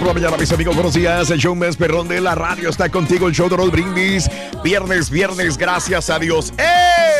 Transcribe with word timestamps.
Por 0.00 0.08
la 0.08 0.14
mañana, 0.14 0.36
mis 0.38 0.50
amigos. 0.50 0.74
Buenos 0.74 0.94
días. 0.94 1.30
El 1.30 1.38
show 1.38 1.54
más 1.54 1.76
perrón 1.76 2.08
de 2.08 2.22
la 2.22 2.34
radio 2.34 2.70
está 2.70 2.88
contigo. 2.88 3.28
El 3.28 3.34
show 3.34 3.50
de 3.50 3.56
Raúl 3.56 3.70
Brindis. 3.70 4.30
Viernes, 4.64 5.10
viernes, 5.10 5.58
gracias 5.58 6.08
a 6.08 6.18
Dios. 6.18 6.54
¡Eh! 6.56 6.64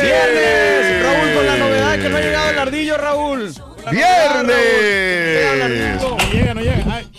¡Viernes! 0.01 1.03
Raúl, 1.03 1.33
con 1.35 1.45
la 1.45 1.57
novedad 1.57 1.99
que 1.99 2.09
no 2.09 2.17
ha 2.17 2.21
llegado 2.21 2.49
el 2.49 2.57
ardillo, 2.57 2.97
Raúl. 2.97 3.53
La 3.85 3.91
novedad, 3.91 4.43
¡Viernes! 4.43 6.01
Raúl. 6.01 6.17
No 6.17 6.31
llega, 6.33 6.53
no 6.55 6.60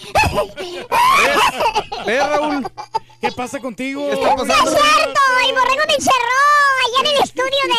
¿Ves, 2.06 2.27
Raúl? 2.28 2.67
¿Qué 3.20 3.31
pasa 3.33 3.58
contigo? 3.61 4.06
¿Qué 4.08 4.14
está 4.14 4.34
¡No 4.34 4.42
es 4.42 4.48
cierto! 4.48 5.20
¡El 5.47 5.55
borrego 5.55 5.83
me 5.86 5.95
encerró 5.95 6.41
allá 6.84 7.00
en 7.00 7.06
el 7.17 7.22
estudio 7.22 7.62
de 7.64 7.72
él! 7.72 7.78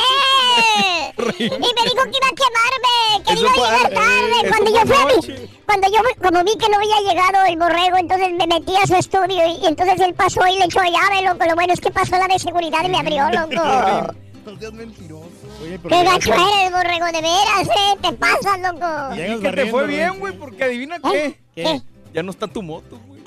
Y 1.39 1.49
me 1.49 1.57
dijo 1.57 2.03
que 2.05 2.17
iba 2.17 2.27
a 2.27 2.35
quemarme, 2.35 2.95
que 3.25 3.33
Eso 3.33 3.41
iba 3.41 3.51
a 3.51 3.53
llegar 3.55 3.91
eh, 3.91 3.95
tarde. 3.95 4.35
eso 4.41 4.49
Cuando 4.49 4.69
yo 4.71 4.81
fui 4.81 4.95
a 4.95 4.97
mi- 5.05 5.22
Cuando 5.66 5.88
yo, 5.88 6.00
como 6.22 6.44
vi 6.44 6.53
que 6.57 6.69
no 6.69 6.78
había 6.78 7.00
llegado 7.01 7.45
el 7.45 7.57
borrego, 7.57 7.97
entonces 7.97 8.31
me 8.31 8.47
metí 8.47 8.75
a 8.75 8.85
su 8.88 8.95
estudio 8.95 9.45
y, 9.45 9.57
y 9.63 9.67
entonces 9.67 10.00
él 10.01 10.13
pasó 10.16 10.45
y 10.47 10.57
le 10.59 10.66
echó 10.66 10.81
llave, 10.83 11.22
loco. 11.23 11.45
Lo 11.45 11.56
bueno 11.56 11.73
es 11.73 11.79
que 11.81 11.91
pasó 11.91 12.17
la 12.17 12.28
de 12.28 12.39
seguridad 12.39 12.83
y 12.83 12.89
me 12.89 12.97
abrió, 13.00 13.29
loco. 13.29 13.62
Oye, 14.45 15.79
pero 15.81 15.89
¡Qué 15.89 16.03
gacho 16.03 16.33
eres, 16.33 16.72
borrego! 16.72 17.06
De 17.06 17.22
veras, 17.22 17.67
¿eh? 17.67 17.97
Te 18.01 18.12
pasas, 18.13 18.59
loco. 18.59 19.16
Llegas 19.16 19.39
que 19.39 19.51
te 19.51 19.66
fue 19.67 19.88
bien, 19.88 20.19
güey, 20.19 20.33
porque 20.38 20.63
adivina 20.63 21.00
qué. 21.00 21.39
¿Qué? 21.56 21.81
Ya 22.13 22.24
no 22.24 22.31
está 22.31 22.47
tu 22.47 22.62
moto, 22.62 23.00
güey. 23.07 23.22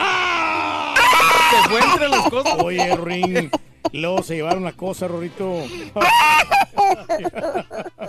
Se 1.50 1.68
fue 1.68 1.80
entre 1.80 2.08
las 2.08 2.28
cosas. 2.30 2.54
Oye, 2.62 2.96
Ring. 2.96 3.50
Luego 3.92 4.22
se 4.22 4.34
llevaron 4.34 4.64
la 4.64 4.72
cosa, 4.72 5.06
Rorito. 5.08 5.62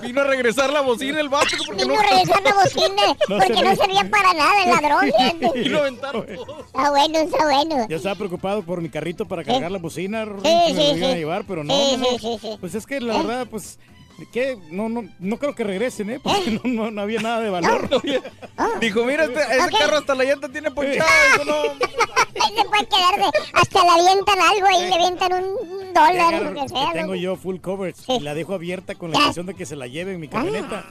Vino 0.02 0.22
a 0.22 0.24
regresar 0.26 0.72
la 0.74 0.82
bocina 0.82 1.20
el 1.22 1.30
vato 1.30 1.48
porque 1.66 1.84
Vino 1.84 1.94
no 1.96 2.00
a 2.00 2.04
regresar 2.04 2.42
la 2.44 2.54
bocina 2.54 3.04
No 3.30 3.38
porque 3.38 3.54
se 3.56 3.64
no 3.64 3.76
servía 3.76 4.10
para 4.10 4.34
nada 4.34 4.64
el 4.64 4.70
ladrón. 4.70 5.12
Vino 5.54 5.78
a 5.78 5.82
aventar 5.82 6.12
todo. 6.12 6.26
Está 6.66 6.90
bueno, 6.90 7.20
está 7.20 7.44
bueno. 7.46 7.88
Yo 7.90 7.98
estaba 7.98 8.16
preocupado 8.16 8.64
por 8.64 8.82
mi 8.82 8.90
carrito 8.90 9.28
para 9.28 9.44
cargar 9.44 9.72
la 9.72 9.78
bocina, 9.78 10.26
Rorito, 10.26 10.50
Sí, 10.50 10.56
que 10.68 10.74
me 10.74 10.82
sí, 10.84 10.90
lo 10.92 10.98
iban 10.98 11.10
a 11.10 11.14
sí. 11.14 11.20
llevar, 11.20 11.44
pero 11.48 11.64
no, 11.64 11.74
Sí, 11.74 11.98
no, 11.98 12.06
sí, 12.06 12.12
no. 12.12 12.20
sí, 12.20 12.38
sí. 12.42 12.58
Pues 12.60 12.76
es 12.76 12.86
que 12.86 13.00
la 13.02 13.18
verdad, 13.18 13.48
pues, 13.50 13.80
¿qué? 14.26 14.58
No, 14.72 14.90
no, 14.90 15.06
no 15.20 15.38
creo 15.38 15.54
que 15.54 15.64
regresen, 15.64 16.10
¿eh? 16.10 16.20
Porque 16.22 16.52
no, 16.52 16.62
no, 16.64 16.92
no 16.92 17.02
había 17.02 17.20
nada 17.22 17.40
de 17.42 17.50
valor. 17.50 17.88
Dijo, 18.82 19.06
mira, 19.06 19.26
este, 19.26 19.40
ese 19.42 19.62
Ok. 19.66 19.78
carro 19.80 19.98
hasta 19.98 20.16
la 20.16 20.24
llanta 20.24 20.50
tiene 20.50 20.72
ponchada. 20.72 21.08
No. 21.46 21.64
Se 22.48 22.64
puede 22.66 22.86
quedar 22.88 23.16
de, 23.18 23.40
hasta 23.54 23.84
le 23.84 23.90
avientan 23.90 24.40
algo 24.40 24.68
ahí, 24.68 24.88
le 24.90 24.96
avientan 24.96 25.34
un 25.34 25.94
dólar, 25.94 26.34
Agarro- 26.34 26.52
lo 26.54 26.62
que 26.64 26.70
sea. 26.70 26.88
que 26.94 27.00
tengo 27.00 27.16
yo 27.16 27.36
full 27.36 27.58
coverage 27.58 28.02
y 28.08 28.20
la 28.22 28.34
dejo 28.34 28.54
abierta 28.54 28.96
con 28.96 29.12
la 29.12 29.18
intención 29.18 29.46
de 29.48 29.54
que 29.54 29.66
se 29.66 29.76
la 29.76 29.88
lleven 29.88 30.20
mi 30.20 30.28
camioneta. 30.28 30.86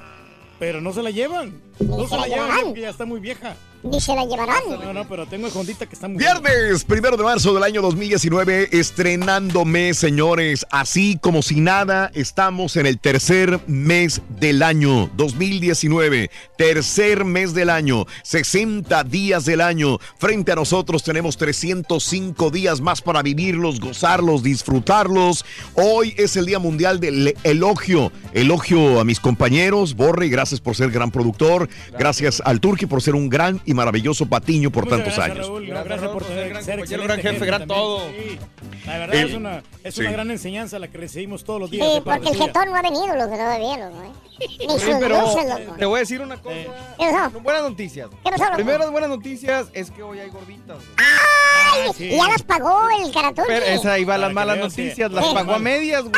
Pero 0.59 0.81
no 0.81 0.92
se 0.92 1.03
la 1.03 1.10
llevan. 1.10 1.60
No 1.81 2.00
se 2.03 2.09
se 2.09 2.15
la 2.16 2.20
la 2.22 2.26
llevan 2.28 2.60
porque 2.65 2.81
ya 2.81 2.91
está 2.91 3.04
muy 3.04 3.20
vieja. 3.20 3.56
Ni 3.86 4.00
se 4.00 4.14
la 4.14 4.24
llevarán. 4.24 4.62
No, 4.69 4.92
no, 4.92 5.08
pero 5.08 5.26
tengo 5.26 5.47
el 5.47 5.52
Hondita 5.54 5.86
que 5.86 5.94
está 5.94 6.08
muy 6.08 6.19
Viernes, 6.19 6.84
primero 6.84 7.16
de 7.16 7.22
marzo 7.22 7.54
del 7.54 7.62
año 7.62 7.82
2019, 7.82 8.70
estrenándome, 8.72 9.94
señores. 9.94 10.66
Así 10.70 11.19
como 11.20 11.41
si 11.41 11.60
nada, 11.60 12.10
estamos 12.14 12.76
en 12.76 12.86
el 12.86 12.98
tercer 12.98 13.60
mes 13.69 14.22
del 14.41 14.62
año 14.64 15.08
2019. 15.16 16.30
Tercer 16.58 17.24
mes 17.24 17.54
del 17.54 17.70
año, 17.70 18.06
60 18.24 19.04
días 19.04 19.44
del 19.44 19.60
año. 19.60 19.98
Frente 20.18 20.53
a 20.53 20.56
nosotros 20.56 21.04
tenemos 21.04 21.36
305 21.36 22.50
días 22.50 22.80
más 22.80 23.00
para 23.00 23.22
vivirlos, 23.22 23.78
gozarlos, 23.78 24.42
disfrutarlos. 24.42 25.44
Hoy 25.74 26.12
es 26.16 26.36
el 26.36 26.47
Día 26.47 26.58
Mundial 26.58 26.98
del 26.98 27.36
Elogio. 27.44 28.10
Elogio 28.32 28.98
a 28.98 29.04
mis 29.04 29.20
compañeros. 29.20 29.94
Borre, 29.94 30.28
gracias 30.28 30.60
por 30.60 30.74
ser 30.74 30.91
gran 30.91 31.12
productor. 31.12 31.68
Gracias 31.97 32.42
al 32.44 32.60
Turqui 32.60 32.86
por 32.86 33.00
ser 33.00 33.14
un 33.14 33.28
gran 33.28 33.60
y 33.64 33.75
maravilloso 33.76 34.26
patiño 34.26 34.70
por 34.70 34.84
Muchas 34.84 34.98
tantos 34.98 35.14
gracias, 35.16 35.37
años. 35.37 35.47
Raúl. 35.48 35.62
No, 35.62 35.69
Gracias, 35.75 35.84
gracias 35.87 36.10
por 36.10 36.22
Raúl, 36.22 36.26
por 36.26 36.26
ser 36.26 36.37
tener, 36.37 36.48
gran 36.53 36.64
ser 36.64 36.78
compañero, 36.78 37.03
gran 37.04 37.20
jefe, 37.20 37.47
gran 37.47 37.66
todo. 37.69 38.00
Sí. 38.10 38.38
La 38.87 38.98
verdad 38.98 39.16
El- 39.16 39.28
es 39.28 39.34
una, 39.34 39.62
es 39.84 39.94
sí. 39.94 40.00
una 40.00 40.10
gran 40.12 40.31
enseñanza 40.31 40.78
la 40.78 40.88
que 40.88 40.98
recibimos 40.98 41.44
todos 41.44 41.60
los 41.60 41.70
Sí, 41.70 41.76
días. 41.76 42.00
parte 42.00 42.25
porque 42.26 42.38
el 42.38 42.44
jetón 42.47 42.69
no 42.70 42.76
ha 42.76 42.82
venido, 42.82 43.06
loco, 43.16 43.31
todavía, 43.36 43.76
loco, 43.78 44.03
¿eh? 44.03 44.47
Ni 44.60 44.69
sus 44.75 44.82
Sí, 44.82 44.91
pero 45.00 45.20
luces, 45.20 45.48
loco. 45.48 45.76
te 45.78 45.84
voy 45.86 45.97
a 45.97 46.00
decir 46.00 46.20
una 46.20 46.36
cosa. 46.36 46.56
¿Qué 46.98 47.06
pasó? 47.12 47.41
Buenas 47.41 47.62
noticias. 47.62 48.09
¿Qué 48.25 48.31
pasó, 48.31 48.44
loco? 48.44 48.56
Primeras 48.56 48.91
buenas 48.91 49.10
noticias 49.10 49.66
es 49.72 49.91
que 49.91 50.03
hoy 50.03 50.19
hay 50.20 50.28
gorditas. 50.31 50.78
¡Ay! 50.98 51.81
Ah, 51.88 51.92
sí. 51.97 52.10
Ya 52.10 52.28
las 52.28 52.42
pagó 52.42 52.88
el 53.04 53.12
caraturki. 53.12 53.48
Pero 53.50 53.66
esa 53.66 53.98
iba 53.98 54.16
las 54.19 54.32
malas 54.32 54.59
noticias, 54.59 55.10
las 55.10 55.26
Sí. 55.26 55.34
pagó 55.34 55.54
a 55.54 55.59
medias, 55.59 56.03
güey. 56.03 56.12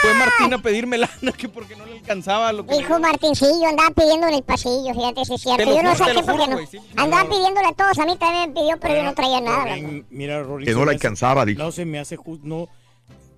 Fue 0.00 0.14
Martín 0.14 0.54
a 0.54 0.58
pedirme 0.58 0.98
lana 0.98 1.32
que 1.36 1.48
porque 1.48 1.74
no 1.74 1.84
le 1.84 1.94
alcanzaba 1.94 2.52
lo 2.52 2.64
que 2.66 2.76
Hijo 2.76 2.98
Martincillo, 3.00 3.66
andaba 3.68 3.90
pidiendo 3.90 4.28
en 4.28 4.34
el 4.34 4.42
pasillo, 4.44 4.94
fíjate 4.94 5.24
si 5.24 5.34
es 5.34 5.40
cierto. 5.40 5.64
Te 5.64 5.66
lo 5.66 5.76
Yo 5.76 5.82
no 5.82 5.94
saqué 5.96 6.22
porque 6.22 6.46
no. 6.46 6.66
sí. 6.66 6.78
Andaba 6.96 7.24
No. 7.24 7.30
pidiéndole 7.30 7.66
a 7.68 7.72
todos, 7.72 7.98
a 7.98 8.06
mí 8.06 8.16
también 8.16 8.48
me 8.52 8.60
pidió, 8.60 8.78
pero 8.80 8.94
yo 8.96 9.02
no 9.02 9.14
traía 9.14 9.40
nada. 9.40 9.76
Mira, 10.10 10.42
Rory, 10.42 10.64
Que 10.66 10.72
no 10.74 10.84
le 10.84 10.92
alcanzaba, 10.92 11.44
dijo. 11.44 11.62
No 11.62 11.72
se 11.72 11.84
me 11.84 11.98
hace 11.98 12.16
justo. 12.16 12.46
No, 12.46 12.68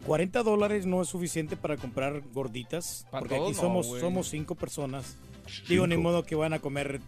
40 0.06 0.42
dólares 0.42 0.86
no 0.86 1.02
es 1.02 1.08
suficiente 1.08 1.56
para 1.56 1.76
comprar 1.76 2.20
gorditas. 2.32 3.06
Porque 3.10 3.36
todos 3.36 3.48
aquí 3.48 3.56
no, 3.56 3.62
somos, 3.62 3.86
güey. 3.86 4.00
somos 4.00 4.28
cinco 4.28 4.54
personas. 4.54 5.16
Digo, 5.68 5.86
ni 5.86 5.96
modo 5.96 6.24
que 6.24 6.34
van 6.34 6.52
a 6.52 6.58
comer. 6.58 7.00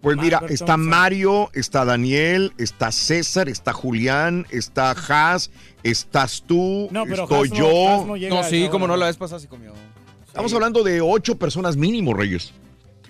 Pues 0.00 0.16
mira, 0.16 0.40
está 0.48 0.76
Mario, 0.76 1.50
está 1.54 1.84
Daniel, 1.84 2.52
está 2.56 2.92
César, 2.92 3.48
está 3.48 3.72
Julián, 3.72 4.46
está 4.50 4.92
Haas, 4.92 5.50
estás 5.82 6.44
tú, 6.46 6.88
No, 6.92 7.04
pero 7.04 7.24
estoy 7.24 7.48
Haas 7.48 7.50
no- 7.50 7.56
yo. 7.56 7.88
Haas 7.88 8.06
no 8.06 8.16
llega 8.16 8.34
No, 8.36 8.44
sí, 8.44 8.68
como 8.70 8.86
no, 8.86 8.96
la 8.96 9.06
vez 9.06 9.16
pasada 9.16 9.40
sí 9.40 9.48
comió. 9.48 9.72
Estamos 10.26 10.52
hablando 10.54 10.84
de 10.84 11.00
ocho 11.00 11.36
personas 11.36 11.76
mínimo, 11.76 12.14
Reyes. 12.14 12.52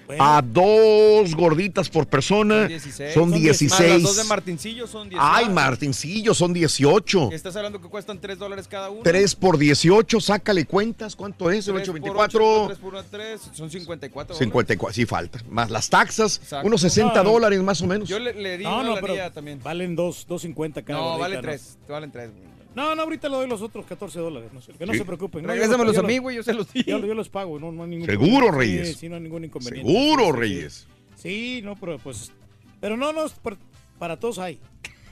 Bueno, 0.09 0.25
A 0.25 0.41
dos 0.41 1.35
gorditas 1.35 1.91
por 1.91 2.07
persona 2.07 2.61
Son 2.63 2.69
16. 2.69 3.13
son 3.13 3.31
Más 3.31 3.31
las 3.33 3.41
16. 3.43 4.03
dos 4.03 4.17
de 4.17 4.25
Martincillo 4.25 4.87
son 4.87 5.09
18. 5.11 5.31
Ay, 5.35 5.51
Martincillo, 5.51 6.33
son 6.33 6.55
18. 6.55 7.29
Estás 7.31 7.55
hablando 7.57 7.79
que 7.79 7.89
cuestan 7.89 8.19
3 8.19 8.39
dólares 8.39 8.67
cada 8.67 8.89
uno. 8.89 9.03
3 9.05 9.35
por 9.35 9.59
18, 9.59 10.19
sácale 10.21 10.65
cuentas. 10.65 11.15
¿Cuánto 11.15 11.51
es? 11.51 11.69
El 11.69 11.75
3 11.75 11.83
8, 11.91 11.93
por 11.93 12.01
24. 12.01 12.65
3 12.69 12.79
por 12.79 12.95
1, 12.95 13.05
3, 13.11 13.41
son 13.53 13.71
54 13.71 14.29
dólares. 14.35 14.39
54, 14.39 14.95
sí 14.95 15.05
falta. 15.05 15.41
Más 15.51 15.69
las 15.71 15.91
taxas, 15.91 16.39
Exacto. 16.43 16.67
unos 16.67 16.81
60 16.81 17.23
No, 17.23 17.31
dólares 17.31 17.63
más 17.63 17.83
o 17.83 17.87
menos. 17.87 18.09
Yo 18.09 18.19
le, 18.19 18.33
le 18.33 18.57
di 18.57 18.65
no, 18.65 18.81
una 18.81 18.89
no, 18.95 18.95
pero 19.03 19.31
también. 19.33 19.61
valen 19.63 19.95
dos, 19.95 20.27
2.50 20.27 20.85
cada 20.85 20.99
No, 20.99 21.05
gordita, 21.19 21.19
vale 21.21 21.39
3. 21.43 21.79
Te 21.87 21.93
valen 21.93 22.11
3. 22.11 22.31
No, 22.79 22.95
no, 22.95 23.03
ahorita 23.03 23.29
le 23.29 23.35
doy 23.37 23.49
los 23.49 23.61
otros 23.61 23.85
14 23.87 24.21
dólares. 24.21 24.51
No 24.53 24.61
sé, 24.61 24.73
que 24.73 24.87
no 24.87 24.93
Sí. 24.93 25.01
se 25.01 25.05
preocupen. 25.05 25.43
No, 25.43 25.49
Regrésamelos 25.49 25.95
yo 25.97 26.01
a 26.01 26.05
mí, 26.05 26.19
güey, 26.19 26.37
yo 26.37 26.43
se 26.45 26.55
los 26.55 26.73
di. 26.73 26.85
Yo, 26.85 26.99
yo 27.05 27.15
los 27.15 27.29
pago, 27.29 27.59
no, 27.59 27.73
no 27.73 27.83
hay 27.83 27.89
ningún 27.91 28.07
Seguro, 28.07 28.49
problema. 28.49 28.59
Reyes. 28.59 28.89
Sí, 28.89 28.95
sí, 28.95 29.09
no 29.09 29.17
hay 29.17 29.23
ningún 29.23 29.45
inconveniente. 29.45 29.91
Seguro. 29.93 30.31
Reyes. 30.33 30.87
Sí, 31.17 31.61
no, 31.65 31.75
pero 31.75 31.99
pues. 31.99 32.31
Pero 32.81 32.97
no, 32.97 33.13
no, 33.13 33.25
para 33.99 34.17
todos 34.19 34.39
hay. 34.39 34.61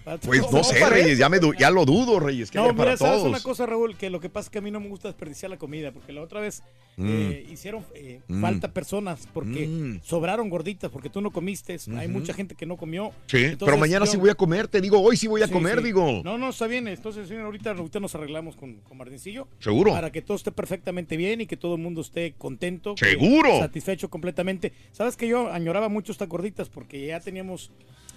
Para 0.04 0.18
Pues 0.18 0.40
no 0.52 0.62
sé, 0.62 0.88
Reyes, 0.88 1.18
ya, 1.18 1.28
me 1.28 1.40
du- 1.40 1.54
ya 1.54 1.68
lo 1.72 1.84
dudo, 1.84 2.20
Reyes, 2.20 2.52
que 2.52 2.58
No, 2.58 2.64
haya 2.66 2.74
para 2.74 2.90
mira, 2.90 2.96
sabes 2.96 3.16
todos. 3.22 3.28
una 3.28 3.42
cosa, 3.42 3.66
Raúl, 3.66 3.96
que 3.96 4.08
lo 4.10 4.20
que 4.20 4.28
pasa 4.28 4.46
es 4.46 4.50
que 4.50 4.58
a 4.58 4.60
mí 4.62 4.70
no 4.70 4.78
me 4.78 4.86
gusta 4.88 5.08
desperdiciar 5.08 5.50
la 5.50 5.56
comida, 5.58 5.90
porque 5.90 6.12
la 6.12 6.22
otra 6.22 6.40
vez 6.40 6.62
Mm. 6.98 7.06
eh, 7.08 7.46
hicieron 7.52 7.84
eh, 7.94 8.20
Mm. 8.26 8.40
falta 8.40 8.72
personas 8.72 9.28
porque 9.34 9.66
Mm. 9.66 10.00
sobraron 10.02 10.48
gorditas, 10.48 10.90
porque 10.90 11.10
tú 11.10 11.20
no 11.20 11.31
comiste, 11.31 11.76
hay 11.96 12.06
Ujú. 12.08 12.19
mucha 12.20 12.32
gente 12.32 12.54
que 12.54 12.64
no 12.64 12.76
comió. 12.78 13.12
Sí, 13.26 13.54
pero 13.58 13.76
mañana 13.76 14.06
yo- 14.06 14.12
sí 14.12 14.16
voy 14.16 14.31
a 14.31 14.34
comer, 14.34 14.66
te 14.66 14.81
digo, 14.81 15.00
hoy 15.00 15.16
sí 15.16 15.26
voy 15.26 15.43
a 15.43 15.46
Sí, 15.46 15.52
comer, 15.52 15.78
sí. 15.78 15.84
digo. 15.84 16.22
No, 16.25 16.38
no, 16.38 16.48
está 16.50 16.66
bien, 16.66 16.88
entonces 16.88 17.28
sí, 17.28 17.34
ahorita, 17.34 17.72
ahorita 17.72 18.00
nos 18.00 18.14
arreglamos 18.14 18.56
con, 18.56 18.76
con 18.76 18.96
Martincillo. 18.96 19.46
Seguro. 19.58 19.93
Para 19.93 20.10
que 20.10 20.22
todo 20.22 20.37
esté 20.38 20.52
perfectamente 20.52 21.16
bien 21.19 21.43
y 21.43 21.46
que 21.46 21.56
todo 21.58 21.75
el 21.75 21.82
mundo 21.82 22.00
esté 22.00 22.32
contento. 22.38 22.94
que- 22.94 23.10
Seguro. 23.10 23.58
Satisfecho 23.58 24.08
completamente. 24.08 24.72
Sabes 24.93 25.16
que 25.16 25.28
yo 25.28 25.52
añoraba 25.52 25.88
mucho 25.90 26.12
estas 26.12 26.28
gorditas 26.28 26.69
porque 26.70 27.06
ya 27.06 27.20
teníamos 27.20 27.70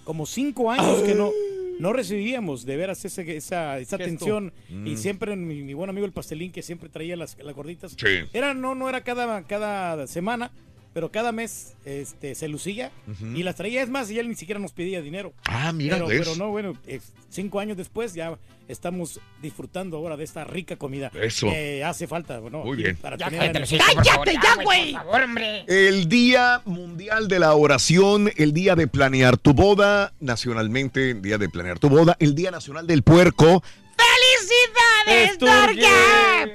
como 0.05 0.25
cinco 0.25 0.71
años 0.71 1.01
que 1.03 1.13
no, 1.15 1.31
no 1.79 1.93
recibíamos 1.93 2.65
de 2.65 2.75
veras 2.75 3.05
ese- 3.05 3.37
esa, 3.37 3.79
esa 3.79 3.95
atención. 3.95 4.51
Y 4.85 4.97
siempre 4.97 5.35
mi, 5.35 5.61
mi 5.61 5.73
buen 5.73 5.89
amigo 5.89 6.05
el 6.05 6.11
pastelín 6.11 6.51
que 6.51 6.61
siempre 6.61 6.89
traía 6.89 7.15
las, 7.15 7.37
las 7.41 7.55
gorditas. 7.55 7.93
Sí. 7.97 8.07
Era, 8.33 8.53
no, 8.69 8.75
no 8.75 8.89
era 8.89 9.01
cada, 9.01 9.43
cada 9.43 10.07
semana, 10.07 10.51
pero 10.93 11.11
cada 11.11 11.31
mes 11.31 11.75
este, 11.85 12.35
se 12.35 12.47
lucía 12.47 12.91
y 13.35 13.43
las 13.43 13.55
traía. 13.55 13.81
Es 13.81 13.89
más, 13.89 14.09
y 14.11 14.19
él 14.19 14.27
ni 14.27 14.35
siquiera 14.35 14.59
nos 14.59 14.71
pedía 14.73 15.01
dinero. 15.01 15.33
Ah, 15.45 15.71
mira, 15.71 16.03
Pero, 16.07 16.35
no, 16.35 16.49
bueno, 16.49 16.73
eh, 16.87 16.99
cinco 17.29 17.59
años 17.59 17.77
después 17.77 18.13
ya 18.13 18.37
estamos 18.67 19.19
disfrutando 19.41 19.97
ahora 19.97 20.15
de 20.17 20.23
esta 20.23 20.43
rica 20.43 20.75
comida. 20.75 21.11
Eso. 21.19 21.47
Que 21.47 21.83
hace 21.83 22.05
falta, 22.07 22.39
bueno, 22.39 22.63
Muy 22.63 22.77
bien. 22.77 22.95
Para 22.97 23.17
Ya 23.17 23.25
tener 23.29 23.39
cállate, 23.39 23.57
energía. 23.57 23.77
los 23.79 23.87
hijos, 23.89 23.95
por 23.95 24.05
favor, 24.05 24.25
¡Cállate 24.27 24.47
ya, 24.57 24.63
güey! 24.63 24.91
Por 24.93 25.01
favor, 25.03 25.21
hombre. 25.23 25.65
El 25.67 26.09
Día 26.09 26.61
Mundial 26.65 27.27
de 27.27 27.39
la 27.39 27.53
Oración, 27.55 28.31
el 28.35 28.53
Día 28.53 28.75
de 28.75 28.87
Planear 28.87 29.37
tu 29.37 29.53
Boda, 29.53 30.13
nacionalmente, 30.19 31.11
el 31.11 31.21
Día 31.21 31.37
de 31.37 31.49
Planear 31.49 31.79
tu 31.79 31.89
Boda, 31.89 32.15
el 32.19 32.35
Día 32.35 32.51
Nacional 32.51 32.85
del 32.87 33.01
Puerco. 33.03 33.63
¡Felicidades! 33.99 35.37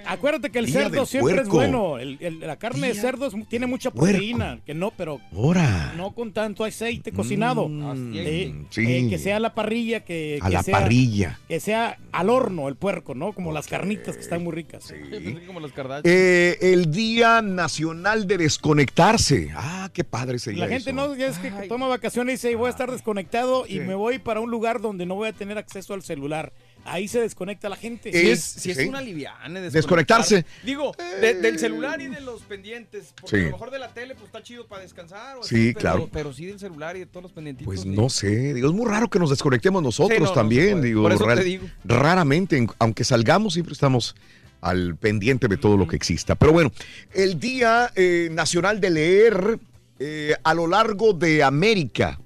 Acuérdate 0.06 0.50
que 0.50 0.58
el 0.61 0.67
Día 0.67 0.82
cerdo 0.82 1.06
siempre 1.06 1.41
es 1.43 1.49
bueno. 1.49 1.99
El- 1.99 2.19
el- 2.20 2.41
la 2.41 2.56
carne 2.56 2.88
de 2.88 2.94
cerdo 2.94 3.26
es- 3.26 3.35
tiene 3.49 3.67
mucha 3.67 3.91
puerco. 3.91 4.12
proteína. 4.12 4.61
Que 4.64 4.75
no, 4.75 4.91
pero 4.93 5.20
Ahora. 5.35 5.93
no 5.96 6.12
con 6.14 6.32
tanto 6.32 6.64
aceite 6.64 7.12
cocinado. 7.12 7.69
Mm, 7.69 8.12
Eh, 8.17 8.55
sí. 8.70 8.82
eh, 8.87 9.06
que 9.08 9.19
sea 9.19 9.37
a 9.37 9.41
la 9.41 9.55
parrilla, 9.55 10.00
que, 10.05 10.38
A 10.41 10.46
que 10.49 10.52
la 10.55 10.62
sea- 10.62 10.79
parrilla. 10.81 11.38
Que 11.49 11.61
sea 11.61 11.99
al 12.12 12.31
horno 12.31 12.69
el 12.69 12.76
puerco, 12.76 13.14
¿no? 13.14 13.32
Como 13.32 13.52
las 13.52 13.67
carnitas 13.67 14.14
que 14.17 14.23
están 14.23 14.43
muy 14.44 14.52
ricas. 14.52 14.93
Como 15.47 15.61
los 15.61 15.73
Kardashian. 15.73 16.02
Eh, 16.05 16.58
el 16.61 16.90
Día 16.90 17.43
Nacional 17.43 18.26
de 18.26 18.38
Desconectarse. 18.38 19.50
Ah, 19.55 19.90
qué 19.93 20.05
padre 20.05 20.38
día 20.44 20.55
la 20.56 20.69
gente 20.69 20.90
eso. 20.90 20.93
no 20.93 21.14
es 21.14 21.38
que 21.38 21.50
toma 21.69 21.87
vacaciones 21.88 22.44
y 22.44 22.49
dice 22.49 22.56
voy 22.56 22.67
a 22.69 22.70
estar 22.70 22.90
desconectado 22.90 23.64
y 23.69 23.81
me 23.81 23.94
voy 23.94 24.19
para 24.19 24.40
un 24.40 24.50
lugar 24.50 24.81
donde 24.81 25.06
no 25.06 25.14
voy 25.14 25.29
a 25.29 25.32
tener 25.32 25.58
acceso 25.58 25.94
al 25.94 26.02
celular. 26.02 26.52
Ahí 26.85 27.09
se 27.09 27.21
desconecta 27.21 27.69
la 27.69 27.77
gente. 27.77 28.13
Si 28.13 28.19
Eh, 28.19 28.33
es, 28.33 28.43
si 28.43 28.71
es 28.71 28.77
sí. 28.77 28.85
una 28.87 29.01
liviana. 29.01 29.61
Desconectarse. 29.61 30.45
Digo, 30.65 30.95
de- 31.21 31.35
del 31.35 31.59
celular 31.59 32.01
y 32.01 32.09
de 32.09 32.21
los 32.21 32.43
pendientes. 32.43 33.15
Porque 33.21 33.37
Sí. 33.37 33.43
a 33.43 33.47
lo 33.47 33.53
mejor 33.53 33.71
de 33.71 33.79
la 33.79 33.89
tele 33.89 34.15
pues 34.15 34.27
está 34.27 34.43
chido 34.43 34.67
para 34.67 34.83
descansar. 34.83 35.39
O 35.39 35.43
Sí, 35.43 35.55
así, 35.69 35.75
claro. 35.75 36.09
Pero 36.13 36.33
sí 36.33 36.47
del 36.47 36.59
celular 36.59 36.97
y 36.97 37.01
de 37.01 37.07
todos 37.07 37.23
los 37.23 37.33
pendientitos. 37.33 37.67
Pues 37.67 37.81
sí. 37.81 37.89
no 37.89 38.09
sé, 38.11 38.53
digo, 38.55 38.69
es 38.69 38.75
muy 38.75 38.87
raro 38.87 39.09
que 39.09 39.19
nos 39.19 39.31
desconectemos 39.31 39.83
nosotros 39.83 40.19
Sí, 40.19 40.25
no, 40.25 40.33
también, 40.33 40.83
digo, 40.83 41.03
Por 41.03 41.13
eso 41.13 41.25
te 41.27 41.35
real- 41.35 41.45
digo. 41.45 41.67
raramente, 41.85 42.57
en- 42.59 42.69
aunque 42.79 43.05
salgamos, 43.05 43.55
siempre 43.55 43.73
estamos 43.73 44.15
al 44.61 44.97
pendiente 44.97 45.49
de 45.49 45.57
todo 45.57 45.77
lo 45.77 45.87
que 45.87 45.97
exista. 45.97 46.35
Pero 46.37 46.53
bueno, 46.53 46.71
el 47.13 47.39
Día 47.41 47.91
eh, 47.97 48.29
Nacional 48.33 48.81
de 48.81 48.91
Leer 48.91 49.59
eh, 49.99 50.35
a 50.43 50.55
lo 50.55 50.67
largo 50.67 51.13
de 51.13 51.43
América. 51.43 52.19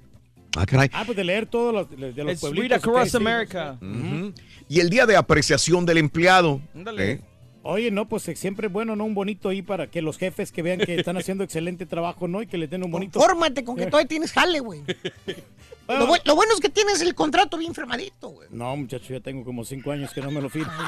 Ah, 0.57 0.65
caray. 0.65 0.89
Ah, 0.93 1.03
pues 1.05 1.15
de 1.15 1.23
leer 1.23 1.45
todos 1.45 1.71
los, 1.71 2.15
de 2.15 2.23
los 2.23 2.39
pueblitos. 2.39 2.69
Read 2.69 2.79
Across 2.79 3.11
sí. 3.11 3.17
America. 3.17 3.77
Y 4.69 4.79
el 4.79 4.89
Día 4.89 5.05
de 5.05 5.17
Apreciación 5.17 5.85
del 5.85 5.97
Empleado. 5.97 6.61
Ándale. 6.73 7.11
¿eh? 7.11 7.21
Oye, 7.63 7.91
no, 7.91 8.07
pues 8.07 8.25
eh, 8.29 8.35
siempre 8.37 8.67
es 8.67 8.73
bueno, 8.73 8.95
¿no? 8.95 9.03
Un 9.03 9.13
bonito 9.13 9.49
ahí 9.49 9.61
para 9.61 9.87
que 9.91 10.01
los 10.01 10.17
jefes 10.17 10.51
que 10.51 10.61
vean 10.61 10.79
que 10.79 10.95
están 10.95 11.17
haciendo 11.17 11.43
excelente 11.43 11.85
trabajo, 11.85 12.27
¿no? 12.27 12.41
Y 12.41 12.47
que 12.47 12.57
les 12.57 12.69
den 12.69 12.83
un 12.85 12.91
bonito. 12.91 13.19
Fórmate 13.19 13.65
con 13.65 13.75
que 13.75 13.87
todavía 13.87 14.07
tienes 14.07 14.31
jale, 14.31 14.59
güey. 14.61 14.81
Bueno, 15.85 16.05
Lo, 16.05 16.07
bu- 16.13 16.21
lo 16.23 16.35
bueno 16.35 16.53
es 16.53 16.59
que 16.61 16.69
tienes 16.69 17.01
el 17.01 17.15
contrato 17.15 17.57
bien 17.57 17.73
firmadito, 17.75 18.29
güey. 18.29 18.47
No, 18.51 18.75
muchacho, 18.77 19.11
ya 19.11 19.19
tengo 19.19 19.43
como 19.43 19.65
cinco 19.65 19.91
años 19.91 20.13
que 20.13 20.21
no 20.21 20.31
me 20.31 20.39
lo 20.41 20.49
firmo. 20.49 20.71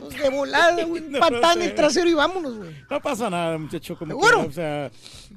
Pues 0.00 0.18
de 0.18 0.28
volada, 0.30 0.84
güey. 0.84 1.02
No, 1.08 1.20
Patada 1.20 1.54
no 1.54 1.60
en 1.62 1.68
el 1.68 1.74
trasero 1.74 2.08
y 2.08 2.14
vámonos, 2.14 2.56
güey. 2.56 2.70
No 2.90 3.00
pasa 3.00 3.28
nada, 3.30 3.58
muchacho. 3.58 3.96
Como 3.98 4.12
¿Seguro? 4.12 4.42
que, 4.42 4.48
o 4.48 4.52
sea, 4.52 4.90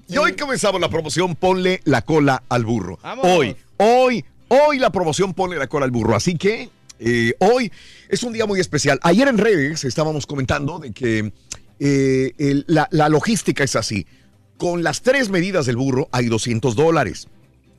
Y 0.08 0.18
hoy 0.18 0.34
comenzamos 0.36 0.80
la 0.80 0.90
promoción 0.90 1.36
Ponle 1.36 1.82
la 1.86 2.02
cola 2.04 2.44
al 2.50 2.64
burro. 2.66 2.98
Vámonos. 3.02 3.32
Hoy, 3.38 3.56
hoy, 3.78 4.26
hoy 4.50 4.80
la 4.80 4.90
promoción 4.92 5.34
Ponle 5.34 5.58
la 5.58 5.68
cola 5.68 5.86
al 5.86 5.92
burro. 5.92 6.16
Así 6.16 6.36
que 6.38 6.70
eh, 7.00 7.34
hoy 7.40 7.72
es 8.10 8.24
un 8.24 8.34
día 8.34 8.46
muy 8.46 8.60
especial. 8.60 9.00
Ayer 9.04 9.28
en 9.28 9.38
redes 9.38 9.84
estábamos 9.84 10.26
comentando 10.26 10.80
de 10.80 10.92
que 10.92 11.32
eh, 11.80 12.34
el- 12.38 12.66
la, 12.68 12.88
la 12.92 13.10
logística 13.10 13.64
es 13.64 13.76
así. 13.76 14.08
Con 14.58 14.82
las 14.84 15.02
tres 15.02 15.30
medidas 15.30 15.66
del 15.68 15.78
burro 15.78 16.10
hay 16.12 16.26
200 16.28 16.76
dólares. 16.76 17.28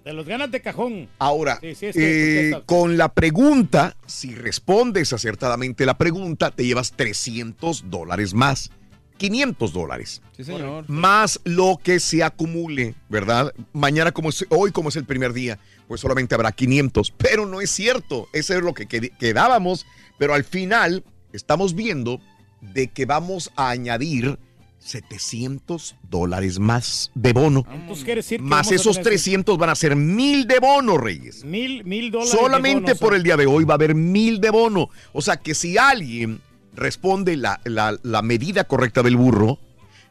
te 0.05 0.13
los 0.13 0.27
ganas 0.27 0.51
de 0.51 0.61
cajón. 0.63 1.09
Ahora, 1.19 1.59
Sí, 1.61 1.75
sí, 1.75 1.87
es 1.87 1.97
que- 1.97 2.51
eh, 2.51 2.63
con 2.65 2.97
la 2.97 3.13
pregunta, 3.13 3.97
si 4.07 4.35
respondes 4.35 5.13
acertadamente 5.13 5.85
la 5.85 5.99
pregunta, 5.99 6.51
te 6.51 6.65
llevas 6.65 6.93
300 6.93 7.91
dólares 7.91 8.33
más. 8.35 8.71
500 9.19 9.73
dólares. 9.73 10.23
Sí, 10.37 10.45
señor. 10.45 10.85
Más 10.89 11.41
lo 11.43 11.81
que 11.83 11.99
se 11.99 12.23
acumule, 12.23 12.95
¿verdad? 13.09 13.53
Mañana, 13.73 14.13
como 14.13 14.29
es, 14.29 14.47
hoy, 14.49 14.71
como 14.71 14.91
es 14.91 14.97
el 14.97 15.05
primer 15.05 15.33
día, 15.33 15.59
pues 15.89 16.01
solamente 16.01 16.35
habrá 16.35 16.53
500. 16.53 17.11
Pero 17.17 17.47
no 17.47 17.61
es 17.61 17.71
cierto. 17.71 18.29
Ese 18.33 18.57
es 18.59 18.63
lo 18.63 18.75
que 18.75 18.87
qued- 18.89 19.17
quedábamos. 19.19 19.87
Pero 20.19 20.35
al 20.35 20.45
final, 20.45 21.03
estamos 21.33 21.75
viendo 21.75 22.21
de 22.61 22.89
que 22.89 23.07
vamos 23.07 23.51
a 23.57 23.71
añadir 23.71 24.39
700 24.81 25.97
dólares 26.09 26.59
más 26.59 27.11
de 27.15 27.33
bono. 27.33 27.65
Entonces 27.73 28.05
quiere 28.05 28.21
decir 28.21 28.41
Más 28.41 28.71
esos 28.73 28.97
tener 28.97 29.11
300 29.13 29.59
van 29.59 29.71
a 29.71 29.75
ser 29.75 29.97
mil 29.97 30.47
de 30.47 30.59
bono, 30.61 30.99
Reyes. 30.99 31.45
Mil, 31.45 31.85
mil 31.85 32.11
dólares. 32.11 32.33
de 32.33 32.39
Solamente 32.39 32.81
bono, 32.81 32.93
o 32.93 32.97
sea, 32.97 33.07
por 33.07 33.15
el 33.15 33.23
día 33.23 33.37
de 33.37 33.47
hoy 33.47 33.65
va 33.65 33.75
a 33.75 33.77
haber 33.77 33.95
mil 33.95 34.41
de 34.41 34.51
bono. 34.51 34.91
O 35.13 35.23
sea 35.23 35.37
que 35.37 35.55
si 35.55 35.79
alguien 35.79 36.41
responde 36.75 37.37
la, 37.37 37.61
la- 37.65 37.99
la 38.03 38.23
medida 38.23 38.65
correcta 38.65 39.03
del 39.03 39.17
burro, 39.17 39.59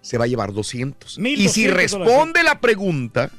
se 0.01 0.17
va 0.17 0.25
a 0.25 0.27
llevar 0.27 0.53
200. 0.53 1.17
Mil 1.19 1.39
Y 1.41 1.49
si 1.49 1.65
200 1.67 1.77
responde 2.01 2.43
la 2.43 2.59
pregunta, 2.61 3.29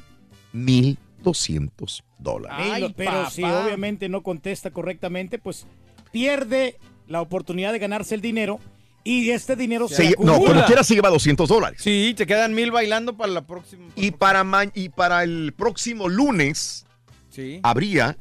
1200 1.23 2.03
dólares. 2.17 2.57
Ay, 2.59 2.93
pero 2.95 3.11
papá. 3.11 3.29
si 3.29 3.43
obviamente 3.43 4.09
no 4.09 4.21
contesta 4.21 4.71
correctamente, 4.71 5.39
pues 5.39 5.65
pierde 6.11 6.77
la 7.07 7.21
oportunidad 7.21 7.71
de 7.71 7.79
ganarse 7.79 8.15
el 8.15 8.21
dinero 8.21 8.59
y 9.03 9.29
este 9.31 9.55
dinero 9.55 9.87
se, 9.87 9.95
Se 9.95 10.15
no, 10.19 10.39
como 10.39 10.65
quiera 10.65 10.83
se 10.83 10.93
lleva 10.95 11.09
200 11.09 11.47
dólares. 11.49 11.81
Sí, 11.81 12.13
te 12.17 12.27
quedan 12.27 12.53
mil 12.53 12.71
bailando 12.71 13.15
para 13.15 13.31
la 13.31 13.41
próxima. 13.47 13.85
Y 13.95 14.11
para, 14.11 14.43
ma- 14.43 14.65
y 14.73 14.89
para 14.89 15.23
el 15.23 15.53
próximo 15.55 16.07
lunes 16.09 16.85
Sí. 17.29 17.59
habría 17.63 18.17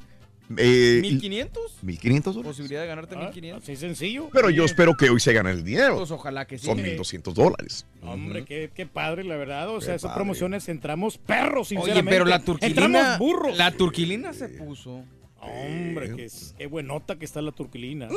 eh, 0.56 0.98
¿Mil 1.02 1.20
quinientos? 1.20 1.76
1500 1.82 2.34
dólares. 2.34 2.56
Posibilidad 2.56 2.80
de 2.82 2.86
ganarte 2.88 3.14
Ah, 3.16 3.20
mil 3.24 3.30
quinientos. 3.30 3.64
Así 3.64 3.76
sencillo. 3.76 4.30
Pero 4.32 4.50
yo 4.50 4.64
espero 4.64 4.96
que 4.96 5.10
hoy 5.10 5.20
se 5.20 5.32
gane 5.32 5.50
el 5.50 5.62
dinero. 5.64 5.96
Pues 5.98 6.10
ojalá 6.10 6.46
que 6.46 6.58
sí. 6.58 6.66
Son 6.66 6.80
1200 6.82 7.34
dólares. 7.34 7.86
Hombre, 8.02 8.44
qué, 8.44 8.70
qué 8.74 8.86
padre, 8.86 9.24
la 9.24 9.36
verdad. 9.36 9.68
O 9.70 9.80
sea, 9.80 9.92
Qué 9.92 9.96
esas 9.96 10.08
padre. 10.10 10.20
promociones 10.20 10.68
entramos 10.68 11.18
perros, 11.18 11.68
Oye, 11.70 11.76
sinceramente. 11.80 12.10
pero 12.10 12.24
la 12.24 12.38
turquilina. 12.40 12.84
Entramos 12.86 13.18
burros. 13.18 13.56
La 13.58 13.70
turquilina 13.72 14.32
se 14.32 14.48
puso. 14.48 15.04
Hombre, 15.40 16.14
qué, 16.16 16.28
qué 16.58 16.66
buenota 16.66 17.16
que 17.18 17.24
está 17.24 17.40
la 17.40 17.52
turquilina. 17.52 18.08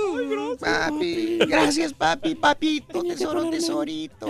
Papi, 0.59 1.37
gracias, 1.47 1.93
papi, 1.93 2.35
papito, 2.35 3.03
tesoro, 3.03 3.49
tesorito. 3.49 4.27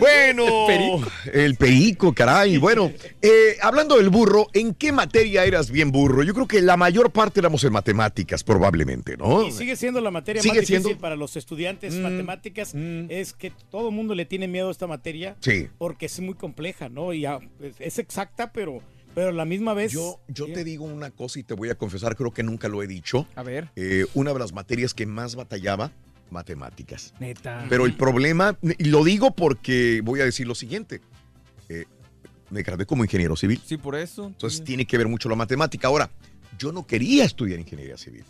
Bueno, 0.00 0.44
Perico. 0.68 1.02
el 1.32 1.56
perico, 1.56 2.14
caray. 2.14 2.56
Bueno, 2.58 2.92
eh, 3.20 3.56
hablando 3.60 3.96
del 3.96 4.08
burro, 4.08 4.46
¿en 4.54 4.72
qué 4.74 4.92
materia 4.92 5.44
eras 5.44 5.70
bien 5.70 5.90
burro? 5.90 6.22
Yo 6.22 6.32
creo 6.32 6.46
que 6.46 6.62
la 6.62 6.76
mayor 6.76 7.10
parte 7.10 7.40
éramos 7.40 7.64
en 7.64 7.72
matemáticas, 7.72 8.44
probablemente, 8.44 9.16
¿no? 9.16 9.46
Y 9.46 9.52
sigue 9.52 9.76
siendo 9.76 10.00
la 10.00 10.10
materia 10.10 10.40
¿Sigue 10.42 10.54
más 10.60 10.60
difícil 10.60 10.82
siendo? 10.82 11.00
para 11.00 11.16
los 11.16 11.36
estudiantes 11.36 11.94
Mm, 11.94 12.02
matemáticas. 12.02 12.74
mm. 12.74 13.06
Es 13.10 13.32
que 13.32 13.52
todo 13.70 13.88
el 13.88 13.94
mundo 13.94 14.14
le 14.14 14.24
tiene 14.24 14.46
miedo 14.48 14.68
a 14.68 14.70
esta 14.70 14.86
materia 14.86 15.36
Sí. 15.40 15.68
porque 15.78 16.06
es 16.06 16.20
muy 16.20 16.34
compleja, 16.34 16.88
¿no? 16.88 17.12
Y 17.12 17.26
es, 17.26 17.32
es 17.80 17.98
exacta, 17.98 18.52
pero, 18.52 18.80
pero 19.14 19.28
a 19.28 19.32
la 19.32 19.44
misma 19.44 19.74
vez. 19.74 19.92
Yo, 19.92 20.20
yo 20.28 20.46
Sí. 20.46 20.52
te 20.52 20.64
digo 20.64 20.84
una 20.84 21.10
cosa 21.10 21.38
y 21.38 21.42
te 21.42 21.54
voy 21.54 21.68
a 21.70 21.74
confesar, 21.74 22.16
creo 22.16 22.32
que 22.32 22.42
nunca 22.42 22.68
lo 22.68 22.82
he 22.82 22.86
dicho. 22.86 23.26
A 23.34 23.42
ver. 23.42 23.70
Eh, 23.76 24.06
una 24.14 24.32
de 24.32 24.38
las 24.38 24.52
materias 24.52 24.94
que 24.94 25.06
más 25.06 25.34
batallaba, 25.36 25.92
matemáticas. 26.30 27.12
Neta. 27.18 27.66
Pero 27.68 27.86
el 27.86 27.94
problema, 27.96 28.56
y 28.78 28.84
lo 28.84 29.02
digo 29.04 29.32
porque 29.32 30.00
voy 30.04 30.20
a 30.20 30.24
decir 30.24 30.46
lo 30.46 30.54
siguiente. 30.54 31.00
Eh, 31.68 31.84
me 32.50 32.62
gradué 32.62 32.86
como 32.86 33.04
ingeniero 33.04 33.36
civil. 33.36 33.60
Sí, 33.64 33.76
por 33.76 33.96
eso. 33.96 34.26
Entonces 34.26 34.58
Sí. 34.58 34.64
tiene 34.64 34.86
que 34.86 34.96
ver 34.98 35.08
mucho 35.08 35.28
la 35.28 35.36
matemática. 35.36 35.88
Ahora, 35.88 36.10
yo 36.58 36.72
no 36.72 36.86
quería 36.86 37.24
estudiar 37.24 37.58
ingeniería 37.60 37.96
civil. 37.96 38.24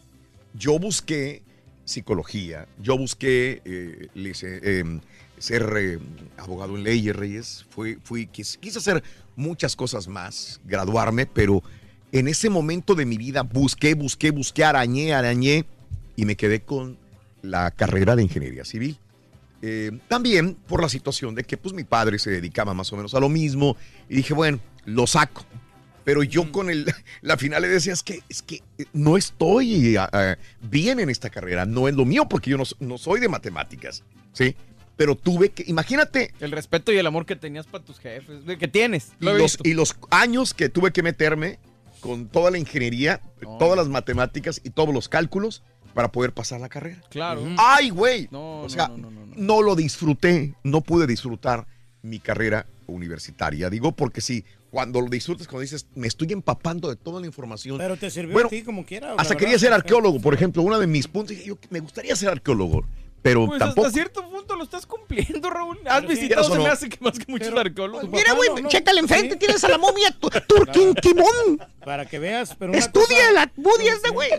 yo 0.53 0.81
busqué 0.81 1.43
psicología, 1.85 2.67
yo 2.81 2.99
busqué 2.99 3.63
eh, 3.65 4.09
lice- 4.15 4.61
eh, 4.63 5.01
ser 5.39 5.63
eh, 5.79 5.99
abogado 6.39 6.77
en 6.77 6.83
leyes, 6.83 7.15
Reyes, 7.15 7.67
fui, 7.71 7.99
fui, 8.03 8.27
quis- 8.27 8.59
quise 8.59 8.79
hacer 8.79 9.03
muchas 9.41 9.75
cosas 9.75 10.07
más, 10.07 10.61
graduarme, 10.65 11.27
pero 11.27 11.63
en 12.13 12.29
ese 12.29 12.51
momento 12.51 12.95
de 12.95 13.07
mi 13.07 13.17
vida 13.17 13.43
busqué, 13.43 13.95
busqué, 13.95 14.31
busqué, 14.31 14.65
arañé, 14.65 15.15
arañé 15.15 15.65
y 16.17 16.25
me 16.25 16.37
quedé 16.37 16.61
con 16.61 16.99
la 17.43 17.71
carrera 17.71 18.15
de 18.15 18.23
ingeniería 18.23 18.65
civil. 18.65 18.99
Eh, 19.63 19.91
también 20.09 20.55
por 20.55 20.81
la 20.81 20.89
situación 20.89 21.35
de 21.35 21.45
que 21.45 21.57
pues 21.57 21.75
mi 21.75 21.85
padre 21.85 22.19
se 22.19 22.31
dedicaba 22.31 22.73
más 22.73 22.93
o 22.93 22.97
menos 22.97 23.15
a 23.15 23.21
lo 23.21 23.29
mismo 23.29 23.77
y 24.09 24.17
dije, 24.17 24.35
bueno, 24.35 24.61
lo 24.85 25.07
saco. 25.07 25.45
Pero 26.05 26.23
yo 26.23 26.51
con 26.51 26.71
el, 26.71 26.87
la 27.21 27.37
final 27.37 27.63
le 27.63 27.69
decía, 27.69 27.93
es 27.93 28.03
que, 28.03 28.23
es 28.29 28.43
que 28.43 28.63
no 28.93 29.17
estoy 29.17 29.97
ah, 29.97 30.37
bien 30.61 31.01
en 31.01 31.11
esta 31.11 31.31
carrera, 31.31 31.67
no 31.67 31.89
es 31.89 31.95
lo 31.95 32.05
mío 32.05 32.29
porque 32.29 32.51
yo 32.51 32.57
no, 32.57 32.65
no 32.81 32.99
soy 32.99 33.21
de 33.21 33.29
matemáticas, 33.29 34.03
¿sí? 34.33 34.57
Pero 35.01 35.17
tuve 35.17 35.49
que, 35.49 35.65
imagínate 35.67 36.35
El 36.41 36.53
respeto 36.53 36.93
y 36.93 36.99
el 36.99 37.07
amor 37.07 37.25
que 37.25 37.35
tenías 37.35 37.67
para 37.67 37.83
tus 37.83 37.99
jefes, 37.99 38.45
de 38.45 38.59
que 38.59 38.69
tienes. 38.69 39.13
y 39.19 39.25
Lo 39.25 39.39
los, 39.39 39.57
y 39.65 39.73
los 39.73 39.97
años 40.11 40.53
que 40.53 40.69
tuve 40.69 40.93
que 40.93 41.03
meterme 41.03 41.59
con 42.01 42.29
toda 42.29 42.51
la 42.51 42.59
ingeniería, 42.59 43.23
todas 43.59 43.79
las 43.79 43.89
matemáticas 43.89 44.61
y 44.63 44.69
todos 44.69 44.93
los 44.93 45.09
cálculos 45.09 45.63
para 45.95 46.13
poder 46.13 46.35
pasar 46.35 46.61
la 46.61 46.69
carrera. 46.69 47.01
Claro. 47.09 47.43
¡Ay, 47.57 47.89
güey! 47.89 48.29
No, 48.31 48.59
o 48.59 48.63
no, 48.65 48.69
sea, 48.69 48.89
no, 48.89 48.99
no, 48.99 49.11
no, 49.11 49.25
no. 49.25 49.33
no 49.35 49.63
lo 49.63 49.75
disfruté, 49.75 50.53
no 50.65 50.83
pude 50.83 51.07
disfrutar 51.07 51.67
mi 52.03 52.19
carrera 52.19 52.67
universitaria. 52.87 53.71
Digo 53.71 53.93
porque 53.93 54.21
sí, 54.21 54.45
cuando 54.71 55.01
lo 55.01 55.09
disfrutas, 55.09 55.49
cuando 55.49 55.63
dices, 55.63 55.87
me 55.95 56.09
estoy 56.09 56.31
empapando 56.33 56.91
de 56.91 56.97
toda 56.97 57.23
la 57.23 57.27
información. 57.27 57.79
Pero 57.79 57.97
te 57.97 58.11
sirvió 58.11 58.35
Bueno, 58.35 58.49
a 58.49 58.51
ti 58.51 58.63
como 58.63 58.85
quiera. 58.85 59.15
Hasta 59.17 59.35
quería 59.35 59.59
ser 59.59 59.73
arqueólogo, 59.73 60.21
por 60.21 60.35
ejemplo, 60.35 60.63
uno 60.63 60.79
de 60.79 60.87
mis 60.87 61.09
puntos, 61.09 61.31
dije, 61.31 61.49
yo 61.49 61.59
me 61.71 61.81
gustaría 61.81 62.15
ser 62.15 62.29
arqueólogo, 62.29 62.85
pero 63.23 63.47
Pues 63.47 63.59
tampoco. 63.59 63.87
hasta 63.87 63.93
cierto 63.99 64.29
punto 64.31 64.57
lo 64.57 64.65
estás 64.65 64.87
cumpliendo, 64.87 65.51
Raúl. 65.51 65.79
Has 65.87 66.07
visitado, 66.07 66.45
se 66.45 66.59
me 66.59 66.65
no. 66.65 66.73
hace 66.73 66.89
que 66.89 66.99
más 67.01 67.19
que 67.19 67.31
muchos 67.31 67.53
arqueólogos. 67.57 68.09
Mira, 68.09 68.33
güey, 68.33 68.49
chécale 68.69 69.01
enfrente, 69.01 69.37
tienes 69.37 69.63
a 69.65 69.69
la 69.69 69.79
momia 69.79 70.11
tu- 70.13 70.31
Turquinquimón. 70.49 71.59
Para 71.85 72.07
que 72.07 72.19
veas, 72.19 72.55
pero 72.59 72.73
Estudia 72.73 73.07
cosa- 73.29 73.33
la 73.33 73.43
es 73.95 74.03
de 74.03 74.11
güey. 74.11 74.31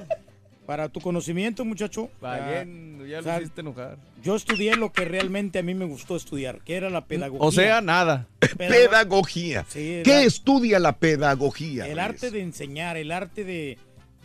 Para 0.65 0.87
tu 0.89 1.01
conocimiento, 1.01 1.65
muchacho. 1.65 2.09
Valiendo, 2.21 3.05
ya 3.05 3.15
lo 3.17 3.21
o 3.21 3.23
sea, 3.23 3.41
hiciste 3.41 3.61
enojar. 3.61 3.97
Yo 4.23 4.35
estudié 4.35 4.75
lo 4.75 4.93
que 4.93 5.03
realmente 5.05 5.59
a 5.59 5.63
mí 5.63 5.73
me 5.73 5.85
gustó 5.85 6.15
estudiar, 6.15 6.61
que 6.61 6.75
era 6.77 6.89
la 6.89 7.05
pedagogía. 7.05 7.45
O 7.45 7.51
sea, 7.51 7.81
nada. 7.81 8.27
Pedagogía. 8.57 9.65
Sí, 9.67 10.01
¿Qué 10.03 10.23
estudia 10.23 10.79
la 10.79 10.97
pedagogía? 10.97 11.85
El 11.85 11.97
Reyes? 11.97 12.03
arte 12.09 12.31
de 12.31 12.41
enseñar, 12.41 12.95
el 12.97 13.11
arte 13.11 13.43
de, 13.43 13.77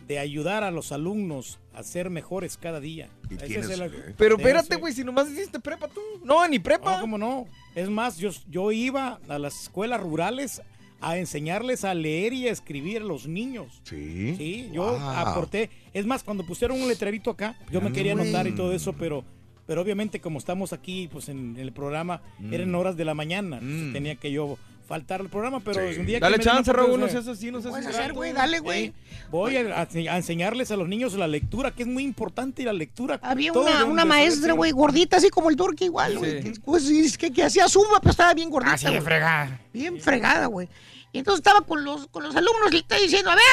de 0.07 0.19
ayudar 0.19 0.63
a 0.63 0.71
los 0.71 0.91
alumnos 0.91 1.59
a 1.77 1.83
ser 1.83 2.09
mejores 2.09 2.57
cada 2.57 2.79
día. 2.79 3.07
Ese 3.29 3.47
tienes, 3.47 3.69
es 3.69 3.79
el- 3.79 3.81
eh. 3.93 4.15
Pero 4.17 4.37
espérate, 4.37 4.75
güey, 4.77 4.93
si 4.93 5.03
nomás 5.03 5.29
hiciste 5.29 5.59
prepa 5.59 5.87
tú. 5.87 6.01
No, 6.23 6.47
ni 6.47 6.59
prepa. 6.59 6.95
No, 6.95 7.01
¿cómo 7.01 7.17
no? 7.17 7.45
Es 7.75 7.89
más, 7.89 8.17
yo, 8.17 8.31
yo 8.49 8.71
iba 8.71 9.19
a 9.29 9.37
las 9.39 9.63
escuelas 9.63 10.01
rurales 10.01 10.61
a 10.99 11.17
enseñarles 11.17 11.83
a 11.85 11.93
leer 11.93 12.33
y 12.33 12.47
a 12.47 12.51
escribir 12.51 13.01
a 13.03 13.05
los 13.05 13.27
niños. 13.27 13.81
Sí. 13.83 14.33
Sí, 14.35 14.69
yo 14.73 14.83
Wow. 14.83 14.99
aporté. 14.99 15.69
Es 15.93 16.05
más, 16.07 16.23
cuando 16.23 16.43
pusieron 16.45 16.81
un 16.81 16.87
letrerito 16.87 17.29
acá, 17.29 17.55
yo 17.71 17.81
me 17.81 17.91
quería 17.91 18.13
anotar 18.13 18.47
y 18.47 18.53
todo 18.55 18.73
eso, 18.73 18.93
pero, 18.93 19.23
pero 19.67 19.81
obviamente 19.81 20.19
como 20.19 20.39
estamos 20.39 20.73
aquí 20.73 21.07
pues 21.11 21.29
en 21.29 21.55
el 21.57 21.71
programa, 21.71 22.21
Mm. 22.39 22.53
eran 22.53 22.73
horas 22.75 22.97
de 22.97 23.05
la 23.05 23.13
mañana, 23.13 23.59
entonces 23.59 23.93
tenía 23.93 24.15
que 24.15 24.31
yo 24.31 24.57
faltar 24.87 25.21
al 25.21 25.29
programa, 25.29 25.59
pero 25.59 25.81
Sí. 25.91 25.99
un 25.99 26.05
día 26.05 26.17
que 26.17 26.21
Dale 26.21 26.37
la 26.37 26.43
chance, 26.43 26.71
Raúl, 26.71 26.99
no 26.99 27.07
seas 27.09 27.27
así, 27.27 27.51
no 27.51 27.61
seas 27.61 27.75
ingrato. 27.75 27.97
hacer, 27.97 28.13
güey, 28.13 28.33
dale, 28.33 28.59
güey. 28.59 28.87
Sí, 28.87 28.93
Voy 29.29 29.57
a, 29.57 29.83
enseñarles 30.15 30.71
a 30.71 30.77
los 30.77 30.87
niños 30.87 31.13
la 31.13 31.27
lectura, 31.27 31.71
que 31.71 31.83
es 31.83 31.87
muy 31.87 32.03
importante 32.03 32.63
la 32.63 32.71
lectura. 32.73 33.19
Había 33.21 33.51
una, 33.51 33.83
una 33.83 34.03
de 34.03 34.07
maestra, 34.07 34.53
güey, 34.53 34.71
gordita, 34.71 35.17
así 35.17 35.29
como 35.29 35.49
el 35.49 35.57
turque 35.57 35.85
igual, 35.85 36.17
güey. 36.17 36.41
Sí. 36.41 36.51
que, 36.53 36.59
Pues 36.61 36.87
sí, 36.87 37.01
es 37.01 37.17
que, 37.17 37.31
que 37.33 37.43
hacía 37.43 37.67
suma, 37.67 37.99
pero 37.99 38.11
estaba 38.11 38.33
bien 38.33 38.49
gordita. 38.49 38.73
Así 38.75 38.85
de 38.85 38.91
güey. 38.91 39.01
fregada. 39.01 39.59
Bien 39.73 39.99
fregada, 39.99 40.45
güey. 40.45 40.69
Y 41.11 41.19
entonces 41.19 41.39
estaba 41.39 41.61
con 41.65 41.83
los, 41.83 42.07
con 42.07 42.23
los 42.23 42.35
alumnos 42.35 42.67
y 42.69 42.71
le 42.73 42.77
está 42.79 42.95
diciendo, 42.97 43.29
a 43.31 43.35
ver, 43.35 43.43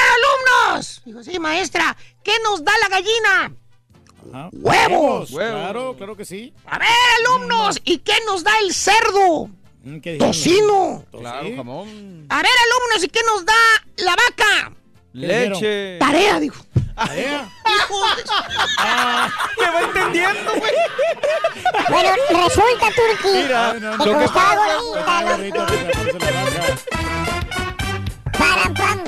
alumnos. 0.69 1.01
Dijo, 1.05 1.23
sí, 1.23 1.37
maestra, 1.39 1.95
¿qué 2.23 2.33
nos 2.43 2.63
da 2.63 2.71
la 2.81 2.89
gallina? 2.89 3.55
Ajá. 4.33 4.49
¡Huevos! 4.53 5.29
Claro, 5.31 5.95
claro 5.97 6.15
que 6.15 6.25
sí. 6.25 6.53
A 6.65 6.79
ver, 6.79 6.87
alumnos, 7.19 7.81
¿y 7.83 7.97
qué 7.99 8.13
nos 8.25 8.43
da 8.43 8.51
el 8.63 8.73
cerdo? 8.73 9.49
Mm. 9.85 9.99
Tocino. 10.17 11.05
Claro, 11.11 11.45
Sí. 11.47 11.55
jamón. 11.55 12.25
A 12.29 12.37
ver, 12.37 12.45
alumnos, 12.65 13.03
¿y 13.03 13.07
qué 13.07 13.19
nos 13.25 13.45
da 13.45 13.53
la 13.97 14.15
vaca? 14.15 14.71
Leche. 15.13 15.97
Tarea, 15.99 16.39
dijo. 16.39 16.65
Tarea. 16.95 17.47
De- 17.47 17.51
¿Me 19.61 19.69
va 19.71 19.81
entendiendo, 19.81 20.51
güey? 20.55 20.73
Bueno, 21.89 22.09
resulta, 22.29 22.87
Turqui, 22.95 23.31
Mira, 23.43 23.73
que 23.73 23.79
lo 23.79 23.97
como 23.97 24.19
que. 24.19 24.27
Param, 28.37 28.73
pam. 28.73 28.99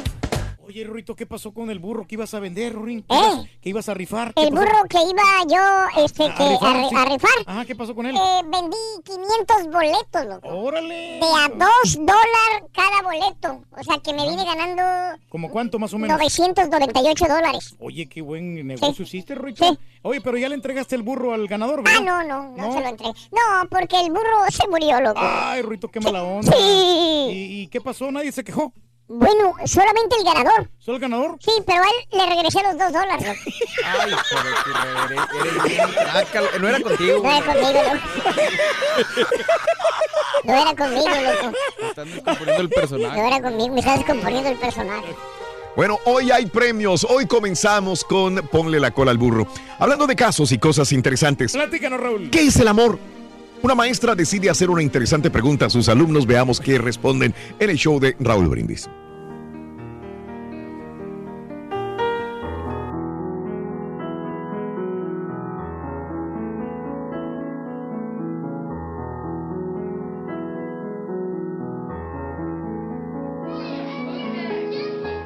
Oye, 0.85 1.03
¿qué 1.15 1.25
pasó 1.25 1.53
con 1.53 1.71
el 1.71 1.79
burro 1.79 2.05
que 2.05 2.13
ibas 2.13 2.33
a 2.35 2.39
vender, 2.39 2.73
Rurín? 2.73 3.01
¿Qué, 3.01 3.15
¿Eh? 3.15 3.19
ibas, 3.19 3.45
qué 3.61 3.69
ibas 3.69 3.89
a 3.89 3.93
rifar? 3.95 4.33
¿Qué 4.35 4.43
El 4.43 4.49
pasó? 4.53 4.61
burro 4.61 4.83
que 4.87 4.97
iba 4.99 5.23
yo 5.49 6.03
este, 6.03 6.25
A 6.25 6.35
que, 6.35 6.43
a, 6.43 6.49
rifar, 6.49 6.89
sí. 6.89 6.95
a 6.95 7.05
rifar, 7.05 7.31
Ajá, 7.47 7.65
¿qué 7.65 7.75
pasó 7.75 7.95
con 7.95 8.05
él? 8.05 8.15
eh, 8.15 8.41
vendí 8.45 8.77
500 9.03 9.71
boletos, 9.71 10.25
loco. 10.25 10.47
Órale. 10.49 11.19
De 11.19 11.25
a 11.25 11.47
2 11.49 11.95
dólares 11.95 12.71
cada 12.73 13.01
boleto. 13.01 13.61
O 13.71 13.83
sea 13.83 13.97
que 14.03 14.13
me 14.13 14.29
vine 14.29 14.45
ganando 14.45 14.83
¿Cómo 15.29 15.49
cuánto 15.49 15.79
más 15.79 15.93
o 15.93 15.97
menos? 15.97 16.15
998 16.17 17.25
dólares. 17.27 17.75
Oye, 17.79 18.07
qué 18.07 18.21
buen 18.21 18.67
negocio 18.67 19.03
hiciste, 19.03 19.33
Ruito. 19.33 19.65
Sí. 19.67 19.79
Oye, 20.03 20.21
pero 20.21 20.37
ya 20.37 20.47
le 20.47 20.55
entregaste 20.55 20.95
el 20.95 21.01
burro 21.01 21.33
al 21.33 21.47
ganador, 21.47 21.79
Ah, 21.79 21.99
¿verdad? 21.99 22.01
no, 22.05 22.23
no, 22.23 22.55
no, 22.55 22.67
¿No? 22.67 22.73
se 22.73 22.79
lo 22.81 22.87
entregué. 22.89 23.13
No, 23.31 23.67
porque 23.69 23.99
el 23.99 24.09
burro 24.11 24.45
se 24.49 24.67
murió, 24.67 25.01
loco. 25.01 25.19
Ay, 25.21 25.63
Ruito, 25.63 25.87
qué 25.89 25.99
mala 25.99 26.23
onda. 26.23 26.51
Sí. 26.51 27.27
¿Y, 27.31 27.61
y 27.63 27.67
qué 27.67 27.81
pasó? 27.81 28.11
¿Nadie 28.11 28.31
se 28.31 28.43
quejó? 28.43 28.71
Bueno, 29.09 29.53
solamente 29.65 30.17
el 30.19 30.25
ganador. 30.25 30.69
¿Solo 30.79 30.97
el 30.97 31.01
ganador? 31.01 31.37
Sí, 31.39 31.51
pero 31.65 31.81
a 31.81 31.85
él 31.85 32.19
le 32.19 32.25
regresé 32.25 32.61
los 32.61 32.77
2 32.77 32.91
dólares. 32.91 33.37
Ay, 33.85 34.11
craca. 35.93 36.41
No 36.59 36.67
era 36.67 36.81
contigo, 36.81 37.21
No 37.23 37.31
era 37.31 37.45
conmigo, 37.45 37.83
loco. 37.83 37.97
No 40.43 40.53
era 40.53 40.75
conmigo, 40.75 41.07
loco. 41.09 41.57
Están 41.89 42.11
descomponiendo 42.11 42.61
el 42.61 42.69
No 42.69 42.75
personaje. 42.75 43.27
era 43.27 43.41
conmigo, 43.41 43.73
me 43.73 43.79
estás 43.79 43.97
descomponiendo 43.97 44.49
el 44.49 44.57
personaje. 44.57 45.15
Bueno, 45.75 45.99
hoy 46.05 46.31
hay 46.31 46.47
premios. 46.47 47.05
Hoy 47.07 47.27
comenzamos 47.27 48.03
con 48.03 48.35
Ponle 48.51 48.79
la 48.79 48.91
cola 48.91 49.11
al 49.11 49.17
burro. 49.17 49.47
Hablando 49.79 50.07
de 50.07 50.15
casos 50.15 50.51
y 50.51 50.57
cosas 50.57 50.91
interesantes. 50.91 51.53
Platícanos, 51.53 51.99
Raúl. 51.99 52.29
¿Qué 52.31 52.47
es 52.47 52.55
el 52.57 52.67
amor? 52.67 52.97
Una 53.63 53.73
maestra 53.73 54.13
decide 54.13 54.49
hacer 54.49 54.69
una 54.69 54.83
interesante 54.83 55.31
pregunta 55.31 55.65
a 55.65 55.69
sus 55.69 55.89
alumnos. 55.89 56.27
Veamos 56.27 56.59
qué 56.59 56.77
responden 56.77 57.33
en 57.59 57.69
el 57.69 57.77
show 57.77 57.99
de 57.99 58.15
Raúl 58.19 58.47
Brindis. 58.47 58.87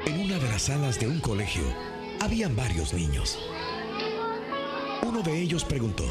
En 0.06 0.22
una 0.22 0.40
de 0.40 0.50
las 0.50 0.64
salas 0.64 1.00
de 1.00 1.08
un 1.08 1.20
colegio 1.20 1.64
habían 2.22 2.56
varios 2.56 2.94
niños. 2.94 3.38
Uno 5.04 5.22
de 5.22 5.38
ellos 5.38 5.66
preguntó, 5.66 6.06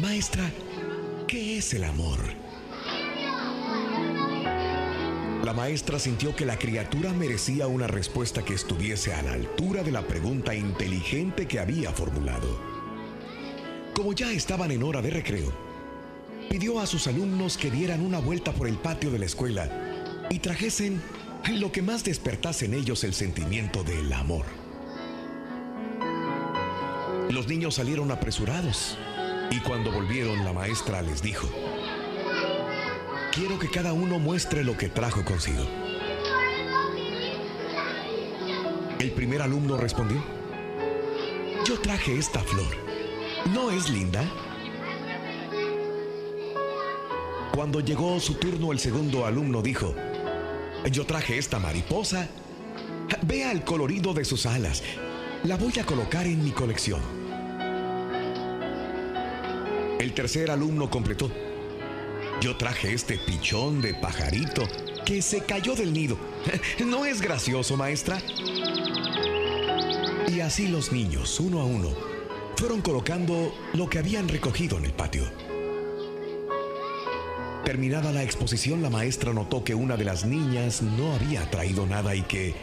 Maestra, 0.00 0.48
¿qué 1.26 1.58
es 1.58 1.74
el 1.74 1.82
amor? 1.82 2.20
La 5.44 5.52
maestra 5.52 5.98
sintió 5.98 6.36
que 6.36 6.46
la 6.46 6.56
criatura 6.56 7.12
merecía 7.12 7.66
una 7.66 7.88
respuesta 7.88 8.44
que 8.44 8.54
estuviese 8.54 9.12
a 9.12 9.22
la 9.22 9.32
altura 9.32 9.82
de 9.82 9.90
la 9.90 10.06
pregunta 10.06 10.54
inteligente 10.54 11.48
que 11.48 11.58
había 11.58 11.90
formulado. 11.90 12.60
Como 13.92 14.12
ya 14.12 14.30
estaban 14.30 14.70
en 14.70 14.84
hora 14.84 15.02
de 15.02 15.10
recreo, 15.10 15.52
pidió 16.48 16.78
a 16.78 16.86
sus 16.86 17.08
alumnos 17.08 17.56
que 17.56 17.70
dieran 17.70 18.00
una 18.00 18.20
vuelta 18.20 18.52
por 18.52 18.68
el 18.68 18.76
patio 18.76 19.10
de 19.10 19.18
la 19.18 19.26
escuela 19.26 19.68
y 20.30 20.38
trajesen 20.38 21.02
lo 21.54 21.72
que 21.72 21.82
más 21.82 22.04
despertase 22.04 22.66
en 22.66 22.74
ellos 22.74 23.02
el 23.02 23.14
sentimiento 23.14 23.82
del 23.82 24.12
amor. 24.12 24.46
Los 27.30 27.48
niños 27.48 27.74
salieron 27.74 28.12
apresurados 28.12 28.96
y 29.50 29.60
cuando 29.60 29.90
volvieron 29.90 30.44
la 30.44 30.52
maestra 30.52 31.02
les 31.02 31.22
dijo, 31.22 31.48
quiero 33.32 33.58
que 33.58 33.70
cada 33.70 33.92
uno 33.92 34.18
muestre 34.18 34.64
lo 34.64 34.76
que 34.76 34.88
trajo 34.88 35.24
consigo. 35.24 35.64
El 38.98 39.12
primer 39.12 39.42
alumno 39.42 39.76
respondió, 39.76 40.22
yo 41.64 41.80
traje 41.80 42.18
esta 42.18 42.40
flor. 42.40 42.74
¿No 43.52 43.70
es 43.70 43.88
linda? 43.88 44.24
Cuando 47.54 47.80
llegó 47.80 48.18
su 48.20 48.34
turno, 48.34 48.72
el 48.72 48.78
segundo 48.78 49.24
alumno 49.24 49.62
dijo, 49.62 49.94
yo 50.90 51.06
traje 51.06 51.38
esta 51.38 51.58
mariposa. 51.58 52.28
Vea 53.26 53.52
el 53.52 53.64
colorido 53.64 54.14
de 54.14 54.24
sus 54.24 54.46
alas. 54.46 54.82
La 55.44 55.56
voy 55.56 55.78
a 55.78 55.84
colocar 55.84 56.26
en 56.26 56.42
mi 56.44 56.50
colección. 56.50 57.17
El 59.98 60.12
tercer 60.14 60.48
alumno 60.50 60.88
completó. 60.88 61.28
Yo 62.40 62.56
traje 62.56 62.92
este 62.92 63.18
pichón 63.18 63.80
de 63.80 63.94
pajarito 63.94 64.62
que 65.04 65.20
se 65.22 65.40
cayó 65.40 65.74
del 65.74 65.92
nido. 65.92 66.16
¿No 66.86 67.04
es 67.04 67.20
gracioso, 67.20 67.76
maestra? 67.76 68.22
Y 70.28 70.38
así 70.38 70.68
los 70.68 70.92
niños, 70.92 71.40
uno 71.40 71.60
a 71.60 71.64
uno, 71.64 71.90
fueron 72.56 72.80
colocando 72.80 73.52
lo 73.74 73.90
que 73.90 73.98
habían 73.98 74.28
recogido 74.28 74.78
en 74.78 74.84
el 74.84 74.92
patio. 74.92 75.24
Terminada 77.64 78.12
la 78.12 78.22
exposición, 78.22 78.82
la 78.82 78.90
maestra 78.90 79.32
notó 79.32 79.64
que 79.64 79.74
una 79.74 79.96
de 79.96 80.04
las 80.04 80.24
niñas 80.24 80.80
no 80.80 81.12
había 81.12 81.50
traído 81.50 81.86
nada 81.86 82.14
y 82.14 82.22
que 82.22 82.54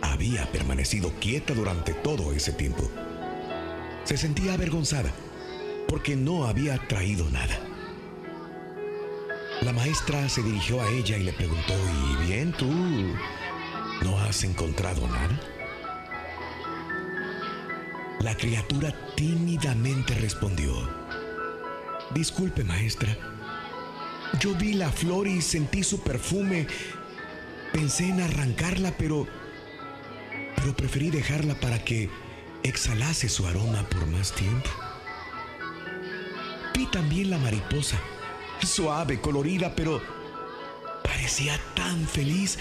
había 0.00 0.50
permanecido 0.52 1.12
quieta 1.18 1.54
durante 1.54 1.92
todo 1.92 2.32
ese 2.32 2.52
tiempo. 2.52 2.88
Se 4.04 4.16
sentía 4.16 4.54
avergonzada 4.54 5.12
porque 5.94 6.16
no 6.16 6.46
había 6.46 6.76
traído 6.88 7.30
nada. 7.30 7.56
La 9.62 9.72
maestra 9.72 10.28
se 10.28 10.42
dirigió 10.42 10.82
a 10.82 10.88
ella 10.88 11.16
y 11.16 11.22
le 11.22 11.32
preguntó, 11.32 11.72
¿y 11.72 12.26
bien 12.26 12.50
tú? 12.50 12.68
¿No 14.02 14.18
has 14.18 14.42
encontrado 14.42 15.06
nada? 15.06 15.40
La 18.18 18.36
criatura 18.36 18.92
tímidamente 19.14 20.14
respondió, 20.14 20.74
Disculpe 22.12 22.64
maestra, 22.64 23.16
yo 24.40 24.52
vi 24.56 24.72
la 24.72 24.90
flor 24.90 25.28
y 25.28 25.40
sentí 25.42 25.84
su 25.84 26.02
perfume. 26.02 26.66
Pensé 27.72 28.08
en 28.08 28.20
arrancarla, 28.20 28.90
pero... 28.98 29.28
pero 30.56 30.74
preferí 30.74 31.10
dejarla 31.10 31.54
para 31.60 31.84
que 31.84 32.10
exhalase 32.64 33.28
su 33.28 33.46
aroma 33.46 33.88
por 33.88 34.04
más 34.08 34.32
tiempo. 34.32 34.70
Vi 36.74 36.86
también 36.86 37.30
la 37.30 37.38
mariposa, 37.38 37.98
suave, 38.62 39.20
colorida, 39.20 39.74
pero 39.76 40.02
parecía 41.04 41.58
tan 41.74 42.06
feliz 42.06 42.58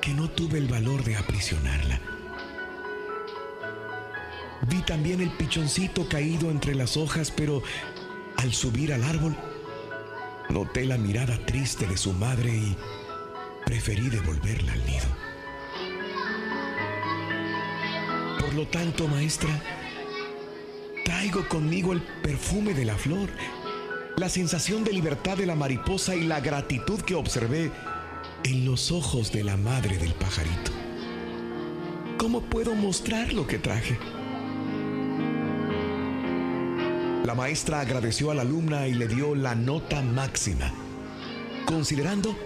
que 0.00 0.12
no 0.14 0.30
tuve 0.30 0.58
el 0.58 0.66
valor 0.66 1.04
de 1.04 1.16
aprisionarla. 1.16 2.00
Vi 4.68 4.80
también 4.82 5.20
el 5.20 5.30
pichoncito 5.30 6.08
caído 6.08 6.50
entre 6.50 6.74
las 6.74 6.96
hojas, 6.96 7.30
pero 7.30 7.62
al 8.36 8.54
subir 8.54 8.92
al 8.92 9.04
árbol, 9.04 9.36
noté 10.48 10.86
la 10.86 10.96
mirada 10.96 11.38
triste 11.44 11.86
de 11.86 11.96
su 11.96 12.12
madre 12.14 12.50
y 12.50 12.76
preferí 13.66 14.08
devolverla 14.08 14.72
al 14.72 14.86
nido. 14.86 15.06
Por 18.38 18.54
lo 18.54 18.66
tanto, 18.66 19.06
maestra, 19.08 19.50
traigo 21.04 21.46
conmigo 21.48 21.92
el 21.92 22.02
perfume 22.22 22.74
de 22.74 22.84
la 22.84 22.96
flor, 22.96 23.28
la 24.16 24.28
sensación 24.28 24.84
de 24.84 24.92
libertad 24.92 25.36
de 25.36 25.46
la 25.46 25.54
mariposa 25.54 26.14
y 26.14 26.22
la 26.22 26.40
gratitud 26.40 27.00
que 27.00 27.14
observé 27.14 27.70
en 28.44 28.64
los 28.64 28.90
ojos 28.90 29.32
de 29.32 29.44
la 29.44 29.56
madre 29.56 29.98
del 29.98 30.14
pajarito. 30.14 30.72
¿Cómo 32.18 32.42
puedo 32.42 32.74
mostrar 32.74 33.32
lo 33.32 33.46
que 33.46 33.58
traje? 33.58 33.98
La 37.24 37.34
maestra 37.34 37.80
agradeció 37.80 38.30
a 38.30 38.34
la 38.34 38.42
alumna 38.42 38.88
y 38.88 38.94
le 38.94 39.06
dio 39.06 39.34
la 39.34 39.54
nota 39.54 40.02
máxima, 40.02 40.72
considerando 41.64 42.36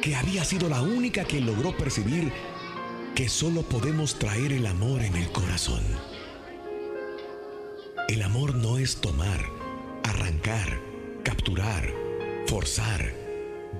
que 0.00 0.16
había 0.16 0.44
sido 0.44 0.68
la 0.68 0.82
única 0.82 1.24
que 1.24 1.40
logró 1.40 1.76
percibir 1.76 2.32
que 3.14 3.28
solo 3.28 3.62
podemos 3.62 4.18
traer 4.18 4.52
el 4.52 4.66
amor 4.66 5.02
en 5.02 5.16
el 5.16 5.30
corazón. 5.32 5.82
El 8.10 8.22
amor 8.22 8.56
no 8.56 8.76
es 8.76 8.96
tomar, 9.00 9.40
arrancar, 10.02 10.80
capturar, 11.22 11.94
forzar, 12.48 13.14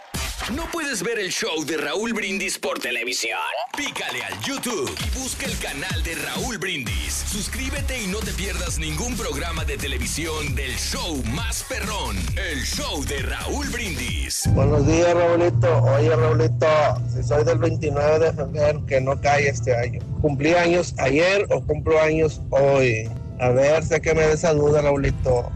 ¿No 0.48 0.64
puedes 0.72 1.04
ver 1.04 1.20
el 1.20 1.30
show 1.30 1.64
de 1.64 1.78
Raúl 1.78 2.12
Brindis 2.14 2.58
por 2.58 2.80
televisión? 2.80 3.38
Pícale 3.78 4.24
al 4.24 4.34
YouTube 4.42 4.90
y 5.06 5.20
busca 5.20 5.46
el 5.46 5.56
canal 5.60 6.02
de 6.02 6.16
Raúl 6.16 6.58
Brindis. 6.58 7.14
Suscríbete 7.14 8.02
y 8.02 8.08
no 8.08 8.18
te 8.18 8.32
pierdas 8.32 8.80
ningún 8.80 9.16
programa 9.16 9.64
de 9.64 9.78
televisión 9.78 10.56
del 10.56 10.72
show 10.72 11.22
más 11.36 11.64
perrón, 11.70 12.16
el 12.36 12.64
show 12.64 13.06
de 13.06 13.20
Raúl 13.22 13.68
Brindis. 13.70 14.50
Buenos 14.54 14.88
días, 14.88 15.14
Raulito. 15.14 15.84
Oye, 15.84 16.16
Raulito, 16.16 16.68
si 17.14 17.22
soy 17.22 17.44
del 17.44 17.60
29 17.60 18.20
de 18.20 18.34
febrero, 18.34 18.86
que 18.88 19.02
no 19.02 19.22
cae 19.22 19.50
este 19.50 19.76
año. 19.76 20.00
¿Cumplí 20.22 20.56
años 20.56 20.96
ayer 20.98 21.46
o 21.52 21.62
cumplo 21.62 22.02
años 22.02 22.42
hoy? 22.50 23.08
A 23.40 23.50
ver, 23.50 23.84
sé 23.84 24.02
que 24.02 24.16
me 24.16 24.22
des 24.24 24.40
esa 24.40 24.54
duda, 24.54 24.82
Raulito. 24.82 25.52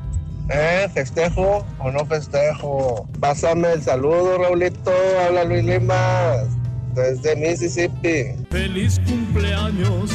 ¿Eh? 0.49 0.87
¿Festejo 0.93 1.65
o 1.79 1.91
no 1.91 2.05
festejo? 2.05 3.07
Pásame 3.19 3.73
el 3.73 3.81
saludo, 3.81 4.37
Raulito. 4.37 4.91
Habla 5.25 5.45
Luis 5.45 5.63
Limas, 5.63 6.47
desde 6.93 7.35
Mississippi. 7.35 8.35
Feliz 8.49 8.99
cumpleaños 9.07 10.11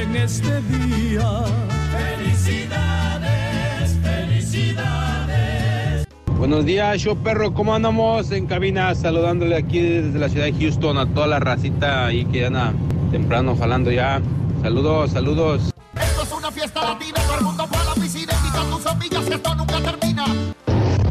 en 0.00 0.16
este 0.16 0.60
día. 0.62 1.42
Felicidades, 1.90 3.98
felicidades. 4.02 6.06
Buenos 6.36 6.66
días, 6.66 6.98
show 6.98 7.16
perro, 7.16 7.54
¿cómo 7.54 7.74
andamos 7.74 8.30
en 8.30 8.46
cabina? 8.46 8.94
Saludándole 8.94 9.56
aquí 9.56 9.80
desde 9.80 10.18
la 10.18 10.28
ciudad 10.28 10.46
de 10.46 10.52
Houston 10.52 10.98
a 10.98 11.06
toda 11.14 11.28
la 11.28 11.38
racita 11.38 12.06
ahí 12.06 12.24
que 12.26 12.46
anda 12.46 12.72
temprano 13.10 13.56
jalando 13.56 13.90
ya. 13.90 14.20
Saludos, 14.62 15.12
saludos. 15.12 15.72
Esto 16.00 16.22
es 16.22 16.32
una 16.32 16.50
fiesta 16.50 16.82
latina, 16.82 17.18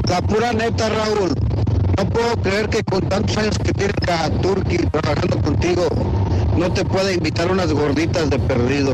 La 0.07 0.21
pura 0.21 0.51
neta, 0.53 0.89
Raúl. 0.89 1.33
No 1.97 2.09
puedo 2.09 2.35
creer 2.41 2.69
que 2.69 2.83
con 2.83 3.07
tantos 3.07 3.37
años 3.37 3.57
que 3.57 3.73
tiene 3.73 3.93
a 4.09 4.29
trabajando 4.91 5.41
contigo, 5.41 5.87
no 6.57 6.71
te 6.71 6.83
pueda 6.83 7.11
invitar 7.11 7.49
unas 7.49 7.71
gorditas 7.71 8.29
de 8.29 8.37
perdido. 8.39 8.93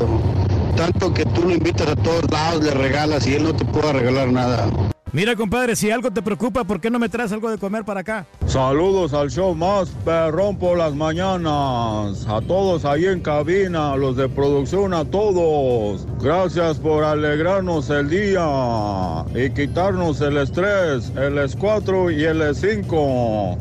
Tanto 0.75 1.13
que 1.13 1.25
tú 1.25 1.43
lo 1.43 1.53
invitas 1.55 1.87
a 1.87 1.95
todos 1.95 2.29
lados, 2.31 2.63
le 2.63 2.71
regalas 2.71 3.25
y 3.25 3.35
él 3.35 3.43
no 3.43 3.55
te 3.55 3.65
puede 3.65 3.93
regalar 3.93 4.31
nada. 4.31 4.69
Mira, 5.17 5.35
compadre, 5.35 5.75
si 5.75 5.89
algo 5.89 6.11
te 6.11 6.21
preocupa, 6.21 6.63
¿por 6.63 6.79
qué 6.79 6.91
no 6.91 6.99
me 6.99 7.09
traes 7.09 7.31
algo 7.31 7.49
de 7.49 7.57
comer 7.57 7.83
para 7.83 8.01
acá? 8.01 8.27
Saludos 8.45 9.15
al 9.15 9.31
show 9.31 9.55
más 9.55 9.89
perrón 10.05 10.59
por 10.59 10.77
las 10.77 10.93
mañanas. 10.93 12.27
A 12.27 12.39
todos 12.39 12.85
ahí 12.85 13.05
en 13.05 13.21
cabina, 13.21 13.95
los 13.95 14.15
de 14.15 14.29
producción, 14.29 14.93
a 14.93 15.05
todos. 15.05 16.05
Gracias 16.21 16.77
por 16.77 17.03
alegrarnos 17.03 17.89
el 17.89 18.11
día 18.11 19.25
y 19.33 19.49
quitarnos 19.49 20.21
el 20.21 20.37
estrés, 20.37 21.09
el 21.15 21.39
S4 21.39 22.15
y 22.15 22.23
el 22.23 22.39
S5. 22.39 23.57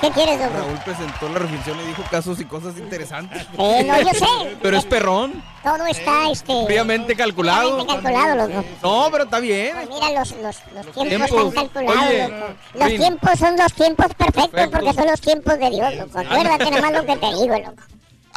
¿Qué 0.00 0.10
quieres, 0.10 0.40
loco? 0.40 0.52
Raúl 0.58 0.78
presentó 0.84 1.28
la 1.28 1.38
reflexión 1.38 1.78
y 1.80 1.86
dijo 1.88 2.02
casos 2.10 2.40
y 2.40 2.44
cosas 2.44 2.76
interesantes. 2.78 3.46
Eh, 3.58 3.84
no, 3.84 4.00
yo 4.00 4.10
sé. 4.10 4.56
Pero 4.62 4.76
es 4.78 4.84
perrón. 4.86 5.42
Todo 5.62 5.84
está, 5.86 6.30
este... 6.30 6.64
Fríamente 6.66 7.14
calculado. 7.14 7.84
fríamente 7.84 7.92
calculado, 8.10 8.48
loco. 8.48 8.64
No, 8.82 9.08
pero 9.12 9.24
está 9.24 9.38
bien. 9.40 9.74
Pues 9.76 9.88
mira, 9.88 10.18
los, 10.18 10.30
los, 10.32 10.56
los 10.74 10.86
tiempos, 10.92 11.08
Tiempos. 11.08 11.30
están 11.30 11.52
calculados, 11.68 12.04
Oye, 12.08 12.28
loco. 12.28 12.46
Los 12.74 12.88
tiempos 12.88 13.38
son 13.38 13.56
los 13.56 13.72
tiempos 13.74 14.06
perfectos 14.14 14.48
Perfectos. 14.48 14.80
porque 14.80 14.94
son 14.94 15.06
los 15.06 15.20
tiempos 15.20 15.58
de 15.58 15.70
Dios, 15.70 15.94
loco. 15.96 16.18
Acuérdate 16.18 16.70
nomás 16.70 16.92
lo 16.92 17.06
que 17.06 17.16
te 17.16 17.26
digo, 17.26 17.58
loco. 17.58 17.82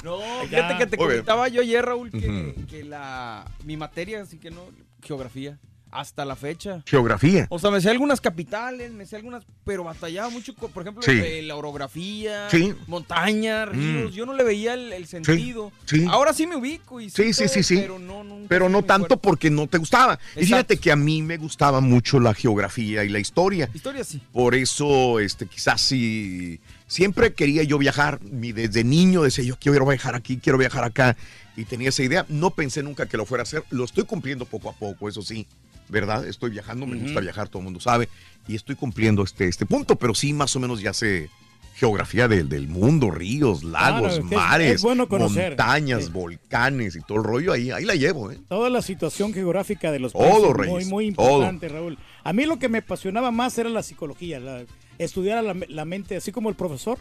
No, 0.03 0.17
fíjate 0.49 0.77
que 0.77 0.85
te 0.87 0.97
comentaba 0.97 1.47
yo 1.47 1.61
ayer, 1.61 1.85
Raúl, 1.85 2.11
que, 2.11 2.55
que 2.69 2.83
la, 2.83 3.45
mi 3.63 3.77
materia, 3.77 4.21
así 4.21 4.37
que 4.37 4.51
no, 4.51 4.61
geografía. 5.01 5.57
Hasta 5.93 6.25
la 6.25 6.35
fecha. 6.35 6.81
Geografía. 6.85 7.47
O 7.49 7.59
sea, 7.59 7.71
me 7.71 7.79
sé 7.81 7.89
algunas 7.89 8.19
capitales, 8.21 8.91
me 8.91 9.05
sé 9.05 9.15
algunas, 9.15 9.43
pero 9.65 9.83
batallaba 9.83 10.29
mucho, 10.29 10.55
con, 10.55 10.71
por 10.71 10.83
ejemplo, 10.83 11.03
Sí. 11.03 11.11
eh, 11.11 11.41
la 11.43 11.55
orografía, 11.55 12.49
Sí. 12.49 12.73
montaña, 12.87 13.65
ríos. 13.65 14.11
Mm. 14.11 14.15
Yo 14.15 14.25
no 14.25 14.33
le 14.33 14.43
veía 14.43 14.73
el, 14.73 14.91
el 14.93 15.07
sentido. 15.07 15.71
sí. 15.85 16.05
Ahora 16.09 16.33
sí 16.33 16.47
me 16.47 16.55
ubico 16.55 16.99
y 16.99 17.09
Sí, 17.09 17.33
sí, 17.33 17.47
sí, 17.47 17.63
sí. 17.63 17.77
Pero 17.77 17.99
no, 17.99 18.23
nunca 18.23 18.47
Pero 18.49 18.69
no 18.69 18.83
tanto 18.83 19.07
fuerte. 19.07 19.21
porque 19.23 19.49
no 19.49 19.67
te 19.67 19.77
gustaba. 19.77 20.19
Y 20.35 20.45
fíjate 20.45 20.77
que 20.77 20.91
a 20.91 20.95
mí 20.95 21.21
me 21.21 21.37
gustaba 21.37 21.79
mucho 21.81 22.19
la 22.19 22.33
geografía 22.33 23.03
y 23.03 23.09
la 23.09 23.19
historia. 23.19 23.69
Historia 23.73 24.03
sí. 24.03 24.21
Por 24.31 24.55
eso, 24.55 25.19
este, 25.19 25.45
quizás 25.47 25.81
sí, 25.81 26.59
siempre 26.87 27.33
quería 27.33 27.63
yo 27.63 27.77
viajar. 27.77 28.19
Desde 28.21 28.83
niño 28.83 29.23
decía 29.23 29.43
yo 29.43 29.57
quiero 29.59 29.85
viajar 29.85 30.15
aquí, 30.15 30.37
quiero 30.37 30.57
viajar 30.57 30.83
acá. 30.83 31.15
Y 31.55 31.65
tenía 31.65 31.89
esa 31.89 32.01
idea. 32.01 32.25
No 32.29 32.49
pensé 32.51 32.81
nunca 32.81 33.05
que 33.07 33.15
lo 33.17 33.25
fuera 33.27 33.41
a 33.41 33.43
hacer. 33.43 33.63
Lo 33.69 33.83
estoy 33.85 34.05
cumpliendo 34.05 34.45
poco 34.45 34.69
a 34.69 34.73
poco, 34.73 35.07
eso 35.07 35.21
sí. 35.21 35.45
¿Verdad? 35.89 36.27
Estoy 36.27 36.51
viajando, 36.51 36.85
me 36.87 36.97
gusta 36.97 37.19
viajar, 37.19 37.49
todo 37.49 37.59
el 37.59 37.65
mundo 37.65 37.79
sabe. 37.79 38.09
Y 38.47 38.55
estoy 38.55 38.75
cumpliendo 38.75 39.23
este, 39.23 39.47
este 39.47 39.65
punto, 39.65 39.95
pero 39.95 40.13
sí, 40.15 40.33
más 40.33 40.55
o 40.55 40.59
menos 40.59 40.81
ya 40.81 40.93
sé 40.93 41.29
geografía 41.75 42.27
del, 42.27 42.49
del 42.49 42.67
mundo, 42.67 43.09
ríos, 43.09 43.63
lagos, 43.63 44.19
Claro, 44.19 44.25
es- 44.25 44.31
mares, 44.31 44.71
es 44.75 44.81
bueno 44.83 45.07
conocer. 45.07 45.49
montañas, 45.51 46.11
volcanes 46.13 46.95
y 46.95 47.01
todo 47.01 47.17
el 47.17 47.23
rollo. 47.23 47.51
Ahí, 47.51 47.71
ahí 47.71 47.83
la 47.83 47.95
llevo, 47.95 48.31
¿eh? 48.31 48.37
Toda 48.47 48.69
la 48.69 48.81
situación 48.83 49.33
geográfica 49.33 49.91
de 49.91 49.99
los 49.99 50.13
Todo, 50.13 50.21
países 50.23 50.43
muy, 50.43 50.53
Reyes, 50.67 50.87
muy 50.89 51.11
todo. 51.13 51.25
importante, 51.31 51.69
Raúl. 51.69 51.97
A 52.23 52.31
mí 52.31 52.45
lo 52.45 52.59
que 52.59 52.69
me 52.69 52.77
apasionaba 52.79 53.31
más 53.31 53.57
era 53.57 53.69
la 53.69 53.81
psicología, 53.81 54.39
la- 54.39 54.63
estudiar 54.99 55.39
a 55.39 55.41
la, 55.41 55.55
la 55.67 55.85
mente, 55.85 56.15
así 56.15 56.31
como 56.31 56.49
el 56.49 56.55
profesor, 56.55 56.99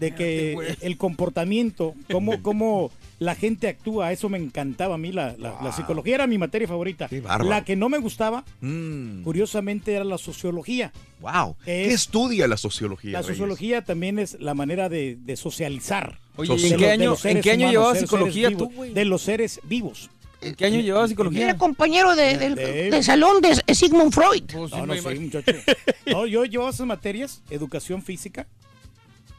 de 0.00 0.14
que 0.14 0.76
el 0.80 0.96
comportamiento, 0.96 1.94
cómo, 2.10 2.42
cómo 2.42 2.90
la 3.18 3.34
gente 3.34 3.66
actúa, 3.68 4.12
eso 4.12 4.28
me 4.28 4.38
encantaba 4.38 4.94
a 4.94 4.98
mí, 4.98 5.10
la, 5.12 5.34
la- 5.38 5.60
la 5.62 5.72
psicología 5.72 6.14
era 6.14 6.26
mi 6.26 6.38
materia 6.38 6.68
favorita. 6.68 7.08
bárbaro. 7.10 7.44
La 7.50 7.64
que 7.64 7.74
no 7.76 7.88
me 7.88 7.98
gustaba, 7.98 8.44
Mm. 8.60 9.22
curiosamente, 9.22 9.92
era 9.94 10.04
la 10.04 10.18
sociología. 10.18 10.92
Wow. 11.20 11.56
¿Qué 11.64 11.86
Es- 11.86 11.94
estudia 11.94 12.46
la 12.46 12.56
sociología? 12.56 13.10
La 13.12 13.18
Reyes? 13.22 13.36
sociología 13.36 13.82
también 13.84 14.18
es 14.20 14.38
la 14.40 14.54
manera 14.54 14.88
de, 14.88 15.16
de 15.20 15.36
socializar. 15.36 16.20
Oye, 16.36 16.54
De 16.54 16.68
¿y 16.68 16.72
en 16.72 16.78
qué 16.78 16.90
año- 16.90 17.16
en 17.24 17.40
qué 17.40 17.50
año 17.50 17.70
llevabas 17.70 17.98
psicología 17.98 18.48
seres 18.50 18.58
tú, 18.58 18.68
vivos, 18.68 18.94
De 18.94 19.04
los 19.04 19.22
seres 19.22 19.60
vivos. 19.64 20.10
¿En 20.40 20.54
qué 20.54 20.66
año 20.66 20.78
llevabas 20.78 21.10
psicología? 21.10 21.42
Era 21.46 21.58
compañero 21.58 22.14
de, 22.14 23.00
salón 23.02 23.42
de 23.42 23.74
Sigmund 23.74 24.12
Freud. 24.12 24.44
No, 24.54 24.86
no 24.86 24.94
sé, 24.94 25.14
muchacho. 25.18 25.50
No, 26.06 26.24
yo 26.28 26.44
llevaba 26.44 26.70
esas 26.70 26.86
materias, 26.86 27.42
educación 27.50 28.00
física, 28.02 28.46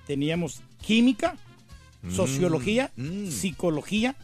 teníamos 0.05 0.61
química, 0.81 1.37
Mm, 2.01 2.11
sociología, 2.15 2.91
psicología, 3.29 4.15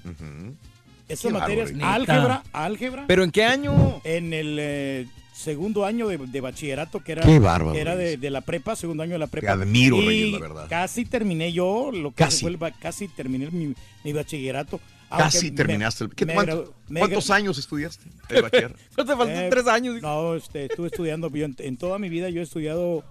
esas 1.08 1.32
materias, 1.32 1.72
álgebra, 1.82 2.44
álgebra. 2.54 3.06
¿Pero 3.08 3.24
en 3.24 3.32
qué 3.32 3.44
año? 3.44 4.02
En 4.04 4.34
el 4.34 4.58
eh, 4.60 5.08
segundo 5.34 5.86
año 5.86 6.08
de, 6.08 6.18
de 6.18 6.42
bachillerato, 6.42 7.04
que 7.04 7.12
era, 7.14 7.22
Qué 7.24 7.38
bárbaro, 7.40 7.78
era 7.78 7.96
de, 7.96 8.18
la 8.30 8.42
prepa, 8.42 8.76
segundo 8.76 9.04
año 9.04 9.14
de 9.14 9.20
la 9.20 9.28
prepa. 9.28 9.48
Te 9.48 9.52
admiro, 9.64 9.98
Y 9.98 10.06
Reyes, 10.08 10.32
la 10.34 10.40
verdad. 10.40 10.68
Casi 10.70 11.06
terminé 11.06 11.52
yo, 11.52 11.92
lo 11.92 12.10
que 12.12 12.24
Casi. 12.24 12.42
fue 12.46 12.58
casi 12.80 13.08
terminé 13.10 13.52
mi, 13.52 13.74
mi 14.04 14.14
bachillerato. 14.14 14.80
Casi 15.10 15.52
me- 15.52 15.58
terminaste. 15.58 16.06
el- 16.06 16.16
¿Qué- 16.16 16.26
me 16.26 16.34
cuánto- 16.34 16.66
gradu- 16.66 16.72
me 16.90 17.00
¿Cuántos 17.02 17.30
años 17.30 17.58
estudiaste? 17.58 18.06
el 18.30 18.42
bachiller? 18.42 18.76
¿No 18.98 19.06
te 19.06 19.16
faltan 19.16 19.38
Eh, 19.46 19.48
tres 19.52 19.68
años? 19.68 20.02
No, 20.02 20.34
este, 20.36 20.66
estuve 20.66 20.88
estudiando. 20.88 21.30
yo 21.30 21.46
en, 21.46 21.56
en 21.60 21.78
toda 21.78 22.00
mi 22.00 22.10
vida 22.10 22.30
yo 22.30 22.40
he 22.40 22.44
estudiado 22.44 23.04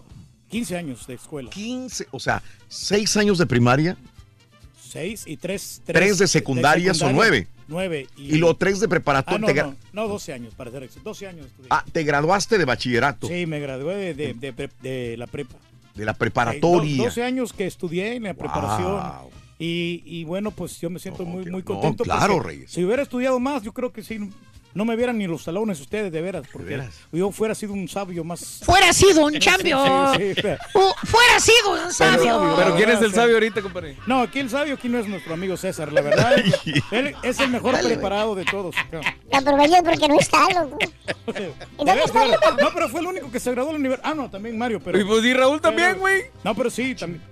15 0.51 0.77
años 0.77 1.07
de 1.07 1.15
escuela. 1.15 1.51
15, 1.51 2.09
o 2.11 2.19
sea, 2.19 2.43
seis 2.69 3.17
años 3.17 3.39
de 3.39 3.47
primaria 3.47 3.97
6 4.95 5.25
y 5.27 5.37
3. 5.37 5.83
Tres 5.85 6.19
de 6.19 6.27
secundaria 6.29 6.95
son 6.95 7.13
nueve. 7.15 7.49
9. 7.67 8.07
y 8.17 8.37
luego 8.37 8.57
tres 8.57 8.79
de 8.81 8.89
preparatoria. 8.89 9.49
Ah, 9.65 9.67
no, 9.67 10.03
no, 10.03 10.03
no, 10.03 10.09
12 10.09 10.33
años, 10.33 10.55
para 10.55 10.71
ser 10.71 10.83
exacto. 10.85 11.11
12 11.11 11.27
años 11.27 11.47
estudié. 11.47 11.69
ah, 11.71 11.85
te 11.93 12.03
graduaste 12.05 12.59
de 12.59 12.65
bachillerato, 12.65 13.27
Sí, 13.27 13.47
me 13.47 13.59
gradué 13.59 14.15
de, 14.15 14.35
de- 14.35 14.53
de 14.53 14.71
de 14.83 15.17
la 15.17 15.27
prepa. 15.27 15.57
de 15.95 16.05
la 16.05 16.15
preparatoria. 16.15 16.97
do- 16.99 17.05
12 17.05 17.23
años 17.25 17.53
que 17.53 17.67
estudié 17.67 18.15
en 18.17 18.23
la 18.25 18.35
preparación. 18.35 18.93
Wow. 18.93 19.31
Y, 19.59 20.03
y 20.05 20.25
bueno, 20.25 20.51
pues 20.51 20.81
yo 20.81 20.91
me 20.91 20.99
siento 20.99 21.25
muy, 21.25 21.45
muy 21.47 21.61
no, 21.61 21.65
contento. 21.65 22.05
claro, 22.05 22.35
porque 22.35 22.49
Reyes. 22.49 22.71
Si 22.71 22.85
hubiera 22.85 23.03
estudiado 23.03 23.39
más, 23.41 23.63
yo 23.63 23.73
creo 23.73 23.93
que 23.93 24.03
sí, 24.03 24.19
no 24.75 24.85
me 24.85 24.97
vieran 24.97 25.17
ni 25.17 25.27
los 25.27 25.45
talones 25.45 25.81
ustedes, 25.81 26.11
de 26.11 26.21
veras. 26.21 26.47
Porque 26.53 26.71
veras? 26.71 26.95
yo 27.13 27.31
fuera 27.31 27.55
sido 27.55 27.73
un 27.73 27.89
sabio 27.89 28.25
más. 28.25 28.61
Fuera 28.65 28.93
sido 28.93 29.25
un 29.25 29.39
champion. 29.39 30.17
sí, 30.17 30.35
sí. 30.35 30.49
Uh, 30.75 31.07
fuera 31.07 31.41
sido 31.41 31.85
un 31.85 31.93
sabio. 31.93 32.55
¿Pero 32.57 32.75
quién 32.75 32.91
es 32.91 33.01
el 33.01 33.15
sabio 33.15 33.35
ahorita, 33.35 33.63
compadre? 33.63 33.97
No, 34.07 34.21
aquí 34.23 34.41
el 34.41 34.51
sabio, 34.51 34.75
aquí 34.75 34.89
no 34.89 34.99
es 34.99 35.07
nuestro 35.07 35.35
amigo 35.35 35.57
César, 35.57 35.93
la 35.93 36.01
verdad. 36.01 36.35
él 36.91 37.15
es 37.23 37.39
el 37.39 37.51
mejor 37.51 37.81
preparado 37.81 38.35
de 38.35 38.45
todos. 38.45 38.75
cabrón. 38.75 39.05
Te 39.31 39.37
aprovechas 39.37 39.83
porque 39.83 40.09
no 40.09 40.19
está, 40.19 40.49
loco. 40.51 40.79
De 41.35 41.53
veras, 41.85 42.13
de. 42.13 42.63
No, 42.63 42.71
pero 42.75 42.89
fue 42.89 43.01
el 43.01 43.07
único 43.07 43.31
que 43.31 43.41
se 43.41 43.51
graduó 43.51 43.69
de 43.69 43.75
la 43.75 43.79
universidad. 43.79 44.11
Ah, 44.11 44.15
no, 44.15 44.31
también 44.31 44.59
Mario, 44.59 44.81
pero. 44.81 44.99
Y 44.99 45.05
pues, 45.05 45.25
y 45.25 45.35
Raúl 45.35 45.61
también, 45.61 45.99
güey. 45.99 46.25
No, 46.43 46.55
pero 46.55 46.71
sí, 46.71 46.95
también. 46.95 47.23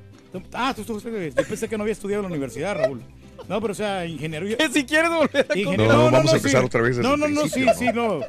Ah, 0.52 0.72
tú 0.74 0.82
estuviste. 0.82 1.30
Yo 1.30 1.48
pensé 1.48 1.68
que 1.68 1.76
no 1.76 1.82
había 1.82 1.92
estudiado 1.92 2.22
en 2.22 2.30
la 2.30 2.34
universidad, 2.34 2.76
Raúl. 2.76 3.02
No, 3.48 3.60
pero 3.60 3.72
o 3.72 3.74
sea, 3.74 4.06
ingeniería. 4.06 4.56
Si 4.72 4.84
quieres 4.84 5.10
volver 5.10 5.46
a 5.50 5.56
Ingeniero- 5.58 5.92
No, 5.92 6.10
vamos 6.10 6.28
a 6.28 6.30
sí. 6.32 6.36
empezar 6.36 6.64
otra 6.64 6.80
vez 6.82 6.98
No, 6.98 7.16
no, 7.16 7.28
no, 7.28 7.42
sí, 7.48 7.64
sí, 7.78 7.86
no. 7.94 8.20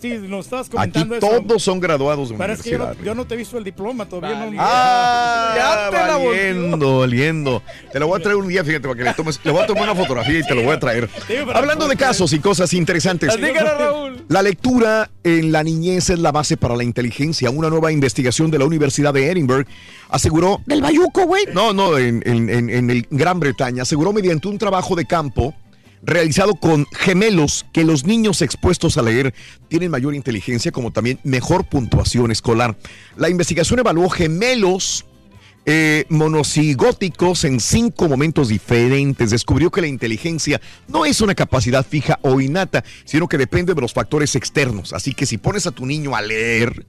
Sí, 0.00 0.16
nos 0.18 0.46
estabas 0.46 0.68
Aquí 0.68 0.72
comentando 0.72 1.14
eso. 1.16 1.40
todos 1.46 1.62
son 1.62 1.78
graduados 1.80 2.30
de 2.30 2.36
Pero 2.36 2.52
es 2.54 2.62
que 2.62 2.70
yo 2.70 2.78
no, 2.78 2.94
yo 3.02 3.24
te 3.26 3.34
he 3.34 3.36
visto 3.36 3.58
el 3.58 3.64
diploma 3.64 4.06
todavía. 4.06 4.46
No, 4.46 4.56
Ah, 4.58 5.52
Ya 5.56 5.90
te 5.90 6.06
la 6.06 6.16
valiendo, 6.16 6.98
valiendo. 7.00 7.62
Te 7.92 7.98
lo 8.00 8.06
voy 8.06 8.18
a 8.18 8.22
traer 8.22 8.36
un 8.36 8.48
día, 8.48 8.64
fíjate, 8.64 8.88
para 8.88 8.94
que 8.98 9.04
le 9.04 9.14
tomes. 9.14 9.38
Le 9.44 9.50
voy 9.52 9.62
a 9.62 9.66
tomar 9.66 9.82
una 9.84 9.94
fotografía 9.94 10.38
y 10.38 10.42
te 10.42 10.54
lo 10.54 10.62
voy 10.62 10.72
a 10.74 10.80
traer. 10.80 11.08
Hablando 11.54 11.86
de 11.88 11.96
casos 11.96 12.32
y 12.32 12.38
cosas 12.38 12.72
interesantes. 12.72 13.36
Dígale, 13.36 13.60
Raúl. 13.78 14.24
La 14.28 14.42
lectura 14.42 15.10
en 15.24 15.52
la 15.52 15.62
niñez 15.62 16.08
es 16.10 16.18
la 16.18 16.32
base 16.32 16.56
para 16.56 16.76
la 16.76 16.84
inteligencia. 16.84 17.50
Una 17.50 17.68
nueva 17.68 17.92
investigación 17.92 18.50
de 18.50 18.58
la 18.58 18.64
Universidad 18.64 19.12
de 19.12 19.30
Edinburgh 19.30 19.66
aseguró. 20.08 20.60
Del 20.66 20.80
Bayuco, 20.82 21.26
güey. 21.26 21.44
No, 21.52 21.72
no, 21.72 21.98
en, 21.98 22.22
en- 22.24 22.48
en- 22.48 22.70
en 22.70 22.90
el 22.90 23.06
Gran 23.10 23.40
Bretaña 23.40 23.82
aseguró 23.82 24.12
mediante 24.12 24.48
un 24.48 24.56
trabajo 24.60 24.94
de 24.94 25.06
campo 25.06 25.56
realizado 26.02 26.54
con 26.54 26.86
gemelos 26.92 27.66
que 27.72 27.84
los 27.84 28.04
niños 28.04 28.42
expuestos 28.42 28.96
a 28.96 29.02
leer 29.02 29.34
tienen 29.68 29.90
mayor 29.90 30.14
inteligencia 30.14 30.72
como 30.72 30.92
también 30.92 31.18
mejor 31.24 31.68
puntuación 31.68 32.30
escolar. 32.30 32.78
La 33.16 33.28
investigación 33.28 33.80
evaluó 33.80 34.08
gemelos 34.08 35.04
eh, 35.66 36.06
monocigóticos 36.08 37.44
en 37.44 37.60
cinco 37.60 38.08
momentos 38.08 38.48
diferentes. 38.48 39.30
Descubrió 39.30 39.70
que 39.70 39.82
la 39.82 39.88
inteligencia 39.88 40.60
no 40.88 41.04
es 41.04 41.20
una 41.20 41.34
capacidad 41.34 41.84
fija 41.84 42.18
o 42.22 42.40
innata, 42.40 42.82
sino 43.04 43.28
que 43.28 43.38
depende 43.38 43.74
de 43.74 43.80
los 43.80 43.92
factores 43.92 44.34
externos. 44.36 44.92
Así 44.92 45.12
que 45.12 45.26
si 45.26 45.38
pones 45.38 45.66
a 45.66 45.70
tu 45.70 45.84
niño 45.84 46.16
a 46.16 46.22
leer, 46.22 46.86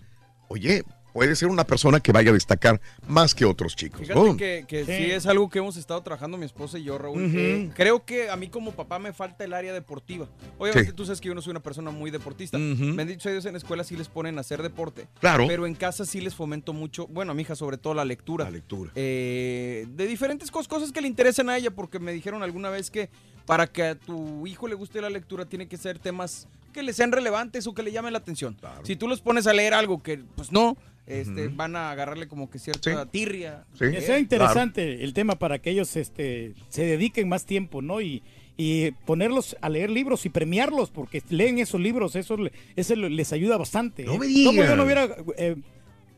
oye, 0.47 0.83
puede 1.13 1.35
ser 1.35 1.49
una 1.49 1.63
persona 1.65 1.99
que 1.99 2.11
vaya 2.11 2.31
a 2.31 2.33
destacar 2.33 2.79
más 3.07 3.35
que 3.35 3.45
otros 3.45 3.75
chicos. 3.75 4.01
Fíjate 4.01 4.19
¿no? 4.19 4.37
que, 4.37 4.65
que 4.67 4.85
sí. 4.85 4.91
Sí. 4.91 5.11
es 5.11 5.25
algo 5.25 5.49
que 5.49 5.59
hemos 5.59 5.77
estado 5.77 6.01
trabajando 6.01 6.37
mi 6.37 6.45
esposa 6.45 6.77
y 6.79 6.83
yo, 6.83 6.97
Raúl. 6.97 7.31
Eh, 7.35 7.69
creo 7.75 8.05
que 8.05 8.29
a 8.29 8.35
mí 8.35 8.47
como 8.49 8.71
papá 8.71 8.99
me 8.99 9.13
falta 9.13 9.43
el 9.43 9.53
área 9.53 9.73
deportiva. 9.73 10.27
Obviamente 10.57 10.91
Sí. 10.91 10.95
tú 10.95 11.05
sabes 11.05 11.21
que 11.21 11.27
yo 11.27 11.35
no 11.35 11.41
soy 11.41 11.51
una 11.51 11.59
persona 11.61 11.91
muy 11.91 12.11
deportista. 12.11 12.57
Ujú. 12.57 12.95
Bendito 12.95 13.21
sea 13.21 13.31
Dios, 13.31 13.45
en 13.45 13.53
la 13.53 13.57
escuela 13.57 13.83
sí 13.83 13.95
les 13.97 14.07
ponen 14.07 14.37
a 14.37 14.41
hacer 14.41 14.61
deporte. 14.61 15.07
Claro. 15.19 15.45
Pero 15.47 15.65
en 15.67 15.75
casa 15.75 16.05
sí 16.05 16.21
les 16.21 16.35
fomento 16.35 16.73
mucho, 16.73 17.07
bueno, 17.07 17.31
a 17.31 17.35
mi 17.35 17.41
hija 17.43 17.55
sobre 17.55 17.77
todo 17.77 17.93
la 17.93 18.05
lectura. 18.05 18.45
La 18.45 18.51
lectura. 18.51 18.91
Eh, 18.95 19.85
de 19.89 20.07
diferentes 20.07 20.51
cos- 20.51 20.67
cosas 20.67 20.91
que 20.91 21.01
le 21.01 21.07
interesan 21.07 21.49
a 21.49 21.57
ella, 21.57 21.71
porque 21.71 21.99
me 21.99 22.11
dijeron 22.13 22.43
alguna 22.43 22.69
vez 22.69 22.89
que 22.91 23.09
para 23.45 23.67
que 23.67 23.83
a 23.83 23.95
tu 23.95 24.45
hijo 24.47 24.67
le 24.67 24.75
guste 24.75 25.01
la 25.01 25.09
lectura 25.09 25.45
tiene 25.45 25.67
que 25.67 25.75
ser 25.77 25.99
temas 25.99 26.47
que 26.73 26.83
le 26.83 26.93
sean 26.93 27.11
relevantes 27.11 27.67
o 27.67 27.73
que 27.73 27.83
le 27.83 27.91
llamen 27.91 28.13
la 28.13 28.19
atención. 28.19 28.55
Si 28.83 28.95
tú 28.95 29.07
los 29.07 29.19
pones 29.19 29.45
a 29.47 29.53
leer 29.53 29.73
algo 29.73 30.01
que, 30.01 30.23
pues 30.35 30.51
no, 30.53 30.77
este, 31.19 31.47
van 31.49 31.75
a 31.75 31.91
agarrarle 31.91 32.27
como 32.27 32.49
que 32.49 32.59
cierta 32.59 33.05
tirria. 33.05 33.65
Que 33.77 33.99
sea 34.01 34.17
interesante 34.19 35.03
el 35.03 35.13
tema 35.13 35.35
para 35.35 35.59
que 35.59 35.69
ellos 35.71 35.95
este, 35.95 36.53
se 36.69 36.83
dediquen 36.85 37.27
más 37.29 37.45
tiempo, 37.45 37.81
¿no? 37.81 37.99
Y, 38.01 38.23
y 38.57 38.91
ponerlos 39.05 39.55
a 39.61 39.69
leer 39.69 39.89
libros 39.89 40.25
y 40.25 40.29
premiarlos, 40.29 40.89
porque 40.91 41.21
leen 41.29 41.57
esos 41.59 41.79
libros, 41.81 42.15
eso, 42.15 42.37
le- 42.37 42.51
eso 42.75 42.95
le- 42.95 43.09
les 43.09 43.33
ayuda 43.33 43.57
bastante. 43.57 44.03
No 44.03 44.13
¿eh? 44.13 44.19
me 44.19 44.25
¿Cómo 44.45 44.57
yo 44.57 44.61
digas. 44.63 44.77
no 44.77 44.83
hubiera, 44.83 45.09
eh, 45.37 45.55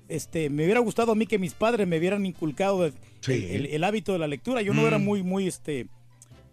este, 0.09 0.49
me 0.49 0.63
hubiera 0.65 0.79
gustado 0.81 1.11
a 1.13 1.15
mí 1.15 1.25
que 1.25 1.39
mis 1.39 1.53
padres 1.53 1.87
me 1.87 1.97
hubieran 1.97 2.25
inculcado 2.25 2.85
el, 2.85 2.93
Sí. 3.21 3.47
el- 3.49 3.67
el 3.67 3.83
hábito 3.83 4.11
de 4.13 4.19
la 4.19 4.27
lectura? 4.27 4.61
Yo 4.61 4.73
no 4.73 4.85
era 4.87 4.97
Mm. 4.97 5.03
muy, 5.03 5.23
muy, 5.23 5.47
este, 5.47 5.87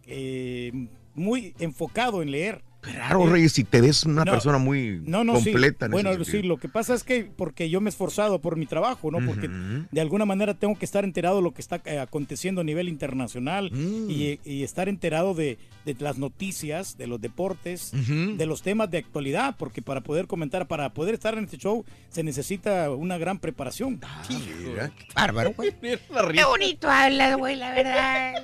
eh, 0.07 0.70
muy 1.14 1.55
enfocado 1.59 2.22
en 2.22 2.31
leer. 2.31 2.62
Claro, 2.80 3.26
Reyes, 3.26 3.52
si 3.52 3.64
te 3.64 3.80
ves 3.80 4.04
una 4.04 4.24
No, 4.24 4.32
persona 4.32 4.56
muy 4.58 5.02
No, 5.04 5.22
no, 5.22 5.34
completa. 5.34 5.84
sí. 5.84 5.84
en 5.86 5.90
Bueno, 5.92 6.10
ese 6.12 6.24
sí, 6.24 6.42
lo 6.42 6.56
que 6.56 6.68
pasa 6.68 6.94
es 6.94 7.04
que 7.04 7.24
porque 7.24 7.68
yo 7.68 7.80
me 7.80 7.88
he 7.88 7.92
esforzado 7.92 8.40
por 8.40 8.56
mi 8.56 8.66
trabajo, 8.66 9.10
¿no? 9.10 9.18
Porque 9.26 9.48
de 9.90 10.00
alguna 10.00 10.24
manera 10.24 10.54
tengo 10.54 10.78
que 10.78 10.84
estar 10.86 11.04
enterado 11.04 11.36
de 11.36 11.42
lo 11.42 11.52
que 11.52 11.60
está 11.60 11.80
eh, 11.84 11.98
aconteciendo 11.98 12.62
a 12.62 12.64
nivel 12.64 12.88
internacional 12.88 13.70
Mm. 13.72 14.10
y, 14.10 14.40
y 14.44 14.62
estar 14.62 14.88
enterado 14.88 15.34
de, 15.34 15.58
de 15.84 15.94
las 15.98 16.16
noticias, 16.18 16.96
de 16.96 17.06
los 17.06 17.20
deportes, 17.20 17.92
de 17.92 18.46
los 18.46 18.62
temas 18.62 18.90
de 18.90 18.98
actualidad, 18.98 19.56
porque 19.58 19.82
para 19.82 20.00
poder 20.00 20.26
comentar, 20.26 20.66
para 20.66 20.92
poder 20.94 21.14
estar 21.14 21.36
en 21.36 21.44
este 21.44 21.58
show, 21.58 21.84
se 22.08 22.22
necesita 22.22 22.90
una 22.90 23.18
gran 23.18 23.38
preparación. 23.38 24.00
Ah, 24.02 24.22
mira. 24.64 24.90
Bárbaro, 25.14 25.52
güey. 25.54 25.74
Qué 25.80 26.44
bonito 26.44 26.88
hablas, 26.90 27.36
güey, 27.36 27.56
la 27.56 27.72
verdad. 27.74 28.34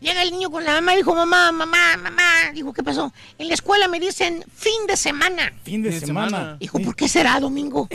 Llega 0.00 0.22
el 0.22 0.30
niño 0.30 0.50
con 0.50 0.64
la 0.64 0.72
mamá 0.72 0.94
y 0.94 0.98
dijo, 0.98 1.14
mamá, 1.14 1.52
mamá, 1.52 1.96
mamá. 1.98 2.50
Dijo, 2.54 2.72
¿qué 2.72 2.82
pasó? 2.82 3.12
En 3.38 3.48
la 3.48 3.54
escuela 3.54 3.86
me 3.86 4.00
dicen 4.00 4.42
fin 4.54 4.86
de 4.86 4.96
semana. 4.96 5.52
Fin 5.62 5.82
de 5.82 6.00
semana. 6.00 6.56
Dijo, 6.58 6.78
¿por 6.80 6.96
qué 6.96 7.06
será 7.06 7.38
domingo? 7.38 7.86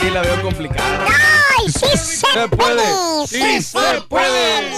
Sí 0.00 0.10
la 0.10 0.22
veo 0.22 0.42
complicada. 0.42 1.06
¡Ay, 1.58 1.68
sí 1.68 1.98
se, 1.98 2.48
puede! 2.48 3.26
¡Sí 3.26 3.62
se 3.62 4.02
puede! 4.08 4.70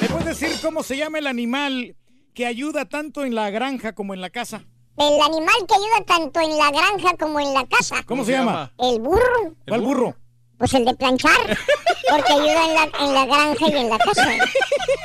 ¿Me 0.00 0.08
puedes 0.08 0.38
decir 0.38 0.60
cómo 0.62 0.84
se 0.84 0.96
llama 0.96 1.18
el 1.18 1.26
animal 1.26 1.96
que 2.32 2.46
ayuda 2.46 2.84
tanto 2.84 3.24
en 3.24 3.34
la 3.34 3.50
granja 3.50 3.92
como 3.92 4.14
en 4.14 4.20
la 4.20 4.30
casa? 4.30 4.62
El 4.96 5.20
animal 5.20 5.54
que 5.66 5.74
ayuda 5.74 6.04
tanto 6.06 6.40
en 6.40 6.56
la 6.56 6.70
granja 6.70 7.16
como 7.18 7.40
en 7.40 7.52
la 7.52 7.66
casa. 7.66 8.04
¿Cómo 8.06 8.24
se 8.24 8.32
llama? 8.32 8.72
El 8.78 9.00
burro. 9.00 9.56
¿Cuál 9.66 9.80
burro? 9.80 10.16
Pues 10.58 10.72
el 10.74 10.84
de 10.84 10.94
planchar. 10.94 11.58
Porque 12.10 12.32
ayuda 12.32 12.64
en 12.64 12.74
la, 12.74 12.88
en 13.00 13.14
la 13.14 13.26
granja 13.26 13.66
y 13.66 13.76
en 13.76 13.90
la 13.90 13.98
casa. 13.98 14.28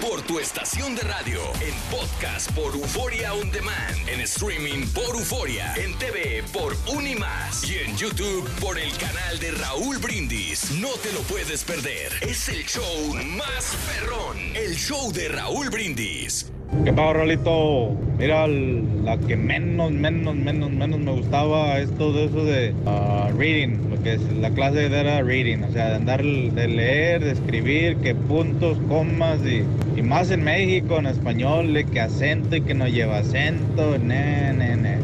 Por 0.00 0.22
tu 0.22 0.38
estación 0.38 0.94
de 0.94 1.02
radio, 1.02 1.40
en 1.60 1.74
podcast 1.90 2.50
por 2.52 2.74
Euforia 2.74 3.34
On 3.34 3.50
Demand, 3.50 4.08
en 4.08 4.20
streaming 4.20 4.86
por 4.94 5.16
Euforia, 5.16 5.74
en 5.76 5.96
TV 5.98 6.42
por 6.52 6.76
Unimás 6.94 7.68
y 7.68 7.78
en 7.78 7.96
YouTube 7.96 8.48
por 8.60 8.78
el 8.78 8.90
canal 8.98 9.38
de 9.38 9.52
Raúl 9.52 9.98
Brindis. 9.98 10.72
No 10.80 10.90
te 11.02 11.12
lo 11.12 11.20
puedes 11.22 11.64
perder. 11.64 12.12
Es 12.20 12.48
el 12.48 12.64
show 12.66 13.14
más 13.36 13.76
perrón, 13.86 14.38
el 14.54 14.76
show 14.76 15.12
de 15.12 15.28
Raúl 15.28 15.70
Brindis. 15.70 16.52
¿Qué 16.84 16.92
pasa, 16.92 17.12
Rolito? 17.12 17.94
Mira, 18.18 18.48
la 18.48 19.16
que 19.18 19.36
menos, 19.36 19.92
menos, 19.92 20.34
menos, 20.34 20.70
menos 20.70 20.98
me 20.98 21.12
gustaba 21.12 21.78
es 21.78 21.96
todo 21.96 22.24
eso 22.24 22.44
de 22.44 22.74
ah, 22.86 23.30
reading, 23.36 23.90
lo 23.90 24.02
que 24.02 24.14
es 24.14 24.22
la 24.32 24.50
clase 24.50 24.88
de 24.88 25.00
era 25.00 25.22
reading, 25.22 25.62
o 25.62 25.70
sea, 25.70 25.90
de 25.90 25.96
andar, 25.96 26.24
de 26.24 26.68
leer, 26.68 27.22
de 27.22 27.32
escribir, 27.32 27.98
que 27.98 28.14
puntos, 28.14 28.78
comas 28.88 29.31
y, 29.40 30.02
más 30.02 30.30
en 30.30 30.44
México, 30.44 30.98
en 30.98 31.06
español, 31.06 31.72
de 31.72 31.84
que 31.84 32.00
acento 32.00 32.56
y 32.56 32.60
que 32.62 32.74
no 32.74 32.86
lleva 32.86 33.18
acento, 33.18 33.98
ne, 33.98 34.52
ne, 34.52 34.76
ne. 34.76 34.98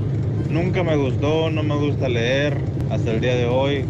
Nunca 0.50 0.82
me 0.82 0.96
gustó, 0.96 1.50
no 1.50 1.62
me 1.62 1.76
gusta 1.76 2.08
leer 2.08 2.56
hasta 2.90 3.12
el 3.12 3.20
día 3.20 3.34
de 3.34 3.46
hoy. 3.46 3.84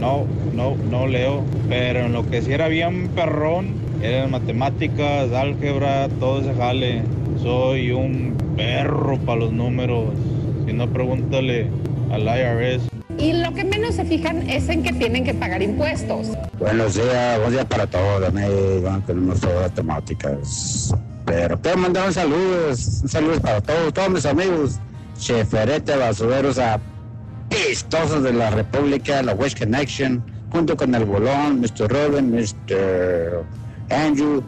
No, 0.00 0.26
no, 0.54 0.76
no 0.90 1.06
leo. 1.06 1.42
Pero 1.68 2.00
en 2.00 2.12
lo 2.12 2.28
que 2.28 2.42
sí 2.42 2.52
era 2.52 2.68
bien 2.68 3.08
perrón, 3.08 3.68
eran 4.02 4.30
matemáticas, 4.30 5.32
álgebra, 5.32 6.08
todo 6.20 6.40
ese 6.40 6.54
jale. 6.54 7.02
Soy 7.42 7.90
un 7.92 8.34
perro 8.56 9.18
para 9.18 9.40
los 9.40 9.52
números. 9.52 10.14
Si 10.66 10.72
no, 10.72 10.86
pregúntale 10.88 11.66
al 12.10 12.22
IRS. 12.22 12.95
Y 13.18 13.32
lo 13.32 13.52
que 13.54 13.64
menos 13.64 13.94
se 13.94 14.04
fijan 14.04 14.48
es 14.48 14.68
en 14.68 14.82
que 14.82 14.92
tienen 14.92 15.24
que 15.24 15.32
pagar 15.32 15.62
impuestos. 15.62 16.28
Buenos 16.58 16.94
días, 16.94 17.40
buen 17.40 17.52
día 17.52 17.64
para 17.66 17.86
todos. 17.86 18.32
Van 18.82 19.00
con 19.02 19.26
nuestras 19.26 19.74
temáticas. 19.74 20.94
Pero 21.24 21.60
quiero 21.60 21.78
mandar 21.78 22.08
un 22.08 22.12
saludo, 22.12 22.68
un 22.68 23.08
saludo 23.08 23.40
para 23.40 23.60
todos, 23.60 23.92
todos 23.94 24.10
mis 24.10 24.26
amigos, 24.26 24.78
cheferete, 25.18 25.96
basureros, 25.96 26.58
apestosos 26.58 28.22
de 28.22 28.32
la 28.32 28.50
República, 28.50 29.22
la 29.22 29.32
West 29.34 29.58
Connection, 29.58 30.22
junto 30.50 30.76
con 30.76 30.94
el 30.94 31.04
Bolón, 31.04 31.60
Mr. 31.60 31.88
Robin, 31.88 32.30
Mr. 32.30 33.44
Andrew 33.90 34.42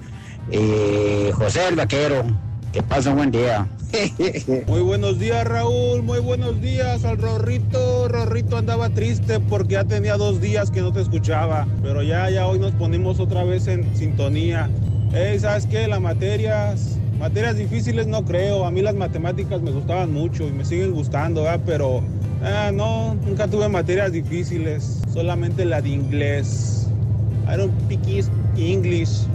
y 0.52 1.32
José 1.32 1.68
el 1.68 1.76
Vaquero. 1.76 2.24
Que 2.72 2.82
pasen 2.82 3.16
buen 3.16 3.30
día. 3.30 3.66
Muy 4.66 4.80
buenos 4.80 5.18
días, 5.18 5.46
Raúl. 5.46 6.02
Muy 6.02 6.20
buenos 6.20 6.60
días 6.60 7.04
al 7.04 7.18
Rorrito. 7.18 8.08
Rorrito 8.08 8.56
andaba 8.56 8.90
triste 8.90 9.40
porque 9.40 9.74
ya 9.74 9.84
tenía 9.84 10.16
dos 10.16 10.40
días 10.40 10.70
que 10.70 10.80
no 10.80 10.92
te 10.92 11.00
escuchaba. 11.00 11.66
Pero 11.82 12.02
ya, 12.02 12.28
ya 12.30 12.46
hoy 12.46 12.58
nos 12.58 12.72
ponemos 12.72 13.20
otra 13.20 13.44
vez 13.44 13.66
en 13.66 13.96
sintonía. 13.96 14.70
Ey, 15.14 15.38
¿sabes 15.40 15.66
qué? 15.66 15.88
Las 15.88 16.00
materias, 16.00 16.98
materias 17.18 17.56
difíciles 17.56 18.06
no 18.06 18.24
creo. 18.24 18.66
A 18.66 18.70
mí 18.70 18.82
las 18.82 18.94
matemáticas 18.94 19.62
me 19.62 19.70
gustaban 19.70 20.12
mucho 20.12 20.46
y 20.46 20.52
me 20.52 20.64
siguen 20.64 20.92
gustando, 20.92 21.44
¿verdad? 21.44 21.60
Pero 21.64 22.02
ah, 22.42 22.70
no, 22.72 23.14
nunca 23.14 23.48
tuve 23.48 23.68
materias 23.68 24.12
difíciles. 24.12 25.00
Solamente 25.12 25.64
la 25.64 25.80
de 25.80 25.90
inglés. 25.90 26.88
I 27.50 27.56
don't 27.56 27.72
speak 27.86 28.28
English. 28.56 29.26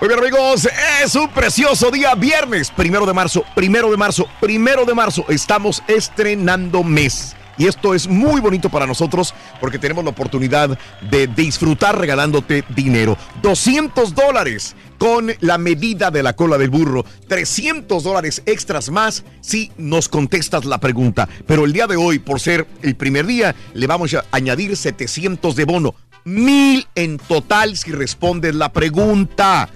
Muy 0.00 0.06
bien 0.10 0.20
amigos, 0.20 0.68
es 1.02 1.16
un 1.16 1.28
precioso 1.28 1.90
día, 1.90 2.14
viernes, 2.14 2.70
primero 2.70 3.04
de 3.04 3.12
marzo, 3.12 3.42
primero 3.56 3.90
de 3.90 3.96
marzo, 3.96 4.28
primero 4.40 4.84
de 4.84 4.94
marzo, 4.94 5.24
estamos 5.28 5.82
estrenando 5.88 6.84
mes. 6.84 7.34
Y 7.56 7.66
esto 7.66 7.92
es 7.92 8.06
muy 8.06 8.40
bonito 8.40 8.68
para 8.68 8.86
nosotros 8.86 9.34
porque 9.60 9.80
tenemos 9.80 10.04
la 10.04 10.10
oportunidad 10.10 10.78
de 11.10 11.26
disfrutar 11.26 11.98
regalándote 11.98 12.62
dinero. 12.76 13.18
200 13.42 14.14
dólares 14.14 14.76
con 14.98 15.32
la 15.40 15.58
medida 15.58 16.12
de 16.12 16.22
la 16.22 16.36
cola 16.36 16.58
del 16.58 16.70
burro. 16.70 17.04
300 17.26 18.00
dólares 18.04 18.42
extras 18.46 18.90
más 18.90 19.24
si 19.40 19.72
nos 19.78 20.08
contestas 20.08 20.64
la 20.64 20.78
pregunta. 20.78 21.28
Pero 21.44 21.64
el 21.64 21.72
día 21.72 21.88
de 21.88 21.96
hoy, 21.96 22.20
por 22.20 22.38
ser 22.38 22.68
el 22.82 22.94
primer 22.94 23.26
día, 23.26 23.56
le 23.74 23.88
vamos 23.88 24.14
a 24.14 24.24
añadir 24.30 24.76
700 24.76 25.56
de 25.56 25.64
bono. 25.64 25.96
Mil 26.24 26.86
en 26.94 27.18
total 27.18 27.76
si 27.76 27.90
respondes 27.90 28.54
la 28.54 28.72
pregunta. 28.72 29.68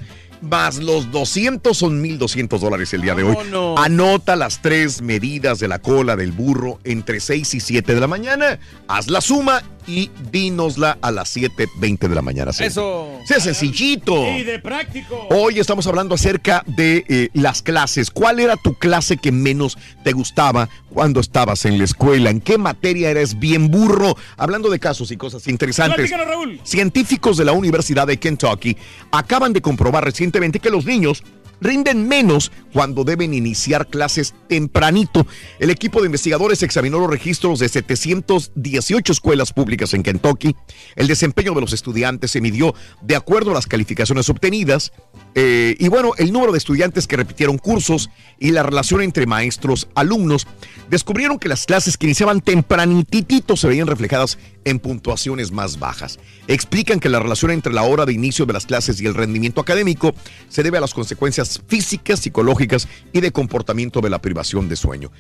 Más 0.42 0.78
los 0.78 1.12
200 1.12 1.76
son 1.76 2.02
1.200 2.02 2.58
dólares 2.58 2.92
el 2.94 3.02
día 3.02 3.14
de 3.14 3.22
hoy. 3.22 3.36
Anota 3.76 4.34
las 4.34 4.60
tres 4.60 5.00
medidas 5.00 5.60
de 5.60 5.68
la 5.68 5.78
cola 5.78 6.16
del 6.16 6.32
burro 6.32 6.80
entre 6.82 7.20
6 7.20 7.54
y 7.54 7.60
7 7.60 7.94
de 7.94 8.00
la 8.00 8.08
mañana. 8.08 8.58
Haz 8.88 9.08
la 9.08 9.20
suma 9.20 9.62
y 9.86 10.10
dínosla 10.30 10.98
a 11.00 11.10
las 11.10 11.36
7.20 11.36 12.08
de 12.08 12.14
la 12.14 12.22
mañana. 12.22 12.52
Sí. 12.52 12.64
Eso. 12.64 13.18
Sí, 13.24 13.34
es 13.36 13.44
sencillito. 13.44 14.28
Y 14.30 14.42
de 14.42 14.58
práctico. 14.58 15.28
Hoy 15.30 15.60
estamos 15.60 15.86
hablando 15.86 16.14
acerca 16.16 16.64
de 16.66 17.04
eh, 17.08 17.28
las 17.34 17.62
clases. 17.62 18.10
¿Cuál 18.10 18.40
era 18.40 18.56
tu 18.56 18.74
clase 18.74 19.16
que 19.16 19.30
menos 19.32 19.78
te 20.02 20.12
gustaba 20.12 20.68
cuando 20.88 21.20
estabas 21.20 21.64
en 21.66 21.78
la 21.78 21.84
escuela? 21.84 22.30
¿En 22.30 22.40
qué 22.40 22.58
materia 22.58 23.10
eres 23.10 23.38
bien 23.38 23.70
burro? 23.70 24.16
Hablando 24.36 24.70
de 24.70 24.80
casos 24.80 25.10
y 25.12 25.16
cosas 25.16 25.46
interesantes. 25.46 26.10
Raúl. 26.10 26.60
Científicos 26.64 27.36
de 27.36 27.44
la 27.44 27.52
Universidad 27.52 28.06
de 28.06 28.18
Kentucky 28.18 28.76
acaban 29.10 29.52
de 29.52 29.62
comprobar 29.62 30.04
recientemente 30.04 30.31
que 30.58 30.70
los 30.70 30.84
niños 30.84 31.22
rinden 31.62 32.08
menos 32.08 32.52
cuando 32.72 33.04
deben 33.04 33.34
iniciar 33.34 33.86
clases 33.86 34.34
tempranito. 34.48 35.26
El 35.58 35.70
equipo 35.70 36.00
de 36.00 36.06
investigadores 36.06 36.62
examinó 36.62 36.98
los 36.98 37.10
registros 37.10 37.58
de 37.58 37.68
718 37.68 39.12
escuelas 39.12 39.52
públicas 39.52 39.94
en 39.94 40.02
Kentucky. 40.02 40.56
El 40.96 41.06
desempeño 41.06 41.54
de 41.54 41.60
los 41.60 41.72
estudiantes 41.72 42.30
se 42.30 42.40
midió 42.40 42.74
de 43.00 43.16
acuerdo 43.16 43.52
a 43.52 43.54
las 43.54 43.66
calificaciones 43.66 44.28
obtenidas. 44.28 44.92
eh, 45.34 45.76
y 45.78 45.88
bueno, 45.88 46.12
el 46.18 46.32
número 46.32 46.52
de 46.52 46.58
estudiantes 46.58 47.06
que 47.06 47.16
repitieron 47.16 47.58
cursos 47.58 48.10
y 48.38 48.50
la 48.50 48.62
relación 48.62 49.00
entre 49.00 49.26
maestros, 49.26 49.88
alumnos, 49.94 50.46
descubrieron 50.90 51.38
que 51.38 51.48
las 51.48 51.64
clases 51.64 51.96
que 51.96 52.06
iniciaban 52.06 52.40
tempranitito 52.40 53.56
se 53.56 53.68
veían 53.68 53.86
reflejadas 53.86 54.38
en 54.64 54.78
puntuaciones 54.78 55.52
más 55.52 55.78
bajas. 55.78 56.18
Explican 56.48 57.00
que 57.00 57.08
la 57.08 57.20
relación 57.20 57.50
entre 57.50 57.72
la 57.72 57.82
hora 57.82 58.04
de 58.04 58.12
inicio 58.12 58.46
de 58.46 58.52
las 58.52 58.66
clases 58.66 59.00
y 59.00 59.06
el 59.06 59.14
rendimiento 59.14 59.60
académico 59.60 60.14
se 60.48 60.62
debe 60.62 60.78
a 60.78 60.80
las 60.80 60.94
consecuencias 60.94 61.51
físicas, 61.66 62.20
psicológicas 62.20 62.88
y 63.12 63.20
de 63.20 63.32
comportamiento 63.32 64.00
de 64.00 64.10
la 64.10 64.20
privación 64.20 64.68
de 64.68 64.76
sueño. 64.76 65.10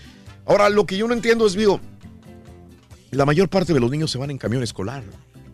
Ahora, 0.46 0.68
lo 0.68 0.86
que 0.86 0.96
yo 0.96 1.06
no 1.08 1.14
entiendo 1.14 1.46
es, 1.46 1.54
digo, 1.54 1.80
la 3.10 3.26
mayor 3.26 3.48
parte 3.48 3.72
de 3.74 3.80
los 3.80 3.90
niños 3.90 4.10
se 4.10 4.18
van 4.18 4.30
en 4.30 4.38
camión 4.38 4.62
escolar. 4.62 5.02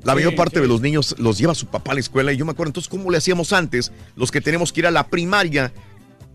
La 0.05 0.13
Sí, 0.13 0.17
mayor 0.19 0.37
parte 0.37 0.57
sí. 0.57 0.61
de 0.63 0.69
los 0.69 0.81
niños 0.81 1.15
los 1.19 1.39
lleva 1.39 1.55
su 1.55 1.67
papá 1.67 1.91
a 1.91 1.95
la 1.95 2.01
escuela 2.01 2.33
y 2.33 2.37
yo 2.37 2.45
me 2.45 2.53
acuerdo 2.53 2.71
entonces 2.71 2.89
cómo 2.89 3.11
le 3.11 3.19
hacíamos 3.19 3.53
antes, 3.53 3.91
los 4.15 4.31
que 4.31 4.41
tenemos 4.41 4.73
que 4.73 4.81
ir 4.81 4.87
a 4.87 4.91
la 4.93 5.09
primaria 5.09 5.73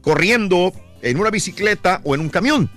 corriendo 0.02 0.74
en 1.02 1.18
una 1.20 1.30
bicicleta 1.30 2.02
o 2.04 2.14
en 2.14 2.22
un 2.22 2.30
camión. 2.30 2.70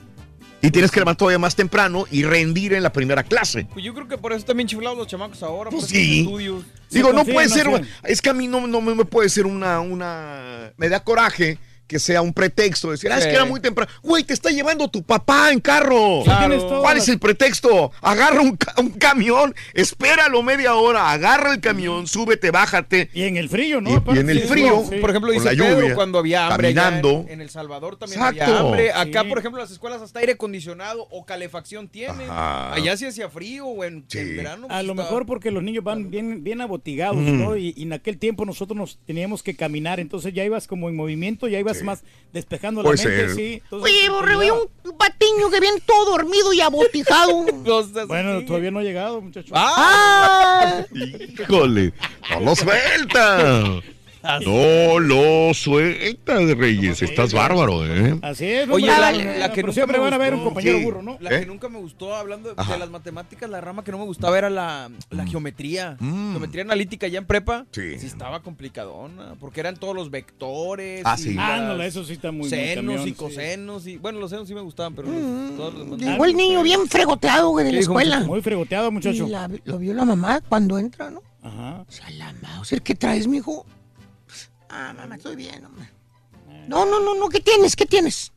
Y 0.62 0.71
tienes 0.71 0.90
que 0.90 1.01
levantar 1.01 1.19
todavía 1.19 1.38
más 1.38 1.55
temprano 1.55 2.07
y 2.11 2.25
rendir 2.25 2.73
en 2.73 2.83
la 2.83 2.92
primera 2.92 3.23
clase. 3.23 3.66
Pues 3.73 3.85
yo 3.85 3.95
creo 3.95 4.09
que 4.09 4.19
por 4.19 4.33
eso 4.33 4.53
bien 4.55 4.66
chiflados 4.66 4.97
los 4.97 5.07
chamacos 5.07 5.42
ahora. 5.42 5.71
Pues 5.71 5.83
por 5.85 5.90
sí. 5.90 6.21
estudios. 6.21 6.64
Digo, 6.90 7.12
no 7.12 7.25
puede 7.25 7.49
ser, 7.49 7.69
es 8.05 8.23
que 8.23 8.31
a 8.31 8.35
mí 8.35 8.47
no, 8.47 8.66
no 8.66 8.81
me 8.81 9.05
puede 9.05 9.29
ser 9.29 9.47
una, 9.47 9.81
una, 9.81 10.73
me 10.77 10.88
da 10.88 11.03
coraje 11.03 11.59
que 11.87 11.99
sea 11.99 12.22
un 12.22 12.33
pretexto. 12.33 12.90
Decir, 12.90 13.11
ah, 13.12 13.18
es 13.18 13.27
que 13.27 13.33
era 13.35 13.44
muy 13.44 13.61
temprano. 13.61 13.90
Güey, 14.03 14.25
te 14.25 14.33
está 14.35 14.51
llevando 14.51 14.88
tu 14.88 15.03
papá 15.03 15.51
en 15.53 15.61
carro. 15.61 16.22
¿Cuál 16.81 16.96
es 16.99 17.09
el 17.09 17.18
pretexto? 17.18 17.92
Agarra 18.01 18.40
un, 18.40 18.57
ca- 18.57 18.75
un 18.79 18.90
camión, 18.90 19.55
espéralo 19.75 20.42
media 20.42 20.75
hora, 20.75 21.11
agarra 21.12 21.53
el 21.55 21.61
camión, 21.61 22.07
súbete, 22.07 22.51
bájate. 22.51 23.11
Y 23.14 23.22
en 23.22 23.37
el 23.37 23.49
frío, 23.49 23.81
¿no? 23.81 24.03
Y, 24.14 24.18
en 24.18 24.31
el 24.31 24.40
frío, 24.42 24.85
sí. 24.88 24.96
Por 24.96 25.11
ejemplo, 25.11 25.31
dice 25.33 25.44
la 25.44 25.51
Pedro 25.64 25.81
lluvia, 25.81 25.94
cuando 25.94 26.18
había 26.18 26.46
hambre 26.49 26.75
caminando. 26.75 27.25
en, 27.27 27.35
en 27.35 27.40
El 27.40 27.51
Salvador 27.51 27.96
también 27.96 28.20
Exacto. 28.20 28.42
había 28.44 28.59
hambre. 28.59 28.92
Acá, 28.92 29.22
Sí. 29.22 29.29
por 29.29 29.38
ejemplo, 29.38 29.61
las 29.61 29.70
escuelas 29.70 30.03
hasta 30.03 30.20
aire 30.20 30.33
acondicionado 30.33 31.07
o 31.11 31.25
calefacción 31.25 31.88
tienen. 31.88 32.29
Ajá. 32.31 32.75
Allá 32.75 32.96
sí 32.96 33.07
hacía 33.07 33.29
frío 33.29 33.66
o 33.66 33.85
en, 33.85 34.05
Sí. 34.09 34.18
en 34.18 34.37
verano. 34.37 34.66
A 34.66 34.68
pues, 34.75 34.85
lo 34.87 34.92
estaba- 34.92 35.09
mejor 35.09 35.27
porque 35.27 35.51
los 35.51 35.62
niños 35.62 35.85
van 35.85 36.11
bien, 36.11 36.42
bien 36.44 36.61
abotigados, 36.61 37.16
Ujú. 37.16 37.25
¿no? 37.33 37.57
Y, 37.57 37.75
y 37.77 37.83
en 37.85 37.92
aquel 37.92 38.18
tiempo 38.18 38.44
nosotros 38.44 38.77
nos 38.77 38.99
teníamos 39.07 39.42
que 39.42 39.55
caminar, 39.57 40.01
entonces 40.01 40.33
ya 40.35 40.44
ibas 40.44 40.66
como 40.66 40.88
en 40.88 40.96
movimiento, 40.96 41.49
ya 41.49 41.59
ibas 41.59 41.75
Sí. 41.78 41.84
más 41.84 42.02
despejando 42.32 42.82
Puede 42.82 42.96
la 42.98 43.04
mente, 43.04 43.26
ser. 43.28 43.36
sí. 43.36 43.60
Entonces, 43.64 43.92
Oye, 43.92 44.02
te 44.04 44.10
borrego, 44.10 44.42
y 44.44 44.50
un 44.50 44.96
patiño 44.98 45.50
que 45.50 45.60
viene 45.60 45.80
todo 45.86 46.10
dormido 46.12 46.52
y 46.52 46.60
abotijado. 46.60 47.44
Bueno, 48.06 48.36
así. 48.38 48.46
todavía 48.46 48.70
no 48.70 48.80
ha 48.80 48.82
llegado, 48.82 49.20
muchachos. 49.20 49.52
¡Ah! 49.54 50.84
¡Ah! 50.84 50.84
Híjole, 51.42 51.92
no 52.30 52.40
lo 52.40 52.56
suelta. 52.56 53.80
No 54.44 54.98
lo 54.98 55.54
suelta, 55.54 56.38
Reyes. 56.38 57.02
Estás 57.02 57.32
bárbaro, 57.32 57.86
¿eh? 57.86 58.18
Así 58.22 58.44
es. 58.46 58.68
Oye, 58.68 58.86
la, 58.86 59.12
la 59.12 59.52
que 59.52 59.62
nunca 59.62 59.72
siempre 59.74 59.98
me 59.98 60.04
van 60.04 60.14
a 60.14 60.18
ver 60.18 60.34
un 60.34 60.40
gustó- 60.40 60.44
compañero 60.48 60.78
Sí. 60.78 60.84
burro, 60.84 61.02
¿no? 61.02 61.16
La 61.20 61.30
¿Eh? 61.36 61.40
que 61.40 61.46
nunca 61.46 61.68
me 61.68 61.78
gustó, 61.78 62.14
hablando 62.14 62.54
de, 62.54 62.64
de 62.64 62.78
las 62.78 62.90
matemáticas, 62.90 63.48
la 63.48 63.60
rama 63.60 63.84
que 63.84 63.92
no 63.92 63.98
me 63.98 64.04
gustaba 64.04 64.36
era 64.38 64.50
la, 64.50 64.90
la 65.10 65.26
geometría. 65.26 65.96
Mm. 66.00 66.32
Geometría 66.32 66.62
analítica 66.62 67.06
ya 67.08 67.18
en 67.18 67.26
prepa. 67.26 67.66
Sí. 67.72 67.82
estaba 67.94 68.40
complicadona, 68.42 69.34
porque 69.40 69.60
eran 69.60 69.76
todos 69.76 69.94
los 69.94 70.10
vectores. 70.10 71.02
Ah, 71.04 71.16
y 71.18 71.22
sí. 71.22 71.34
las 71.34 71.50
Ándale, 71.50 71.86
eso 71.86 72.04
sí 72.04 72.12
está 72.14 72.30
muy 72.30 72.36
muy 72.36 72.50
Senos 72.50 72.76
camión, 72.84 73.00
y 73.02 73.04
sí. 73.04 73.12
cosenos. 73.12 73.86
Y, 73.86 73.96
bueno, 73.96 74.18
los 74.20 74.30
senos 74.30 74.46
sí 74.46 74.54
me 74.54 74.60
gustaban, 74.60 74.94
pero 74.94 75.08
todos 75.56 75.74
los 75.74 75.84
demás. 75.90 75.98
Llegó 76.00 76.24
el 76.24 76.36
niño 76.36 76.62
bien 76.62 76.86
fregoteado, 76.86 77.48
güey, 77.50 77.64
de 77.64 77.72
la 77.72 77.76
¿Qué 77.76 77.80
dijo, 77.80 77.92
escuela. 77.98 78.20
Muy 78.20 78.42
fregoteado, 78.42 78.90
muchacho. 78.92 79.26
Y 79.26 79.30
la- 79.30 79.50
lo 79.64 79.78
vio 79.78 79.94
la 79.94 80.04
mamá 80.04 80.40
cuando 80.48 80.78
entra, 80.78 81.10
¿no? 81.10 81.22
Ajá. 81.42 81.84
O 81.88 81.92
sea, 81.92 82.10
la 82.10 82.32
Mauser, 82.42 82.82
¿qué 82.82 82.94
traes, 82.94 83.26
mijo? 83.26 83.64
Ah, 84.68 84.92
mamá, 84.96 85.16
estoy 85.16 85.37
bien, 85.37 85.64
hombre. 85.64 85.88
No, 86.68 86.85
no, 86.85 87.00
no, 87.00 87.14
no, 87.14 87.29
¿qué 87.29 87.40
tienes? 87.40 87.76
¿Qué 87.76 87.87
tienes? 87.87 88.33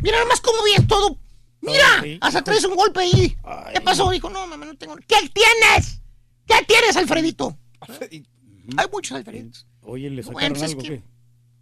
Mira 0.00 0.18
nomás 0.20 0.40
cómo 0.40 0.62
vienes 0.64 0.86
todo. 0.86 1.16
Mira, 1.60 2.00
sí. 2.02 2.18
hasta 2.20 2.42
traes 2.42 2.64
un 2.64 2.76
golpe 2.76 3.00
ahí. 3.00 3.36
¿Qué 3.72 3.80
pasó? 3.80 4.10
Dijo, 4.10 4.30
no, 4.30 4.46
mamá, 4.46 4.64
no 4.66 4.76
tengo. 4.76 4.96
¿Qué 4.96 5.16
tienes? 5.32 6.00
¿Qué 6.46 6.54
tienes, 6.66 6.96
Alfredito? 6.96 7.56
Hay 8.76 8.86
muchos 8.92 9.16
Alfreditos. 9.16 9.66
Oye, 9.82 10.10
le 10.10 10.22
Bueno, 10.22 10.32
sacaron 10.38 10.52
pues 10.52 10.62
es 10.62 10.68
algo, 10.70 10.82
que- 10.82 10.88
¿qué? 10.88 11.02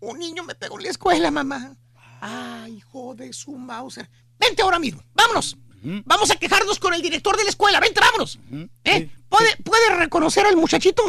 Un 0.01 0.19
niño 0.19 0.45
me 0.45 0.55
pegó 0.55 0.77
en 0.79 0.85
la 0.85 0.91
escuela, 0.91 1.31
mamá. 1.31 1.77
Ay, 2.21 2.77
hijo 2.79 3.15
de 3.15 3.33
su 3.33 3.53
Mauser. 3.53 4.09
Vente 4.39 4.63
ahora 4.63 4.79
mismo, 4.79 5.03
vámonos. 5.15 5.57
Vamos 6.05 6.31
a 6.33 6.37
quejarnos 6.37 6.81
con 6.81 6.95
el 6.95 7.01
director 7.03 7.37
de 7.37 7.45
la 7.45 7.51
escuela. 7.51 7.79
Vente, 7.81 8.01
vámonos. 8.01 8.39
¿Eh? 8.85 9.09
¿Puede, 9.29 9.57
¿Puede 9.59 9.95
reconocer 9.97 10.45
al 10.45 10.57
muchachito? 10.57 11.03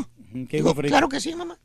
¿Qué 0.48 0.58
Digo, 0.58 0.76
claro 0.76 1.10
que 1.10 1.20
sí, 1.20 1.34
mamá. 1.36 1.58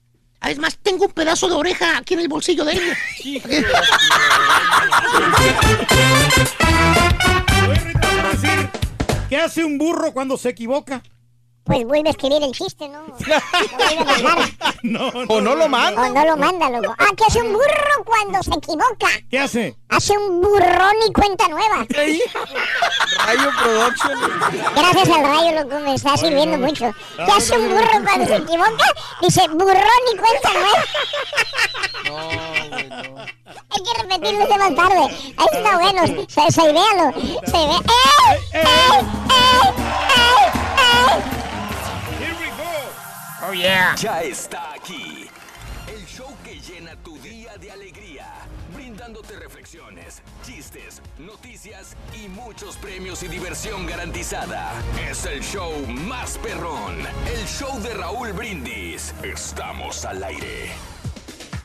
Además, 0.43 0.77
tengo 0.83 1.07
un 1.07 1.13
pedazo 1.13 1.49
de 1.49 1.55
oreja 1.55 1.99
aquí 1.99 2.15
en 2.15 2.21
el 2.21 2.29
bolsillo 2.29 2.65
de 2.65 2.73
él. 2.73 2.81
Oye, 3.25 3.43
Rita, 3.45 3.83
¿puedo 7.61 8.33
decir 8.33 8.71
¿Qué 9.29 9.37
hace 9.37 9.65
un 9.65 9.79
burro 9.79 10.13
cuando 10.13 10.37
se 10.37 10.51
equivoca? 10.51 11.03
Pues 11.65 11.85
vuelve 11.87 12.09
a 12.09 12.11
escribir 12.11 12.43
el 12.43 12.51
chiste, 12.53 12.89
¿no? 12.89 13.03
Lo 13.03 13.15
vuelve 13.17 14.01
a 14.01 14.05
mandar. 14.05 14.53
No, 14.83 15.07
O 15.29 15.41
no 15.41 15.55
lo 15.55 15.69
manda. 15.69 16.03
O 16.03 16.09
no 16.13 16.25
lo 16.25 16.37
manda, 16.37 16.69
loco. 16.71 16.93
Ah, 16.99 17.07
¿qué 17.17 17.25
hace 17.29 17.41
un 17.41 17.53
burro 17.53 18.05
cuando 18.05 18.43
se 18.43 18.51
equivoca? 18.51 19.07
¿Qué 19.31 19.39
hace? 19.39 19.77
Hace 19.89 20.17
un 20.19 20.41
burrón 20.43 20.95
y 21.09 21.13
cuenta 21.13 21.47
nueva. 21.49 21.87
Rayo 21.89 23.51
Production. 23.63 24.19
Gracias 24.75 25.09
al 25.09 25.23
rayo, 25.23 25.63
loco, 25.63 25.79
me 25.81 25.95
está 25.95 26.17
sirviendo 26.17 26.59
mucho. 26.59 26.93
¿Qué 27.17 27.31
hace 27.31 27.57
un 27.57 27.69
burro 27.69 28.05
cuando 28.05 28.27
se 28.27 28.37
equivoca? 28.37 28.85
Dice, 29.21 29.49
burrón 29.49 30.03
y 30.13 30.17
cuenta 30.17 30.53
nueva. 30.53 30.85
No, 32.05 32.15
güey, 32.71 32.89
no. 32.89 33.23
Hay 33.75 33.83
que 33.85 34.03
repetirlo 34.03 34.47
de 34.47 34.59
más 34.59 34.75
tarde. 34.75 35.35
Ahí 35.37 35.47
está 35.53 35.79
bueno. 35.79 36.27
Se, 36.29 36.51
se 36.51 36.73
véalo. 36.73 37.13
Se 37.47 37.53
ve. 37.53 37.77
¡Ey! 37.87 38.51
¡Ey! 38.53 39.01
¡Ey! 39.31 39.69
¡Ey! 40.19 41.23
¡Ey! 41.23 41.42
Oh, 43.45 43.53
yeah. 43.53 43.95
Ya 43.97 44.23
está 44.23 44.75
aquí. 44.75 45.27
El 45.89 46.07
show 46.07 46.33
que 46.45 46.61
llena 46.61 46.95
tu 47.03 47.19
día 47.19 47.57
de 47.59 47.71
alegría, 47.73 48.27
brindándote 48.73 49.37
reflexiones, 49.39 50.23
chistes, 50.45 51.03
noticias 51.19 51.97
y 52.15 52.29
muchos 52.29 52.77
premios 52.77 53.23
y 53.25 53.29
diversión 53.29 53.85
garantizada. 53.87 54.73
Es 55.11 55.27
el 55.27 55.43
show 55.43 55.73
más 55.89 56.39
perrón, 56.39 56.95
el 57.27 57.45
show 57.47 57.81
de 57.83 57.93
Raúl 57.95 58.33
Brindis. 58.33 59.13
Estamos 59.25 60.05
al 60.05 60.23
aire. 60.23 60.71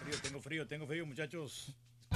Frío, 0.04 0.18
tengo 0.22 0.42
frío, 0.42 0.68
tengo 0.68 0.88
frío, 0.88 1.06
muchachos. 1.06 1.74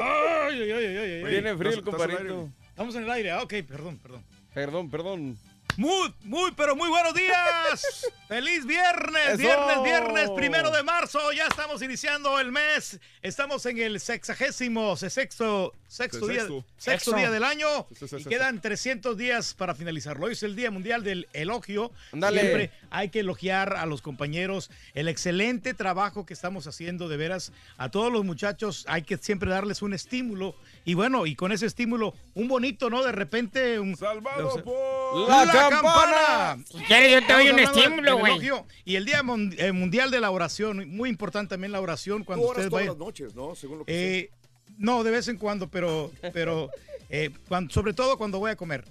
Ay, 0.00 0.62
ay, 0.62 0.70
ay, 0.72 0.86
ay, 0.86 0.96
ay, 0.96 1.22
ay. 1.24 1.30
Tiene 1.30 1.56
frío 1.56 1.72
el 1.72 1.78
¿Estás- 1.80 1.94
estás 1.94 2.00
al 2.00 2.10
comparito. 2.16 2.48
Estamos 2.70 2.94
en 2.94 3.02
el 3.02 3.10
aire. 3.10 3.30
Ah, 3.32 3.42
ok, 3.42 3.54
perdón, 3.66 3.98
perdón. 3.98 4.24
Perdón, 4.54 4.90
perdón. 4.90 5.38
Muy, 5.76 6.12
muy, 6.24 6.50
pero 6.56 6.74
muy 6.74 6.88
buenos 6.88 7.14
días. 7.14 8.04
Feliz 8.28 8.66
viernes, 8.66 9.28
Eso. 9.28 9.36
viernes, 9.38 9.82
viernes, 9.84 10.30
primero 10.30 10.70
de 10.72 10.82
marzo. 10.82 11.30
Ya 11.32 11.46
estamos 11.46 11.80
iniciando 11.82 12.38
el 12.40 12.50
mes. 12.50 12.98
Estamos 13.22 13.64
en 13.64 13.78
el 13.78 14.00
sexagésimo, 14.00 14.96
se- 14.96 15.08
sexto, 15.08 15.72
sexto 15.86 16.26
día, 16.26 16.46
Sexto. 16.76 17.12
día 17.12 17.30
del 17.30 17.44
año. 17.44 17.86
Y 18.18 18.24
quedan 18.24 18.60
300 18.60 19.16
días 19.16 19.54
para 19.54 19.74
finalizarlo. 19.74 20.26
Hoy 20.26 20.32
es 20.32 20.42
el 20.42 20.56
Día 20.56 20.70
Mundial 20.72 21.04
del 21.04 21.28
Elogio. 21.32 21.92
Siempre 22.10 22.72
hay 22.90 23.08
que 23.10 23.20
elogiar 23.20 23.74
a 23.76 23.86
los 23.86 24.02
compañeros 24.02 24.70
el 24.94 25.06
excelente 25.08 25.74
trabajo 25.74 26.26
que 26.26 26.34
estamos 26.34 26.66
haciendo. 26.66 27.08
De 27.08 27.16
veras, 27.16 27.52
a 27.78 27.88
todos 27.90 28.12
los 28.12 28.24
muchachos 28.24 28.84
hay 28.88 29.02
que 29.02 29.16
siempre 29.16 29.48
darles 29.50 29.80
un 29.80 29.94
estímulo. 29.94 30.56
Y 30.88 30.94
bueno, 30.94 31.26
y 31.26 31.34
con 31.34 31.52
ese 31.52 31.66
estímulo, 31.66 32.14
un 32.32 32.48
bonito, 32.48 32.88
¿no? 32.88 33.04
De 33.04 33.12
repente, 33.12 33.78
un. 33.78 33.94
Salvado 33.94 34.48
o 34.48 34.54
sea, 34.54 34.62
por 34.64 35.28
¡La 35.28 35.52
campana! 35.52 36.64
Si 36.64 36.78
quieres, 36.84 37.12
yo 37.12 37.26
te 37.26 37.32
doy 37.34 37.48
un 37.50 37.58
estímulo, 37.58 38.16
güey. 38.16 38.50
Y 38.86 38.96
el 38.96 39.04
Día 39.04 39.20
eh, 39.58 39.72
Mundial 39.72 40.10
de 40.10 40.18
la 40.18 40.30
Oración, 40.30 40.88
muy 40.88 41.10
importante 41.10 41.50
también 41.50 41.72
la 41.72 41.82
oración 41.82 42.24
cuando 42.24 42.46
Tú 42.46 42.52
oras 42.52 42.64
ustedes 42.64 42.70
todas 42.70 42.84
vayan. 42.86 42.98
las 42.98 43.06
noches, 43.06 43.34
¿no? 43.34 43.54
Según 43.54 43.80
lo 43.80 43.84
que. 43.84 44.18
Eh, 44.18 44.30
no, 44.78 45.04
de 45.04 45.10
vez 45.10 45.28
en 45.28 45.36
cuando, 45.36 45.68
pero, 45.68 46.10
pero 46.32 46.70
eh, 47.10 47.32
sobre 47.68 47.92
todo 47.92 48.16
cuando 48.16 48.38
voy 48.38 48.52
a 48.52 48.56
comer. 48.56 48.82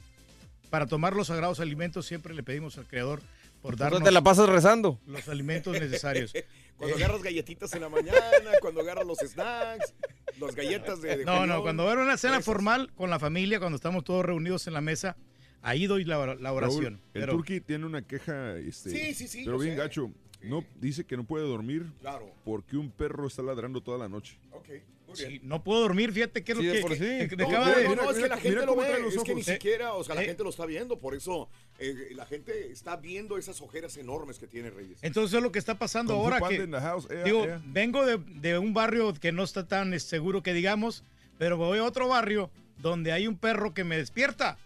Para 0.69 0.85
tomar 0.85 1.15
los 1.15 1.25
sagrados 1.25 1.59
alimentos 1.59 2.05
siempre 2.05 2.35
le 2.35 2.43
pedimos 2.43 2.77
al 2.77 2.85
Creador 2.85 3.21
por 3.63 3.73
Entonces 3.73 3.79
darnos 3.79 4.03
te 4.03 4.11
la 4.11 4.21
pasas 4.21 4.47
rezando. 4.47 4.99
los 5.07 5.27
alimentos 5.29 5.73
necesarios. 5.73 6.31
Cuando 6.77 6.95
Eh, 6.97 7.03
agarras 7.03 7.23
galletitas 7.23 7.73
en 7.73 7.81
la 7.81 7.89
mañana, 7.89 8.19
cuando 8.61 8.81
agarras 8.81 9.05
los 9.05 9.17
snacks, 9.19 9.93
las 10.39 10.55
galletas 10.55 11.01
de, 11.01 11.17
de 11.17 11.25
no, 11.25 11.45
no, 11.47 11.61
cuando 11.63 11.83
va 11.83 11.89
a 11.89 11.93
haber 11.93 12.05
una 12.05 12.17
cena 12.17 12.39
formal 12.41 12.91
con 12.93 13.09
la 13.09 13.17
familia, 13.19 13.59
cuando 13.59 13.75
estamos 13.77 14.03
todos 14.03 14.23
reunidos 14.23 14.67
en 14.67 14.73
la 14.73 14.81
mesa, 14.81 15.17
ahí 15.63 15.87
doy 15.87 16.03
la, 16.05 16.35
la 16.35 16.53
oración. 16.53 16.83
Raúl, 16.95 17.01
el 17.13 17.21
Pero- 17.21 17.33
Turqui 17.33 17.61
tiene 17.61 17.85
una 17.85 18.03
queja, 18.03 18.57
este, 18.57 18.91
Sí, 18.91 19.13
sí, 19.15 19.27
sí, 19.27 19.41
pero 19.45 19.57
bien 19.57 19.73
sé. 19.75 19.79
gacho. 19.81 20.11
No, 20.47 20.63
dice 20.79 21.05
que 21.05 21.17
no 21.17 21.23
puede 21.25 21.45
dormir 21.47 21.85
Claro. 22.01 22.31
porque 22.45 22.77
un 22.77 22.89
perro 22.91 23.27
está 23.27 23.41
ladrando 23.41 23.81
toda 23.81 23.97
la 23.97 24.07
noche. 24.09 24.37
Ok, 24.51 24.67
muy 25.07 25.17
bien. 25.17 25.31
Sí, 25.31 25.39
no 25.43 25.63
puedo 25.63 25.81
dormir, 25.81 26.11
fíjate 26.11 26.43
que 26.43 26.51
es 26.53 26.57
Sí, 26.57 26.63
lo 26.65 26.69
de 26.71 26.75
que, 26.77 26.81
por 26.81 26.91
sí. 26.93 26.99
que- 26.99 27.27
que 27.29 27.35
No, 27.37 27.47
acaba 27.47 27.69
no, 27.69 27.75
de- 27.77 27.83
no, 27.83 27.95
no, 27.95 28.01
es 28.03 28.07
que 28.09 28.15
mira- 28.15 28.27
la 28.27 28.35
gente 28.37 28.49
mira 28.49 28.65
lo 28.65 28.75
ve, 28.75 28.99
los 29.01 29.15
es 29.15 29.23
que 29.23 29.35
ni 29.35 29.43
siquiera, 29.43 29.93
o 29.93 30.03
sea, 30.03 30.15
la 30.15 30.23
Eh. 30.23 30.25
gente 30.25 30.43
lo 30.43 30.49
está 30.49 30.65
viendo, 30.65 30.97
por 30.99 31.15
eso 31.15 31.49
eh, 31.79 32.09
la 32.15 32.25
gente 32.25 32.71
está 32.71 32.95
viendo 32.97 33.37
esas 33.37 33.61
ojeras 33.61 33.95
enormes 33.97 34.39
que 34.39 34.47
tiene 34.47 34.69
Reyes. 34.71 34.99
Entonces 35.03 35.35
es 35.37 35.43
lo 35.43 35.51
que 35.51 35.59
está 35.59 35.77
pasando 35.77 36.13
Fu 36.15 36.19
ahora 36.21 36.39
que 36.47 36.67
house, 36.79 37.07
ea, 37.11 37.23
digo, 37.23 37.45
ea. 37.45 37.61
vengo 37.65 38.05
de, 38.05 38.17
de 38.17 38.57
un 38.57 38.73
barrio 38.73 39.13
que 39.13 39.31
no 39.31 39.43
está 39.43 39.67
tan 39.67 39.93
eh, 39.93 39.99
seguro 39.99 40.41
que 40.43 40.53
digamos, 40.53 41.03
pero 41.37 41.55
voy 41.57 41.77
a 41.79 41.83
otro 41.83 42.07
barrio 42.07 42.49
donde 42.79 43.11
hay 43.11 43.27
un 43.27 43.37
perro 43.37 43.73
que 43.73 43.83
me 43.83 43.97
despierta. 43.97 44.57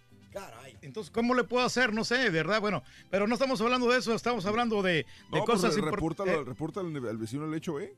Entonces, 0.82 1.12
¿cómo 1.12 1.34
le 1.36 1.44
puedo 1.44 1.66
hacer? 1.66 1.94
No 1.94 2.04
sé, 2.04 2.30
¿verdad? 2.30 2.60
Bueno, 2.62 2.84
pero 3.10 3.28
no 3.28 3.36
estamos 3.36 3.62
hablando 3.62 3.88
de 3.90 4.00
eso, 4.00 4.14
estamos 4.16 4.46
hablando 4.46 4.82
de, 4.82 4.94
de 4.94 5.06
No, 5.32 5.46
cosas 5.46 5.78
importantes. 5.78 6.46
repórtalo 6.46 6.88
al 7.10 7.18
vecino 7.18 7.46
del 7.46 7.56
hecho, 7.58 7.80
¿eh? 7.80 7.94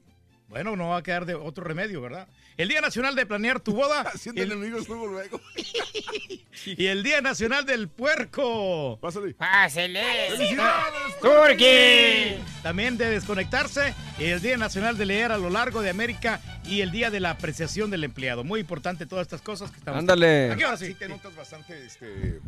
Bueno, 0.50 0.76
no 0.76 0.90
va 0.90 0.98
a 0.98 1.04
quedar 1.04 1.26
de 1.26 1.34
otro 1.34 1.64
remedio, 1.64 2.00
¿verdad? 2.02 2.28
El 2.58 2.68
Día 2.68 2.80
Nacional 2.82 3.16
de 3.16 3.26
Planear 3.26 3.60
tu 3.60 3.74
Boda 3.74 4.02
Haciendo 4.14 4.44
el- 4.44 4.52
enemigos 4.52 4.88
luego, 4.88 5.08
luego. 5.08 5.40
y 6.66 6.86
el 6.86 7.02
Día 7.02 7.22
Nacional 7.22 7.66
del 7.66 7.88
Puerco. 7.88 9.00
Pásale. 9.02 9.34
Pásele. 9.34 10.04
¡Felicidades! 10.30 11.20
Turqui. 11.22 12.44
También 12.62 12.98
de 12.98 13.10
desconectarse, 13.10 13.96
el 14.20 14.42
Día 14.42 14.58
Nacional 14.58 14.98
de 14.98 15.06
Leer 15.08 15.32
a 15.32 15.38
lo 15.38 15.50
largo 15.50 15.82
de 15.82 15.90
América 15.90 16.40
y 16.66 16.82
el 16.82 16.92
Día 16.92 17.10
de 17.10 17.20
la 17.20 17.32
Apreciación 17.32 17.90
del 17.90 18.04
Empleado. 18.04 18.44
Muy 18.44 18.60
importante 18.60 19.06
todas 19.08 19.24
estas 19.26 19.42
cosas 19.42 19.72
que 19.72 19.78
estamos... 19.78 20.00
Ándale. 20.00 20.52
Aquí 20.52 20.62
ahora 20.64 20.78
sí. 20.78 20.88
Sí 20.88 20.94
te 20.94 21.08
notas 21.10 21.36
bastante 21.36 21.84
este, 21.86 22.40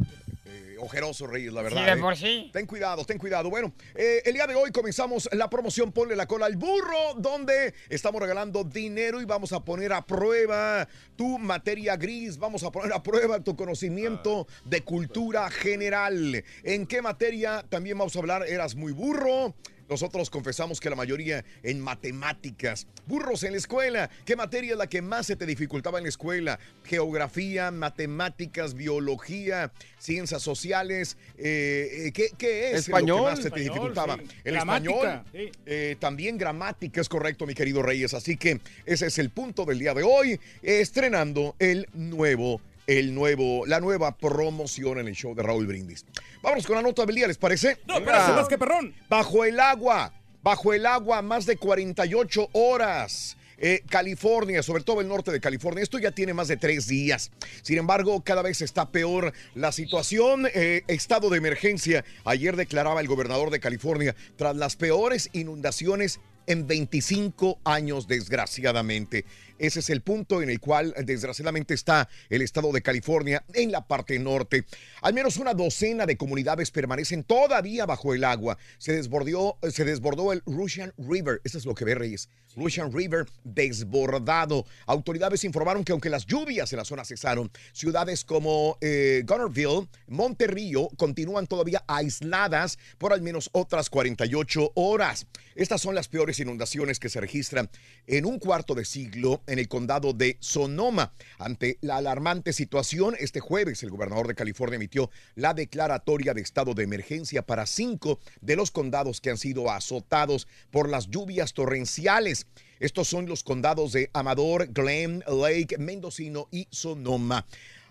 eh, 0.48 0.76
ojeroso, 0.80 1.26
Reyes, 1.26 1.52
la 1.52 1.64
verdad. 1.64 1.80
Sí, 1.80 1.86
de 1.86 1.92
¿eh? 1.92 2.02
por 2.02 2.16
sí. 2.16 2.50
Ten 2.54 2.68
cuidado, 2.68 3.04
ten 3.04 3.18
cuidado. 3.18 3.50
Bueno, 3.50 3.74
eh, 3.96 4.22
el 4.26 4.34
día 4.34 4.46
de 4.46 4.54
hoy 4.54 4.72
comenzamos 4.72 5.28
la 5.32 5.50
promoción 5.50 5.92
Ponle 5.92 6.16
la 6.16 6.28
cola 6.28 6.46
al 6.46 6.56
burro, 6.56 7.16
donde 7.18 7.74
estamos 7.90 8.22
regalando 8.22 8.64
dinero 8.64 9.22
y 9.22 9.26
vamos 9.26 9.54
a 9.54 9.66
poner 9.66 9.92
a 9.94 10.06
prueba 10.06 10.88
tu 11.16 11.40
materia 11.40 11.96
gris, 11.96 12.38
vamos 12.38 12.64
a 12.64 12.72
poner 12.72 12.94
a 12.94 13.02
prueba 13.02 13.44
tu 13.44 13.56
conocimiento 13.56 14.46
de 14.66 14.82
cultura 14.82 15.50
general. 15.50 16.44
¿En 16.64 16.86
qué 16.86 17.02
materia 17.02 17.66
también 17.68 17.98
vamos 17.98 18.16
a 18.16 18.20
hablar? 18.20 18.48
Eras 18.48 18.76
muy 18.76 18.92
burro. 18.92 19.56
Nosotros 19.90 20.30
confesamos 20.30 20.80
que 20.80 20.90
la 20.90 20.96
mayoría 20.96 21.46
en 21.64 21.80
matemáticas. 21.80 22.88
Burros 23.06 23.44
en 23.44 23.52
la 23.52 23.58
escuela. 23.58 24.10
¿Qué 24.26 24.36
materia 24.36 24.72
es 24.72 24.78
la 24.78 24.88
que 24.88 25.02
más 25.02 25.28
se 25.28 25.36
te 25.36 25.46
dificultaba 25.46 26.00
en 26.00 26.04
la 26.06 26.10
escuela? 26.10 26.60
Geografía, 26.84 27.70
matemáticas, 27.72 28.74
biología, 28.74 29.72
ciencias 30.00 30.42
sociales. 30.42 31.18
eh, 31.38 32.08
eh, 32.08 32.12
¿qué, 32.14 32.30
qué 32.38 32.72
es 32.72 32.80
Español. 32.88 33.18
lo 33.20 33.26
que 33.26 33.30
más 33.32 33.38
se 33.38 33.44
te 33.44 33.48
Español, 33.62 33.74
dificultaba? 33.74 34.18
sí. 34.18 34.24
El 34.44 34.54
Gramática, 34.54 35.24
español. 35.26 35.52
eh, 35.66 35.96
también 36.00 36.38
gramática, 36.38 37.02
es 37.02 37.10
correcto, 37.10 37.46
mi 37.46 37.54
querido 37.54 37.84
Reyes. 37.84 38.14
Así 38.14 38.38
que 38.38 38.60
ese 38.86 39.08
es 39.08 39.18
el 39.20 39.30
punto 39.30 39.66
del 39.66 39.80
día 39.80 39.94
de 39.94 40.04
hoy, 40.04 40.40
estrenando 40.64 41.56
el 41.60 41.88
nuevo 41.94 42.60
el 42.88 43.14
nuevo, 43.14 43.66
la 43.66 43.80
nueva 43.80 44.18
promoción 44.18 45.00
en 45.00 45.08
el 45.08 45.16
show 45.16 45.36
de 45.36 45.44
Raúl 45.44 45.68
Brindis. 45.68 46.06
Vámonos 46.42 46.66
con 46.66 46.76
la 46.76 46.82
nota 46.82 47.06
del 47.06 47.16
día, 47.16 47.28
¿les 47.28 47.38
parece? 47.38 47.80
No, 47.88 48.00
más 48.02 48.48
que 48.48 48.58
perrón. 48.58 48.94
Bajo 49.10 49.46
el 49.46 49.60
agua, 49.60 50.14
bajo 50.44 50.74
el 50.74 50.86
agua, 50.86 51.22
más 51.22 51.46
de 51.46 51.58
48 51.58 52.50
horas. 52.54 53.38
Eh, 53.58 53.84
California, 53.90 54.62
sobre 54.62 54.84
todo 54.84 55.00
el 55.02 55.08
norte 55.08 55.32
de 55.32 55.40
California, 55.40 55.82
esto 55.82 55.98
ya 55.98 56.12
tiene 56.12 56.34
más 56.34 56.48
de 56.48 56.58
tres 56.58 56.88
días. 56.88 57.32
Sin 57.62 57.78
embargo, 57.78 58.22
cada 58.24 58.42
vez 58.42 58.62
está 58.62 58.92
peor 58.92 59.34
la 59.54 59.72
situación. 59.72 60.48
Eh, 60.54 60.84
estado 60.88 61.30
de 61.30 61.38
emergencia. 61.38 62.04
Ayer 62.26 62.56
declaraba 62.56 63.00
el 63.00 63.08
gobernador 63.08 63.50
de 63.52 63.60
California 63.60 64.16
tras 64.36 64.56
las 64.56 64.76
peores 64.76 65.30
inundaciones 65.32 66.20
en 66.48 66.68
25 66.68 67.60
años, 67.64 68.08
desgraciadamente. 68.08 69.26
Ese 69.58 69.80
es 69.80 69.90
el 69.90 70.02
punto 70.02 70.42
en 70.42 70.50
el 70.50 70.60
cual, 70.60 70.94
desgraciadamente, 71.06 71.74
está 71.74 72.10
el 72.30 72.42
estado 72.42 72.72
de 72.74 72.82
California 72.82 73.44
en 73.54 73.72
la 73.72 73.88
parte 73.88 74.20
norte. 74.20 74.66
Al 75.02 75.14
menos 75.14 75.38
una 75.38 75.54
docena 75.54 76.06
de 76.06 76.18
comunidades 76.18 76.72
permanecen 76.72 77.24
todavía 77.24 77.86
bajo 77.86 78.14
el 78.14 78.26
agua. 78.26 78.58
Se 78.78 78.94
desbordó, 78.94 79.58
se 79.72 79.86
desbordó 79.86 80.34
el 80.34 80.42
Russian 80.46 80.94
River. 80.98 81.40
Eso 81.46 81.58
es 81.58 81.66
lo 81.66 81.74
que 81.74 81.86
ve, 81.86 81.96
Reyes. 81.96 82.30
Russian 82.56 82.92
River 82.92 83.26
desbordado. 83.44 84.66
Autoridades 84.86 85.44
informaron 85.44 85.84
que 85.84 85.92
aunque 85.92 86.10
las 86.10 86.26
lluvias 86.26 86.72
en 86.74 86.78
la 86.78 86.86
zona 86.86 87.06
cesaron, 87.06 87.52
ciudades 87.74 88.26
como 88.26 88.78
eh, 88.82 89.24
Gunnerville, 89.26 89.88
Monterrillo 90.08 90.90
continúan 90.98 91.48
todavía 91.48 91.84
aisladas 91.88 92.78
por 92.98 93.14
al 93.14 93.22
menos 93.22 93.50
otras 93.54 93.90
48 93.90 94.72
horas. 94.76 95.28
Estas 95.56 95.82
son 95.82 95.96
las 95.96 96.08
peores 96.08 96.35
inundaciones 96.40 97.00
que 97.00 97.10
se 97.10 97.22
registran 97.22 97.70
en 98.08 98.26
un 98.26 98.40
cuarto 98.40 98.76
de 98.76 98.86
siglo 98.86 99.42
en 99.48 99.60
el 99.60 99.68
condado 99.68 100.14
de 100.14 100.38
Sonoma. 100.40 101.14
Ante 101.38 101.78
la 101.82 101.98
alarmante 101.98 102.54
situación, 102.54 103.16
este 103.20 103.40
jueves 103.40 103.84
el 103.84 103.92
gobernador 103.92 104.28
de 104.28 104.36
California 104.36 104.76
emitió 104.76 105.10
la 105.36 105.54
declaratoria 105.54 106.34
de 106.34 106.42
estado 106.42 106.74
de 106.74 106.84
emergencia 106.84 107.42
para 107.42 107.66
cinco 107.66 108.20
de 108.42 108.56
los 108.56 108.72
condados 108.72 109.22
que 109.22 109.30
han 109.30 109.38
sido 109.38 109.72
azotados 109.72 110.48
por 110.72 110.90
las 110.90 111.10
lluvias 111.10 111.54
torrenciales. 111.54 112.48
Estos 112.80 113.08
son 113.08 113.26
los 113.26 113.44
condados 113.44 113.94
de 113.94 114.10
Amador, 114.14 114.68
Glen, 114.74 115.24
Lake, 115.28 115.78
Mendocino 115.78 116.48
y 116.52 116.68
Sonoma. 116.72 117.46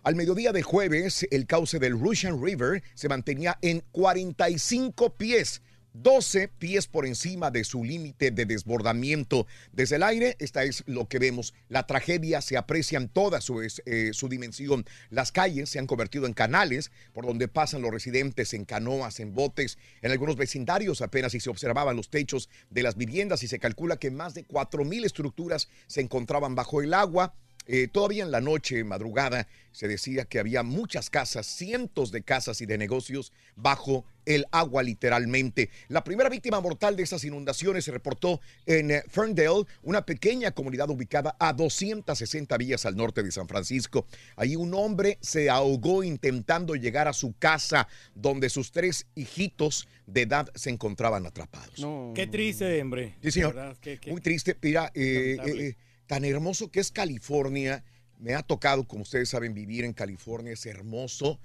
Al 0.05 0.17
mediodía 0.17 0.53
de 0.53 0.63
jueves, 0.63 1.27
el 1.31 1.47
cauce 1.47 1.79
del 1.79 1.99
Russian 1.99 2.43
River 2.43 2.83
se 2.95 3.09
mantenía 3.09 3.59
en 3.63 3.83
45 3.93 5.17
pies. 5.17 5.63
12 5.95 6.49
pies 6.49 6.87
por 6.89 7.07
encima 7.07 7.51
de 7.51 7.65
su 7.65 7.85
límite 7.85 8.31
de 8.31 8.47
desbordamiento. 8.47 9.47
Desde 9.73 9.97
el 9.97 10.03
aire, 10.03 10.37
esta 10.41 10.65
es 10.65 10.83
lo 10.87 11.09
que 11.09 11.19
vemos. 11.19 11.55
La 11.69 11.87
tragedia 11.87 12.41
se 12.41 12.57
aprecia 12.57 12.99
en 12.99 13.09
toda 13.09 13.41
su, 13.41 13.63
eh, 13.63 14.11
su 14.13 14.29
dimensión. 14.29 14.85
Las 15.11 15.33
calles 15.33 15.71
se 15.71 15.79
han 15.79 15.87
convertido 15.87 16.27
en 16.27 16.35
canales 16.35 16.91
por 17.13 17.25
donde 17.25 17.49
pasan 17.49 17.83
los 17.83 17.93
residentes 17.93 18.55
en 18.55 18.65
canoas, 18.65 19.21
en 19.21 19.35
botes. 19.35 19.79
En 20.03 20.11
algunos 20.11 20.37
vecindarios 20.37 21.01
apenas 21.01 21.33
si 21.33 21.41
se 21.41 21.51
observaban 21.51 21.97
los 21.97 22.11
techos 22.11 22.49
de 22.71 22.83
las 22.83 22.97
viviendas 22.97 23.43
y 23.45 23.49
se 23.49 23.59
calcula 23.59 23.97
que 23.97 24.11
más 24.11 24.35
de 24.35 24.47
4.000 24.47 25.05
estructuras 25.05 25.69
se 25.87 26.01
encontraban 26.01 26.55
bajo 26.55 26.83
el 26.83 26.93
agua. 26.93 27.35
Eh, 27.67 27.89
todavía 27.89 28.25
en 28.25 28.31
la 28.31 28.41
noche, 28.41 28.85
madrugada, 28.85 29.49
se 29.73 29.89
decía 29.89 30.25
que 30.27 30.39
había 30.39 30.63
muchas 30.63 31.11
casas, 31.11 31.47
cientos 31.47 32.13
de 32.13 32.23
casas 32.23 32.61
y 32.61 32.67
de 32.67 32.79
negocios 32.79 33.33
bajo 33.57 34.05
el 34.27 34.47
agua 34.53 34.83
literalmente. 34.83 35.71
La 35.89 36.05
primera 36.05 36.29
víctima 36.29 36.61
mortal 36.61 36.95
de 36.97 37.03
estas 37.03 37.25
inundaciones 37.25 37.85
se 37.85 37.91
reportó 37.91 38.41
en 38.67 38.91
eh, 38.91 39.03
Ferndale, 39.09 39.65
una 39.83 40.05
pequeña 40.07 40.53
comunidad 40.53 40.89
ubicada 40.91 41.37
a 41.39 41.53
260 41.53 42.57
villas 42.59 42.87
al 42.87 42.97
norte 42.97 43.23
de 43.23 43.33
San 43.33 43.49
Francisco. 43.49 44.07
Ahí 44.37 44.57
un 44.57 44.73
hombre 44.75 45.19
se 45.21 45.51
ahogó 45.51 46.05
intentando 46.05 46.75
llegar 46.75 47.09
a 47.09 47.13
su 47.13 47.35
casa 47.39 47.89
donde 48.15 48.49
sus 48.51 48.71
tres 48.73 49.07
hijitos 49.15 49.89
de 50.07 50.23
edad 50.23 50.51
se 50.55 50.71
encontraban 50.71 51.27
atrapados. 51.27 51.81
Qué 52.15 52.27
triste, 52.27 52.81
hombre. 52.81 53.15
Sí, 53.23 53.31
señor. 53.33 53.55
De 53.55 53.61
verdad, 53.61 53.77
qué- 53.81 53.99
qué- 53.99 54.11
Muy 54.13 54.21
triste. 54.21 54.57
Mira, 54.63 54.91
eh, 54.95 55.37
eh, 55.47 55.77
tan 56.07 56.25
hermoso 56.25 56.71
que 56.71 56.81
es 56.81 56.91
California. 56.91 57.85
Me 58.19 58.35
ha 58.35 58.43
tocado, 58.43 58.85
como 58.87 59.03
ustedes 59.03 59.29
saben, 59.29 59.55
vivir 59.55 59.85
en 59.85 59.93
California. 59.93 60.53
Es 60.53 60.67
hermoso. 60.67 61.39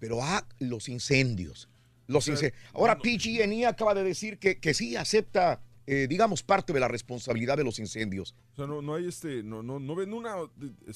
Pero 0.00 0.22
ah, 0.22 0.46
los 0.58 0.88
incendios. 0.88 1.68
Los 2.06 2.24
sea, 2.24 2.34
ince- 2.34 2.52
Ahora, 2.72 2.98
PG&E 2.98 3.66
acaba 3.66 3.94
de 3.94 4.02
decir 4.04 4.38
que, 4.38 4.58
que 4.58 4.74
sí 4.74 4.96
acepta, 4.96 5.60
eh, 5.86 6.06
digamos, 6.08 6.42
parte 6.42 6.72
de 6.72 6.80
la 6.80 6.88
responsabilidad 6.88 7.56
de 7.56 7.64
los 7.64 7.78
incendios. 7.78 8.34
O 8.52 8.56
sea, 8.56 8.66
no, 8.66 8.82
no 8.82 8.94
hay 8.94 9.06
este, 9.08 9.42
no, 9.42 9.62
no, 9.62 9.78
no 9.78 9.94
ven 9.94 10.12
una 10.12 10.34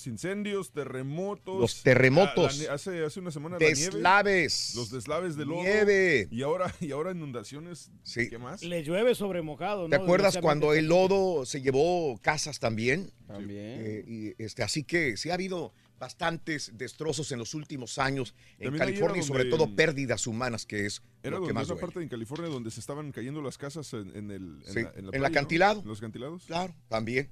incendios, 0.06 0.72
terremotos. 0.72 1.60
Los 1.60 1.82
terremotos. 1.82 2.58
la- 2.58 2.64
la- 2.68 2.72
hace, 2.74 3.04
hace 3.04 3.20
una 3.20 3.30
semana 3.30 3.56
la 3.58 3.66
nieve. 3.66 3.80
Deslaves. 3.80 4.72
Los 4.76 4.90
deslaves 4.90 5.36
de 5.36 5.44
lodo. 5.46 5.62
Nieve. 5.62 6.28
Y 6.30 6.42
ahora, 6.42 6.74
y 6.80 6.90
ahora 6.92 7.12
inundaciones. 7.12 7.90
Sí. 8.02 8.28
¿Qué 8.28 8.38
más? 8.38 8.62
Le 8.62 8.82
llueve 8.82 9.14
sobre 9.14 9.42
mojado, 9.42 9.82
¿no? 9.82 9.88
¿Te 9.90 9.96
acuerdas 9.96 10.38
cuando 10.38 10.72
el 10.74 10.86
lodo 10.86 11.44
se 11.46 11.60
llevó 11.60 12.18
casas 12.22 12.58
también? 12.58 13.12
También. 13.26 13.80
Eh, 13.84 14.04
y, 14.38 14.42
este, 14.42 14.62
así 14.62 14.84
que 14.84 15.16
sí 15.16 15.30
ha 15.30 15.34
habido 15.34 15.72
bastantes 15.98 16.70
destrozos 16.74 17.32
en 17.32 17.38
los 17.38 17.54
últimos 17.54 17.98
años 17.98 18.34
en 18.58 18.66
También 18.66 18.78
California 18.84 19.20
y 19.20 19.24
sobre 19.24 19.44
todo 19.46 19.74
pérdidas 19.74 20.26
humanas, 20.26 20.64
que 20.66 20.86
es 20.86 21.02
Era 21.22 21.32
lo 21.32 21.36
que 21.36 21.40
donde 21.48 21.52
más 21.54 21.64
esa 21.64 21.74
duele. 21.74 21.86
parte 21.86 22.02
en 22.02 22.08
California 22.08 22.48
donde 22.48 22.70
se 22.70 22.80
estaban 22.80 23.10
cayendo 23.12 23.42
las 23.42 23.58
casas 23.58 23.92
en, 23.94 24.14
en 24.16 24.30
el, 24.30 24.62
en 24.66 24.72
Sí, 24.74 24.82
la, 24.82 24.92
en 24.94 24.94
la 24.94 24.98
¿en 24.98 25.04
el 25.04 25.10
playa, 25.10 25.18
¿no? 25.20 25.26
acantilado? 25.26 25.80
En 25.82 25.88
los 25.88 25.98
acantilados. 25.98 26.44
Claro, 26.46 26.74
también. 26.88 27.30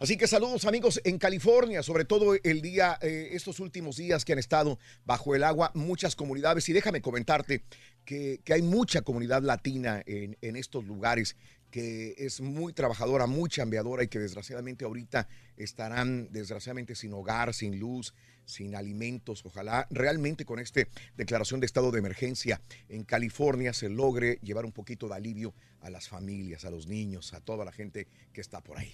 Así 0.00 0.16
que 0.16 0.26
saludos 0.26 0.64
amigos 0.64 1.00
en 1.04 1.18
California, 1.18 1.82
sobre 1.84 2.04
todo 2.04 2.34
el 2.42 2.62
día, 2.62 2.98
eh, 3.00 3.28
estos 3.32 3.60
últimos 3.60 3.96
días 3.96 4.24
que 4.24 4.32
han 4.32 4.40
estado 4.40 4.78
bajo 5.04 5.36
el 5.36 5.44
agua, 5.44 5.70
muchas 5.74 6.16
comunidades. 6.16 6.68
Y 6.68 6.72
déjame 6.72 7.00
comentarte 7.00 7.62
que, 8.04 8.40
que 8.44 8.52
hay 8.54 8.62
mucha 8.62 9.02
comunidad 9.02 9.42
latina 9.42 10.02
en, 10.04 10.36
en 10.40 10.56
estos 10.56 10.84
lugares 10.84 11.36
que 11.74 12.14
es 12.18 12.40
muy 12.40 12.72
trabajadora, 12.72 13.26
muy 13.26 13.50
chambeadora 13.50 14.04
y 14.04 14.06
que 14.08 14.20
desgraciadamente 14.20 14.84
ahorita 14.84 15.26
estarán 15.56 16.28
desgraciadamente 16.30 16.94
sin 16.94 17.12
hogar, 17.12 17.52
sin 17.52 17.80
luz, 17.80 18.14
sin 18.44 18.76
alimentos. 18.76 19.44
Ojalá 19.44 19.84
realmente 19.90 20.44
con 20.44 20.60
esta 20.60 20.82
declaración 21.16 21.58
de 21.58 21.66
estado 21.66 21.90
de 21.90 21.98
emergencia 21.98 22.60
en 22.88 23.02
California 23.02 23.72
se 23.72 23.88
logre 23.88 24.38
llevar 24.40 24.64
un 24.64 24.70
poquito 24.70 25.08
de 25.08 25.16
alivio 25.16 25.52
a 25.80 25.90
las 25.90 26.08
familias, 26.08 26.64
a 26.64 26.70
los 26.70 26.86
niños, 26.86 27.34
a 27.34 27.40
toda 27.40 27.64
la 27.64 27.72
gente 27.72 28.06
que 28.32 28.40
está 28.40 28.60
por 28.60 28.78
ahí. 28.78 28.92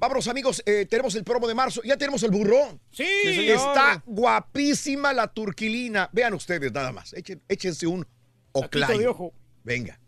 Vámonos 0.00 0.26
amigos, 0.26 0.64
eh, 0.66 0.84
tenemos 0.90 1.14
el 1.14 1.22
promo 1.22 1.46
de 1.46 1.54
marzo, 1.54 1.80
ya 1.84 1.96
tenemos 1.96 2.24
el 2.24 2.32
burro. 2.32 2.80
Sí, 2.90 3.06
señor. 3.22 3.56
Está 3.56 4.02
guapísima 4.04 5.12
la 5.12 5.28
turquilina. 5.28 6.10
Vean 6.12 6.34
ustedes 6.34 6.72
nada 6.72 6.90
más, 6.90 7.12
Echen- 7.14 7.40
échense 7.46 7.86
un 7.86 8.04
oclayo. 8.50 9.12
ojo. 9.12 9.32
Venga. 9.62 10.00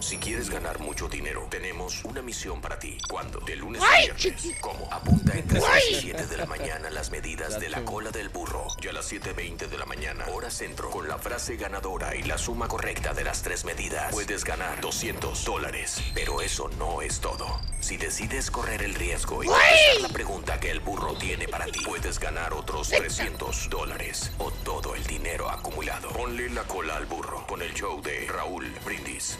Si 0.00 0.16
quieres 0.16 0.48
ganar 0.48 0.78
mucho 0.78 1.08
dinero, 1.08 1.46
tenemos 1.50 2.04
una 2.04 2.22
misión 2.22 2.60
para 2.60 2.78
ti. 2.78 2.98
¿Cuándo? 3.08 3.40
De 3.40 3.56
lunes 3.56 3.82
¡Ay, 3.84 4.08
a 4.08 4.14
viernes. 4.14 4.54
¿Cómo? 4.60 4.88
Apunta 4.92 5.36
entre 5.36 5.60
6 5.60 5.84
y 5.90 5.94
7 5.96 6.26
de 6.26 6.36
la 6.36 6.46
mañana 6.46 6.88
las 6.88 7.10
medidas 7.10 7.58
de 7.58 7.68
la 7.68 7.84
cola 7.84 8.10
del 8.10 8.28
burro. 8.28 8.68
Y 8.80 8.86
a 8.88 8.92
las 8.92 9.12
7.20 9.12 9.68
de 9.68 9.76
la 9.76 9.86
mañana, 9.86 10.26
hora 10.32 10.50
centro, 10.50 10.90
con 10.90 11.08
la 11.08 11.18
frase 11.18 11.56
ganadora 11.56 12.14
y 12.14 12.22
la 12.22 12.38
suma 12.38 12.68
correcta 12.68 13.12
de 13.12 13.24
las 13.24 13.42
tres 13.42 13.64
medidas, 13.64 14.12
puedes 14.12 14.44
ganar 14.44 14.80
200 14.80 15.44
dólares. 15.44 16.00
Pero 16.14 16.40
eso 16.42 16.68
no 16.78 17.02
es 17.02 17.20
todo. 17.20 17.60
Si 17.80 17.96
decides 17.96 18.50
correr 18.50 18.82
el 18.82 18.94
riesgo 18.94 19.42
y 19.42 19.46
contestar 19.48 20.00
la 20.00 20.08
pregunta 20.08 20.60
que 20.60 20.70
el 20.70 20.80
burro 20.80 21.14
tiene 21.18 21.48
para 21.48 21.66
ti, 21.66 21.80
puedes 21.84 22.20
ganar 22.20 22.54
otros 22.54 22.88
300 22.88 23.68
dólares 23.68 24.30
o 24.38 24.50
todo 24.50 24.94
el 24.94 25.04
dinero 25.04 25.50
acumulado. 25.50 26.10
Ponle 26.10 26.48
la 26.50 26.62
cola 26.64 26.96
al 26.96 27.06
burro 27.06 27.44
con 27.46 27.62
el 27.62 27.74
show 27.74 28.00
de 28.00 28.26
Raúl 28.28 28.72
Brindis. 28.84 29.38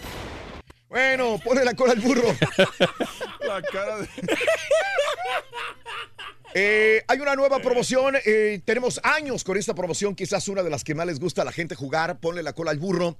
Bueno, 0.89 1.39
ponle 1.45 1.64
la 1.64 1.74
cola 1.74 1.93
al 1.93 2.01
burro. 2.01 2.22
La 3.41 3.62
cara 3.62 3.99
de. 3.99 4.09
Eh, 6.55 7.05
hay 7.07 7.20
una 7.20 7.36
nueva 7.36 7.59
promoción. 7.61 8.16
eh, 8.24 8.61
tenemos 8.64 8.99
años 9.05 9.45
con 9.45 9.59
esta 9.59 9.74
promoción. 9.74 10.14
Quizás 10.14 10.49
una 10.49 10.62
de 10.62 10.70
las 10.70 10.82
que 10.82 10.95
más 10.95 11.07
les 11.07 11.20
gusta 11.20 11.43
a 11.43 11.45
la 11.45 11.53
gente 11.53 11.74
jugar. 11.74 12.18
Ponle 12.20 12.43
la 12.43 12.55
cola 12.55 12.70
al 12.70 12.78
burro. 12.78 13.18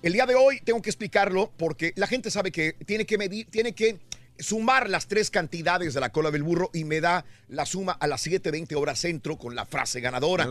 El 0.00 0.12
día 0.12 0.26
de 0.26 0.36
hoy 0.36 0.60
tengo 0.60 0.80
que 0.80 0.88
explicarlo 0.88 1.52
porque 1.58 1.92
la 1.96 2.06
gente 2.06 2.30
sabe 2.30 2.52
que 2.52 2.74
tiene 2.86 3.04
que 3.04 3.18
medir, 3.18 3.48
tiene 3.50 3.74
que 3.74 3.98
sumar 4.38 4.88
las 4.88 5.06
tres 5.06 5.30
cantidades 5.30 5.94
de 5.94 6.00
la 6.00 6.10
cola 6.10 6.30
del 6.30 6.42
burro 6.42 6.70
y 6.72 6.84
me 6.84 7.00
da 7.00 7.24
la 7.48 7.66
suma 7.66 7.92
a 7.92 8.06
las 8.06 8.26
7:20 8.26 8.76
horas 8.76 8.98
centro 8.98 9.36
con 9.36 9.54
la 9.54 9.66
frase 9.66 10.00
ganadora. 10.00 10.44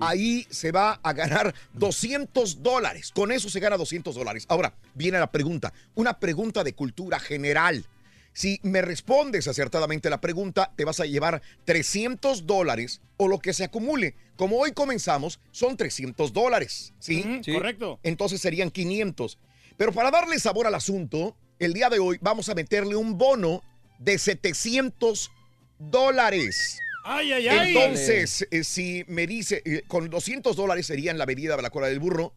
Ahí 0.00 0.46
se 0.50 0.72
va 0.72 1.00
a 1.02 1.12
ganar 1.12 1.54
200 1.74 2.62
dólares. 2.62 3.12
Con 3.14 3.32
eso 3.32 3.48
se 3.48 3.60
gana 3.60 3.76
200 3.76 4.14
dólares. 4.14 4.46
Ahora, 4.48 4.74
viene 4.94 5.18
la 5.18 5.30
pregunta. 5.30 5.72
Una 5.94 6.18
pregunta 6.18 6.64
de 6.64 6.74
cultura 6.74 7.18
general. 7.20 7.84
Si 8.32 8.60
me 8.62 8.80
respondes 8.80 9.48
acertadamente 9.48 10.08
la 10.08 10.20
pregunta, 10.20 10.72
te 10.76 10.84
vas 10.84 11.00
a 11.00 11.04
llevar 11.04 11.42
300 11.64 12.46
dólares 12.46 13.00
o 13.16 13.26
lo 13.28 13.40
que 13.40 13.52
se 13.52 13.64
acumule. 13.64 14.14
Como 14.36 14.58
hoy 14.58 14.72
comenzamos, 14.72 15.40
son 15.50 15.76
300 15.76 16.32
dólares. 16.32 16.94
Sí. 17.00 17.40
correcto. 17.52 17.98
Entonces 18.02 18.40
serían 18.40 18.70
500. 18.70 19.38
Pero 19.76 19.92
para 19.92 20.10
darle 20.10 20.38
sabor 20.38 20.66
al 20.66 20.74
asunto, 20.74 21.36
el 21.60 21.74
día 21.74 21.90
de 21.90 21.98
hoy 21.98 22.18
vamos 22.20 22.48
a 22.48 22.54
meterle 22.54 22.96
un 22.96 23.16
bono 23.16 23.62
de 23.98 24.18
700 24.18 25.30
dólares. 25.78 26.80
Ay, 27.04 27.32
ay, 27.32 27.48
ay. 27.48 27.76
Entonces, 27.76 28.48
eh, 28.50 28.64
si 28.64 29.04
me 29.08 29.26
dice, 29.26 29.62
eh, 29.64 29.82
con 29.86 30.08
200 30.08 30.56
dólares 30.56 30.86
serían 30.86 31.18
la 31.18 31.26
medida 31.26 31.56
de 31.56 31.62
la 31.62 31.70
cola 31.70 31.86
del 31.86 32.00
burro, 32.00 32.32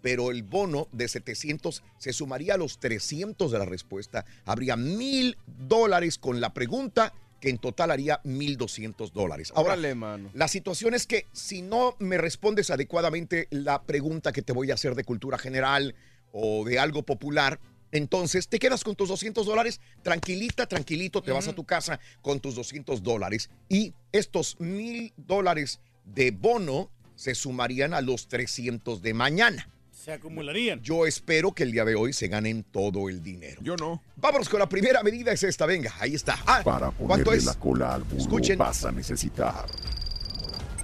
pero 0.00 0.30
el 0.30 0.44
bono 0.44 0.88
de 0.92 1.08
700 1.08 1.82
se 1.98 2.12
sumaría 2.12 2.54
a 2.54 2.56
los 2.56 2.78
300 2.78 3.50
de 3.50 3.58
la 3.58 3.64
respuesta. 3.64 4.24
Habría 4.44 4.76
mil 4.76 5.36
dólares 5.46 6.16
con 6.18 6.40
la 6.40 6.54
pregunta, 6.54 7.12
que 7.40 7.50
en 7.50 7.58
total 7.58 7.90
haría 7.90 8.20
1.200 8.22 9.10
dólares. 9.12 9.52
Ahora, 9.54 9.72
Órale, 9.72 9.94
mano. 9.96 10.30
la 10.34 10.46
situación 10.46 10.94
es 10.94 11.06
que 11.06 11.26
si 11.32 11.62
no 11.62 11.96
me 11.98 12.16
respondes 12.16 12.70
adecuadamente 12.70 13.48
la 13.50 13.82
pregunta 13.82 14.32
que 14.32 14.42
te 14.42 14.52
voy 14.52 14.70
a 14.70 14.74
hacer 14.74 14.94
de 14.94 15.04
cultura 15.04 15.38
general 15.38 15.94
o 16.32 16.64
de 16.64 16.78
algo 16.78 17.04
popular, 17.04 17.60
entonces 17.92 18.48
te 18.48 18.58
quedas 18.58 18.84
con 18.84 18.94
tus 18.96 19.08
200 19.08 19.46
dólares, 19.46 19.80
tranquilita, 20.02 20.66
tranquilito, 20.66 21.22
te 21.22 21.32
vas 21.32 21.48
a 21.48 21.54
tu 21.54 21.64
casa 21.64 21.98
con 22.22 22.40
tus 22.40 22.54
200 22.54 23.02
dólares 23.02 23.50
y 23.68 23.92
estos 24.12 24.58
mil 24.60 25.12
dólares 25.16 25.80
de 26.04 26.30
bono 26.30 26.90
se 27.16 27.34
sumarían 27.34 27.94
a 27.94 28.00
los 28.00 28.28
300 28.28 29.02
de 29.02 29.14
mañana. 29.14 29.68
Se 29.92 30.12
acumularían. 30.12 30.80
Yo 30.80 31.06
espero 31.06 31.52
que 31.52 31.64
el 31.64 31.72
día 31.72 31.84
de 31.84 31.96
hoy 31.96 32.12
se 32.12 32.28
ganen 32.28 32.62
todo 32.62 33.08
el 33.08 33.22
dinero. 33.22 33.60
Yo 33.62 33.76
no. 33.76 34.00
Vámonos 34.16 34.48
con 34.48 34.60
la 34.60 34.68
primera 34.68 35.02
medida, 35.02 35.32
es 35.32 35.42
esta, 35.42 35.66
venga, 35.66 35.92
ahí 35.98 36.14
está. 36.14 36.38
Ah, 36.46 36.62
Para 36.64 36.90
¿Cuánto 36.92 37.24
ponerle 37.24 37.36
es? 37.36 37.44
la 37.44 37.54
cola 37.54 37.94
al 37.94 38.04
burro 38.04 38.18
Escuchen. 38.18 38.58
vas 38.58 38.84
a 38.84 38.92
necesitar 38.92 39.66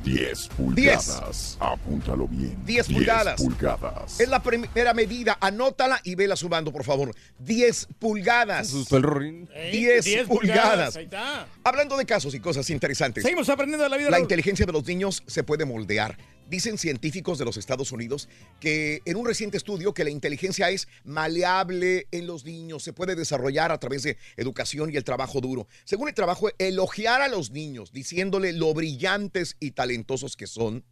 10 0.05 0.49
pulgadas. 0.49 1.57
Apúntalo 1.59 2.29
bien. 2.29 2.57
10 2.65 2.89
pulgadas. 2.89 3.41
pulgadas. 3.41 4.21
Es 4.21 4.29
la 4.29 4.43
primera 4.43 4.93
medida, 4.93 5.39
anótala 5.41 6.01
y 6.05 6.15
vela 6.15 6.37
sumando, 6.37 6.71
por 6.71 6.85
favor. 6.85 7.15
10 7.39 7.89
pulgadas. 7.99 8.69
Asustó 8.69 8.99
el 8.99 9.03
Rorín. 9.03 9.49
Ey, 9.55 9.73
10 9.73 10.05
10 10.05 10.27
pulgadas. 10.29 10.97
Ahí 10.97 11.05
está. 11.05 11.47
Hablando 11.65 11.97
de 11.97 12.05
casos 12.05 12.35
y 12.35 12.41
cosas 12.41 12.69
interesantes. 12.71 13.23
Seguimos 13.23 13.49
aprendiendo 13.49 13.85
de 13.85 13.91
la 13.91 13.97
vida. 13.97 14.11
La 14.11 14.21
inteligencia 14.21 14.67
de 14.67 14.73
los 14.73 14.85
niños 14.85 15.23
se 15.27 15.43
puede 15.43 15.65
moldear. 15.65 16.17
Dicen 16.49 16.79
científicos 16.79 17.39
de 17.39 17.45
los 17.45 17.57
Estados 17.57 17.91
Unidos 17.91 18.29
que 18.61 19.01
en 19.05 19.17
un 19.17 19.27
reciente 19.27 19.57
estudio 19.57 19.95
que 19.95 20.05
la 20.05 20.11
inteligencia 20.11 20.71
es 20.71 20.89
maleable 21.03 22.07
en 22.11 22.27
los 22.27 22.45
niños, 22.45 22.83
se 22.83 22.93
puede 22.93 23.15
desarrollar 23.15 23.73
a 23.73 23.79
través 23.79 24.03
de 24.03 24.19
educación 24.37 24.93
y 24.93 24.97
el 24.97 25.05
trabajo 25.05 25.41
duro. 25.41 25.67
Según 25.85 26.09
el 26.09 26.15
trabajo, 26.15 26.51
elogiar 26.59 27.23
a 27.23 27.29
los 27.29 27.51
niños 27.51 27.93
diciéndole 27.93 28.53
lo 28.53 28.75
brillantes 28.75 29.57
y 29.59 29.71
talentosos 29.71 30.37
que 30.37 30.47
son 30.47 30.85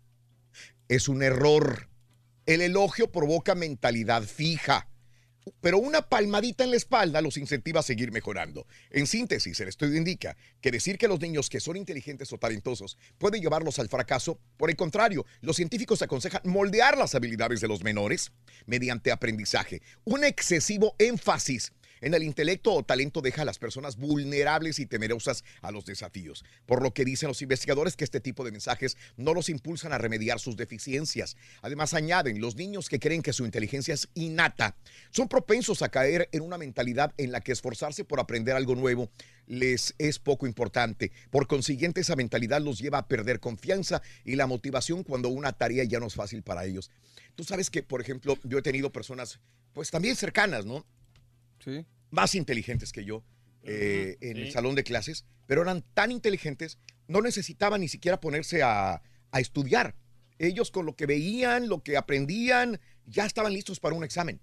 es 0.88 1.09
un 1.09 1.22
error. 1.22 1.88
El 2.46 2.61
elogio 2.61 3.11
provoca 3.11 3.55
mentalidad 3.55 4.22
fija. 4.24 4.88
Pero 5.61 5.78
una 5.78 6.03
palmadita 6.03 6.64
en 6.64 6.70
la 6.70 6.76
espalda 6.76 7.20
los 7.20 7.36
incentiva 7.36 7.80
a 7.80 7.82
seguir 7.82 8.12
mejorando. 8.12 8.66
En 8.90 9.07
síntesis, 9.07 9.59
el 9.61 9.68
estudio 9.68 9.97
indica 9.97 10.36
que 10.61 10.70
decir 10.70 10.99
que 10.99 11.09
los 11.09 11.20
niños 11.20 11.49
que 11.51 11.61
son 11.61 11.76
inteligentes 11.76 12.32
o 12.32 12.38
talentosos 12.38 12.97
puede 13.18 13.40
llevarlos 13.40 13.78
al 13.78 13.88
fracaso. 13.88 14.38
Por 14.57 14.70
el 14.70 14.76
contrario, 14.76 15.26
los 15.40 15.57
científicos 15.57 16.03
aconsejan 16.03 16.43
moldear 16.45 16.97
las 16.97 17.14
habilidades 17.14 17.61
de 17.61 17.68
los 17.68 17.82
menores 17.82 18.32
mediante 18.66 19.11
aprendizaje. 19.11 19.82
Un 20.05 20.24
excesivo 20.24 20.95
énfasis 20.99 21.72
en 22.03 22.14
el 22.14 22.22
intelecto 22.22 22.74
o 22.74 22.82
talento 22.82 23.22
deja 23.22 23.42
a 23.42 23.44
las 23.46 23.59
personas 23.59 23.96
vulnerables 23.96 24.78
y 24.78 24.86
temerosas 24.86 25.44
a 25.62 25.70
los 25.70 25.86
desafíos, 25.86 26.44
por 26.66 26.82
lo 26.82 26.92
que 26.92 27.05
dicen 27.05 27.28
los 27.28 27.40
investigadores 27.40 27.96
que 27.96 28.05
este 28.05 28.20
tipo 28.20 28.44
de 28.44 28.50
mensajes 28.50 28.98
no 29.16 29.32
los 29.32 29.48
impulsan 29.48 29.92
a 29.92 29.98
remediar 29.98 30.38
sus 30.38 30.57
deficiencias. 30.57 31.36
Además, 31.62 31.94
añaden, 31.94 32.40
los 32.40 32.57
niños 32.57 32.88
que 32.88 32.98
creen 33.00 33.22
que 33.22 33.32
su 33.32 33.44
inteligencia 33.44 33.94
es 33.94 34.09
innata 34.14 34.76
son 35.11 35.28
propensos 35.28 35.82
a 35.82 35.88
caer 35.88 36.28
en 36.32 36.42
una 36.42 36.59
mentalidad 36.59 37.14
en 37.16 37.32
la 37.32 37.40
que 37.40 37.53
esforzarse 37.53 38.05
por 38.05 38.20
aprender 38.20 38.57
algo 38.57 38.74
nuevo 38.74 39.11
les 39.46 39.94
es 39.98 40.18
poco 40.18 40.46
importante. 40.46 41.12
Por 41.30 41.46
consiguiente, 41.46 42.00
esa 42.00 42.16
mentalidad 42.16 42.61
los 42.61 42.78
lleva 42.78 42.98
a 42.98 43.09
perder 43.09 43.40
confianza 43.40 44.03
y 44.24 44.36
la 44.36 44.46
motivación 44.46 45.05
cuando 45.05 45.28
una 45.28 45.53
tarea 45.53 45.84
ya 45.84 46.00
no 46.00 46.07
es 46.07 46.14
fácil 46.14 46.42
para 46.42 46.64
ellos. 46.64 46.90
Tú 47.34 47.44
sabes 47.44 47.70
que, 47.70 47.82
por 47.82 48.00
ejemplo, 48.00 48.36
yo 48.44 48.59
he 48.59 48.62
tenido 48.62 48.92
personas, 48.92 49.40
pues 49.72 49.90
también 49.90 50.16
cercanas, 50.16 50.66
¿no? 50.66 50.84
Sí. 51.64 51.84
más 52.10 52.34
inteligentes 52.34 52.92
que 52.92 53.04
yo 53.04 53.24
eh, 53.62 54.16
en 54.20 54.36
sí. 54.36 54.42
el 54.42 54.52
salón 54.52 54.74
de 54.74 54.84
clases, 54.84 55.24
pero 55.46 55.62
eran 55.62 55.84
tan 55.94 56.10
inteligentes, 56.10 56.78
no 57.08 57.20
necesitaban 57.22 57.80
ni 57.80 57.88
siquiera 57.88 58.20
ponerse 58.20 58.62
a, 58.62 59.02
a 59.30 59.40
estudiar. 59.40 59.94
Ellos 60.38 60.70
con 60.70 60.86
lo 60.86 60.96
que 60.96 61.06
veían, 61.06 61.68
lo 61.68 61.82
que 61.82 61.96
aprendían, 61.96 62.80
ya 63.06 63.26
estaban 63.26 63.52
listos 63.52 63.78
para 63.80 63.94
un 63.94 64.02
examen. 64.04 64.40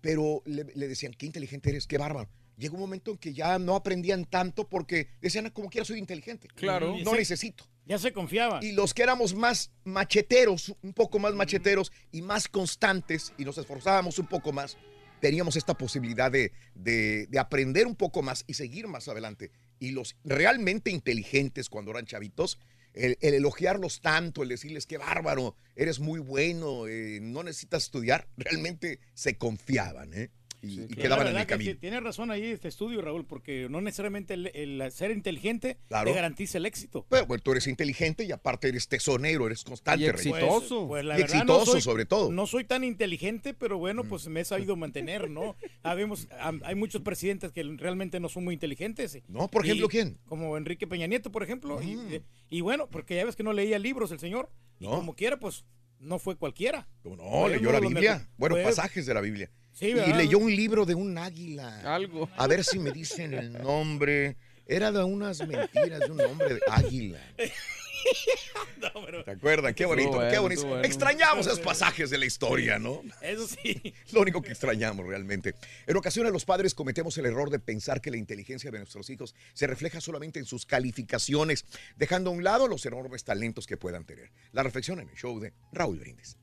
Pero 0.00 0.42
le, 0.46 0.64
le 0.74 0.88
decían, 0.88 1.12
qué 1.12 1.26
inteligente 1.26 1.70
eres, 1.70 1.86
qué 1.86 1.98
bárbaro. 1.98 2.28
Llegó 2.56 2.74
un 2.74 2.80
momento 2.80 3.12
en 3.12 3.18
que 3.18 3.32
ya 3.32 3.58
no 3.60 3.76
aprendían 3.76 4.24
tanto 4.24 4.68
porque 4.68 5.08
decían, 5.20 5.46
"Ah, 5.46 5.52
como 5.52 5.70
quiera 5.70 5.84
soy 5.84 5.98
inteligente. 5.98 6.48
Claro. 6.56 6.96
No 7.04 7.14
necesito. 7.14 7.64
Ya 7.86 7.98
se 7.98 8.12
confiaba. 8.12 8.58
Y 8.64 8.72
los 8.72 8.94
que 8.94 9.02
éramos 9.04 9.34
más 9.34 9.70
macheteros, 9.84 10.74
un 10.82 10.92
poco 10.92 11.18
más 11.20 11.34
macheteros 11.34 11.92
y 12.10 12.22
más 12.22 12.48
constantes 12.48 13.32
y 13.38 13.44
nos 13.44 13.58
esforzábamos 13.58 14.18
un 14.18 14.26
poco 14.26 14.52
más, 14.52 14.76
teníamos 15.20 15.56
esta 15.56 15.74
posibilidad 15.76 16.30
de, 16.30 16.52
de- 16.74 17.26
de 17.28 17.38
aprender 17.38 17.86
un 17.86 17.96
poco 17.96 18.22
más 18.22 18.44
y 18.46 18.54
seguir 18.54 18.86
más 18.88 19.08
adelante. 19.08 19.50
Y 19.78 19.90
los 19.92 20.16
realmente 20.24 20.90
inteligentes 20.90 21.68
cuando 21.68 21.90
eran 21.92 22.06
chavitos, 22.06 22.58
el, 22.94 23.16
el 23.20 23.34
elogiarlos 23.34 24.00
tanto, 24.00 24.42
el 24.42 24.48
decirles 24.48 24.86
qué 24.86 24.98
bárbaro, 24.98 25.54
eres 25.76 26.00
muy 26.00 26.18
bueno, 26.20 26.88
eh, 26.88 27.20
no 27.22 27.42
necesitas 27.42 27.84
estudiar, 27.84 28.28
realmente 28.36 28.98
se 29.14 29.36
confiaban 29.36 30.14
¿eh? 30.14 30.30
Y, 30.60 30.82
y 30.82 30.86
quedaban 30.88 31.26
en 31.28 31.36
el 31.36 31.46
camino. 31.46 31.70
sí, 31.72 31.76
Tiene 31.78 32.00
razón 32.00 32.30
ahí 32.30 32.44
este 32.46 32.68
estudio, 32.68 33.00
Raúl, 33.00 33.24
porque 33.24 33.68
no 33.70 33.80
necesariamente 33.80 34.34
el, 34.34 34.46
el 34.54 34.90
ser 34.90 35.10
inteligente 35.12 35.78
Claro. 35.88 36.10
te 36.10 36.14
garantiza 36.16 36.58
el 36.58 36.66
éxito. 36.66 37.06
Pero 37.08 37.26
bueno, 37.26 37.42
tú 37.42 37.52
eres 37.52 37.66
inteligente 37.66 38.24
y 38.24 38.32
aparte 38.32 38.68
eres 38.68 38.88
tesonero, 38.88 39.46
eres 39.46 39.62
constante. 39.64 40.04
Y 40.04 40.08
exitoso. 40.08 40.88
Pues, 40.88 41.04
la 41.04 41.16
y 41.18 41.22
verdad, 41.22 41.36
exitoso 41.36 41.64
no 41.66 41.72
soy- 41.72 41.80
sobre 41.80 42.04
todo. 42.06 42.32
No 42.32 42.46
soy 42.46 42.64
tan 42.64 42.82
inteligente, 42.84 43.54
pero 43.54 43.78
bueno, 43.78 44.04
pues 44.04 44.26
me 44.28 44.40
he 44.40 44.44
sabido 44.44 44.74
mantener, 44.76 45.30
¿no? 45.30 45.56
Habemos, 45.82 46.28
am- 46.40 46.60
hay 46.64 46.74
muchos 46.74 47.02
presidentes 47.02 47.52
que 47.52 47.62
realmente 47.76 48.18
no 48.20 48.28
son 48.28 48.44
muy 48.44 48.54
inteligentes. 48.54 49.18
No, 49.28 49.48
por 49.48 49.64
ejemplo, 49.64 49.86
Y- 49.86 49.90
¿quién? 49.90 50.18
Como 50.26 50.56
Enrique 50.56 50.86
Peña 50.86 51.06
Nieto, 51.06 51.30
por 51.30 51.42
ejemplo. 51.42 51.80
Y, 51.82 52.20
y 52.50 52.60
bueno, 52.62 52.88
porque 52.90 53.14
ya 53.16 53.24
ves 53.24 53.36
que 53.36 53.42
no 53.44 53.52
leía 53.52 53.78
libros 53.78 54.10
el 54.10 54.18
señor. 54.18 54.50
Y 54.80 54.84
No. 54.84 54.90
como 54.90 55.14
quiera, 55.14 55.38
pues 55.38 55.64
no 56.00 56.18
fue 56.18 56.36
cualquiera. 56.36 56.88
No, 57.04 57.48
leyó 57.48 57.72
la 57.72 57.80
Biblia. 57.80 58.12
mejor- 58.14 58.28
Bueno, 58.36 58.54
fue- 58.56 58.64
pasajes 58.64 59.06
de 59.06 59.14
la 59.14 59.20
Biblia. 59.20 59.50
Sí, 59.78 59.90
y 59.90 60.12
leyó 60.12 60.38
un 60.38 60.54
libro 60.54 60.84
de 60.84 60.96
un 60.96 61.16
águila. 61.18 61.94
Algo. 61.94 62.28
A 62.36 62.48
ver 62.48 62.64
si 62.64 62.80
me 62.80 62.90
dicen 62.90 63.32
el 63.32 63.52
nombre. 63.52 64.36
Era 64.66 64.90
de 64.90 65.04
unas 65.04 65.46
mentiras 65.46 66.00
de 66.00 66.10
un 66.10 66.16
nombre 66.16 66.54
de 66.54 66.60
águila. 66.68 67.20
¿Te 69.24 69.30
acuerdan? 69.30 69.74
Qué 69.74 69.86
bonito, 69.86 70.18
qué 70.30 70.38
bonito. 70.38 70.66
bueno. 70.66 70.84
Extrañamos 70.84 71.46
esos 71.46 71.60
pasajes 71.60 72.10
de 72.10 72.18
la 72.18 72.26
historia, 72.26 72.78
¿no? 72.78 73.02
Eso 73.22 73.46
sí. 73.46 73.94
Lo 74.12 74.20
único 74.20 74.42
que 74.42 74.50
extrañamos 74.50 75.06
realmente. 75.06 75.54
En 75.86 75.96
ocasiones 75.96 76.32
los 76.32 76.44
padres 76.44 76.74
cometemos 76.74 77.16
el 77.18 77.26
error 77.26 77.50
de 77.50 77.58
pensar 77.58 78.00
que 78.00 78.10
la 78.10 78.16
inteligencia 78.16 78.70
de 78.70 78.78
nuestros 78.78 79.08
hijos 79.10 79.34
se 79.52 79.66
refleja 79.66 80.00
solamente 80.00 80.38
en 80.38 80.44
sus 80.44 80.66
calificaciones, 80.66 81.64
dejando 81.96 82.30
a 82.30 82.32
un 82.32 82.44
lado 82.44 82.66
los 82.66 82.84
enormes 82.84 83.24
talentos 83.24 83.66
que 83.66 83.76
puedan 83.76 84.04
tener. 84.04 84.32
La 84.52 84.62
reflexión 84.62 84.98
en 85.00 85.08
el 85.08 85.14
show 85.14 85.38
de 85.38 85.52
Raúl 85.72 85.98
Brindis. 85.98 86.36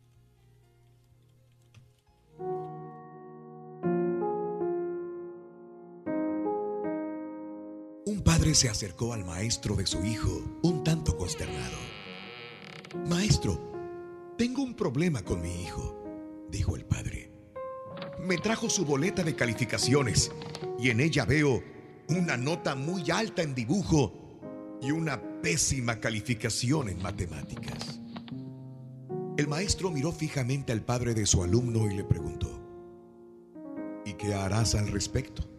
Un 8.07 8.21
padre 8.21 8.53
se 8.53 8.69
acercó 8.69 9.13
al 9.13 9.25
maestro 9.25 9.75
de 9.75 9.87
su 9.87 10.05
hijo, 10.05 10.29
un 10.61 10.83
tanto 10.83 11.17
consternado. 11.17 11.75
Maestro, 13.09 13.59
tengo 14.37 14.61
un 14.61 14.75
problema 14.75 15.23
con 15.23 15.41
mi 15.41 15.63
hijo, 15.63 16.05
dijo 16.51 16.75
el 16.75 16.85
padre. 16.85 17.31
Me 18.19 18.37
trajo 18.37 18.69
su 18.69 18.85
boleta 18.85 19.23
de 19.23 19.35
calificaciones 19.35 20.31
y 20.77 20.91
en 20.91 20.99
ella 20.99 21.25
veo 21.25 21.63
una 22.07 22.37
nota 22.37 22.75
muy 22.75 23.09
alta 23.09 23.41
en 23.41 23.55
dibujo 23.55 24.13
y 24.83 24.91
una 24.91 25.19
pésima 25.41 25.99
calificación 25.99 26.89
en 26.89 27.01
matemáticas. 27.01 27.99
El 29.35 29.47
maestro 29.47 29.89
miró 29.89 30.11
fijamente 30.11 30.71
al 30.71 30.83
padre 30.83 31.15
de 31.15 31.25
su 31.25 31.41
alumno 31.41 31.89
y 31.89 31.95
le 31.95 32.03
preguntó, 32.03 32.61
¿y 34.05 34.13
qué 34.13 34.35
harás 34.35 34.75
al 34.75 34.89
respecto? 34.89 35.54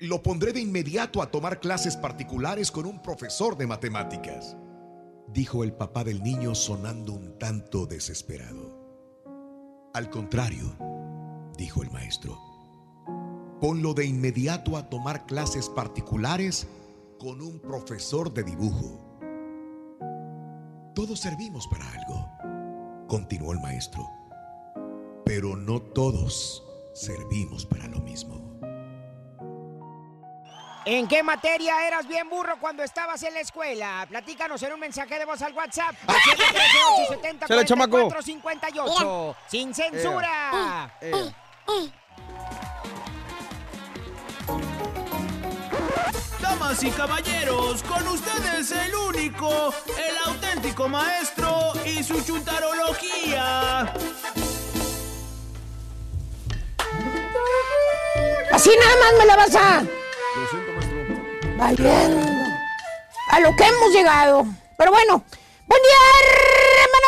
Lo 0.00 0.22
pondré 0.22 0.52
de 0.52 0.60
inmediato 0.60 1.22
a 1.22 1.30
tomar 1.30 1.60
clases 1.60 1.96
particulares 1.96 2.70
con 2.70 2.86
un 2.86 3.00
profesor 3.00 3.56
de 3.56 3.66
matemáticas, 3.66 4.56
dijo 5.28 5.64
el 5.64 5.72
papá 5.72 6.04
del 6.04 6.22
niño 6.22 6.54
sonando 6.54 7.12
un 7.12 7.38
tanto 7.38 7.86
desesperado. 7.86 8.74
Al 9.94 10.10
contrario, 10.10 10.76
dijo 11.56 11.82
el 11.82 11.90
maestro, 11.90 12.38
ponlo 13.60 13.94
de 13.94 14.06
inmediato 14.06 14.76
a 14.76 14.88
tomar 14.90 15.24
clases 15.24 15.68
particulares 15.68 16.66
con 17.18 17.40
un 17.40 17.58
profesor 17.60 18.32
de 18.34 18.42
dibujo. 18.42 19.00
Todos 20.94 21.20
servimos 21.20 21.66
para 21.68 21.90
algo, 21.92 23.06
continuó 23.08 23.52
el 23.52 23.60
maestro, 23.60 24.06
pero 25.24 25.56
no 25.56 25.80
todos 25.80 26.62
servimos 26.92 27.64
para 27.64 27.86
lo 27.86 28.00
mismo. 28.00 28.45
¿En 30.88 31.08
qué 31.08 31.20
materia 31.20 31.84
eras 31.84 32.06
bien 32.06 32.30
burro 32.30 32.60
cuando 32.60 32.84
estabas 32.84 33.20
en 33.24 33.34
la 33.34 33.40
escuela? 33.40 34.06
Platícanos 34.08 34.62
en 34.62 34.72
un 34.72 34.78
mensaje 34.78 35.18
de 35.18 35.24
voz 35.24 35.42
al 35.42 35.52
WhatsApp. 35.52 35.96
al 36.06 36.14
713 36.14 37.46
Chale, 37.48 37.64
chamaco. 37.64 37.96
870 38.06 39.36
Sin 39.48 39.74
censura. 39.74 40.88
Damas 46.40 46.80
y 46.84 46.90
caballeros, 46.90 47.82
con 47.82 48.06
ustedes 48.06 48.70
el 48.70 48.94
único, 48.94 49.74
el 49.98 50.16
auténtico 50.24 50.88
maestro 50.88 51.72
y 51.84 52.04
su 52.04 52.24
chuntarología. 52.24 53.92
Así 58.52 58.70
nada 58.78 58.96
más 59.00 59.18
me 59.18 59.26
la 59.26 59.36
vas 59.36 59.56
a... 59.56 59.84
Valiendo. 61.56 62.26
A 63.30 63.40
lo 63.40 63.56
que 63.56 63.64
hemos 63.64 63.92
llegado. 63.92 64.46
Pero 64.76 64.90
bueno. 64.90 65.24
Buen 65.66 65.82
día, 65.82 65.96
hermano. 66.82 67.06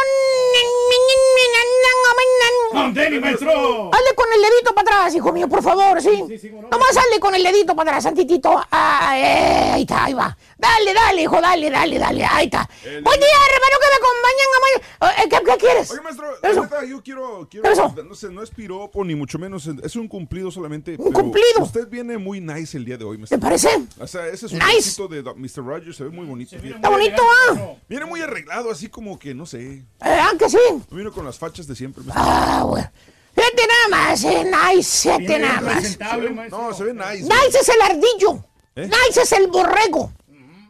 ¡Conteni, 2.73 3.19
maestro! 3.19 3.91
Hazle 3.93 4.15
con 4.15 4.27
el 4.35 4.43
dedito 4.43 4.75
para 4.75 4.99
atrás, 4.99 5.15
hijo 5.15 5.33
mío, 5.33 5.49
por 5.49 5.63
favor, 5.63 6.01
sí. 6.01 6.23
Nomás 6.71 6.97
hazle 6.97 7.19
con 7.19 7.35
el 7.35 7.43
dedito 7.43 7.75
para 7.75 7.91
atrás, 7.91 8.05
tantitito. 8.05 8.63
Ah, 8.71 9.15
eh, 9.17 9.58
ahí 9.79 9.83
está, 9.83 10.05
ahí 10.05 10.15
va. 10.15 10.37
Dale, 10.59 10.93
dale, 10.95 11.23
hijo, 11.23 11.41
dale, 11.41 11.71
dale, 11.71 11.99
dale. 11.99 12.25
Ahí 12.25 12.47
está. 12.47 12.69
Buen 12.83 13.03
día, 13.21 13.39
hermano, 13.55 13.77
que 13.81 13.89
me 13.89 13.97
acompañan. 13.97 15.25
Eh, 15.25 15.29
¿Qué, 15.31 15.53
qué 15.53 15.57
quieres? 15.59 15.91
Oye, 15.91 16.01
maestro, 16.01 16.27
¿Qué 16.43 16.53
la 16.53 16.61
neta, 16.63 16.85
yo 16.85 17.03
quiero, 17.03 17.49
quiero 17.51 17.63
¿Qué 17.63 17.71
pasó? 17.77 17.95
no 18.03 18.15
sé, 18.15 18.29
no 18.31 18.43
es 18.43 18.51
piropo 18.51 19.05
ni 19.05 19.15
mucho 19.15 19.39
menos, 19.39 19.69
es 19.83 19.97
un 19.97 20.09
cumplido 20.09 20.51
solamente. 20.51 20.93
¿Un 20.93 20.97
pero 20.97 21.13
cumplido? 21.13 21.63
Usted 21.63 21.89
viene 21.89 22.19
muy 22.19 22.41
nice 22.41 22.77
el 22.77 22.85
día 22.85 22.97
de 22.97 23.05
hoy, 23.05 23.19
maestro. 23.19 23.39
¿Te 23.39 23.43
parece? 23.43 23.69
O 23.99 24.07
sea, 24.07 24.27
ese 24.27 24.47
es 24.47 24.53
un 24.53 24.59
Nice. 24.59 25.03
de 25.09 25.23
Mr. 25.23 25.65
Rogers, 25.65 25.97
se 25.97 26.05
ve 26.05 26.11
muy 26.11 26.27
bonito. 26.27 26.57
Está 26.57 26.89
bonito, 26.89 27.23
¿ah? 27.51 27.73
Viene 27.89 28.05
muy 28.05 28.21
arreglado, 28.21 28.71
así 28.71 28.89
como 28.89 29.19
que, 29.19 29.35
no 29.35 29.47
sé. 29.47 29.61
Eh, 29.79 29.85
¿ah, 30.01 30.33
que 30.39 30.49
sí? 30.49 30.59
Vino 30.91 31.13
con 31.13 31.25
las 31.25 31.39
fachas 31.39 31.67
de 31.67 31.75
siempre. 31.77 32.03
maestro. 32.05 32.25
Ah, 32.27 32.65
bueno. 32.65 32.91
Fíjate 33.35 33.63
nada 33.69 34.03
más, 34.05 34.25
eh, 34.25 34.45
nice, 34.75 35.03
fíjate 35.19 35.39
nada 35.39 35.61
más. 35.61 35.85
Se 35.93 36.17
ve- 36.17 36.49
no, 36.51 36.75
se 36.75 36.83
ve 36.85 36.93
nice. 36.93 37.23
Nice 37.23 37.59
es 37.61 37.69
el 37.69 37.81
ardillo. 37.83 38.45
¿Eh? 38.79 38.87
Nice 38.87 39.23
es 39.23 39.33
el 39.33 39.49
borrego. 39.49 40.13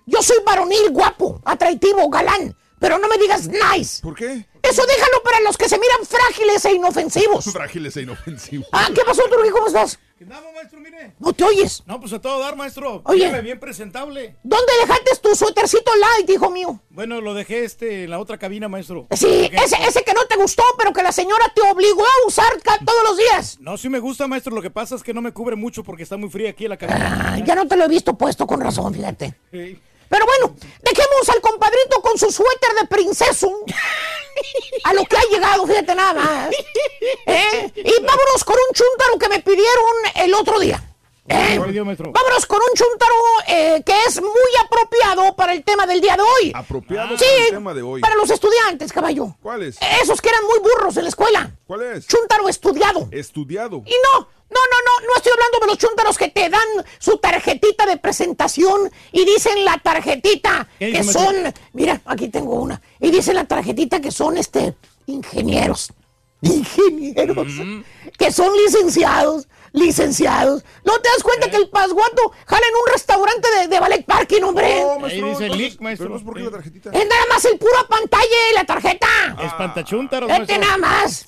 Yo 0.07 0.23
soy 0.23 0.39
varonil, 0.47 0.91
guapo, 0.93 1.43
atractivo, 1.45 2.09
galán. 2.09 2.57
Pero 2.79 2.99
no 2.99 3.07
me 3.07 3.19
digas 3.19 3.49
nice. 3.49 4.01
¿Por 4.01 4.15
qué? 4.15 4.47
Eso 4.63 4.83
déjalo 4.87 5.23
para 5.23 5.41
los 5.41 5.59
que 5.59 5.69
se 5.69 5.79
miran 5.79 6.07
frágiles 6.07 6.65
e 6.65 6.73
inofensivos. 6.73 7.45
Frágiles 7.53 7.97
e 7.99 8.03
inofensivos. 8.03 8.67
Ah, 8.73 8.89
¿qué 8.95 9.03
pasó, 9.05 9.25
Turquí? 9.29 9.51
¿Cómo 9.51 9.67
estás? 9.67 9.99
Andamos, 10.21 10.53
maestro, 10.53 10.81
mire. 10.81 11.15
No 11.21 11.33
te 11.33 11.45
oyes. 11.45 11.83
No, 11.87 12.01
pues 12.01 12.13
a 12.13 12.21
todo 12.21 12.41
dar, 12.41 12.57
maestro. 12.57 13.03
Oye. 13.05 13.27
Mírame, 13.27 13.43
bien 13.43 13.61
presentable. 13.61 14.37
¿Dónde 14.43 14.73
dejaste 14.81 15.11
tu 15.23 15.35
suétercito 15.35 15.93
light, 15.97 16.29
hijo 16.29 16.51
mío? 16.51 16.81
Bueno, 16.91 17.21
lo 17.21 17.35
dejé 17.35 17.65
este 17.65 18.05
en 18.05 18.11
la 18.11 18.19
otra 18.19 18.37
cabina, 18.37 18.69
maestro. 18.69 19.07
Sí, 19.13 19.49
ese, 19.53 19.77
ese 19.87 20.03
que 20.03 20.13
no 20.15 20.27
te 20.27 20.37
gustó, 20.37 20.65
pero 20.77 20.93
que 20.93 21.03
la 21.03 21.13
señora 21.13 21.45
te 21.55 21.63
obligó 21.63 22.03
a 22.05 22.27
usar 22.27 22.53
todos 22.85 23.03
los 23.05 23.17
días. 23.17 23.59
No, 23.61 23.77
sí 23.77 23.89
me 23.89 24.01
gusta, 24.01 24.27
maestro. 24.27 24.55
Lo 24.55 24.63
que 24.63 24.71
pasa 24.71 24.97
es 24.97 25.03
que 25.03 25.15
no 25.15 25.21
me 25.21 25.33
cubre 25.33 25.55
mucho 25.55 25.85
porque 25.85 26.03
está 26.03 26.17
muy 26.17 26.29
fría 26.31 26.51
aquí 26.51 26.65
en 26.65 26.71
la 26.71 26.77
cabina. 26.77 27.35
Ah, 27.35 27.39
ya 27.39 27.55
no 27.55 27.69
te 27.69 27.77
lo 27.77 27.85
he 27.85 27.89
visto 27.89 28.19
puesto 28.19 28.47
con 28.47 28.61
razón, 28.61 28.93
fíjate. 28.93 29.35
Sí. 29.53 29.79
Pero 30.09 30.27
bueno, 30.27 30.55
dejemos 30.83 31.29
al 31.29 31.41
compadrito 31.41 32.01
con 32.01 32.19
su 32.19 32.31
suéter 32.31 32.75
de 32.81 32.87
princeso. 32.87 33.51
A 34.85 34.95
lo 34.95 35.05
que 35.05 35.17
ha 35.17 35.23
llegado, 35.31 35.67
fíjate 35.67 35.95
nada 35.95 36.13
más. 36.15 36.51
¿Eh? 37.27 37.73
Y 37.75 38.03
vámonos 38.03 38.45
con 38.45 38.55
un 38.55 38.75
chúntaro 38.75 39.19
que 39.19 39.29
me 39.29 39.41
pidieron 39.41 39.95
el 40.17 40.35
otro 40.35 40.59
día. 40.61 40.88
¿Eh? 41.29 41.59
Vámonos 41.59 42.47
con 42.47 42.59
un 42.59 42.75
chúntaro 42.75 43.15
eh, 43.49 43.83
que 43.85 43.93
es 44.07 44.21
muy 44.21 44.31
apropiado 44.65 45.35
para 45.37 45.53
el 45.53 45.63
tema 45.63 45.87
del 45.87 46.01
día 46.01 46.17
de 46.17 46.23
hoy. 46.23 46.53
Apropiado 46.55 47.19
Sí, 47.19 47.25
para 47.25 47.45
el 47.45 47.51
tema 47.51 47.75
de 47.75 47.83
hoy. 47.83 48.01
para 48.01 48.15
los 48.17 48.31
estudiantes, 48.31 48.93
caballo. 48.93 49.37
¿Cuál 49.43 49.63
es? 49.65 49.79
Esos 50.03 50.21
que 50.21 50.29
eran 50.31 50.45
muy 50.45 50.59
burros 50.61 50.97
en 50.97 51.05
la 51.05 51.09
escuela. 51.11 51.51
¿Cuál 51.67 51.83
es? 51.83 52.07
Chúntaro 52.07 52.49
estudiado. 52.49 53.09
Estudiado. 53.11 53.83
Y 53.85 53.91
no, 53.91 54.21
no, 54.21 54.27
no, 54.51 54.79
no, 55.01 55.07
no 55.07 55.17
estoy 55.17 55.33
hablando 55.33 55.61
de 55.61 55.67
los 55.67 55.79
chúntaros 55.79 56.17
que 56.17 56.29
te 56.29 56.49
dan 56.49 56.67
su 56.99 57.19
tarjetita 57.19 57.85
de 57.85 57.99
presentación 57.99 58.91
y 59.13 59.25
dicen 59.27 59.65
la 59.65 59.79
tarjetita 59.79 60.67
¿Qué 60.79 60.93
que 60.93 61.05
son, 61.05 61.35
mira, 61.75 62.01
aquí 62.07 62.29
tengo 62.29 62.55
una, 62.55 62.81
y 63.01 63.11
dicen 63.11 63.35
la 63.35 63.45
tarjetita 63.45 64.01
que 64.01 64.11
son 64.11 64.39
este 64.39 64.75
ingenieros. 65.07 65.93
Ingenieros. 66.41 67.49
Que 68.17 68.33
son 68.33 68.51
licenciados. 68.65 69.49
Licenciados. 69.73 70.65
¿No 70.85 70.99
te 71.01 71.09
das 71.09 71.23
cuenta 71.23 71.51
que 71.51 71.57
el 71.57 71.69
pasguato 71.69 72.33
jala 72.47 72.67
en 72.67 72.75
un 72.77 72.93
restaurante 72.93 73.49
de, 73.61 73.69
de 73.69 73.81
ballet 73.81 74.05
parking, 74.05 74.43
hombre? 74.43 74.81
No, 74.81 74.93
Ahí 74.93 74.99
maestro. 75.01 75.27
dice 75.29 75.45
entonces- 75.45 75.57
Lick, 75.57 75.81
maestro. 75.81 76.07
Pero 76.09 76.21
no 76.31 76.39
es 76.39 76.45
la 76.45 76.51
tarjetita. 76.51 76.91
Es 76.91 77.07
nada 77.09 77.27
más 77.29 77.45
el 77.45 77.59
puro 77.59 77.87
pantalla 77.89 78.51
y 78.51 78.55
la 78.55 78.65
tarjeta. 78.65 79.07
Espantachúntaros, 79.45 80.29
Vete 80.29 80.39
maestro. 80.59 80.59
nada 80.59 80.77
más. 80.79 81.25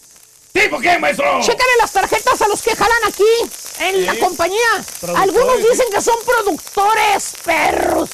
¿Tipo 0.53 0.81
qué, 0.81 0.99
maestro? 0.99 1.27
Chécale 1.43 1.71
las 1.81 1.93
tarjetas 1.93 2.43
a 2.43 2.49
los 2.49 2.61
que 2.61 2.75
jalan 2.75 2.99
aquí, 3.07 3.23
en 3.81 4.05
la 4.07 4.17
compañía. 4.17 4.85
Algunos 5.17 5.59
dicen 5.59 5.87
que 5.95 6.01
son 6.03 6.17
productores, 6.27 7.35
perros. 7.45 8.11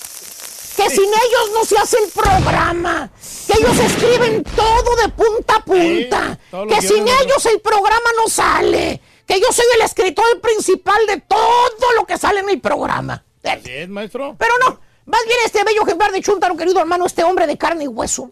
Que 0.76 0.90
sin 0.90 1.04
ellos 1.06 1.50
no 1.54 1.64
se 1.64 1.78
hace 1.78 1.96
el 2.04 2.10
programa. 2.10 3.10
Que 3.46 3.54
ellos 3.58 3.78
escriben 3.78 4.44
todo 4.44 4.96
de 4.96 5.08
punta 5.08 5.54
a 5.56 5.64
punta. 5.64 6.38
que 6.68 6.82
sin 6.86 7.08
ellos 7.08 7.46
el 7.46 7.60
programa 7.62 8.10
no 8.18 8.28
sale. 8.28 9.00
Que 9.26 9.40
yo 9.40 9.52
soy 9.52 9.64
el 9.74 9.82
escritor 9.82 10.40
principal 10.40 11.04
de 11.06 11.20
todo 11.20 11.92
lo 11.96 12.06
que 12.06 12.16
sale 12.16 12.40
en 12.40 12.48
el 12.48 12.60
programa. 12.60 13.24
Así 13.42 13.72
es, 13.72 13.88
maestro. 13.88 14.36
Pero 14.38 14.52
no, 14.58 14.80
más 15.04 15.20
bien 15.26 15.38
este 15.44 15.64
bello 15.64 15.82
ejemplar 15.82 16.12
de 16.12 16.20
Chuntaro, 16.20 16.56
querido 16.56 16.80
hermano, 16.80 17.06
este 17.06 17.24
hombre 17.24 17.46
de 17.46 17.56
carne 17.56 17.84
y 17.84 17.88
hueso. 17.88 18.30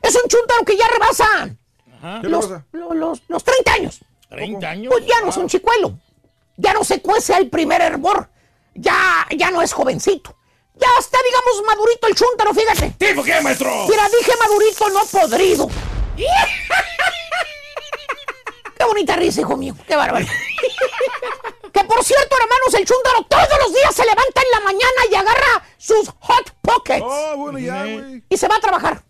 Es 0.00 0.14
un 0.14 0.28
Chuntaro 0.28 0.64
que 0.64 0.76
ya 0.76 0.88
rebasa 0.88 1.24
Ajá. 1.98 2.20
¿Qué 2.20 2.26
le 2.26 2.32
los, 2.32 2.48
los, 2.72 3.22
los 3.28 3.44
30 3.44 3.72
años. 3.72 4.00
30 4.30 4.68
años. 4.68 4.92
Pues 4.92 5.06
ya 5.06 5.20
no 5.20 5.28
es 5.28 5.36
un 5.36 5.48
chicuelo. 5.48 5.98
Ya 6.56 6.72
no 6.74 6.84
se 6.84 7.00
cuece 7.00 7.34
al 7.34 7.48
primer 7.48 7.80
hervor. 7.80 8.28
Ya, 8.74 9.26
ya 9.36 9.50
no 9.50 9.62
es 9.62 9.72
jovencito. 9.72 10.36
Ya 10.74 10.88
está, 10.98 11.18
digamos, 11.24 11.62
madurito 11.66 12.06
el 12.08 12.14
chúntaro, 12.14 12.54
fíjate. 12.54 12.94
¿Tipo 12.98 13.22
qué, 13.22 13.40
maestro? 13.40 13.70
Mira, 13.88 14.08
dije 14.08 14.32
madurito, 14.40 14.88
no 14.90 15.04
podrido. 15.06 15.68
Qué 18.82 18.88
bonita 18.88 19.14
risa, 19.14 19.42
hijo 19.42 19.56
mío. 19.56 19.76
Qué 19.86 19.94
bárbaro. 19.94 20.26
que 21.72 21.84
por 21.84 22.02
cierto, 22.02 22.36
hermanos, 22.36 22.74
el 22.74 22.84
chúntaro 22.84 23.22
todos 23.28 23.58
los 23.62 23.72
días 23.72 23.94
se 23.94 24.02
levanta 24.04 24.40
en 24.42 24.50
la 24.50 24.60
mañana 24.60 25.00
y 25.08 25.14
agarra 25.14 25.64
sus 25.78 26.08
hot 26.18 26.50
pockets 26.62 27.04
Oh, 27.06 27.36
bueno, 27.36 27.60
ya, 27.60 27.84
güey. 27.84 28.24
y 28.28 28.36
se 28.36 28.48
va 28.48 28.56
a 28.56 28.60
trabajar. 28.60 29.04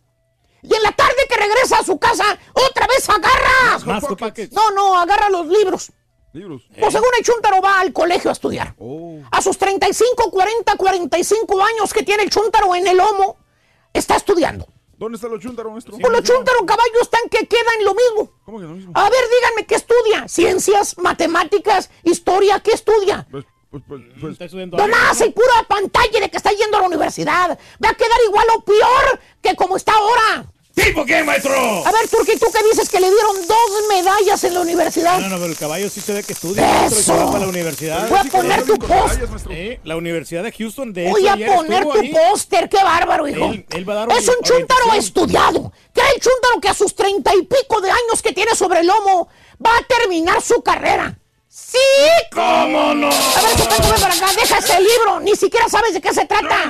Y 0.60 0.74
en 0.74 0.82
la 0.82 0.92
tarde 0.92 1.16
que 1.26 1.36
regresa 1.36 1.78
a 1.78 1.84
su 1.84 1.98
casa, 1.98 2.38
otra 2.52 2.86
vez 2.86 3.08
agarra. 3.08 3.78
Más 3.86 4.04
que 4.06 4.14
paquetes. 4.14 4.52
No, 4.52 4.70
no, 4.72 4.98
agarra 4.98 5.30
los 5.30 5.46
libros. 5.46 5.90
Libros. 6.34 6.62
Pues 6.78 6.92
según 6.92 7.08
el 7.18 7.24
Chuntaro 7.24 7.62
va 7.62 7.80
al 7.80 7.94
colegio 7.94 8.28
a 8.28 8.34
estudiar. 8.34 8.74
Oh. 8.78 9.20
A 9.30 9.40
sus 9.40 9.56
35, 9.56 10.30
40, 10.30 10.76
45 10.76 11.62
años 11.64 11.94
que 11.94 12.02
tiene 12.02 12.24
el 12.24 12.30
Chuntaro 12.30 12.74
en 12.74 12.86
el 12.86 12.98
lomo, 12.98 13.38
está 13.94 14.16
estudiando. 14.16 14.66
¿Dónde 15.02 15.16
está 15.16 15.26
los 15.26 15.40
chúntaros, 15.40 15.72
maestro? 15.72 15.98
Pues 15.98 16.12
los 16.12 16.22
Chuntaro 16.22 16.64
caballos 16.64 17.02
están 17.02 17.22
que 17.28 17.44
quedan 17.48 17.84
lo 17.84 17.92
mismo. 17.92 18.30
¿Cómo 18.44 18.60
que 18.60 18.66
lo 18.66 18.74
mismo? 18.74 18.92
A 18.94 19.10
ver, 19.10 19.20
díganme, 19.34 19.66
¿qué 19.66 19.74
estudia? 19.74 20.28
¿Ciencias, 20.28 20.96
matemáticas, 20.96 21.90
historia? 22.04 22.60
¿Qué 22.60 22.70
estudia? 22.70 23.26
Pues, 23.28 23.44
pues, 23.68 23.82
pues, 23.88 24.00
pues, 24.20 24.32
Está 24.34 24.44
estudiando 24.44 24.76
Nomás 24.76 25.20
el 25.20 25.32
pura 25.32 25.66
pantalla 25.68 26.20
de 26.20 26.30
que 26.30 26.36
está 26.36 26.52
yendo 26.52 26.76
a 26.76 26.82
la 26.82 26.86
universidad. 26.86 27.58
Va 27.84 27.88
a 27.88 27.94
quedar 27.94 28.18
igual 28.28 28.46
o 28.56 28.64
peor 28.64 29.20
que 29.42 29.56
como 29.56 29.76
está 29.76 29.92
ahora. 29.92 30.51
¿Tipo 30.74 31.04
qué, 31.04 31.22
maestro? 31.22 31.52
A 31.54 31.92
ver, 31.92 32.08
Turki, 32.08 32.38
¿tú 32.38 32.46
qué 32.50 32.62
dices? 32.70 32.88
Que 32.88 32.98
le 32.98 33.10
dieron 33.10 33.46
dos 33.46 33.70
medallas 33.90 34.42
en 34.44 34.54
la 34.54 34.60
universidad. 34.62 35.18
No, 35.20 35.28
no, 35.28 35.36
pero 35.36 35.46
el 35.52 35.56
caballo 35.58 35.90
sí 35.90 36.00
se 36.00 36.14
ve 36.14 36.22
que 36.22 36.32
estudia. 36.32 36.62
maestro, 36.66 36.98
¡Eso! 36.98 37.26
para 37.26 37.40
la 37.40 37.48
universidad. 37.48 38.08
Voy 38.08 38.18
a 38.18 38.24
poner 38.24 38.62
tu 38.64 38.78
post. 38.78 39.20
Sí, 39.48 39.78
la 39.84 39.96
Universidad 39.96 40.42
de 40.42 40.52
Houston, 40.52 40.92
de 40.94 41.10
Voy 41.10 41.28
hecho, 41.28 41.52
a 41.52 41.56
poner 41.56 41.84
tu 41.84 42.10
póster, 42.10 42.68
qué 42.70 42.82
bárbaro, 42.82 43.28
hijo. 43.28 43.44
Él- 43.52 43.66
él 43.70 43.88
va 43.88 43.92
a 43.92 44.06
dar 44.06 44.18
es 44.18 44.26
un 44.28 44.36
chúntaro 44.42 44.94
estudiado. 44.94 45.72
¿Cree 45.92 46.06
el 46.14 46.20
chúntaro 46.22 46.60
que 46.60 46.68
a 46.68 46.74
sus 46.74 46.94
treinta 46.94 47.34
y 47.34 47.42
pico 47.42 47.80
de 47.82 47.90
años 47.90 48.22
que 48.22 48.32
tiene 48.32 48.54
sobre 48.54 48.80
el 48.80 48.86
lomo 48.86 49.28
va 49.64 49.70
a 49.76 49.82
terminar 49.86 50.40
su 50.40 50.62
carrera? 50.62 51.18
¡Sí! 51.72 51.78
¿Cómo 52.32 52.94
no? 52.94 53.06
A 53.06 53.42
ver, 53.42 53.56
Chuntaro, 53.56 53.88
ven 53.90 54.00
para 54.00 54.14
acá, 54.14 54.26
deja 54.38 54.58
ese 54.58 54.78
libro, 54.78 55.20
ni 55.20 55.34
siquiera 55.34 55.68
sabes 55.70 55.94
de 55.94 56.02
qué 56.02 56.12
se 56.12 56.26
trata. 56.26 56.64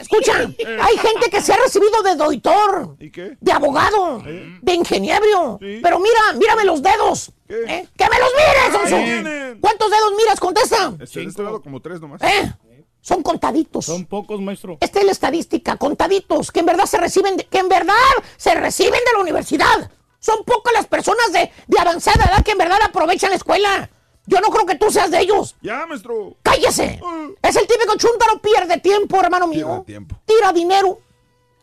Escucha, 0.00 0.50
hay 0.82 0.98
gente 0.98 1.30
que 1.30 1.40
se 1.40 1.54
ha 1.54 1.56
recibido 1.56 2.02
de 2.02 2.14
doctor, 2.14 2.96
de 2.98 3.52
abogado, 3.52 4.22
de 4.22 4.74
ingeniero. 4.74 5.58
Pero 5.58 5.98
mira, 5.98 6.32
mírame 6.36 6.64
los 6.64 6.82
dedos. 6.82 7.32
¿eh? 7.48 7.88
¡Que 7.96 8.04
me 8.10 8.18
los 8.18 8.30
mires, 8.36 8.90
Sonso! 8.90 9.58
¿Cuántos 9.62 9.90
dedos 9.90 10.12
miras? 10.18 10.40
Contesta. 10.40 10.92
Este, 11.00 11.20
de 11.20 11.26
este 11.26 11.42
lado 11.42 11.62
como 11.62 11.80
tres 11.80 11.98
nomás. 11.98 12.20
¿Eh? 12.22 12.52
Son 13.00 13.22
contaditos. 13.22 13.86
Son 13.86 14.04
pocos, 14.04 14.40
maestro. 14.42 14.76
Esta 14.80 14.98
es 14.98 15.06
la 15.06 15.12
estadística, 15.12 15.76
contaditos, 15.78 16.52
que 16.52 16.60
en 16.60 16.66
verdad 16.66 16.84
se 16.84 16.98
reciben, 16.98 17.38
de, 17.38 17.46
que 17.46 17.58
en 17.58 17.68
verdad 17.70 17.94
se 18.36 18.54
reciben 18.54 19.00
de 19.06 19.12
la 19.14 19.20
universidad. 19.20 19.90
Son 20.20 20.44
pocas 20.44 20.74
las 20.74 20.86
personas 20.86 21.32
de, 21.32 21.50
de 21.66 21.78
avanzada 21.78 22.24
edad 22.26 22.44
que 22.44 22.50
en 22.50 22.58
verdad 22.58 22.78
aprovechan 22.82 23.30
la 23.30 23.36
escuela. 23.36 23.88
Yo 24.28 24.40
no 24.40 24.48
creo 24.50 24.66
que 24.66 24.74
tú 24.76 24.90
seas 24.90 25.10
de 25.10 25.20
ellos. 25.20 25.56
Ya, 25.62 25.86
maestro. 25.86 26.36
¡Cállese! 26.42 27.00
Es 27.42 27.56
el 27.56 27.66
típico 27.66 27.96
chúntaro 27.96 28.38
pierde 28.40 28.78
tiempo, 28.78 29.18
hermano 29.20 29.46
mío. 29.46 29.66
Pierde 29.66 29.84
tiempo. 29.84 30.16
Tira 30.26 30.52
dinero. 30.52 30.98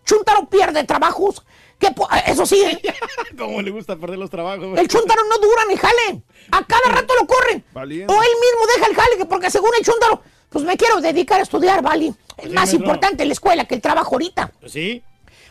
Chúntaro 0.04 0.50
pierde 0.50 0.84
trabajos. 0.84 1.44
Que 1.80 1.92
po- 1.92 2.08
eso 2.26 2.46
sí, 2.46 2.62
¿eh? 2.64 2.82
¿Cómo 3.38 3.62
le 3.62 3.70
gusta 3.70 3.96
perder 3.98 4.18
los 4.18 4.30
trabajos? 4.30 4.78
el 4.80 4.88
chúntaro 4.88 5.22
no 5.30 5.38
dura 5.38 5.64
ni 5.68 5.76
jale. 5.76 6.24
A 6.52 6.66
cada 6.66 6.96
rato 7.02 7.14
lo 7.20 7.28
corren. 7.28 7.64
Valiente. 7.74 8.12
O 8.14 8.16
él 8.16 8.30
mismo 8.30 8.66
deja 8.76 8.88
el 8.90 8.96
jale, 8.96 9.18
que 9.18 9.26
porque 9.26 9.52
según 9.52 9.72
el 9.78 9.86
chúntaro, 9.86 10.22
pues 10.50 10.64
me 10.64 10.78
quiero 10.78 11.02
dedicar 11.02 11.40
a 11.40 11.44
estudiar, 11.44 11.82
¿vale? 11.82 12.14
Es 12.38 12.46
Sí, 12.46 12.50
más 12.50 12.56
maestro. 12.56 12.80
importante 12.80 13.26
la 13.26 13.34
escuela 13.34 13.66
que 13.66 13.76
el 13.76 13.82
trabajo 13.82 14.16
ahorita. 14.16 14.52
Sí. 14.66 15.04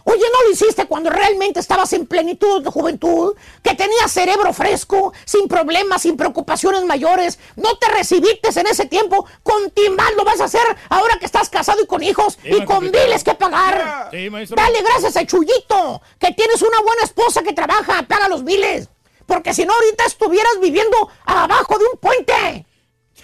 Oye, 0.07 0.25
¿no 0.33 0.43
lo 0.43 0.51
hiciste 0.53 0.87
cuando 0.87 1.09
realmente 1.09 1.61
estabas 1.61 1.93
en 1.95 2.07
plenitud 2.07 2.63
de 2.63 2.71
juventud? 2.71 3.35
Que 3.63 3.75
tenías 3.75 4.13
cerebro 4.13 4.53
fresco, 4.53 5.15
sin 5.25 5.49
problemas, 5.49 6.03
sin 6.03 6.17
preocupaciones 6.17 6.85
mayores. 6.85 7.39
¿No 7.57 7.77
te 7.79 7.89
recibiste 7.89 8.49
en 8.61 8.67
ese 8.67 8.85
tiempo? 8.85 9.27
Con 9.43 9.71
timbal 9.71 10.15
lo 10.17 10.25
vas 10.25 10.41
a 10.43 10.45
hacer 10.45 10.61
ahora 10.91 11.17
que 11.19 11.25
estás 11.25 11.49
casado 11.49 11.83
y 11.83 11.87
con 11.87 12.03
hijos 12.03 12.35
Sí, 12.43 12.49
y 12.49 12.51
maestro, 12.51 12.67
con 12.77 12.91
biles 12.91 13.25
que 13.25 13.35
pagar. 13.35 14.09
Sí, 14.11 14.29
maestro. 14.29 14.57
Dale 14.57 14.83
gracias 14.83 15.17
a 15.17 15.25
Chuyito, 15.25 16.03
que 16.19 16.33
tienes 16.33 16.61
una 16.61 16.81
buena 16.83 17.03
esposa 17.03 17.43
que 17.43 17.55
trabaja, 17.55 18.03
paga 18.03 18.29
los 18.29 18.45
biles. 18.45 18.91
Porque 19.27 19.55
si 19.55 19.65
no, 19.65 19.73
ahorita 19.73 20.05
estuvieras 20.05 20.61
viviendo 20.61 20.97
abajo 21.25 21.79
de 21.79 21.85
un 21.87 21.99
puente. 21.99 22.67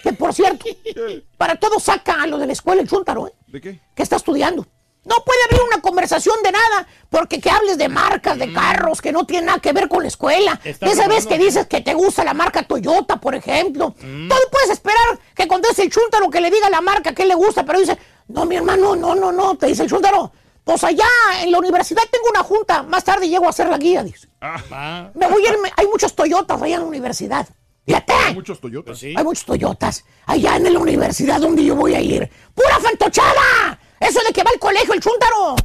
Que 0.01 0.13
por 0.13 0.33
cierto, 0.33 0.65
para 1.37 1.57
todo 1.57 1.79
saca 1.79 2.23
a 2.23 2.25
lo 2.25 2.39
de 2.39 2.47
la 2.47 2.53
escuela 2.53 2.81
el 2.81 2.89
chúntaro, 2.89 3.27
¿eh? 3.27 3.33
¿De 3.45 3.61
qué? 3.61 3.79
que 3.93 4.01
está 4.01 4.15
estudiando. 4.15 4.65
No 5.03 5.15
puede 5.25 5.39
haber 5.49 5.61
una 5.63 5.81
conversación 5.81 6.35
de 6.43 6.51
nada, 6.51 6.87
porque 7.09 7.41
que 7.41 7.49
hables 7.49 7.77
de 7.79 7.89
marcas, 7.89 8.37
de 8.37 8.53
carros, 8.53 9.01
que 9.01 9.11
no 9.11 9.25
tiene 9.25 9.47
nada 9.47 9.59
que 9.59 9.73
ver 9.73 9.87
con 9.89 10.03
la 10.03 10.07
escuela. 10.07 10.59
Está 10.63 10.85
Esa 10.85 11.07
vez 11.07 11.25
que 11.25 11.39
dices 11.39 11.65
que 11.65 11.81
te 11.81 11.95
gusta 11.95 12.23
la 12.23 12.35
marca 12.35 12.63
Toyota, 12.63 13.19
por 13.19 13.33
ejemplo. 13.33 13.95
Todo 13.99 14.39
puedes 14.51 14.69
esperar 14.69 15.19
que 15.33 15.47
conteste 15.47 15.81
el 15.83 15.89
chúntaro 15.89 16.29
que 16.29 16.39
le 16.39 16.51
diga 16.51 16.69
la 16.69 16.81
marca 16.81 17.13
que 17.13 17.25
le 17.25 17.33
gusta, 17.33 17.65
pero 17.65 17.79
dice, 17.79 17.97
no, 18.27 18.45
mi 18.45 18.57
hermano, 18.57 18.95
no, 18.95 19.15
no, 19.15 19.31
no, 19.31 19.55
te 19.57 19.67
dice 19.67 19.83
el 19.83 19.89
chúntaro. 19.89 20.31
Pues 20.63 20.83
allá 20.83 21.07
en 21.41 21.51
la 21.51 21.57
universidad 21.57 22.03
tengo 22.11 22.29
una 22.29 22.43
junta, 22.43 22.83
más 22.83 23.03
tarde 23.03 23.27
llego 23.27 23.47
a 23.47 23.49
hacer 23.49 23.67
la 23.69 23.79
guía, 23.79 24.03
dice. 24.03 24.29
Ah, 24.39 25.09
Me 25.15 25.27
voy 25.27 25.43
a 25.47 25.49
irme, 25.53 25.71
hay 25.75 25.87
muchos 25.87 26.15
Toyotas 26.15 26.61
allá 26.61 26.75
en 26.75 26.81
la 26.81 26.87
universidad. 26.87 27.47
Fíjate. 27.83 28.13
Hay 28.13 28.35
muchos 28.35 28.61
Toyotas. 28.61 28.99
sí. 28.99 29.15
Hay 29.17 29.23
muchos 29.23 29.45
Toyotas 29.45 30.05
allá 30.27 30.57
en 30.57 30.71
la 30.71 30.79
universidad 30.79 31.41
donde 31.41 31.63
yo 31.65 31.75
voy 31.75 31.95
a 31.95 31.99
ir. 31.99 32.29
¡Pura 32.53 32.79
fantochada! 32.79 33.79
Eso 34.01 34.19
de 34.27 34.33
que 34.33 34.43
va 34.43 34.51
al 34.51 34.59
colegio 34.59 34.93
el 34.93 34.99
chúntaro. 34.99 35.55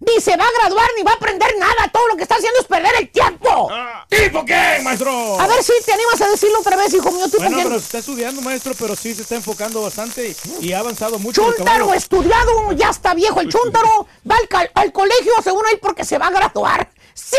Ni 0.00 0.20
se 0.20 0.36
va 0.36 0.44
a 0.44 0.50
graduar 0.60 0.90
ni 0.98 1.02
va 1.02 1.12
a 1.12 1.14
aprender 1.14 1.48
nada. 1.58 1.88
Todo 1.90 2.08
lo 2.08 2.16
que 2.16 2.24
está 2.24 2.34
haciendo 2.34 2.60
es 2.60 2.66
perder 2.66 2.92
el 2.98 3.08
tiempo. 3.10 3.70
¿Tipo 4.10 4.44
qué, 4.44 4.80
maestro? 4.82 5.40
A 5.40 5.46
ver 5.46 5.62
si 5.62 5.72
te 5.82 5.92
animas 5.92 6.20
a 6.20 6.28
decirlo 6.28 6.58
otra 6.60 6.76
vez, 6.76 6.92
hijo 6.92 7.10
mío. 7.10 7.24
¿Tipo 7.26 7.38
Bueno, 7.38 7.56
quién? 7.56 7.68
pero 7.68 7.78
se 7.78 7.86
está 7.86 7.98
estudiando, 7.98 8.42
maestro, 8.42 8.74
pero 8.78 8.96
sí 8.96 9.14
se 9.14 9.22
está 9.22 9.36
enfocando 9.36 9.80
bastante 9.80 10.28
y, 10.28 10.66
y 10.66 10.72
ha 10.74 10.80
avanzado 10.80 11.18
mucho. 11.18 11.42
caballo. 11.56 11.94
estudiado, 11.94 12.72
ya 12.72 12.90
está 12.90 13.14
viejo 13.14 13.40
el 13.40 13.48
chúntaro. 13.48 14.06
Va 14.30 14.36
al, 14.36 14.70
al 14.74 14.92
colegio 14.92 15.32
según 15.42 15.62
él 15.72 15.78
porque 15.80 16.04
se 16.04 16.18
va 16.18 16.26
a 16.26 16.30
graduar. 16.30 16.90
¡Sí! 17.14 17.36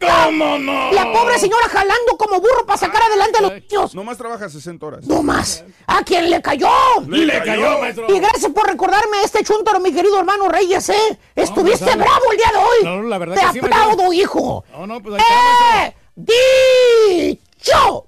¿Cómo 0.00 0.58
no? 0.58 0.92
La 0.92 1.10
pobre 1.12 1.38
señora 1.38 1.66
jalando 1.68 2.16
como 2.18 2.40
burro 2.40 2.66
para 2.66 2.78
sacar 2.78 3.02
adelante 3.02 3.38
a 3.38 3.42
los 3.42 3.52
niños. 3.52 3.94
Nomás 3.94 4.18
trabaja 4.18 4.48
60 4.48 4.84
horas. 4.86 5.04
No 5.06 5.22
más. 5.22 5.64
¿A 5.86 6.02
quién 6.02 6.28
le 6.28 6.42
cayó? 6.42 6.68
Y 7.06 7.24
le 7.24 7.42
cayó, 7.42 7.78
maestro. 7.80 8.06
Y 8.14 8.20
gracias 8.20 8.52
por 8.52 8.66
recordarme 8.66 9.22
este 9.24 9.42
chúntaro, 9.42 9.80
mi 9.80 9.92
querido 9.92 10.18
hermano 10.18 10.48
Reyes, 10.48 10.88
¿eh? 10.90 11.18
Estuviste 11.34 11.84
pues, 11.84 11.96
bravo 11.96 12.32
el 12.32 12.36
día 12.36 12.50
de 12.52 12.58
hoy. 12.58 12.84
No, 12.84 13.02
la 13.08 13.18
verdad 13.18 13.34
Te 13.36 13.40
que 13.40 13.52
sí, 13.52 13.60
maestro. 13.60 13.82
aplaudo, 13.92 14.12
hijo. 14.12 14.64
No, 14.72 14.86
no, 14.86 15.02
pues 15.02 15.14
ahí 15.16 15.20
está. 15.22 15.86
¡Eh! 15.86 15.96
¡Dicho! 16.16 18.04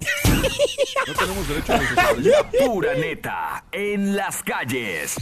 No 1.06 1.14
tenemos 1.14 1.48
derecho 1.48 1.72
a 1.72 2.50
pura 2.66 2.94
neta 2.94 3.64
en 3.72 4.14
las 4.16 4.42
calles. 4.42 5.16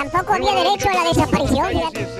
Tampoco 0.00 0.32
había 0.32 0.54
derecho 0.54 0.88
a 0.88 0.94
la 0.94 1.04
desaparición. 1.10 1.66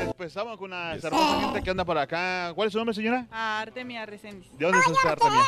Empezamos 0.08 0.58
con 0.58 0.70
una 0.70 0.94
hermosa 0.96 1.40
gente 1.40 1.62
que 1.62 1.70
anda 1.70 1.82
por 1.82 1.96
acá. 1.96 2.52
¿Cuál 2.54 2.66
es 2.66 2.72
su 2.72 2.78
nombre, 2.78 2.94
señora? 2.94 3.26
Artemia 3.30 4.04
Reséndiz. 4.04 4.50
¿De 4.58 4.66
dónde 4.66 4.80
es 4.80 4.86
usted, 4.86 5.08
Artemia? 5.08 5.40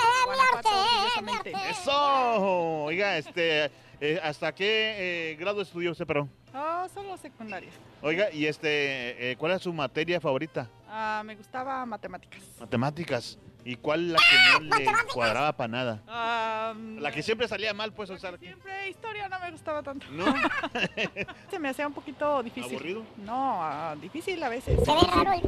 ¡Eso! 1.70 2.84
Oiga, 2.84 3.18
este, 3.18 3.70
eh, 4.00 4.18
¿hasta 4.22 4.54
qué 4.54 5.32
eh, 5.32 5.36
grado 5.36 5.60
estudió 5.60 5.90
usted, 5.90 6.06
perdón? 6.06 6.30
Oh, 6.54 6.86
solo 6.94 7.18
secundaria. 7.18 7.70
Oiga, 8.00 8.32
y 8.32 8.46
este, 8.46 9.32
eh, 9.32 9.36
¿cuál 9.36 9.52
es 9.52 9.62
su 9.62 9.72
materia 9.72 10.18
favorita? 10.18 10.70
Ah, 10.88 11.22
me 11.26 11.36
gustaba 11.36 11.84
matemáticas. 11.84 12.42
Matemáticas. 12.58 13.38
¿Y 13.64 13.76
cuál 13.76 14.12
la 14.12 14.18
que 14.18 14.66
no 14.68 14.76
le 14.76 14.86
cuadraba 15.12 15.56
para 15.56 15.68
nada? 15.68 16.02
Ah, 16.08 16.74
La 16.98 17.12
que 17.12 17.22
siempre 17.22 17.46
salía 17.46 17.72
mal, 17.72 17.92
pues, 17.92 18.10
o 18.10 18.18
sea, 18.18 18.32
que- 18.32 18.38
siempre 18.46 18.88
historia 18.88 19.28
no 19.28 19.38
me 19.40 19.50
gustaba 19.52 19.82
tanto. 19.82 20.06
¿no? 20.10 20.24
Se 21.50 21.58
me 21.58 21.68
hacía 21.68 21.86
un 21.86 21.92
poquito 21.94 22.42
difícil. 22.42 22.70
¿Aburrido? 22.72 23.04
No, 23.18 23.62
ah, 23.62 23.94
difícil 24.00 24.42
a 24.42 24.48
veces. 24.48 24.78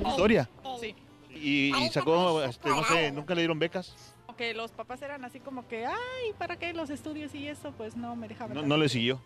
¿Historia? 0.07 0.49
Sí. 0.81 0.95
Y, 1.31 1.77
y 1.77 1.89
sacó, 1.89 2.43
este, 2.43 2.69
no 2.69 2.85
sé, 2.85 3.11
¿nunca 3.11 3.35
le 3.35 3.41
dieron 3.43 3.59
becas? 3.59 3.95
Que 4.37 4.53
los 4.53 4.73
papás 4.73 5.01
eran 5.03 5.25
así 5.25 5.39
como 5.39 5.67
que, 5.69 5.87
ay, 5.87 6.33
¿para 6.39 6.57
qué 6.57 6.73
los 6.75 6.91
estudios 6.91 7.33
y 7.37 7.47
eso? 7.47 7.71
Pues 7.73 7.97
no 7.97 8.17
me 8.17 8.27
dejaban. 8.27 8.55
No, 8.57 8.63
no 8.63 8.77
le 8.77 8.89
siguió. 8.89 9.21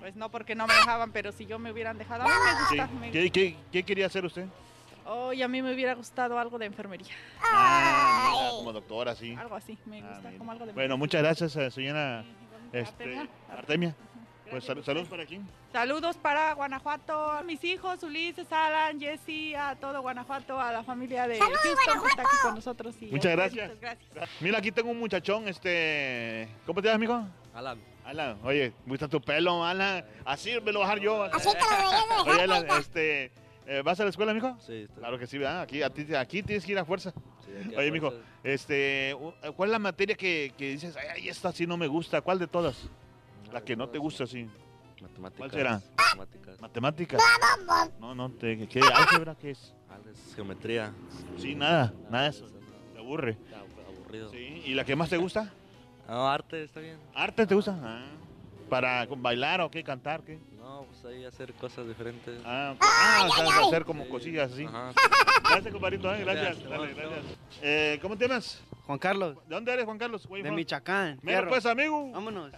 Pues 0.00 0.16
no, 0.16 0.30
porque 0.30 0.54
no 0.54 0.66
me 0.66 0.74
dejaban, 0.74 1.12
pero 1.12 1.32
si 1.32 1.46
yo 1.46 1.58
me 1.58 1.72
hubieran 1.72 1.96
dejado, 1.98 2.22
a 2.22 2.26
mí 2.26 2.30
me 2.30 2.50
Sí. 2.68 2.76
gusta. 2.78 2.86
me- 3.00 3.10
¿Qué, 3.10 3.30
qué, 3.30 3.56
qué 3.72 3.82
quería 3.82 4.06
hacer 4.06 4.24
usted? 4.26 4.46
Oh, 5.12 5.32
y 5.32 5.42
a 5.42 5.48
mí 5.48 5.60
me 5.60 5.74
hubiera 5.74 5.94
gustado 5.94 6.38
algo 6.38 6.56
de 6.56 6.66
enfermería. 6.66 7.12
Ah, 7.42 8.30
mira, 8.32 8.50
como 8.50 8.72
doctora, 8.72 9.16
sí. 9.16 9.34
Algo 9.34 9.56
así, 9.56 9.76
me 9.86 10.00
gusta 10.00 10.30
como 10.38 10.52
algo 10.52 10.66
de 10.66 10.72
Bueno, 10.72 10.96
muchas 10.96 11.20
gracias, 11.20 11.56
eh, 11.56 11.68
señora 11.72 12.24
este, 12.72 13.02
Artemia. 13.18 13.28
Artemia. 13.50 13.96
Pues 14.48 14.64
sal- 14.64 14.84
saludos 14.84 15.08
para 15.08 15.24
aquí. 15.24 15.40
Saludos 15.72 16.16
para 16.16 16.52
Guanajuato, 16.54 17.28
a 17.32 17.42
mis 17.42 17.62
hijos, 17.64 18.00
Ulises, 18.04 18.52
Alan, 18.52 19.00
Jesse, 19.00 19.56
a 19.56 19.74
todo 19.74 20.00
Guanajuato, 20.00 20.60
a 20.60 20.70
la 20.70 20.84
familia 20.84 21.26
de 21.26 21.40
Houston 21.40 22.02
que 22.02 22.08
está 22.08 22.22
aquí 22.22 22.36
con 22.42 22.54
nosotros. 22.54 22.94
y 23.00 23.06
Muchas 23.06 23.32
gracias. 23.32 23.68
muchas 23.74 23.80
gracias. 23.80 24.30
Mira, 24.40 24.58
aquí 24.58 24.70
tengo 24.70 24.90
un 24.92 24.98
muchachón, 25.00 25.48
este... 25.48 26.48
¿Cómo 26.66 26.80
te 26.82 26.86
llamas, 26.86 26.96
amigo? 26.96 27.26
Alan. 27.52 27.80
Alan, 28.04 28.38
oye, 28.44 28.72
me 28.84 28.90
gusta 28.90 29.08
tu 29.08 29.20
pelo, 29.20 29.64
Alan. 29.64 30.04
Así 30.24 30.52
me 30.60 30.70
lo 30.72 30.80
voy 30.80 30.88
a 30.88 30.96
yo. 30.98 31.24
Así 31.24 31.48
te 31.48 31.58
lo 31.58 31.90
dejar, 31.90 32.28
Oye, 32.28 32.42
Alan, 32.42 32.66
este... 32.78 33.32
eh, 33.70 33.82
¿Vas 33.82 34.00
a 34.00 34.04
la 34.04 34.10
escuela, 34.10 34.32
amigo? 34.32 34.56
Sí. 34.66 34.86
Claro 34.96 35.18
que 35.18 35.26
sí, 35.26 35.38
¿verdad? 35.38 35.62
Aquí, 35.62 35.82
a 35.82 35.90
ti- 35.90 36.14
aquí 36.14 36.42
tienes 36.42 36.64
que 36.64 36.72
ir 36.72 36.78
a 36.78 36.84
fuerza. 36.84 37.10
aquí 37.10 37.74
a 37.74 37.78
Oye, 37.78 37.92
mijo, 37.92 38.12
este, 38.42 39.16
¿cuál 39.56 39.68
es 39.68 39.72
la 39.72 39.78
materia 39.78 40.16
que, 40.16 40.52
que 40.58 40.70
dices, 40.70 40.96
ay, 40.96 41.28
esta 41.28 41.52
sí 41.52 41.66
no 41.66 41.76
me 41.76 41.86
gusta? 41.86 42.20
¿Cuál 42.20 42.38
de 42.38 42.46
todas? 42.46 42.88
La 43.52 43.60
que 43.62 43.76
no 43.76 43.88
te 43.88 43.98
gusta, 43.98 44.26
sí. 44.26 44.48
Matemáticas. 45.00 45.38
¿Cuál 45.38 45.50
será? 45.50 45.80
Matemáticas. 45.96 46.60
Matemáticas. 46.60 47.22
No, 47.98 48.14
no, 48.14 48.30
te, 48.30 48.66
¿qué 48.68 48.80
álgebra 48.80 49.34
qué 49.34 49.52
es? 49.52 49.74
Geometría. 50.34 50.92
Sí, 51.38 51.54
nada, 51.54 51.92
nada 52.10 52.24
de 52.24 52.30
eso. 52.30 52.46
Te 52.92 52.98
aburre. 52.98 53.36
Aburrido. 53.88 54.30
Sí, 54.30 54.62
¿y 54.66 54.74
la 54.74 54.84
que 54.84 54.94
más 54.96 55.08
te 55.08 55.16
gusta? 55.16 55.52
No, 56.08 56.28
arte 56.28 56.64
está 56.64 56.80
bien. 56.80 56.98
¿Arte 57.14 57.46
te 57.46 57.54
gusta? 57.54 57.78
Ah, 57.82 58.04
¿Para 58.68 59.06
bailar 59.06 59.60
o 59.62 59.70
qué? 59.70 59.82
¿Cantar 59.84 60.22
qué? 60.22 60.38
No, 60.70 60.84
pues 60.84 61.04
ahí 61.04 61.24
hacer 61.24 61.52
cosas 61.54 61.84
diferentes. 61.88 62.40
Ah, 62.44 62.76
ah 62.78 63.28
sabes 63.34 63.52
hacer 63.66 63.84
como 63.84 64.08
cosillas 64.08 64.52
así. 64.52 64.64
Ajá. 64.64 64.92
Gracias, 65.42 65.72
compadrito, 65.72 66.14
eh, 66.14 66.20
gracias. 66.20 66.60
Gracias. 66.60 66.70
Dale, 66.70 66.94
gracias. 66.94 67.38
Eh, 67.60 67.98
¿Cómo 68.00 68.16
te 68.16 68.28
llamas? 68.28 68.62
Juan 68.86 68.98
Carlos. 69.00 69.34
¿De 69.48 69.54
dónde 69.56 69.72
eres, 69.72 69.84
Juan 69.84 69.98
Carlos? 69.98 70.22
De 70.22 70.42
from? 70.42 70.54
Michoacán. 70.54 71.18
Mira, 71.22 71.48
pues, 71.48 71.66
amigo. 71.66 72.12
Vámonos. 72.12 72.52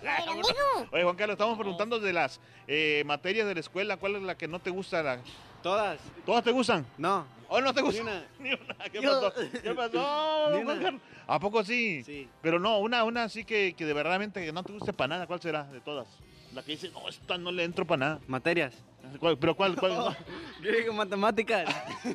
Oye, 0.93 1.05
Juan 1.05 1.17
Carlos, 1.17 1.35
estamos 1.37 1.57
preguntando 1.57 1.99
de 2.01 2.13
las 2.13 2.39
eh, 2.67 3.03
materias 3.07 3.47
de 3.47 3.55
la 3.55 3.61
escuela. 3.61 3.97
¿Cuál 3.97 4.17
es 4.17 4.23
la 4.23 4.37
que 4.37 4.47
no 4.47 4.59
te 4.59 4.69
gusta? 4.69 5.03
La- 5.03 5.19
Todas. 5.63 5.99
¿Todas 6.27 6.45
te 6.45 6.51
gustan? 6.51 6.85
No. 6.99 7.25
¿O 7.49 7.63
no 7.63 7.73
te 7.73 7.81
gusta? 7.81 8.03
Ni 8.39 8.53
una. 8.53 8.75
¿Qué 8.93 9.01
pasó? 9.01 9.33
¿Qué 9.63 9.75
pasó? 9.75 10.51
Ni 10.51 10.63
Juan 10.63 10.77
una. 10.77 10.83
Carlos? 10.83 11.03
¿A 11.27 11.41
poco 11.41 11.65
sí? 11.65 12.05
Sí. 12.05 12.29
Pero 12.43 12.59
no, 12.59 12.79
una, 12.81 13.05
una 13.05 13.23
así 13.23 13.43
que, 13.43 13.73
que 13.73 13.87
de 13.87 13.95
verdaderamente 13.95 14.45
que 14.45 14.53
no 14.53 14.63
te 14.63 14.73
guste 14.75 14.93
para 14.93 15.09
nada. 15.09 15.27
¿Cuál 15.27 15.41
será 15.41 15.65
de 15.65 15.81
todas? 15.81 16.07
La 16.55 16.63
que 16.63 16.73
dice, 16.73 16.91
no, 16.91 17.09
esta 17.09 17.39
no 17.39 17.51
le 17.51 17.65
entro 17.65 17.87
para 17.87 17.99
nada. 17.99 18.21
Materias. 18.27 18.75
¿Cuál- 19.19 19.37
¿Pero 19.39 19.55
cuál? 19.57 19.75
cuál? 19.77 20.17
Griego, 20.63 20.93
matemáticas. 20.93 21.65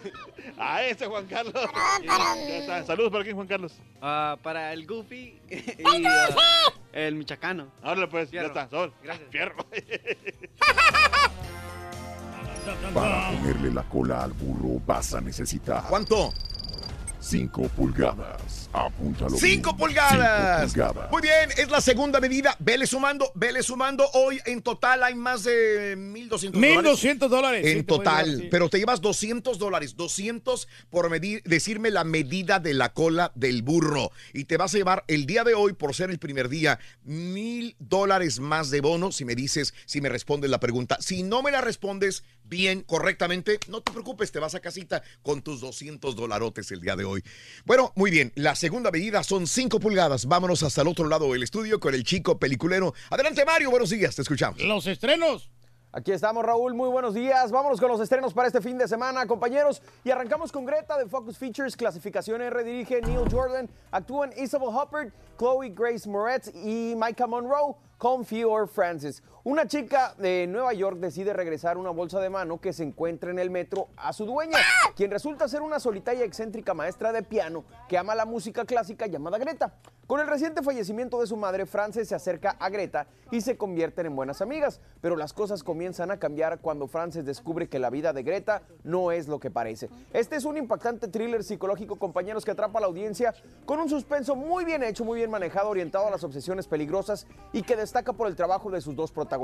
A 0.57 0.83
ese 0.83 1.05
Juan 1.07 1.25
Carlos. 1.27 1.53
Ya 2.03 2.57
está. 2.59 2.83
Saludos 2.85 3.11
para 3.11 3.23
quién, 3.23 3.35
Juan 3.35 3.47
Carlos. 3.47 3.73
Ah, 4.01 4.37
para 4.41 4.71
el 4.73 4.85
Goofy 4.87 5.39
y 5.49 6.05
ah, 6.05 6.29
el 6.93 7.15
Michacano. 7.15 7.67
Ahora 7.81 8.07
pues, 8.09 8.29
Fierro. 8.29 8.53
ya 8.53 8.61
está. 8.63 8.69
Sol. 8.69 8.93
Gracias. 9.03 9.29
Fierro. 9.29 9.65
Para 12.93 13.31
ponerle 13.31 13.71
la 13.71 13.83
cola 13.83 14.23
al 14.23 14.33
burro 14.33 14.79
vas 14.85 15.13
a 15.13 15.21
necesitar. 15.21 15.83
¿Cuánto? 15.89 16.31
5 17.19 17.63
pulgadas. 17.69 18.56
Apúntalo. 18.73 19.29
bien. 19.31 19.39
¡Cinco 19.39 19.75
pulgadas! 19.77 20.71
Cinco 20.71 20.87
pulgadas. 20.87 21.11
Muy 21.11 21.21
bien, 21.21 21.49
es 21.57 21.69
la 21.69 21.81
segunda 21.81 22.19
medida. 22.19 22.55
Vele 22.59 22.85
sumando, 22.85 23.31
vele 23.35 23.63
sumando. 23.63 24.07
Hoy 24.13 24.39
en 24.45 24.61
total 24.61 25.03
hay 25.03 25.15
más 25.15 25.43
de 25.43 25.97
1.200 25.97 26.51
dólares. 26.51 27.01
1.200 27.03 27.27
dólares. 27.29 27.61
Sí, 27.65 27.71
En 27.71 27.77
te 27.79 27.83
total, 27.83 28.25
llevar, 28.25 28.41
sí. 28.43 28.47
pero 28.51 28.69
te 28.69 28.77
llevas 28.77 29.01
200 29.01 29.57
dólares, 29.57 29.95
200 29.95 30.67
por 30.89 31.09
medir, 31.09 31.41
decirme 31.43 31.89
la 31.91 32.03
medida 32.03 32.59
de 32.59 32.73
la 32.73 32.93
cola 32.93 33.31
del 33.35 33.61
burro. 33.63 34.11
Y 34.33 34.45
te 34.45 34.57
vas 34.57 34.73
a 34.73 34.77
llevar 34.77 35.03
el 35.07 35.25
día 35.25 35.43
de 35.43 35.53
hoy, 35.53 35.73
por 35.73 35.95
ser 35.95 36.09
el 36.09 36.19
primer 36.19 36.49
día, 36.49 36.79
mil 37.03 37.75
dólares 37.79 38.39
más 38.39 38.69
de 38.69 38.81
bono 38.81 39.11
si 39.11 39.25
me 39.25 39.35
dices, 39.35 39.73
si 39.85 40.01
me 40.01 40.09
respondes 40.09 40.49
la 40.49 40.59
pregunta. 40.59 40.97
Si 40.99 41.23
no 41.23 41.41
me 41.41 41.51
la 41.51 41.61
respondes 41.61 42.23
bien, 42.43 42.81
correctamente, 42.81 43.59
no 43.67 43.81
te 43.81 43.91
preocupes, 43.91 44.31
te 44.31 44.39
vas 44.39 44.55
a 44.55 44.59
casita 44.59 45.03
con 45.21 45.41
tus 45.41 45.59
200 45.61 46.15
dolarotes 46.15 46.71
el 46.71 46.79
día 46.81 46.95
de 46.95 47.03
hoy. 47.03 47.23
Bueno, 47.65 47.91
muy 47.95 48.09
bien, 48.11 48.31
la 48.35 48.55
segunda 48.57 48.91
medida 48.91 49.23
son 49.23 49.47
5 49.47 49.79
pulgadas. 49.79 50.25
Vámonos 50.25 50.63
hasta 50.63 50.81
el 50.81 50.87
otro 50.87 51.07
lado 51.07 51.31
del 51.31 51.43
estudio 51.43 51.79
con 51.79 51.93
el 51.93 52.03
chico 52.03 52.37
peliculero. 52.37 52.93
Adelante, 53.09 53.45
Mario, 53.45 53.69
buenos 53.69 53.91
días, 53.91 54.15
te 54.15 54.23
escuchamos. 54.23 54.59
Los 54.61 54.87
estrenos. 54.87 55.49
Aquí 55.93 56.11
estamos, 56.11 56.45
Raúl. 56.45 56.73
Muy 56.73 56.89
buenos 56.89 57.13
días. 57.13 57.51
Vámonos 57.51 57.79
con 57.79 57.89
los 57.89 57.99
estrenos 58.01 58.33
para 58.33 58.47
este 58.47 58.61
fin 58.61 58.77
de 58.77 58.87
semana, 58.87 59.25
compañeros. 59.25 59.81
Y 60.03 60.11
arrancamos 60.11 60.51
con 60.51 60.65
Greta 60.65 60.97
de 60.97 61.07
Focus 61.07 61.37
Features. 61.37 61.77
Clasificación 61.77 62.41
R 62.41 62.63
dirige 62.63 63.01
Neil 63.01 63.23
Jordan. 63.31 63.69
Actúan 63.89 64.31
Isabel 64.37 64.69
Huppert, 64.69 65.13
Chloe 65.39 65.69
Grace 65.69 66.07
Moretz 66.07 66.49
y 66.53 66.93
Micah 66.95 67.25
Monroe 67.25 67.75
con 67.97 68.25
Fior 68.25 68.67
Francis. 68.67 69.23
Una 69.49 69.65
chica 69.65 70.13
de 70.17 70.45
Nueva 70.45 70.73
York 70.73 70.97
decide 70.97 71.31
regresar 71.31 71.77
una 71.77 71.89
bolsa 71.89 72.19
de 72.19 72.29
mano 72.29 72.59
que 72.59 72.73
se 72.73 72.83
encuentra 72.83 73.31
en 73.31 73.39
el 73.39 73.49
metro 73.49 73.87
a 73.95 74.11
su 74.11 74.25
dueña, 74.25 74.57
quien 74.93 75.09
resulta 75.09 75.47
ser 75.47 75.61
una 75.61 75.79
solitaria 75.79 76.25
y 76.25 76.27
excéntrica 76.27 76.73
maestra 76.73 77.13
de 77.13 77.23
piano 77.23 77.63
que 77.87 77.97
ama 77.97 78.13
la 78.13 78.25
música 78.25 78.65
clásica 78.65 79.07
llamada 79.07 79.37
Greta. 79.37 79.73
Con 80.05 80.19
el 80.21 80.27
reciente 80.27 80.63
fallecimiento 80.63 81.19
de 81.19 81.27
su 81.27 81.35
madre, 81.35 81.65
Frances 81.65 82.09
se 82.09 82.15
acerca 82.15 82.57
a 82.59 82.69
Greta 82.69 83.07
y 83.31 83.41
se 83.41 83.57
convierten 83.57 84.05
en 84.05 84.15
buenas 84.15 84.41
amigas, 84.41 84.81
pero 84.99 85.15
las 85.15 85.31
cosas 85.31 85.63
comienzan 85.63 86.11
a 86.11 86.19
cambiar 86.19 86.59
cuando 86.59 86.87
Frances 86.87 87.25
descubre 87.25 87.69
que 87.69 87.79
la 87.79 87.89
vida 87.89 88.11
de 88.11 88.23
Greta 88.23 88.63
no 88.83 89.11
es 89.13 89.29
lo 89.29 89.39
que 89.39 89.51
parece. 89.51 89.89
Este 90.11 90.35
es 90.37 90.43
un 90.45 90.57
impactante 90.57 91.07
thriller 91.07 91.43
psicológico, 91.43 91.97
compañeros, 91.97 92.43
que 92.43 92.51
atrapa 92.51 92.79
a 92.79 92.81
la 92.81 92.87
audiencia 92.87 93.33
con 93.65 93.79
un 93.79 93.89
suspenso 93.89 94.35
muy 94.35 94.65
bien 94.65 94.83
hecho, 94.83 95.05
muy 95.05 95.19
bien 95.19 95.31
manejado, 95.31 95.69
orientado 95.69 96.07
a 96.07 96.11
las 96.11 96.23
obsesiones 96.23 96.67
peligrosas 96.67 97.27
y 97.53 97.63
que 97.63 97.77
destaca 97.77 98.11
por 98.13 98.27
el 98.27 98.35
trabajo 98.35 98.71
de 98.71 98.81
sus 98.81 98.95
dos 98.95 99.11
protagonistas. 99.11 99.36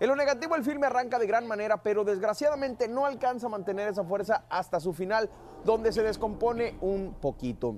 En 0.00 0.08
lo 0.08 0.16
negativo, 0.16 0.54
el 0.56 0.64
filme 0.64 0.86
arranca 0.86 1.18
de 1.18 1.26
gran 1.26 1.46
manera, 1.46 1.82
pero 1.82 2.04
desgraciadamente 2.04 2.88
no 2.88 3.06
alcanza 3.06 3.46
a 3.46 3.50
mantener 3.50 3.88
esa 3.88 4.04
fuerza 4.04 4.44
hasta 4.48 4.80
su 4.80 4.92
final, 4.92 5.28
donde 5.64 5.92
se 5.92 6.02
descompone 6.02 6.76
un 6.80 7.14
poquito. 7.20 7.76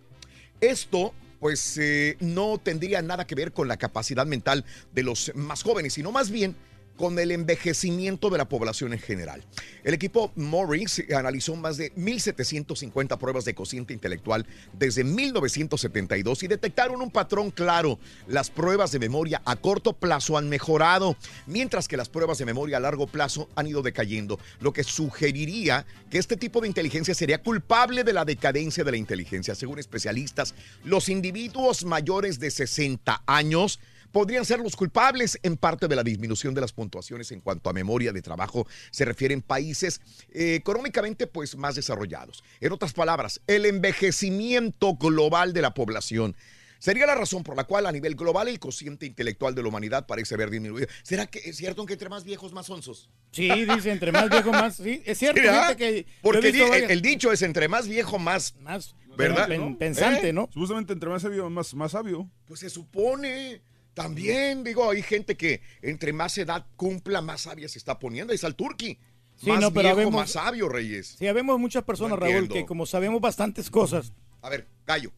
Esto 0.61 1.13
pues 1.41 1.79
eh, 1.79 2.17
no 2.21 2.59
tendría 2.59 3.03
nada 3.03 3.27
que 3.27 3.35
ver 3.35 3.53
con 3.53 3.67
la 3.67 3.79
capacidad 3.79 4.27
mental 4.27 4.65
de 4.93 5.03
los 5.03 5.33
más 5.35 5.63
jóvenes, 5.63 5.95
sino 5.95 6.13
más 6.13 6.31
bien 6.31 6.55
con 7.01 7.19
el 7.19 7.31
envejecimiento 7.31 8.29
de 8.29 8.37
la 8.37 8.47
población 8.47 8.93
en 8.93 8.99
general. 8.99 9.43
El 9.85 9.95
equipo 9.95 10.33
Morris 10.37 11.03
analizó 11.17 11.57
más 11.57 11.79
de 11.79 11.95
1.750 11.95 13.17
pruebas 13.17 13.47
de 13.47 13.55
cociente 13.55 13.95
intelectual 13.95 14.47
desde 14.75 15.03
1972 15.03 16.43
y 16.43 16.47
detectaron 16.47 17.01
un 17.01 17.11
patrón 17.11 17.53
claro. 17.53 17.99
Las 18.27 18.51
pruebas 18.51 18.93
de 18.93 18.99
memoria 18.99 19.41
a 19.47 19.57
corto 19.57 19.95
plazo 19.95 20.37
han 20.37 20.51
mejorado, 20.51 21.17
mientras 21.47 21.89
que 21.89 21.97
las 21.97 22.11
pruebas 22.11 22.37
de 22.37 22.45
memoria 22.45 22.77
a 22.77 22.81
largo 22.81 23.07
plazo 23.07 23.49
han 23.57 23.67
ido 23.67 23.81
decayendo, 23.81 24.39
lo 24.61 24.75
que 24.75 24.85
sugeriría 24.85 25.87
que 26.11 26.19
este 26.19 26.37
tipo 26.37 26.61
de 26.61 26.69
inteligencia 26.69 27.15
sería 27.15 27.43
culpable 27.43 28.05
de 28.05 28.13
la 28.13 28.27
decadencia 28.27 28.85
de 28.85 28.91
la 28.91 28.99
inteligencia. 28.99 29.55
Según 29.55 29.79
especialistas, 29.79 30.55
los 30.85 31.09
individuos 31.09 31.87
mayores 31.87 32.39
de 32.41 32.51
60 32.51 33.23
años 33.25 33.81
podrían 34.13 34.45
ser 34.45 34.61
los 34.61 34.77
culpables 34.77 35.39
en 35.43 35.57
parte 35.57 35.89
de 35.89 35.97
la 35.97 36.03
disminución 36.03 36.55
de 36.55 36.61
las 36.61 36.73
puntuaciones 36.73 37.31
en 37.33 37.41
cuanto 37.41 37.71
a 37.71 37.73
memoria 37.73 38.13
de 38.13 38.23
trabajo 38.23 38.67
se 38.91 39.05
refiere 39.05 39.35
en 39.35 39.43
países 39.43 40.01
eh, 40.33 40.55
económicamente 40.55 41.27
pues 41.27 41.57
más 41.57 41.75
desarrollados. 41.75 42.43
En 42.61 42.73
otras 42.73 42.93
palabras, 42.93 43.41
el 43.47 43.67
envejecimiento 43.67 44.95
global 44.95 45.53
de 45.53 45.63
la 45.63 45.75
población 45.75 46.37
sería 46.79 47.07
la 47.07 47.15
razón 47.15 47.43
por 47.45 47.57
la 47.57 47.65
cual 47.65 47.87
a 47.87 47.93
nivel 47.93 48.15
global 48.15 48.49
el 48.49 48.59
cociente 48.59 49.05
intelectual 49.07 49.55
de 49.55 49.63
la 49.63 49.69
humanidad 49.69 50.07
parece 50.07 50.35
haber 50.35 50.51
disminuido. 50.51 50.89
¿Será 51.03 51.27
que 51.27 51.39
es 51.41 51.57
cierto 51.57 51.85
que 51.87 51.93
entre 51.93 52.09
más 52.09 52.25
viejos 52.25 52.53
más 52.53 52.71
onzos? 52.71 53.11
Sí, 53.33 53.49
dice, 53.67 53.91
entre 53.93 54.13
más 54.13 54.29
viejo 54.31 54.51
más. 54.51 54.77
Sí, 54.77 55.03
es 55.05 55.19
cierto, 55.19 55.41
fíjate 55.41 55.77
que. 55.77 56.07
Porque 56.23 56.49
el, 56.49 56.59
varias- 56.69 56.91
el 56.91 57.03
dicho 57.03 57.33
es 57.33 57.43
entre 57.43 57.69
más 57.69 57.87
viejo 57.87 58.19
más... 58.19 58.55
Más, 58.61 58.95
¿verdad? 59.17 59.47
pen- 59.47 59.77
pensante, 59.77 60.33
¿no? 60.33 60.49
Supuestamente 60.53 60.95
entre 60.95 61.11
más 61.11 61.21
sabio, 61.23 61.51
más, 61.51 61.75
más 61.75 61.93
sabio. 61.93 62.31
Pues 62.47 62.61
se 62.61 62.71
supone. 62.71 63.61
También, 64.03 64.65
digo, 64.65 64.91
hay 64.91 65.03
gente 65.03 65.37
que 65.37 65.61
entre 65.83 66.13
más 66.13 66.37
edad 66.39 66.67
cumpla, 66.77 67.21
más 67.21 67.43
sabia 67.43 67.69
se 67.69 67.79
está 67.79 67.99
poniendo. 67.99 68.33
Ahí 68.33 68.37
está 68.37 68.47
el 68.47 68.55
turqui. 68.57 68.99
Sí, 69.37 69.49
más 69.49 69.61
no, 69.61 69.71
pero 69.71 69.83
viejo, 69.89 69.97
habemos- 69.97 70.21
más 70.21 70.31
sabio, 70.33 70.69
Reyes. 70.69 71.17
Sí, 71.19 71.27
habemos 71.27 71.59
muchas 71.59 71.83
personas, 71.85 72.19
No 72.19 72.27
Raúl, 72.27 72.49
que 72.49 72.67
como 72.67 72.85
sabemos 72.87 73.21
bastantes 73.21 73.71
cosas. 73.71 74.13
A 74.43 74.49
ver, 74.51 74.67
gallo. 74.87 75.13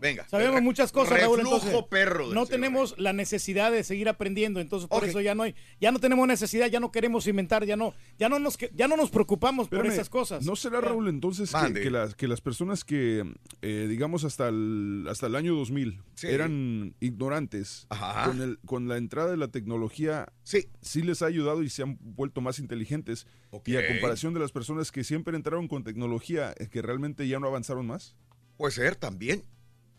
Venga. 0.00 0.28
Sabemos 0.28 0.62
muchas 0.62 0.92
cosas, 0.92 1.20
Raúl. 1.20 1.40
Entonces, 1.40 1.74
perro 1.88 2.32
no 2.32 2.46
tenemos 2.46 2.94
la 2.98 3.12
necesidad 3.12 3.72
de 3.72 3.82
seguir 3.84 4.08
aprendiendo. 4.08 4.60
Entonces, 4.60 4.88
por 4.88 5.04
eso 5.04 5.20
ya 5.20 5.34
no 5.34 5.44
hay, 5.44 5.54
ya 5.80 5.90
no 5.92 5.98
tenemos 5.98 6.26
necesidad, 6.28 6.68
ya 6.68 6.80
no 6.80 6.92
queremos 6.92 7.26
inventar, 7.26 7.64
ya 7.64 7.76
no, 7.76 7.94
ya 8.18 8.28
no 8.28 8.38
nos, 8.38 8.58
ya 8.74 8.88
no 8.88 8.96
nos 8.96 9.10
preocupamos 9.10 9.68
por 9.68 9.86
esas 9.86 10.10
cosas. 10.10 10.44
¿No 10.44 10.56
será, 10.56 10.80
Raúl, 10.80 11.08
entonces 11.08 11.52
que, 11.52 11.80
que 11.80 11.90
las, 11.90 12.14
que 12.14 12.28
las 12.28 12.40
personas 12.40 12.84
que, 12.84 13.24
eh, 13.62 13.86
digamos, 13.88 14.24
hasta 14.24 14.48
el, 14.48 15.06
hasta 15.08 15.26
el 15.26 15.36
año 15.36 15.54
2000 15.54 16.00
Sí. 16.14 16.26
eran 16.26 16.94
ignorantes, 17.00 17.86
Ajá. 17.88 18.26
con, 18.26 18.42
el, 18.42 18.58
con 18.66 18.88
la 18.88 18.98
entrada 18.98 19.30
de 19.30 19.38
la 19.38 19.48
tecnología, 19.48 20.30
sí. 20.42 20.68
les 21.02 21.22
ha 21.22 21.26
ayudado 21.26 21.62
y 21.62 21.70
se 21.70 21.82
han 21.82 21.98
vuelto 22.00 22.42
más 22.42 22.58
inteligentes? 22.58 23.26
Y 23.64 23.76
a 23.76 23.88
comparación 23.88 24.34
de 24.34 24.40
las 24.40 24.52
personas 24.52 24.92
que 24.92 25.02
siempre 25.02 25.34
entraron 25.36 25.66
con 25.66 25.82
tecnología, 25.82 26.54
eh, 26.58 26.68
que 26.68 26.82
realmente 26.82 27.26
ya 27.26 27.40
no 27.40 27.46
avanzaron 27.46 27.86
más. 27.86 28.16
Puede 28.56 28.72
ser 28.72 28.96
también. 28.96 29.44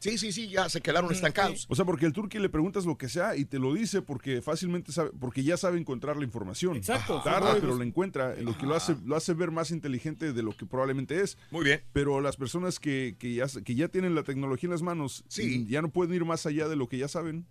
Sí, 0.01 0.17
sí, 0.17 0.31
sí, 0.31 0.47
ya 0.49 0.67
se 0.67 0.81
quedaron 0.81 1.11
estancados. 1.11 1.67
O 1.69 1.75
sea, 1.75 1.85
porque 1.85 2.07
el 2.07 2.11
turqui 2.11 2.39
le 2.39 2.49
preguntas 2.49 2.85
lo 2.85 2.97
que 2.97 3.07
sea 3.07 3.35
y 3.35 3.45
te 3.45 3.59
lo 3.59 3.71
dice 3.71 4.01
porque 4.01 4.41
fácilmente 4.41 4.91
sabe, 4.91 5.11
porque 5.19 5.43
ya 5.43 5.57
sabe 5.57 5.77
encontrar 5.77 6.17
la 6.17 6.23
información. 6.23 6.75
Exacto. 6.75 7.21
Tarda, 7.23 7.51
Ajá. 7.51 7.57
pero 7.61 7.77
la 7.77 7.83
encuentra, 7.85 8.35
lo 8.37 8.57
que 8.57 8.65
lo 8.65 8.73
hace, 8.75 8.95
lo 9.05 9.15
hace 9.15 9.35
ver 9.35 9.51
más 9.51 9.69
inteligente 9.69 10.33
de 10.33 10.41
lo 10.41 10.57
que 10.57 10.65
probablemente 10.65 11.21
es. 11.21 11.37
Muy 11.51 11.63
bien. 11.63 11.83
Pero 11.93 12.19
las 12.19 12.35
personas 12.35 12.79
que, 12.79 13.15
que 13.19 13.35
ya, 13.35 13.45
que 13.63 13.75
ya 13.75 13.89
tienen 13.89 14.15
la 14.15 14.23
tecnología 14.23 14.67
en 14.67 14.71
las 14.71 14.81
manos, 14.81 15.23
Sí. 15.27 15.67
ya 15.69 15.83
no 15.83 15.89
pueden 15.91 16.15
ir 16.15 16.25
más 16.25 16.47
allá 16.47 16.67
de 16.67 16.75
lo 16.75 16.89
que 16.89 16.97
ya 16.97 17.07
saben. 17.07 17.45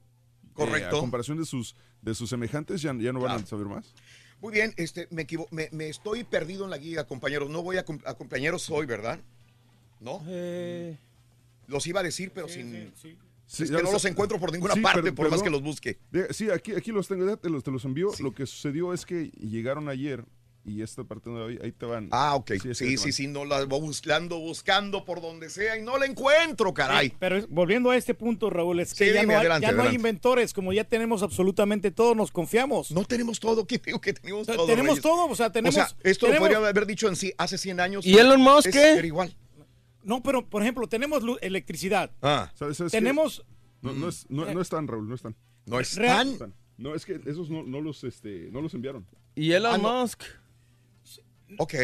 Correcto. 0.52 0.96
Eh, 0.96 0.98
a 0.98 1.00
comparación 1.00 1.38
de 1.38 1.46
sus, 1.46 1.76
de 2.02 2.16
sus 2.16 2.28
semejantes, 2.28 2.82
ya, 2.82 2.92
ya 2.98 3.12
no 3.12 3.20
van 3.20 3.28
Claro. 3.30 3.44
a 3.44 3.46
saber 3.46 3.66
más. 3.68 3.94
Muy 4.40 4.52
bien, 4.52 4.74
este, 4.76 5.06
me, 5.12 5.22
equivo- 5.26 5.46
me, 5.52 5.68
me 5.70 5.88
estoy 5.88 6.24
perdido 6.24 6.64
en 6.64 6.70
la 6.70 6.78
guía, 6.78 7.06
compañeros. 7.06 7.48
No 7.48 7.62
voy 7.62 7.76
a, 7.76 7.84
a 8.06 8.14
cumpleaños 8.14 8.68
hoy, 8.70 8.86
¿verdad? 8.86 9.20
¿No? 10.00 10.20
Los 11.70 11.86
iba 11.86 12.00
a 12.00 12.02
decir, 12.02 12.32
pero 12.34 12.48
sin... 12.48 12.92
Sí, 13.46 13.64
es 13.64 13.70
ya 13.70 13.78
que 13.78 13.82
no 13.82 13.90
los 13.90 14.04
encuentro 14.04 14.38
por 14.38 14.52
ninguna 14.52 14.74
Sí, 14.74 14.80
parte, 14.80 15.12
por 15.12 15.28
más 15.28 15.42
que 15.42 15.50
los 15.50 15.60
busque. 15.62 15.98
Sí, 16.30 16.50
aquí, 16.50 16.72
aquí 16.72 16.92
los 16.92 17.08
tengo, 17.08 17.26
ya 17.26 17.36
te 17.36 17.48
los, 17.50 17.64
te 17.64 17.70
los 17.72 17.84
envío. 17.84 18.12
Lo 18.20 18.32
que 18.32 18.46
sucedió 18.46 18.92
es 18.94 19.04
que 19.04 19.30
llegaron 19.40 19.88
ayer 19.88 20.24
y 20.64 20.82
esta 20.82 21.02
parte 21.02 21.30
de 21.30 21.44
ahí, 21.44 21.58
ahí 21.64 21.72
te 21.72 21.84
van. 21.84 22.08
Ah, 22.12 22.36
ok. 22.36 22.52
Sí, 22.62 22.74
Sí, 22.74 22.96
sí, 22.96 23.10
sí, 23.12 23.26
no 23.26 23.44
la 23.44 23.64
voy 23.64 23.80
buscando, 23.80 24.38
buscando 24.38 25.04
por 25.04 25.20
donde 25.20 25.50
sea 25.50 25.76
y 25.76 25.82
no 25.82 25.98
la 25.98 26.06
encuentro, 26.06 26.72
caray. 26.72 27.08
Sí, 27.08 27.16
pero 27.18 27.38
es- 27.38 27.48
volviendo 27.48 27.90
a 27.90 27.96
este 27.96 28.14
punto, 28.14 28.50
Raúl, 28.50 28.78
es 28.78 28.94
que 28.94 29.06
Sí, 29.08 29.14
ya, 29.14 29.22
dime, 29.22 29.32
no 29.32 29.40
hay, 29.40 29.46
adelante, 29.46 29.66
ya 29.66 29.72
no 29.72 29.78
hay 29.82 29.88
adelante. 29.88 29.96
inventores, 29.96 30.52
como 30.52 30.72
ya 30.72 30.84
tenemos 30.84 31.22
absolutamente 31.24 31.90
todo, 31.90 32.14
nos 32.14 32.30
confiamos. 32.30 32.92
No 32.92 33.04
tenemos 33.04 33.40
todo, 33.40 33.66
¿qué 33.66 33.78
digo 33.84 34.00
que 34.00 34.12
tenemos 34.12 34.46
todo? 34.46 34.66
tenemos 34.66 34.90
Reyes? 34.90 35.02
todo, 35.02 35.26
o 35.28 35.34
sea, 35.34 35.50
tenemos... 35.50 35.74
o 35.74 35.78
sea, 35.78 35.96
esto 36.04 36.26
tenemos- 36.26 36.48
lo 36.50 36.54
podría 36.54 36.68
haber 36.68 36.86
dicho 36.86 37.08
en 37.08 37.16
sí 37.16 37.32
hace 37.36 37.58
100 37.58 37.80
años. 37.80 38.06
¿Y 38.06 38.16
Elon 38.16 38.40
Musk 38.40 38.66
Es- 38.68 38.72
qué? 38.74 38.92
Era 38.98 39.06
igual. 39.06 39.34
No, 40.02 40.22
pero 40.22 40.46
por 40.48 40.62
ejemplo, 40.62 40.86
tenemos 40.88 41.22
electricidad. 41.42 42.10
Ah. 42.22 42.50
¿Sabes- 42.54 42.76
sabes 42.78 42.92
qué? 42.92 42.98
Tenemos... 42.98 43.44
No, 43.82 43.92
no, 43.94 44.08
es, 44.08 44.26
no, 44.28 44.44
no 44.52 44.60
están, 44.60 44.86
Raúl, 44.88 45.08
no 45.08 45.14
están. 45.14 45.34
No 45.66 45.80
están. 45.80 46.54
No, 46.76 46.94
es 46.94 47.04
que 47.04 47.20
esos 47.26 47.48
no, 47.50 47.62
no 47.62 47.80
los, 47.80 48.04
este, 48.04 48.48
no 48.50 48.60
los 48.60 48.72
enviaron. 48.74 49.06
¿Y 49.34 49.52
Elon 49.52 49.74
Ah, 49.74 49.78
no. 49.78 50.00
Musk? 50.02 50.22
Ok. 51.58 51.74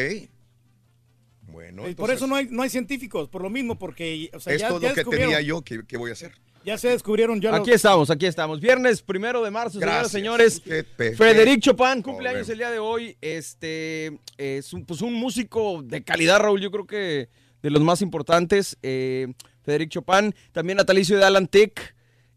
Bueno, 1.51 1.85
Eh, 1.87 1.95
por 1.95 2.11
eso 2.11 2.27
no 2.27 2.35
hay, 2.35 2.47
no 2.51 2.61
hay 2.61 2.69
científicos, 2.69 3.29
por 3.29 3.41
lo 3.41 3.49
mismo, 3.49 3.79
porque 3.79 4.29
o 4.33 4.39
sea, 4.39 4.51
ya, 4.51 4.55
es 4.67 4.81
ya 4.81 4.89
lo 4.89 4.95
que 4.95 5.03
tenía 5.05 5.41
yo, 5.41 5.61
¿qué, 5.61 5.81
qué 5.87 5.97
voy 5.97 6.09
a 6.09 6.13
hacer? 6.13 6.33
Ya 6.65 6.77
se 6.77 6.89
descubrieron 6.89 7.39
ya 7.39 7.55
Aquí 7.55 7.71
estamos, 7.71 8.09
aquí 8.09 8.25
estamos. 8.25 8.59
Viernes 8.59 9.01
primero 9.01 9.41
de 9.41 9.49
marzo, 9.51 9.79
Gracias. 9.79 10.11
señoras 10.11 10.57
y 10.57 10.59
señores. 10.59 11.17
Frederic 11.17 11.55
qué 11.55 11.59
Chopin, 11.61 12.01
cumpleaños 12.01 12.49
el 12.49 12.57
día 12.57 12.69
de 12.69 12.79
hoy. 12.79 13.15
Este 13.21 14.19
es 14.37 14.73
un, 14.73 14.85
pues 14.85 15.01
un 15.01 15.13
músico 15.13 15.81
de 15.81 16.03
calidad, 16.03 16.39
Raúl. 16.41 16.59
Yo 16.59 16.69
creo 16.69 16.85
que 16.85 17.29
de 17.67 17.71
los 17.71 17.81
más 17.81 18.01
importantes. 18.01 18.77
Eh, 18.81 19.27
Frederic 19.61 19.89
Chopin, 19.89 20.33
también 20.53 20.77
natalicio 20.77 21.17
de 21.17 21.25
Alan 21.25 21.47
Tick. 21.47 21.95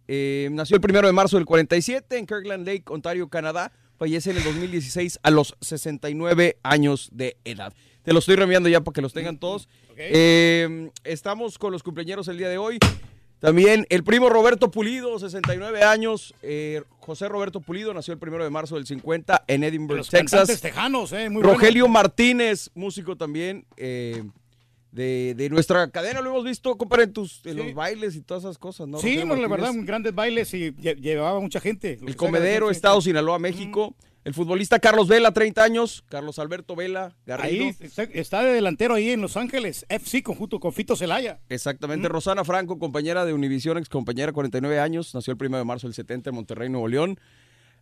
Eh, 0.08 0.48
nació 0.50 0.74
el 0.74 0.80
primero 0.80 1.06
de 1.06 1.12
marzo 1.12 1.36
del 1.36 1.46
47 1.46 2.18
en 2.18 2.26
Kirkland 2.26 2.66
Lake, 2.66 2.82
Ontario, 2.88 3.28
Canadá. 3.28 3.70
Fallece 3.96 4.32
en 4.32 4.38
el 4.38 4.42
2016 4.44 5.20
a 5.22 5.30
los 5.30 5.54
69 5.60 6.58
años 6.64 7.10
de 7.12 7.36
edad. 7.44 7.72
Te 8.02 8.12
los 8.12 8.24
estoy 8.24 8.34
reenviando 8.36 8.68
ya 8.68 8.80
para 8.80 8.92
que 8.92 9.02
los 9.02 9.12
tengan 9.12 9.38
todos. 9.38 9.68
Eh, 9.96 10.90
estamos 11.04 11.58
con 11.58 11.70
los 11.70 11.84
cumpleaños 11.84 12.26
el 12.26 12.38
día 12.38 12.48
de 12.48 12.58
hoy. 12.58 12.78
También 13.40 13.86
el 13.88 14.04
primo 14.04 14.28
Roberto 14.28 14.70
Pulido, 14.70 15.18
69 15.18 15.82
años. 15.82 16.34
Eh, 16.42 16.82
José 16.98 17.26
Roberto 17.26 17.60
Pulido 17.60 17.94
nació 17.94 18.12
el 18.12 18.18
primero 18.18 18.44
de 18.44 18.50
marzo 18.50 18.74
del 18.74 18.86
50 18.86 19.44
en 19.46 19.64
Edinburgh, 19.64 19.98
los 19.98 20.10
Texas. 20.10 20.60
tejanos, 20.60 21.12
eh, 21.12 21.30
muy 21.30 21.42
Rogelio. 21.42 21.88
Martínez, 21.88 22.70
músico 22.74 23.16
también 23.16 23.64
eh, 23.78 24.24
de, 24.92 25.34
de 25.36 25.50
nuestra 25.50 25.88
cadena. 25.90 26.20
Lo 26.20 26.30
hemos 26.30 26.44
visto, 26.44 26.76
compadre, 26.76 27.04
en, 27.04 27.12
tus, 27.12 27.44
en 27.44 27.56
los 27.56 27.74
bailes 27.74 28.16
y 28.16 28.22
todas 28.22 28.44
esas 28.44 28.58
cosas, 28.58 28.88
¿no? 28.88 28.98
Sí, 28.98 29.14
Rogelio 29.16 29.26
no, 29.36 29.42
la 29.42 29.48
verdad, 29.48 29.72
grandes 29.84 30.14
bailes 30.14 30.52
y 30.54 30.72
lle- 30.72 30.96
llevaba 31.00 31.40
mucha 31.40 31.60
gente. 31.60 31.98
El 32.06 32.16
comedero, 32.16 32.70
Estado 32.70 33.00
Sinaloa, 33.00 33.38
México. 33.38 33.94
El 34.22 34.34
futbolista 34.34 34.78
Carlos 34.78 35.08
Vela, 35.08 35.32
30 35.32 35.64
años. 35.64 36.04
Carlos 36.10 36.38
Alberto 36.38 36.76
Vela, 36.76 37.16
Garrido. 37.24 37.64
Ahí 37.64 37.76
está, 37.80 38.02
está 38.02 38.42
de 38.44 38.52
delantero 38.52 38.92
ahí 38.94 39.08
en 39.12 39.22
Los 39.22 39.38
Ángeles, 39.38 39.86
FC, 39.88 40.22
conjunto 40.22 40.60
con 40.60 40.74
Fito 40.74 40.94
Celaya. 40.94 41.40
Exactamente. 41.48 42.06
Rosana 42.06 42.44
Franco, 42.44 42.78
compañera 42.78 43.24
de 43.24 43.32
Univisión, 43.32 43.78
ex 43.78 43.88
compañera, 43.88 44.32
49 44.34 44.78
años. 44.78 45.14
Nació 45.14 45.32
el 45.32 45.38
1 45.42 45.56
de 45.56 45.64
marzo 45.64 45.86
del 45.86 45.94
70 45.94 46.28
en 46.28 46.36
Monterrey, 46.36 46.68
Nuevo 46.68 46.86
León. 46.86 47.18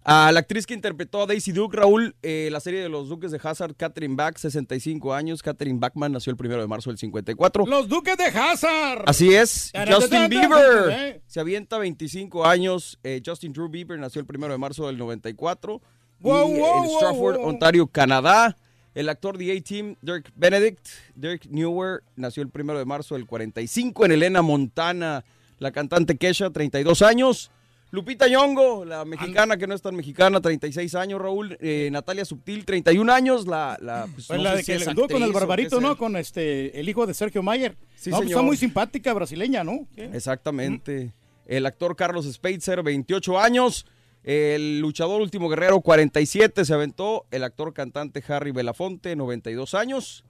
A 0.05 0.33
la 0.33 0.41
actriz 0.41 0.67
que 0.67 0.75
interpretó 0.75 1.23
a 1.23 1.27
Daisy 1.27 1.53
Duke, 1.53 1.77
Raúl, 1.77 2.15
eh, 2.23 2.49
la 2.51 2.61
serie 2.61 2.81
de 2.81 2.89
los 2.89 3.09
Duques 3.09 3.31
de 3.31 3.41
Hazard, 3.43 3.75
Catherine 3.77 4.15
Bach, 4.15 4.39
65 4.39 5.13
años. 5.13 5.43
Catherine 5.43 5.79
Bachman 5.79 6.13
nació 6.13 6.33
el 6.33 6.39
1 6.41 6.61
de 6.61 6.67
marzo 6.67 6.91
del 6.91 6.99
54. 6.99 7.67
Los 7.67 7.89
Duques 7.89 8.17
de 8.17 8.25
Hazard. 8.25 9.03
Así 9.07 9.35
es. 9.35 9.71
Justin 9.87 10.29
Bieber 10.29 10.91
eh. 10.91 11.23
se 11.27 11.41
avienta 11.41 11.77
25 11.79 12.47
años. 12.47 12.99
Eh, 13.03 13.21
Justin 13.25 13.53
Drew 13.53 13.69
Bieber 13.69 13.99
nació 13.99 14.23
el 14.23 14.27
1 14.35 14.49
de 14.49 14.59
marzo 14.59 14.87
del 14.87 14.97
94. 14.97 15.83
Wow, 16.21 16.51
y 16.51 16.59
wow, 16.59 16.85
en 16.85 16.91
Stratford, 16.91 17.37
wow. 17.37 17.49
Ontario, 17.49 17.87
Canadá. 17.87 18.57
El 18.95 19.09
actor 19.11 19.37
de 19.37 19.57
A-Team, 19.57 19.95
Dirk 20.01 20.33
Benedict, 20.35 20.89
Dirk 21.15 21.45
Newer, 21.51 22.03
nació 22.17 22.43
el 22.43 22.51
1 22.53 22.79
de 22.79 22.85
marzo 22.85 23.15
del 23.15 23.27
45 23.27 24.07
en 24.07 24.13
Elena, 24.13 24.43
Montana. 24.43 25.25
La 25.59 25.71
cantante 25.71 26.17
Kesha, 26.17 26.51
32 26.51 27.03
años. 27.03 27.51
Lupita 27.91 28.29
Nyong'o, 28.29 28.85
la 28.85 29.05
mexicana 29.07 29.57
que 29.57 29.67
no 29.67 29.75
es 29.75 29.81
tan 29.81 29.97
mexicana, 29.97 30.41
36 30.41 30.95
años, 30.95 31.21
Raúl. 31.21 31.57
Eh, 31.61 31.89
Natalia 31.91 32.25
Subtil, 32.25 32.67
31 32.67 33.11
años. 33.11 33.47
La, 33.47 33.79
la, 33.81 34.07
pues, 34.15 34.27
Pues 34.27 34.39
no 34.39 34.45
la 34.45 34.57
de 34.57 34.65
que 34.65 34.75
es 34.75 34.85
le 34.85 34.91
anduvo 34.91 35.09
con 35.09 35.23
el 35.23 35.33
barbarito. 35.33 35.81
¿no? 35.81 35.97
Con 35.97 36.17
este, 36.17 36.79
el 36.79 36.89
hijo 36.89 37.07
de 37.07 37.15
Sergio 37.15 37.43
Mayer. 37.43 37.77
Sí, 37.95 38.11
no, 38.11 38.19
pues 38.19 38.29
está 38.29 38.43
muy 38.43 38.57
simpática, 38.59 39.15
brasileña, 39.15 39.65
¿no? 39.65 39.87
Sí. 39.95 40.03
Exactamente. 40.03 41.15
El 41.47 41.65
actor 41.65 41.97
Carlos 41.97 42.31
Spaitzer, 42.31 42.83
28 42.83 43.39
años. 43.39 43.87
El 44.23 44.81
luchador 44.81 45.23
Último 45.23 45.49
Guerrero, 45.49 45.81
47, 45.81 46.67
se 46.67 46.75
aventó. 46.75 47.25
El 47.31 47.43
actor 47.43 47.73
cantante 47.73 48.23
Harry 48.29 48.51
Belafonte, 48.51 49.17
92 49.17 49.73
años. 49.73 50.25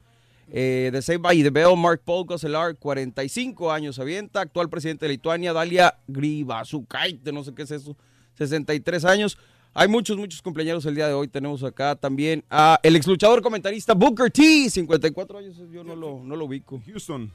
Eh, 0.51 0.91
de 0.93 1.03
Save 1.03 1.19
by 1.19 1.43
the 1.43 1.51
Bell, 1.51 1.77
Mark 1.77 2.01
Paul 2.05 2.25
Goselar, 2.25 2.77
45 2.77 3.71
años 3.71 3.97
se 3.97 4.03
avienta. 4.03 4.41
Actual 4.41 4.69
presidente 4.69 5.05
de 5.07 5.11
Lituania, 5.13 5.53
Dalia 5.53 5.99
Grybauskaite, 6.07 7.33
no 7.33 7.45
sé 7.45 7.55
qué 7.55 7.63
es 7.63 7.71
eso, 7.71 7.97
63 8.35 9.05
años. 9.05 9.39
Hay 9.75 9.87
muchos, 9.89 10.17
muchos 10.17 10.41
cumpleaños 10.43 10.85
el 10.87 10.95
día 10.95 11.07
de 11.07 11.15
hoy. 11.15 11.29
Tenemos 11.29 11.63
acá 11.63 11.95
también 11.95 12.43
a 12.51 12.81
el 12.83 12.97
ex 12.97 13.07
luchador 13.07 13.43
comentarista 13.43 13.95
Booker 13.95 14.31
T, 14.31 14.71
54 14.71 15.39
años. 15.39 15.57
Yo 15.71 15.85
no 15.85 15.95
lo, 15.95 16.21
no 16.25 16.35
lo 16.35 16.47
ubico. 16.47 16.83
Houston. 16.87 17.33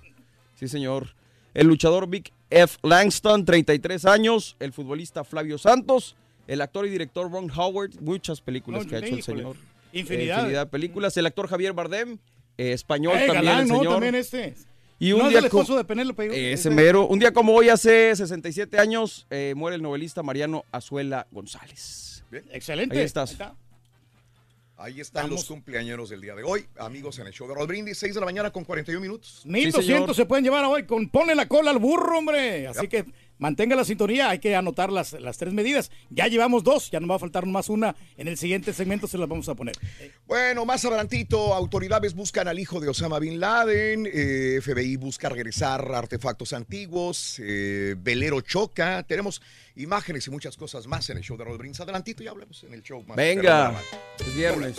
Sí, 0.55 0.67
señor. 0.67 1.15
El 1.53 1.67
luchador 1.67 2.07
Vic 2.07 2.33
F. 2.49 2.77
Langston, 2.81 3.45
33 3.45 4.05
años. 4.05 4.55
El 4.59 4.73
futbolista 4.73 5.23
Flavio 5.23 5.57
Santos. 5.57 6.15
El 6.47 6.61
actor 6.61 6.85
y 6.85 6.89
director 6.89 7.31
Ron 7.31 7.49
Howard. 7.51 7.91
Muchas 8.01 8.41
películas 8.41 8.83
No, 8.83 8.89
que 8.89 8.95
ha 8.95 8.99
hecho 8.99 9.15
el 9.15 9.23
señor. 9.23 9.55
Infinidad. 9.93 10.39
Eh, 10.39 10.41
infinidad 10.41 10.65
de 10.65 10.71
películas. 10.71 11.15
El 11.15 11.27
actor 11.27 11.47
Javier 11.47 11.73
Bardem. 11.73 12.17
Eh, 12.57 12.73
español 12.73 13.15
Eh, 13.17 13.27
también 13.27 13.45
galán, 13.45 13.61
el 13.61 13.67
¿no? 13.69 13.83
También 13.83 14.15
este. 14.15 14.55
Y 14.99 15.09
¿No 15.09 15.17
un 15.17 15.21
es 15.23 15.29
día 15.29 15.39
el 15.39 15.49
co- 15.49 15.61
esposo 15.61 15.75
de 15.77 15.83
Penélope? 15.83 16.27
Ese 16.27 16.53
Este- 16.53 16.69
mero. 16.69 17.07
Un 17.07 17.19
día 17.19 17.33
como 17.33 17.53
hoy, 17.53 17.69
hace 17.69 18.15
67 18.15 18.79
años, 18.79 19.25
eh, 19.29 19.53
muere 19.55 19.75
el 19.75 19.81
novelista 19.81 20.23
Mariano 20.23 20.63
Azuela 20.71 21.27
González. 21.31 22.23
Excelente. 22.51 22.97
Ahí 22.97 23.03
estás. 23.05 23.35
Ahí 24.75 24.99
están 24.99 25.29
los 25.29 25.45
cumpleaños 25.45 26.09
del 26.09 26.19
día 26.21 26.35
de 26.35 26.43
hoy. 26.43 26.65
Amigos, 26.77 27.19
en 27.19 27.27
el 27.27 27.33
show 27.33 27.47
de 27.47 27.53
Raúl 27.53 27.67
Brindis, 27.67 27.97
6 27.99 28.15
de 28.15 28.19
la 28.19 28.25
mañana 28.25 28.51
con 28.51 28.63
41 28.65 28.99
minutos. 29.01 29.41
1200 29.45 30.15
se 30.15 30.25
pueden 30.25 30.43
llevar 30.43 30.65
hoy 30.65 30.83
con 30.85 31.07
ponle 31.09 31.35
la 31.35 31.47
cola 31.47 31.71
al 31.71 31.77
burro, 31.77 32.17
hombre. 32.17 32.67
Así 32.67 32.87
que 32.87 33.05
mantenga 33.43 33.75
la 33.75 33.83
sintonía, 33.83 34.29
hay 34.29 34.39
que 34.39 34.55
anotar 34.55 34.89
las, 34.89 35.11
las 35.19 35.37
tres 35.37 35.53
medidas. 35.53 35.91
Ya 36.09 36.27
llevamos 36.27 36.63
dos, 36.63 36.89
ya 36.89 37.01
nos 37.01 37.11
va 37.11 37.15
a 37.15 37.19
faltar 37.19 37.45
más 37.45 37.67
una. 37.67 37.93
En 38.15 38.29
el 38.29 38.37
siguiente 38.37 38.71
segmento 38.71 39.05
se 39.05 39.17
las 39.17 39.27
vamos 39.27 39.49
a 39.49 39.53
poner. 39.53 39.75
Bueno, 40.25 40.65
más 40.65 40.85
adelantito, 40.85 41.53
autoridades 41.53 42.13
buscan 42.13 42.47
al 42.47 42.57
hijo 42.57 42.79
de 42.79 42.87
Osama 42.87 43.19
Bin 43.19 43.41
Laden, 43.41 44.07
eh, 44.11 44.61
FBI 44.61 44.95
busca 44.95 45.27
regresar 45.27 45.93
artefactos 45.93 46.53
antiguos, 46.53 47.37
eh, 47.43 47.95
velero 47.97 48.39
choca, 48.39 49.03
tenemos 49.03 49.41
imágenes 49.75 50.25
y 50.27 50.31
muchas 50.31 50.55
cosas 50.55 50.87
más 50.87 51.09
en 51.09 51.17
el 51.17 51.23
show 51.23 51.35
de 51.35 51.43
Brindis. 51.43 51.81
Adelantito 51.81 52.23
y 52.23 52.27
hablemos 52.27 52.63
en 52.63 52.73
el 52.73 52.81
show 52.81 53.03
más. 53.05 53.17
Venga, 53.17 53.73
es 54.19 54.35
viernes. 54.35 54.77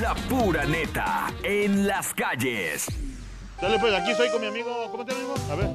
La 0.00 0.16
pura 0.28 0.64
neta 0.64 1.32
en 1.44 1.86
las 1.86 2.12
calles. 2.12 2.88
Dale, 3.62 3.78
pues, 3.78 3.94
aquí 3.94 4.10
estoy 4.10 4.28
con 4.30 4.40
mi 4.40 4.48
amigo. 4.48 4.90
¿Cómo 4.90 5.04
te 5.04 5.12
amigo? 5.12 5.34
A 5.52 5.54
ver, 5.54 5.68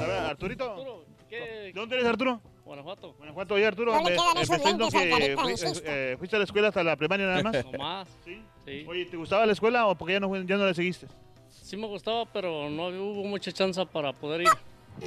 a 0.00 0.06
ver, 0.06 0.20
Arturito. 0.20 1.04
¿De 1.28 1.72
dónde 1.74 1.96
eres, 1.96 2.06
Arturo? 2.06 2.40
Guanajuato. 2.68 3.14
Guanajuato, 3.14 3.54
oye, 3.54 3.66
Arturo. 3.66 3.92
No 3.92 4.02
me- 4.02 4.10
me 4.10 4.16
que 4.16 5.36
fui- 5.36 5.50
insisto. 5.52 5.80
eh, 5.86 6.16
fuiste 6.18 6.36
a 6.36 6.38
la 6.38 6.44
escuela 6.44 6.68
hasta 6.68 6.82
la 6.84 6.96
primaria 6.96 7.26
nada 7.26 7.42
más. 7.42 7.64
No 7.64 7.78
más. 7.78 8.08
¿Sí? 8.24 8.42
Sí. 8.66 8.84
Oye, 8.86 9.06
¿te 9.06 9.16
gustaba 9.16 9.46
la 9.46 9.52
escuela 9.52 9.86
o 9.86 9.94
porque 9.96 10.12
ya 10.14 10.20
no, 10.20 10.36
ya 10.42 10.56
no 10.56 10.66
la 10.66 10.74
seguiste? 10.74 11.06
Sí 11.50 11.76
me 11.78 11.86
gustaba, 11.86 12.26
pero 12.26 12.68
no 12.68 12.88
hubo 12.88 13.24
mucha 13.24 13.50
chance 13.52 13.84
para 13.86 14.12
poder 14.12 14.42
ir. 14.42 14.48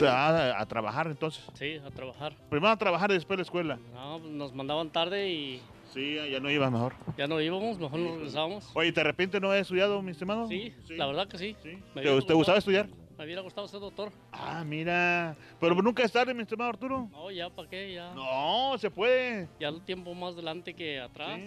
A, 0.08 0.60
a 0.60 0.66
trabajar 0.66 1.08
entonces. 1.08 1.44
Sí, 1.54 1.80
a 1.86 1.92
trabajar. 1.92 2.34
Primero 2.50 2.72
a 2.72 2.78
trabajar 2.78 3.12
y 3.12 3.16
después 3.16 3.36
a 3.36 3.40
la 3.40 3.44
escuela. 3.44 3.80
No, 3.94 4.20
pues, 4.20 4.32
nos 4.32 4.54
mandaban 4.56 4.90
tarde 4.90 5.30
y 5.30 5.62
Sí, 5.94 6.16
ya 6.32 6.40
no 6.40 6.50
ibas 6.50 6.72
mejor. 6.72 6.94
ya 7.18 7.28
no 7.28 7.42
íbamos, 7.42 7.78
mejor 7.78 8.00
nos 8.00 8.16
regresábamos. 8.16 8.70
Oye, 8.74 8.92
¿te 8.94 9.02
arrepientes 9.02 9.42
no 9.42 9.50
haber 9.50 9.62
estudiado, 9.62 10.02
mi 10.02 10.12
estimado? 10.12 10.48
Sí, 10.48 10.74
la 10.92 11.06
verdad 11.08 11.28
que 11.28 11.38
sí. 11.38 11.56
Me 11.94 12.02
¿Te, 12.02 12.10
hubiera 12.10 12.26
te 12.26 12.34
gustaba 12.34 12.58
estudiar? 12.58 12.88
Me 13.22 13.26
hubiera 13.26 13.42
gustado 13.44 13.68
ser 13.68 13.80
doctor. 13.80 14.12
Ah, 14.32 14.64
mira. 14.66 15.36
Pero 15.60 15.76
nunca 15.76 16.02
es 16.02 16.12
tarde, 16.12 16.34
mi 16.34 16.42
estimado 16.42 16.72
Arturo. 16.72 17.08
No, 17.12 17.30
ya, 17.30 17.52
¿para 17.52 17.70
qué? 17.70 17.94
Ya. 17.94 18.12
No, 18.16 18.76
se 18.80 18.90
puede. 18.90 19.48
Ya 19.60 19.68
el 19.68 19.80
tiempo 19.86 20.16
más 20.16 20.34
adelante 20.34 20.74
que 20.74 21.00
atrás. 21.00 21.40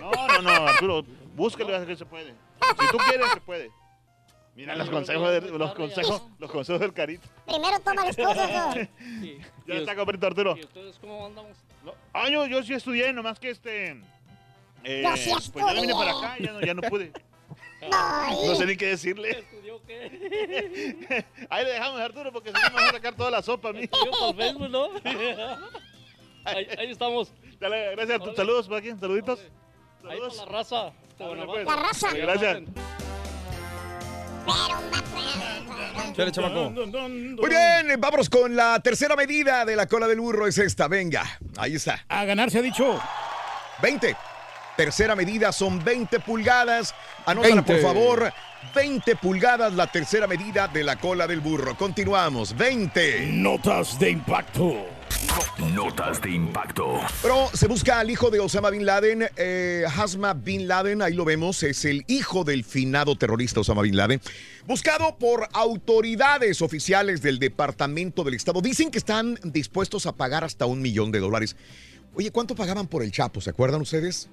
No, 0.00 0.12
no, 0.28 0.42
no, 0.42 0.50
Arturo. 0.68 1.02
Búscalo, 1.34 1.74
haz 1.74 1.84
que 1.84 1.96
se 1.96 2.06
puede. 2.06 2.30
Si 2.30 2.90
tú 2.92 2.98
quieres, 3.08 3.26
se 3.34 3.40
puede. 3.40 3.72
Mira 4.54 4.76
los 4.76 4.88
consejos, 4.88 5.28
de- 5.32 5.50
los 5.50 5.74
consejos, 5.74 6.22
los 6.38 6.48
consejos 6.48 6.80
del 6.80 6.92
carito. 6.92 7.26
Primero 7.44 7.80
toma 7.80 8.04
las 8.04 8.16
cosas, 8.16 8.76
¿no? 8.76 8.88
Ya 9.66 9.74
está 9.74 9.96
completo, 9.96 10.28
Arturo. 10.28 10.56
¿Y 10.56 10.60
ustedes 10.62 10.96
cómo 11.00 11.26
andamos? 11.26 11.56
Ah, 12.12 12.28
yo, 12.30 12.46
yo 12.46 12.62
sí 12.62 12.72
estudié, 12.72 13.12
nomás 13.12 13.40
que 13.40 13.50
este. 13.50 14.00
eh, 14.84 15.02
Yo 15.04 15.16
sí 15.16 15.50
pues 15.52 15.66
ya 15.66 15.74
no 15.74 15.80
vine 15.80 15.92
para 15.92 16.10
acá, 16.18 16.36
ya 16.38 16.52
no, 16.52 16.60
ya 16.60 16.72
no 16.74 16.82
pude. 16.82 17.10
No 17.90 18.54
sé 18.54 18.64
ni 18.66 18.76
qué 18.76 18.86
decirle. 18.86 19.44
Ahí 21.50 21.64
le 21.64 21.70
dejamos, 21.72 22.00
Arturo, 22.00 22.32
porque 22.32 22.50
si 22.50 22.54
no 22.54 22.70
me 22.70 22.82
va 22.82 22.88
a 22.88 22.92
sacar 22.92 23.14
toda 23.14 23.30
la 23.30 23.42
sopa 23.42 23.70
a 23.70 23.72
ahí, 26.44 26.68
ahí 26.78 26.90
estamos. 26.90 27.32
Dale, 27.58 27.92
gracias. 27.96 28.22
tus 28.22 28.36
Saludos, 28.36 28.68
por 28.68 28.76
aquí, 28.78 28.90
saluditos. 28.98 29.40
Ahí 30.08 30.18
la 30.36 30.44
raza. 30.44 30.92
Guanajuato. 31.18 31.64
La 31.64 31.76
raza. 31.76 32.12
Gracias. 32.12 32.62
Chale, 36.14 36.32
chamaco. 36.32 36.70
Muy 36.70 37.48
bien, 37.50 38.00
vámonos 38.00 38.30
con 38.30 38.54
la 38.54 38.80
tercera 38.80 39.16
medida 39.16 39.64
de 39.64 39.76
la 39.76 39.86
cola 39.86 40.06
del 40.06 40.20
burro. 40.20 40.46
Es 40.46 40.58
esta, 40.58 40.88
venga. 40.88 41.24
Ahí 41.58 41.74
está. 41.74 42.04
A 42.08 42.24
ganar 42.24 42.50
se 42.50 42.58
ha 42.58 42.62
dicho. 42.62 43.00
20. 43.82 44.16
Tercera 44.76 45.16
medida 45.16 45.52
son 45.52 45.82
20 45.82 46.20
pulgadas. 46.20 46.94
Anótala, 47.24 47.62
por 47.62 47.74
20. 47.76 47.82
favor. 47.82 48.32
20 48.74 49.16
pulgadas, 49.16 49.72
la 49.74 49.86
tercera 49.86 50.26
medida 50.26 50.68
de 50.68 50.84
la 50.84 50.96
cola 50.96 51.26
del 51.26 51.40
burro. 51.40 51.76
Continuamos. 51.76 52.56
20. 52.56 53.26
Notas 53.32 53.98
de 53.98 54.10
impacto. 54.10 54.86
Notas 55.74 56.20
de 56.20 56.30
impacto. 56.30 57.00
Pero 57.22 57.48
se 57.52 57.66
busca 57.68 58.00
al 58.00 58.10
hijo 58.10 58.30
de 58.30 58.40
Osama 58.40 58.70
Bin 58.70 58.86
Laden, 58.86 59.28
eh, 59.36 59.84
Hasma 59.96 60.34
Bin 60.34 60.68
Laden, 60.68 61.02
ahí 61.02 61.14
lo 61.14 61.24
vemos, 61.24 61.62
es 61.62 61.84
el 61.84 62.04
hijo 62.06 62.44
del 62.44 62.64
finado 62.64 63.16
terrorista 63.16 63.60
Osama 63.60 63.82
Bin 63.82 63.96
Laden, 63.96 64.20
buscado 64.66 65.16
por 65.18 65.48
autoridades 65.52 66.62
oficiales 66.62 67.22
del 67.22 67.38
Departamento 67.38 68.24
del 68.24 68.34
Estado. 68.34 68.60
Dicen 68.60 68.90
que 68.90 68.98
están 68.98 69.38
dispuestos 69.44 70.06
a 70.06 70.12
pagar 70.12 70.44
hasta 70.44 70.66
un 70.66 70.80
millón 70.82 71.12
de 71.12 71.20
dólares. 71.20 71.56
Oye, 72.14 72.30
¿cuánto 72.30 72.54
pagaban 72.54 72.86
por 72.86 73.02
el 73.02 73.12
Chapo? 73.12 73.40
¿Se 73.40 73.50
acuerdan 73.50 73.82
ustedes? 73.82 74.28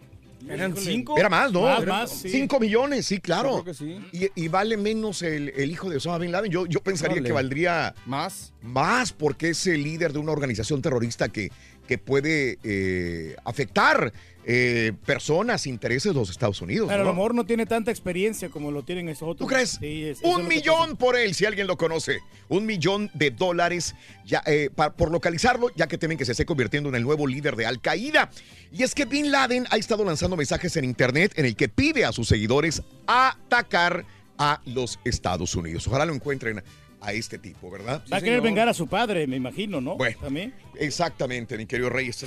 ¿Eran 0.50 0.76
cinco? 0.76 1.18
Era 1.18 1.30
más, 1.30 1.52
¿no? 1.52 1.62
Más, 1.64 1.82
Era- 1.84 1.94
más, 1.94 2.12
sí. 2.12 2.30
Cinco 2.30 2.60
millones, 2.60 3.06
sí, 3.06 3.16
Yo 3.16 3.22
claro. 3.22 3.52
creo 3.62 3.66
que 3.66 3.74
sí. 3.74 3.98
Y, 4.36 4.44
y 4.46 4.48
vale 4.48 4.78
menos 4.78 5.22
el, 5.22 5.50
el 5.56 5.72
hijo 5.72 5.89
de 5.89 5.98
Osama 5.98 6.18
Bin 6.20 6.32
Laden. 6.32 6.52
Yo, 6.52 6.66
yo 6.66 6.82
pensaría 6.82 7.16
Vale. 7.18 7.28
que 7.28 7.34
valdría 7.34 7.96
más. 8.06 8.54
Más 8.62 9.12
porque 9.14 9.50
es 9.50 9.68
el 9.68 9.84
líder 9.84 10.14
de 10.14 10.20
una 10.20 10.32
organización 10.32 10.82
terrorista 10.82 11.30
que, 11.30 11.52
que 11.88 11.97
puede 11.97 12.57
eh, 12.63 13.36
afectar 13.45 14.11
eh, 14.45 14.91
personas, 15.05 15.67
intereses 15.67 16.11
de 16.13 16.19
los 16.19 16.29
Estados 16.29 16.61
Unidos. 16.61 16.89
Pero 16.89 17.03
a 17.03 17.05
lo 17.05 17.13
mejor 17.13 17.34
no 17.34 17.45
tiene 17.45 17.65
tanta 17.65 17.91
experiencia 17.91 18.49
como 18.49 18.71
lo 18.71 18.84
tienen 18.84 19.07
esos 19.07 19.23
otros. 19.29 19.38
¿Tú 19.38 19.47
crees? 19.47 19.77
Sí, 19.79 20.03
es- 20.03 20.19
Un 20.21 20.47
millón 20.49 20.97
por 20.97 21.15
él, 21.17 21.34
si 21.34 21.45
alguien 21.45 21.65
lo 21.65 21.77
conoce. 21.77 22.19
Un 22.49 22.65
millón 22.65 23.09
de 23.13 23.31
dólares 23.31 23.95
ya, 24.25 24.43
eh, 24.45 24.69
pa- 24.75 24.91
por 24.93 25.11
localizarlo, 25.11 25.69
ya 25.77 25.88
que 25.88 25.97
temen 25.97 26.17
que 26.17 26.25
se 26.25 26.31
esté 26.34 26.45
convirtiendo 26.45 26.89
en 26.89 26.95
el 26.95 27.03
nuevo 27.03 27.25
líder 27.25 27.55
de 27.55 27.65
Al 27.65 27.79
Qaeda. 27.79 28.29
Y 28.71 28.84
es 28.84 28.93
que 28.95 29.05
Bin 29.05 29.31
Laden 29.31 29.65
ha 29.69 29.77
estado 29.77 30.03
lanzando 30.03 30.36
mensajes 30.36 30.75
en 30.75 30.84
internet 30.84 31.31
en 31.38 31.45
el 31.45 31.55
que 31.55 31.69
pide 31.69 32.03
a 32.03 32.11
sus 32.11 32.27
seguidores 32.27 32.81
atacar 33.07 34.05
a 34.38 34.61
los 34.65 34.99
Estados 35.05 35.55
Unidos. 35.55 35.88
Ojalá 35.88 36.05
lo 36.05 36.13
encuentren 36.13 36.63
a 37.04 37.12
este 37.14 37.38
tipo, 37.38 37.70
¿verdad? 37.70 38.01
Va 38.12 38.18
a 38.18 38.22
querer 38.22 38.41
vengar 38.41 38.70
a 38.70 38.74
su 38.74 38.88
padre, 38.88 39.28
me 39.28 39.36
imagino, 39.36 39.82
¿no? 39.82 39.95
Bueno, 39.97 40.18
También. 40.22 40.54
Exactamente, 40.80 41.58
mi 41.58 41.66
querido 41.66 41.89
Reyes. 41.89 42.26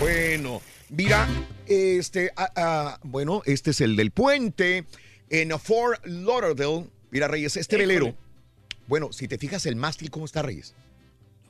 Bueno, 0.00 0.60
mira, 0.88 1.28
este, 1.66 2.32
ah, 2.36 2.50
ah, 2.56 2.98
bueno, 3.02 3.42
este 3.44 3.70
es 3.70 3.80
el 3.80 3.94
del 3.94 4.10
puente 4.10 4.86
en 5.30 5.56
Fort 5.60 6.04
Lauderdale. 6.06 6.86
Mira, 7.10 7.28
Reyes, 7.28 7.56
este 7.56 7.76
Híjole. 7.76 7.94
velero. 7.94 8.16
Bueno, 8.88 9.12
si 9.12 9.28
te 9.28 9.38
fijas 9.38 9.66
el 9.66 9.76
mástil, 9.76 10.10
¿cómo 10.10 10.24
está, 10.24 10.42
Reyes? 10.42 10.74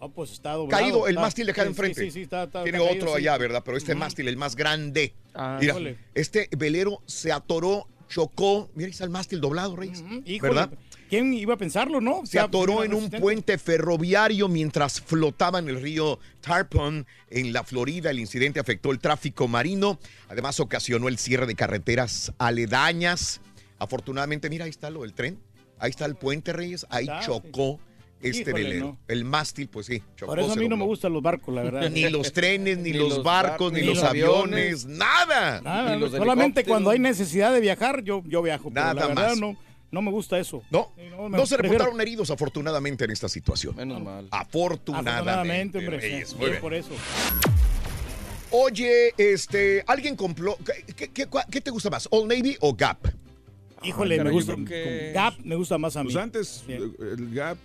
Ah, 0.01 0.09
pues 0.09 0.33
está 0.33 0.53
doblado. 0.55 0.83
Caído, 0.83 1.07
el 1.07 1.13
está- 1.13 1.21
mástil 1.23 1.47
de 1.47 1.53
acá 1.53 1.63
sí, 1.63 1.69
enfrente. 1.69 2.01
Sí, 2.01 2.07
sí, 2.07 2.11
sí, 2.13 2.23
está, 2.23 2.43
está- 2.45 2.65
Tiene 2.65 2.79
está 2.79 2.91
otro 2.91 3.01
caído, 3.07 3.17
sí. 3.17 3.23
allá, 3.29 3.39
¿verdad? 3.39 3.63
Pero 3.65 3.77
este 3.77 3.95
mástil, 3.95 4.27
el 4.29 4.37
más 4.37 4.57
grande. 4.57 5.15
Ah, 5.35 5.59
Mira, 5.61 5.77
este 6.15 6.49
velero 6.57 7.01
se 7.07 7.31
atoró, 7.33 7.87
chocó. 8.09 8.69
Mira, 8.75 8.87
ahí 8.89 8.91
está 8.91 9.05
el 9.05 9.11
mástil 9.11 9.41
doblado, 9.41 9.77
Reyes. 9.77 10.03
Híjole, 10.27 10.53
¿Verdad? 10.55 10.71
¿Quién 11.13 11.35
iba 11.35 11.53
a 11.53 11.57
pensarlo, 11.59 12.01
no? 12.01 12.25
Se 12.25 12.41
atoró 12.41 12.85
en 12.85 12.95
un 12.95 13.11
puente 13.11 13.59
ferroviario 13.59 14.49
mientras 14.49 14.99
flotaba 14.99 15.59
en 15.59 15.69
el 15.69 15.79
río 15.83 16.19
Tarpon 16.41 17.07
en 17.29 17.53
la 17.53 17.65
Florida. 17.65 18.11
El 18.11 18.19
incidente 18.19 18.59
afectó 18.61 18.91
el 18.93 18.99
tráfico 18.99 19.47
marino. 19.47 19.99
Además, 20.31 20.59
ocasionó 20.59 21.09
el 21.09 21.19
cierre 21.19 21.45
de 21.45 21.55
carreteras 21.55 22.33
aledañas. 22.39 23.43
Afortunadamente, 23.79 24.49
mira, 24.49 24.65
ahí 24.65 24.71
está 24.71 24.89
lo 24.89 25.03
del 25.03 25.13
tren. 25.13 25.39
Ahí 25.79 25.91
está 25.91 26.07
el 26.07 26.15
puente, 26.15 26.55
Reyes. 26.55 26.87
Ahí 26.89 27.05
Está, 27.05 27.21
chocó 27.21 27.79
este 28.23 28.41
Híjole, 28.51 28.63
velero. 28.65 28.87
no. 28.87 28.99
El 29.07 29.25
mástil, 29.27 29.69
pues 29.69 29.85
sí, 29.85 30.03
chocó. 30.17 30.33
Por 30.33 30.41
eso 30.41 30.53
a 30.53 30.57
mí 30.57 30.67
no 30.67 30.79
me 30.79 30.85
gustan 30.87 31.13
los 31.13 31.21
barcos, 31.23 31.55
la 31.55 31.63
verdad. 31.63 31.91
Ni 31.91 32.09
los 32.09 32.33
trenes, 32.33 32.79
ni, 32.79 32.93
Ni 32.93 32.97
los, 32.99 33.11
los 33.17 33.23
barcos, 33.23 33.71
bar- 33.71 33.81
ni, 33.83 33.87
ni 33.87 33.95
los 33.95 34.03
aviones, 34.03 34.85
aviones. 34.85 34.87
nada. 34.87 35.61
Nada, 35.61 36.09
solamente 36.09 36.65
cuando 36.65 36.89
hay 36.89 37.01
necesidad 37.01 37.53
de 37.53 37.61
viajar, 37.61 38.03
yo, 38.03 38.23
yo 38.25 38.41
viajo. 38.41 38.71
Pero 38.71 38.81
Nada 38.87 38.95
la 38.95 39.07
verdad, 39.09 39.29
más. 39.31 39.39
no, 39.39 39.57
no 39.93 40.03
me 40.03 40.11
gusta 40.11 40.39
eso. 40.41 40.63
No, 40.71 40.91
me 40.97 41.09
No 41.37 41.47
se 41.47 41.57
prefiero- 41.57 41.85
reportaron 41.85 42.01
heridos, 42.01 42.31
afortunadamente, 42.31 43.05
en 43.05 43.13
esta 43.13 43.29
situación. 43.29 43.77
Menos 43.77 44.03
mal. 44.03 44.27
Afortunadamente. 44.31 45.11
Afortunadamente, 45.31 45.79
hombre. 45.79 46.01
Reyes. 46.01 46.29
sí, 46.31 46.37
Muy 46.37 46.49
bien. 46.51 46.61
por 46.61 46.75
eso. 46.75 46.91
Oye, 48.51 49.15
este, 49.17 49.83
alguien 49.87 50.15
compró. 50.17 50.57
¿qué, 50.65 50.95
qué- 50.95 51.09
qué- 51.09 51.29
qué 51.51 51.61
te 51.61 51.71
gusta 51.71 51.89
más, 51.91 52.07
Old 52.11 52.31
Navy 52.33 52.57
o 52.61 52.75
Gap? 52.75 52.99
Híjole, 53.83 54.23
me 54.23 54.31
gusta. 54.31 54.55
que- 54.67 55.13
Gap 55.15 55.35
me 55.43 55.57
gusta 55.57 55.79
más 55.79 55.97
a 55.97 56.03
mí. 56.05 56.13
Pues 56.13 56.23
antes, 56.23 56.63
Sí. 56.67 56.73
el 56.73 57.31
Gap. 57.35 57.57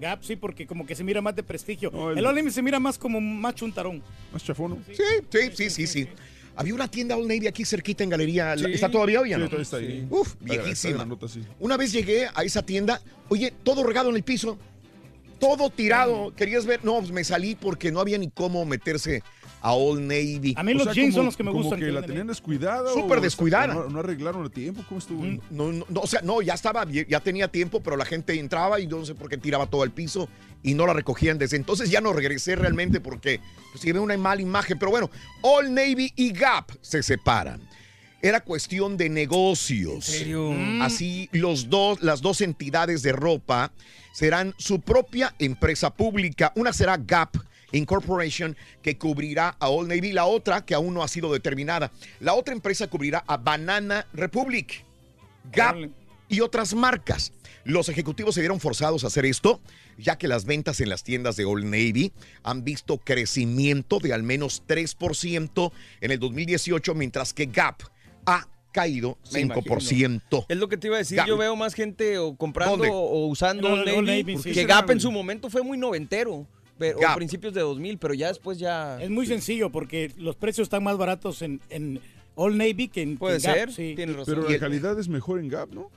Gap, 0.00 0.22
sí, 0.22 0.34
porque 0.36 0.66
como 0.66 0.86
que 0.86 0.94
se 0.94 1.04
mira 1.04 1.20
más 1.20 1.34
de 1.36 1.42
prestigio. 1.42 1.90
el- 2.10 2.18
el 2.18 2.26
Old 2.26 2.36
Navy 2.38 2.50
se 2.50 2.62
mira 2.62 2.78
más 2.80 2.98
como 2.98 3.20
más 3.20 3.54
chuntarón. 3.54 4.02
Más 4.32 4.42
chafono. 4.44 4.78
Sí, 4.92 5.02
sí, 5.30 5.38
sí, 5.54 5.70
sí, 5.70 5.86
sí. 5.86 6.08
Había 6.54 6.74
una 6.74 6.88
tienda 6.88 7.16
Old 7.16 7.28
Navy 7.28 7.46
aquí 7.46 7.64
cerquita 7.64 8.04
en 8.04 8.10
Galería. 8.10 8.56
Sí. 8.56 8.66
¿Está 8.72 8.90
todavía 8.90 9.20
hoy? 9.20 9.30
Sí, 9.30 9.34
todavía 9.36 9.62
está 9.62 9.76
ahí. 9.78 10.06
Uf, 10.10 10.34
viejísima. 10.40 11.04
nota, 11.04 11.28
sí. 11.28 11.42
Una 11.60 11.76
vez 11.76 11.92
llegué 11.92 12.28
a 12.34 12.42
esa 12.44 12.62
tienda, 12.62 13.00
oye, 13.28 13.52
todo 13.62 13.84
regado 13.84 14.10
en 14.10 14.16
el 14.16 14.22
piso, 14.22 14.58
todo 15.38 15.70
tirado. 15.70 16.32
¿Querías 16.36 16.66
ver? 16.66 16.84
No, 16.84 16.98
pues 16.98 17.10
me 17.10 17.24
salí 17.24 17.54
porque 17.54 17.90
no 17.90 18.00
había 18.00 18.18
ni 18.18 18.30
cómo 18.30 18.64
meterse 18.64 19.22
a 19.62 19.74
Old 19.74 20.00
Navy. 20.00 20.54
A 20.56 20.62
mí 20.64 20.74
los 20.74 20.92
jeans 20.92 21.14
son 21.14 21.24
los 21.24 21.36
que 21.36 21.44
me 21.44 21.52
gustan. 21.52 21.78
Que 21.78 21.92
la 21.92 22.02
tenían 22.02 22.26
descuidada. 22.26 22.92
Súper 22.92 23.20
descuidada. 23.20 23.72
No, 23.72 23.88
no 23.88 24.00
arreglaron 24.00 24.44
a 24.44 24.50
tiempo. 24.50 24.84
¿Cómo 24.88 24.98
estuvo? 24.98 25.24
No, 25.50 25.72
no, 25.72 25.86
no, 25.88 26.00
o 26.00 26.06
sea, 26.06 26.20
no, 26.22 26.42
ya 26.42 26.54
estaba, 26.54 26.84
bien, 26.84 27.06
ya 27.08 27.20
tenía 27.20 27.48
tiempo, 27.48 27.80
pero 27.80 27.96
la 27.96 28.04
gente 28.04 28.38
entraba 28.38 28.80
y 28.80 28.88
yo 28.88 28.98
no 28.98 29.06
sé 29.06 29.14
por 29.14 29.28
qué 29.28 29.38
tiraba 29.38 29.66
todo 29.66 29.82
al 29.82 29.92
piso 29.92 30.28
y 30.64 30.74
no 30.74 30.84
la 30.86 30.92
recogían 30.92 31.38
desde 31.38 31.56
entonces. 31.56 31.90
Ya 31.90 32.00
no 32.00 32.12
regresé 32.12 32.56
realmente 32.56 33.00
porque 33.00 33.40
pues, 33.70 33.84
llevé 33.84 34.00
una 34.00 34.16
mala 34.16 34.42
imagen. 34.42 34.78
Pero 34.78 34.90
bueno, 34.90 35.10
All 35.42 35.72
Navy 35.72 36.12
y 36.16 36.32
Gap 36.32 36.72
se 36.80 37.02
separan. 37.02 37.60
Era 38.20 38.40
cuestión 38.40 38.96
de 38.96 39.08
negocios. 39.08 40.08
¿En 40.08 40.18
serio? 40.18 40.50
Mm. 40.50 40.82
Así 40.82 41.28
los 41.32 41.70
dos, 41.70 42.02
las 42.02 42.20
dos 42.20 42.40
entidades 42.40 43.02
de 43.02 43.12
ropa 43.12 43.72
serán 44.12 44.54
su 44.58 44.80
propia 44.80 45.34
empresa 45.38 45.94
pública. 45.94 46.52
Una 46.56 46.72
será 46.72 46.96
Gap 46.96 47.36
Incorporation, 47.72 48.56
que 48.82 48.96
cubrirá 48.98 49.56
a 49.58 49.68
Old 49.68 49.88
Navy, 49.88 50.12
la 50.12 50.26
otra 50.26 50.64
que 50.64 50.74
aún 50.74 50.94
no 50.94 51.02
ha 51.02 51.08
sido 51.08 51.32
determinada. 51.32 51.90
La 52.20 52.34
otra 52.34 52.54
empresa 52.54 52.88
cubrirá 52.88 53.24
a 53.26 53.36
Banana 53.36 54.06
Republic. 54.12 54.84
Gap 55.50 55.90
y 56.28 56.40
otras 56.40 56.74
marcas. 56.74 57.32
Los 57.64 57.88
ejecutivos 57.88 58.34
se 58.34 58.40
vieron 58.40 58.58
forzados 58.58 59.04
a 59.04 59.06
hacer 59.06 59.24
esto, 59.24 59.60
ya 59.98 60.16
que 60.16 60.28
las 60.28 60.44
ventas 60.44 60.80
en 60.80 60.88
las 60.88 61.04
tiendas 61.04 61.36
de 61.36 61.44
Old 61.44 61.64
Navy 61.64 62.12
han 62.42 62.64
visto 62.64 62.98
crecimiento 62.98 63.98
de 64.00 64.12
al 64.12 64.22
menos 64.22 64.62
3% 64.66 65.72
en 66.00 66.10
el 66.10 66.18
2018, 66.18 66.94
mientras 66.94 67.32
que 67.32 67.46
Gap 67.46 67.82
ha 68.26 68.48
caído 68.72 69.18
Me 69.32 69.44
5%. 69.46 70.46
Es 70.48 70.56
lo 70.56 70.68
que 70.68 70.76
te 70.76 70.88
iba 70.88 70.96
a 70.96 70.98
decir. 70.98 71.18
Gap. 71.18 71.28
Yo 71.28 71.36
veo 71.36 71.54
más 71.54 71.74
gente 71.74 72.18
o 72.18 72.34
comprando 72.36 72.78
¿Dónde? 72.78 72.90
o, 72.92 73.26
usando 73.26 73.68
Old 73.68 73.88
Old 73.88 74.06
Navy, 74.08 74.22
Navy, 74.22 74.42
sí. 74.42 74.52
que 74.52 74.64
Gap 74.64 74.90
en 74.90 75.00
su 75.00 75.12
momento 75.12 75.50
fue 75.50 75.62
muy 75.62 75.78
noventero. 75.78 76.46
Pero, 76.78 76.98
o 76.98 77.14
principios 77.14 77.54
de 77.54 77.60
2000, 77.60 77.98
pero 77.98 78.14
ya 78.14 78.28
después 78.28 78.58
ya... 78.58 79.00
Es 79.02 79.10
muy 79.10 79.26
sencillo 79.26 79.70
porque 79.70 80.10
los 80.16 80.34
precios 80.36 80.66
están 80.66 80.82
más 80.82 80.96
baratos 80.96 81.42
en, 81.42 81.60
en 81.70 82.00
Old 82.34 82.56
Navy 82.56 82.88
que 82.88 83.02
en 83.02 83.16
Puede 83.18 83.36
en 83.36 83.42
Gap, 83.42 83.54
ser, 83.54 83.72
sí. 83.72 83.94
Pero 83.96 84.48
la 84.48 84.58
calidad 84.58 84.98
es 84.98 85.08
mejor 85.08 85.38
en 85.38 85.48
Gap, 85.48 85.72
¿no? 85.72 85.90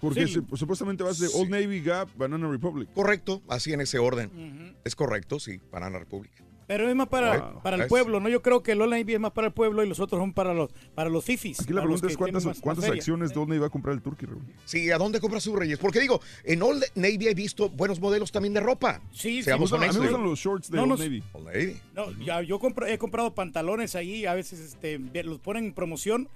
Porque 0.00 0.26
Sí. 0.26 0.34
se- 0.50 0.56
supuestamente 0.56 1.02
vas 1.02 1.18
de 1.18 1.28
Old 1.28 1.48
Navy, 1.50 1.80
Gap, 1.80 2.08
Banana 2.16 2.48
Republic. 2.48 2.88
Correcto, 2.92 3.40
así 3.48 3.72
en 3.72 3.80
ese 3.80 3.98
orden. 3.98 4.74
Es 4.84 4.94
correcto, 4.96 5.38
sí, 5.40 5.60
Banana 5.70 5.98
Republic. 5.98 6.32
Pero 6.72 6.88
es 6.88 6.96
más 6.96 7.08
para, 7.08 7.60
para 7.62 7.76
el 7.76 7.82
Es- 7.82 7.88
pueblo, 7.88 8.18
¿no? 8.18 8.28
Yo 8.30 8.40
creo 8.40 8.62
que 8.62 8.72
el 8.72 8.80
Old 8.80 8.92
Navy 8.92 9.12
es 9.14 9.20
más 9.20 9.32
para 9.32 9.48
el 9.48 9.52
pueblo 9.52 9.84
y 9.84 9.88
los 9.88 10.00
otros 10.00 10.18
son 10.20 10.32
para 10.32 10.54
los 10.54 10.70
para 10.94 11.10
los 11.10 11.22
fifis. 11.24 11.60
Aquí 11.60 11.72
la 11.74 11.82
pregunta 11.82 12.06
es 12.06 12.16
cuántas, 12.16 12.60
cuántas 12.60 12.88
acciones 12.88 13.34
de 13.34 13.38
Old 13.40 13.48
Navy 13.50 13.60
va 13.60 13.66
a 13.66 13.70
comprar 13.70 13.94
el 13.94 14.00
Turkey, 14.00 14.26
Raúl. 14.28 14.42
Sí, 14.64 14.90
¿a 14.90 14.96
dónde 14.96 15.20
compra 15.20 15.38
sus 15.40 15.54
reyes? 15.54 15.78
Porque 15.78 16.00
digo, 16.00 16.20
en 16.44 16.62
Old 16.62 16.82
Navy 16.94 17.28
he 17.28 17.34
visto 17.34 17.68
buenos 17.68 18.00
modelos 18.00 18.32
también 18.32 18.54
de 18.54 18.60
ropa. 18.60 19.02
Sí, 19.12 19.42
Seamos 19.42 19.70
sí, 19.70 19.76
me 19.76 19.78
gustan- 19.78 19.78
honestos. 19.80 19.96
a 19.96 20.00
mí 20.00 20.06
me 20.06 20.12
gustan 20.12 20.30
los 20.30 20.38
shorts 20.38 20.70
de 20.70 20.76
No, 20.78 20.82
Old 20.84 20.90
no, 20.92 20.96
Navy. 20.98 21.22
Old 21.32 21.46
Navy. 21.46 21.80
No, 21.94 22.24
ya, 22.24 22.40
yo 22.42 22.58
compro- 22.58 22.88
he 22.88 22.96
comprado 22.96 23.34
pantalones 23.34 23.94
ahí, 23.94 24.24
a 24.24 24.32
veces 24.34 24.60
este, 24.60 24.98
los 25.24 25.38
ponen 25.40 25.66
en 25.66 25.74
promoción 25.74 26.28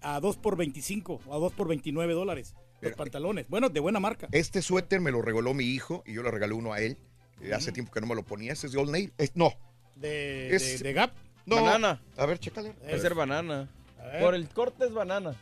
a 0.00 0.20
2 0.20 0.36
por 0.36 0.56
25 0.56 1.20
o 1.26 1.34
a 1.34 1.38
2 1.38 1.52
por 1.52 1.66
29 1.68 2.14
dólares. 2.14 2.54
Los 2.82 2.92
pantalones, 2.92 3.46
bueno, 3.48 3.68
de 3.70 3.80
buena 3.80 3.98
marca. 4.00 4.28
Este 4.32 4.60
suéter 4.62 5.00
me 5.00 5.10
lo 5.10 5.22
regaló 5.22 5.54
mi 5.54 5.64
hijo 5.64 6.04
y 6.06 6.12
yo 6.12 6.22
le 6.22 6.30
regalé 6.30 6.52
uno 6.54 6.72
a 6.74 6.80
él. 6.80 6.98
Eh, 7.40 7.52
Hace 7.54 7.72
tiempo 7.72 7.92
que 7.92 8.00
no 8.00 8.06
me 8.06 8.14
lo 8.14 8.22
ponía. 8.22 8.52
Ese 8.52 8.66
es 8.66 8.72
de 8.72 8.78
Old 8.78 8.90
Navy. 8.90 9.10
Es- 9.18 9.32
no. 9.34 9.52
De, 9.94 10.54
Es- 10.54 10.78
de- 10.80 10.88
de 10.88 10.92
Gap. 10.92 11.12
No. 11.44 11.56
Banana. 11.62 12.00
A 12.16 12.26
ver, 12.26 12.38
chécale. 12.38 12.72
Debe 12.84 12.98
ser 12.98 13.14
banana. 13.14 13.68
ver. 14.12 14.20
Por 14.22 14.34
el 14.34 14.48
corte 14.48 14.84
es 14.86 14.92
banana. 14.92 15.34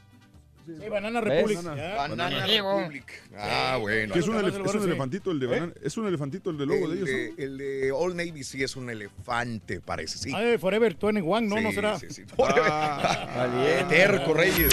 Sí, 0.67 0.89
Banana 0.89 1.21
¿Ves? 1.21 1.29
Republic. 1.35 1.57
Banana. 1.63 1.77
ya. 1.91 1.95
Banana 1.97 2.47
Republic. 2.47 3.23
Ah, 3.37 3.77
bueno. 3.79 4.15
Que 4.15 4.21
es 4.21 4.29
un, 4.29 4.37
elef- 4.37 4.67
es 4.67 4.75
elefantito 4.83 5.31
el 5.31 5.39
de 5.41 5.45
¿Eh? 5.45 5.49
banana. 5.51 5.73
Es 5.83 5.97
un 5.99 6.07
elefantito 6.07 6.49
el 6.49 6.57
de 6.57 6.65
logo 6.67 6.89
de 6.89 6.93
El 6.93 6.97
ellos. 6.97 7.37
de, 7.37 7.45
el 7.45 7.59
de 7.59 7.93
Old 7.93 8.17
Navy 8.17 8.45
sí 8.45 8.63
es 8.63 8.75
un 8.75 8.89
elefante, 8.89 9.83
parece, 9.83 10.17
sí. 10.17 10.33
Ah, 10.35 10.41
de 10.41 10.59
Forever 10.59 10.97
21, 10.99 11.43
¿no? 11.43 11.61
¿No 11.61 11.69
Sí, 11.69 11.75
será? 11.75 11.99
sí, 11.99 12.07
sí. 12.09 12.23
Qué 12.25 13.85
terco, 13.91 14.33
Reyes. 14.33 14.71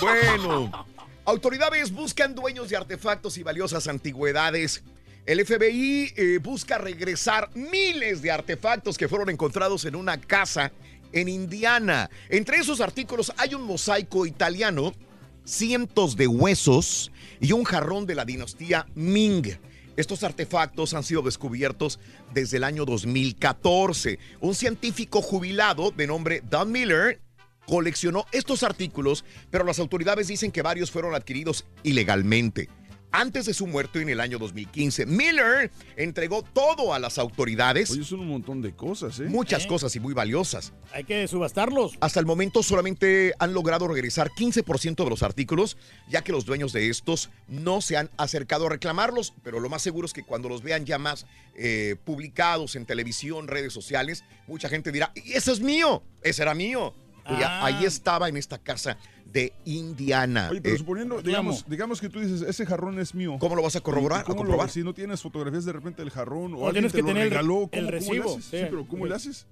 Bueno, 0.00 0.86
autoridades 1.26 1.92
buscan 1.92 2.34
dueños 2.34 2.68
de 2.70 2.76
artefactos 2.76 3.36
y 3.38 3.42
valiosas 3.42 3.88
antigüedades. 3.88 4.82
El 5.26 5.42
FBI 5.44 6.12
eh, 6.16 6.38
busca 6.42 6.76
regresar 6.76 7.48
miles 7.54 8.20
de 8.20 8.30
artefactos 8.30 8.98
que 8.98 9.08
fueron 9.08 9.30
encontrados 9.30 9.86
en 9.86 9.96
una 9.96 10.20
casa 10.20 10.70
en 11.12 11.30
Indiana. 11.30 12.10
Entre 12.28 12.58
esos 12.58 12.82
artículos 12.82 13.32
hay 13.38 13.54
un 13.54 13.62
mosaico 13.62 14.26
italiano, 14.26 14.92
cientos 15.46 16.16
de 16.16 16.26
huesos 16.26 17.10
y 17.40 17.52
un 17.52 17.64
jarrón 17.64 18.04
de 18.04 18.16
la 18.16 18.26
dinastía 18.26 18.86
Ming. 18.94 19.56
Estos 19.96 20.24
artefactos 20.24 20.92
han 20.92 21.04
sido 21.04 21.22
descubiertos 21.22 22.00
desde 22.34 22.58
el 22.58 22.64
año 22.64 22.84
2014. 22.84 24.18
Un 24.40 24.54
científico 24.54 25.22
jubilado 25.22 25.90
de 25.90 26.06
nombre 26.06 26.42
Don 26.50 26.70
Miller 26.70 27.22
coleccionó 27.66 28.26
estos 28.30 28.62
artículos, 28.62 29.24
pero 29.50 29.64
las 29.64 29.78
autoridades 29.78 30.28
dicen 30.28 30.52
que 30.52 30.60
varios 30.60 30.90
fueron 30.90 31.14
adquiridos 31.14 31.64
ilegalmente. 31.82 32.68
Antes 33.16 33.46
de 33.46 33.54
su 33.54 33.68
muerte 33.68 34.02
en 34.02 34.08
el 34.08 34.18
año 34.18 34.40
2015, 34.40 35.06
Miller 35.06 35.70
entregó 35.96 36.42
todo 36.42 36.92
a 36.92 36.98
las 36.98 37.16
autoridades. 37.18 37.88
Oye, 37.92 38.02
son 38.02 38.18
un 38.18 38.26
montón 38.28 38.60
de 38.60 38.74
cosas, 38.74 39.20
¿eh? 39.20 39.26
Muchas 39.26 39.68
cosas 39.68 39.94
y 39.94 40.00
muy 40.00 40.14
valiosas. 40.14 40.72
Hay 40.92 41.04
que 41.04 41.28
subastarlos. 41.28 41.92
Hasta 42.00 42.18
el 42.18 42.26
momento 42.26 42.64
solamente 42.64 43.32
han 43.38 43.54
logrado 43.54 43.86
regresar 43.86 44.30
15% 44.32 45.04
de 45.04 45.10
los 45.10 45.22
artículos, 45.22 45.76
ya 46.08 46.22
que 46.24 46.32
los 46.32 46.44
dueños 46.44 46.72
de 46.72 46.88
estos 46.88 47.30
no 47.46 47.80
se 47.80 47.96
han 47.96 48.10
acercado 48.16 48.66
a 48.66 48.70
reclamarlos, 48.70 49.32
pero 49.44 49.60
lo 49.60 49.68
más 49.68 49.82
seguro 49.82 50.06
es 50.06 50.12
que 50.12 50.24
cuando 50.24 50.48
los 50.48 50.64
vean 50.64 50.84
ya 50.84 50.98
más 50.98 51.24
eh, 51.54 51.94
publicados 52.04 52.74
en 52.74 52.84
televisión, 52.84 53.46
redes 53.46 53.72
sociales, 53.72 54.24
mucha 54.48 54.68
gente 54.68 54.90
dirá, 54.90 55.12
"Y 55.14 55.34
ese 55.34 55.52
es 55.52 55.60
mío, 55.60 56.02
ese 56.24 56.42
era 56.42 56.52
mío. 56.52 56.92
Y 57.30 57.38
ya- 57.40 57.60
Ah. 57.62 57.66
ahí 57.66 57.84
estaba 57.86 58.28
en 58.28 58.36
esta 58.36 58.58
casa 58.58 58.98
de 59.34 59.52
Indiana. 59.66 60.48
Oye, 60.50 60.62
pero 60.62 60.74
Eh, 60.76 60.78
suponiendo, 60.78 61.20
digamos, 61.20 61.66
digamos 61.68 62.00
que 62.00 62.08
tú 62.08 62.20
dices, 62.20 62.40
ese 62.40 62.64
jarrón 62.64 62.98
es 62.98 63.14
mío. 63.14 63.36
¿Cómo 63.40 63.54
lo 63.56 63.62
vas 63.62 63.76
a 63.76 63.80
corroborar, 63.82 64.20
¿Y 64.20 64.24
a 64.24 64.28
lo- 64.30 64.36
comprobar? 64.36 64.70
si 64.70 64.82
no 64.82 64.94
tienes 64.94 65.20
fotografías 65.20 65.64
de 65.66 65.72
repente 65.72 66.00
del 66.02 66.10
jarrón 66.10 66.54
o 66.54 66.58
O 66.58 66.66
alguien 66.68 66.84
tienes 66.84 66.92
te 66.92 66.98
que 66.98 67.02
lo 67.02 67.08
tener 67.08 67.24
el- 67.24 67.30
regaló, 67.30 67.54
el 67.54 67.68
¿cómo- 67.68 67.70
cómo 67.70 67.82
le 67.84 67.90
recibo, 67.90 68.30
haces? 68.36 68.44
sí. 68.46 68.56
Sí, 68.58 68.64
pero 68.70 68.86
¿cómo 68.88 69.06
le 69.06 69.14
haces? 69.14 69.46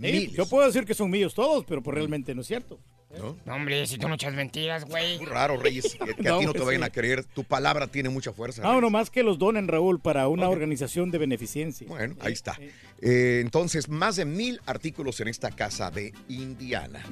Sí, 0.00 0.30
yo 0.36 0.46
puedo 0.48 0.66
decir 0.66 0.84
que 0.84 0.94
son 0.94 1.10
míos 1.10 1.34
todos, 1.34 1.64
pero 1.66 1.82
pues 1.82 1.94
realmente 1.94 2.34
no 2.34 2.40
es 2.40 2.46
cierto. 2.46 2.78
¿No? 3.18 3.36
No, 3.46 3.54
hombre, 3.54 3.86
si 3.86 3.96
tú 3.96 4.08
no 4.08 4.14
echas 4.16 4.34
mentiras, 4.34 4.84
güey. 4.86 5.18
Muy 5.18 5.26
raro, 5.26 5.56
Reyes, 5.56 5.94
que, 5.94 6.14
que 6.14 6.28
a 6.28 6.32
No, 6.32 6.38
ti 6.40 6.46
no 6.46 6.52
te 6.52 6.58
pues 6.58 6.66
vayan 6.66 6.80
sí. 6.82 6.86
a 6.86 6.90
creer. 6.90 7.22
Tu 7.24 7.44
palabra 7.44 7.86
tiene 7.86 8.08
mucha 8.08 8.32
fuerza. 8.32 8.62
No, 8.62 8.80
nomás 8.80 9.08
que 9.10 9.22
los 9.22 9.38
donen, 9.38 9.68
Raúl, 9.68 10.00
para 10.00 10.26
una 10.26 10.48
organización 10.48 11.12
de 11.12 11.18
beneficencia. 11.18 11.86
Bueno, 11.86 12.16
ahí 12.20 12.32
está. 12.32 12.56
Eh, 13.00 13.38
entonces, 13.40 13.88
más 13.88 14.16
de 14.16 14.24
mil 14.24 14.60
artículos 14.66 15.20
en 15.20 15.28
esta 15.28 15.50
casa 15.52 15.92
de 15.92 16.12
Indiana. 16.28 17.04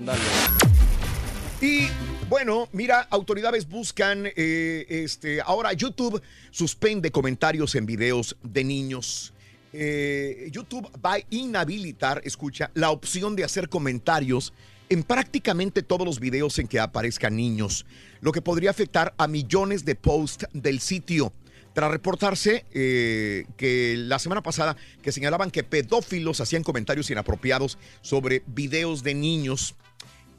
Y 1.62 1.86
bueno, 2.28 2.68
mira, 2.72 3.06
autoridades 3.08 3.68
buscan, 3.68 4.26
eh, 4.26 4.84
este, 4.88 5.40
ahora 5.40 5.72
YouTube 5.72 6.20
suspende 6.50 7.12
comentarios 7.12 7.76
en 7.76 7.86
videos 7.86 8.36
de 8.42 8.64
niños. 8.64 9.32
Eh, 9.72 10.48
YouTube 10.50 10.90
va 11.04 11.14
a 11.14 11.20
inhabilitar, 11.30 12.20
escucha, 12.24 12.72
la 12.74 12.90
opción 12.90 13.36
de 13.36 13.44
hacer 13.44 13.68
comentarios 13.68 14.52
en 14.88 15.04
prácticamente 15.04 15.84
todos 15.84 16.04
los 16.04 16.18
videos 16.18 16.58
en 16.58 16.66
que 16.66 16.80
aparezcan 16.80 17.36
niños, 17.36 17.86
lo 18.20 18.32
que 18.32 18.42
podría 18.42 18.70
afectar 18.70 19.14
a 19.16 19.28
millones 19.28 19.84
de 19.84 19.94
posts 19.94 20.48
del 20.52 20.80
sitio. 20.80 21.32
Tras 21.74 21.92
reportarse 21.92 22.66
eh, 22.72 23.46
que 23.56 23.94
la 23.96 24.18
semana 24.18 24.42
pasada 24.42 24.76
que 25.00 25.12
señalaban 25.12 25.52
que 25.52 25.62
pedófilos 25.62 26.40
hacían 26.40 26.64
comentarios 26.64 27.08
inapropiados 27.10 27.78
sobre 28.02 28.42
videos 28.46 29.04
de 29.04 29.14
niños 29.14 29.76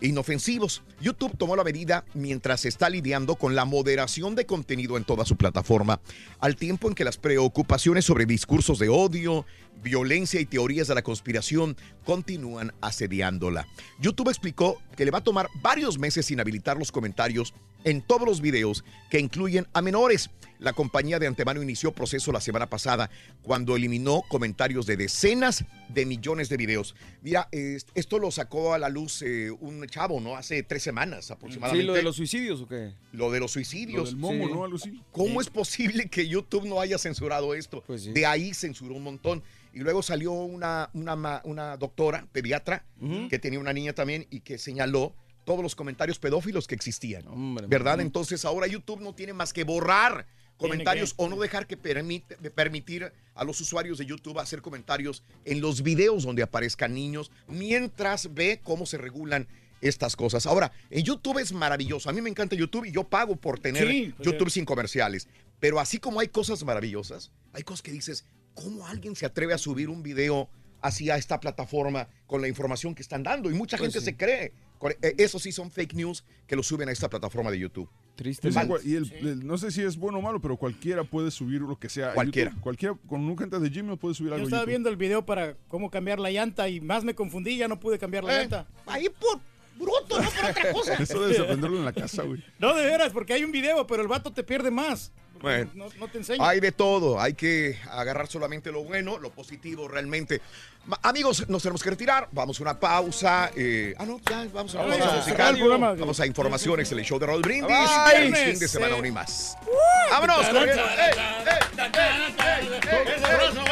inofensivos. 0.07 0.83
YouTube 1.01 1.37
tomó 1.37 1.55
la 1.55 1.63
medida 1.63 2.05
mientras 2.13 2.65
está 2.65 2.89
lidiando 2.89 3.35
con 3.35 3.55
la 3.55 3.65
moderación 3.65 4.35
de 4.35 4.45
contenido 4.45 4.97
en 4.97 5.03
toda 5.03 5.25
su 5.25 5.35
plataforma, 5.35 5.99
al 6.39 6.55
tiempo 6.55 6.87
en 6.87 6.95
que 6.95 7.03
las 7.03 7.17
preocupaciones 7.17 8.05
sobre 8.05 8.25
discursos 8.25 8.79
de 8.79 8.89
odio, 8.89 9.45
violencia 9.81 10.39
y 10.39 10.45
teorías 10.45 10.87
de 10.87 10.95
la 10.95 11.01
conspiración 11.01 11.77
continúan 12.05 12.73
asediándola. 12.81 13.67
YouTube 13.99 14.29
explicó 14.29 14.81
que 14.95 15.05
le 15.05 15.11
va 15.11 15.19
a 15.19 15.23
tomar 15.23 15.47
varios 15.61 15.99
meses 15.99 16.31
inhabilitar 16.31 16.77
los 16.77 16.91
comentarios 16.91 17.53
en 17.83 18.01
todos 18.01 18.27
los 18.27 18.41
videos 18.41 18.83
que 19.09 19.19
incluyen 19.19 19.67
a 19.73 19.81
menores. 19.81 20.29
La 20.59 20.71
compañía 20.71 21.19
de 21.19 21.27
antemano 21.27 21.61
inició 21.61 21.91
proceso 21.91 22.31
la 22.31 22.39
semana 22.39 22.69
pasada 22.69 23.09
cuando 23.41 23.75
eliminó 23.75 24.21
comentarios 24.29 24.85
de 24.85 24.95
decenas 24.95 25.65
de 25.89 26.05
millones 26.05 26.47
de 26.47 26.55
videos. 26.55 26.95
Mira, 27.21 27.49
esto 27.51 28.17
lo 28.17 28.31
sacó 28.31 28.73
a 28.73 28.77
la 28.77 28.87
luz 28.87 29.23
eh, 29.23 29.51
un 29.51 29.85
chavo, 29.87 30.21
¿no? 30.21 30.37
Hace 30.37 30.63
tres 30.63 30.81
semanas 30.81 31.31
aproximadamente. 31.31 31.83
Sí, 31.83 31.87
lo 31.87 31.93
de 31.93 32.03
los 32.03 32.15
suicidios 32.15 32.61
o 32.61 32.67
qué? 32.67 32.93
Lo 33.11 33.29
de 33.29 33.41
los 33.41 33.51
suicidios. 33.51 34.03
Lo 34.03 34.05
del 34.05 34.15
momo, 34.15 34.47
¿no? 34.47 34.63
Algo 34.63 34.77
así. 34.77 35.01
¿Cómo 35.11 35.41
es 35.41 35.49
posible 35.49 36.07
que 36.07 36.29
YouTube 36.29 36.65
no 36.65 36.79
haya 36.79 36.97
censurado 36.97 37.53
esto? 37.53 37.83
Pues 37.85 38.13
De 38.13 38.25
ahí 38.25 38.53
censuró 38.53 38.95
un 38.95 39.03
montón. 39.03 39.43
Y 39.73 39.79
luego 39.79 40.01
salió 40.01 40.31
una, 40.31 40.89
una 40.93 41.75
doctora, 41.77 42.27
pediatra, 42.31 42.85
que 43.29 43.37
tenía 43.37 43.59
una 43.59 43.73
niña 43.73 43.91
también 43.91 44.27
y 44.29 44.41
que 44.41 44.57
señaló 44.57 45.13
todos 45.43 45.61
los 45.61 45.75
comentarios 45.75 46.19
pedófilos 46.19 46.67
que 46.67 46.75
existían. 46.75 47.23
¿Verdad? 47.67 48.01
Entonces 48.01 48.45
ahora 48.45 48.67
YouTube 48.67 49.01
no 49.01 49.13
tiene 49.13 49.33
más 49.33 49.53
que 49.53 49.63
borrar 49.63 50.25
comentarios 50.57 51.13
o 51.17 51.27
no 51.27 51.37
dejar 51.37 51.67
que 51.67 51.77
permite, 51.77 52.35
permitir 52.51 53.11
a 53.35 53.43
los 53.43 53.59
usuarios 53.59 53.97
de 53.97 54.05
YouTube 54.05 54.39
hacer 54.39 54.61
comentarios 54.61 55.23
en 55.45 55.61
los 55.61 55.83
videos 55.83 56.23
donde 56.23 56.43
aparezcan 56.43 56.93
niños 56.93 57.31
mientras 57.47 58.33
ve 58.33 58.61
cómo 58.63 58.85
se 58.85 58.97
regulan 58.97 59.47
estas 59.81 60.15
cosas. 60.15 60.45
Ahora, 60.45 60.71
en 60.89 61.03
YouTube 61.03 61.39
es 61.39 61.51
maravilloso. 61.51 62.09
A 62.09 62.13
mí 62.13 62.21
me 62.21 62.29
encanta 62.29 62.55
YouTube 62.55 62.85
y 62.85 62.91
yo 62.91 63.03
pago 63.03 63.35
por 63.35 63.59
tener 63.59 63.87
Sí, 63.87 64.13
pues, 64.15 64.25
YouTube 64.25 64.47
eh. 64.47 64.51
sin 64.51 64.65
comerciales. 64.65 65.27
Pero 65.59 65.79
así 65.79 65.99
como 65.99 66.19
hay 66.19 66.29
cosas 66.29 66.63
maravillosas, 66.63 67.31
hay 67.51 67.63
cosas 67.63 67.81
que 67.81 67.91
dices, 67.91 68.25
¿cómo 68.53 68.87
alguien 68.87 69.15
se 69.15 69.25
atreve 69.25 69.53
a 69.53 69.57
subir 69.57 69.89
un 69.89 70.03
video 70.03 70.49
así 70.83 71.09
a 71.09 71.17
esta 71.17 71.39
plataforma 71.39 72.07
con 72.27 72.41
la 72.41 72.47
información 72.47 72.93
que 72.93 73.01
están 73.01 73.23
dando? 73.23 73.49
Y 73.49 73.53
mucha 73.55 73.77
Pues 73.77 73.87
gente 73.93 73.99
sí. 73.99 74.05
se 74.05 74.15
cree. 74.17 74.53
Eh, 75.01 75.15
Eso 75.17 75.39
sí 75.39 75.53
son 75.53 75.71
fake 75.71 75.93
news 75.93 76.25
que 76.45 76.57
lo 76.57 76.61
suben 76.61 76.89
a 76.89 76.91
esta 76.91 77.09
plataforma 77.09 77.49
de 77.49 77.57
YouTube. 77.57 77.89
Triste. 78.15 78.49
Es 78.49 78.55
igual, 78.57 78.81
y 78.83 78.95
el- 78.95 79.11
el- 79.13 79.47
no 79.47 79.57
sé 79.57 79.71
si 79.71 79.81
es 79.81 79.95
bueno 79.95 80.19
o 80.19 80.21
malo, 80.21 80.41
pero 80.41 80.57
cualquiera 80.57 81.05
puede 81.05 81.31
subir 81.31 81.61
lo 81.61 81.79
que 81.79 81.87
sea. 81.87 82.13
Cualquiera. 82.13 82.49
YouTube. 82.51 82.61
Cualquiera, 82.63 82.95
con 83.07 83.21
un 83.21 83.35
cuenta 83.37 83.59
de 83.59 83.69
Gmail 83.69 83.97
puede 83.97 84.13
subir 84.13 84.31
Yo 84.31 84.35
algo. 84.35 84.45
a 84.45 84.47
estaba 84.47 84.61
YouTube. 84.63 84.69
viendo 84.71 84.89
el 84.89 84.97
video 84.97 85.25
para 85.25 85.55
cómo 85.69 85.89
cambiar 85.89 86.19
la 86.19 86.31
llanta 86.31 86.67
y 86.67 86.81
más 86.81 87.05
me 87.05 87.15
confundí, 87.15 87.55
ya 87.57 87.69
no 87.69 87.79
pude 87.79 87.97
cambiar 87.97 88.25
la 88.25 88.35
Eh, 88.35 88.39
llanta. 88.41 88.67
Ahí 88.85 89.07
por 89.07 89.39
bruto, 89.79 90.21
no 90.21 90.29
por 90.29 90.49
otra 90.49 90.73
cosa. 90.73 90.93
Eso 91.01 91.21
de 91.21 91.29
desaprenderlo 91.29 91.77
en 91.79 91.85
la 91.85 91.93
casa, 91.93 92.23
güey. 92.23 92.43
No, 92.59 92.75
de 92.75 92.85
veras, 92.85 93.13
porque 93.13 93.31
hay 93.33 93.45
un 93.45 93.53
video, 93.53 93.87
pero 93.87 94.01
el 94.01 94.09
vato 94.09 94.33
te 94.33 94.43
pierde 94.43 94.69
más. 94.69 95.13
Bueno, 95.43 95.69
No, 95.75 95.85
no 95.99 96.07
te 96.07 96.19
enseña. 96.19 96.47
hay 96.49 96.61
de 96.61 96.71
todo. 96.71 97.19
Hay 97.19 97.33
que 97.33 97.77
agarrar 97.91 98.27
solamente 98.27 98.71
lo 98.71 98.83
bueno, 98.85 99.19
lo 99.19 99.29
positivo 99.29 99.89
realmente. 99.89 100.39
Ma- 100.85 100.97
amigos, 101.03 101.49
nos 101.49 101.61
tenemos 101.61 101.83
que 101.83 101.89
retirar. 101.89 102.29
Vamos 102.31 102.57
a 102.59 102.63
una 102.63 102.79
pausa. 102.79 103.51
eh, 103.55 103.93
ah, 103.99 104.05
no, 104.05 104.21
ya 104.29 104.45
vamos 104.53 104.73
a 104.73 104.81
una 104.81 104.93
Ay, 104.93 104.99
pausa 105.01 105.15
musical. 105.17 105.57
el. 105.57 105.95
Vamos 105.99 106.19
a 106.21 106.25
informaciones 106.25 106.89
en 106.93 106.99
el 106.99 107.05
show 107.05 107.19
de 107.19 107.25
Raúl 107.25 107.41
Brindis. 107.41 107.67
Bye. 107.67 108.19
Viernes, 108.21 108.49
fin 108.51 108.59
de 108.59 108.67
semana, 108.69 108.95
un 108.95 109.05
y 109.05 109.11
más. 109.11 109.57
¡Vámonos! 110.11 110.47
corriendo. 110.47 110.83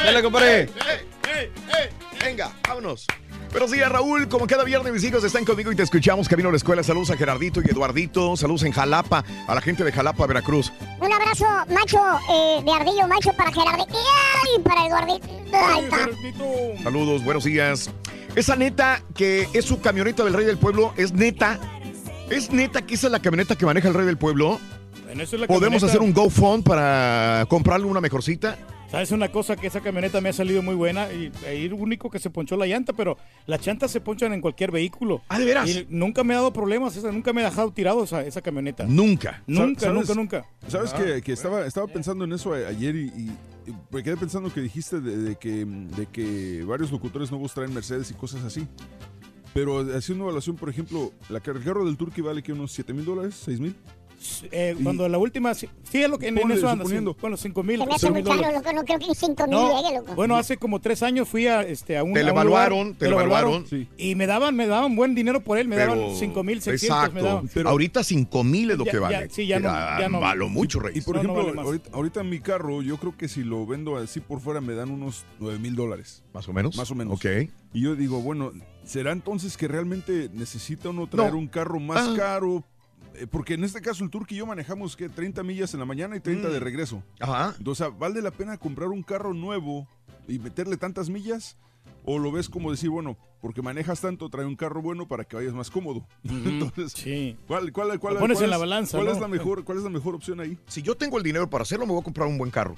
Dale, 0.03 0.22
compadre. 0.22 0.69
Venga, 2.22 2.52
vámonos. 2.68 3.07
Buenos 3.52 3.72
días, 3.72 3.91
Raúl. 3.91 4.28
Como 4.30 4.48
cada 4.48 4.64
viernes, 4.64 4.94
mis 4.94 5.03
hijos 5.03 5.23
están 5.23 5.44
conmigo 5.44 5.72
y 5.72 5.76
te 5.76 5.84
escuchamos. 5.84 6.30
Camino 6.30 6.49
a 6.49 6.52
la 6.52 6.57
escuela. 6.57 6.84
Saludos 6.84 7.11
a 7.11 7.18
Gerardito 7.18 7.61
y 7.61 7.69
Eduardito. 7.69 8.38
Saludos 8.38 8.64
en 8.64 8.72
Jalapa, 8.72 9.26
a 9.48 9.53
la 9.56 9.61
gente 9.61 9.84
de 9.84 9.91
Jalapa, 9.91 10.26
Veracruz. 10.26 10.72
Un 10.99 11.11
abrazo 11.11 11.45
macho 11.69 11.99
eh, 12.32 12.61
de 12.64 12.72
ardillo 12.72 13.07
macho 13.07 13.34
para 13.34 13.52
Gerardo 13.52 13.86
y 14.57 14.61
para 14.61 14.86
Eduardito. 14.88 15.28
Está. 15.45 16.84
Saludos, 16.84 17.23
buenos 17.26 17.44
días. 17.44 17.90
Esa 18.36 18.56
neta 18.56 19.03
que 19.15 19.49
es 19.53 19.65
su 19.65 19.82
camioneta 19.82 20.23
del 20.23 20.34
Rey 20.34 20.45
del 20.45 20.57
Pueblo, 20.57 20.94
es 20.95 21.11
neta. 21.11 21.60
¿Es 22.30 22.52
neta 22.52 22.82
que 22.84 22.94
esa 22.94 23.07
es 23.07 23.11
la 23.11 23.19
camioneta 23.22 23.57
que 23.57 23.65
maneja 23.65 23.90
el 23.90 23.94
Rey 23.94 24.06
del 24.06 24.18
Pueblo? 24.18 24.60
Bueno, 25.03 25.23
eso 25.23 25.36
es 25.36 25.41
la 25.41 25.48
¿Podemos 25.48 25.82
camioneta- 25.82 25.86
hacer 25.88 26.02
un 26.02 26.14
GoFund 26.14 26.64
para 26.64 27.45
comprarle 27.49 27.86
una 27.88 27.99
mejorcita? 27.99 28.57
¿Sabes 28.91 29.11
una 29.11 29.31
cosa? 29.31 29.55
Que 29.55 29.68
esa 29.68 29.80
camioneta 29.80 30.19
me 30.19 30.27
ha 30.30 30.34
salido 30.34 30.61
muy 30.61 30.76
buena 30.76 31.07
y 31.13 31.31
lo 31.69 31.77
único 31.77 32.09
que 32.09 32.19
se 32.19 32.30
ponchó 32.30 32.57
la 32.57 32.65
llanta, 32.65 32.91
pero 32.91 33.18
las 33.47 33.65
llantas 33.65 33.89
se 33.89 34.01
ponchan 34.01 34.34
en 34.34 34.41
cualquier 34.41 34.69
vehículo. 34.69 35.22
Ah, 35.30 35.39
¿de 35.39 35.45
veras? 35.45 35.69
Y 35.69 35.88
nunca 35.89 36.26
me 36.26 36.34
ha 36.34 36.38
dado 36.38 36.51
problemas, 36.51 36.97
esa, 36.97 37.09
nunca 37.09 37.31
me 37.31 37.41
ha 37.41 37.45
dejado 37.45 37.72
tirado 37.72 38.03
esa, 38.03 38.22
esa 38.26 38.41
camioneta. 38.41 38.84
Nunca. 38.85 39.41
Nunca, 39.47 39.80
¿Sabes- 39.88 39.95
nunca, 39.95 40.13
nunca. 40.13 40.45
¿Sabes 40.68 40.91
Ah. 40.93 40.97
que, 40.97 41.22
que 41.22 41.31
estaba, 41.31 41.65
estaba 41.65 41.88
pensando 41.88 42.26
en 42.26 42.34
eso 42.34 42.53
ayer 42.53 42.95
y, 42.97 43.05
y- 43.05 43.31
y 43.68 43.73
me 43.91 44.03
quedé 44.03 44.18
pensando 44.18 44.51
que 44.53 44.59
dijiste 44.59 44.99
de, 44.99 45.15
de 45.15 45.35
que, 45.38 45.63
de 45.65 46.05
que 46.07 46.63
varios 46.65 46.91
locutores 46.91 47.31
nuevos 47.31 47.53
traen 47.53 47.73
Mercedes 47.73 48.11
y 48.11 48.13
cosas 48.15 48.43
así? 48.43 48.68
Pero 49.53 49.80
haciendo 49.80 50.23
una 50.23 50.31
evaluación, 50.31 50.57
por 50.57 50.69
ejemplo, 50.69 51.13
la, 51.30 51.38
el 51.38 51.63
carro 51.63 51.85
del 51.85 51.95
Turkey 51.95 52.22
vale 52.23 52.41
que 52.43 52.51
unos 52.51 52.72
7 52.73 52.91
mil 52.93 53.05
dólares, 53.05 53.35
6 53.45 53.59
mil. 53.61 53.76
Eh, 54.52 54.76
cuando 54.84 55.07
la 55.10 55.18
última, 55.18 55.53
sí, 55.53 55.68
sí, 55.89 56.02
es 56.03 56.10
lo 56.10 56.19
que 56.19 56.27
en, 56.27 56.35
en 56.38 56.41
Ponle, 56.41 56.56
eso 56.56 56.69
anda, 56.69 56.84
sí. 56.84 56.89
suponiendo. 56.89 57.18
bueno, 57.19 57.38
5 57.38 57.64
mil. 57.64 57.80
Se 57.80 57.85
me 57.88 57.93
hace 57.95 58.11
muy 58.11 58.23
caro, 58.23 58.52
loco. 58.52 58.73
No 58.73 58.84
creo 58.85 58.99
que 58.99 59.15
5 59.15 59.43
mil 59.48 59.52
No, 59.52 59.81
llegue, 59.81 59.95
loco. 59.98 60.15
bueno, 60.15 60.35
hace 60.38 60.57
como 60.57 60.80
tres 60.80 61.02
años 61.03 61.27
fui 61.27 61.48
a, 61.48 61.61
este, 61.61 61.98
a 61.98 62.03
un. 62.03 62.14
Te 62.14 62.23
lo 62.23 62.30
evaluaron, 62.30 62.80
lugar, 62.89 62.98
te 62.99 63.10
lo 63.10 63.19
evaluaron. 63.19 63.65
Sí. 63.68 63.88
Y 63.98 64.15
me 64.15 64.27
daban, 64.27 64.56
me 64.56 64.68
daban 64.68 64.95
buen 64.95 65.15
dinero 65.15 65.41
por 65.43 65.57
él, 65.57 65.68
me 65.68 65.76
daban 65.76 65.98
Pero- 65.99 66.15
5 66.15 66.43
mil 66.43 66.61
600. 66.61 67.14
Me 67.14 67.19
Exacto. 67.22 67.49
daban. 67.56 67.68
Ahorita 67.68 68.03
5 68.03 68.43
mil 68.43 68.72
es 68.72 68.77
lo 68.77 68.85
Ya- 68.85 68.91
que 68.91 68.98
ya- 68.98 69.02
vale. 69.02 69.30
sí, 69.30 69.48
ya 69.48 69.60
no- 69.60 69.69
Era 69.69 69.99
ya 70.02 70.10
no. 70.10 70.22
malo 70.22 70.49
mucho, 70.49 70.80
Rey. 70.80 70.98
Y 70.98 71.02
por 71.02 71.15
No, 71.18 71.23
no 71.23 71.30
ejemplo, 71.34 71.56
vale 71.56 71.68
ahorita, 71.68 71.89
ahorita 71.93 72.23
mi 72.23 72.39
carro, 72.39 72.81
yo 72.81 72.98
creo 72.98 73.18
que 73.18 73.27
si 73.27 73.43
lo 73.43 73.65
vendo 73.65 73.98
así 73.98 74.19
por 74.19 74.39
fuera 74.39 74.61
me 74.61 74.73
dan 74.76 74.91
unos 74.91 75.26
9 75.39 75.57
mil 75.60 75.76
dólares. 75.76 76.23
Más 76.34 76.48
o 76.48 76.53
menos. 76.53 76.77
Más 76.77 76.91
o 76.91 76.95
menos. 76.95 77.14
Ok. 77.15 77.26
Y 77.73 77.81
yo 77.81 77.95
digo, 77.95 78.22
bueno, 78.22 78.52
¿será 78.84 79.11
entonces 79.14 79.57
que 79.57 79.68
realmente 79.68 80.30
necesita 80.34 80.89
uno 80.89 81.07
traer 81.07 81.31
No. 81.34 81.38
un 81.39 81.48
carro 81.48 81.80
más 81.80 82.10
Ah. 82.10 82.14
caro? 82.18 82.64
Eh, 83.15 83.27
Porque 83.29 83.53
en 83.55 83.63
este 83.63 83.81
caso 83.81 84.03
el 84.03 84.09
Turkey 84.09 84.35
y 84.38 84.39
yo 84.39 84.45
manejamos 84.45 84.95
que 84.95 85.09
30 85.09 85.43
millas 85.43 85.73
en 85.73 85.79
la 85.81 85.85
mañana 85.85 86.15
y 86.15 86.19
30 86.19 86.47
Mm. 86.47 86.51
de 86.51 86.59
regreso. 86.59 87.03
Ajá. 87.19 87.55
Entonces, 87.57 87.88
¿vale 87.99 88.21
la 88.21 88.31
pena 88.31 88.57
comprar 88.57 88.89
un 88.89 89.03
carro 89.03 89.33
nuevo 89.33 89.88
y 90.27 90.39
meterle 90.39 90.77
tantas 90.77 91.09
millas? 91.09 91.57
¿O 92.03 92.17
lo 92.17 92.31
ves 92.31 92.49
como 92.49 92.71
decir, 92.71 92.89
bueno, 92.89 93.15
porque 93.41 93.61
manejas 93.61 94.01
tanto, 94.01 94.27
trae 94.29 94.45
un 94.45 94.55
carro 94.55 94.81
bueno 94.81 95.07
para 95.07 95.23
que 95.23 95.35
vayas 95.35 95.53
más 95.53 95.69
cómodo? 95.69 96.07
Entonces, 96.23 96.93
Sí. 96.93 97.38
¿cuál, 97.47 97.71
cuál, 97.71 97.99
cuál, 97.99 98.15
Lo 98.15 98.19
pones 98.19 98.38
cuál 98.38 98.45
en 98.45 98.49
la 98.49 98.55
es- 98.55 98.59
balanza, 98.61 98.97
¿cuál 98.97 99.07
¿no? 99.07 99.13
es 99.13 99.19
la 99.21 99.27
mejor, 99.27 99.63
¿Cuál 99.63 99.77
es 99.79 99.83
la 99.83 99.89
mejor 99.89 100.15
opción 100.15 100.39
ahí? 100.39 100.57
Si 100.67 100.81
yo 100.81 100.95
tengo 100.95 101.17
el 101.17 101.23
dinero 101.23 101.49
para 101.49 101.61
hacerlo, 101.63 101.85
me 101.85 101.91
voy 101.93 102.01
a 102.01 102.03
comprar 102.03 102.27
un 102.27 102.38
buen 102.38 102.49
carro. 102.51 102.75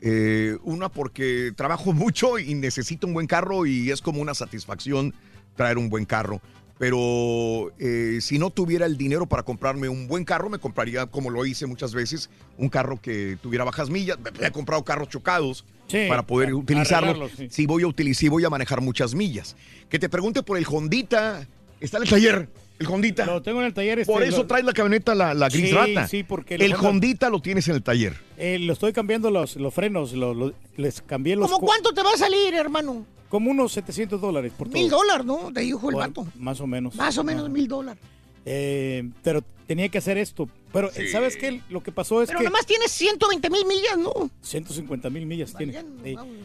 Eh, 0.00 0.56
una 0.64 0.88
porque 0.88 1.52
trabajo 1.56 1.92
mucho 1.92 2.38
y 2.38 2.54
necesito 2.54 3.06
un 3.06 3.14
buen 3.14 3.26
carro 3.26 3.66
y 3.66 3.90
es 3.90 4.00
como 4.00 4.20
una 4.22 4.34
satisfacción 4.34 5.14
traer 5.54 5.76
un 5.78 5.88
buen 5.90 6.04
carro. 6.06 6.40
Pero 6.82 7.70
eh, 7.78 8.18
si 8.20 8.40
no 8.40 8.50
tuviera 8.50 8.86
el 8.86 8.96
dinero 8.96 9.26
para 9.26 9.44
comprarme 9.44 9.88
un 9.88 10.08
buen 10.08 10.24
carro, 10.24 10.50
me 10.50 10.58
compraría, 10.58 11.06
como 11.06 11.30
lo 11.30 11.46
hice 11.46 11.64
muchas 11.64 11.94
veces, 11.94 12.28
un 12.58 12.68
carro 12.68 13.00
que 13.00 13.38
tuviera 13.40 13.62
bajas 13.62 13.88
millas. 13.88 14.18
Me 14.40 14.48
he 14.48 14.50
comprado 14.50 14.82
carros 14.84 15.08
chocados 15.08 15.64
Sí, 15.86 16.06
para 16.08 16.26
poder 16.26 16.52
utilizarlos. 16.52 17.30
sí. 17.36 17.46
Si 17.50 17.66
voy 17.66 17.84
a 17.84 17.86
utilizar, 17.86 18.18
si 18.18 18.28
voy 18.28 18.44
a 18.44 18.50
manejar 18.50 18.80
muchas 18.80 19.14
millas. 19.14 19.54
Que 19.88 20.00
te 20.00 20.08
pregunte 20.08 20.42
por 20.42 20.58
el 20.58 20.66
Hondita. 20.68 21.46
Está 21.80 21.98
en 21.98 22.02
el 22.02 22.08
taller, 22.10 22.48
el 22.80 22.86
Hondita. 22.88 23.26
Lo 23.26 23.42
tengo 23.42 23.60
en 23.60 23.66
el 23.66 23.74
taller. 23.74 24.00
este, 24.00 24.12
Por 24.12 24.24
eso 24.24 24.38
lo- 24.38 24.46
traes 24.48 24.64
la 24.64 24.72
camioneta, 24.72 25.14
la, 25.14 25.34
la 25.34 25.48
gris 25.50 25.68
Sí, 25.68 25.72
rata. 25.76 26.08
sí, 26.08 26.24
porque 26.24 26.56
el 26.56 26.72
Honda- 26.74 26.88
Hondita 26.88 27.30
lo 27.30 27.40
tienes 27.40 27.68
en 27.68 27.76
el 27.76 27.82
taller. 27.84 28.16
Eh, 28.38 28.58
lo 28.58 28.72
estoy 28.72 28.92
cambiando 28.92 29.30
los, 29.30 29.54
los 29.54 29.72
frenos, 29.72 30.14
lo- 30.14 30.34
lo- 30.34 30.52
les 30.76 31.00
cambié 31.00 31.36
los... 31.36 31.46
¿Cómo 31.46 31.60
cu- 31.60 31.66
cuánto 31.66 31.92
te 31.94 32.02
va 32.02 32.10
a 32.12 32.16
salir, 32.16 32.54
hermano? 32.54 33.06
Como 33.32 33.50
unos 33.50 33.72
700 33.72 34.20
dólares 34.20 34.52
por 34.54 34.68
todo. 34.68 34.78
Mil 34.78 34.90
dólares, 34.90 35.24
¿no? 35.24 35.50
Te 35.54 35.60
dijo 35.60 35.88
el 35.88 35.96
vato. 35.96 36.26
Más 36.38 36.60
o 36.60 36.66
menos. 36.66 36.94
Más 36.96 37.16
o 37.16 37.24
menos 37.24 37.48
mil 37.48 37.66
dólares. 37.66 38.04
Eh, 38.44 39.08
pero 39.22 39.42
tenía 39.66 39.88
que 39.88 39.96
hacer 39.96 40.18
esto. 40.18 40.50
Pero, 40.70 40.90
eh, 40.94 41.08
¿sabes 41.10 41.38
qué? 41.38 41.62
Lo 41.70 41.82
que 41.82 41.92
pasó 41.92 42.20
es 42.20 42.26
Pero 42.26 42.40
que... 42.40 42.44
nomás 42.44 42.66
tienes 42.66 42.90
120 42.90 43.48
mil 43.48 43.64
millas, 43.64 43.96
¿no? 43.96 44.12
150 44.42 45.08
mil 45.08 45.24
millas 45.24 45.54
tiene. 45.54 45.82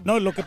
No, 0.06 0.18
lo 0.22 0.32
que 0.32 0.46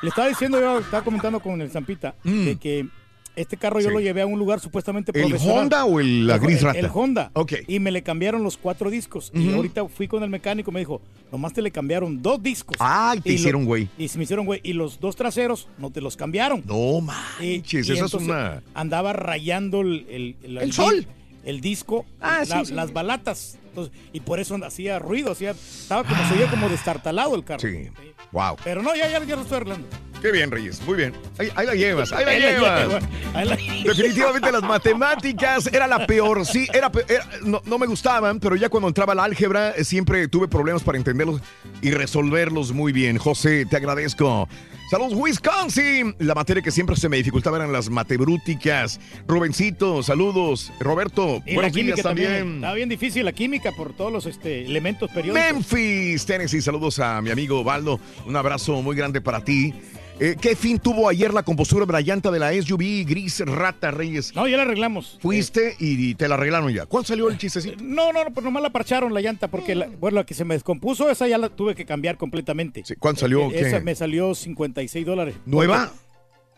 le 0.00 0.08
estaba 0.08 0.26
diciendo 0.28 0.58
yo, 0.58 0.78
estaba 0.78 1.04
comentando 1.04 1.40
con 1.40 1.60
el 1.60 1.70
Zampita, 1.70 2.14
de 2.24 2.56
que 2.56 2.88
este 3.36 3.56
carro 3.56 3.80
yo. 3.80 3.88
Sí. 3.88 3.94
lo 3.94 4.00
llevé 4.00 4.22
a 4.22 4.26
un 4.26 4.38
lugar 4.38 4.60
supuestamente 4.60 5.12
¿El 5.14 5.28
profesional. 5.28 5.58
Honda 5.64 5.84
o 5.84 6.00
el- 6.00 6.26
la 6.26 6.34
El- 6.34 6.40
gris 6.40 6.58
el- 6.58 6.64
rata? 6.64 6.78
El 6.78 6.90
Honda. 6.92 7.30
Ok. 7.34 7.52
Y 7.66 7.80
me 7.80 7.90
le 7.90 8.02
cambiaron 8.02 8.42
los 8.42 8.56
cuatro 8.56 8.90
discos. 8.90 9.30
Y 9.34 9.52
ahorita 9.52 9.86
fui 9.88 10.08
con 10.08 10.22
el 10.22 10.30
mecánico, 10.30 10.70
me 10.72 10.80
dijo, 10.80 11.00
nomás 11.32 11.52
te 11.52 11.62
le 11.62 11.70
cambiaron 11.70 12.22
dos 12.22 12.42
discos. 12.42 12.76
Ay, 12.80 13.20
te 13.20 13.30
Y 13.32 13.34
hicieron 13.34 13.64
güey. 13.64 13.88
Y 13.98 14.08
se 14.08 14.18
me 14.18 14.24
hicieron 14.24 14.46
güey. 14.46 14.60
Y 14.62 14.72
los 14.72 15.00
dos 15.00 15.16
traseros 15.16 15.68
no 15.78 15.90
te 15.90 16.00
los 16.00 16.16
cambiaron. 16.16 16.62
No 16.66 16.98
Y- 16.98 17.02
manches, 17.02 17.88
y 17.88 17.92
esa 17.92 18.04
es 18.06 18.14
una... 18.14 18.62
Andaba 18.74 19.12
rayando 19.12 19.80
el... 19.80 20.06
El, 20.08 20.36
el- 20.42 20.58
El 20.58 20.72
sol. 20.72 21.06
El 21.44 21.60
disco, 21.60 22.06
Ah, 22.20 22.42
la- 22.48 22.60
sí, 22.60 22.66
sí. 22.66 22.72
las 22.74 22.92
balatas. 22.92 23.58
Entonces, 23.74 23.92
y 24.12 24.20
por 24.20 24.38
eso 24.38 24.56
hacía 24.64 25.00
ruido, 25.00 25.32
hacía, 25.32 25.50
estaba 25.50 26.04
como, 26.04 26.28
se 26.28 26.34
oía 26.34 26.48
como 26.48 26.68
destartalado 26.68 27.34
el 27.34 27.44
carro. 27.44 27.58
Sí. 27.60 27.90
Wow. 28.30 28.56
Pero 28.62 28.82
no, 28.82 28.94
ya, 28.94 29.08
ya, 29.08 29.22
ya 29.24 29.34
lo 29.36 29.42
estoy 29.42 29.56
arreglando. 29.56 29.88
Qué 30.22 30.30
bien, 30.32 30.50
Reyes. 30.50 30.80
Muy 30.86 30.96
bien. 30.96 31.12
Ahí, 31.38 31.50
ahí 31.54 31.66
la 31.66 31.74
llevas, 31.74 32.12
ahí 32.12 32.24
la 32.24 32.30
Ahí 32.30 32.40
la 32.40 32.50
llevas. 32.50 32.80
llevo, 32.88 32.98
ahí 33.34 33.48
la- 33.48 33.56
Definitivamente 33.84 34.50
las 34.52 34.62
matemáticas 34.62 35.66
era 35.66 35.86
la 35.86 36.06
peor. 36.06 36.46
Sí, 36.46 36.66
era, 36.72 36.90
era- 37.08 37.28
no, 37.42 37.60
no 37.66 37.78
me 37.78 37.86
gustaban, 37.86 38.40
pero 38.40 38.56
ya 38.56 38.68
cuando 38.68 38.88
entraba 38.88 39.14
la 39.14 39.24
álgebra 39.24 39.72
eh, 39.72 39.84
siempre 39.84 40.26
tuve 40.28 40.48
problemas 40.48 40.82
para 40.82 40.96
entenderlos 40.96 41.40
y 41.82 41.90
resolverlos 41.90 42.72
muy 42.72 42.92
bien. 42.92 43.18
José, 43.18 43.66
te 43.66 43.76
agradezco. 43.76 44.48
Saludos, 44.90 45.14
Wisconsin. 45.16 46.14
La 46.18 46.34
materia 46.34 46.62
que 46.62 46.70
siempre 46.70 46.94
se 46.96 47.08
me 47.08 47.16
dificultaba 47.16 47.56
eran 47.56 47.72
las 47.72 47.88
matemáticas. 47.88 49.00
Rubencito, 49.26 50.02
saludos. 50.02 50.72
Roberto, 50.78 51.42
Y 51.46 51.54
buenos 51.54 51.72
química 51.72 51.94
días 51.94 52.02
también. 52.04 52.28
también. 52.30 52.54
Estaba 52.56 52.74
bien 52.74 52.88
difícil 52.90 53.24
la 53.24 53.32
química 53.32 53.72
por 53.72 53.94
todos 53.94 54.12
los 54.12 54.26
este, 54.26 54.64
elementos 54.66 55.10
periódicos. 55.10 55.52
Memphis, 55.52 56.26
Tennessee. 56.26 56.60
Saludos 56.60 56.98
a 56.98 57.20
mi 57.22 57.30
amigo 57.30 57.64
Baldo. 57.64 57.98
Un 58.26 58.36
abrazo 58.36 58.82
muy 58.82 58.94
grande 58.94 59.20
para 59.20 59.42
ti. 59.42 59.72
Eh, 60.20 60.36
¿Qué 60.40 60.54
fin 60.54 60.78
tuvo 60.78 61.08
ayer 61.08 61.34
la 61.34 61.42
compostura 61.42 61.84
de 61.86 61.92
la 61.92 62.00
llanta 62.00 62.30
de 62.30 62.38
la 62.38 62.52
SUV 62.52 63.04
gris 63.04 63.40
rata 63.40 63.90
Reyes? 63.90 64.34
No, 64.36 64.46
ya 64.46 64.56
la 64.56 64.62
arreglamos. 64.62 65.18
Fuiste 65.20 65.74
y 65.80 66.14
te 66.14 66.28
la 66.28 66.36
arreglaron 66.36 66.72
ya. 66.72 66.86
¿Cuándo 66.86 67.08
salió 67.08 67.28
el 67.28 67.36
chistecito? 67.36 67.76
No, 67.82 68.12
no, 68.12 68.24
no, 68.24 68.30
pues 68.32 68.44
nomás 68.44 68.62
la 68.62 68.70
parcharon 68.70 69.12
la 69.12 69.20
llanta 69.20 69.48
porque, 69.48 69.74
la, 69.74 69.88
bueno, 69.98 70.16
la 70.16 70.24
que 70.24 70.34
se 70.34 70.44
me 70.44 70.54
descompuso, 70.54 71.10
esa 71.10 71.26
ya 71.26 71.36
la 71.36 71.48
tuve 71.48 71.74
que 71.74 71.84
cambiar 71.84 72.16
completamente. 72.16 72.84
¿Cuánto 73.00 73.22
salió? 73.22 73.50
Eh, 73.50 73.60
Esa 73.60 73.80
me 73.80 73.94
salió 73.96 74.34
56 74.34 75.04
dólares. 75.04 75.34
¿Nueva? 75.46 75.76
Nueva. 75.78 75.92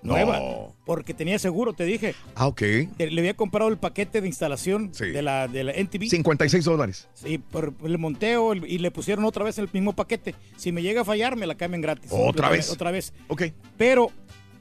No. 0.07 0.75
Porque 0.85 1.15
tenía 1.15 1.39
seguro, 1.39 1.73
te 1.73 1.85
dije. 1.85 2.15
Ah, 2.35 2.47
ok. 2.47 2.59
Te- 2.97 3.11
Le 3.11 3.21
había 3.21 3.35
comprado 3.35 3.69
el 3.71 3.77
paquete 3.79 4.21
de 4.21 4.27
instalación 4.29 4.91
Sí. 4.95 5.07
de, 5.07 5.23
la, 5.23 5.49
de 5.49 5.65
la 5.65 5.73
NTV. 5.73 6.09
56 6.09 6.65
dólares. 6.65 7.09
Sí, 7.15 7.39
por 7.39 7.75
el 7.85 7.99
monteo 7.99 8.53
el- 8.53 8.65
y 8.71 8.79
le 8.79 8.91
pusieron 8.91 9.25
otra 9.25 9.45
vez 9.45 9.59
el 9.59 9.69
mismo 9.73 9.95
paquete. 9.95 10.35
Si 10.57 10.71
me 10.73 10.83
llega 10.83 11.01
a 11.01 11.05
fallar, 11.05 11.37
me 11.37 11.47
la 11.47 11.57
cambian 11.57 11.81
gratis. 11.81 12.11
¿Otra 12.13 12.49
vez? 12.51 12.71
Otra 12.71 12.91
vez. 12.91 13.13
Ok. 13.29 13.43
Pero 13.77 14.11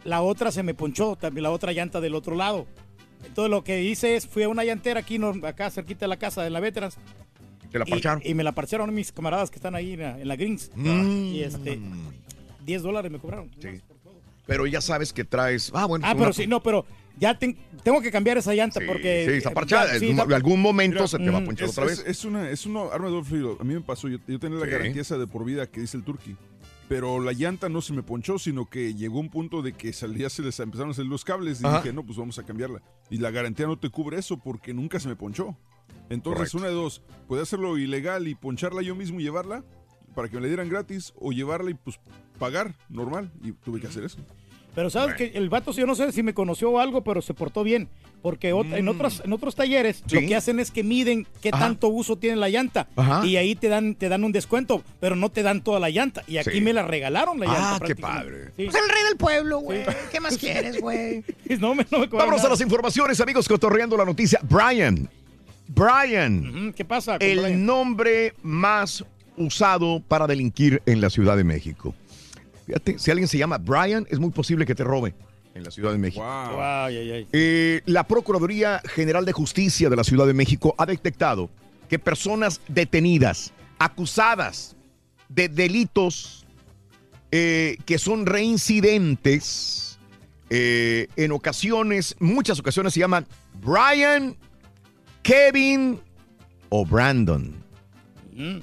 la 0.04 0.22
otra 0.22 0.52
se 0.52 0.64
me 0.64 0.74
ponchó, 0.74 1.16
también 1.16 1.44
la 1.44 1.52
otra 1.52 1.72
llanta 1.74 2.02
del 2.02 2.16
otro 2.16 2.36
lado. 2.36 2.66
Entonces 3.26 3.50
lo 3.50 3.64
que 3.64 3.84
hice 3.84 4.16
es, 4.16 4.28
fui 4.28 4.44
a 4.44 4.50
una 4.50 4.64
llantera 4.64 5.00
aquí, 5.00 5.18
no- 5.20 5.34
acá 5.48 5.70
cerquita 5.72 6.02
de 6.02 6.08
la 6.10 6.18
casa 6.18 6.44
de 6.44 6.50
la 6.50 6.60
Veterans. 6.60 6.98
Te 7.72 7.80
la 7.80 7.86
y- 7.88 7.92
parcharon. 7.92 8.22
Y, 8.24 8.34
me 8.34 8.44
la 8.44 8.52
parcharon 8.54 8.94
mis 8.94 9.12
camaradas 9.12 9.50
que 9.50 9.58
están 9.58 9.76
ahí 9.76 9.94
en 9.94 10.00
la, 10.00 10.20
en 10.22 10.28
la 10.28 10.36
Greens. 10.36 10.72
Mm. 10.76 11.26
Y 11.34 11.42
este, 11.42 11.80
10 12.66 12.82
dólares 12.84 13.12
me 13.12 13.20
cobraron. 13.20 13.50
Sí. 13.60 13.70
Pero 14.46 14.68
ya 14.68 14.82
sabes 14.82 15.12
que 15.14 15.24
traes. 15.24 15.72
Ah, 15.74 15.86
bueno. 15.86 16.06
Ah, 16.06 16.12
es 16.12 16.16
pero 16.16 16.26
una- 16.28 16.34
sí, 16.34 16.48
no, 16.48 16.62
pero 16.62 16.86
ya 17.18 17.38
ten- 17.38 17.58
tengo 17.84 18.02
que 18.02 18.12
cambiar 18.12 18.38
esa 18.38 18.54
llanta 18.54 18.80
porque... 18.86 19.26
Sí, 19.28 19.38
está 19.38 19.52
parchada. 19.52 19.94
ya- 19.94 20.00
sí, 20.00 20.10
en 20.10 20.20
algún 20.34 20.62
momento 20.62 20.96
Mira, 21.00 21.08
se 21.08 21.18
te 21.18 21.30
va 21.30 21.38
a 21.38 21.42
mm, 21.42 21.46
ponchar 21.46 21.66
Es, 21.70 21.72
otra 21.72 21.86
vez. 21.86 22.00
es, 22.00 22.06
es 22.08 22.26
una, 22.26 22.50
es 22.50 22.66
una 22.66 22.82
arma 22.92 23.08
de 23.08 23.12
doble 23.14 23.30
filo. 23.30 23.58
A 23.60 23.64
mí 23.64 23.74
me 23.74 23.82
pasó, 23.82 24.08
yo, 24.08 24.18
yo 24.28 24.40
tenía 24.40 24.60
la 24.60 24.66
garantía 24.68 25.02
esa 25.02 25.18
de 25.18 25.26
por 25.28 25.46
vida 25.46 25.66
que 25.68 25.82
dice 25.82 25.98
el 25.98 26.04
Turkey. 26.04 26.36
pero 26.88 27.20
la 27.20 27.32
llanta 27.34 27.68
no 27.70 27.82
se 27.82 27.94
me 27.94 28.04
ponchó, 28.04 28.38
sino 28.38 28.70
que 28.70 28.94
llegó 28.94 29.20
un 29.20 29.30
punto 29.30 29.64
de 29.64 29.74
que 29.74 29.92
salía, 29.94 30.30
se 30.30 30.44
les 30.44 30.60
empezaron 30.60 30.92
a 30.92 30.94
salir 30.94 31.10
los 31.10 31.26
cables 31.26 31.60
y 31.62 31.66
Ajá. 31.66 31.78
dije, 31.78 31.92
no, 31.94 32.06
pues 32.06 32.18
vamos 32.20 32.38
a 32.38 32.44
cambiarla. 32.44 32.84
Y 33.10 33.18
la 33.18 33.32
garantía 33.32 33.66
no 33.66 33.80
te 33.80 33.90
cubre 33.90 34.20
eso 34.20 34.38
porque 34.38 34.74
nunca 34.76 35.00
se 35.00 35.08
me 35.08 35.16
ponchó. 35.16 35.58
Entonces, 36.12 36.52
Correcto. 36.52 36.58
una 36.60 36.68
de 36.68 36.74
dos, 36.74 37.02
puede 37.28 37.42
hacerlo 37.42 37.80
ilegal 37.80 38.28
y 38.28 38.36
poncharla 38.36 38.84
yo 38.84 38.94
mismo 38.96 39.20
y 39.20 39.24
llevarla 39.24 39.64
para 40.14 40.30
que 40.30 40.36
me 40.36 40.42
la 40.42 40.48
dieran 40.48 40.70
gratis 40.70 41.12
o 41.16 41.32
llevarla 41.32 41.72
y 41.72 41.74
pues 41.74 42.00
pagar 42.40 42.74
normal. 42.90 43.30
Y 43.44 43.52
tuve 43.52 43.80
que 43.80 43.88
hacer 43.88 44.04
eso. 44.04 44.18
Pero 44.74 44.90
sabes 44.90 45.16
que 45.16 45.32
el 45.36 45.50
vato, 45.50 45.72
yo 45.72 45.86
no 45.86 45.96
sé 45.96 46.12
si 46.12 46.22
me 46.22 46.34
conoció 46.34 46.70
o 46.72 46.80
algo, 46.80 47.02
pero 47.02 47.22
se 47.22 47.34
portó 47.34 47.64
bien. 47.64 47.88
Porque 48.22 48.50
en, 48.50 48.88
otros, 48.90 49.22
en 49.24 49.32
otros 49.34 49.54
talleres 49.56 50.04
Sí. 50.08 50.16
lo 50.20 50.28
que 50.28 50.36
hacen 50.36 50.60
es 50.60 50.72
que 50.72 50.84
miden 50.84 51.28
qué 51.42 51.50
Ajá. 51.50 51.60
tanto 51.60 51.88
uso 51.90 52.18
tiene 52.18 52.36
la 52.38 52.50
llanta. 52.50 52.88
Ajá. 52.96 53.26
Y 53.26 53.38
ahí 53.38 53.56
te 53.56 53.70
dan, 53.70 53.94
te 53.96 54.10
dan 54.10 54.24
un 54.24 54.32
descuento, 54.32 54.84
pero 55.00 55.16
no 55.16 55.30
te 55.30 55.44
dan 55.44 55.64
toda 55.64 55.80
la 55.80 55.90
llanta. 55.92 56.24
Y 56.28 56.38
aquí 56.38 56.50
Sí. 56.54 56.62
me 56.62 56.74
la 56.74 56.82
regalaron 56.84 57.40
la 57.40 57.46
llanta. 57.46 57.76
Ah, 57.76 57.80
qué 57.86 57.96
padre. 57.96 58.52
Sí. 58.58 58.66
Es 58.66 58.76
el 58.76 58.90
rey 58.90 59.04
del 59.08 59.16
pueblo, 59.18 59.60
güey. 59.60 59.84
¿Qué 60.12 60.20
más 60.20 60.38
quieres, 60.38 60.82
güey? 60.82 61.24
No 61.60 61.76
me, 61.76 61.86
no 61.92 62.00
me 62.00 62.10
cobran 62.10 62.28
Vámonos 62.28 62.44
a 62.44 62.50
las 62.50 62.60
informaciones, 62.62 63.22
amigos, 63.22 63.48
cotorreando 63.48 63.96
la 63.96 64.04
noticia. 64.06 64.40
Brian. 64.44 65.08
Brian. 65.68 66.74
¿Qué 66.76 66.84
pasa? 66.84 67.18
con 67.18 67.28
El 67.28 67.40
Brian? 67.42 67.66
nombre 67.66 68.34
más 68.44 69.06
usado 69.38 70.02
para 70.08 70.28
delinquir 70.28 70.82
en 70.86 71.00
la 71.02 71.10
Ciudad 71.10 71.38
de 71.38 71.44
México. 71.44 71.94
Fíjate, 72.66 72.98
si 73.00 73.12
alguien 73.12 73.28
se 73.28 73.38
llama 73.38 73.58
Brian, 73.58 74.08
es 74.10 74.20
muy 74.20 74.32
posible 74.32 74.66
que 74.66 74.76
te 74.76 74.84
robe 74.84 75.14
en 75.54 75.64
la 75.64 75.72
Ciudad 75.72 75.92
de 75.92 75.98
México. 75.98 76.24
Ay, 76.26 76.98
ay, 76.98 77.12
ay. 77.12 77.28
Eh, 77.32 77.82
la 77.86 78.06
Procuraduría 78.06 78.82
General 78.86 79.26
de 79.26 79.32
Justicia 79.32 79.90
de 79.90 79.96
la 79.96 80.04
Ciudad 80.04 80.28
de 80.28 80.34
México 80.34 80.76
ha 80.78 80.86
detectado 80.86 81.50
que 81.90 82.00
personas 82.00 82.62
detenidas, 82.68 83.54
acusadas 83.78 84.76
de 85.30 85.50
delitos 85.50 86.46
eh, 87.32 87.78
que 87.86 87.98
son 87.98 88.26
reincidentes, 88.26 90.00
eh, 90.50 91.08
en 91.16 91.32
ocasiones, 91.32 92.16
muchas 92.20 92.60
ocasiones 92.60 92.94
se 92.94 93.00
llaman 93.00 93.26
Brian, 93.62 94.36
Kevin 95.24 96.00
o 96.70 96.86
Brandon. 96.86 97.56
Mm. 98.34 98.60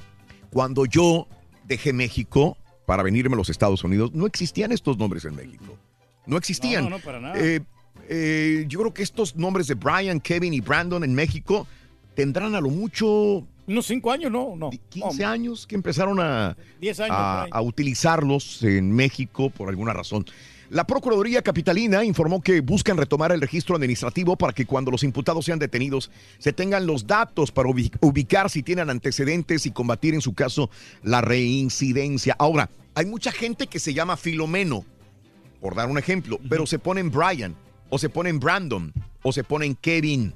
Cuando 0.50 0.86
yo 0.86 1.26
dejé 1.64 1.92
México 1.92 2.56
para 2.92 3.04
venirme 3.04 3.36
a 3.36 3.38
los 3.38 3.48
Estados 3.48 3.82
Unidos, 3.84 4.12
no 4.12 4.26
existían 4.26 4.70
estos 4.70 4.98
nombres 4.98 5.24
en 5.24 5.34
México. 5.34 5.78
No 6.26 6.36
existían. 6.36 6.84
No, 6.84 6.90
no, 6.90 6.98
para 6.98 7.20
nada. 7.20 7.38
Eh, 7.38 7.62
eh, 8.06 8.66
yo 8.68 8.80
creo 8.80 8.92
que 8.92 9.02
estos 9.02 9.34
nombres 9.34 9.66
de 9.66 9.72
Brian, 9.76 10.20
Kevin 10.20 10.52
y 10.52 10.60
Brandon 10.60 11.02
en 11.02 11.14
México 11.14 11.66
tendrán 12.14 12.54
a 12.54 12.60
lo 12.60 12.68
mucho 12.68 13.46
Unos 13.66 13.86
cinco 13.86 14.12
años, 14.12 14.30
no, 14.30 14.56
no. 14.56 14.68
15 14.90 15.24
años 15.24 15.66
que 15.66 15.74
empezaron 15.74 16.20
a, 16.20 16.54
10 16.82 17.00
años. 17.00 17.16
a, 17.18 17.22
por 17.22 17.44
ahí. 17.44 17.50
a 17.50 17.62
utilizarlos 17.62 18.62
en 18.62 18.92
México 18.92 19.48
por 19.48 19.70
alguna 19.70 19.94
razón. 19.94 20.26
La 20.72 20.84
Procuraduría 20.86 21.42
Capitalina 21.42 22.02
informó 22.02 22.40
que 22.40 22.62
buscan 22.62 22.96
retomar 22.96 23.30
el 23.30 23.42
registro 23.42 23.76
administrativo 23.76 24.36
para 24.36 24.54
que 24.54 24.64
cuando 24.64 24.90
los 24.90 25.04
imputados 25.04 25.44
sean 25.44 25.58
detenidos 25.58 26.10
se 26.38 26.54
tengan 26.54 26.86
los 26.86 27.06
datos 27.06 27.52
para 27.52 27.68
ubi- 27.68 27.92
ubicar 28.00 28.48
si 28.48 28.62
tienen 28.62 28.88
antecedentes 28.88 29.66
y 29.66 29.70
combatir 29.70 30.14
en 30.14 30.22
su 30.22 30.32
caso 30.32 30.70
la 31.02 31.20
reincidencia. 31.20 32.34
Ahora, 32.38 32.70
hay 32.94 33.04
mucha 33.04 33.32
gente 33.32 33.66
que 33.66 33.78
se 33.78 33.92
llama 33.92 34.16
Filomeno, 34.16 34.86
por 35.60 35.74
dar 35.74 35.90
un 35.90 35.98
ejemplo, 35.98 36.40
pero 36.48 36.64
se 36.66 36.78
ponen 36.78 37.10
Brian, 37.10 37.54
o 37.90 37.98
se 37.98 38.08
ponen 38.08 38.40
Brandon, 38.40 38.94
o 39.22 39.30
se 39.30 39.44
ponen 39.44 39.74
Kevin. 39.74 40.32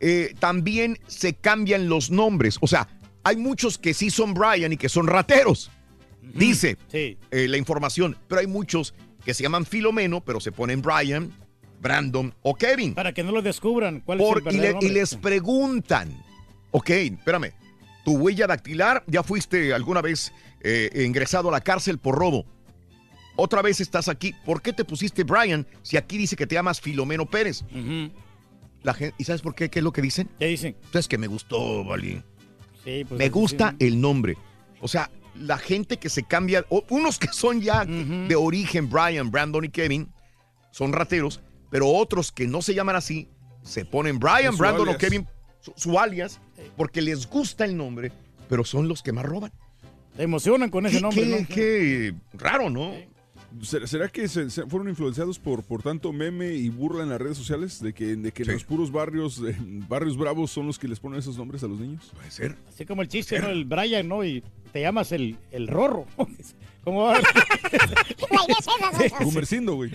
Eh, 0.00 0.34
también 0.40 0.98
se 1.06 1.34
cambian 1.34 1.88
los 1.88 2.10
nombres. 2.10 2.58
O 2.62 2.66
sea, 2.66 2.88
hay 3.22 3.36
muchos 3.36 3.78
que 3.78 3.94
sí 3.94 4.10
son 4.10 4.34
Brian 4.34 4.72
y 4.72 4.76
que 4.76 4.88
son 4.88 5.06
rateros. 5.06 5.70
Dice 6.34 6.76
Sí. 6.90 7.16
eh, 7.30 7.46
la 7.48 7.56
información, 7.56 8.16
pero 8.26 8.40
hay 8.40 8.48
muchos 8.48 8.92
que 9.26 9.34
se 9.34 9.42
llaman 9.42 9.66
Filomeno, 9.66 10.22
pero 10.22 10.40
se 10.40 10.52
ponen 10.52 10.80
Brian, 10.80 11.30
Brandon 11.82 12.32
o 12.42 12.54
Kevin. 12.54 12.94
Para 12.94 13.12
que 13.12 13.22
no 13.22 13.32
lo 13.32 13.42
descubran. 13.42 14.00
¿Cuál 14.00 14.18
Por- 14.18 14.38
es 14.38 14.46
el 14.46 14.54
y, 14.54 14.58
le- 14.58 14.76
y 14.80 14.88
les 14.88 15.14
preguntan, 15.16 16.16
ok, 16.70 16.88
espérame, 16.90 17.52
tu 18.04 18.16
huella 18.16 18.46
dactilar, 18.46 19.02
ya 19.08 19.22
fuiste 19.22 19.74
alguna 19.74 20.00
vez 20.00 20.32
eh, 20.62 21.04
ingresado 21.04 21.48
a 21.48 21.52
la 21.52 21.60
cárcel 21.60 21.98
por 21.98 22.14
robo. 22.16 22.46
Otra 23.36 23.60
vez 23.60 23.80
estás 23.80 24.08
aquí. 24.08 24.32
¿Por 24.46 24.62
qué 24.62 24.72
te 24.72 24.84
pusiste 24.84 25.22
Brian 25.24 25.66
si 25.82 25.96
aquí 25.98 26.16
dice 26.16 26.36
que 26.36 26.46
te 26.46 26.54
llamas 26.54 26.80
Filomeno 26.80 27.26
Pérez? 27.26 27.64
La 28.82 28.94
gente, 28.94 29.14
¿Y 29.18 29.24
sabes 29.24 29.42
por 29.42 29.54
qué? 29.54 29.68
¿Qué 29.68 29.80
es 29.80 29.84
lo 29.84 29.92
que 29.92 30.00
dicen? 30.00 30.30
¿Qué 30.38 30.46
dicen? 30.46 30.76
Es 30.94 31.08
que 31.08 31.18
me 31.18 31.26
gustó, 31.26 31.84
Vali. 31.84 32.22
Sí, 32.84 33.04
pues, 33.06 33.18
me 33.18 33.28
gusta 33.28 33.74
sí. 33.78 33.86
el 33.86 34.00
nombre. 34.00 34.36
O 34.80 34.88
sea, 34.88 35.10
la 35.40 35.58
gente 35.58 35.96
que 35.98 36.08
se 36.08 36.22
cambia, 36.22 36.64
o- 36.68 36.84
unos 36.90 37.18
que 37.18 37.28
son 37.32 37.60
ya 37.60 37.84
de 37.84 38.34
origen, 38.36 38.88
Brian, 38.90 39.30
Brandon 39.30 39.64
y 39.64 39.68
Kevin, 39.68 40.08
son 40.70 40.92
rateros, 40.92 41.40
pero 41.70 41.88
otros 41.88 42.32
que 42.32 42.46
no 42.46 42.62
se 42.62 42.74
llaman 42.74 42.96
así, 42.96 43.28
se 43.62 43.84
ponen 43.84 44.18
Brian, 44.18 44.52
su 44.52 44.58
Brandon 44.58 44.88
o. 44.90 44.98
Kevin, 44.98 45.26
su, 45.60 45.72
su 45.76 45.98
alias, 45.98 46.40
porque 46.76 47.02
les 47.02 47.26
gusta 47.28 47.64
el 47.64 47.76
nombre, 47.76 48.12
pero 48.48 48.64
son 48.64 48.88
los 48.88 49.02
que 49.02 49.12
más 49.12 49.24
roban. 49.24 49.52
Te 50.16 50.22
emocionan 50.22 50.70
con 50.70 50.86
ese 50.86 50.96
Qué- 50.96 51.02
nombre, 51.02 51.24
qué- 51.24 51.30
¿no? 51.40 51.46
qué 51.48 52.14
raro, 52.38 52.70
¿no? 52.70 52.92
¿Será, 53.62 53.86
será 53.86 54.08
que 54.08 54.28
se, 54.28 54.50
se 54.50 54.66
fueron 54.66 54.88
influenciados 54.88 55.38
por, 55.38 55.62
por 55.62 55.82
tanto 55.82 56.12
meme 56.12 56.52
y 56.54 56.68
burla 56.68 57.04
en 57.04 57.08
las 57.08 57.18
redes 57.20 57.38
sociales? 57.38 57.80
De 57.82 57.94
que, 57.94 58.16
de 58.16 58.30
que 58.32 58.44
Sí. 58.44 58.50
los 58.50 58.64
puros 58.64 58.92
barrios, 58.92 59.40
eh, 59.46 59.56
barrios 59.88 60.16
bravos 60.18 60.50
son 60.50 60.66
los 60.66 60.78
que 60.78 60.86
les 60.88 61.00
ponen 61.00 61.18
esos 61.20 61.38
nombres 61.38 61.62
a 61.62 61.66
los 61.68 61.78
niños. 61.80 62.10
Puede 62.14 62.30
ser. 62.30 62.56
Así 62.68 62.84
como 62.84 63.00
el 63.02 63.08
chiste, 63.08 63.38
¿no? 63.40 63.48
El 63.48 63.64
Brian, 63.64 64.06
¿no? 64.08 64.22
Y 64.24 64.42
te 64.76 64.82
llamas 64.82 65.10
el, 65.12 65.38
el 65.52 65.68
Rorro. 65.68 66.04
¿Cómo 66.84 67.04
va? 67.04 67.18
Gumercindo, 69.22 69.74
güey. 69.74 69.90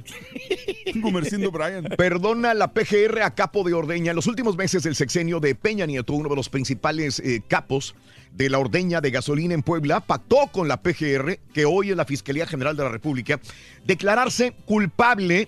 Gumercindo 0.95 1.51
Brian. 1.51 1.83
Perdona 1.95 2.55
la 2.55 2.73
PGR 2.73 3.21
a 3.21 3.35
Capo 3.35 3.63
de 3.63 3.75
Ordeña. 3.75 4.09
En 4.09 4.15
los 4.15 4.25
últimos 4.25 4.57
meses 4.57 4.81
del 4.81 4.95
sexenio 4.95 5.39
de 5.39 5.53
Peña 5.53 5.85
Nieto, 5.85 6.13
uno 6.13 6.29
de 6.29 6.35
los 6.35 6.49
principales 6.49 7.19
eh, 7.19 7.43
capos 7.47 7.93
de 8.31 8.49
la 8.49 8.57
ordeña 8.57 9.01
de 9.01 9.11
gasolina 9.11 9.53
en 9.53 9.61
Puebla, 9.61 9.99
pactó 9.99 10.47
con 10.51 10.67
la 10.67 10.81
PGR, 10.81 11.37
que 11.53 11.65
hoy 11.65 11.91
es 11.91 11.95
la 11.95 12.05
Fiscalía 12.05 12.47
General 12.47 12.75
de 12.75 12.83
la 12.83 12.89
República, 12.89 13.39
declararse 13.85 14.55
culpable 14.65 15.47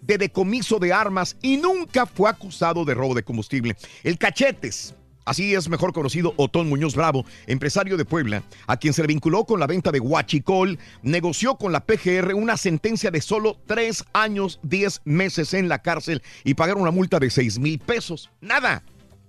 de 0.00 0.16
decomiso 0.16 0.78
de 0.78 0.94
armas 0.94 1.36
y 1.42 1.58
nunca 1.58 2.06
fue 2.06 2.30
acusado 2.30 2.86
de 2.86 2.94
robo 2.94 3.14
de 3.14 3.24
combustible. 3.24 3.76
El 4.04 4.16
Cachetes. 4.16 4.94
Así 5.30 5.54
es 5.54 5.68
mejor 5.68 5.92
conocido 5.92 6.34
Otón 6.38 6.68
Muñoz 6.68 6.96
Bravo, 6.96 7.24
empresario 7.46 7.96
de 7.96 8.04
Puebla, 8.04 8.42
a 8.66 8.76
quien 8.78 8.92
se 8.92 9.02
le 9.02 9.06
vinculó 9.06 9.44
con 9.44 9.60
la 9.60 9.68
venta 9.68 9.92
de 9.92 10.00
Huachicol, 10.00 10.76
negoció 11.02 11.54
con 11.54 11.70
la 11.70 11.86
PGR 11.86 12.34
una 12.34 12.56
sentencia 12.56 13.12
de 13.12 13.20
solo 13.20 13.56
tres 13.64 14.04
años, 14.12 14.58
diez 14.64 15.00
meses 15.04 15.54
en 15.54 15.68
la 15.68 15.82
cárcel 15.82 16.20
y 16.42 16.54
pagar 16.54 16.78
una 16.78 16.90
multa 16.90 17.20
de 17.20 17.30
seis 17.30 17.60
mil 17.60 17.78
pesos. 17.78 18.28
Nada, 18.40 18.82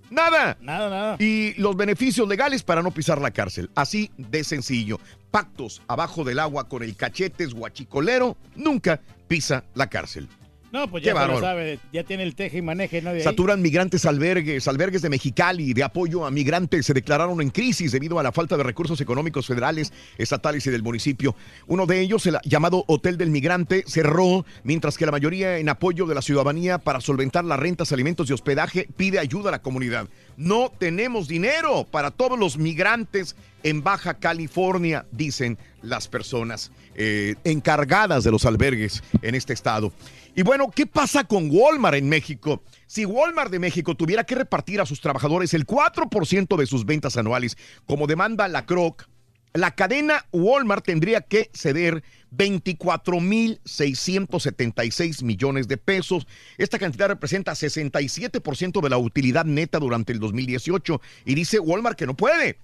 nada. 0.10 0.58
Nada, 0.60 0.90
nada. 0.90 1.18
Y 1.20 1.54
los 1.62 1.76
beneficios 1.76 2.28
legales 2.28 2.64
para 2.64 2.82
no 2.82 2.90
pisar 2.90 3.22
la 3.22 3.30
cárcel. 3.30 3.70
Así 3.76 4.10
de 4.18 4.44
sencillo. 4.44 5.00
Pactos 5.30 5.84
abajo 5.88 6.24
del 6.24 6.40
agua 6.40 6.68
con 6.68 6.82
el 6.82 6.96
cachetes 6.96 7.54
guachicolero, 7.54 8.38
nunca 8.56 9.02
pisa 9.28 9.66
la 9.76 9.88
cárcel. 9.88 10.28
No, 10.72 10.88
pues 10.90 11.04
ya 11.04 11.14
lo 11.14 11.20
bárbaro. 11.20 11.42
sabe. 11.42 11.80
Ya 11.92 12.04
tiene 12.04 12.24
el 12.24 12.34
teje 12.36 12.60
y 12.60 12.62
maneje, 12.62 13.02
¿no? 13.02 13.12
De 13.12 13.18
ahí. 13.18 13.24
Saturan 13.24 13.62
migrantes 13.62 14.06
albergues, 14.06 14.68
albergues 14.68 15.02
de 15.02 15.10
Mexicali 15.10 15.74
de 15.74 15.84
apoyo 15.84 16.26
a 16.26 16.32
migrantes 16.32 16.86
se 16.86 16.94
declararon 16.94 17.42
en 17.42 17.50
crisis 17.50 17.92
debido 17.92 18.20
a 18.20 18.24
la 18.24 18.32
falta 18.32 18.58
de 18.58 18.64
recursos 18.64 19.00
económicos 19.02 19.48
federales, 19.48 19.92
estatales 20.18 20.66
y 20.68 20.70
del 20.70 20.84
municipio. 20.84 21.36
Uno 21.68 21.86
de 21.86 22.00
ellos, 22.00 22.26
el 22.26 22.38
llamado 22.46 22.86
Hotel 22.88 23.18
del 23.18 23.30
Migrante, 23.32 23.84
cerró, 23.88 24.46
mientras 24.64 24.98
que 24.98 25.06
la 25.06 25.12
mayoría 25.12 25.58
en 25.58 25.70
apoyo 25.70 26.06
de 26.06 26.16
la 26.16 26.22
ciudadanía 26.22 26.78
para 26.78 27.02
solventar 27.02 27.44
las 27.44 27.60
rentas, 27.60 27.92
alimentos 27.92 28.30
y 28.30 28.34
hospedaje 28.34 28.88
pide 28.96 29.20
ayuda 29.20 29.50
a 29.50 29.52
la 29.52 29.62
comunidad. 29.62 30.08
No 30.38 30.72
tenemos 30.78 31.28
dinero 31.28 31.86
para 31.90 32.12
todos 32.12 32.40
los 32.40 32.58
migrantes 32.58 33.36
en 33.64 33.84
Baja 33.84 34.16
California, 34.16 35.06
dicen 35.12 35.58
las 35.82 36.08
personas 36.08 36.72
eh, 36.96 37.36
encargadas 37.44 38.24
de 38.24 38.32
los 38.32 38.46
albergues 38.46 39.04
en 39.22 39.36
este 39.36 39.54
estado. 39.54 39.92
Y 40.34 40.44
bueno, 40.44 40.72
¿qué 40.74 40.88
pasa 40.88 41.26
con 41.26 41.50
Walmart 41.52 41.98
en 41.98 42.08
México? 42.08 42.64
Si 42.88 43.06
Walmart 43.06 43.52
de 43.52 43.60
México 43.60 43.96
tuviera 43.96 44.24
que 44.24 44.36
repartir 44.36 44.80
a 44.80 44.86
sus 44.86 45.02
trabajadores 45.02 45.54
el 45.54 45.68
4% 45.68 46.58
de 46.58 46.66
sus 46.66 46.86
ventas 46.86 47.18
anuales, 47.18 47.58
como 47.86 48.08
demanda 48.08 48.48
la 48.48 48.66
Croc, 48.66 49.10
la 49.54 49.76
cadena 49.76 50.26
Walmart 50.32 50.86
tendría 50.86 51.20
que 51.20 51.50
ceder 51.54 52.02
24.676 52.34 55.24
millones 55.24 55.68
de 55.68 55.76
pesos. 55.76 56.26
Esta 56.58 56.80
cantidad 56.80 57.10
representa 57.10 57.52
67% 57.52 58.82
de 58.82 58.90
la 58.90 58.98
utilidad 58.98 59.44
neta 59.44 59.80
durante 59.80 60.14
el 60.14 60.20
2018 60.20 61.02
y 61.26 61.36
dice 61.36 61.60
Walmart 61.60 61.98
que 61.98 62.06
no 62.06 62.16
puede. 62.16 62.60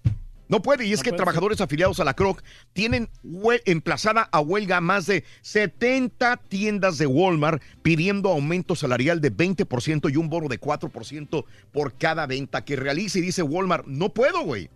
No 0.50 0.62
puede, 0.62 0.86
y 0.86 0.94
es 0.94 1.04
que 1.04 1.12
trabajadores 1.12 1.60
afiliados 1.60 2.00
a 2.00 2.06
la 2.06 2.14
Croc 2.14 2.42
tienen 2.74 3.10
emplazada 3.66 4.30
a 4.32 4.40
huelga 4.40 4.80
más 4.80 5.06
de 5.06 5.24
70 5.42 6.38
tiendas 6.48 6.98
de 6.98 7.08
Walmart 7.08 7.62
pidiendo 7.82 8.30
aumento 8.30 8.76
salarial 8.76 9.20
de 9.20 9.32
20% 9.32 10.12
y 10.12 10.18
un 10.18 10.30
bono 10.30 10.48
de 10.48 10.60
4% 10.60 11.46
por 11.72 11.94
cada 11.96 12.26
venta 12.28 12.64
que 12.64 12.76
realice. 12.76 13.20
Y 13.20 13.24
dice 13.24 13.44
Walmart, 13.44 13.86
no 13.88 14.10
puedo, 14.10 14.42
güey. 14.44 14.70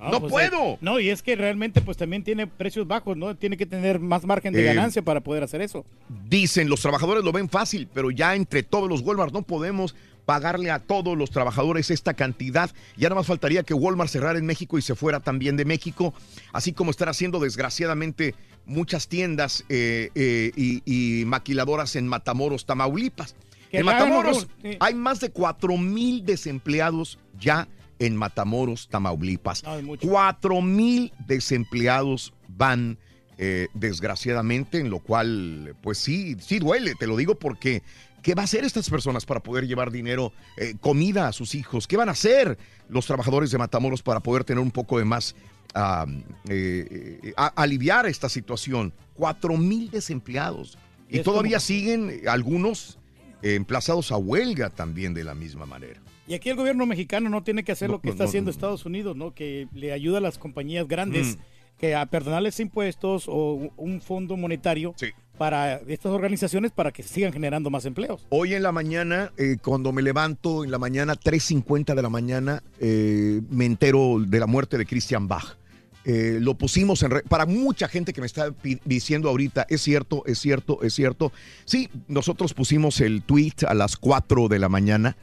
No 0.00 0.20
pues, 0.20 0.30
puedo. 0.30 0.72
eh, 0.74 0.78
no, 0.80 1.00
y 1.00 1.08
es 1.08 1.22
que 1.22 1.36
realmente 1.36 1.80
pues 1.80 1.96
también 1.96 2.22
tiene 2.22 2.46
precios 2.46 2.86
bajos, 2.86 3.16
¿no? 3.16 3.34
Tiene 3.34 3.56
que 3.56 3.64
tener 3.64 3.98
más 3.98 4.24
margen 4.24 4.52
de 4.52 4.60
Eh, 4.60 4.64
ganancia 4.64 5.02
para 5.02 5.20
poder 5.20 5.42
hacer 5.42 5.62
eso. 5.62 5.86
Dicen, 6.28 6.68
los 6.68 6.80
trabajadores 6.80 7.24
lo 7.24 7.32
ven 7.32 7.48
fácil, 7.48 7.88
pero 7.92 8.10
ya 8.10 8.34
entre 8.34 8.62
todos 8.62 8.88
los 8.90 9.00
Walmart 9.00 9.32
no 9.32 9.42
podemos 9.42 9.94
pagarle 10.26 10.70
a 10.70 10.80
todos 10.80 11.16
los 11.16 11.30
trabajadores 11.30 11.90
esta 11.90 12.14
cantidad. 12.14 12.70
Ya 12.96 13.08
nada 13.08 13.20
más 13.20 13.26
faltaría 13.26 13.62
que 13.62 13.72
Walmart 13.72 14.10
cerrara 14.10 14.38
en 14.38 14.44
México 14.44 14.76
y 14.76 14.82
se 14.82 14.94
fuera 14.94 15.20
también 15.20 15.56
de 15.56 15.64
México, 15.64 16.12
así 16.52 16.72
como 16.72 16.90
están 16.90 17.08
haciendo 17.08 17.40
desgraciadamente 17.40 18.34
muchas 18.66 19.08
tiendas 19.08 19.64
eh, 19.68 20.10
eh, 20.14 20.50
y, 20.56 20.82
y 20.84 21.24
maquiladoras 21.24 21.96
en 21.96 22.08
Matamoros, 22.08 22.66
Tamaulipas. 22.66 23.34
Que 23.70 23.78
En 23.78 23.86
Matamoros 23.86 24.48
sí. 24.62 24.76
hay 24.80 24.94
más 24.94 25.20
de 25.20 25.30
4 25.30 25.76
mil 25.78 26.26
desempleados 26.26 27.18
ya 27.38 27.68
en 27.98 28.16
Matamoros, 28.16 28.88
Tamaulipas. 28.88 29.62
Cuatro 30.00 30.60
mil 30.60 31.12
desempleados 31.26 32.32
van 32.48 32.98
eh, 33.38 33.68
desgraciadamente, 33.74 34.78
en 34.78 34.90
lo 34.90 34.98
cual, 35.00 35.76
pues 35.82 35.98
sí, 35.98 36.36
sí 36.40 36.58
duele, 36.58 36.94
te 36.98 37.06
lo 37.06 37.16
digo 37.16 37.36
porque 37.36 37.82
¿qué 38.26 38.34
va 38.34 38.42
a 38.42 38.44
hacer 38.46 38.64
estas 38.64 38.90
personas 38.90 39.24
para 39.24 39.38
poder 39.40 39.68
llevar 39.68 39.92
dinero, 39.92 40.32
eh, 40.56 40.74
comida 40.80 41.28
a 41.28 41.32
sus 41.32 41.54
hijos? 41.54 41.86
¿Qué 41.86 41.96
van 41.96 42.08
a 42.08 42.12
hacer 42.12 42.58
los 42.88 43.06
trabajadores 43.06 43.52
de 43.52 43.58
Matamoros 43.58 44.02
para 44.02 44.18
poder 44.18 44.42
tener 44.42 44.60
un 44.60 44.72
poco 44.72 44.98
de 44.98 45.04
más, 45.04 45.36
ah, 45.76 46.06
eh, 46.48 47.32
a- 47.36 47.52
aliviar 47.62 48.04
esta 48.06 48.28
situación? 48.28 48.92
Cuatro 49.14 49.56
mil 49.56 49.90
desempleados. 49.92 50.76
Y 51.08 51.20
todavía 51.20 51.58
como- 51.58 51.60
siguen 51.60 52.22
algunos 52.28 52.98
eh, 53.42 53.54
emplazados 53.54 54.10
a 54.10 54.16
huelga 54.16 54.70
también 54.70 55.14
de 55.14 55.22
la 55.22 55.36
misma 55.36 55.64
manera. 55.64 56.00
Y 56.26 56.34
aquí 56.34 56.48
el 56.48 56.56
gobierno 56.56 56.84
mexicano 56.84 57.30
no 57.30 57.44
tiene 57.44 57.62
que 57.62 57.70
hacer 57.70 57.88
No, 57.90 57.94
lo 57.96 58.00
que 58.00 58.08
no, 58.08 58.12
está 58.14 58.24
no, 58.24 58.28
haciendo. 58.28 58.50
Estados 58.50 58.86
Unidos, 58.86 59.14
¿no? 59.14 59.34
Que 59.34 59.68
le 59.72 59.92
ayuda 59.92 60.18
a 60.18 60.20
las 60.20 60.36
compañías 60.38 60.88
grandes 60.88 61.36
Mm. 61.36 61.40
que 61.78 61.94
a 61.94 62.06
perdonarles 62.06 62.58
impuestos 62.58 63.26
o 63.28 63.70
un 63.76 64.00
fondo 64.00 64.36
monetario 64.36 64.94
para 65.36 65.76
estas 65.88 66.12
organizaciones 66.12 66.72
para 66.72 66.92
que 66.92 67.02
sigan 67.02 67.32
generando 67.32 67.70
más 67.70 67.84
empleos. 67.84 68.26
Hoy 68.30 68.54
en 68.54 68.62
la 68.62 68.72
mañana, 68.72 69.32
eh, 69.36 69.56
cuando 69.62 69.92
me 69.92 70.02
levanto 70.02 70.64
en 70.64 70.70
la 70.70 70.78
mañana, 70.78 71.14
3.50 71.14 71.94
de 71.94 72.02
la 72.02 72.08
mañana, 72.08 72.62
eh, 72.80 73.40
me 73.50 73.64
entero 73.66 74.18
de 74.20 74.40
la 74.40 74.46
muerte 74.46 74.78
de 74.78 74.86
Christian 74.86 75.28
Bach. 75.28 75.56
Eh, 76.04 76.38
lo 76.40 76.54
pusimos 76.54 77.02
en... 77.02 77.10
Para 77.28 77.46
mucha 77.46 77.88
gente 77.88 78.12
que 78.12 78.20
me 78.20 78.26
está 78.28 78.54
diciendo 78.84 79.28
ahorita, 79.28 79.66
es 79.68 79.82
cierto, 79.82 80.22
es 80.26 80.38
cierto, 80.38 80.78
es 80.82 80.94
cierto. 80.94 81.32
Sí, 81.64 81.88
nosotros 82.08 82.54
pusimos 82.54 83.00
el 83.00 83.22
tweet 83.22 83.54
a 83.66 83.74
las 83.74 83.96
4 83.96 84.48
de 84.48 84.58
la 84.58 84.68
mañana. 84.68 85.16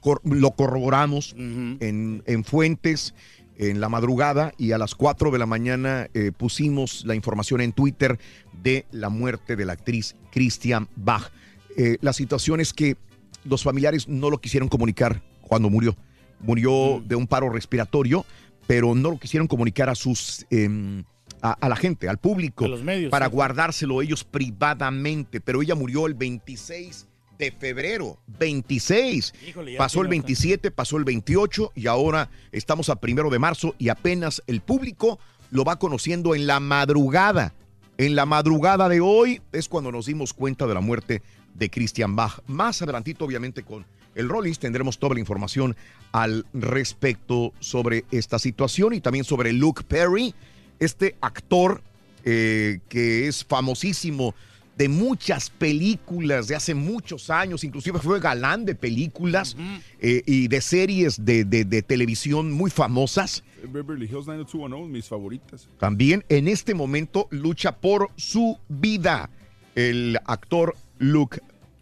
cor- 0.00 0.22
lo 0.24 0.50
corroboramos 0.52 1.34
en, 1.36 2.22
en 2.26 2.44
fuentes 2.44 3.14
en 3.58 3.78
la 3.78 3.90
madrugada 3.90 4.54
y 4.56 4.72
a 4.72 4.78
las 4.78 4.94
4 4.94 5.30
de 5.30 5.38
la 5.38 5.44
mañana 5.44 6.08
eh, 6.14 6.32
pusimos 6.34 7.04
la 7.04 7.14
información 7.14 7.60
en 7.60 7.72
Twitter 7.74 8.18
de 8.62 8.86
la 8.92 9.08
muerte 9.08 9.56
de 9.56 9.64
la 9.64 9.72
actriz 9.74 10.16
Christian 10.32 10.88
Bach. 10.96 11.30
Eh, 11.76 11.98
la 12.00 12.12
situación 12.12 12.60
es 12.60 12.72
que 12.72 12.96
los 13.44 13.62
familiares 13.62 14.08
no 14.08 14.30
lo 14.30 14.38
quisieron 14.40 14.68
comunicar 14.68 15.22
cuando 15.42 15.70
murió. 15.70 15.96
Murió 16.40 17.02
de 17.04 17.16
un 17.16 17.26
paro 17.26 17.48
respiratorio, 17.50 18.24
pero 18.66 18.94
no 18.94 19.10
lo 19.10 19.18
quisieron 19.18 19.46
comunicar 19.48 19.88
a 19.88 19.94
sus... 19.94 20.46
em, 20.50 21.04
a, 21.42 21.52
a 21.52 21.68
la 21.70 21.76
gente, 21.76 22.06
al 22.08 22.18
público, 22.18 22.66
A 22.66 22.68
los 22.68 22.82
medios, 22.82 23.10
para 23.10 23.26
sí. 23.26 23.32
guardárselo 23.32 24.02
ellos 24.02 24.24
privadamente, 24.24 25.40
pero 25.40 25.62
ella 25.62 25.74
murió 25.74 26.06
el 26.06 26.12
26 26.14 27.06
de 27.38 27.50
febrero, 27.50 28.18
26. 28.38 29.32
Híjole, 29.48 29.72
ya 29.72 29.78
pasó 29.78 30.00
el 30.02 30.08
tiene 30.08 30.22
27, 30.22 30.70
pasó 30.70 30.98
el 30.98 31.04
28 31.04 31.72
y 31.74 31.86
ahora 31.86 32.28
estamos 32.52 32.90
a 32.90 32.96
primero 32.96 33.30
de 33.30 33.38
marzo 33.38 33.74
y 33.78 33.88
apenas 33.88 34.42
el 34.46 34.60
público 34.60 35.18
lo 35.50 35.64
va 35.64 35.78
conociendo 35.78 36.34
en 36.34 36.46
la 36.46 36.60
madrugada. 36.60 37.54
En 38.00 38.14
la 38.16 38.24
madrugada 38.24 38.88
de 38.88 39.00
hoy 39.02 39.42
es 39.52 39.68
cuando 39.68 39.92
nos 39.92 40.06
dimos 40.06 40.32
cuenta 40.32 40.66
de 40.66 40.72
la 40.72 40.80
muerte 40.80 41.20
de 41.54 41.68
Christian 41.68 42.16
Bach. 42.16 42.40
Más 42.46 42.80
adelantito, 42.80 43.26
obviamente, 43.26 43.62
con 43.62 43.84
el 44.14 44.26
Rollins 44.26 44.58
tendremos 44.58 44.98
toda 44.98 45.12
la 45.12 45.20
información 45.20 45.76
al 46.10 46.46
respecto 46.54 47.52
sobre 47.60 48.06
esta 48.10 48.38
situación 48.38 48.94
y 48.94 49.02
también 49.02 49.26
sobre 49.26 49.52
Luke 49.52 49.82
Perry, 49.86 50.34
este 50.78 51.16
actor 51.20 51.82
eh, 52.24 52.78
que 52.88 53.28
es 53.28 53.44
famosísimo 53.44 54.34
de 54.78 54.88
muchas 54.88 55.50
películas 55.50 56.48
de 56.48 56.56
hace 56.56 56.74
muchos 56.74 57.28
años, 57.28 57.64
inclusive 57.64 57.98
fue 57.98 58.18
galán 58.18 58.64
de 58.64 58.74
películas 58.74 59.58
eh, 60.00 60.22
y 60.24 60.48
de 60.48 60.62
series 60.62 61.22
de, 61.22 61.44
de- 61.44 61.66
de 61.66 61.82
televisión 61.82 62.50
muy 62.50 62.70
famosas. 62.70 63.44
Beverly 63.68 64.06
Hills 64.06 64.26
90210, 64.26 64.90
mis 64.90 65.08
favoritas. 65.08 65.68
También 65.78 66.24
en 66.28 66.48
este 66.48 66.74
momento 66.74 67.28
lucha 67.30 67.76
por 67.76 68.10
su 68.16 68.58
vida 68.68 69.30
el 69.74 70.18
actor 70.26 70.76
Luke 70.98 71.40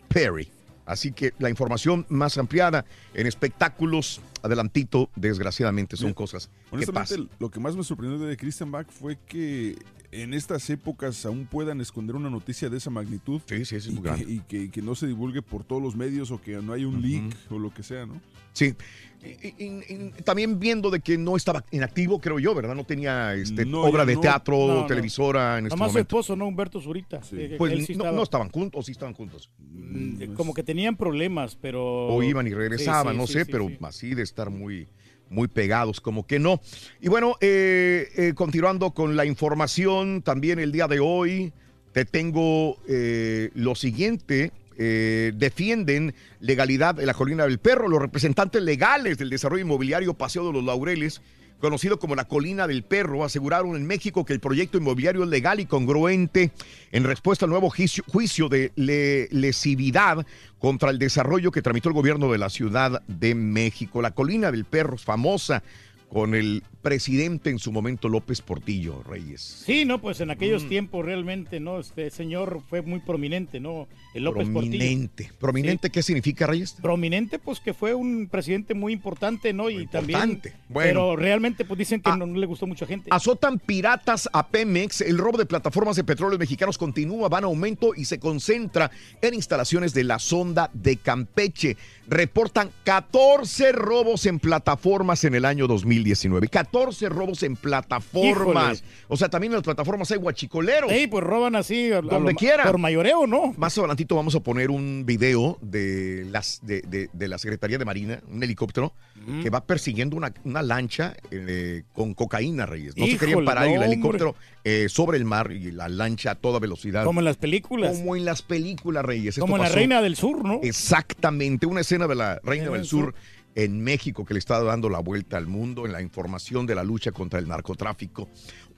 Perry. 0.08 0.50
Así 0.86 1.12
que 1.12 1.34
la 1.38 1.50
información 1.50 2.06
más 2.08 2.38
ampliada 2.38 2.86
en 3.12 3.26
espectáculos, 3.26 4.22
adelantito, 4.42 5.10
desgraciadamente 5.16 5.98
son 5.98 6.14
cosas 6.14 6.46
que 6.70 6.76
Honestamente, 6.76 7.10
pasan. 7.14 7.30
lo 7.38 7.50
que 7.50 7.60
más 7.60 7.76
me 7.76 7.84
sorprendió 7.84 8.18
de 8.18 8.36
Christian 8.38 8.70
Bach 8.70 8.86
fue 8.90 9.18
que 9.26 9.76
en 10.10 10.32
estas 10.34 10.68
épocas 10.70 11.24
aún 11.26 11.46
puedan 11.46 11.80
esconder 11.80 12.16
una 12.16 12.30
noticia 12.30 12.68
de 12.70 12.78
esa 12.78 12.90
magnitud. 12.90 13.40
Sí, 13.46 13.64
sí, 13.64 13.80
sí, 13.80 13.90
y, 13.98 14.00
que, 14.02 14.32
y 14.32 14.38
que- 14.40 14.70
que 14.70 14.82
no 14.82 14.94
se 14.94 15.06
divulgue 15.06 15.42
por 15.42 15.64
todos 15.64 15.82
los 15.82 15.96
medios 15.96 16.30
o 16.30 16.40
que 16.40 16.52
no 16.62 16.72
haya 16.72 16.86
un 16.86 17.02
leak 17.02 17.36
o 17.50 17.58
lo 17.58 17.72
que 17.72 17.82
sea, 17.82 18.06
¿no? 18.06 18.20
Sí. 18.54 18.74
Y- 19.22 19.48
y- 19.48 19.54
y- 19.58 20.12
y 20.18 20.22
también 20.24 20.58
viendo 20.58 20.90
de 20.90 21.00
que 21.00 21.18
no 21.18 21.36
estaba 21.36 21.64
en 21.70 21.82
activo, 21.82 22.20
creo 22.20 22.38
yo, 22.38 22.54
¿verdad? 22.54 22.74
No 22.74 22.84
tenía 22.84 23.34
este, 23.34 23.66
No, 23.66 23.82
obra 23.82 24.04
de 24.06 24.14
no. 24.14 24.20
teatro, 24.20 24.56
No, 24.56 24.74
no. 24.80 24.86
televisora 24.86 25.58
en 25.58 25.66
este 25.66 25.76
su 25.76 25.78
momento. 25.78 25.98
esposo, 26.00 26.36
¿no? 26.36 26.46
Humberto 26.46 26.80
Zurita. 26.80 27.20
Eh, 27.32 27.56
Pues 27.58 27.72
sí 27.86 27.92
no, 27.94 27.98
estaba- 28.04 28.16
no 28.16 28.22
estaban 28.22 28.48
juntos, 28.48 28.86
sí 28.86 28.92
estaban 28.92 29.14
juntos. 29.14 29.50
Mm, 29.58 30.34
Como 30.34 30.54
que 30.54 30.62
tenían 30.62 30.96
problemas, 30.96 31.56
pero... 31.56 32.06
O 32.08 32.22
iban 32.22 32.46
y 32.46 32.54
regresaban, 32.54 33.14
Sí, 33.14 33.16
sí, 33.16 33.20
no 33.20 33.26
sí, 33.26 33.32
sé, 33.34 33.44
sí, 33.44 33.50
pero 33.52 33.68
sí. 33.68 33.76
así 33.82 34.14
de 34.14 34.22
estar 34.22 34.50
muy, 34.50 34.88
muy 35.30 35.48
pegados, 35.48 36.00
como 36.00 36.26
que 36.26 36.38
no. 36.38 36.60
Y 37.00 37.08
bueno, 37.08 37.36
eh, 37.40 38.08
eh, 38.16 38.32
continuando 38.34 38.92
con 38.92 39.16
la 39.16 39.24
información, 39.24 40.22
también 40.22 40.58
el 40.58 40.72
día 40.72 40.88
de 40.88 41.00
hoy 41.00 41.52
te 41.92 42.04
tengo 42.04 42.76
eh, 42.88 43.50
lo 43.54 43.74
siguiente. 43.74 44.52
eh, 44.78 45.32
defienden 45.34 46.14
legalidad 46.40 46.94
de 46.94 47.04
la 47.04 47.12
colina 47.12 47.44
del 47.44 47.58
perro. 47.58 47.88
Los 47.88 48.00
representantes 48.00 48.62
legales 48.62 49.18
del 49.18 49.28
desarrollo 49.28 49.64
inmobiliario 49.64 50.14
Paseo 50.14 50.46
de 50.46 50.52
los 50.52 50.64
Laureles, 50.64 51.20
conocido 51.60 51.98
como 51.98 52.14
la 52.14 52.26
colina 52.26 52.66
del 52.66 52.84
perro, 52.84 53.24
aseguraron 53.24 53.76
en 53.76 53.86
México 53.86 54.24
que 54.24 54.32
el 54.32 54.40
proyecto 54.40 54.78
inmobiliario 54.78 55.22
es 55.24 55.28
legal 55.28 55.60
y 55.60 55.66
congruente 55.66 56.52
en 56.92 57.04
respuesta 57.04 57.44
al 57.46 57.50
nuevo 57.50 57.70
juicio, 57.70 58.48
de 58.48 58.72
le- 58.76 59.28
lesividad 59.30 60.26
contra 60.58 60.90
el 60.90 60.98
desarrollo 60.98 61.50
que 61.50 61.62
tramitó 61.62 61.88
el 61.88 61.94
gobierno 61.94 62.30
de 62.30 62.38
la 62.38 62.50
Ciudad 62.50 63.02
de 63.06 63.34
México. 63.34 64.02
La 64.02 64.12
colina 64.12 64.50
del 64.50 64.64
perro 64.64 64.96
es 64.96 65.04
famosa 65.04 65.62
con 66.08 66.34
el 66.34 66.62
presidente 66.80 67.50
en 67.50 67.58
su 67.58 67.70
momento 67.70 68.08
López 68.08 68.40
Portillo 68.40 69.02
Reyes. 69.02 69.62
Sí, 69.66 69.84
no, 69.84 70.00
pues 70.00 70.20
en 70.20 70.30
aquellos 70.30 70.64
Mm. 70.64 70.68
tiempos 70.68 71.04
realmente, 71.04 71.60
¿no? 71.60 71.78
Este 71.80 72.10
señor 72.10 72.62
fue 72.68 72.80
muy 72.82 73.00
prominente, 73.00 73.60
¿no? 73.60 73.88
El 74.14 74.24
López 74.24 74.48
Portillo. 74.48 74.78
Prominente. 74.78 75.30
¿Prominente 75.38 75.90
qué 75.90 76.02
significa, 76.02 76.46
Reyes? 76.46 76.76
Prominente, 76.80 77.38
pues 77.38 77.60
que 77.60 77.74
fue 77.74 77.94
un 77.94 78.28
presidente 78.30 78.72
muy 78.74 78.92
importante, 78.94 79.52
¿no? 79.52 79.68
Y 79.68 79.86
también. 79.86 80.18
importante. 80.20 80.54
Bueno. 80.68 80.88
Pero 80.88 81.16
realmente, 81.16 81.64
pues 81.66 81.76
dicen 81.78 82.00
que 82.00 82.10
no, 82.16 82.26
no 82.26 82.38
le 82.38 82.46
gustó 82.46 82.66
mucha 82.66 82.86
gente. 82.86 83.08
Azotan 83.12 83.58
piratas 83.58 84.28
a 84.32 84.48
Pemex. 84.48 85.02
El 85.02 85.18
robo 85.18 85.36
de 85.36 85.44
plataformas 85.46 85.96
de 85.96 86.04
petróleo 86.04 86.38
mexicanos 86.38 86.78
continúa, 86.78 87.28
va 87.28 87.38
en 87.38 87.44
aumento 87.44 87.94
y 87.94 88.06
se 88.06 88.18
concentra 88.18 88.90
en 89.20 89.34
instalaciones 89.34 89.92
de 89.92 90.04
la 90.04 90.18
sonda 90.18 90.70
de 90.72 90.96
Campeche. 90.96 91.76
Reportan 92.10 92.70
14 92.84 93.72
robos 93.72 94.24
en 94.24 94.38
plataformas 94.38 95.24
en 95.24 95.34
el 95.34 95.44
año 95.44 95.66
2019. 95.66 96.48
14 96.48 97.08
robos 97.10 97.42
en 97.42 97.54
plataformas. 97.54 98.78
Híjole. 98.78 98.92
O 99.08 99.16
sea, 99.16 99.28
también 99.28 99.52
en 99.52 99.56
las 99.56 99.62
plataformas 99.64 100.10
hay 100.10 100.16
guachicoleros. 100.16 100.90
Sí, 100.90 101.06
pues 101.06 101.22
roban 101.22 101.54
así. 101.54 101.92
a- 101.92 102.00
Donde 102.00 102.34
quiera. 102.34 102.64
Por 102.64 102.78
mayoreo, 102.78 103.26
¿no? 103.26 103.52
Más 103.58 103.76
adelantito 103.76 104.16
vamos 104.16 104.34
a 104.34 104.40
poner 104.40 104.70
un 104.70 105.04
video 105.04 105.58
de, 105.60 106.26
las, 106.30 106.60
de, 106.62 106.80
de- 106.82 107.10
de 107.12 107.28
la 107.28 107.36
Secretaría 107.38 107.76
de 107.76 107.84
Marina, 107.84 108.22
un 108.30 108.42
helicóptero, 108.42 108.94
que 109.42 109.50
va 109.50 109.62
persiguiendo 109.66 110.16
una, 110.16 110.32
una 110.44 110.62
lancha 110.62 111.14
eh, 111.30 111.82
con 111.92 112.14
cocaína, 112.14 112.64
Reyes. 112.64 112.96
No 112.96 113.04
se 113.06 113.18
querían 113.18 113.44
parar 113.44 113.68
y 113.68 113.74
el 113.74 113.82
helicóptero 113.82 114.34
eh, 114.64 114.86
sobre 114.88 115.18
el 115.18 115.24
mar 115.26 115.52
y 115.52 115.70
la 115.72 115.88
lancha 115.88 116.30
a 116.30 116.34
toda 116.36 116.58
velocidad. 116.58 117.04
Como 117.04 117.20
en 117.20 117.24
las 117.26 117.36
películas. 117.36 117.98
Como 117.98 118.16
en 118.16 118.24
las 118.24 118.40
películas, 118.40 119.04
Reyes. 119.04 119.30
Esto 119.36 119.42
Como 119.42 119.56
en 119.56 119.62
la 119.64 119.68
Reina 119.68 120.00
del 120.00 120.16
Sur, 120.16 120.42
¿no? 120.44 120.60
Exactamente, 120.62 121.66
una 121.66 121.80
escena 121.82 121.97
de 122.06 122.14
la 122.14 122.34
Reina 122.42 122.42
Reina 122.44 122.70
del 122.70 122.80
del 122.80 122.86
Sur 122.86 123.14
en 123.54 123.80
México 123.80 124.24
que 124.24 124.34
le 124.34 124.38
está 124.38 124.62
dando 124.62 124.88
la 124.88 125.00
vuelta 125.00 125.36
al 125.36 125.48
mundo 125.48 125.84
en 125.84 125.92
la 125.92 126.00
información 126.00 126.66
de 126.66 126.76
la 126.76 126.84
lucha 126.84 127.10
contra 127.10 127.40
el 127.40 127.48
narcotráfico. 127.48 128.28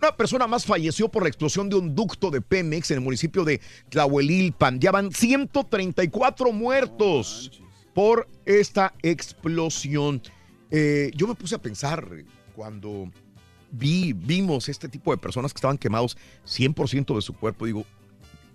Una 0.00 0.16
persona 0.16 0.46
más 0.46 0.64
falleció 0.64 1.10
por 1.10 1.24
la 1.24 1.28
explosión 1.28 1.68
de 1.68 1.76
un 1.76 1.94
ducto 1.94 2.30
de 2.30 2.40
Pemex 2.40 2.90
en 2.90 2.98
el 2.98 3.04
municipio 3.04 3.44
de 3.44 3.60
Tlahuelilpan. 3.90 4.80
Ya 4.80 4.90
van 4.90 5.12
134 5.12 6.52
muertos 6.52 7.60
por 7.92 8.26
esta 8.46 8.94
explosión. 9.02 10.22
Eh, 10.70 11.10
yo 11.14 11.26
me 11.26 11.34
puse 11.34 11.56
a 11.56 11.58
pensar, 11.58 12.08
cuando 12.54 13.10
vi, 13.72 14.14
vimos 14.14 14.68
este 14.68 14.88
tipo 14.88 15.10
de 15.10 15.18
personas 15.18 15.52
que 15.52 15.58
estaban 15.58 15.76
quemados 15.76 16.16
100% 16.46 17.14
de 17.14 17.22
su 17.22 17.34
cuerpo, 17.34 17.66
digo, 17.66 17.84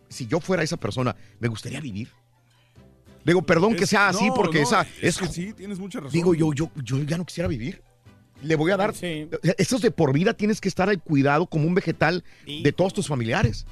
si 0.09 0.27
yo 0.27 0.39
fuera 0.39 0.63
esa 0.63 0.77
persona, 0.77 1.15
me 1.39 1.47
gustaría 1.47 1.81
vivir. 1.81 2.09
Digo, 3.25 3.41
perdón 3.41 3.75
que 3.75 3.87
sea 3.87 4.09
así 4.09 4.27
no, 4.27 4.35
porque 4.35 4.59
no, 4.59 4.63
esa 4.63 4.81
es 5.01 5.03
es 5.03 5.17
que 5.17 5.27
sí, 5.27 5.53
tienes 5.53 5.79
mucha 5.79 5.99
razón. 5.99 6.13
Digo, 6.13 6.35
yo, 6.35 6.53
yo, 6.53 6.71
yo 6.83 7.01
ya 7.03 7.17
no 7.17 7.25
quisiera 7.25 7.47
vivir. 7.47 7.81
Le 8.43 8.55
voy 8.55 8.71
a 8.71 8.77
dar. 8.77 8.93
Estos 9.57 9.81
de 9.81 9.91
por 9.91 10.13
vida 10.13 10.33
tienes 10.33 10.61
que 10.61 10.67
estar 10.67 10.89
al 10.89 11.01
cuidado 11.01 11.47
como 11.47 11.67
un 11.67 11.73
vegetal 11.73 12.23
de 12.45 12.71
todos 12.71 12.93
tus 12.93 13.07
familiares. 13.07 13.65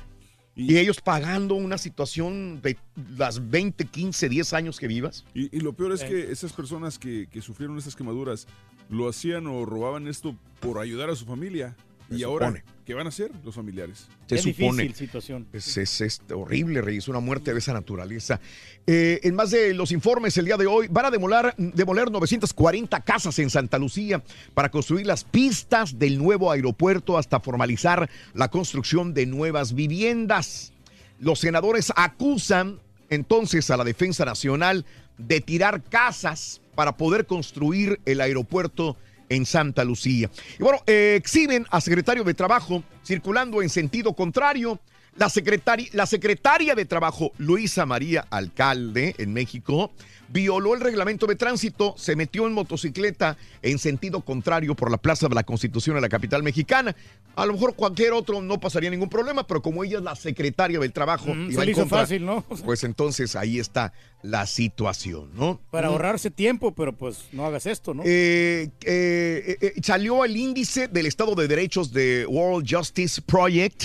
Y, 0.55 0.77
ellos 0.77 1.01
pagando 1.01 1.55
una 1.55 1.79
situación 1.79 2.61
de 2.61 2.77
las 3.17 3.49
20, 3.49 3.85
15, 3.85 4.29
10 4.29 4.53
años 4.53 4.79
que 4.79 4.87
vivas. 4.87 5.25
Y, 5.33 5.55
y 5.55 5.61
lo 5.61 5.73
peor 5.73 5.93
es 5.93 6.03
que 6.03 6.31
esas 6.31 6.53
personas 6.53 6.99
que, 6.99 7.27
que 7.27 7.41
sufrieron 7.41 7.77
estas 7.77 7.95
quemaduras 7.95 8.47
lo 8.89 9.09
hacían 9.09 9.47
o 9.47 9.65
robaban 9.65 10.07
esto 10.07 10.35
por 10.59 10.79
ayudar 10.79 11.09
a 11.09 11.15
su 11.15 11.25
familia. 11.25 11.75
Se 12.09 12.17
y 12.17 12.23
ahora. 12.23 12.63
¿Qué 12.85 12.93
van 12.93 13.05
a 13.05 13.09
hacer 13.09 13.31
los 13.43 13.55
familiares? 13.55 14.07
Se 14.27 14.37
supone. 14.37 14.93
situación. 14.93 15.47
Es, 15.53 15.77
es- 15.77 16.01
es 16.01 16.21
horrible, 16.33 16.81
Reyes, 16.81 17.07
una 17.07 17.19
muerte 17.19 17.53
de 17.53 17.59
esa 17.59 17.73
naturaleza. 17.73 18.39
Eh, 18.85 19.19
en 19.23 19.35
más 19.35 19.51
de 19.51 19.73
los 19.73 19.91
informes 19.91 20.37
el 20.37 20.45
día 20.45 20.57
de 20.57 20.65
hoy, 20.67 20.87
van 20.89 21.05
a 21.05 21.11
demoler, 21.11 21.53
demoler 21.57 22.11
940 22.11 22.99
casas 23.01 23.39
en 23.39 23.49
Santa 23.49 23.77
Lucía 23.79 24.21
para 24.53 24.69
construir 24.69 25.05
las 25.05 25.23
pistas 25.23 25.97
del 25.97 26.17
nuevo 26.17 26.51
aeropuerto 26.51 27.17
hasta 27.17 27.39
formalizar 27.39 28.09
la 28.33 28.49
construcción 28.49 29.13
de 29.13 29.25
nuevas 29.25 29.73
viviendas. 29.73 30.73
Los 31.19 31.39
senadores 31.39 31.93
acusan 31.95 32.79
entonces 33.09 33.69
a 33.69 33.77
la 33.77 33.83
Defensa 33.83 34.25
Nacional 34.25 34.85
de 35.17 35.39
tirar 35.41 35.83
casas 35.83 36.59
para 36.75 36.97
poder 36.97 37.25
construir 37.27 37.99
el 38.05 38.19
aeropuerto 38.19 38.97
en 39.29 39.45
Santa 39.45 39.83
Lucía. 39.83 40.29
Y 40.59 40.63
bueno, 40.63 40.79
eh, 40.87 41.15
exhiben 41.17 41.65
a 41.69 41.81
secretario 41.81 42.23
de 42.23 42.33
Trabajo 42.33 42.83
circulando 43.05 43.61
en 43.61 43.69
sentido 43.69 44.13
contrario. 44.13 44.79
La 45.15 45.29
secretaria, 45.29 45.89
la 45.93 46.07
secretaria 46.07 46.73
de 46.73 46.85
Trabajo, 46.85 47.33
Luisa 47.37 47.85
María 47.85 48.25
Alcalde, 48.31 49.13
en 49.19 49.31
México, 49.31 49.91
violó 50.29 50.73
el 50.73 50.81
reglamento 50.81 51.27
de 51.27 51.35
tránsito, 51.35 51.93
se 51.97 52.15
metió 52.15 52.47
en 52.47 52.53
motocicleta 52.53 53.37
en 53.61 53.77
sentido 53.77 54.21
contrario 54.21 54.75
por 54.75 54.89
la 54.89 54.97
Plaza 54.97 55.27
de 55.27 55.35
la 55.35 55.43
Constitución 55.43 55.95
en 55.95 56.01
la 56.01 56.09
capital 56.09 56.41
mexicana. 56.43 56.95
A 57.35 57.45
lo 57.45 57.53
mejor 57.53 57.75
cualquier 57.75 58.13
otro 58.13 58.41
no 58.41 58.59
pasaría 58.59 58.89
ningún 58.89 59.09
problema, 59.09 59.45
pero 59.45 59.61
como 59.61 59.83
ella 59.83 59.97
es 59.97 60.03
la 60.03 60.15
secretaria 60.15 60.79
del 60.79 60.91
Trabajo, 60.93 61.33
Mm, 61.33 61.49
y 61.49 61.53
se 61.53 61.65
le 61.65 61.71
hizo 61.71 61.81
contra, 61.81 61.99
fácil, 61.99 62.25
¿no? 62.25 62.41
Pues 62.65 62.83
entonces 62.83 63.35
ahí 63.35 63.59
está 63.59 63.93
la 64.21 64.45
situación, 64.45 65.29
¿no? 65.35 65.59
Para 65.71 65.87
Mm. 65.89 65.91
ahorrarse 65.91 66.31
tiempo, 66.31 66.73
pero 66.73 66.93
pues 66.95 67.25
no 67.31 67.45
hagas 67.45 67.65
esto, 67.65 67.93
¿no? 67.93 68.03
Eh, 68.05 68.69
eh, 68.85 69.57
eh, 69.61 69.73
salió 69.83 70.25
el 70.25 70.35
índice 70.37 70.87
del 70.87 71.05
Estado 71.05 71.35
de 71.35 71.47
Derechos 71.47 71.91
de 71.91 72.25
World 72.27 72.67
Justice 72.69 73.21
Project, 73.21 73.83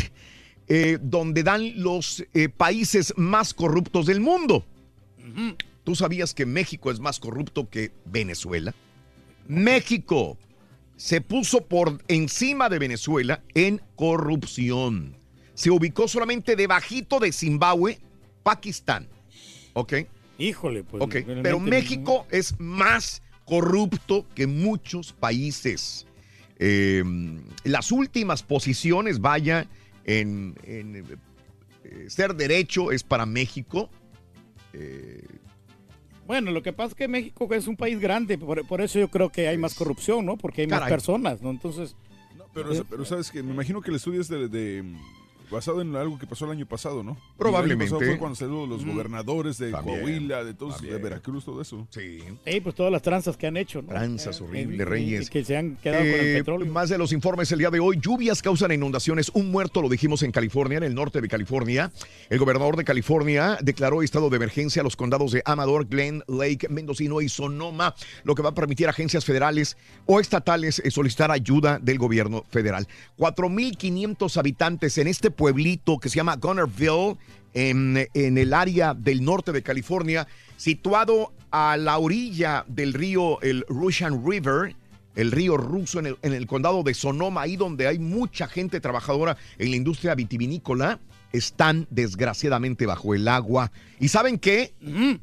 eh, 0.68 0.98
donde 1.00 1.42
dan 1.42 1.82
los 1.82 2.22
eh, 2.34 2.48
países 2.50 3.12
más 3.16 3.54
corruptos 3.54 4.06
del 4.06 4.20
mundo. 4.20 4.64
¿Tú 5.88 5.94
sabías 5.94 6.34
que 6.34 6.44
México 6.44 6.90
es 6.90 7.00
más 7.00 7.18
corrupto 7.18 7.70
que 7.70 7.92
Venezuela? 8.04 8.74
México 9.46 10.36
se 10.98 11.22
puso 11.22 11.62
por 11.64 12.02
encima 12.08 12.68
de 12.68 12.78
Venezuela 12.78 13.42
en 13.54 13.80
corrupción. 13.96 15.16
Se 15.54 15.70
ubicó 15.70 16.06
solamente 16.06 16.56
debajito 16.56 17.18
de 17.20 17.32
Zimbabue, 17.32 17.98
Pakistán. 18.42 19.08
¿Ok? 19.72 19.94
Híjole, 20.36 20.84
pues. 20.84 21.02
Ok, 21.02 21.24
pero 21.42 21.58
no- 21.58 21.60
México 21.60 22.26
es 22.30 22.60
más 22.60 23.22
corrupto 23.46 24.26
que 24.34 24.46
muchos 24.46 25.14
países. 25.14 26.06
Eh, 26.58 27.02
las 27.64 27.90
últimas 27.92 28.42
posiciones, 28.42 29.22
vaya, 29.22 29.66
en, 30.04 30.54
en, 30.64 31.18
eh, 31.84 32.10
ser 32.10 32.34
derecho 32.34 32.92
es 32.92 33.02
para 33.02 33.24
México. 33.24 33.88
Eh, 34.74 35.22
Bueno, 36.28 36.52
lo 36.52 36.62
que 36.62 36.72
pasa 36.74 36.90
es 36.90 36.94
que 36.94 37.08
México 37.08 37.48
es 37.54 37.66
un 37.66 37.76
país 37.76 37.98
grande, 37.98 38.36
por, 38.36 38.64
por 38.66 38.80
eso 38.82 38.98
yo 39.00 39.08
creo 39.08 39.30
que 39.30 39.48
hay 39.48 39.56
más 39.56 39.74
corrupción, 39.74 40.26
¿no? 40.26 40.36
Porque 40.36 40.60
hay 40.60 40.66
más 40.68 40.80
personas, 40.90 41.40
¿no? 41.42 41.50
Entonces. 41.50 41.96
Pero, 42.52 42.72
eh, 42.74 42.84
pero 42.88 43.04
sabes 43.06 43.30
que 43.30 43.42
me 43.42 43.52
imagino 43.52 43.80
que 43.80 43.88
el 43.90 43.96
estudio 43.96 44.20
es 44.20 44.28
de, 44.28 44.46
de- 44.48 44.84
basado 45.50 45.80
en 45.80 45.94
algo 45.96 46.18
que 46.18 46.26
pasó 46.26 46.44
el 46.46 46.52
año 46.52 46.66
pasado, 46.66 47.02
¿no? 47.02 47.16
Probablemente. 47.36 47.84
El 47.84 47.88
año 47.90 47.98
pasado 47.98 48.10
fue 48.12 48.18
cuando 48.18 48.36
salieron 48.36 48.68
los 48.68 48.84
Mm. 48.84 48.90
gobernadores 48.92 49.58
de 49.58 49.70
También, 49.70 50.00
Coahuila, 50.00 50.44
de 50.44 50.54
todos, 50.54 50.80
de. 50.82 50.98
Veracruz, 50.98 51.44
todo 51.44 51.60
eso. 51.62 51.86
Sí. 51.90 52.18
Sí, 52.46 52.60
pues 52.60 52.74
todas 52.74 52.92
las 52.92 53.02
tranzas 53.02 53.36
que 53.36 53.46
han 53.46 53.56
hecho, 53.56 53.82
¿no? 53.82 53.88
Tranzas 53.88 54.40
Eh, 54.40 54.44
horribles, 54.44 54.80
eh, 54.80 54.84
Reyes. 54.84 55.30
Que 55.30 55.44
se 55.44 55.56
han 55.56 55.76
quedado 55.76 56.00
con 56.04 56.08
el 56.20 56.26
Eh, 56.26 56.38
petróleo. 56.38 56.72
Más 56.72 56.88
de 56.88 56.98
los 56.98 57.12
informes 57.12 57.50
el 57.52 57.58
día 57.60 57.70
de 57.70 57.80
hoy. 57.80 57.98
Lluvias 58.00 58.42
causan 58.42 58.72
inundaciones. 58.72 59.30
Un 59.34 59.50
muerto, 59.50 59.80
lo 59.82 59.88
dijimos 59.88 60.22
en 60.22 60.32
California, 60.32 60.78
en 60.78 60.84
el 60.84 60.94
norte 60.94 61.20
de 61.20 61.28
California. 61.28 61.90
El 62.30 62.38
gobernador 62.38 62.76
de 62.76 62.84
California 62.84 63.58
declaró 63.62 64.02
estado 64.02 64.30
de 64.30 64.36
emergencia 64.36 64.80
a 64.80 64.84
los 64.84 64.96
condados 64.96 65.32
de 65.32 65.42
Amador, 65.44 65.86
Glen, 65.88 66.22
Lake, 66.28 66.68
Mendocino 66.68 67.20
y 67.20 67.28
Sonoma, 67.28 67.94
lo 68.24 68.34
que 68.34 68.42
va 68.42 68.50
a 68.50 68.54
permitir 68.54 68.86
a 68.86 68.90
agencias 68.90 69.24
federales 69.24 69.76
o 70.06 70.20
estatales 70.20 70.80
eh, 70.84 70.90
solicitar 70.90 71.30
ayuda 71.30 71.78
del 71.78 71.98
gobierno 71.98 72.44
federal. 72.50 72.86
4.500 73.18 74.36
habitantes 74.36 74.98
en 74.98 75.08
este 75.08 75.30
pueblito 75.38 75.98
que 75.98 76.08
se 76.10 76.16
llama 76.16 76.36
Gunnerville, 76.36 77.16
en, 77.54 78.06
en 78.12 78.36
el 78.36 78.52
área 78.52 78.92
del 78.92 79.24
norte 79.24 79.52
de 79.52 79.62
California, 79.62 80.26
situado 80.58 81.32
a 81.50 81.76
la 81.78 81.96
orilla 81.98 82.64
del 82.68 82.92
río, 82.92 83.40
el 83.40 83.64
Russian 83.68 84.22
River, 84.28 84.74
el 85.14 85.30
río 85.32 85.56
ruso 85.56 85.98
en 86.00 86.06
el, 86.06 86.16
en 86.22 86.34
el 86.34 86.46
condado 86.46 86.82
de 86.82 86.92
Sonoma, 86.92 87.42
ahí 87.42 87.56
donde 87.56 87.86
hay 87.86 87.98
mucha 87.98 88.46
gente 88.48 88.80
trabajadora 88.80 89.36
en 89.58 89.70
la 89.70 89.76
industria 89.76 90.14
vitivinícola, 90.14 90.98
están 91.32 91.86
desgraciadamente 91.90 92.84
bajo 92.86 93.14
el 93.14 93.26
agua. 93.28 93.70
¿Y 94.00 94.08
saben 94.08 94.38
qué? 94.38 94.72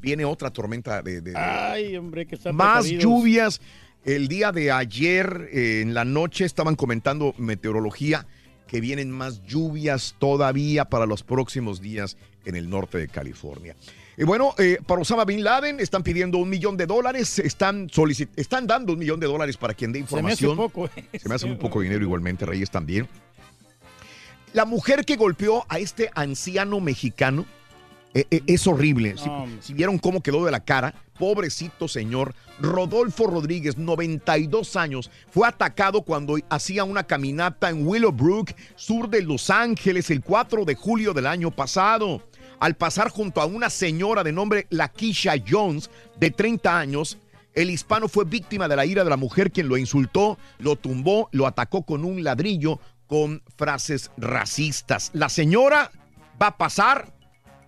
Viene 0.02 0.26
otra 0.26 0.50
tormenta 0.52 1.02
de, 1.02 1.22
de- 1.22 1.32
de- 1.32 1.38
Ay, 1.38 1.96
hombre, 1.98 2.26
que 2.26 2.36
más 2.54 2.84
precavidos. 2.86 3.04
lluvias. 3.04 3.62
El 4.04 4.28
día 4.28 4.52
de 4.52 4.72
ayer 4.72 5.50
eh, 5.52 5.82
en 5.82 5.94
la 5.94 6.06
noche 6.06 6.46
estaban 6.46 6.76
comentando 6.76 7.34
meteorología 7.40 8.28
que 8.68 8.82
vienen 8.82 9.12
más 9.12 9.44
lluvias 9.44 10.16
todavía 10.20 10.86
para 10.86 11.06
los 11.06 11.24
próximos 11.24 11.82
días 11.82 12.18
en 12.46 12.56
el 12.56 12.70
norte 12.70 12.98
de 12.98 13.08
California. 13.08 13.76
Y 14.18 14.24
bueno, 14.24 14.56
eh, 14.58 14.78
para 14.88 15.02
Osama 15.02 15.26
Bin 15.26 15.44
Laden 15.44 15.80
están 15.80 16.02
pidiendo 16.02 16.38
un 16.38 16.50
millón 16.50 16.78
de 16.78 16.86
dólares, 16.86 17.38
están, 17.40 17.90
solicit- 17.90 18.30
están 18.38 18.66
dando 18.66 18.94
un 18.94 19.00
millón 19.00 19.20
de 19.20 19.28
dólares 19.28 19.58
para 19.58 19.74
quien 19.74 19.92
dé 19.92 20.06
Se 20.08 20.22
me 20.22 20.32
hace 20.32 20.46
información. 20.46 20.56
poco. 20.56 20.90
eh. 20.96 21.20
Se 21.20 21.28
me 21.28 21.36
hace 21.36 21.46
un 21.48 21.58
poco 21.60 21.80
de 21.80 21.86
dinero 21.86 22.04
igualmente, 22.04 22.46
Reyes 22.46 22.72
también. 22.72 23.08
La 24.54 24.64
mujer 24.66 25.04
que 25.04 25.18
golpeó 25.18 25.66
a 25.68 25.80
este 25.80 26.12
anciano 26.16 26.80
mexicano 26.80 27.46
eh, 28.16 28.26
eh, 28.32 28.42
es 28.48 28.66
horrible. 28.66 29.16
Si, 29.18 29.30
si 29.60 29.74
vieron 29.74 30.00
cómo 30.00 30.24
quedó 30.24 30.46
de 30.46 30.52
la 30.52 30.64
cara, 30.64 30.96
pobrecito 31.20 31.90
señor, 31.90 32.34
Rodolfo 32.60 33.28
Rodríguez, 33.28 33.78
92 33.78 34.78
años, 34.78 35.12
fue 35.30 35.46
atacado 35.46 36.02
cuando 36.02 36.38
hacía 36.50 36.86
una 36.86 37.04
caminata 37.04 37.70
en 37.70 37.86
Willowbrook, 37.86 38.54
sur 38.76 39.10
de 39.10 39.22
Los 39.22 39.50
Ángeles, 39.50 40.10
el 40.12 40.22
4 40.22 40.64
de 40.64 40.76
julio 40.76 41.14
del 41.14 41.28
año 41.28 41.52
pasado. 41.52 42.24
Al 42.60 42.76
pasar 42.76 43.10
junto 43.10 43.42
a 43.42 43.46
una 43.46 43.70
señora 43.70 44.24
de 44.24 44.32
nombre 44.32 44.66
Lakeisha 44.70 45.34
Jones, 45.46 45.90
de 46.18 46.32
30 46.32 46.80
años, 46.80 47.18
el 47.54 47.70
hispano 47.70 48.08
fue 48.08 48.24
víctima 48.24 48.70
de 48.70 48.78
la 48.78 48.86
ira 48.86 49.04
de 49.04 49.10
la 49.10 49.18
mujer 49.18 49.52
quien 49.52 49.68
lo 49.68 49.76
insultó, 49.76 50.38
lo 50.60 50.78
tumbó, 50.78 51.28
lo 51.34 51.48
atacó 51.48 51.84
con 51.84 52.06
un 52.06 52.24
ladrillo 52.24 52.80
con 53.08 53.44
frases 53.58 54.10
racistas. 54.18 55.12
La 55.14 55.28
señora 55.28 55.92
va 56.42 56.48
a 56.48 56.58
pasar 56.58 57.14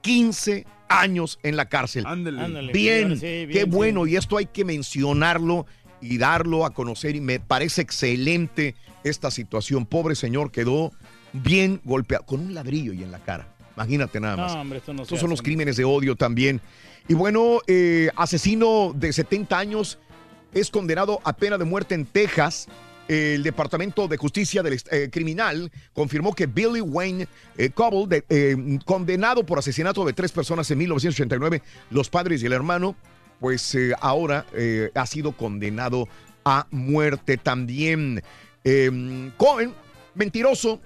15 0.07 0.65
años 0.87 1.37
en 1.43 1.57
la 1.57 1.67
cárcel. 1.67 2.05
Ándale, 2.05 2.71
bien, 2.71 3.19
sí, 3.19 3.45
bien, 3.45 3.49
qué 3.49 3.61
sí. 3.61 3.69
bueno. 3.69 4.07
Y 4.07 4.15
esto 4.15 4.37
hay 4.37 4.45
que 4.45 4.63
mencionarlo 4.63 5.65
y 5.99 6.17
darlo 6.17 6.65
a 6.65 6.73
conocer. 6.73 7.15
Y 7.17 7.21
me 7.21 7.39
parece 7.41 7.81
excelente 7.81 8.75
esta 9.03 9.31
situación. 9.31 9.85
Pobre 9.85 10.15
señor 10.15 10.51
quedó 10.51 10.93
bien 11.33 11.81
golpeado, 11.83 12.25
con 12.25 12.39
un 12.39 12.53
ladrillo 12.53 12.93
y 12.93 13.03
en 13.03 13.11
la 13.11 13.19
cara. 13.19 13.53
Imagínate 13.75 14.19
nada 14.19 14.37
más. 14.37 14.55
No, 14.55 14.61
hombre, 14.61 14.79
esto 14.79 14.93
no 14.93 15.03
Estos 15.03 15.19
son 15.19 15.29
los 15.29 15.41
crímenes 15.41 15.75
de 15.75 15.83
odio 15.83 16.15
también. 16.15 16.61
Y 17.09 17.13
bueno, 17.13 17.59
eh, 17.67 18.09
asesino 18.15 18.93
de 18.95 19.11
70 19.11 19.57
años 19.57 19.99
es 20.53 20.71
condenado 20.71 21.19
a 21.25 21.33
pena 21.33 21.57
de 21.57 21.65
muerte 21.65 21.95
en 21.95 22.05
Texas. 22.05 22.69
El 23.07 23.43
Departamento 23.43 24.07
de 24.07 24.17
Justicia 24.17 24.61
del 24.63 24.79
eh, 24.91 25.09
Criminal 25.11 25.71
confirmó 25.93 26.33
que 26.33 26.45
Billy 26.45 26.81
Wayne 26.81 27.27
eh, 27.57 27.69
Cobble, 27.69 28.23
eh, 28.29 28.79
condenado 28.85 29.45
por 29.45 29.59
asesinato 29.59 30.03
de 30.05 30.13
tres 30.13 30.31
personas 30.31 30.69
en 30.71 30.79
1989, 30.79 31.61
los 31.89 32.09
padres 32.09 32.43
y 32.43 32.47
el 32.47 32.53
hermano, 32.53 32.95
pues 33.39 33.75
eh, 33.75 33.93
ahora 34.01 34.45
ha 34.93 35.05
sido 35.05 35.31
condenado 35.31 36.07
a 36.47 36.65
muerte 36.71 37.35
también. 37.37 38.23
Eh, 38.63 39.31
Cohen, 39.35 39.73
mentiroso, 40.15 40.81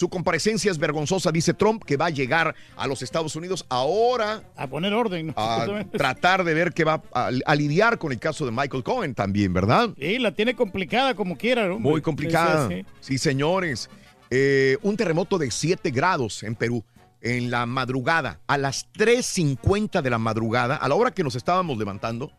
Su 0.00 0.08
comparecencia 0.08 0.70
es 0.70 0.78
vergonzosa, 0.78 1.30
dice 1.30 1.52
Trump, 1.52 1.84
que 1.84 1.98
va 1.98 2.06
a 2.06 2.08
llegar 2.10 2.54
a 2.74 2.86
los 2.86 3.02
Estados 3.02 3.36
Unidos 3.36 3.66
ahora. 3.68 4.42
A 4.56 4.66
poner 4.66 4.94
orden. 4.94 5.26
¿no? 5.26 5.34
A 5.36 5.84
tratar 5.92 6.42
de 6.42 6.54
ver 6.54 6.72
que 6.72 6.84
va 6.84 7.02
a, 7.12 7.30
a 7.44 7.54
lidiar 7.54 7.98
con 7.98 8.10
el 8.10 8.18
caso 8.18 8.46
de 8.46 8.50
Michael 8.50 8.82
Cohen 8.82 9.14
también, 9.14 9.52
¿verdad? 9.52 9.90
Sí, 9.98 10.18
la 10.18 10.32
tiene 10.32 10.56
complicada 10.56 11.14
como 11.14 11.36
quiera, 11.36 11.68
¿no? 11.68 11.78
Muy 11.78 12.00
complicada. 12.00 12.66
Sí, 12.68 12.76
sí, 12.76 12.86
Sí, 13.00 13.18
señores. 13.18 13.90
Eh, 14.30 14.78
un 14.80 14.96
terremoto 14.96 15.36
de 15.36 15.50
7 15.50 15.90
grados 15.90 16.44
en 16.44 16.54
Perú 16.54 16.82
en 17.20 17.50
la 17.50 17.66
madrugada, 17.66 18.40
a 18.46 18.56
las 18.56 18.90
3.50 18.94 20.00
de 20.00 20.08
la 20.08 20.16
madrugada, 20.16 20.76
a 20.76 20.88
la 20.88 20.94
hora 20.94 21.10
que 21.10 21.22
nos 21.22 21.34
estábamos 21.34 21.76
levantando, 21.76 22.32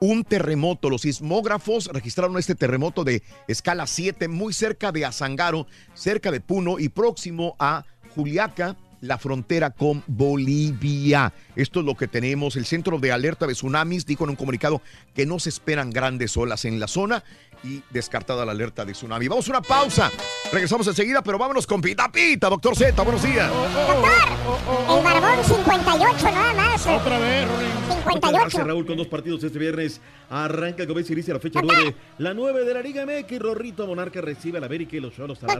un 0.00 0.24
terremoto. 0.24 0.90
Los 0.90 1.02
sismógrafos 1.02 1.86
registraron 1.92 2.38
este 2.38 2.54
terremoto 2.54 3.04
de 3.04 3.22
escala 3.48 3.86
7 3.86 4.28
muy 4.28 4.52
cerca 4.52 4.92
de 4.92 5.04
Azangaro, 5.04 5.66
cerca 5.94 6.30
de 6.30 6.40
Puno 6.40 6.78
y 6.78 6.88
próximo 6.88 7.56
a 7.58 7.84
Juliaca, 8.14 8.76
la 9.00 9.18
frontera 9.18 9.70
con 9.70 10.02
Bolivia. 10.06 11.32
Esto 11.54 11.80
es 11.80 11.86
lo 11.86 11.96
que 11.96 12.08
tenemos. 12.08 12.56
El 12.56 12.64
Centro 12.66 12.98
de 12.98 13.12
Alerta 13.12 13.46
de 13.46 13.52
Tsunamis 13.52 14.06
dijo 14.06 14.24
en 14.24 14.30
un 14.30 14.36
comunicado 14.36 14.82
que 15.14 15.26
no 15.26 15.38
se 15.38 15.50
esperan 15.50 15.90
grandes 15.90 16.36
olas 16.36 16.64
en 16.64 16.80
la 16.80 16.88
zona 16.88 17.22
y 17.62 17.82
descartada 17.90 18.44
la 18.44 18.52
alerta 18.52 18.84
de 18.84 18.92
tsunami. 18.92 19.28
Vamos 19.28 19.46
a 19.48 19.50
una 19.52 19.62
pausa. 19.62 20.10
Regresamos 20.52 20.86
enseguida, 20.86 21.22
pero 21.22 21.38
vámonos 21.38 21.66
con 21.66 21.80
Pita 21.80 22.10
Pita, 22.10 22.48
doctor 22.48 22.76
Z. 22.76 23.02
Buenos 23.02 23.22
días. 23.22 23.50
El 23.50 25.04
Barbón 25.04 25.44
58 25.44 26.24
nada 26.24 26.54
más. 26.54 26.86
Otra 26.86 27.18
vez, 27.18 27.46
58. 27.88 28.38
Gracias, 28.38 28.66
Raúl, 28.66 28.86
con 28.86 28.96
dos 28.96 29.06
partidos 29.08 29.42
este 29.42 29.58
viernes. 29.58 30.00
Arranca 30.30 30.82
el 30.82 30.88
comienzo 30.88 31.12
y 31.12 31.14
inicia 31.14 31.34
la 31.34 31.40
fecha 31.40 31.60
9. 31.62 31.94
La 32.18 32.34
9 32.34 32.64
de 32.64 32.74
la 32.74 32.80
Liga 32.82 33.04
MX. 33.06 33.38
Rorrito 33.38 33.86
Monarca 33.86 34.20
recibe 34.20 34.58
al 34.58 34.64
América 34.64 34.96
y 34.96 35.00
los 35.00 35.14
Cholos 35.14 35.42
al. 35.42 35.58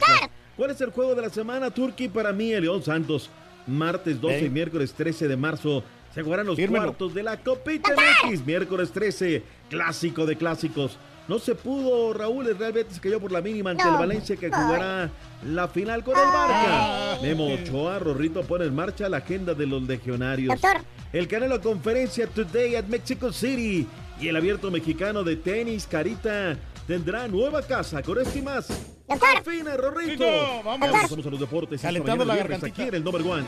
¿Cuál 0.57 0.71
es 0.71 0.81
el 0.81 0.91
juego 0.91 1.15
de 1.15 1.23
la 1.23 1.31
semana, 1.31 1.71
Turki? 1.71 2.09
Para 2.09 2.33
mí, 2.33 2.53
el 2.53 2.63
León 2.63 2.83
Santos. 2.83 3.31
Martes 3.67 4.21
12 4.21 4.45
y 4.45 4.49
miércoles 4.51 4.93
13 4.95 5.27
de 5.29 5.37
marzo. 5.37 5.83
Se 6.15 6.23
jugarán 6.23 6.47
los 6.47 6.57
Fírmelo. 6.57 6.85
cuartos 6.85 7.13
de 7.13 7.23
la 7.23 7.37
Copita 7.43 7.93
MX. 8.25 8.47
Miércoles 8.47 8.91
13. 8.93 9.43
Clásico 9.69 10.25
de 10.25 10.37
clásicos. 10.37 10.97
No 11.29 11.39
se 11.41 11.55
pudo, 11.55 12.13
Raúl. 12.13 12.47
El 12.47 12.57
Real 12.59 12.73
Betis 12.73 13.01
cayó 13.01 13.21
por 13.21 13.33
la 13.33 13.41
mínima 13.41 13.71
ante 13.71 13.85
No. 13.85 13.93
el 13.93 13.99
Valencia 13.99 14.37
que 14.37 14.49
jugará 14.49 15.11
la 15.45 15.67
final 15.69 16.05
con 16.05 16.17
el 16.17 16.25
Barca. 16.25 17.19
Memo 17.23 17.53
Ochoa, 17.53 17.99
Rorrito 17.99 18.43
pone 18.45 18.65
en 18.65 18.75
marcha 18.75 19.09
la 19.09 19.17
agenda 19.19 19.53
de 19.55 19.67
los 19.67 19.83
legionarios. 19.83 20.61
Doctor. 20.61 20.83
El 21.13 21.27
Canelo 21.29 21.61
Conferencia 21.61 22.27
Today 22.29 22.77
at 22.77 22.85
Mexico 22.85 23.33
City 23.33 23.87
y 24.21 24.29
el 24.29 24.37
abierto 24.37 24.71
mexicano 24.71 25.25
de 25.25 25.37
tenis 25.37 25.87
Carita 25.91 26.57
tendrá 26.87 27.27
nueva 27.27 27.63
casa 27.63 28.03
con 28.03 28.21
esto 28.21 28.39
y 28.39 28.43
más. 28.43 28.69
Doctor. 29.09 29.43
Fina, 29.45 29.77
Rorrito. 29.77 30.25
Chico, 30.25 30.63
vamos. 30.65 30.91
Regresamos 30.91 31.27
a 31.27 31.31
los 31.31 31.41
deportes. 31.41 31.81
Calentando 31.81 32.25
la 32.25 32.35
viernes 32.35 32.61
gargantita. 32.61 32.83
Aquí 32.83 32.89
en 32.89 32.95
el 32.97 33.05
number 33.05 33.23
one. 33.23 33.45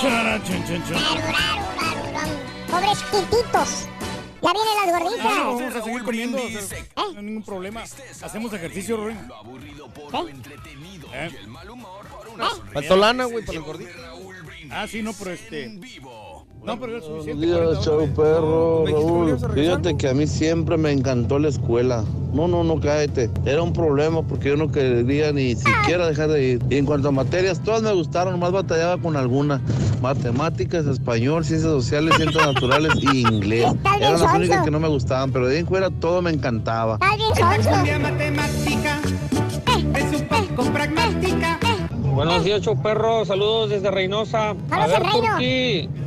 Sí. 0.00 0.06
Este. 0.08 0.94
Pobres 2.70 3.02
quititos. 3.10 3.88
Ya 4.44 4.52
vienen 4.52 4.92
las 4.92 5.02
gorditas. 5.02 5.24
vamos 5.24 5.62
a 5.74 5.82
seguir 5.82 6.02
comiendo. 6.02 6.38
o 6.38 6.48
sea, 6.48 6.84
No 6.96 7.18
hay 7.18 7.24
ningún 7.24 7.42
problema. 7.42 7.82
Hacemos 8.22 8.52
ejercicio. 8.52 9.08
¿Eh? 9.10 9.16
Faltó 12.72 12.96
lana, 12.96 13.24
güey, 13.24 13.44
para 13.44 13.58
el 13.58 13.64
gordito. 13.64 13.90
Ah, 14.70 14.86
sí, 14.88 15.02
no, 15.02 15.12
pero 15.14 15.30
este. 15.32 15.78
No, 16.64 16.80
pero 16.80 16.96
es 16.96 17.04
Buenos 17.04 17.24
suficiente. 17.24 17.46
días, 17.46 17.58
40 17.58 17.80
chau 17.82 18.08
perro. 18.14 18.84
Fíjate 19.54 19.96
que 19.98 20.08
a 20.08 20.14
mí 20.14 20.26
siempre 20.26 20.78
me 20.78 20.92
encantó 20.92 21.38
la 21.38 21.48
escuela. 21.48 22.04
No, 22.32 22.48
no, 22.48 22.64
no, 22.64 22.80
cállate. 22.80 23.28
Era 23.44 23.62
un 23.62 23.72
problema 23.74 24.22
porque 24.22 24.48
yo 24.48 24.56
no 24.56 24.72
quería 24.72 25.30
ni 25.32 25.54
siquiera 25.56 26.08
dejar 26.08 26.30
de 26.30 26.42
ir. 26.42 26.62
Y 26.70 26.76
en 26.76 26.86
cuanto 26.86 27.08
a 27.08 27.12
materias, 27.12 27.60
todas 27.62 27.82
me 27.82 27.92
gustaron, 27.92 28.40
más 28.40 28.50
batallaba 28.50 28.96
con 29.00 29.14
alguna. 29.16 29.60
Matemáticas, 30.00 30.86
español, 30.86 31.44
ciencias 31.44 31.70
sociales, 31.70 32.14
ciencias 32.16 32.46
naturales 32.54 32.94
y 33.00 33.20
inglés. 33.20 33.70
Eran 33.98 34.20
las 34.20 34.34
únicas 34.34 34.64
que 34.64 34.70
no 34.70 34.80
me 34.80 34.88
gustaban, 34.88 35.32
pero 35.32 35.46
de 35.46 35.56
ahí 35.56 35.60
en 35.60 35.66
fuera 35.66 35.90
todo 35.90 36.22
me 36.22 36.30
encantaba. 36.30 36.98
Matemática 36.98 39.00
es 39.94 40.20
un 40.20 40.28
poco 40.28 40.72
pragmática. 40.72 41.58
Buenos 42.14 42.44
días, 42.44 42.62
perro. 42.82 43.24
Saludos 43.24 43.70
desde 43.70 43.90
Reynosa. 43.90 44.54
A 44.70 44.86
ver. 44.86 45.02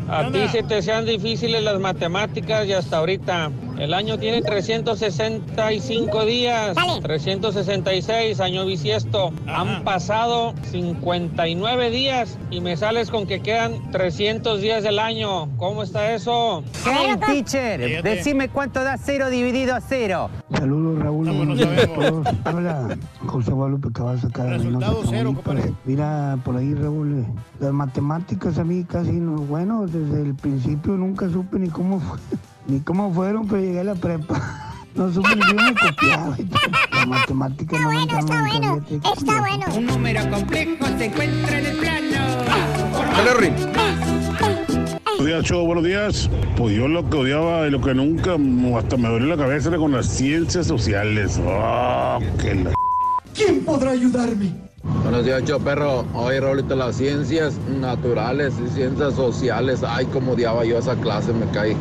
A 0.10 0.32
ti 0.32 0.48
se 0.50 0.64
te 0.64 0.82
sean 0.82 1.06
difíciles 1.06 1.64
las 1.64 1.80
matemáticas 1.80 2.66
y 2.68 2.74
hasta 2.74 2.98
ahorita. 2.98 3.52
El 3.78 3.94
año 3.94 4.18
tiene 4.18 4.42
365 4.42 6.26
días. 6.26 6.76
Dale. 6.76 7.02
366, 7.02 8.40
año 8.40 8.66
bisiesto. 8.66 9.32
Han 9.46 9.84
pasado 9.84 10.54
59 10.72 11.92
días 11.92 12.38
y 12.50 12.62
me 12.62 12.76
sales 12.76 13.12
con 13.12 13.28
que 13.28 13.42
quedan 13.42 13.92
300 13.92 14.62
días 14.62 14.82
del 14.84 14.98
año. 14.98 15.50
¿Cómo 15.58 15.84
está 15.84 16.14
eso? 16.14 16.64
Hey, 16.86 17.18
teacher, 17.28 17.84
Fíjate. 17.84 18.10
decime 18.16 18.50
cuánto 18.50 18.84
da 18.84 18.98
cero 18.98 19.30
dividido 19.30 19.76
a 19.76 19.82
cero. 19.82 20.30
Saludos, 20.58 21.00
Raúl. 21.00 21.28
No, 21.28 21.34
buenos 21.34 21.60
no 21.60 21.66
días 21.66 21.78
a 21.78 21.82
sabemos. 21.88 22.24
todos. 22.24 22.28
Habla 22.46 22.98
José 23.28 23.52
Guadalupe 23.52 23.92
Cabaza 23.92 24.28
Resultado 24.34 25.04
cero, 25.08 25.34
compadre. 25.36 25.74
Mira, 25.86 26.38
por 26.44 26.58
ahí, 26.58 26.74
Raúl, 26.74 27.20
eh, 27.20 27.26
las 27.60 27.74
matemáticas 27.74 28.58
a 28.58 28.64
mí 28.64 28.84
casi 28.86 29.12
no, 29.12 29.34
bueno, 29.42 29.86
desde 29.98 30.22
el 30.22 30.36
principio 30.36 30.94
nunca 30.94 31.30
supe 31.30 31.60
ni 31.60 31.70
cómo 31.70 32.00
fue, 32.00 32.18
ni 32.68 32.80
cómo 32.80 33.14
fueron, 33.14 33.48
pero 33.48 33.62
llegué 33.62 33.80
a 33.80 33.84
la 33.86 33.96
prepa. 33.96 34.64
No 34.96 35.14
supe 35.14 35.36
ni 35.36 35.42
cómo 35.42 35.62
me 35.62 35.76
copiaba. 35.76 36.38
La 36.92 37.06
matemática 37.06 37.76
Está 37.76 37.88
no 37.88 37.94
bueno, 37.94 38.18
está 38.18 38.42
bueno. 38.42 38.86
Está 39.16 39.40
bueno. 39.42 39.66
Un 39.76 39.86
número 39.86 40.30
complejo 40.32 40.86
se 40.98 41.06
encuentra 41.06 41.60
en 41.60 41.66
el 41.68 41.78
plano. 41.78 42.18
Buenos 45.18 45.26
días, 45.26 45.44
Cho, 45.44 45.66
buenos 45.66 45.84
días. 45.84 46.30
Pues 46.56 46.76
yo 46.76 46.88
lo 46.88 47.08
que 47.10 47.18
odiaba 47.18 47.68
y 47.68 47.72
lo 47.72 47.80
que 47.80 47.94
nunca 47.94 48.38
mm, 48.38 48.76
hasta 48.76 48.98
me 48.98 49.08
dolió 49.08 49.28
la 49.28 49.38
cabeza 49.38 49.70
era 49.70 49.78
con 49.78 49.92
las 49.92 50.08
ciencias 50.08 50.66
sociales. 50.66 51.40
Ah, 51.46 52.20
qué 52.42 52.56
la... 52.56 52.72
¿Quién 53.36 53.64
podrá 53.66 53.92
ayudarme? 53.92 54.67
Buenos 54.88 55.26
días, 55.26 55.44
yo 55.44 55.60
perro. 55.60 56.06
Oye, 56.14 56.40
Raulito, 56.40 56.76
las 56.76 56.96
ciencias 56.96 57.60
naturales 57.68 58.54
y 58.66 58.70
ciencias 58.70 59.14
sociales. 59.16 59.84
Ay, 59.88 60.06
como 60.08 60.32
odiaba 60.34 60.64
yo 60.66 60.78
esa 60.78 60.96
clase, 60.96 61.34
me 61.34 61.46
caí. 61.52 61.76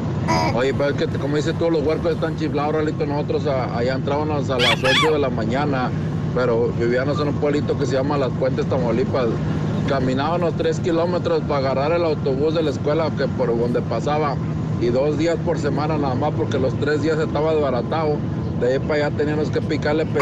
Oye, 0.54 0.74
pero 0.74 0.90
es 0.90 0.96
que, 0.96 1.06
como 1.18 1.36
dices 1.36 1.54
tú, 1.58 1.70
los 1.70 1.84
huercos 1.86 2.12
están 2.14 2.36
chiflados, 2.36 2.74
Raulito. 2.74 3.06
Nosotros 3.06 3.46
a- 3.46 3.76
allá 3.78 3.94
entrábamos 3.94 4.50
a 4.50 4.58
las 4.58 4.82
8 4.82 5.12
de 5.12 5.18
la 5.20 5.30
mañana, 5.30 5.90
pero 6.34 6.72
vivíamos 6.78 7.20
en 7.20 7.28
un 7.28 7.34
pueblito 7.34 7.78
que 7.78 7.86
se 7.86 7.94
llama 7.94 8.18
Las 8.18 8.30
Puentes, 8.30 8.66
Tamaulipas. 8.66 9.26
Caminábamos 9.88 10.54
3 10.56 10.80
kilómetros 10.80 11.42
para 11.42 11.58
agarrar 11.58 11.92
el 11.92 12.04
autobús 12.04 12.54
de 12.54 12.62
la 12.64 12.70
escuela 12.70 13.10
que 13.16 13.26
por 13.28 13.56
donde 13.56 13.80
pasaba. 13.82 14.34
Y 14.80 14.86
dos 14.88 15.16
días 15.16 15.36
por 15.44 15.58
semana 15.58 15.96
nada 15.96 16.14
más, 16.16 16.32
porque 16.36 16.58
los 16.58 16.74
tres 16.74 17.00
días 17.02 17.18
estaba 17.18 17.54
desbaratado. 17.54 18.16
De 18.60 18.72
ahí 18.72 18.78
para 18.78 19.06
allá 19.06 19.16
teníamos 19.16 19.50
que 19.50 19.60
picarle 19.60 20.06
pe- 20.06 20.20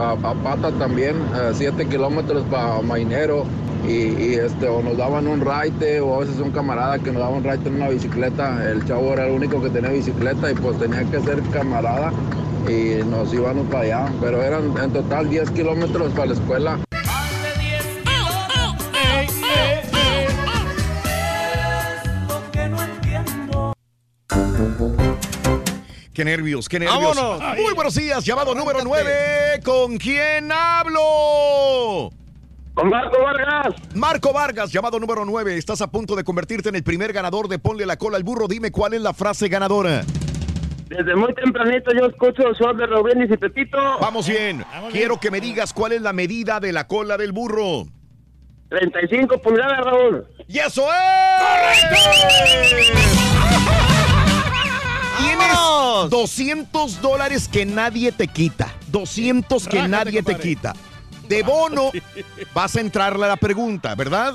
a, 0.00 0.14
pata 0.42 0.70
también, 0.78 1.16
7 1.52 1.86
kilómetros 1.86 2.42
para 2.50 2.80
Mainero. 2.82 3.44
Y, 3.86 3.90
y, 4.18 4.34
este, 4.42 4.66
o 4.66 4.82
nos 4.82 4.96
daban 4.96 5.26
un 5.26 5.42
raite, 5.42 6.00
o 6.00 6.14
a 6.16 6.20
veces 6.20 6.38
un 6.40 6.50
camarada 6.52 6.98
que 6.98 7.12
nos 7.12 7.20
daba 7.20 7.36
un 7.36 7.44
raite 7.44 7.68
en 7.68 7.74
una 7.74 7.90
bicicleta. 7.90 8.70
El 8.70 8.82
chavo 8.86 9.12
era 9.12 9.26
el 9.26 9.32
único 9.32 9.60
que 9.60 9.68
tenía 9.68 9.90
bicicleta 9.90 10.50
y 10.50 10.54
pues 10.54 10.78
tenía 10.78 11.04
que 11.04 11.20
ser 11.20 11.42
camarada 11.52 12.10
y 12.66 13.04
nos 13.04 13.34
íbamos 13.34 13.66
para 13.66 13.80
allá. 13.84 14.06
Pero 14.22 14.42
eran 14.42 14.72
en 14.82 14.90
total 14.90 15.28
10 15.28 15.50
kilómetros 15.50 16.12
para 16.14 16.26
la 16.28 16.32
escuela. 16.32 16.78
Qué 26.14 26.24
nervios, 26.24 26.68
qué 26.68 26.78
nervios. 26.78 27.16
¡Vámonos! 27.16 27.58
Muy 27.60 27.74
buenos 27.74 27.96
días, 27.96 28.24
llamado 28.24 28.54
número 28.54 28.78
9. 28.84 29.60
¿Con 29.64 29.98
quién 29.98 30.52
hablo? 30.52 32.12
Con 32.72 32.88
Marco 32.88 33.20
Vargas. 33.20 33.74
Marco 33.96 34.32
Vargas, 34.32 34.70
llamado 34.70 35.00
número 35.00 35.24
9. 35.24 35.56
Estás 35.56 35.80
a 35.80 35.90
punto 35.90 36.14
de 36.14 36.22
convertirte 36.22 36.68
en 36.68 36.76
el 36.76 36.84
primer 36.84 37.12
ganador 37.12 37.48
de 37.48 37.58
Ponle 37.58 37.84
la 37.84 37.96
cola 37.96 38.16
al 38.16 38.22
burro. 38.22 38.46
Dime 38.46 38.70
cuál 38.70 38.94
es 38.94 39.00
la 39.00 39.12
frase 39.12 39.48
ganadora. 39.48 40.04
Desde 40.86 41.16
muy 41.16 41.34
tempranito 41.34 41.90
yo 41.92 42.06
escucho 42.06 42.46
el 42.46 42.54
show 42.54 42.72
de 42.76 42.86
Rubén 42.86 43.20
y 43.22 43.36
Pepito. 43.36 43.76
Vamos 44.00 44.28
bien. 44.28 44.64
Quiero 44.92 45.18
que 45.18 45.32
me 45.32 45.40
digas 45.40 45.72
cuál 45.72 45.90
es 45.92 46.02
la 46.02 46.12
medida 46.12 46.60
de 46.60 46.70
la 46.70 46.86
cola 46.86 47.16
del 47.16 47.32
burro. 47.32 47.86
35 48.68 49.38
pulgadas, 49.38 49.84
Raúl. 49.84 50.24
¡Y 50.46 50.58
eso 50.60 50.86
es! 50.92 51.84
Tienes 55.18 56.10
200 56.10 57.00
dólares 57.00 57.48
que 57.48 57.64
nadie 57.66 58.12
te 58.12 58.28
quita. 58.28 58.74
200 58.88 59.68
que 59.68 59.76
Rájate, 59.76 59.88
nadie 59.88 60.22
te 60.22 60.36
quita. 60.36 60.74
De 61.28 61.42
bono 61.42 61.90
vas 62.54 62.76
a 62.76 62.80
entrarle 62.80 63.24
a 63.24 63.28
la 63.28 63.36
pregunta, 63.36 63.94
¿verdad? 63.94 64.34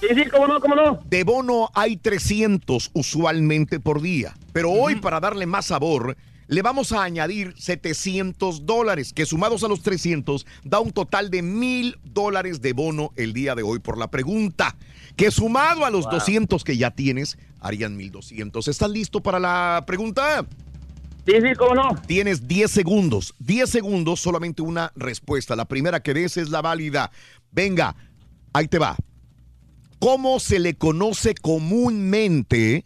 Sí, 0.00 0.08
sí, 0.14 0.28
cómo 0.30 0.48
no, 0.48 0.60
cómo 0.60 0.74
no. 0.74 1.00
De 1.04 1.22
bono 1.24 1.70
hay 1.74 1.96
300 1.96 2.90
usualmente 2.92 3.78
por 3.78 4.00
día. 4.02 4.34
Pero 4.52 4.70
hoy, 4.70 4.96
para 4.96 5.20
darle 5.20 5.46
más 5.46 5.66
sabor, 5.66 6.16
le 6.48 6.60
vamos 6.60 6.90
a 6.92 7.04
añadir 7.04 7.54
700 7.56 8.66
dólares, 8.66 9.12
que 9.12 9.26
sumados 9.26 9.62
a 9.62 9.68
los 9.68 9.82
300 9.82 10.44
da 10.64 10.80
un 10.80 10.90
total 10.90 11.30
de 11.30 11.42
mil 11.42 11.98
dólares 12.02 12.60
de 12.60 12.72
bono 12.72 13.12
el 13.16 13.32
día 13.32 13.54
de 13.54 13.62
hoy 13.62 13.78
por 13.78 13.96
la 13.96 14.10
pregunta. 14.10 14.74
Que 15.16 15.30
sumado 15.30 15.84
a 15.84 15.90
los 15.90 16.04
Wow. 16.04 16.14
200 16.14 16.64
que 16.64 16.76
ya 16.76 16.90
tienes, 16.90 17.38
harían 17.62 17.96
1200. 17.96 18.68
¿Estás 18.68 18.90
listo 18.90 19.20
para 19.20 19.38
la 19.38 19.84
pregunta? 19.86 20.44
Sí, 21.26 21.34
sí, 21.40 21.54
cómo 21.56 21.74
no. 21.74 21.90
Tienes 22.06 22.48
10 22.48 22.70
segundos. 22.70 23.34
10 23.38 23.70
segundos, 23.70 24.20
solamente 24.20 24.60
una 24.60 24.92
respuesta. 24.96 25.54
La 25.54 25.66
primera 25.66 26.02
que 26.02 26.14
des 26.14 26.36
es 26.36 26.50
la 26.50 26.60
válida. 26.60 27.10
Venga, 27.52 27.94
ahí 28.52 28.66
te 28.66 28.78
va. 28.78 28.96
¿Cómo 30.00 30.40
se 30.40 30.58
le 30.58 30.74
conoce 30.74 31.34
comúnmente 31.34 32.84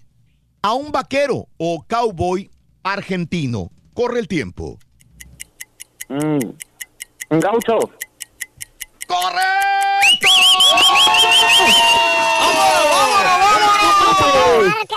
a 0.61 0.74
un 0.74 0.93
vaquero 0.93 1.48
o 1.57 1.85
cowboy 1.89 2.51
argentino? 2.82 3.70
Corre 3.94 4.20
el 4.20 4.28
tiempo. 4.28 4.78
Mm. 6.11 6.51
Un 7.31 7.40
gaucho. 7.40 7.78
¡Correcto! 9.07 10.28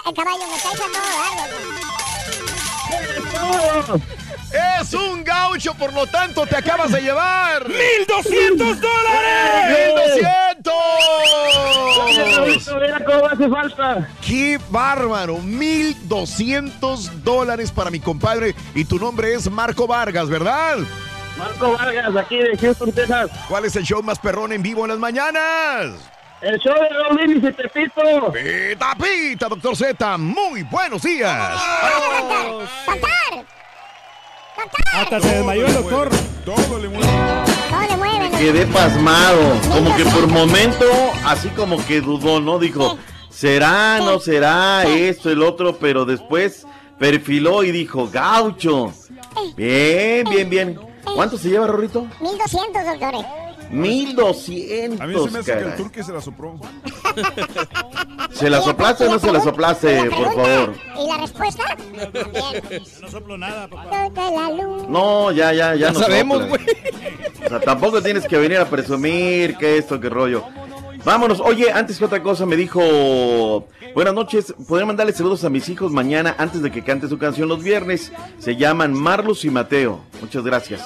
El 0.10 0.16
caballo 0.16 0.48
me 0.48 0.56
está 0.56 0.70
echando 0.74 0.98
Es 4.82 4.94
un 4.96 5.24
gaucho, 5.24 5.76
por 5.76 5.94
lo 5.94 6.08
tanto 6.08 6.48
te 6.48 6.58
acabas 6.58 6.92
de 6.92 7.02
llevar. 7.02 7.68
¡1200 7.68 8.58
dólares! 8.58 10.26
¡1200! 12.66 12.82
Mira 12.82 13.06
cómo 13.06 13.28
hace 13.28 13.48
falta. 13.50 14.10
¡Qué 14.26 14.60
bárbaro! 14.72 15.38
1200 15.38 17.24
dólares 17.24 17.72
para 17.72 17.92
mi 17.92 18.00
compadre. 18.00 18.56
Y 18.74 18.86
tu 18.86 18.98
nombre 18.98 19.36
es 19.36 19.48
Marco 19.52 19.86
Vargas, 19.86 20.28
¿verdad? 20.28 20.80
Marco 21.38 21.74
Vargas, 21.74 22.16
aquí 22.16 22.38
de 22.38 22.58
Houston, 22.58 22.92
Texas. 22.92 23.30
¿Cuál 23.48 23.66
es 23.66 23.76
el 23.76 23.84
show 23.84 24.02
más 24.02 24.18
perrón 24.18 24.54
en 24.54 24.64
vivo 24.64 24.86
en 24.86 24.90
las 24.90 24.98
mañanas? 24.98 25.92
El 26.42 26.58
show 26.60 26.74
de 26.74 26.88
Raulín 26.90 27.46
y 27.46 27.52
Pepito. 27.52 28.32
Pita, 28.32 28.96
pita, 28.96 29.50
doctor 29.50 29.76
Z. 29.76 30.18
Muy 30.18 30.64
buenos 30.64 31.02
días. 31.02 31.62
Hasta 34.94 35.20
se 35.20 35.36
desmayó 35.36 35.68
el 35.68 35.74
doctor. 35.74 36.10
Todo 36.46 36.80
le 36.80 36.88
mueve. 36.88 37.08
Todo 37.70 37.82
le 37.90 37.98
mueve. 37.98 38.38
Quedé 38.38 38.66
pasmado, 38.68 39.60
como 39.70 39.96
que 39.98 40.06
por 40.06 40.28
momento, 40.28 40.86
así 41.26 41.50
como 41.50 41.86
que 41.86 42.00
dudó, 42.00 42.40
¿no? 42.40 42.58
Dijo, 42.58 42.98
será, 43.30 44.00
no 44.00 44.20
será, 44.20 44.86
esto, 44.86 45.30
el 45.30 45.44
otro, 45.44 45.78
pero 45.78 46.06
después 46.06 46.66
perfiló 46.98 47.64
y 47.64 47.72
dijo, 47.74 48.08
gaucho. 48.10 48.94
Bien, 49.58 50.26
bien, 50.30 50.50
bien. 50.50 50.80
¿Cuánto 51.16 51.38
se 51.38 51.50
lleva, 51.50 51.68
Rorrito? 51.68 52.08
1200, 52.22 52.86
doctores. 52.86 53.49
1200. 53.70 55.02
A 55.02 55.08
mí 55.08 55.14
se 55.14 55.32
me 55.32 55.40
hace 55.40 55.54
que 55.54 55.60
el 55.60 55.76
turque 55.76 56.04
se 56.04 56.12
la 56.12 56.22
sopró. 56.22 56.60
¿Se 58.32 58.50
la 58.50 58.62
soplaste 58.62 59.08
o 59.08 59.12
no 59.12 59.20
se 59.20 59.32
la 59.32 59.42
soplaste, 59.42 60.10
por 60.10 60.34
favor? 60.34 60.74
¿Y 60.98 61.08
la 61.08 61.18
respuesta? 61.18 61.64
No 63.02 63.10
soplo 63.10 63.38
nada, 63.38 63.68
papá. 63.68 64.08
Toca 64.08 64.32
la 64.32 64.52
luz. 64.52 64.88
No, 64.88 65.32
ya, 65.32 65.54
ya, 65.54 65.76
ya. 65.76 65.92
No 65.92 66.00
sabemos, 66.00 66.42
soplas. 66.42 66.62
O 67.46 67.50
sea, 67.50 67.60
tampoco 67.60 68.02
tienes 68.02 68.28
que 68.28 68.38
venir 68.38 68.58
a 68.58 68.66
presumir 68.66 69.56
que 69.58 69.78
esto, 69.78 70.00
que 70.00 70.10
rollo. 70.10 70.44
Vámonos. 71.06 71.40
Oye, 71.40 71.72
antes 71.72 71.98
que 71.98 72.06
otra 72.06 72.22
cosa 72.22 72.46
me 72.46 72.56
dijo, 72.56 73.68
buenas 73.94 74.14
noches, 74.14 74.54
podría 74.68 74.86
mandarle 74.86 75.14
saludos 75.14 75.44
a 75.44 75.50
mis 75.50 75.70
hijos 75.70 75.92
mañana 75.92 76.36
antes 76.38 76.62
de 76.62 76.72
que 76.72 76.84
cante 76.84 77.08
su 77.08 77.18
canción 77.18 77.48
los 77.48 77.64
viernes. 77.64 78.12
Se 78.40 78.56
llaman 78.56 78.94
Marlus 78.94 79.46
y 79.46 79.50
Mateo. 79.50 80.02
Muchas 80.22 80.44
gracias. 80.44 80.82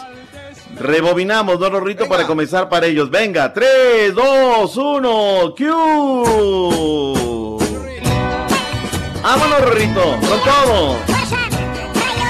Rebobinamos, 0.80 1.60
¿no, 1.60 1.70
Rorrito? 1.70 2.08
Para 2.08 2.26
comenzar 2.26 2.70
para 2.70 2.86
ellos. 2.88 3.10
Venga, 3.10 3.52
3, 3.54 4.14
2, 4.14 4.78
1, 4.78 5.56
¡Q! 5.56 7.58
Vámonos, 9.22 9.62
Rorrito, 9.62 10.02
con 10.02 10.40
todo. 10.44 10.98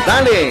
Dale. 0.06 0.50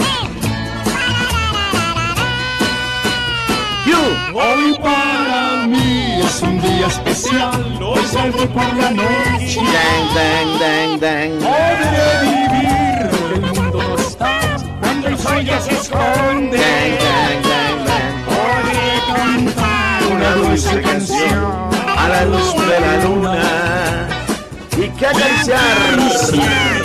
¡Q! 3.84 3.90
Hoy 4.34 4.74
para 4.82 5.66
mí 5.68 6.20
es 6.24 6.40
un 6.42 6.60
día 6.60 6.86
especial. 6.86 7.78
Hoy 7.82 8.04
salgo 8.06 8.46
por 8.46 8.74
la 8.74 8.90
noche. 8.90 9.56
Dang, 9.56 10.14
dang, 10.14 10.58
dang, 10.58 10.98
dang. 11.00 11.38
Podré 11.38 12.20
vivir 12.22 13.10
el 13.34 13.40
mundo 13.40 13.82
no 13.82 13.94
está. 13.96 14.40
Cuando 14.80 15.08
el 15.08 15.18
sol 15.18 15.44
ya 15.44 15.60
se 15.60 15.74
esconde. 15.74 16.58
Canción. 20.60 21.70
A 21.96 22.08
la 22.08 22.24
luz 22.26 22.54
de 22.54 22.80
la 22.80 23.04
luna. 23.04 24.08
Y 24.76 24.88
que 24.90 25.06
acariciar. 25.06 25.60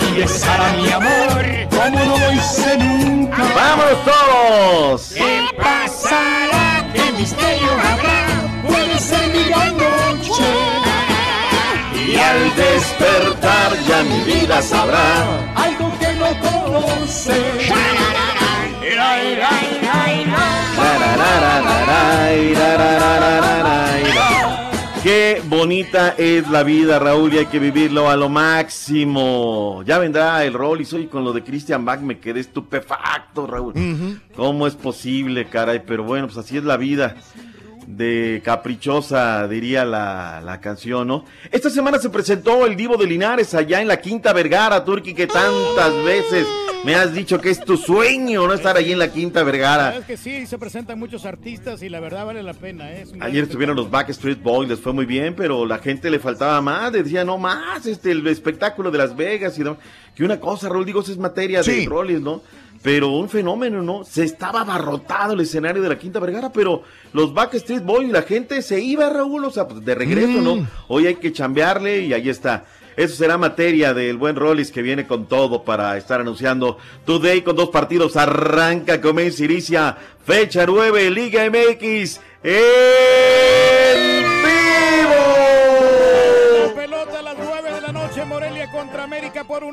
Y 0.00 0.20
besar 0.20 0.60
a 0.60 0.72
mi 0.72 0.90
amor 0.90 1.68
como 1.70 2.04
no 2.04 2.18
lo 2.18 2.32
hice 2.32 2.78
nunca. 2.78 3.42
¡Vámonos 3.54 4.04
todos! 4.04 5.12
¿Qué 5.14 5.48
pasará? 5.56 6.86
¿Qué 6.94 7.12
misterio 7.12 7.70
habrá? 7.72 8.26
Puede 8.66 8.98
ser 8.98 9.28
mi 9.34 9.44
gran 9.44 9.76
noche. 9.76 10.42
Y 12.06 12.16
al 12.16 12.56
despertar 12.56 13.76
ya 13.86 14.02
mi 14.02 14.20
vida 14.24 14.62
sabrá. 14.62 15.24
Algo 15.54 15.92
que 15.98 16.14
no 16.14 16.28
conoce. 16.40 18.27
Qué 25.02 25.42
bonita 25.46 26.14
es 26.18 26.48
la 26.50 26.62
vida, 26.64 26.98
Raúl, 26.98 27.32
y 27.32 27.38
hay 27.38 27.46
que 27.46 27.58
vivirlo 27.58 28.10
a 28.10 28.16
lo 28.16 28.28
máximo. 28.28 29.82
Ya 29.86 29.98
vendrá 29.98 30.44
el 30.44 30.52
rol 30.52 30.80
y 30.80 30.84
soy 30.84 31.06
con 31.06 31.24
lo 31.24 31.32
de 31.32 31.44
Christian 31.44 31.84
Bach, 31.84 32.00
me 32.00 32.18
quedé 32.18 32.40
estupefacto, 32.40 33.46
Raúl. 33.46 33.74
¿Cómo 34.34 34.66
es 34.66 34.74
posible, 34.74 35.46
caray? 35.46 35.82
Pero 35.86 36.04
bueno, 36.04 36.26
pues 36.26 36.38
así 36.38 36.56
es 36.56 36.64
la 36.64 36.76
vida. 36.76 37.16
De 37.90 38.42
caprichosa, 38.44 39.48
diría 39.48 39.82
la, 39.86 40.42
la 40.44 40.60
canción, 40.60 41.08
¿no? 41.08 41.24
Esta 41.50 41.70
semana 41.70 41.98
se 41.98 42.10
presentó 42.10 42.66
el 42.66 42.76
Divo 42.76 42.98
de 42.98 43.06
Linares 43.06 43.54
allá 43.54 43.80
en 43.80 43.88
la 43.88 43.98
Quinta 43.98 44.34
Vergara, 44.34 44.84
Turki, 44.84 45.14
que 45.14 45.26
tantas 45.26 45.94
veces 46.04 46.46
me 46.84 46.94
has 46.94 47.14
dicho 47.14 47.40
que 47.40 47.48
es 47.48 47.58
tu 47.64 47.78
sueño, 47.78 48.46
¿no? 48.46 48.52
Estar 48.52 48.76
allí 48.76 48.92
en 48.92 48.98
la 48.98 49.10
Quinta 49.10 49.40
La 49.40 49.44
Vergara. 49.46 49.84
verdad 49.84 50.00
es 50.00 50.06
que 50.06 50.16
sí, 50.18 50.46
se 50.46 50.58
presentan 50.58 50.98
muchos 50.98 51.24
artistas 51.24 51.82
y 51.82 51.88
la 51.88 51.98
verdad 52.00 52.26
vale 52.26 52.42
la 52.42 52.52
pena. 52.52 52.92
¿eh? 52.92 53.06
Ayer 53.20 53.44
estuvieron 53.44 53.74
los 53.74 53.90
Backstreet 53.90 54.42
Boys, 54.42 54.68
les 54.68 54.78
fue 54.80 54.92
muy 54.92 55.06
bien, 55.06 55.34
pero 55.34 55.64
la 55.64 55.78
gente 55.78 56.10
le 56.10 56.18
faltaba 56.18 56.60
más, 56.60 56.92
le 56.92 57.02
decía, 57.02 57.24
no 57.24 57.38
más, 57.38 57.86
este, 57.86 58.10
el 58.10 58.26
espectáculo 58.26 58.90
de 58.90 58.98
Las 58.98 59.16
Vegas 59.16 59.58
y 59.58 59.64
demás. 59.64 59.78
Que 60.14 60.24
una 60.24 60.38
cosa, 60.38 60.68
Raúl, 60.68 60.84
digo, 60.84 61.00
eso 61.00 61.10
es 61.12 61.16
materia 61.18 61.62
de 61.62 61.86
roles, 61.86 62.20
¿no? 62.20 62.42
Pero 62.82 63.08
un 63.08 63.28
fenómeno, 63.28 63.82
¿no? 63.82 64.04
Se 64.04 64.22
estaba 64.24 64.60
abarrotado 64.60 65.32
el 65.32 65.40
escenario 65.40 65.82
de 65.82 65.88
la 65.88 65.98
Quinta 65.98 66.20
Vergara, 66.20 66.52
pero 66.52 66.82
los 67.12 67.34
Backstreet 67.34 67.82
Boys, 67.84 68.10
la 68.10 68.22
gente 68.22 68.62
se 68.62 68.80
iba, 68.80 69.08
Raúl, 69.10 69.44
o 69.44 69.50
sea, 69.50 69.66
pues, 69.66 69.84
de 69.84 69.94
regreso, 69.94 70.38
Mm. 70.40 70.44
¿no? 70.44 70.66
Hoy 70.86 71.06
hay 71.06 71.16
que 71.16 71.32
chambearle 71.32 72.00
y 72.02 72.12
ahí 72.12 72.28
está. 72.28 72.64
Eso 72.96 73.14
será 73.14 73.38
materia 73.38 73.94
del 73.94 74.16
buen 74.16 74.34
Rollis 74.36 74.72
que 74.72 74.82
viene 74.82 75.06
con 75.06 75.26
todo 75.26 75.62
para 75.64 75.96
estar 75.96 76.20
anunciando 76.20 76.78
Today 77.04 77.42
con 77.42 77.54
dos 77.56 77.68
partidos. 77.70 78.16
Arranca, 78.16 79.00
comienza, 79.00 79.44
inicia. 79.44 79.96
Fecha 80.24 80.66
9, 80.66 81.10
Liga 81.10 81.48
MX 81.48 82.20
en 82.42 83.67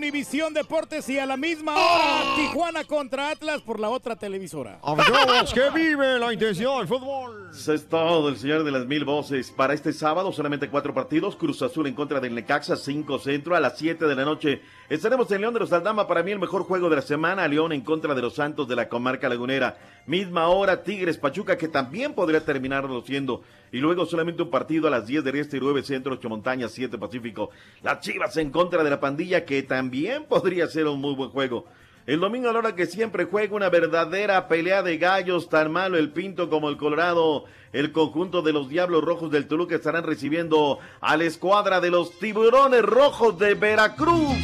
Univisión 0.06 0.54
Deportes 0.54 1.10
y 1.10 1.18
a 1.18 1.26
la 1.26 1.36
misma 1.36 1.74
hora 1.74 2.36
Tijuana 2.36 2.84
contra 2.84 3.32
Atlas 3.32 3.64
por 3.64 3.80
la 3.80 3.90
otra 3.90 4.16
televisora. 4.16 4.78
Amigos, 4.84 5.52
que 5.52 5.72
vive 5.72 6.20
la 6.20 6.32
intención 6.32 6.78
del 6.78 6.88
fútbol. 6.88 7.50
Eso 7.52 7.74
es 7.74 7.90
todo, 7.90 8.30
el 8.30 8.38
señor 8.38 8.64
de 8.64 8.72
las 8.72 8.86
mil 8.86 9.04
voces. 9.04 9.50
Para 9.50 9.74
este 9.74 9.94
sábado, 9.94 10.32
solamente 10.32 10.70
cuatro 10.70 10.94
partidos. 10.94 11.36
Cruz 11.36 11.60
Azul 11.64 11.88
en 11.88 11.96
contra 11.96 12.20
del 12.20 12.36
Necaxa, 12.36 12.76
5 12.76 13.18
centro. 13.18 13.56
A 13.56 13.60
las 13.60 13.80
7 13.80 14.06
de 14.06 14.16
la 14.16 14.26
noche 14.26 14.62
estaremos 14.90 15.32
en 15.32 15.42
León 15.42 15.56
de 15.56 15.62
los 15.62 15.74
Aldama. 15.74 16.08
Para 16.08 16.22
mí, 16.22 16.32
el 16.32 16.40
mejor 16.40 16.66
juego 16.66 16.88
de 16.88 16.98
la 16.98 17.02
semana. 17.02 17.48
León 17.48 17.72
en 17.72 17.82
contra 17.82 18.14
de 18.14 18.22
los 18.22 18.36
Santos 18.36 18.68
de 18.68 18.76
la 18.76 18.88
comarca 18.88 19.28
lagunera. 19.28 19.80
Misma 20.06 20.50
hora, 20.50 20.84
Tigres 20.84 21.18
Pachuca, 21.18 21.58
que 21.58 21.68
también 21.68 22.14
podría 22.14 22.46
terminarlo 22.46 23.02
siendo. 23.02 23.42
Y 23.76 23.80
luego 23.80 24.06
solamente 24.06 24.42
un 24.42 24.50
partido 24.50 24.88
a 24.88 24.90
las 24.90 25.06
10 25.06 25.22
del 25.26 25.36
Este 25.36 25.58
y 25.58 25.60
9 25.60 25.84
Centro, 25.84 26.14
8 26.14 26.30
Montañas, 26.30 26.72
7 26.72 26.98
Pacífico. 26.98 27.50
Las 27.84 28.00
Chivas 28.00 28.38
en 28.38 28.50
contra 28.50 28.86
de 28.86 28.90
la 28.90 29.02
pandilla, 29.02 29.44
que 29.44 29.64
también 29.64 30.24
podría 30.30 30.68
ser 30.68 30.88
un 30.88 31.02
muy 31.02 31.14
buen 31.14 31.30
juego. 31.30 31.66
El 32.08 32.22
domingo 32.22 32.48
a 32.48 32.54
la 32.54 32.60
hora 32.60 32.76
que 32.76 32.86
siempre 32.86 33.26
juega 33.26 33.54
una 33.54 33.68
verdadera 33.68 34.48
pelea 34.48 34.82
de 34.82 34.98
gallos, 34.98 35.50
tan 35.50 35.74
malo 35.74 35.98
el 35.98 36.14
Pinto 36.14 36.50
como 36.50 36.70
el 36.70 36.78
Colorado. 36.78 37.44
El 37.74 37.92
conjunto 37.92 38.42
de 38.42 38.54
los 38.54 38.70
Diablos 38.70 39.04
Rojos 39.04 39.30
del 39.30 39.46
Toluca 39.46 39.76
estarán 39.76 40.06
recibiendo 40.06 40.80
a 41.02 41.18
la 41.18 41.26
escuadra 41.26 41.82
de 41.82 41.92
los 41.92 42.18
Tiburones 42.18 42.82
Rojos 42.82 43.38
de 43.38 43.56
Veracruz. 43.56 44.38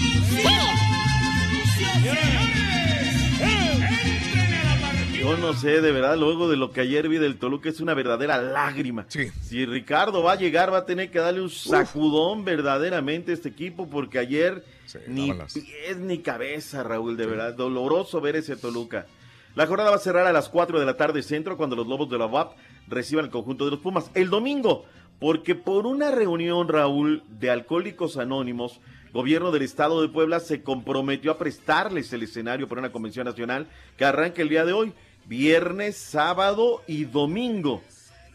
Yo 5.22 5.38
no 5.38 5.54
sé, 5.54 5.82
de 5.82 5.92
verdad, 5.92 6.18
luego 6.18 6.50
de 6.50 6.58
lo 6.58 6.72
que 6.72 6.82
ayer 6.82 7.08
vi 7.08 7.20
del 7.20 7.38
Toluca 7.38 7.70
es 7.70 7.80
una 7.80 7.94
verdadera 7.94 8.42
lágrima. 8.42 9.06
Si 9.08 9.68
Ricardo 9.68 10.24
va 10.24 10.32
a 10.32 10.36
llegar, 10.36 10.74
va 10.74 10.80
a 10.80 10.86
tener 10.88 11.12
que 11.12 11.20
darle 11.20 11.42
un 11.42 11.52
sacudón 11.52 12.44
verdaderamente 12.44 13.30
a 13.30 13.36
este 13.36 13.50
equipo, 13.50 13.88
porque 13.88 14.18
ayer 14.18 14.66
ni 15.08 15.32
pies 15.32 15.98
ni 16.00 16.18
cabeza, 16.18 16.82
Raúl, 16.82 17.18
de 17.18 17.28
verdad. 17.28 17.54
Doloroso 17.54 18.20
ver 18.20 18.36
ese 18.36 18.56
Toluca. 18.56 19.06
La 19.54 19.68
jornada 19.68 19.92
va 19.92 19.98
a 19.98 20.00
cerrar 20.00 20.26
a 20.26 20.34
las 20.34 20.50
4 20.50 20.80
de 20.80 20.86
la 20.88 20.98
tarde 20.98 21.22
centro 21.22 21.56
cuando 21.56 21.76
los 21.76 21.86
Lobos 21.86 22.10
de 22.10 22.18
la 22.18 22.26
UAP 22.26 22.54
reciban 22.88 23.26
el 23.26 23.32
conjunto 23.32 23.66
de 23.66 23.72
los 23.72 23.80
Pumas. 23.80 24.10
El 24.16 24.32
domingo, 24.32 24.86
porque 25.20 25.54
por 25.54 25.86
una 25.86 26.10
reunión, 26.10 26.68
Raúl, 26.68 27.24
de 27.30 27.52
Alcohólicos 27.52 28.18
Anónimos, 28.18 28.82
gobierno 29.14 29.52
del 29.52 29.62
estado 29.62 30.02
de 30.02 30.08
Puebla 30.08 30.40
se 30.40 30.64
comprometió 30.64 31.32
a 31.32 31.38
prestarles 31.38 32.12
el 32.12 32.24
escenario 32.24 32.68
para 32.68 32.80
una 32.80 32.92
convención 32.92 33.26
nacional 33.26 33.68
que 33.98 34.06
arranca 34.06 34.42
el 34.42 34.50
día 34.50 34.66
de 34.66 34.74
hoy, 34.74 34.94
viernes, 35.32 35.96
sábado 35.96 36.82
y 36.88 37.06
domingo. 37.06 37.82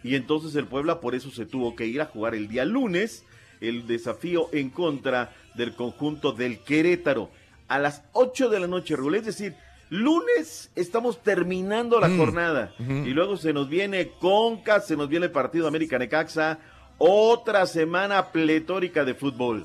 Y 0.02 0.14
entonces 0.14 0.54
el 0.56 0.64
Puebla 0.66 0.98
por 0.98 1.14
eso 1.14 1.30
se 1.30 1.44
tuvo 1.44 1.76
que 1.76 1.84
ir 1.84 2.00
a 2.00 2.06
jugar 2.06 2.34
el 2.34 2.48
día 2.48 2.64
lunes 2.64 3.22
el 3.60 3.86
desafío 3.86 4.48
en 4.52 4.70
contra 4.70 5.34
del 5.54 5.74
conjunto 5.74 6.32
del 6.32 6.60
Querétaro 6.60 7.30
a 7.68 7.78
las 7.78 8.02
8 8.14 8.48
de 8.48 8.60
la 8.60 8.66
noche. 8.66 8.94
Es 9.14 9.26
decir, 9.26 9.54
lunes 9.90 10.70
estamos 10.74 11.22
terminando 11.22 12.00
la 12.00 12.08
Mm. 12.08 12.16
jornada 12.18 12.72
y 12.78 13.10
luego 13.10 13.36
se 13.36 13.52
nos 13.52 13.68
viene 13.68 14.12
Conca, 14.18 14.80
se 14.80 14.96
nos 14.96 15.10
viene 15.10 15.26
el 15.26 15.32
partido 15.32 15.68
América 15.68 15.98
Necaxa, 15.98 16.58
otra 16.96 17.66
semana 17.66 18.32
pletórica 18.32 19.04
de 19.04 19.12
fútbol. 19.14 19.64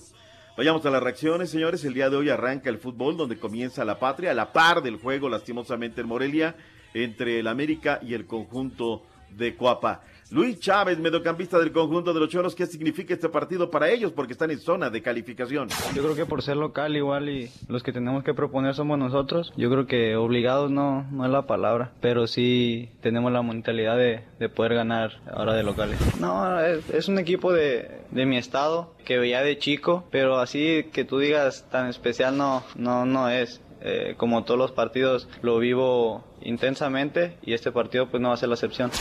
Vayamos 0.57 0.85
a 0.85 0.89
las 0.89 1.01
reacciones, 1.01 1.49
señores. 1.49 1.85
El 1.85 1.93
día 1.93 2.09
de 2.09 2.17
hoy 2.17 2.29
arranca 2.29 2.69
el 2.69 2.77
fútbol 2.77 3.15
donde 3.15 3.39
comienza 3.39 3.85
la 3.85 3.99
patria, 3.99 4.31
a 4.31 4.33
la 4.33 4.51
par 4.51 4.83
del 4.83 4.97
juego, 4.97 5.29
lastimosamente 5.29 6.01
en 6.01 6.07
Morelia, 6.07 6.55
entre 6.93 7.39
el 7.39 7.47
América 7.47 7.99
y 8.01 8.13
el 8.13 8.25
conjunto 8.25 9.03
de 9.37 9.55
Coapa. 9.55 10.01
Luis 10.31 10.61
Chávez, 10.61 10.97
mediocampista 10.97 11.59
del 11.59 11.73
conjunto 11.73 12.13
de 12.13 12.21
los 12.21 12.29
Choros, 12.29 12.55
¿qué 12.55 12.65
significa 12.65 13.13
este 13.13 13.27
partido 13.27 13.69
para 13.69 13.89
ellos? 13.89 14.13
Porque 14.13 14.31
están 14.31 14.49
en 14.49 14.59
zona 14.59 14.89
de 14.89 15.01
calificación. 15.01 15.67
Yo 15.93 16.01
creo 16.01 16.15
que 16.15 16.25
por 16.25 16.41
ser 16.41 16.55
local 16.55 16.95
igual 16.95 17.27
y 17.27 17.49
los 17.67 17.83
que 17.83 17.91
tenemos 17.91 18.23
que 18.23 18.33
proponer 18.33 18.73
somos 18.73 18.97
nosotros. 18.97 19.51
Yo 19.57 19.69
creo 19.69 19.87
que 19.87 20.15
obligados 20.15 20.71
no, 20.71 21.03
no 21.11 21.25
es 21.25 21.31
la 21.31 21.47
palabra, 21.47 21.91
pero 21.99 22.27
sí 22.27 22.91
tenemos 23.01 23.29
la 23.33 23.43
mentalidad 23.43 23.97
de, 23.97 24.21
de 24.39 24.47
poder 24.47 24.75
ganar 24.75 25.19
ahora 25.29 25.53
de 25.53 25.63
locales. 25.63 25.99
No, 26.21 26.61
es, 26.61 26.89
es 26.91 27.09
un 27.09 27.19
equipo 27.19 27.51
de, 27.51 27.99
de 28.11 28.25
mi 28.25 28.37
estado 28.37 28.95
que 29.03 29.17
veía 29.17 29.41
de 29.41 29.57
chico, 29.57 30.07
pero 30.11 30.39
así 30.39 30.85
que 30.93 31.03
tú 31.03 31.19
digas 31.19 31.67
tan 31.69 31.89
especial 31.89 32.37
no, 32.37 32.63
no, 32.75 33.05
no 33.05 33.27
es. 33.27 33.59
Eh, 33.83 34.13
como 34.15 34.43
todos 34.43 34.59
los 34.59 34.71
partidos 34.71 35.27
lo 35.41 35.57
vivo 35.57 36.23
intensamente 36.41 37.37
y 37.41 37.53
este 37.53 37.71
partido 37.71 38.09
pues 38.09 38.21
no 38.21 38.27
va 38.27 38.35
a 38.35 38.37
ser 38.37 38.49
la 38.49 38.55
excepción. 38.55 38.91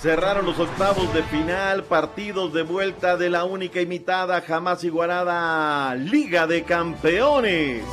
Cerraron 0.00 0.46
los 0.46 0.58
octavos 0.58 1.12
de 1.14 1.22
final, 1.24 1.84
partidos 1.84 2.52
de 2.52 2.62
vuelta 2.62 3.16
de 3.16 3.30
la 3.30 3.44
única 3.44 3.80
imitada, 3.80 4.40
jamás 4.40 4.82
igualada 4.84 5.94
Liga 5.94 6.46
de 6.46 6.64
Campeones. 6.64 7.84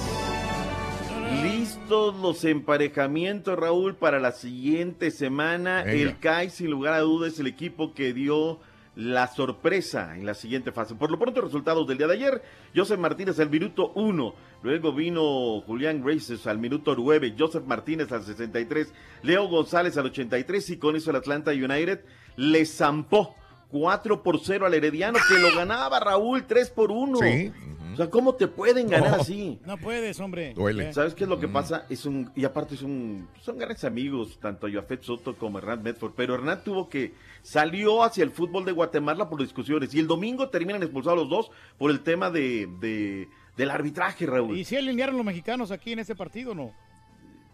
Listos 1.44 2.16
los 2.16 2.44
emparejamientos, 2.46 3.60
Raúl, 3.60 3.96
para 3.96 4.20
la 4.20 4.32
siguiente 4.32 5.12
semana. 5.12 5.84
Venga. 5.84 5.92
El 5.92 6.20
CAI, 6.20 6.50
sin 6.50 6.72
lugar 6.72 6.96
a 6.96 7.02
dudas, 7.02 7.34
es 7.34 7.40
el 7.40 7.48
equipo 7.48 7.94
que 7.94 8.14
dio 8.14 8.60
la 8.96 9.28
sorpresa 9.28 10.16
en 10.16 10.26
la 10.26 10.34
siguiente 10.34 10.72
fase. 10.72 10.96
Por 10.96 11.12
lo 11.12 11.20
pronto, 11.20 11.42
resultados 11.42 11.88
del 11.88 11.98
día 11.98 12.08
de 12.08 12.16
ayer. 12.16 12.42
Joseph 12.76 13.00
Martínez 13.00 13.40
al 13.40 13.50
minuto 13.50 13.92
1. 13.94 14.34
Luego 14.62 14.92
vino 14.94 15.62
Julián 15.62 16.04
Graces 16.04 16.46
al 16.48 16.58
minuto 16.58 16.96
9. 16.98 17.36
Joseph 17.38 17.64
Martínez 17.66 18.12
al 18.12 18.24
63. 18.24 18.94
Leo 19.24 19.48
González 19.48 19.98
al 19.98 20.08
83. 20.08 20.70
Y 20.72 20.78
con 20.78 20.96
eso 20.96 21.12
el 21.12 21.16
Atlanta 21.16 21.52
United 21.52 22.02
le 22.36 22.66
zampó 22.66 23.36
4 23.70 24.22
por 24.24 24.40
0 24.40 24.66
al 24.66 24.74
Herediano, 24.74 25.20
que 25.30 25.40
lo 25.40 25.56
ganaba 25.56 26.00
Raúl 26.00 26.46
3 26.46 26.70
por 26.72 26.92
1. 26.92 27.20
Sí. 27.20 27.52
O 27.94 27.96
sea, 27.96 28.10
¿cómo 28.10 28.36
te 28.36 28.48
pueden 28.48 28.88
ganar 28.88 29.12
No. 29.18 29.22
así? 29.22 29.60
No 29.66 29.78
puedes, 29.78 30.20
hombre. 30.20 30.54
Duele. 30.54 30.90
Eh, 30.90 30.94
¿Sabes 30.94 31.14
qué 31.16 31.24
es 31.26 31.30
lo 31.30 31.40
que 31.40 31.48
pasa? 31.48 31.86
Es 31.90 32.06
un 32.06 32.32
y 32.36 32.46
aparte 32.46 32.76
es 32.76 32.82
un 32.82 33.28
son 33.42 33.58
grandes 33.58 33.84
amigos 33.84 34.40
tanto 34.40 34.68
Joafet 34.72 35.02
Soto 35.04 35.36
como 35.36 35.58
Hernán 35.58 35.84
Medford, 35.84 36.14
pero 36.16 36.36
Hernán 36.36 36.64
tuvo 36.64 36.88
que 36.88 37.14
salió 37.42 38.04
hacia 38.04 38.24
el 38.24 38.32
fútbol 38.32 38.64
de 38.64 38.72
Guatemala 38.74 39.28
por 39.30 39.42
discusiones 39.42 39.94
y 39.94 40.00
el 40.00 40.08
domingo 40.08 40.50
terminan 40.50 40.82
expulsados 40.84 41.20
los 41.20 41.30
dos 41.30 41.52
por 41.78 41.92
el 41.92 42.00
tema 42.02 42.30
de, 42.30 42.70
de- 42.80 43.28
del 43.58 43.72
arbitraje, 43.72 44.26
Raúl. 44.26 44.58
¿Y 44.58 44.64
si 44.64 44.78
alinearon 44.78 45.18
los 45.18 45.26
mexicanos 45.26 45.72
aquí 45.72 45.94
en 45.94 46.00
ese 46.00 46.16
partido 46.16 46.52
o 46.52 46.56
no? 46.56 46.74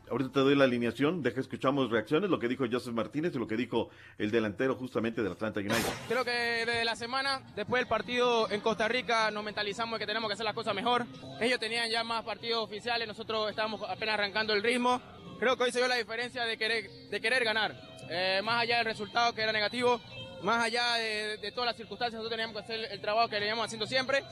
Ahorita 0.09 0.33
te 0.33 0.39
doy 0.41 0.55
la 0.55 0.65
alineación, 0.65 1.23
deja 1.23 1.41
escuchamos 1.41 1.89
reacciones, 1.89 2.29
lo 2.29 2.37
que 2.37 2.47
dijo 2.47 2.65
Joseph 2.71 2.93
Martínez 2.93 3.33
y 3.35 3.39
lo 3.39 3.47
que 3.47 3.55
dijo 3.57 3.89
el 4.19 4.29
delantero 4.29 4.75
justamente 4.75 5.23
del 5.23 5.31
Atlanta 5.31 5.59
United. 5.59 5.89
Creo 6.07 6.23
que 6.23 6.31
desde 6.31 6.85
la 6.85 6.95
semana, 6.95 7.41
después 7.55 7.81
del 7.81 7.87
partido 7.87 8.47
en 8.51 8.61
Costa 8.61 8.87
Rica, 8.87 9.31
nos 9.31 9.43
mentalizamos 9.43 9.97
de 9.97 10.03
que 10.03 10.07
tenemos 10.07 10.29
que 10.29 10.33
hacer 10.33 10.45
las 10.45 10.53
cosas 10.53 10.75
mejor. 10.75 11.07
Ellos 11.41 11.59
tenían 11.59 11.89
ya 11.89 12.03
más 12.03 12.23
partidos 12.23 12.63
oficiales, 12.63 13.07
nosotros 13.07 13.49
estábamos 13.49 13.81
apenas 13.81 14.13
arrancando 14.13 14.53
el 14.53 14.61
ritmo. 14.61 15.01
Creo 15.39 15.57
que 15.57 15.63
hoy 15.63 15.71
se 15.71 15.79
vio 15.79 15.87
la 15.87 15.95
diferencia 15.95 16.45
de 16.45 16.55
querer, 16.55 16.87
de 17.09 17.19
querer 17.19 17.43
ganar. 17.43 17.75
Eh, 18.07 18.41
más 18.43 18.61
allá 18.61 18.77
del 18.77 18.85
resultado 18.85 19.33
que 19.33 19.41
era 19.41 19.51
negativo, 19.51 19.99
más 20.43 20.63
allá 20.63 20.95
de, 20.97 21.37
de 21.37 21.51
todas 21.51 21.65
las 21.65 21.77
circunstancias, 21.77 22.13
nosotros 22.19 22.37
teníamos 22.37 22.55
que 22.55 22.63
hacer 22.63 22.91
el 22.91 23.01
trabajo 23.01 23.27
que 23.27 23.39
veníamos 23.39 23.65
haciendo 23.65 23.87
siempre. 23.87 24.23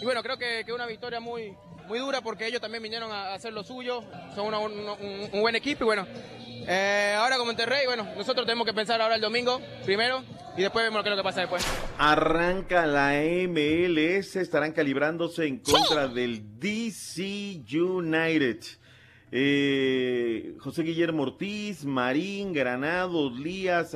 Y 0.00 0.04
bueno, 0.04 0.22
creo 0.22 0.36
que, 0.38 0.62
que 0.64 0.72
una 0.72 0.86
victoria 0.86 1.20
muy, 1.20 1.54
muy 1.86 1.98
dura 1.98 2.20
porque 2.20 2.46
ellos 2.46 2.60
también 2.60 2.82
vinieron 2.82 3.10
a 3.10 3.34
hacer 3.34 3.52
lo 3.52 3.64
suyo, 3.64 4.02
son 4.34 4.46
una- 4.46 4.58
un, 4.58 4.72
un- 4.72 5.28
un 5.32 5.40
buen 5.40 5.56
equipo 5.56 5.84
y 5.84 5.86
bueno, 5.86 6.06
eh, 6.70 7.14
ahora 7.18 7.36
como 7.36 7.46
Monterrey, 7.46 7.86
bueno, 7.86 8.04
nosotros 8.16 8.46
tenemos 8.46 8.66
que 8.66 8.74
pensar 8.74 9.00
ahora 9.00 9.14
el 9.16 9.20
domingo 9.20 9.60
primero 9.84 10.22
y 10.56 10.62
después 10.62 10.84
vemos 10.84 11.02
qué 11.02 11.08
es 11.08 11.16
lo 11.16 11.22
que 11.22 11.26
pasa 11.26 11.40
después. 11.40 11.66
Arranca 11.98 12.86
la 12.86 13.14
MLS, 13.48 14.36
estarán 14.36 14.72
calibrándose 14.72 15.46
en 15.46 15.58
contra 15.58 16.08
del 16.08 16.58
DC 16.60 17.62
United. 17.72 18.60
Eh, 19.30 20.54
José 20.58 20.82
Guillermo 20.82 21.22
Ortiz, 21.22 21.84
Marín, 21.84 22.52
Granados, 22.52 23.38
Lías, 23.38 23.94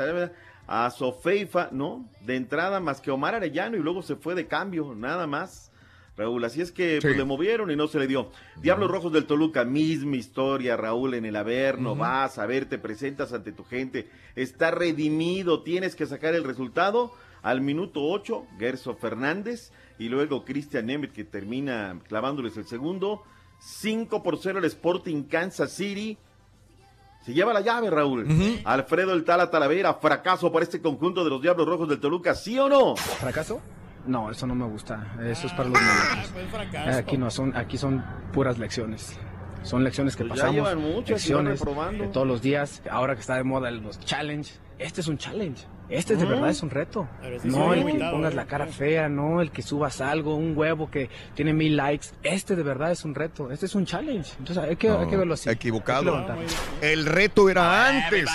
a 0.66 0.90
Sofeifa, 0.90 1.68
no, 1.72 2.08
de 2.20 2.36
entrada 2.36 2.80
más 2.80 3.00
que 3.00 3.10
Omar 3.10 3.34
Arellano 3.34 3.76
y 3.76 3.80
luego 3.80 4.02
se 4.02 4.14
fue 4.16 4.34
de 4.34 4.46
cambio, 4.46 4.94
nada 4.94 5.26
más. 5.26 5.71
Raúl, 6.16 6.44
así 6.44 6.60
es 6.60 6.72
que 6.72 6.98
pues, 7.00 7.16
le 7.16 7.24
movieron 7.24 7.70
y 7.70 7.76
no 7.76 7.88
se 7.88 7.98
le 7.98 8.06
dio. 8.06 8.30
Diablos 8.60 8.90
Rojos 8.90 9.12
del 9.12 9.24
Toluca, 9.24 9.64
misma 9.64 10.16
historia, 10.16 10.76
Raúl, 10.76 11.14
en 11.14 11.24
el 11.24 11.36
Averno, 11.36 11.96
vas 11.96 12.38
a 12.38 12.44
ver, 12.44 12.66
te 12.66 12.78
presentas 12.78 13.32
ante 13.32 13.52
tu 13.52 13.64
gente, 13.64 14.10
está 14.36 14.70
redimido, 14.70 15.62
tienes 15.62 15.96
que 15.96 16.06
sacar 16.06 16.34
el 16.34 16.44
resultado. 16.44 17.12
Al 17.42 17.60
minuto 17.60 18.02
8, 18.04 18.46
Gerso 18.58 18.94
Fernández 18.94 19.72
y 19.98 20.08
luego 20.08 20.44
Cristian 20.44 20.86
Nemeth 20.86 21.12
que 21.12 21.24
termina 21.24 21.98
clavándoles 22.06 22.56
el 22.56 22.66
segundo. 22.66 23.24
5 23.58 24.22
por 24.22 24.38
0 24.38 24.60
el 24.60 24.64
Sporting 24.66 25.24
Kansas 25.24 25.72
City. 25.72 26.18
Se 27.24 27.32
lleva 27.32 27.52
la 27.52 27.60
llave, 27.60 27.90
Raúl. 27.90 28.26
Alfredo 28.64 29.12
el 29.12 29.24
Tala 29.24 29.50
Talavera, 29.50 29.94
fracaso 29.94 30.52
para 30.52 30.64
este 30.64 30.80
conjunto 30.80 31.24
de 31.24 31.30
los 31.30 31.42
Diablos 31.42 31.66
Rojos 31.66 31.88
del 31.88 32.00
Toluca, 32.00 32.34
¿sí 32.34 32.58
o 32.58 32.68
no? 32.68 32.96
¿Fracaso? 32.96 33.60
No, 34.06 34.30
eso 34.30 34.46
no 34.46 34.54
me 34.54 34.66
gusta. 34.66 35.14
Eso 35.24 35.46
es 35.46 35.52
para 35.52 35.68
los 35.68 35.78
Ah, 35.80 36.10
niños. 36.14 36.30
pues 36.32 36.46
fracaso. 36.50 36.98
Aquí 36.98 37.16
no 37.16 37.30
son, 37.30 37.56
aquí 37.56 37.78
son 37.78 38.04
puras 38.32 38.58
lecciones. 38.58 39.18
Son 39.62 39.84
lecciones 39.84 40.16
que 40.16 40.24
Pues 40.24 40.40
pasamos. 40.40 40.74
muchas 40.76 41.10
lecciones 41.28 41.60
de 41.98 42.08
todos 42.08 42.26
los 42.26 42.42
días. 42.42 42.82
Ahora 42.90 43.14
que 43.14 43.20
está 43.20 43.36
de 43.36 43.44
moda 43.44 43.70
los 43.70 44.00
challenge. 44.00 44.54
Este 44.78 45.00
es 45.02 45.06
un 45.06 45.18
challenge. 45.18 45.64
Este 45.88 46.16
de 46.16 46.24
Mm. 46.24 46.28
verdad 46.30 46.48
es 46.50 46.62
un 46.64 46.70
reto. 46.70 47.06
No 47.44 47.72
el 47.74 47.84
que 47.84 47.98
pongas 47.98 48.34
la 48.34 48.46
cara 48.46 48.66
fea, 48.66 49.08
no 49.08 49.40
el 49.40 49.52
que 49.52 49.62
subas 49.62 50.00
algo, 50.00 50.34
un 50.34 50.56
huevo 50.56 50.90
que 50.90 51.08
tiene 51.34 51.52
mil 51.52 51.76
likes. 51.76 52.08
Este 52.24 52.56
de 52.56 52.62
verdad 52.64 52.90
es 52.90 53.04
un 53.04 53.14
reto. 53.14 53.52
Este 53.52 53.66
es 53.66 53.74
un 53.76 53.84
challenge. 53.86 54.32
Entonces 54.38 54.64
hay 54.64 54.74
que, 54.76 54.88
hay 54.90 55.06
que 55.06 55.16
verlo 55.16 55.34
así. 55.34 55.44
Que 55.44 55.52
Equivocado. 55.52 56.26
El 56.80 57.06
reto 57.06 57.48
era 57.48 57.86
antes 57.88 58.28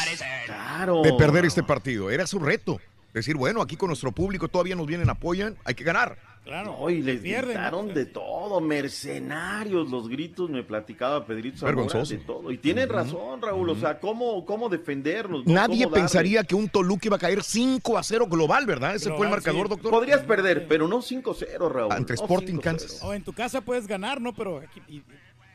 Claro. 0.45 1.01
de 1.01 1.11
perder 1.13 1.43
este 1.45 1.63
partido. 1.63 2.09
Era 2.09 2.25
su 2.25 2.39
reto. 2.39 2.79
Decir, 3.19 3.35
bueno, 3.35 3.61
aquí 3.61 3.75
con 3.75 3.87
nuestro 3.87 4.11
público 4.11 4.47
todavía 4.47 4.75
nos 4.75 4.87
vienen, 4.87 5.09
apoyan, 5.09 5.55
hay 5.65 5.75
que 5.75 5.83
ganar. 5.83 6.17
Claro. 6.43 6.77
No, 6.79 6.89
y 6.89 7.01
les 7.01 7.19
pierden. 7.19 7.55
gritaron 7.55 7.93
de 7.93 8.05
todo, 8.05 8.61
mercenarios, 8.61 9.89
los 9.89 10.07
gritos, 10.07 10.49
me 10.49 10.63
platicaba 10.63 11.25
Pedrito 11.25 11.57
Zamora, 11.57 11.75
Vergonzoso. 11.75 12.13
de 12.13 12.19
todo. 12.19 12.51
Y 12.51 12.57
tienen 12.57 12.87
razón, 12.89 13.41
Raúl, 13.41 13.69
o 13.69 13.75
sea, 13.75 13.99
¿cómo, 13.99 14.45
cómo 14.45 14.69
defendernos? 14.69 15.45
no? 15.45 15.53
Nadie 15.53 15.87
pensaría 15.87 16.43
que 16.43 16.55
un 16.55 16.69
Toluca 16.69 17.07
iba 17.07 17.17
a 17.17 17.19
caer 17.19 17.43
5 17.43 17.97
a 17.97 18.03
0 18.03 18.27
global, 18.29 18.65
¿verdad? 18.65 18.95
Ese 18.95 19.11
fue 19.13 19.25
el 19.25 19.31
marcador, 19.31 19.63
sí. 19.67 19.69
doctor. 19.71 19.91
Podrías 19.91 20.21
perder, 20.21 20.67
pero 20.69 20.87
no 20.87 21.01
5-0, 21.01 21.69
Raúl. 21.69 21.91
Ante 21.91 22.13
no 22.13 22.21
Sporting 22.21 22.55
5-0. 22.55 22.61
Kansas. 22.61 22.99
O 23.03 23.13
en 23.13 23.23
tu 23.23 23.33
casa 23.33 23.59
puedes 23.61 23.85
ganar, 23.87 24.21
¿no? 24.21 24.33
Pero 24.33 24.59
aquí- 24.59 24.81
y- 24.87 25.03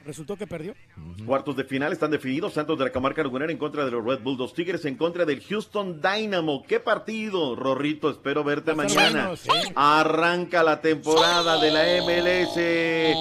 resultó 0.04 0.36
que 0.36 0.46
perdió. 0.46 0.74
Cuartos 1.26 1.56
de 1.56 1.64
final 1.64 1.92
están 1.92 2.10
definidos. 2.10 2.54
Santos 2.54 2.78
de 2.78 2.84
la 2.84 2.90
Camarca 2.90 3.22
Lagunera 3.22 3.52
en 3.52 3.58
contra 3.58 3.84
de 3.84 3.90
los 3.90 4.04
Red 4.04 4.20
Bull. 4.20 4.36
Dos 4.36 4.54
Tigres 4.54 4.84
en 4.84 4.96
contra 4.96 5.24
del 5.24 5.42
Houston 5.42 6.00
Dynamo. 6.00 6.62
¡Qué 6.66 6.80
partido! 6.80 7.54
Rorrito, 7.56 8.10
espero 8.10 8.44
verte 8.44 8.74
mañana. 8.74 9.34
sí. 9.36 9.48
Arranca 9.74 10.62
la 10.62 10.80
temporada 10.80 11.60
de 11.60 11.70
la 11.70 11.82
MLS 12.02 12.56
en 12.56 13.16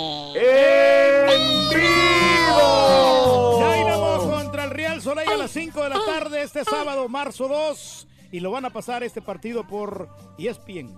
vivo. 1.69 3.73
Dynamo 3.73 4.29
contra 4.31 4.63
el 4.65 4.69
Real 4.71 5.01
Soleil 5.01 5.29
a 5.29 5.37
las 5.37 5.51
5 5.51 5.83
de 5.83 5.89
la 5.89 5.99
tarde 6.05 6.43
este 6.43 6.63
sábado, 6.63 7.07
marzo 7.09 7.47
2. 7.47 8.07
Y 8.31 8.39
lo 8.39 8.51
van 8.51 8.65
a 8.65 8.69
pasar 8.69 9.03
este 9.03 9.21
partido 9.21 9.67
por 9.67 10.07
ESPN. 10.37 10.97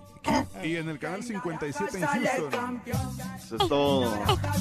Y 0.63 0.77
en 0.77 0.87
el 0.87 0.99
canal 0.99 1.21
57 1.21 1.97
en 1.97 2.05
Houston. 2.05 2.81
Eso 3.35 3.55
es 3.57 3.67
todo. 3.67 4.15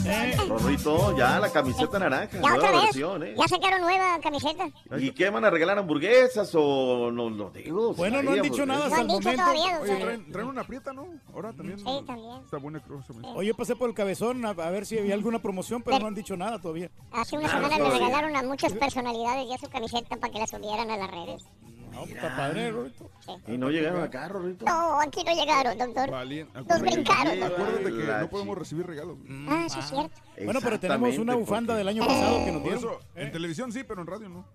Eh. 0.07 0.37
Rorrito, 0.49 1.17
ya 1.17 1.39
la 1.39 1.53
camiseta 1.53 1.99
naranja, 2.01 2.33
Ya 2.33 2.41
nueva 2.41 2.57
otra 2.57 2.71
vez. 2.73 2.83
versión, 2.85 3.23
¿eh? 3.23 3.35
Ya 3.39 3.47
sacaron 3.47 3.81
nueva 3.83 4.19
camiseta. 4.21 4.69
¿Y 4.99 5.13
qué 5.13 5.31
van 5.31 5.45
a 5.45 5.51
regalar 5.51 5.79
hamburguesas 5.79 6.51
o 6.55 7.13
no 7.13 7.31
lo 7.31 7.51
digo? 7.51 7.95
Bueno, 7.95 8.23
no 8.23 8.33
han 8.33 8.43
dicho 8.43 8.67
nada 8.67 8.87
hasta 8.87 9.03
el 9.03 9.07
momento. 9.07 9.43
Oye, 9.51 9.97
traen, 10.01 10.33
traen 10.33 10.49
una 10.49 10.65
prieta, 10.65 10.93
¿no? 10.93 11.07
Ahora 11.33 11.53
también. 11.53 11.79
Sí, 11.79 11.85
también. 12.07 12.43
Está 12.45 12.57
buena, 12.57 12.83
misma. 12.89 13.29
Oye, 13.35 13.55
pasé 13.55 13.77
por 13.77 13.89
el 13.89 13.95
cabezón 13.95 14.45
a, 14.45 14.51
a 14.51 14.71
ver 14.71 14.85
si 14.85 14.99
había 14.99 15.15
alguna 15.15 15.41
promoción, 15.41 15.83
pero 15.83 16.01
no 16.01 16.07
han 16.09 16.15
dicho 16.15 16.37
nada 16.37 16.59
todavía. 16.61 16.91
Hace 17.13 17.37
una 17.37 17.47
Ah, 17.47 17.51
semana 17.53 17.69
le 17.69 17.85
todavía. 17.85 18.07
regalaron 18.07 18.35
a 18.37 18.43
muchas 18.43 18.73
personalidades 18.73 19.47
ya 19.49 19.59
su 19.59 19.69
camiseta 19.71 20.17
para 20.17 20.33
que 20.33 20.39
la 20.41 20.47
subieran 20.49 20.91
a 20.91 20.97
las 20.97 21.11
redes. 21.11 21.43
No, 21.93 22.05
está 22.05 22.37
padre, 22.37 22.71
Rorito. 22.71 23.11
Y 23.47 23.59
no 23.59 23.71
llegaron 23.71 24.03
acá, 24.03 24.29
Rorrito. 24.29 24.65
No, 24.65 25.01
aquí 25.01 25.23
no 25.25 25.35
llegaron, 25.35 25.77
doctor. 25.79 26.11
Nos 26.11 26.81
brincaron. 26.81 27.43
Acuérdate 27.43 27.85
que 27.85 28.05
La 28.05 28.21
no 28.23 28.31
podemos 28.31 28.59
recibir 28.59 28.87
regalos. 28.87 29.19
Ah, 29.49 29.67
sí 29.69 29.79
es 29.79 29.89
cierto. 29.89 30.21
Bueno, 30.45 30.61
pero 30.63 30.81
tenemos 30.81 31.19
una 31.19 31.35
bufanda 31.35 31.77
del 31.77 31.89
año 31.89 32.07
pasado 32.07 32.45
que 32.45 32.53
nos 32.53 32.63
dieron. 32.63 32.79
eso, 32.79 33.01
en 33.15 33.33
televisión 33.33 33.73
sí, 33.73 33.85
pero 33.85 34.01
en 34.01 34.07
radio 34.07 34.29
no. 34.29 34.47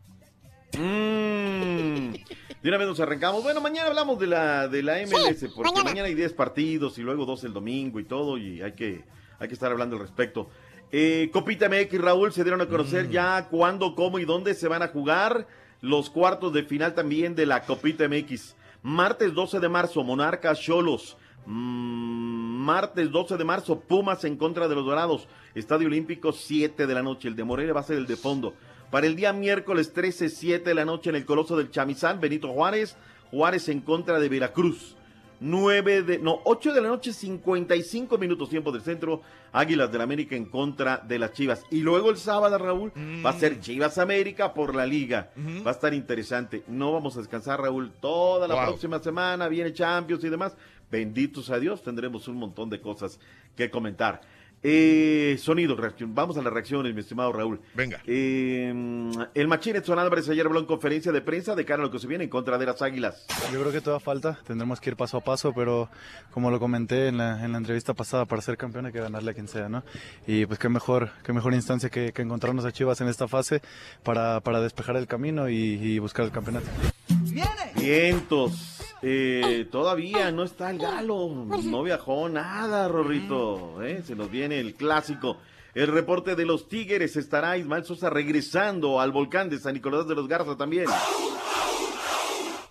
Mm. 0.74 2.14
De 2.62 2.70
una 2.70 2.78
vez 2.78 2.88
nos 2.88 3.00
arrancamos. 3.00 3.44
Bueno, 3.44 3.62
mañana 3.62 3.88
hablamos 3.88 4.20
de 4.20 4.28
la, 4.28 4.68
de 4.68 4.84
la 4.84 4.98
MLS, 5.06 5.46
porque 5.56 5.72
mañana. 5.72 5.84
mañana. 5.84 6.08
hay 6.08 6.16
10 6.16 6.34
partidos 6.34 6.98
y 6.98 7.02
luego 7.04 7.26
dos 7.26 7.44
el 7.44 7.54
domingo 7.54 8.00
y 8.00 8.04
todo, 8.04 8.38
y 8.38 8.62
hay 8.62 8.74
que, 8.74 9.06
hay 9.40 9.48
que 9.48 9.54
estar 9.54 9.72
hablando 9.72 9.96
al 9.96 10.02
respecto. 10.02 10.50
Eh, 10.92 11.30
Copita 11.32 11.70
MX, 11.70 12.02
Raúl, 12.02 12.32
se 12.32 12.44
dieron 12.44 12.62
a 12.62 12.68
conocer 12.68 13.10
ya 13.10 13.48
cuándo, 13.50 13.94
cómo 13.96 14.20
y 14.20 14.26
dónde 14.26 14.54
se 14.54 14.68
van 14.68 14.82
a 14.82 14.88
jugar 14.88 15.48
los 15.82 16.10
cuartos 16.10 16.54
de 16.54 16.64
final 16.64 16.96
también 16.96 17.36
de 17.36 17.46
la 17.46 17.62
Copita 17.62 18.08
MX. 18.08 18.56
Martes 18.84 19.34
12 19.34 19.60
de 19.60 19.70
marzo, 19.70 20.04
Monarcas 20.04 20.60
Cholos. 20.60 21.18
Mm, 21.46 22.66
martes 22.66 23.12
12 23.12 23.38
de 23.38 23.44
marzo, 23.46 23.80
Pumas 23.80 24.24
en 24.26 24.38
contra 24.38 24.68
de 24.68 24.76
los 24.76 24.86
Dorados. 24.86 25.28
Estadio 25.56 25.88
Olímpico, 25.88 26.32
7 26.32 26.88
de 26.88 26.94
la 26.94 27.04
noche. 27.04 27.28
El 27.28 27.36
de 27.36 27.44
Morelia 27.44 27.74
va 27.74 27.80
a 27.80 27.84
ser 27.84 27.98
el 27.98 28.08
de 28.08 28.18
fondo. 28.18 28.54
Para 28.92 29.08
el 29.08 29.16
día 29.16 29.34
miércoles 29.34 29.94
13, 29.94 30.30
7 30.30 30.70
de 30.70 30.76
la 30.76 30.86
noche 30.86 31.10
en 31.10 31.16
el 31.16 31.26
Coloso 31.26 31.56
del 31.58 31.72
Chamizal, 31.72 32.20
Benito 32.20 32.50
Juárez. 32.50 32.98
Juárez 33.32 33.70
en 33.70 33.82
contra 33.82 34.20
de 34.20 34.30
Veracruz. 34.30 34.97
9 35.40 36.02
de, 36.04 36.20
no, 36.20 36.40
8 36.46 36.74
de 36.74 36.82
la 36.82 36.88
noche, 36.90 37.14
55 37.14 38.18
minutos 38.18 38.50
tiempo 38.50 38.72
del 38.72 38.82
centro. 38.82 39.22
Águilas 39.54 39.92
del 39.92 40.02
América 40.02 40.36
en 40.36 40.46
contra 40.46 40.98
de 40.98 41.18
las 41.18 41.32
Chivas. 41.34 41.64
Y 41.72 41.80
luego 41.80 42.10
el 42.12 42.18
sábado, 42.18 42.58
Raúl, 42.58 42.92
va 43.26 43.30
a 43.32 43.34
ser 43.40 43.60
Chivas 43.60 43.98
América 43.98 44.54
por 44.54 44.76
la 44.76 44.86
liga. 44.86 45.32
Va 45.66 45.72
a 45.72 45.74
estar 45.74 45.94
interesante. 45.94 46.64
No 46.68 46.92
vamos 46.92 47.16
a 47.16 47.20
descansar, 47.20 47.62
Raúl, 47.62 47.92
toda 48.00 48.48
la 48.48 48.56
Wow. 48.56 48.66
próxima 48.66 49.00
semana. 49.00 49.48
Viene 49.48 49.74
Champions 49.74 50.24
y 50.24 50.30
demás. 50.30 50.56
Benditos 50.92 51.50
a 51.50 51.60
Dios, 51.60 51.82
tendremos 51.84 52.28
un 52.28 52.38
montón 52.38 52.70
de 52.70 52.80
cosas 52.80 53.20
que 53.56 53.70
comentar. 53.70 54.22
Eh, 54.64 55.38
sonido, 55.40 55.76
reacción. 55.76 56.16
Vamos 56.16 56.38
a 56.38 56.42
las 56.42 56.52
reacciones, 56.52 56.94
mi 56.94 57.02
estimado 57.02 57.32
Raúl. 57.32 57.62
Venga. 57.76 58.02
Eh, 58.08 58.74
el 59.34 59.48
Machín 59.48 59.76
Edson 59.76 60.00
Álvarez 60.00 60.28
ayer 60.30 60.46
habló 60.46 60.60
en 60.60 60.66
conferencia 60.66 61.12
de 61.12 61.22
prensa 61.22 61.56
de 61.56 61.64
cara 61.64 61.84
a 61.84 61.86
lo 61.86 61.92
que 61.92 62.00
se 62.00 62.08
viene 62.08 62.24
en 62.24 62.30
contra 62.30 62.58
de 62.58 62.66
las 62.66 62.82
Águilas. 62.82 63.26
Yo 63.54 63.60
creo 63.60 63.72
que 63.72 63.82
toda 63.82 64.00
falta, 64.00 64.40
tendremos 64.46 64.82
que 64.82 64.90
ir 64.90 64.96
paso 64.96 65.18
a 65.18 65.22
paso, 65.22 65.54
pero 65.54 65.90
como 66.32 66.50
lo 66.50 66.60
comenté 66.60 67.08
en 67.08 67.18
la, 67.18 67.46
en 67.46 67.52
la 67.52 67.60
entrevista 67.60 67.94
pasada, 67.94 68.26
para 68.26 68.42
ser 68.42 68.58
campeón 68.58 68.88
hay 68.88 68.92
que 68.92 69.00
ganarle 69.00 69.32
a 69.32 69.34
quien 69.34 69.48
sea, 69.48 69.70
¿no? 69.70 69.84
Y 70.26 70.46
pues 70.48 70.60
qué 70.60 70.70
mejor, 70.70 71.12
qué 71.24 71.34
mejor 71.34 71.54
instancia 71.54 71.90
que, 71.90 72.12
que 72.12 72.24
encontrarnos 72.24 72.66
a 72.66 72.72
Chivas 72.72 73.00
en 73.02 73.08
esta 73.08 73.28
fase 73.28 73.62
para, 74.04 74.40
para 74.42 74.60
despejar 74.60 74.98
el 74.98 75.08
camino 75.08 75.50
y, 75.50 75.56
y 75.56 76.00
buscar 76.00 76.26
el 76.26 76.32
campeonato. 76.32 76.68
Vientos. 77.76 78.77
Eh, 79.02 79.68
todavía 79.72 80.32
no 80.32 80.44
está 80.44 80.72
el 80.72 80.80
galo. 80.80 81.30
No 81.64 81.84
viajó 81.84 82.30
nada, 82.30 82.88
Rorrito. 82.88 83.82
¿eh? 83.84 84.02
Se 84.06 84.16
nos 84.16 84.30
viene 84.32 84.60
el 84.60 84.74
clásico. 84.74 85.38
El 85.74 85.88
reporte 85.88 86.36
de 86.36 86.46
los 86.46 86.68
Tigres 86.68 87.16
estará 87.18 87.58
Ismael 87.58 87.86
Sosa 87.86 88.10
regresando 88.10 89.00
al 89.00 89.12
volcán 89.12 89.50
de 89.50 89.60
San 89.60 89.76
Nicolás 89.76 90.08
de 90.08 90.16
los 90.16 90.28
Garza 90.28 90.58
también. 90.58 90.86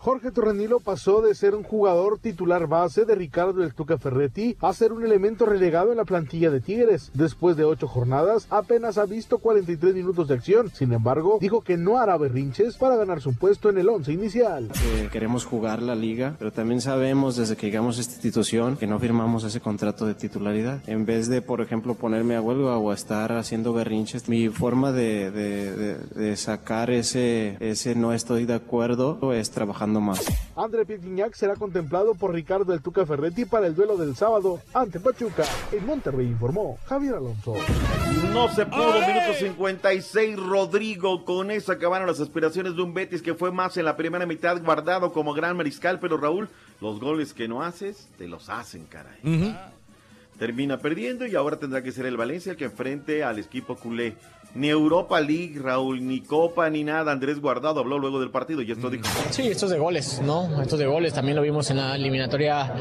Jorge 0.07 0.31
Torrenilo 0.31 0.79
pasó 0.79 1.21
de 1.21 1.35
ser 1.35 1.57
un 1.57 1.65
jugador 1.65 2.21
titular 2.21 2.69
base 2.69 3.05
de 3.05 3.17
Ricardo 3.17 3.65
El 3.65 3.75
Tuca 3.75 3.99
Ferretti 3.99 4.57
a 4.61 4.73
ser 4.73 4.93
un 4.93 5.05
elemento 5.05 5.47
relegado 5.47 5.91
en 5.91 5.97
la 5.97 6.05
plantilla 6.05 6.49
de 6.49 6.61
Tigres. 6.61 7.11
Después 7.13 7.57
de 7.57 7.65
ocho 7.65 7.89
jornadas, 7.89 8.47
apenas 8.51 8.99
ha 8.99 9.05
visto 9.05 9.39
43 9.39 9.97
minutos 9.97 10.29
de 10.29 10.35
acción. 10.35 10.71
Sin 10.73 10.93
embargo, 10.93 11.39
dijo 11.41 11.63
que 11.63 11.77
no 11.77 11.99
hará 11.99 12.17
berrinches 12.19 12.77
para 12.77 12.95
ganar 12.95 13.21
su 13.21 13.35
puesto 13.35 13.69
en 13.69 13.79
el 13.79 13.89
once 13.89 14.13
inicial. 14.13 14.69
que 14.71 15.09
queremos 15.09 15.45
jugar 15.45 15.83
la 15.83 15.97
liga, 15.97 16.37
pero 16.39 16.53
también 16.53 16.81
sabemos 16.81 17.35
desde 17.35 17.57
que 17.57 17.67
llegamos 17.67 17.99
a 17.99 18.03
esta 18.03 18.15
institución 18.15 18.77
que 18.77 18.87
no 18.87 19.01
firmamos 19.01 19.43
ese 19.43 19.61
contrato 19.61 20.07
de 20.07 20.15
titularidad. 20.15 20.83
En 20.87 21.05
vez 21.05 21.29
de, 21.29 21.43
por 21.43 21.61
ejemplo, 21.61 21.95
ponerme 21.95 22.37
a 22.37 22.41
huelga 22.41 22.77
o 22.77 22.93
a 22.93 22.95
estar 22.95 23.33
haciendo 23.33 23.73
berrinches, 23.73 24.29
mi 24.29 24.51
forma 24.51 24.93
de 24.93 26.37
sacar 26.37 26.91
ese, 26.91 27.57
ese 27.59 27.97
no 27.97 28.13
estoy 28.13 28.45
de 28.45 28.55
acuerdo 28.55 29.33
es 29.33 29.51
trabajando 29.51 29.96
más. 30.01 30.25
André 30.57 30.85
Pierre 30.87 31.31
será 31.35 31.55
contemplado 31.55 32.15
por 32.15 32.33
Ricardo 32.33 32.73
El 32.73 32.81
Tuca 32.81 33.05
Ferretti 33.05 33.45
para 33.45 33.67
el 33.67 33.75
duelo 33.75 33.97
del 33.97 34.17
sábado 34.17 34.61
ante 34.73 35.01
Pachuca. 35.01 35.45
En 35.73 35.85
Monterrey 35.87 36.27
informó 36.27 36.79
Javier 36.87 37.15
Alonso. 37.15 37.55
No 38.33 38.49
se 38.49 38.67
pudo, 38.67 39.01
minuto 39.01 39.35
56, 39.39 40.37
Rodrigo. 40.39 41.25
Con 41.25 41.51
eso 41.51 41.73
acabaron 41.73 42.07
las 42.07 42.21
aspiraciones 42.21 42.77
de 42.77 42.83
un 42.83 42.95
Betis 42.95 43.23
que 43.23 43.35
fue 43.35 43.53
más 43.53 43.77
en 43.77 43.85
la 43.85 43.97
primera 43.97 44.27
mitad 44.27 44.63
guardado 44.63 45.13
como 45.13 45.35
gran 45.35 45.57
mariscal, 45.57 46.01
pero 46.01 46.17
Raúl, 46.17 46.49
los 46.81 47.01
goles 47.01 47.35
que 47.35 47.49
no 47.49 47.63
haces, 47.63 48.09
te 48.19 48.29
los 48.29 48.49
hacen, 48.49 48.87
caray. 48.87 49.21
Termina 50.39 50.79
perdiendo 50.79 51.27
y 51.27 51.35
ahora 51.35 51.59
tendrá 51.59 51.83
que 51.83 51.93
ser 51.93 52.05
el 52.05 52.17
Valencia 52.17 52.53
el 52.53 52.59
que 52.59 52.67
enfrente 52.67 53.25
al 53.25 53.39
equipo 53.39 53.77
culé. 53.77 54.17
Ni 54.55 54.69
Europa 54.71 55.21
League, 55.21 55.59
Raúl, 55.63 56.07
ni 56.07 56.21
Copa, 56.23 56.71
ni 56.71 56.83
nada. 56.83 57.13
Andrés 57.13 57.41
Guardado 57.43 57.81
habló 57.81 57.99
luego 57.99 58.21
del 58.21 58.31
partido 58.31 58.63
y 58.63 58.73
esto 58.73 58.89
dijo. 58.89 59.05
Sí, 59.31 59.49
esto 59.49 59.67
es 59.67 59.73
de 59.73 59.79
goles, 59.79 60.23
¿no? 60.25 60.63
Esto 60.63 60.77
es 60.77 60.81
de 60.81 60.87
goles. 60.87 61.13
También 61.13 61.37
lo 61.37 61.43
vimos 61.43 61.71
en 61.71 61.77
la 61.77 61.95
eliminatoria, 61.95 62.73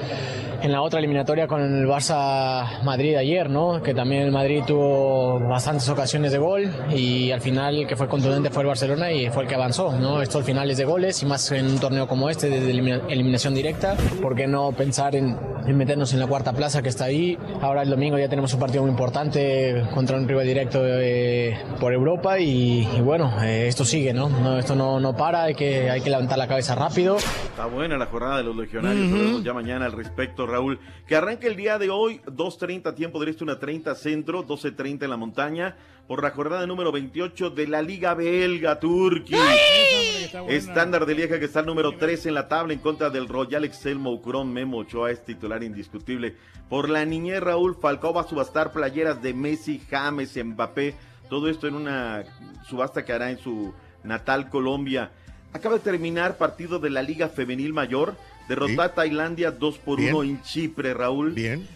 en 0.62 0.72
la 0.72 0.82
otra 0.82 1.00
eliminatoria 1.00 1.48
con 1.48 1.60
el 1.62 1.86
Barça 1.86 2.82
Madrid 2.84 3.16
ayer, 3.18 3.50
¿no? 3.50 3.82
Que 3.84 3.94
también 3.94 4.22
el 4.22 4.32
Madrid 4.32 4.64
tuvo 4.66 5.40
bastantes 5.50 5.90
ocasiones 5.90 6.32
de 6.32 6.38
gol 6.38 6.72
y 6.96 7.32
al 7.32 7.42
final 7.42 7.76
el 7.80 7.88
que 7.88 7.98
fue 7.98 8.08
contundente 8.08 8.50
fue 8.52 8.64
el 8.64 8.68
Barcelona 8.68 9.12
y 9.12 9.30
fue 9.30 9.44
el 9.44 9.50
que 9.50 9.56
avanzó, 9.56 9.92
¿no? 10.00 10.22
Esto 10.22 10.38
al 10.38 10.46
final 10.46 10.72
es 10.72 10.78
de 10.78 10.86
goles 10.86 11.22
y 11.24 11.26
más 11.26 11.52
en 11.52 11.66
un 11.68 11.80
torneo 11.80 12.08
como 12.08 12.30
este, 12.30 12.50
de 12.50 12.72
elimina- 12.72 13.02
eliminación 13.10 13.54
directa. 13.54 13.98
¿Por 14.22 14.34
qué 14.34 14.48
no 14.48 14.72
pensar 14.72 15.14
en, 15.16 15.38
en 15.68 15.76
meternos 15.78 16.14
en 16.14 16.22
la 16.22 16.28
cuarta 16.28 16.54
plaza 16.54 16.82
que 16.82 16.88
está 16.90 17.04
ahí? 17.06 17.38
Ahora 17.62 17.82
el 17.82 17.90
domingo 17.90 18.18
ya 18.18 18.30
tenemos 18.30 18.54
un 18.54 18.62
partido 18.62 18.82
muy 18.84 18.92
importante 18.92 19.84
contra 19.94 20.16
un 20.16 20.26
rival 20.26 20.46
directo 20.48 20.80
eh, 20.84 21.55
por 21.80 21.94
Europa 21.94 22.40
y, 22.40 22.88
y 22.96 23.02
bueno, 23.02 23.34
eh, 23.44 23.68
esto 23.68 23.86
sigue, 23.86 24.14
¿no? 24.14 24.30
No, 24.30 24.58
Esto 24.58 24.76
no, 24.76 25.00
no 25.00 25.16
para, 25.16 25.44
hay 25.44 25.56
que, 25.56 25.90
hay 25.90 26.02
que 26.02 26.10
levantar 26.10 26.38
la 26.38 26.48
cabeza 26.48 26.76
rápido. 26.76 27.18
Está 27.18 27.66
buena 27.66 27.98
la 27.98 28.08
jornada 28.08 28.38
de 28.38 28.44
los 28.44 28.56
legionarios, 28.56 29.44
ya 29.44 29.54
mañana 29.54 29.86
al 29.86 29.92
respecto, 29.92 30.46
Raúl. 30.48 30.80
Que 31.08 31.16
arranca 31.16 31.48
el 31.48 31.56
día 31.56 31.78
de 31.78 31.90
hoy, 31.90 32.22
2.30 32.26 32.96
tiempo 32.96 33.20
del 33.20 33.30
este, 33.30 33.46
1.30 33.46 33.96
centro, 33.96 34.46
12.30 34.46 35.04
en 35.04 35.10
la 35.10 35.18
montaña, 35.18 35.76
por 36.08 36.22
la 36.22 36.32
jornada 36.32 36.66
número 36.68 36.92
28 36.92 37.50
de 37.52 37.68
la 37.68 37.82
Liga 37.82 38.14
Belga 38.14 38.80
Turquía. 38.80 39.40
Estándar 40.48 41.06
de 41.06 41.16
Lieja 41.16 41.40
que 41.40 41.46
está 41.46 41.62
el 41.62 41.66
número 41.66 41.98
3 41.98 42.26
en 42.26 42.34
la 42.34 42.48
tabla 42.48 42.74
en 42.74 42.80
contra 42.80 43.10
del 43.10 43.28
Royal 43.28 43.64
Excel 43.64 44.00
Moucron. 44.00 44.52
Memo 44.52 44.80
Ochoa 44.80 45.12
es 45.12 45.24
titular 45.24 45.64
indiscutible. 45.64 46.36
Por 46.70 46.90
la 46.90 47.06
niñez 47.06 47.42
Raúl 47.42 47.76
Falcao 47.76 48.14
va 48.14 48.22
a 48.22 48.28
subastar 48.28 48.72
playeras 48.72 49.22
de 49.22 49.34
Messi, 49.34 49.82
James, 49.90 50.36
Mbappé. 50.44 50.96
Todo 51.30 51.50
esto 51.50 51.68
en 51.68 51.76
una 51.76 52.24
subasta 52.68 53.04
que 53.04 53.14
hará 53.14 53.32
en 53.32 53.40
su 53.40 53.74
natal 54.04 54.50
Colombia. 54.50 55.12
Acaba 55.54 55.76
de 55.76 55.82
terminar 55.82 56.38
partido 56.38 56.80
de 56.80 56.90
la 56.90 57.02
Liga 57.02 57.30
Femenil 57.30 57.74
Mayor. 57.74 58.16
Derrotó 58.48 58.82
a 58.82 58.94
Tailandia 58.94 59.52
2 59.52 59.78
por 59.80 60.00
Bien. 60.00 60.14
1 60.14 60.24
en 60.24 60.42
Chipre, 60.44 60.94
Raúl. 60.94 61.32
Bien. 61.32 61.68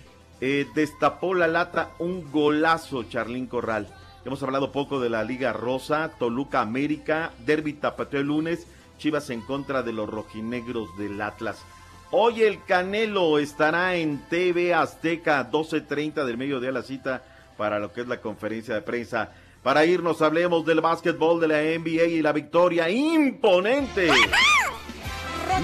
Eh, 0.41 0.67
destapó 0.75 1.33
la 1.33 1.47
lata 1.47 1.91
un 1.99 2.31
golazo, 2.31 3.03
Charlín 3.03 3.47
Corral. 3.47 3.87
Hemos 4.25 4.43
hablado 4.43 4.71
poco 4.71 4.99
de 4.99 5.09
la 5.09 5.23
Liga 5.23 5.53
Rosa, 5.53 6.11
Toluca 6.19 6.61
América, 6.61 7.31
Derby 7.45 7.73
Tapateo 7.73 8.21
el 8.21 8.27
lunes, 8.27 8.67
Chivas 8.97 9.29
en 9.29 9.41
contra 9.41 9.81
de 9.81 9.93
los 9.93 10.09
rojinegros 10.09 10.95
del 10.97 11.19
Atlas. 11.21 11.63
Hoy 12.11 12.41
el 12.41 12.63
Canelo 12.63 13.39
estará 13.39 13.95
en 13.95 14.19
TV 14.29 14.73
Azteca, 14.73 15.49
12.30 15.49 16.25
del 16.25 16.37
mediodía 16.37 16.71
la 16.71 16.83
cita 16.83 17.23
para 17.59 17.77
lo 17.77 17.91
que 17.91 18.01
es 18.01 18.07
la 18.07 18.21
conferencia 18.21 18.73
de 18.73 18.81
prensa. 18.81 19.31
Para 19.61 19.83
irnos, 19.83 20.21
hablemos 20.21 20.65
del 20.65 20.79
básquetbol 20.79 21.41
de 21.41 21.49
la 21.49 21.57
NBA 21.57 22.05
y 22.05 22.21
la 22.21 22.31
victoria 22.31 22.89
imponente 22.89 24.09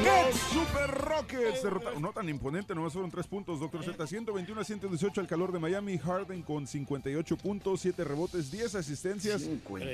Los 0.03 0.35
Super 0.35 0.91
Rockets 0.91 1.63
derrotaron, 1.63 2.01
no 2.01 2.11
tan 2.11 2.27
imponente, 2.27 2.75
nomás 2.75 2.91
fueron 2.93 3.09
tres 3.11 3.27
puntos, 3.27 3.59
Doctor 3.59 3.83
Z. 3.83 4.05
121 4.05 4.59
a 4.59 4.63
118 4.63 5.21
al 5.21 5.27
calor 5.27 5.51
de 5.53 5.59
Miami. 5.59 5.97
Harden 5.97 6.41
con 6.41 6.67
58 6.67 7.37
puntos, 7.37 7.81
7 7.81 8.03
rebotes, 8.03 8.51
10 8.51 8.75
asistencias. 8.75 9.47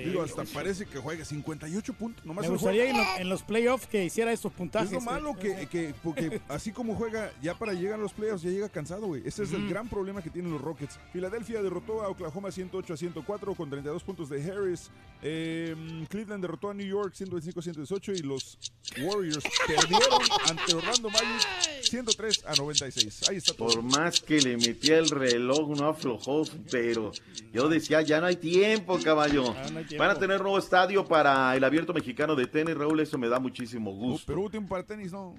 Digo, 0.05 0.23
hasta 0.23 0.43
parece 0.45 0.85
que 0.85 0.97
juega 0.97 1.23
58 1.23 1.93
puntos. 1.93 2.25
Nomás 2.25 2.45
Me 2.45 2.49
gustaría 2.51 2.85
en, 2.89 2.95
juego. 2.95 3.11
lo- 3.15 3.21
en 3.21 3.29
los 3.29 3.43
playoffs 3.43 3.87
que 3.87 4.03
hiciera 4.05 4.31
estos 4.31 4.51
puntajes. 4.53 4.87
Es 4.89 4.93
lo 4.93 5.01
malo 5.01 5.35
que, 5.37 5.67
que- 5.67 5.93
porque 6.03 6.41
así 6.49 6.71
como 6.71 6.95
juega, 6.95 7.31
ya 7.41 7.53
para 7.53 7.73
llegar 7.73 7.99
a 7.99 8.01
los 8.01 8.13
playoffs 8.13 8.41
ya 8.43 8.49
llega 8.49 8.69
cansado, 8.69 9.05
güey. 9.07 9.21
Ese 9.25 9.43
es 9.43 9.53
el 9.53 9.69
gran 9.69 9.87
problema 9.87 10.21
que 10.21 10.29
tienen 10.31 10.51
los 10.51 10.61
Rockets. 10.61 10.99
Filadelfia 11.13 11.61
derrotó 11.61 12.01
a 12.01 12.09
Oklahoma 12.09 12.51
108 12.51 12.93
a 12.93 12.97
104 12.97 13.53
con 13.55 13.69
32 13.69 14.03
puntos 14.03 14.29
de 14.29 14.41
Harris. 14.51 14.89
Eh, 15.21 15.75
Cleveland 16.09 16.41
derrotó 16.41 16.69
a 16.71 16.73
New 16.73 16.87
York 16.87 17.13
125 17.13 17.59
a 17.59 17.63
118 17.63 18.13
y 18.13 18.19
los 18.19 18.57
Warriors 19.03 19.43
perdieron 19.67 19.90
ante 20.49 20.75
Orlando 20.75 21.09
Magic 21.09 21.47
103 21.83 22.45
a 22.45 22.55
96. 22.55 23.29
Ahí 23.29 23.37
está 23.37 23.53
todo. 23.53 23.67
Por 23.67 23.83
más 23.83 24.21
que 24.21 24.39
le 24.39 24.57
metía 24.57 24.97
el 24.97 25.09
reloj, 25.09 25.77
no 25.77 25.89
aflojó, 25.89 26.43
pero 26.69 27.11
yo 27.53 27.67
decía, 27.67 28.01
ya 28.01 28.19
no 28.19 28.27
hay 28.27 28.35
tiempo, 28.37 28.99
caballo. 29.03 29.53
no 29.71 29.79
hay 29.79 29.85
tiempo. 29.85 30.03
Van 30.03 30.15
a 30.15 30.19
tener 30.19 30.41
nuevo 30.41 30.57
estadio 30.57 31.05
para 31.05 31.55
el 31.55 31.63
abierto 31.63 31.93
mexicano 31.93 32.35
de 32.35 32.47
tenis, 32.47 32.75
Raúl, 32.75 32.99
eso 32.99 33.17
me 33.17 33.27
da 33.27 33.39
muchísimo 33.39 33.91
gusto. 33.91 34.25
Pero 34.27 34.49
tiempo 34.49 34.69
para 34.69 34.83
tenis, 34.83 35.11
no. 35.11 35.35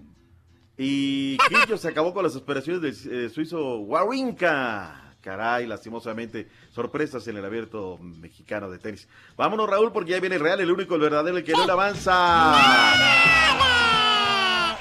Y 0.77 1.37
Quillo 1.49 1.77
se 1.77 1.89
acabó 1.89 2.12
con 2.15 2.24
las 2.24 2.35
operaciones 2.35 2.83
del 2.83 3.24
eh, 3.27 3.29
suizo 3.29 3.79
Wawrinka. 3.81 4.99
Caray, 5.20 5.66
lastimosamente, 5.69 6.49
sorpresas 6.73 7.27
en 7.29 7.37
el 7.37 7.45
abierto 7.45 7.97
mexicano 8.01 8.69
de 8.69 8.79
tenis. 8.81 9.07
Vámonos, 9.37 9.70
Raúl, 9.70 9.93
porque 9.93 10.11
ya 10.11 10.20
viene 10.20 10.35
el 10.35 10.43
real, 10.43 10.61
el 10.61 10.73
único, 10.73 10.97
el 10.97 11.01
verdadero, 11.01 11.37
el 11.37 11.45
que 11.45 11.53
no 11.53 11.65
le 11.65 11.73
avanza. 11.73 12.59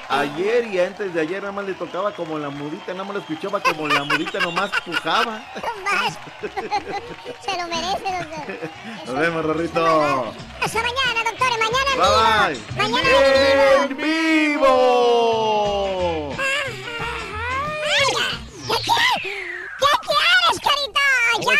Ayer 0.08 0.66
y 0.66 0.78
antes 0.78 1.14
de 1.14 1.20
ayer 1.20 1.40
nada 1.40 1.52
más 1.52 1.64
le 1.64 1.74
tocaba 1.74 2.12
como 2.12 2.38
la 2.38 2.50
mudita, 2.50 2.92
nada 2.92 3.04
más 3.04 3.14
lo 3.14 3.20
escuchaba 3.20 3.60
como 3.60 3.88
la 3.88 4.04
mudita 4.04 4.38
nomás 4.40 4.70
pujaba. 4.84 5.42
Se 7.40 7.56
lo 7.56 7.66
merece, 7.68 8.12
doctor. 8.18 8.58
Nos 9.06 9.14
vemos, 9.18 9.44
Rorrito. 9.44 10.32
Hasta 10.60 10.80
mañana, 10.82 11.24
doctores. 11.30 11.58
Mañana 11.58 11.90
en 11.92 11.98
bye. 11.98 12.58
vivo. 12.58 12.72
Mañana 12.76 13.08
¡En 13.84 13.96
vivo! 13.96 14.70
¿Qué 18.68 18.76
quieres? 18.84 19.20
¿Qué 19.78 19.92
quieres, 20.08 20.56
carita? 20.60 21.04
¡Ya! 21.40 21.56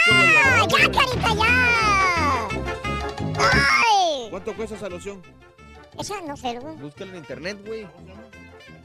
¡Ya, 0.69 0.82
carita, 0.90 1.31
ya! 1.35 1.55
¿Cuánto 4.31 4.48
cuesta 4.55 4.74
esa 4.77 4.89
loción? 4.89 5.23
Esa 5.98 6.20
no 6.23 6.36
sé, 6.36 6.59
güey. 6.59 6.74
Búscala 6.77 7.10
en 7.12 7.16
internet, 7.19 7.59
güey. 7.66 7.86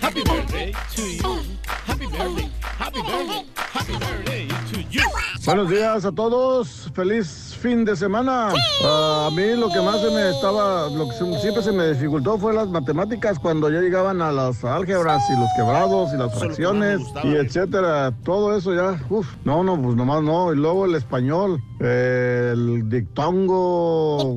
Happy 0.00 0.22
birthday 0.22 0.72
to 0.94 1.02
you. 1.02 1.40
Happy 1.86 2.06
birthday. 2.06 2.50
Happy 2.78 3.00
birthday. 3.02 3.46
Happy 3.56 3.92
birthday 3.92 4.48
to 4.72 4.80
you. 4.90 5.02
Buenos 5.46 5.70
días 5.70 6.04
a 6.04 6.12
todos, 6.12 6.90
feliz 6.94 7.56
fin 7.60 7.84
de 7.84 7.96
semana. 7.96 8.52
Ah, 8.84 9.28
a 9.28 9.34
mí 9.34 9.56
lo 9.56 9.68
que 9.70 9.80
más 9.80 10.00
se 10.00 10.10
me 10.10 10.30
estaba, 10.30 10.88
lo 10.90 11.08
que 11.08 11.14
se- 11.14 11.40
siempre 11.40 11.62
se 11.62 11.72
me 11.72 11.88
dificultó 11.92 12.38
fue 12.38 12.52
las 12.52 12.68
matemáticas 12.68 13.38
cuando 13.38 13.70
ya 13.70 13.80
llegaban 13.80 14.20
a 14.22 14.30
las 14.32 14.62
álgebras 14.64 15.22
y 15.30 15.40
los 15.40 15.48
quebrados 15.56 16.12
y 16.12 16.16
las 16.18 16.38
fracciones 16.38 17.00
y 17.24 17.34
etcétera. 17.36 18.12
Todo 18.24 18.56
eso 18.56 18.74
ya, 18.74 18.99
uff, 19.08 19.26
no, 19.44 19.62
no, 19.64 19.80
pues 19.80 19.96
nomás 19.96 20.22
no. 20.22 20.52
Y 20.52 20.56
luego 20.56 20.84
el 20.84 20.94
español, 20.94 21.62
eh, 21.80 22.50
el 22.52 22.88
dictongo, 22.88 24.36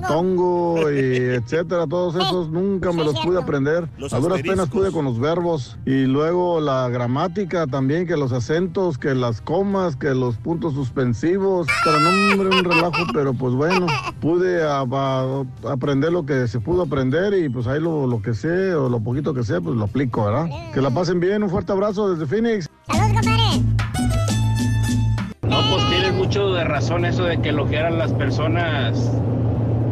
dictongo 0.00 0.90
y 0.90 0.96
etcétera. 1.36 1.86
Todos 1.86 2.14
esos 2.16 2.50
nunca 2.50 2.92
me 2.92 3.04
los 3.04 3.18
pude 3.20 3.38
aprender. 3.40 3.88
Los 3.98 4.12
a 4.12 4.18
duras 4.20 4.42
penas 4.42 4.68
pude 4.68 4.92
con 4.92 5.04
los 5.04 5.18
verbos 5.18 5.76
y 5.86 6.04
luego 6.04 6.60
la 6.60 6.88
gramática 6.88 7.66
también, 7.66 8.06
que 8.06 8.16
los 8.16 8.32
acentos, 8.32 8.98
que 8.98 9.14
las 9.14 9.40
comas, 9.40 9.96
que 9.96 10.14
los 10.14 10.36
puntos 10.36 10.74
suspensivos, 10.74 11.66
pero 11.84 12.00
no 12.00 12.08
hombre, 12.32 12.58
un 12.58 12.64
relajo, 12.64 13.04
pero 13.12 13.32
pues 13.34 13.54
bueno, 13.54 13.86
pude 14.20 14.62
a- 14.62 14.80
a- 14.90 15.44
aprender 15.70 16.12
lo 16.12 16.24
que 16.26 16.46
se 16.48 16.60
pudo 16.60 16.82
aprender 16.82 17.34
y 17.34 17.48
pues 17.48 17.66
ahí 17.66 17.80
lo, 17.80 18.06
lo 18.06 18.20
que 18.22 18.34
sé 18.34 18.74
o 18.74 18.88
lo 18.88 19.00
poquito 19.00 19.34
que 19.34 19.42
sé, 19.44 19.60
pues 19.60 19.76
lo 19.76 19.84
aplico, 19.84 20.24
¿verdad? 20.24 20.46
Que 20.72 20.80
la 20.80 20.90
pasen 20.90 21.20
bien, 21.20 21.42
un 21.42 21.50
fuerte 21.50 21.72
abrazo 21.72 22.10
desde 22.14 22.26
Phoenix. 22.26 22.68
No, 25.52 25.60
pues 25.68 25.86
tienes 25.90 26.14
mucho 26.14 26.54
de 26.54 26.64
razón 26.64 27.04
eso 27.04 27.24
de 27.24 27.38
que 27.42 27.50
elogiar 27.50 27.84
a 27.84 27.90
las 27.90 28.10
personas. 28.14 29.12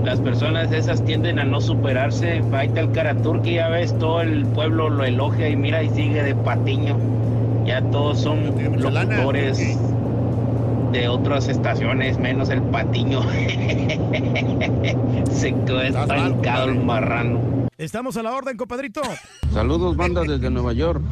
Las 0.02 0.18
personas 0.18 0.72
esas 0.72 1.04
tienden 1.04 1.38
a 1.38 1.44
no 1.44 1.60
superarse. 1.60 2.42
Ahí 2.52 2.68
está 2.68 2.80
el 2.80 2.92
Karaturki, 2.92 3.56
ya 3.56 3.68
ves, 3.68 3.94
todo 3.98 4.22
el 4.22 4.46
pueblo 4.46 4.88
lo 4.88 5.04
elogia 5.04 5.50
y 5.50 5.56
mira 5.56 5.82
y 5.82 5.90
sigue 5.90 6.22
de 6.22 6.34
patiño. 6.34 6.96
Ya 7.66 7.82
todos 7.82 8.20
son 8.20 8.54
locutores 8.80 9.78
de 10.92 11.08
otras 11.08 11.48
estaciones, 11.48 12.18
menos 12.18 12.48
el 12.48 12.62
patiño. 12.62 13.20
Se 15.30 15.54
quedó 15.54 15.82
estancado 15.82 16.70
el 16.70 16.82
marrano. 16.82 17.68
Estamos 17.76 18.16
a 18.16 18.22
la 18.22 18.34
orden, 18.34 18.56
compadrito. 18.56 19.02
Saludos, 19.52 19.94
banda 19.94 20.22
desde 20.22 20.48
Nueva 20.48 20.72
York. 20.72 21.02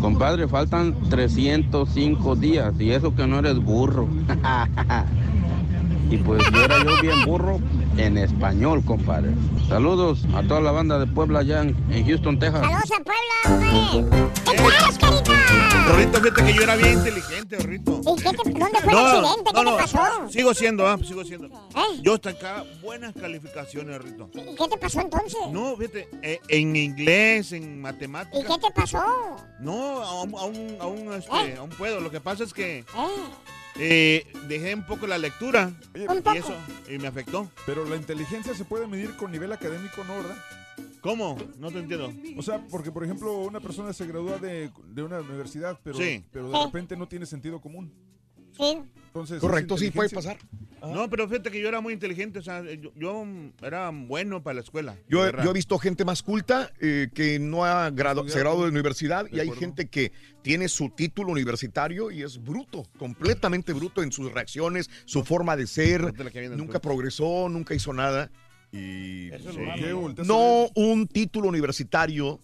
Compadre, 0.00 0.48
faltan 0.48 0.94
305 1.10 2.36
días 2.36 2.74
y 2.78 2.90
eso 2.90 3.14
que 3.14 3.26
no 3.26 3.38
eres 3.38 3.58
burro. 3.58 4.08
y 6.10 6.16
pues 6.16 6.42
yo 6.52 6.64
era 6.64 6.78
yo 6.82 7.00
bien 7.02 7.24
burro 7.26 7.60
en 7.96 8.18
español, 8.18 8.82
compadre. 8.84 9.30
Saludos 9.68 10.26
a 10.34 10.42
toda 10.42 10.60
la 10.60 10.72
banda 10.72 10.98
de 10.98 11.06
Puebla 11.06 11.40
allá 11.40 11.62
en, 11.62 12.06
Houston, 12.06 12.38
Texas. 12.38 12.60
Saludos 12.60 12.92
a 12.92 13.04
Puebla. 13.04 14.30
¿Qué 14.44 14.56
carita? 14.56 15.69
Rorrito, 15.90 16.20
fíjate 16.20 16.44
que 16.44 16.54
yo 16.54 16.62
era 16.62 16.76
bien 16.76 16.92
inteligente, 16.92 17.56
Rorrito. 17.58 18.00
¿Y 18.00 18.16
qué 18.22 18.30
te- 18.30 18.50
¿Dónde 18.50 18.78
fue 18.80 18.92
el 18.92 18.98
accidente? 18.98 19.50
¿Qué 19.54 19.60
te 19.64 19.70
pasó? 19.76 20.28
Sigo 20.30 20.54
siendo, 20.54 20.86
ah, 20.86 20.98
sigo 21.06 21.24
siendo. 21.24 21.46
¿Eh? 21.48 22.00
Yo 22.02 22.16
sacaba 22.22 22.64
buenas 22.80 23.12
calificaciones, 23.14 23.98
Rorrito. 23.98 24.30
¿Y 24.34 24.54
qué 24.54 24.68
te 24.68 24.76
pasó 24.78 25.00
entonces? 25.00 25.40
No, 25.50 25.76
fíjate, 25.76 26.08
eh, 26.22 26.40
en 26.48 26.76
inglés, 26.76 27.52
en 27.52 27.62
¿Y 27.64 27.76
matemáticas. 27.76 28.44
qué 28.46 28.58
te 28.66 28.70
pasó? 28.72 29.02
No, 29.60 30.02
aún, 30.02 30.34
aún, 30.38 30.76
aún, 30.80 31.12
este, 31.12 31.56
aún 31.56 31.70
puedo. 31.70 32.00
Lo 32.00 32.10
que 32.10 32.20
pasa 32.20 32.44
es 32.44 32.52
que 32.54 32.78
¿Eh? 32.78 32.84
eh, 33.76 34.32
dejé 34.46 34.74
un 34.74 34.86
poco 34.86 35.06
la 35.06 35.18
lectura 35.18 35.72
y 35.94 36.02
eso 36.38 36.54
y 36.88 36.98
me 36.98 37.08
afectó. 37.08 37.50
Pero 37.66 37.84
la 37.84 37.96
inteligencia 37.96 38.54
se 38.54 38.64
puede 38.64 38.86
medir 38.86 39.16
con 39.16 39.32
nivel 39.32 39.52
académico, 39.52 40.04
¿no, 40.04 40.16
verdad? 40.16 40.36
¿Cómo? 41.00 41.38
No 41.58 41.70
te 41.70 41.78
entiendo. 41.78 42.12
O 42.36 42.42
sea, 42.42 42.64
porque 42.70 42.90
por 42.92 43.04
ejemplo 43.04 43.38
una 43.40 43.60
persona 43.60 43.92
se 43.92 44.06
gradúa 44.06 44.38
de, 44.38 44.70
de 44.88 45.02
una 45.02 45.20
universidad, 45.20 45.78
pero, 45.82 45.96
Sí. 45.96 46.24
pero 46.30 46.50
de 46.50 46.64
repente 46.66 46.96
no 46.96 47.08
tiene 47.08 47.26
sentido 47.26 47.60
común. 47.60 47.92
Sí. 48.56 48.82
Entonces, 49.06 49.40
Correcto, 49.40 49.78
sí, 49.78 49.90
puede 49.90 50.08
inteligencia. 50.08 50.46
No, 50.82 51.08
pero 51.10 51.28
fíjate 51.28 51.50
que 51.50 51.60
yo 51.60 51.68
era 51.68 51.80
muy 51.80 51.92
inteligente, 51.92 52.38
o 52.38 52.42
sea, 52.42 52.62
yo, 52.74 52.92
yo 52.96 53.24
era 53.62 53.90
bueno 53.90 54.42
para 54.42 54.54
la 54.54 54.60
escuela. 54.60 54.96
Yo, 55.08 55.18
de 55.22 55.28
he- 55.28 55.30
verdad. 55.32 55.44
yo 55.44 55.50
he 55.50 55.54
visto 55.54 55.78
gente 55.78 56.04
más 56.04 56.22
culta 56.22 56.70
eh, 56.80 57.08
que 57.14 57.38
no 57.38 57.64
ha 57.64 57.90
gradu- 57.90 58.28
se 58.28 58.38
graduado 58.38 58.64
de 58.64 58.70
universidad 58.70 59.26
y 59.32 59.40
hay 59.40 59.50
gente 59.50 59.88
que 59.88 60.12
tiene 60.42 60.68
su 60.68 60.90
título 60.90 61.30
universitario 61.32 62.10
y 62.10 62.22
es 62.22 62.42
bruto, 62.42 62.84
completamente 62.98 63.72
bruto 63.72 64.02
en 64.02 64.12
sus 64.12 64.32
reacciones, 64.32 64.90
su 65.06 65.24
forma 65.24 65.56
de 65.56 65.66
ser, 65.66 66.02
nunca 66.02 66.14
después. 66.74 66.80
progresó, 66.80 67.48
nunca 67.48 67.74
hizo 67.74 67.92
nada. 67.92 68.30
Y 68.72 69.28
Eso 69.32 69.48
es 69.50 69.54
Sí. 69.54 69.60
lo 69.60 69.66
malo. 69.66 69.82
¿Qué 69.82 69.92
volteas 69.92 70.28
a 70.28 70.32
no 70.32 70.68
un 70.74 71.06
título 71.08 71.48
universitario 71.48 72.40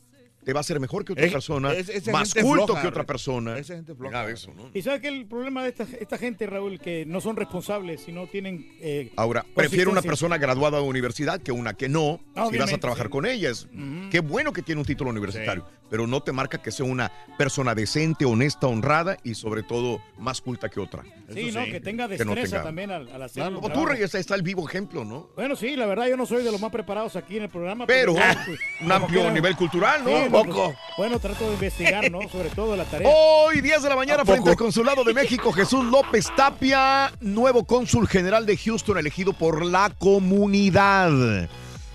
te 0.47 0.53
va 0.53 0.61
a 0.61 0.63
hacer 0.63 0.79
mejor 0.79 1.05
que 1.05 1.13
otra 1.13 1.25
Es- 1.27 1.33
persona, 1.33 1.73
es- 1.73 2.07
más 2.13 2.33
culto 2.33 2.67
floja, 2.69 2.83
que 2.83 2.87
otra 2.87 3.03
persona. 3.05 3.59
Esa 3.59 3.75
gente 3.75 3.97
floja. 3.97 4.13
Nada 4.13 4.27
de 4.29 4.35
eso, 4.35 4.53
¿no? 4.55 4.71
Y 4.73 4.81
sabes 4.81 5.01
que 5.01 5.09
el 5.09 5.27
problema 5.27 5.65
de 5.65 5.71
esta, 5.71 5.85
esta 5.99 6.19
gente, 6.19 6.47
Raúl, 6.47 6.79
que 6.79 7.05
no 7.05 7.21
son 7.21 7.35
responsables 7.35 8.07
y 8.07 8.13
no 8.13 8.29
tienen. 8.29 8.65
eh, 8.81 9.11
Ahora, 9.17 9.45
prefiero 9.57 9.91
una 9.91 10.03
persona 10.03 10.39
graduada 10.39 10.79
de 10.79 10.85
universidad 10.85 11.41
que 11.43 11.51
una 11.51 11.75
que 11.75 11.89
no. 11.89 12.21
si 12.23 12.31
vas 12.37 12.45
a 12.45 12.47
Obviamente, 12.47 12.79
trabajar 12.79 13.07
sí. 13.07 13.11
con 13.11 13.27
ellas. 13.27 13.67
Qué 14.13 14.21
bueno 14.21 14.53
que 14.53 14.63
tiene 14.63 14.81
un 14.81 14.87
título 14.87 15.11
universitario, 15.11 15.67
pero 15.91 16.07
no 16.07 16.21
te 16.23 16.31
marca 16.31 16.63
que 16.63 16.71
sea 16.71 16.87
una 16.87 17.11
persona 17.37 17.75
decente, 17.75 18.25
honesta, 18.25 18.69
honrada 18.69 19.19
y 19.25 19.35
sobre 19.35 19.65
todo 19.65 20.01
más 20.17 20.41
culta 20.41 20.69
que 20.69 20.79
otra. 20.79 21.03
Sí, 21.35 21.51
no, 21.53 21.65
que 21.65 21.81
tenga 21.81 22.07
Que 22.09 22.25
no 22.25 22.37
destreza 22.37 22.59
tenga- 22.59 22.63
también 22.63 22.91
al, 22.93 23.09
al 23.09 23.23
hacer 23.23 23.43
Claro, 23.43 23.61
como 23.61 23.73
tú. 23.75 23.85
Reyes, 23.85 24.15
está 24.15 24.37
el 24.37 24.43
vivo 24.43 24.65
ejemplo, 24.69 25.05
¿no? 25.05 25.29
Bueno, 25.35 25.57
sí, 25.57 25.75
la 25.75 25.87
verdad 25.87 26.07
yo 26.07 26.17
no 26.17 26.25
soy 26.25 26.45
de 26.45 26.53
los 26.53 26.61
más 26.61 26.71
preparados 26.71 27.17
aquí 27.17 27.37
en 27.37 27.43
el 27.45 27.49
programa. 27.49 27.85
Pero 27.87 28.13
bueno, 28.13 28.41
pues, 28.47 28.61
un 28.81 28.93
amplio 28.93 29.29
nivel 29.33 29.57
cultural, 29.57 30.05
¿no? 30.05 30.36
Poco. 30.45 30.75
bueno, 30.97 31.19
trato 31.19 31.47
de 31.47 31.55
investigar, 31.55 32.11
¿no? 32.11 32.21
Sobre 32.29 32.51
todo 32.51 32.77
la 32.77 32.85
tarea. 32.85 33.09
Hoy, 33.09 33.61
10 33.61 33.83
de 33.83 33.89
la 33.89 33.97
mañana, 33.97 34.25
frente 34.25 34.51
al 34.51 34.57
Consulado 34.57 35.05
de 35.05 35.15
México, 35.15 35.53
Jesús 35.53 35.85
López 35.85 36.27
Tapia, 36.37 37.13
nuevo 37.21 37.65
cónsul 37.65 38.09
general 38.09 38.47
de 38.47 38.57
Houston, 38.57 38.99
elegido 38.99 39.33
por 39.33 39.65
la 39.65 39.91
comunidad. 39.99 41.49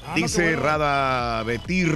Ah, 0.06 0.14
Dice 0.16 0.56
Rada 0.56 1.44
Betir. 1.44 1.92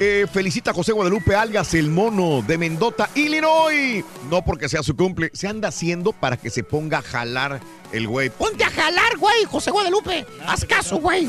Eh, 0.00 0.26
felicita 0.32 0.72
a 0.72 0.74
José 0.74 0.90
Guadalupe 0.92 1.36
Algas, 1.36 1.74
el 1.74 1.88
mono 1.88 2.42
de 2.42 2.58
Mendota, 2.58 3.08
Illinois. 3.14 4.04
No 4.28 4.44
porque 4.44 4.68
sea 4.68 4.82
su 4.82 4.96
cumple, 4.96 5.30
se 5.32 5.46
anda 5.46 5.68
haciendo 5.68 6.12
para 6.12 6.36
que 6.36 6.50
se 6.50 6.64
ponga 6.64 6.98
a 6.98 7.02
jalar 7.02 7.60
el 7.92 8.08
güey. 8.08 8.30
Ponte 8.30 8.64
a 8.64 8.70
jalar, 8.70 9.16
güey, 9.18 9.44
José 9.44 9.70
Guadalupe. 9.70 10.26
Haz 10.46 10.64
caso, 10.64 10.96
güey. 10.98 11.28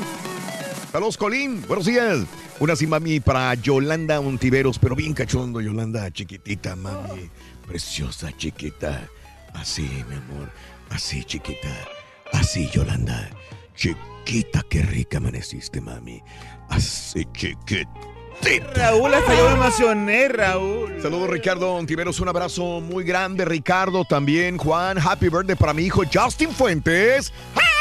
Saludos, 0.92 1.18
Colín. 1.18 1.64
Buenos 1.68 1.86
días. 1.86 2.20
Una 2.60 2.76
sí, 2.76 2.88
mami, 2.88 3.20
para 3.20 3.54
Yolanda 3.56 4.20
Ontiveros, 4.20 4.80
pero 4.80 4.96
bien 4.96 5.14
cachondo, 5.14 5.60
Yolanda, 5.60 6.10
chiquitita, 6.12 6.76
mami. 6.76 7.30
Preciosa, 7.68 8.32
chiquita. 8.38 9.10
Así, 9.54 9.82
mi 10.10 10.16
amor. 10.16 10.52
Así, 10.90 11.24
chiquita. 11.24 11.70
Así, 12.32 12.70
Yolanda. 12.70 13.30
Chiquita, 13.76 14.64
qué 14.70 14.84
rica 14.84 15.18
amaneciste, 15.18 15.82
mami. 15.82 16.22
Así, 16.70 17.26
Raúl, 18.76 19.14
hasta 19.14 19.36
yo 19.36 19.48
me 19.50 19.54
emocioné, 19.54 20.28
Raúl. 20.28 21.02
Saludos, 21.02 21.30
Ricardo 21.30 21.74
Ontiveros. 21.76 22.20
Un 22.20 22.28
abrazo 22.28 22.82
muy 22.82 23.04
grande, 23.04 23.46
Ricardo. 23.46 24.04
También, 24.06 24.58
Juan. 24.58 24.98
Happy 24.98 25.30
birthday 25.30 25.56
para 25.56 25.74
mi 25.74 25.84
hijo 25.84 26.04
Justin 26.12 26.52
Fuentes. 26.52 27.32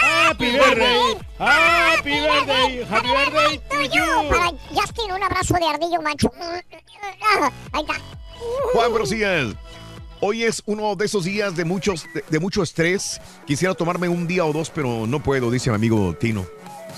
Happy 0.02 0.52
birthday. 0.52 1.18
Happy 1.38 2.10
birthday. 2.10 2.82
Happy 2.88 3.08
birthday 3.08 3.58
to 3.68 3.82
you. 3.94 4.28
Para 4.28 4.50
Justin, 4.72 5.12
un 5.12 5.22
abrazo 5.22 5.54
de 5.54 5.66
ardillo 5.66 6.02
macho. 6.02 6.32
Ahí 7.72 7.82
está. 7.82 7.94
Juan, 8.72 8.90
buenos 8.90 9.10
días. 9.10 9.54
Hoy 10.20 10.44
es 10.44 10.62
uno 10.66 10.94
de 10.94 11.06
esos 11.06 11.24
días 11.24 11.56
de, 11.56 11.64
muchos, 11.64 12.06
de, 12.14 12.24
de 12.28 12.38
mucho 12.38 12.62
estrés. 12.62 13.20
Quisiera 13.46 13.74
tomarme 13.74 14.08
un 14.08 14.28
día 14.28 14.44
o 14.44 14.52
dos, 14.52 14.70
pero 14.70 15.06
no 15.06 15.20
puedo, 15.20 15.50
dice 15.50 15.70
mi 15.70 15.76
amigo 15.76 16.14
Tino. 16.14 16.46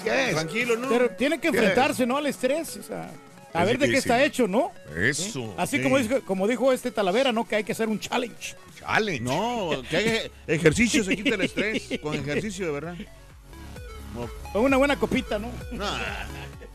Tranquilo, 0.05 0.77
¿no? 0.77 0.89
Pero 0.89 1.11
tiene 1.11 1.41
que 1.41 1.49
enfrentarse, 1.49 2.07
¿no? 2.07 2.19
Al 2.19 2.27
estrés. 2.27 2.77
O 2.77 2.83
sea, 2.83 3.11
a 3.55 3.65
ver 3.65 3.79
de 3.79 3.89
qué 3.89 3.97
está 3.97 4.23
hecho, 4.25 4.47
¿no? 4.49 4.73
Eso. 4.97 5.55
Así 5.57 5.77
Sí. 5.79 5.83
como, 5.83 5.99
dijo, 5.99 6.21
como 6.23 6.47
dijo 6.49 6.73
este 6.73 6.91
Talavera, 6.91 7.33
¿no? 7.33 7.47
Que 7.47 7.57
hay 7.57 7.65
que 7.65 7.73
hacer 7.73 7.89
un 7.89 7.99
challenge. 8.01 8.55
Challenge. 8.81 9.21
No, 9.21 9.71
que 9.89 9.97
haga 9.97 10.13
ejercicio 10.47 11.03
se 11.05 11.17
quita 11.17 11.37
el 11.37 11.43
estrés. 11.43 11.83
Con 12.03 12.15
ejercicio, 12.15 12.67
de 12.67 12.73
verdad. 12.73 12.95
Con 14.53 14.63
una 14.65 14.77
buena 14.77 14.97
copita, 14.97 15.39
¿no? 15.39 15.49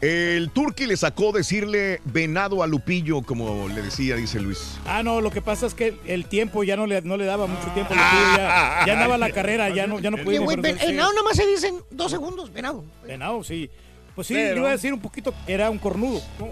El 0.02 0.50
Turqui 0.52 0.86
le 0.86 0.96
sacó 0.96 1.34
decirle 1.34 2.00
venado 2.06 2.64
a 2.64 2.68
Lupillo, 2.68 3.22
como 3.22 3.68
le 3.68 3.82
decía, 3.82 4.16
dice 4.16 4.40
Luis. 4.40 4.78
Ah, 4.86 5.04
no, 5.04 5.20
lo 5.20 5.30
que 5.30 5.42
pasa 5.42 5.66
es 5.66 5.74
que 5.74 5.96
el 6.06 6.26
tiempo 6.26 6.64
ya 6.64 6.78
no 6.78 6.88
le, 6.88 7.02
no 7.02 7.18
le 7.18 7.26
daba 7.26 7.48
mucho 7.48 7.68
tiempo. 7.74 7.94
le 7.94 8.00
pido, 8.00 8.38
ya, 8.38 8.84
ya 8.88 8.94
andaba 8.94 9.18
la 9.18 9.30
carrera, 9.32 9.70
ya 9.70 9.88
no, 9.88 10.00
ya 10.00 10.10
no 10.10 10.18
podía. 10.24 10.40
güey, 10.40 10.56
ven- 10.58 10.78
el 10.82 10.96
nado 10.96 11.12
nomás 11.14 11.36
se 11.36 11.46
dicen 11.46 11.82
dos 11.92 12.12
segundos, 12.12 12.52
venado. 12.54 12.86
Venado, 13.06 13.44
sí. 13.44 13.70
Pues 14.16 14.28
sí, 14.28 14.34
Pero- 14.36 14.54
le 14.56 14.60
iba 14.62 14.70
a 14.70 14.74
decir 14.74 14.94
un 14.94 15.02
poquito, 15.02 15.34
era 15.48 15.70
un 15.70 15.78
cornudo. 15.80 16.22
¿no? 16.40 16.48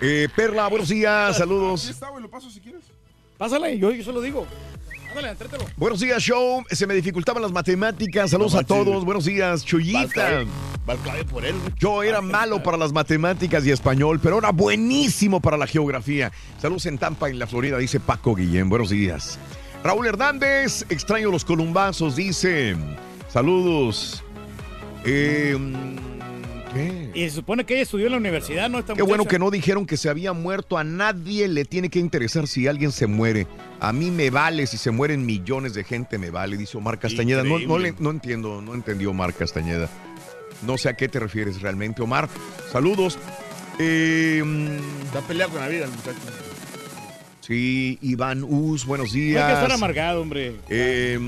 Eh, 0.00 0.28
Perla, 0.34 0.68
buenos 0.68 0.88
días, 0.88 1.36
saludos. 1.36 1.82
Aquí 1.84 1.92
está, 1.92 2.08
güey, 2.08 2.22
lo 2.22 2.30
paso 2.30 2.50
si 2.50 2.60
quieres. 2.60 2.82
Pásale, 3.38 3.78
yo, 3.78 3.90
yo 3.90 4.02
se 4.04 4.12
lo 4.12 4.20
digo. 4.20 4.46
Ándale, 5.08 5.30
entrételo. 5.30 5.64
Buenos 5.76 6.00
días, 6.00 6.22
show. 6.22 6.62
Se 6.70 6.86
me 6.86 6.94
dificultaban 6.94 7.42
las 7.42 7.50
matemáticas. 7.52 8.30
Saludos 8.30 8.54
No 8.54 8.60
a 8.60 8.64
todos. 8.64 9.04
Buenos 9.04 9.24
días, 9.24 9.64
Chuyita. 9.64 10.44
Valcabe- 10.86 11.24
por 11.24 11.44
él. 11.44 11.54
Yo 11.78 12.02
era 12.02 12.20
malo 12.20 12.62
para 12.62 12.76
las 12.76 12.92
matemáticas 12.92 13.66
y 13.66 13.70
español, 13.70 14.20
pero 14.22 14.38
era 14.38 14.50
buenísimo 14.52 15.40
para 15.40 15.56
la 15.56 15.66
geografía. 15.66 16.30
Saludos 16.60 16.86
en 16.86 16.98
Tampa, 16.98 17.28
en 17.28 17.38
la 17.38 17.46
Florida, 17.46 17.76
dice 17.78 17.98
Paco 18.00 18.34
Guillén. 18.34 18.68
Buenos 18.68 18.90
días. 18.90 19.38
Raúl 19.82 20.06
Hernández, 20.06 20.84
extraño 20.88 21.30
los 21.30 21.44
columbazos, 21.44 22.14
dice. 22.16 22.76
Saludos. 23.32 24.22
Eh, 25.04 25.56
¿Qué? 26.72 27.10
Y 27.14 27.28
se 27.28 27.36
supone 27.36 27.64
que 27.64 27.74
ella 27.74 27.82
estudió 27.82 28.06
en 28.06 28.12
la 28.12 28.18
universidad, 28.18 28.70
¿no? 28.70 28.78
Esta 28.78 28.94
Qué 28.94 29.02
bueno 29.02 29.24
que 29.24 29.38
no 29.38 29.50
dijeron 29.50 29.86
que 29.86 29.96
se 29.96 30.08
había 30.08 30.32
muerto. 30.32 30.78
A 30.78 30.84
nadie 30.84 31.48
le 31.48 31.64
tiene 31.64 31.88
que 31.90 31.98
interesar 31.98 32.46
si 32.46 32.66
alguien 32.68 32.92
se 32.92 33.06
muere. 33.06 33.46
A 33.80 33.92
mí 33.92 34.10
me 34.10 34.30
vale 34.30 34.66
si 34.66 34.76
se 34.76 34.90
mueren 34.90 35.26
millones 35.26 35.74
de 35.74 35.82
gente, 35.84 36.16
me 36.18 36.30
vale, 36.30 36.56
dice 36.56 36.76
Omar 36.78 36.98
Castañeda. 36.98 37.42
No, 37.42 37.50
no, 37.50 37.58
Increíble. 37.58 37.90
le- 37.92 37.96
no 37.98 38.10
entiendo, 38.10 38.62
no 38.62 38.74
entendió 38.74 39.10
Omar 39.10 39.34
Castañeda. 39.34 39.88
No 40.64 40.76
sé 40.78 40.88
a 40.90 40.94
qué 40.94 41.08
te 41.08 41.18
refieres 41.18 41.60
realmente, 41.62 42.02
Omar. 42.02 42.28
Saludos. 42.70 43.18
Eh, 43.78 44.42
mm, 44.44 45.06
Está 45.06 45.20
peleado 45.22 45.52
con 45.52 45.60
la 45.62 45.68
vida 45.68 45.84
el 45.86 45.90
muchacho. 45.90 46.18
sí, 47.40 47.98
Iván 48.02 48.44
Us, 48.44 48.84
buenos 48.86 49.08
No 49.08 49.14
hay 49.14 49.20
que 49.20 49.30
días. 49.30 49.52
estar 49.54 49.72
amargado, 49.72 50.20
hombre. 50.20 50.54
Eh, 50.68 51.18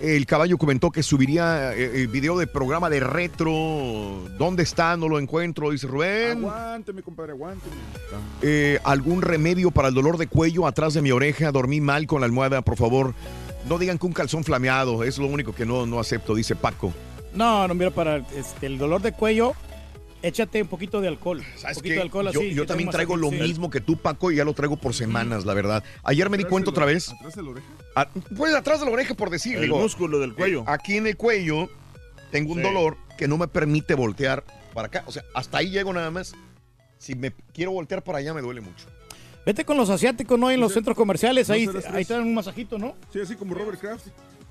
el 0.00 0.26
caballo 0.26 0.56
comentó 0.58 0.90
que 0.90 1.02
subiría 1.02 1.74
eh, 1.74 2.02
el 2.02 2.08
video 2.08 2.38
de 2.38 2.46
programa 2.46 2.88
de 2.88 3.00
retro. 3.00 4.24
¿Dónde 4.38 4.62
está? 4.62 4.96
No 4.96 5.08
lo 5.08 5.18
encuentro, 5.18 5.70
dice 5.70 5.86
Rubén. 5.86 6.38
Aguánteme, 6.38 7.02
compadre, 7.02 7.32
aguánteme. 7.32 7.74
Eh, 8.42 8.78
¿Algún 8.84 9.22
remedio 9.22 9.70
para 9.70 9.88
el 9.88 9.94
dolor 9.94 10.16
de 10.16 10.26
cuello 10.26 10.66
atrás 10.66 10.94
de 10.94 11.02
mi 11.02 11.10
oreja? 11.10 11.52
Dormí 11.52 11.80
mal 11.80 12.06
con 12.06 12.20
la 12.20 12.26
almohada, 12.26 12.62
por 12.62 12.76
favor. 12.76 13.14
No 13.68 13.78
digan 13.78 13.98
que 13.98 14.06
un 14.06 14.12
calzón 14.12 14.42
flameado, 14.42 15.04
es 15.04 15.18
lo 15.18 15.26
único 15.26 15.54
que 15.54 15.66
no, 15.66 15.84
no 15.84 16.00
acepto, 16.00 16.34
dice 16.34 16.56
Paco. 16.56 16.92
No, 17.34 17.68
no, 17.68 17.74
mira, 17.74 17.90
para 17.90 18.16
este, 18.34 18.66
el 18.66 18.78
dolor 18.78 19.02
de 19.02 19.12
cuello, 19.12 19.52
échate 20.22 20.62
un 20.62 20.68
poquito 20.68 21.00
de 21.00 21.08
alcohol. 21.08 21.38
Un 21.38 21.60
¿Sabes 21.60 21.76
poquito 21.76 21.92
qué? 21.92 21.96
de 21.96 22.02
alcohol 22.02 22.30
yo 22.32 22.40
así. 22.40 22.54
yo 22.54 22.66
también 22.66 22.90
traigo 22.90 23.16
lo 23.16 23.28
sí. 23.30 23.36
mismo 23.36 23.68
que 23.68 23.80
tú, 23.80 23.96
Paco, 23.96 24.32
y 24.32 24.36
ya 24.36 24.44
lo 24.44 24.54
traigo 24.54 24.76
por 24.76 24.94
semanas, 24.94 25.44
la 25.44 25.54
verdad. 25.54 25.84
Ayer 26.02 26.30
me 26.30 26.38
di 26.38 26.44
cuenta 26.44 26.70
otra 26.70 26.86
vez. 26.86 27.10
¿Atrás 27.10 27.34
de 27.34 27.42
la 27.42 27.50
oreja? 27.50 27.66
Ah, 27.96 28.08
pues 28.36 28.54
atrás 28.54 28.80
de 28.80 28.86
la 28.86 28.92
oreja, 28.92 29.14
por 29.14 29.30
decir. 29.30 29.56
El 29.56 29.62
digo, 29.62 29.78
músculo 29.78 30.18
del 30.20 30.34
cuello. 30.34 30.60
eh, 30.60 30.64
aquí 30.68 30.96
en 30.96 31.06
el 31.06 31.16
cuello 31.16 31.68
tengo 32.30 32.52
un 32.52 32.58
Sí. 32.58 32.64
dolor 32.64 32.96
que 33.18 33.26
no 33.28 33.36
me 33.36 33.48
permite 33.48 33.94
voltear 33.94 34.44
para 34.74 34.86
acá. 34.86 35.02
O 35.06 35.12
sea, 35.12 35.24
hasta 35.34 35.58
ahí 35.58 35.70
llego 35.70 35.92
nada 35.92 36.10
más. 36.10 36.32
Si 36.98 37.14
me 37.14 37.32
quiero 37.52 37.72
voltear 37.72 38.02
para 38.04 38.18
allá 38.18 38.32
me 38.34 38.40
duele 38.42 38.60
mucho. 38.60 38.86
Vete 39.44 39.64
con 39.64 39.76
los 39.76 39.88
asiáticos, 39.90 40.38
¿no? 40.38 40.50
En 40.50 40.60
los 40.60 40.72
centros 40.74 40.96
comerciales, 40.96 41.48
no 41.48 41.54
ahí, 41.54 41.68
ahí 41.92 42.04
te 42.04 42.12
dan 42.12 42.22
un 42.24 42.34
masajito, 42.34 42.78
¿no? 42.78 42.94
Sí, 43.12 43.20
así 43.20 43.34
como 43.36 43.54
Robert 43.54 43.80
Kraft. 43.80 44.06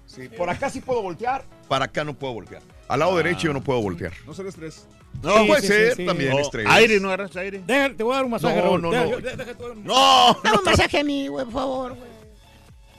Sí, 0.07 0.28
por 0.36 0.49
acá 0.49 0.70
sí 0.72 0.82
puedo 0.82 1.03
voltear. 1.03 1.44
Para 1.68 1.86
acá 1.86 2.03
no 2.03 2.16
puedo 2.16 2.34
voltear. 2.34 2.64
Al 2.88 2.99
lado 2.99 3.16
derecho 3.16 3.44
yo 3.48 3.53
no 3.53 3.61
puedo 3.64 3.80
voltear. 3.82 4.11
No 4.26 4.34
será 4.34 4.49
estrés. 4.49 4.88
No, 5.22 5.38
Sí, 5.41 5.48
puede 5.48 5.61
sí, 5.61 5.68
ser 5.68 5.90
sí, 5.91 5.95
sí. 5.98 6.06
también 6.07 6.34
Oh, 6.34 6.40
estrés. 6.40 6.66
aire, 6.68 6.99
no 6.99 7.10
agarras 7.10 7.36
aire. 7.36 7.61
Deja- 7.66 7.94
te 7.95 8.02
voy 8.03 8.14
a 8.14 8.16
dar 8.16 8.26
un 8.26 8.32
masaje, 8.32 8.56
No, 8.57 8.61
Raúl. 8.64 8.82
no, 8.82 8.90
Deja- 8.91 9.06
no. 9.06 9.18
deja- 9.18 9.52
a 9.52 9.72
un- 9.72 9.84
No, 9.84 10.38
Dame 10.44 10.57
un 10.57 10.64
masaje 10.66 10.99
a 10.99 11.03
mí, 11.03 11.28
güey, 11.28 11.45
por 11.45 11.53
favor, 11.53 11.94
güey. 11.95 12.09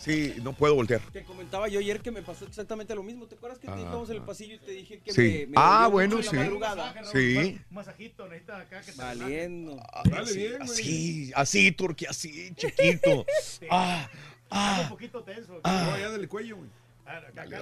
Sí, 0.00 0.34
no 0.42 0.54
puedo 0.54 0.74
voltear. 0.74 1.00
Te 1.12 1.24
comentaba 1.24 1.68
yo 1.68 1.78
ayer 1.78 2.00
que 2.00 2.10
me 2.10 2.22
pasó 2.22 2.46
exactamente 2.46 2.94
lo 2.94 3.02
mismo. 3.02 3.26
¿Te 3.26 3.34
acuerdas 3.34 3.58
que 3.58 3.68
Ah, 3.68 3.76
estábamos 3.76 4.08
en 4.08 4.16
el 4.16 4.22
pasillo 4.22 4.54
y 4.54 4.58
te 4.58 4.70
dije 4.72 4.98
que 5.00 5.12
Sí. 5.12 5.20
me, 5.20 5.46
me 5.48 5.52
Ah, 5.56 5.88
bueno, 5.88 6.22
sí. 6.22 6.34
madrugada? 6.36 6.94
Sí. 7.12 7.36
Un 7.36 7.74
masajito, 7.74 8.26
necesita 8.26 8.60
acá 8.60 8.80
que 8.80 8.92
te 8.92 8.98
Valiendo. 8.98 9.76
Dale 10.04 10.26
Sí, 10.26 10.38
bien, 10.38 10.56
güey. 10.58 10.70
así, 10.70 11.32
así, 11.34 11.72
Turquía, 11.72 12.10
así, 12.10 12.52
chiquito. 12.54 13.26
Ah, 13.70 14.08
relaje. 14.10 14.18
Un 14.42 14.48
ah, 14.50 14.86
poquito 14.88 15.22
tenso. 15.22 15.60
Ah. 15.64 15.94
allá 15.94 16.10
del 16.10 16.28
cuello, 16.28 16.56
güey. 16.56 16.70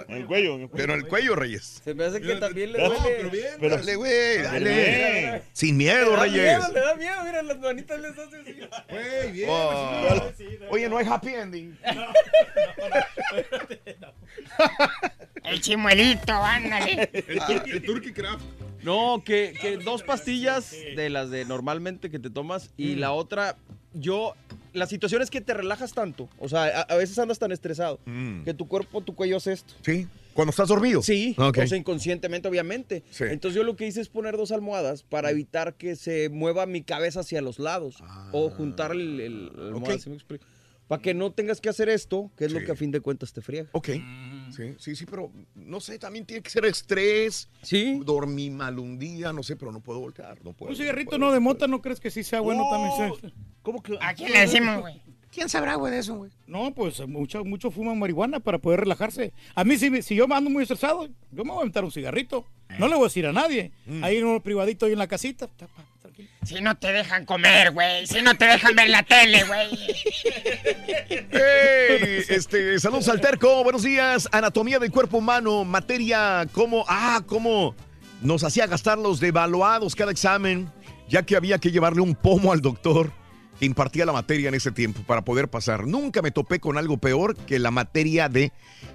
En 0.09 0.17
el 0.17 0.27
cuello. 0.27 0.55
en 0.55 0.61
el 0.63 0.69
cuello. 0.69 0.71
Pero 0.87 0.95
el 0.95 1.07
cuello, 1.07 1.35
Reyes. 1.37 1.81
Se 1.85 1.95
me 1.95 2.05
hace 2.05 2.21
que 2.21 2.35
también 2.37 2.73
le 2.73 2.79
no, 2.79 2.89
duele. 2.91 3.03
pero 3.17 3.31
bien. 3.31 3.47
Pero- 3.61 3.77
Dale, 3.77 3.97
güey, 3.97 4.43
dale. 4.43 4.71
Bien. 4.75 5.43
Sin 5.53 5.79
Le 5.79 5.85
miedo, 5.85 6.11
da 6.13 6.23
Reyes. 6.25 6.59
miedo, 6.59 6.73
le 6.73 6.81
da 6.81 6.95
miedo. 6.97 7.25
Mira, 7.25 7.43
las 7.43 7.59
manitas 7.59 8.01
les 8.01 8.19
hace 8.19 8.37
así. 8.37 8.61
Güey, 8.91 9.33
bien. 9.33 9.49
Oh. 9.51 10.31
así. 10.35 10.59
Oye, 10.71 10.89
no 10.89 10.99
hay 10.99 11.07
happy 11.09 11.29
ending. 11.35 11.79
El 15.45 15.61
chimuelito, 15.61 16.33
ándale. 16.35 17.09
El, 17.13 17.41
tur- 17.41 17.63
el 17.73 17.83
Turkey 17.83 18.13
Craft. 18.13 18.43
No, 18.83 19.23
que, 19.25 19.55
que 19.61 19.77
dos 19.79 20.03
pastillas 20.03 20.71
de 20.97 21.11
las 21.11 21.31
de 21.31 21.45
normalmente 21.45 22.11
que 22.11 22.19
te 22.19 22.31
tomas 22.31 22.71
y 22.77 22.95
la 22.95 23.13
otra, 23.13 23.57
yo, 23.95 24.35
la 24.73 24.87
situación 24.87 25.21
es 25.23 25.31
que 25.31 25.41
te 25.41 25.55
relajas 25.55 25.93
tanto, 25.95 26.29
o 26.39 26.49
sea, 26.49 26.65
a, 26.65 26.81
a 26.83 26.97
veces 26.97 27.19
andas 27.19 27.39
tan 27.39 27.53
estresado 27.53 27.99
Mm. 28.07 28.45
que 28.45 28.55
tu 28.55 28.69
cuerpo, 28.69 29.01
tu 29.01 29.15
cuello 29.15 29.37
hace 29.39 29.53
esto. 29.53 29.75
Sí, 29.83 30.07
cuando 30.35 30.51
estás 30.51 30.69
dormido. 30.69 31.03
Sí, 31.03 31.35
Ok. 31.39 31.59
o 31.65 31.67
sea, 31.67 31.77
inconscientemente, 31.77 32.47
obviamente. 32.49 33.03
Sí. 33.11 33.25
Entonces 33.29 33.57
yo 33.57 33.65
lo 33.65 33.75
que 33.75 33.87
hice 33.89 34.01
es 34.01 34.09
poner 34.09 34.37
dos 34.37 34.53
almohadas 34.53 35.03
para 35.03 35.31
evitar 35.31 35.75
que 35.75 35.97
se 35.97 36.29
mueva 36.29 36.65
mi 36.67 36.83
cabeza 36.83 37.21
hacia 37.21 37.41
los 37.43 37.59
lados 37.59 38.03
o 38.33 38.49
juntar 38.51 38.93
el, 38.93 39.21
el- 39.21 39.47
la 39.57 39.63
almohada, 39.69 39.95
Ok. 39.97 40.01
¿sí 40.01 40.11
me 40.11 40.15
explico? 40.17 40.45
Para 40.87 41.03
que 41.03 41.13
no 41.13 41.33
tengas 41.33 41.61
que 41.61 41.69
hacer 41.69 41.89
esto, 41.91 42.31
que 42.37 42.45
es 42.47 42.53
lo 42.53 42.61
Sí. 42.61 42.65
que 42.67 42.73
a 42.73 42.77
fin 42.77 42.91
de 42.93 43.01
cuentas 43.01 43.33
te 43.33 43.41
friega. 43.43 43.69
Ok. 43.73 43.89
Sí, 44.53 44.75
sí, 44.79 44.97
sí, 44.97 45.07
pero 45.07 45.31
no 45.55 45.81
sé, 45.81 45.99
también 45.99 46.25
tiene 46.27 46.43
que 46.43 46.51
ser 46.51 46.65
estrés. 46.65 47.49
Sí. 47.63 48.01
Dormí 48.05 48.51
mal 48.51 48.79
un 48.79 48.99
día, 48.99 49.33
no 49.33 49.43
sé, 49.43 49.57
pero 49.57 49.73
no 49.73 49.81
puedo 49.81 50.01
voltear. 50.01 50.39
No 50.45 50.53
puedo, 50.53 50.71
Un 50.71 50.77
cigarrito 50.77 51.19
no 51.19 51.33
de 51.33 51.41
mota, 51.41 51.67
¿no 51.67 51.81
crees 51.83 52.01
que 52.01 52.11
sí 52.11 52.23
sea 52.25 52.41
bueno 52.41 52.65
también? 52.71 53.13
sí? 53.21 53.35
¿Cómo 53.63 53.83
que? 53.83 53.99
¿A 54.01 54.15
quién 54.15 54.33
le 54.33 54.41
decimos, 54.41 54.81
güey? 54.81 55.01
¿Quién 55.31 55.49
sabrá, 55.51 55.75
güey, 55.75 55.93
de 55.93 55.99
eso, 55.99 56.17
güey? 56.17 56.31
No, 56.47 56.73
pues 56.75 57.07
muchos 57.07 57.45
mucho 57.45 57.71
fuman 57.71 57.99
marihuana 57.99 58.41
para 58.41 58.59
poder 58.59 58.81
relajarse. 58.81 59.33
A 59.55 59.63
mí, 59.63 59.77
si, 59.77 59.91
me- 59.91 60.01
si 60.03 60.15
yo 60.15 60.27
me 60.27 60.35
ando 60.35 60.49
muy 60.49 60.63
estresado, 60.63 61.07
yo 61.31 61.45
me 61.45 61.51
voy 61.51 61.59
a 61.59 61.61
aventar 61.61 61.85
un 61.85 61.91
cigarrito. 61.93 62.47
No 62.79 62.89
le 62.89 62.95
voy 62.95 63.05
a 63.05 63.09
decir 63.09 63.27
a 63.27 63.33
nadie. 63.33 63.71
Ahí 64.03 64.17
en 64.17 64.25
un 64.27 64.41
privadito, 64.41 64.87
ahí 64.87 64.93
en 64.93 64.99
la 64.99 65.07
casita. 65.07 65.49
Si 66.43 66.61
no 66.61 66.77
te 66.77 66.93
dejan 66.93 67.25
comer, 67.27 67.73
güey. 67.73 68.07
Si 68.07 68.23
no 68.23 68.35
te 68.37 68.47
dejan 68.47 68.75
ver 68.75 68.89
la 68.89 69.03
tele, 69.03 69.45
güey. 69.45 69.69
Hey, 71.31 72.25
este, 72.29 72.79
saludos 72.81 73.09
al 73.09 73.21
terco, 73.21 73.63
buenos 73.63 73.83
días. 73.83 74.29
Anatomía 74.33 74.79
del 74.79 74.91
cuerpo 74.91 75.19
humano, 75.19 75.65
materia, 75.65 76.47
cómo, 76.53 76.85
ah, 76.89 77.23
cómo 77.27 77.75
nos 78.23 78.45
hacía 78.45 78.67
gastar 78.67 78.99
los 78.99 79.21
devaluados 79.21 79.95
cada 79.95 80.11
examen, 80.11 80.73
ya 81.09 81.23
que 81.23 81.37
había 81.37 81.59
que 81.59 81.71
llevarle 81.71 82.01
un 82.01 82.15
pomo 82.15 82.53
al 82.53 82.61
doctor 82.61 83.13
que 83.59 83.67
impartía 83.67 84.07
la 84.07 84.13
materia 84.13 84.49
en 84.49 84.55
ese 84.55 84.73
tiempo 84.73 85.03
para 85.03 85.23
poder 85.23 85.49
pasar. 85.49 85.87
Nunca 85.87 86.23
me 86.23 86.31
topé 86.31 86.61
con 86.61 86.79
algo 86.79 86.99
peor 86.99 87.37
que 87.37 87.59
la 87.59 87.71
materia 87.71 88.29
de 88.29 88.53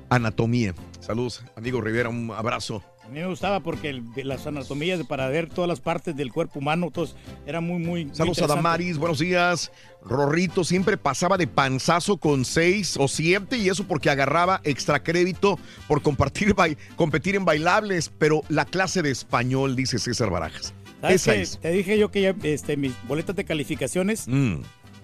anatomía. 0.10 0.74
Saludos, 1.00 1.44
amigo 1.56 1.82
Rivera, 1.82 2.10
un 2.10 2.32
abrazo. 2.32 2.84
A 3.06 3.10
mí 3.10 3.20
me 3.20 3.28
gustaba 3.28 3.60
porque 3.60 3.90
el- 3.90 4.04
las 4.16 4.48
anatomías 4.48 5.02
para 5.06 5.28
ver 5.28 5.50
todas 5.50 5.68
las 5.68 5.82
partes 5.82 6.16
del 6.16 6.32
cuerpo 6.32 6.60
humano, 6.60 6.90
todos, 6.90 7.16
era 7.46 7.60
muy, 7.60 7.78
muy. 7.80 8.06
muy 8.06 8.16
Saludos 8.16 8.42
a. 8.42 8.48
Damaris, 8.48 8.98
buenos 8.98 9.20
días. 9.20 9.72
Rorrito 10.04 10.64
siempre 10.64 10.98
pasaba 10.98 11.38
de 11.38 11.46
panzazo 11.48 12.18
con 12.18 12.46
seis 12.46 12.96
o 12.98 13.08
siete 13.10 13.58
y 13.58 13.68
eso 13.70 13.84
porque 13.86 14.10
agarraba 14.10 14.62
extra 14.64 15.04
crédito 15.04 15.60
por 15.88 16.02
compartir 16.02 16.56
competir 16.96 17.36
en 17.36 17.44
bailables, 17.46 18.10
pero 18.18 18.42
la 18.48 18.64
clase 18.66 19.02
de 19.02 19.12
español, 19.12 19.76
dice 19.76 20.00
César 20.00 20.30
Barajas. 20.30 20.74
¿Sabes 21.02 21.16
Esa 21.22 21.36
es. 21.36 21.60
Te 21.60 21.72
dije 21.72 21.98
yo 22.00 22.10
que 22.10 22.22
ya, 22.22 22.36
este, 22.44 22.78
mis 22.78 22.94
boletas 23.08 23.36
de 23.36 23.44
calificaciones 23.44 24.26
Mm. 24.30 24.62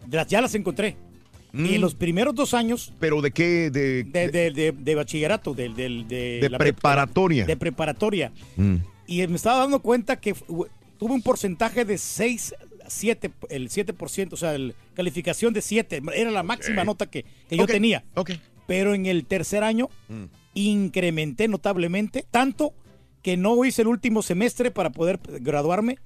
las- 0.09 0.27
ya 0.27 0.39
las 0.39 0.55
encontré. 0.55 0.95
Y 1.53 1.75
en 1.75 1.81
los 1.81 1.95
primeros 1.95 2.35
dos 2.35 2.53
años 2.53 2.93
¿Pero 2.99 3.21
de 3.21 3.31
qué? 3.31 3.71
De, 3.71 4.03
de, 4.03 4.29
de- 4.29 4.51
de- 4.51 4.71
de 4.71 4.95
bachillerato, 4.95 5.53
de, 5.53 5.69
de 5.69 6.47
la 6.49 6.57
pre- 6.57 6.73
preparatoria. 6.73 7.45
de 7.45 7.57
preparatoria. 7.57 8.31
Mm. 8.55 8.75
Y 9.07 9.25
me 9.27 9.35
estaba 9.35 9.59
dando 9.59 9.79
cuenta 9.79 10.19
que 10.19 10.33
tuve 10.33 11.13
un 11.13 11.21
porcentaje 11.23 11.85
de 11.85 11.97
6, 11.97 12.53
7, 12.87 13.31
el 13.49 13.69
7%, 13.69 14.33
o 14.33 14.37
sea, 14.37 14.53
el- 14.53 14.75
calificación 14.93 15.53
de 15.53 15.61
7, 15.61 16.01
era 16.13 16.29
la 16.31 16.43
máxima 16.43 16.83
nota 16.83 17.07
que, 17.07 17.25
que 17.49 17.57
yo 17.57 17.65
tenía. 17.65 18.03
ok. 18.15 18.31
Pero 18.67 18.93
en 18.93 19.07
el 19.07 19.25
tercer 19.25 19.63
año 19.63 19.89
Mm. 20.09 20.25
incrementé 20.53 21.47
notablemente, 21.47 22.25
tanto 22.29 22.73
que 23.23 23.37
no 23.37 23.65
hice 23.65 23.81
el 23.81 23.87
último 23.87 24.21
semestre 24.21 24.71
para 24.71 24.91
poder 24.91 25.19
graduarme, 25.41 25.97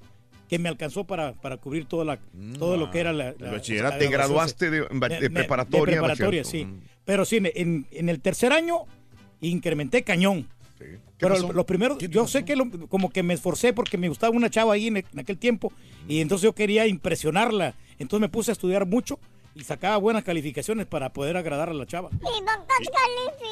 que 0.53 0.59
me 0.59 0.69
alcanzó 0.69 1.03
para, 1.05 1.33
para 1.33 1.57
cubrir 1.57 1.85
toda 1.85 2.05
la, 2.05 2.19
todo 2.59 2.77
lo 2.77 2.91
que 2.91 2.99
era 2.99 3.11
la, 3.11 3.33
la- 3.39 3.51
bachillerato. 3.53 3.97
Te 3.97 4.07
graduaste 4.07 4.69
de- 4.69 4.81
de 4.81 4.87
Me- 4.91 5.09
me- 5.19 5.29
preparatoria, 5.31 5.95
De 5.95 6.01
preparatoria, 6.01 6.43
sí. 6.43 6.67
Pero 7.05 7.25
sí, 7.25 7.37
en, 7.37 7.49
en- 7.55 7.87
en 7.91 8.09
el 8.09 8.19
tercer 8.21 8.53
año 8.53 8.81
incrementé 9.41 10.03
cañón. 10.03 10.47
Pero 11.17 11.35
pasó? 11.35 11.53
los 11.53 11.65
primeros, 11.65 11.97
yo 11.97 12.27
sé 12.27 12.45
que 12.45 12.55
lo- 12.55 12.69
como 12.87 13.09
que 13.09 13.23
me 13.23 13.33
esforcé 13.33 13.73
porque 13.73 13.97
me 13.97 14.09
gustaba 14.09 14.35
una 14.35 14.49
chava 14.51 14.73
ahí 14.75 14.87
en, 14.87 14.97
en 14.97 15.19
aquel 15.19 15.37
tiempo 15.39 15.73
y 16.07 16.19
entonces 16.21 16.43
yo 16.43 16.53
quería 16.53 16.85
impresionarla. 16.85 17.73
Entonces 17.97 18.21
me 18.21 18.29
puse 18.29 18.51
a 18.51 18.53
estudiar 18.53 18.85
mucho 18.85 19.19
y 19.55 19.63
sacaba 19.63 19.97
buenas 19.97 20.23
calificaciones 20.23 20.85
para 20.85 21.13
poder 21.13 21.35
agradar 21.37 21.69
a 21.69 21.73
la 21.73 21.85
chava. 21.87 22.09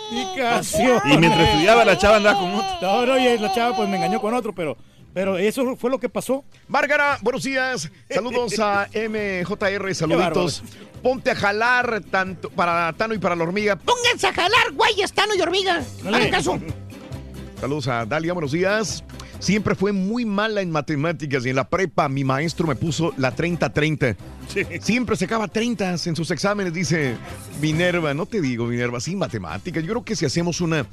Calificaciones. 0.09 1.01
Y 1.13 1.17
mientras 1.17 1.47
estudiaba, 1.49 1.85
la 1.85 1.97
chava 1.97 2.17
andaba 2.17 2.39
con 2.39 2.51
otro. 2.53 2.77
No, 2.81 3.05
no, 3.05 3.17
y 3.19 3.37
la 3.37 3.51
chava 3.53 3.75
pues 3.75 3.89
me 3.89 3.97
engañó 3.97 4.19
con 4.21 4.33
otro, 4.33 4.53
pero, 4.53 4.77
pero 5.13 5.37
eso 5.37 5.75
fue 5.75 5.89
lo 5.89 5.99
que 5.99 6.09
pasó. 6.09 6.43
Márgara, 6.67 7.17
buenos 7.21 7.43
días. 7.43 7.89
Saludos 8.09 8.59
a 8.59 8.87
MJR, 8.93 9.95
saluditos. 9.95 10.63
Ponte 11.01 11.31
a 11.31 11.35
jalar 11.35 12.01
tanto 12.11 12.49
para 12.49 12.93
Tano 12.93 13.13
y 13.13 13.17
para 13.17 13.35
la 13.35 13.43
hormiga. 13.43 13.75
Pónganse 13.75 14.27
a 14.27 14.33
jalar, 14.33 14.71
güey, 14.73 15.01
estano 15.01 15.33
y 15.35 15.41
hormiga. 15.41 15.83
Hagan 16.05 16.29
caso. 16.29 16.59
Saludos 17.59 17.87
a 17.87 18.05
Dalia, 18.05 18.33
buenos 18.33 18.51
días. 18.51 19.03
Siempre 19.39 19.73
fue 19.73 19.91
muy 19.91 20.23
mala 20.23 20.61
en 20.61 20.69
matemáticas 20.69 21.45
y 21.45 21.49
en 21.49 21.55
la 21.55 21.67
prepa 21.67 22.07
mi 22.07 22.23
maestro 22.23 22.67
me 22.67 22.75
puso 22.75 23.11
la 23.17 23.35
30-30. 23.35 24.15
Siempre 24.81 25.15
sacaba 25.15 25.47
30 25.47 25.95
en 26.05 26.15
sus 26.15 26.29
exámenes, 26.31 26.73
dice 26.73 27.15
Minerva. 27.61 28.13
No 28.13 28.25
te 28.25 28.41
digo, 28.41 28.65
Minerva, 28.65 28.99
sí, 28.99 29.15
matemáticas. 29.15 29.83
Yo 29.83 29.89
creo 29.89 30.03
que 30.05 30.15
si 30.15 30.25
hacemos 30.25 30.61
una, 30.61 30.85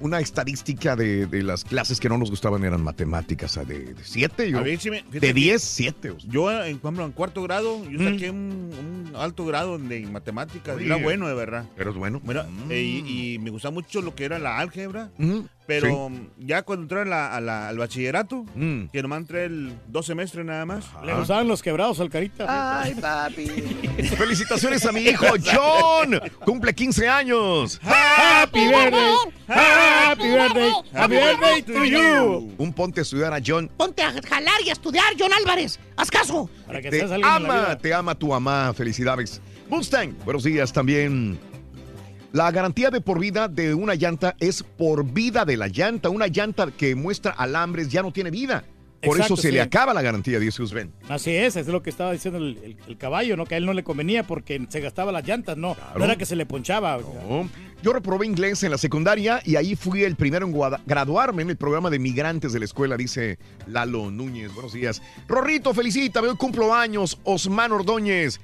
una 0.00 0.20
estadística 0.20 0.96
de, 0.96 1.26
de 1.26 1.42
las 1.42 1.64
clases 1.64 2.00
que 2.00 2.08
no 2.08 2.18
nos 2.18 2.30
gustaban 2.30 2.64
eran 2.64 2.82
matemáticas, 2.82 3.52
o 3.52 3.54
sea, 3.54 3.64
de 3.64 3.94
7, 4.02 4.52
A 4.56 4.60
ver, 4.60 4.80
sí 4.80 4.90
me- 4.90 4.98
fíjate 5.02 5.20
de 5.20 5.26
que 5.28 5.32
10, 5.34 5.62
7. 5.62 6.14
Yo, 6.28 6.50
en, 6.50 6.78
por 6.78 6.88
ejemplo, 6.90 7.06
en 7.06 7.12
cuarto 7.12 7.42
grado, 7.42 7.82
yo 7.88 8.00
Mm. 8.00 8.12
saqué 8.12 8.30
un, 8.30 8.70
un 9.10 9.12
alto 9.16 9.44
grado 9.46 9.78
de 9.78 10.00
matemáticas. 10.06 10.76
Oye. 10.76 10.86
Era 10.86 10.96
bueno, 10.96 11.28
de 11.28 11.34
verdad. 11.34 11.66
Pero 11.76 11.90
es 11.90 11.96
bueno. 11.96 12.20
Mira, 12.24 12.46
eh, 12.70 12.82
y, 12.82 13.34
y 13.34 13.38
me 13.38 13.50
gustaba 13.50 13.72
mucho 13.74 14.00
lo 14.02 14.14
que 14.14 14.24
era 14.24 14.38
la 14.38 14.58
álgebra. 14.58 15.10
Ujú, 15.18 15.46
Pero 15.66 16.10
ya 16.38 16.62
cuando 16.62 16.82
entré 16.82 17.00
a 17.00 17.04
la- 17.06 17.34
a 17.34 17.40
la- 17.40 17.68
al 17.68 17.78
bachillerato, 17.78 18.44
Mm. 18.54 18.86
que 18.92 19.00
nomás 19.02 19.20
entré 19.20 19.44
el 19.46 19.72
dos 19.88 20.04
semestres 20.06 20.44
nada 20.44 20.66
más. 20.66 20.84
Le 21.04 21.14
gustaban 21.14 21.48
los 21.48 21.62
quebrados 21.62 22.00
al 22.00 22.10
carita. 22.10 22.82
Ay, 22.82 22.94
papi. 23.04 23.46
Felicitaciones 24.16 24.86
a 24.86 24.92
mi 24.92 25.02
hijo 25.02 25.26
John. 25.44 26.20
Cumple 26.44 26.74
15 26.74 27.08
años. 27.08 27.78
Happy 27.82 28.66
birthday, 28.66 29.14
happy 29.46 30.30
birthday, 30.30 30.72
happy 30.94 31.14
birthday 31.14 31.62
to 31.62 31.84
you. 31.84 32.54
Un 32.56 32.72
ponte 32.72 33.00
a 33.00 33.02
estudiar 33.02 33.34
a 33.34 33.40
John. 33.44 33.68
Ponte 33.76 34.02
a 34.02 34.12
jalar 34.22 34.60
y 34.64 34.70
a 34.70 34.72
estudiar, 34.72 35.14
John 35.18 35.32
Álvarez. 35.32 35.78
Haz 35.96 36.10
caso. 36.10 36.48
Para 36.66 36.80
que 36.80 36.90
Te 36.90 37.02
ama, 37.22 37.76
te 37.76 37.92
ama 37.92 38.14
tu 38.14 38.28
mamá. 38.28 38.72
Felicidades. 38.72 39.40
Mustang, 39.68 40.14
buenos 40.24 40.44
días 40.44 40.72
también. 40.72 41.38
La 42.32 42.50
garantía 42.50 42.90
de 42.90 43.00
por 43.00 43.20
vida 43.20 43.48
de 43.48 43.74
una 43.74 43.94
llanta 43.94 44.34
es 44.40 44.62
por 44.62 45.04
vida 45.04 45.44
de 45.44 45.56
la 45.56 45.68
llanta. 45.68 46.08
Una 46.08 46.26
llanta 46.26 46.70
que 46.72 46.94
muestra 46.94 47.32
alambres 47.32 47.90
ya 47.90 48.02
no 48.02 48.12
tiene 48.12 48.30
vida. 48.30 48.64
Por 49.04 49.16
Exacto, 49.16 49.34
eso 49.34 49.42
se 49.42 49.48
sí. 49.48 49.54
le 49.54 49.60
acaba 49.60 49.92
la 49.94 50.02
garantía, 50.02 50.38
dice 50.38 50.62
Usben. 50.62 50.92
Así 51.08 51.34
es, 51.34 51.56
es 51.56 51.66
lo 51.68 51.82
que 51.82 51.90
estaba 51.90 52.12
diciendo 52.12 52.38
el, 52.38 52.58
el- 52.62 52.76
el 52.88 52.96
caballo, 52.98 53.36
¿no? 53.36 53.44
Que 53.46 53.54
a 53.54 53.58
él 53.58 53.66
no 53.66 53.72
le 53.72 53.84
convenía 53.84 54.26
porque 54.26 54.64
se 54.68 54.80
gastaba 54.80 55.12
las 55.12 55.26
llantas, 55.26 55.56
no. 55.56 55.76
No 55.96 56.04
era 56.04 56.16
que 56.16 56.26
se 56.26 56.36
le 56.36 56.46
ponchaba. 56.46 56.98
No. 56.98 57.48
Yo 57.82 57.92
reprobé 57.92 58.24
inglés 58.26 58.62
en 58.62 58.70
la 58.70 58.78
secundaria 58.78 59.42
y 59.44 59.56
ahí 59.56 59.76
fui 59.76 60.04
el 60.04 60.16
primero 60.16 60.46
en 60.46 60.54
graduarme 60.86 61.42
en 61.42 61.50
el 61.50 61.56
programa 61.56 61.90
de 61.90 61.98
migrantes 61.98 62.52
de 62.52 62.58
la 62.58 62.64
escuela, 62.64 62.96
dice 62.96 63.38
Lalo 63.66 64.10
Núñez. 64.10 64.52
Buenos 64.54 64.72
días. 64.72 65.02
Rorrito, 65.28 65.74
felicítame, 65.74 66.28
hoy 66.28 66.36
cumplo 66.36 66.72
años. 66.74 67.18
Osman 67.24 67.72
Ordóñez. 67.72 68.40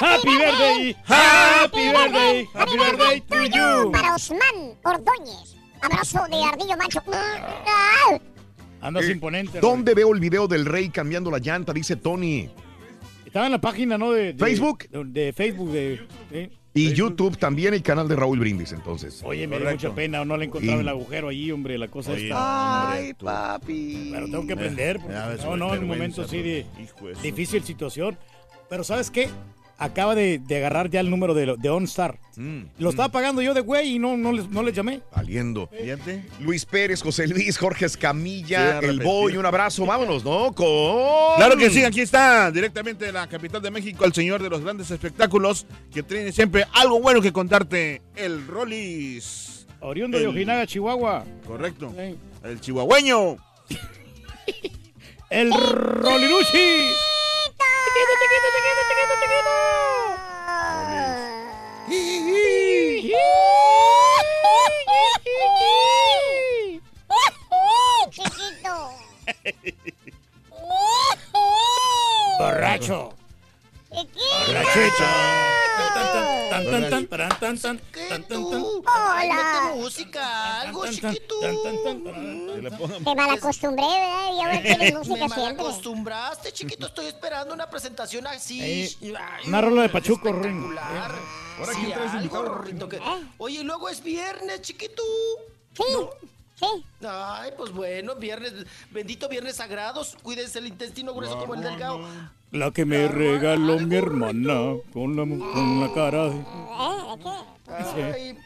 Happy 0.00 0.28
birthday, 0.30 0.96
happy 1.06 1.88
birthday, 1.88 2.48
happy 2.54 2.78
birthday 2.78 3.20
to 3.22 3.44
you. 3.84 3.92
Para 3.92 4.14
Osman 4.14 4.78
Ordóñez. 4.84 5.56
Abrazo 5.82 6.20
de 6.30 6.42
ardillo 6.44 6.76
macho. 6.76 7.02
Andas 8.80 9.04
Eh, 9.04 9.12
imponente. 9.12 9.60
¿Dónde 9.60 9.94
veo 9.94 10.12
el 10.14 10.20
video 10.20 10.48
del 10.48 10.64
rey 10.64 10.88
cambiando 10.90 11.30
la 11.30 11.38
llanta? 11.38 11.72
Dice 11.72 11.96
Tony. 11.96 12.48
Estaba 13.26 13.46
en 13.46 13.52
la 13.52 13.60
página, 13.60 13.96
¿no? 13.98 14.12
De, 14.12 14.32
de- 14.32 14.38
¿Facebook? 14.44 14.88
De, 14.88 15.04
de 15.04 15.32
Facebook, 15.32 15.70
de... 15.70 16.00
¿eh? 16.32 16.50
Y 16.72 16.92
YouTube 16.92 17.36
también 17.36 17.74
el 17.74 17.82
canal 17.82 18.06
de 18.06 18.14
Raúl 18.14 18.38
Brindis, 18.38 18.72
entonces. 18.72 19.22
Oye, 19.24 19.46
me 19.48 19.58
dio 19.58 19.68
mucha 19.70 19.92
pena, 19.92 20.24
no 20.24 20.36
le 20.36 20.44
encontraba 20.46 20.78
Y- 20.78 20.80
el 20.82 20.88
agujero 20.88 21.28
allí, 21.28 21.50
hombre, 21.50 21.76
la 21.78 21.88
cosa 21.88 22.12
Oye, 22.12 22.24
está. 22.28 22.92
Ay, 22.92 23.12
papi. 23.14 24.10
Pero 24.12 24.26
tengo 24.26 24.46
que 24.46 24.52
aprender, 24.52 24.98
porque 25.00 25.12
Ya 25.14 25.26
ves, 25.28 25.44
no, 25.44 25.56
no, 25.56 25.74
en 25.74 25.82
un 25.82 25.88
momento 25.88 26.22
así 26.22 26.40
de 26.42 26.66
difícil 27.22 27.62
situación. 27.64 28.16
Pero 28.68 28.84
¿sabes 28.84 29.10
qué? 29.10 29.28
Acaba 29.80 30.14
de, 30.14 30.38
de 30.38 30.56
agarrar 30.58 30.90
ya 30.90 31.00
el 31.00 31.08
número 31.08 31.32
de, 31.32 31.56
de 31.58 31.70
OnStar. 31.70 32.18
Mm, 32.36 32.60
Lo 32.78 32.90
estaba 32.90 33.08
pagando 33.08 33.40
yo 33.40 33.54
de 33.54 33.62
güey 33.62 33.96
y 33.96 33.98
no, 33.98 34.16
no, 34.16 34.30
les, 34.30 34.48
no 34.50 34.62
les 34.62 34.74
llamé. 34.74 35.00
Valiendo. 35.16 35.68
Fíjate. 35.68 36.22
Luis 36.38 36.66
Pérez, 36.66 37.02
José 37.02 37.26
Luis, 37.26 37.56
Jorge 37.56 37.80
Sí, 37.80 37.84
Escamilla, 37.86 38.78
el. 38.80 39.00
Boy, 39.00 39.38
un 39.38 39.46
abrazo. 39.46 39.86
Vámonos, 39.86 40.22
¿no? 40.22 40.52
Con... 40.52 40.66
Claro 41.36 41.56
que 41.56 41.70
sí, 41.70 41.82
aquí 41.82 42.02
está, 42.02 42.50
directamente 42.50 43.06
de 43.06 43.12
la 43.12 43.26
capital 43.26 43.62
de 43.62 43.70
México, 43.70 44.04
el 44.04 44.12
señor 44.12 44.42
de 44.42 44.50
los 44.50 44.60
grandes 44.60 44.90
espectáculos, 44.90 45.66
que 45.92 46.02
tiene 46.02 46.30
siempre 46.30 46.66
algo 46.74 47.00
bueno 47.00 47.22
que 47.22 47.32
contarte, 47.32 48.02
el 48.16 48.46
Rollis. 48.46 49.66
Oriundo 49.80 50.18
de 50.18 50.26
Ojinaga, 50.26 50.66
Chihuahua. 50.66 51.24
Correcto. 51.46 51.90
Sí. 51.96 52.16
El 52.44 52.60
chihuahueño. 52.60 53.36
El 55.30 55.52
Roliruchi. 55.52 56.90
Chiquito. 68.10 68.90
Borracho. 72.38 73.14
Chiquito. 73.88 73.88
Borrachito. 73.88 73.90
Tan, 73.90 74.06
tan, 74.06 74.64
tan, 74.64 74.74
Tan, 74.74 74.90
tan, 74.98 75.69
tan, 76.04 76.64
taran, 76.64 76.90
tan, 77.08 77.08
tan, 77.08 77.38
tan, 77.38 77.58
tan, 77.58 78.22
tan. 78.28 78.64
Ay, 78.86 79.28
Hola. 79.30 79.72
música, 79.76 80.60
algo 80.62 80.86
chiquito. 80.88 81.34
tan, 81.40 81.56
tan, 81.62 81.84
tan, 81.84 82.04
tan. 82.04 83.04
Te 83.04 83.14
mal 83.14 83.30
acostumbré, 83.30 83.84
¿verdad? 83.84 84.34
Y 84.34 84.40
ahora 84.40 84.62
quieres 84.62 84.94
música 84.94 85.14
Me 85.14 85.34
siempre. 85.34 85.38
malacostumbraste, 85.54 86.52
chiquito. 86.52 86.86
Estoy 86.86 87.06
esperando 87.06 87.54
una 87.54 87.68
presentación 87.68 88.26
así. 88.26 88.60
Eh, 88.62 89.14
Una 89.46 89.60
rola 89.60 89.82
de 89.82 89.88
Pachuco, 89.88 90.32
Ruin. 90.32 90.76
Ahora, 90.78 91.14
Sí, 91.74 91.80
¿quién 91.80 91.92
traes 91.92 92.10
algo, 92.12 92.16
invitado? 92.22 92.44
Rorrito, 92.44 92.88
que- 92.88 93.00
Oye, 93.38 93.62
luego 93.64 93.88
es 93.90 94.02
viernes, 94.02 94.62
chiquito. 94.62 95.02
Sí, 95.74 95.84
sí. 96.56 96.66
Ay, 97.06 97.50
pues 97.56 97.70
bueno, 97.72 98.14
viernes, 98.16 98.52
bendito 98.90 99.28
viernes 99.28 99.56
sagrados. 99.56 100.16
Cuídense 100.22 100.58
el 100.58 100.66
intestino 100.68 101.12
grueso 101.14 101.38
como 101.38 101.54
el 101.54 101.62
delgado. 101.62 102.00
La 102.52 102.72
que 102.72 102.84
me 102.84 103.06
regaló 103.06 103.78
mi 103.78 103.94
hermana 103.94 104.74
con 104.92 105.14
la, 105.14 105.22
con 105.22 105.80
la 105.80 105.92
cara 105.94 106.24
de... 106.30 106.44
Ay, 108.12 108.36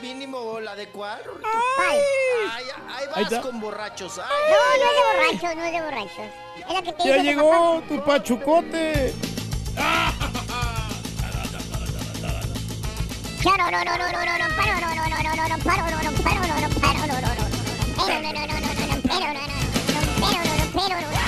mínimo 0.00 0.58
la 0.60 0.74
de 0.74 0.88
cuál. 0.88 1.20
¿Cuál? 1.24 1.98
Ay, 2.50 2.64
ahí 2.88 3.06
vas 3.24 3.32
está. 3.32 3.42
con 3.42 3.60
borrachos. 3.60 4.18
Ay, 4.18 4.24
No, 4.50 4.56
no 4.78 4.90
es 4.90 4.96
de 4.96 5.02
borrachos, 5.12 5.56
no 5.56 5.64
es 5.64 5.72
de 5.72 5.80
borrachos. 5.82 6.26
Es 6.56 6.72
la 6.72 6.82
que 6.82 6.92
te 6.94 7.08
¡Ya 7.08 7.16
llegó 7.18 7.82
tu 7.86 8.02
pachucote! 8.02 9.14
Claro, 13.42 13.70
no, 13.70 13.84
no, 13.84 13.98
no, 13.98 14.10
no, 14.10 14.24
no, 14.24 14.38
no, 14.38 14.56
paro, 14.56 14.80
no, 14.80 14.94
no, 14.94 15.04
no, 15.06 15.22
no, 15.22 15.36
no, 15.36 15.48
no, 15.48 15.58
paro, 15.64 15.90
no, 15.90 16.02
no, 16.02 16.10
paro, 16.22 16.46
no, 16.46 16.60
no, 16.60 16.68
paro, 16.80 17.06
no, 17.06 17.12
no, 17.12 17.20
no, 17.20 17.34
no, 17.34 17.44
pero, 18.06 18.22
no, 18.22 18.32
no, 18.32 18.32
no, 18.32 18.46
no, 18.46 18.56
no, 18.56 18.86
no, 18.88 19.02
pero, 19.02 19.18
no, 19.18 19.32
no, 19.32 19.44
no, 19.44 19.44
no, 19.44 19.68
pero, 20.18 20.44
no, 20.44 20.56
no, 20.56 20.72
pero, 20.72 21.00
no. 21.00 21.18
¡Au! 21.18 21.27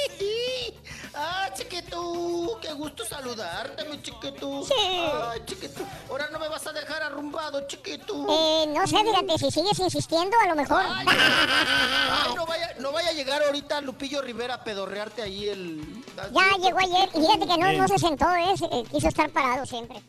Chiquito, 1.91 2.59
qué 2.61 2.73
gusto 2.73 3.05
saludarte, 3.05 3.83
mi 3.89 4.01
chiquito. 4.01 4.63
Sí. 4.63 4.73
Ay, 4.77 5.41
chiquito, 5.45 5.81
ahora 6.09 6.29
no 6.29 6.39
me 6.39 6.47
vas 6.47 6.65
a 6.65 6.71
dejar 6.71 7.03
arrumbado, 7.03 7.67
chiquito. 7.67 8.25
Eh, 8.29 8.65
no 8.67 8.87
sé, 8.87 8.97
fíjate, 9.03 9.37
si 9.37 9.51
sigues 9.51 9.77
insistiendo, 9.79 10.37
a 10.41 10.47
lo 10.47 10.55
mejor. 10.55 10.83
Ay, 10.87 11.05
no 12.35 12.45
vaya, 12.45 12.75
no 12.79 12.91
vaya 12.93 13.09
a 13.09 13.13
llegar 13.13 13.43
ahorita 13.43 13.81
Lupillo 13.81 14.21
Rivera 14.21 14.55
a 14.55 14.63
pedorrearte 14.63 15.21
ahí 15.21 15.49
el... 15.49 16.03
Ya 16.15 16.57
llegó 16.61 16.79
ayer 16.79 17.09
y 17.13 17.19
fíjate 17.19 17.47
que 17.47 17.57
no, 17.57 17.71
no 17.73 17.87
se 17.87 17.99
sentó, 17.99 18.33
¿eh? 18.35 18.53
Eh, 18.71 18.83
Quiso 18.89 19.09
estar 19.09 19.29
parado 19.29 19.65
siempre. 19.65 20.01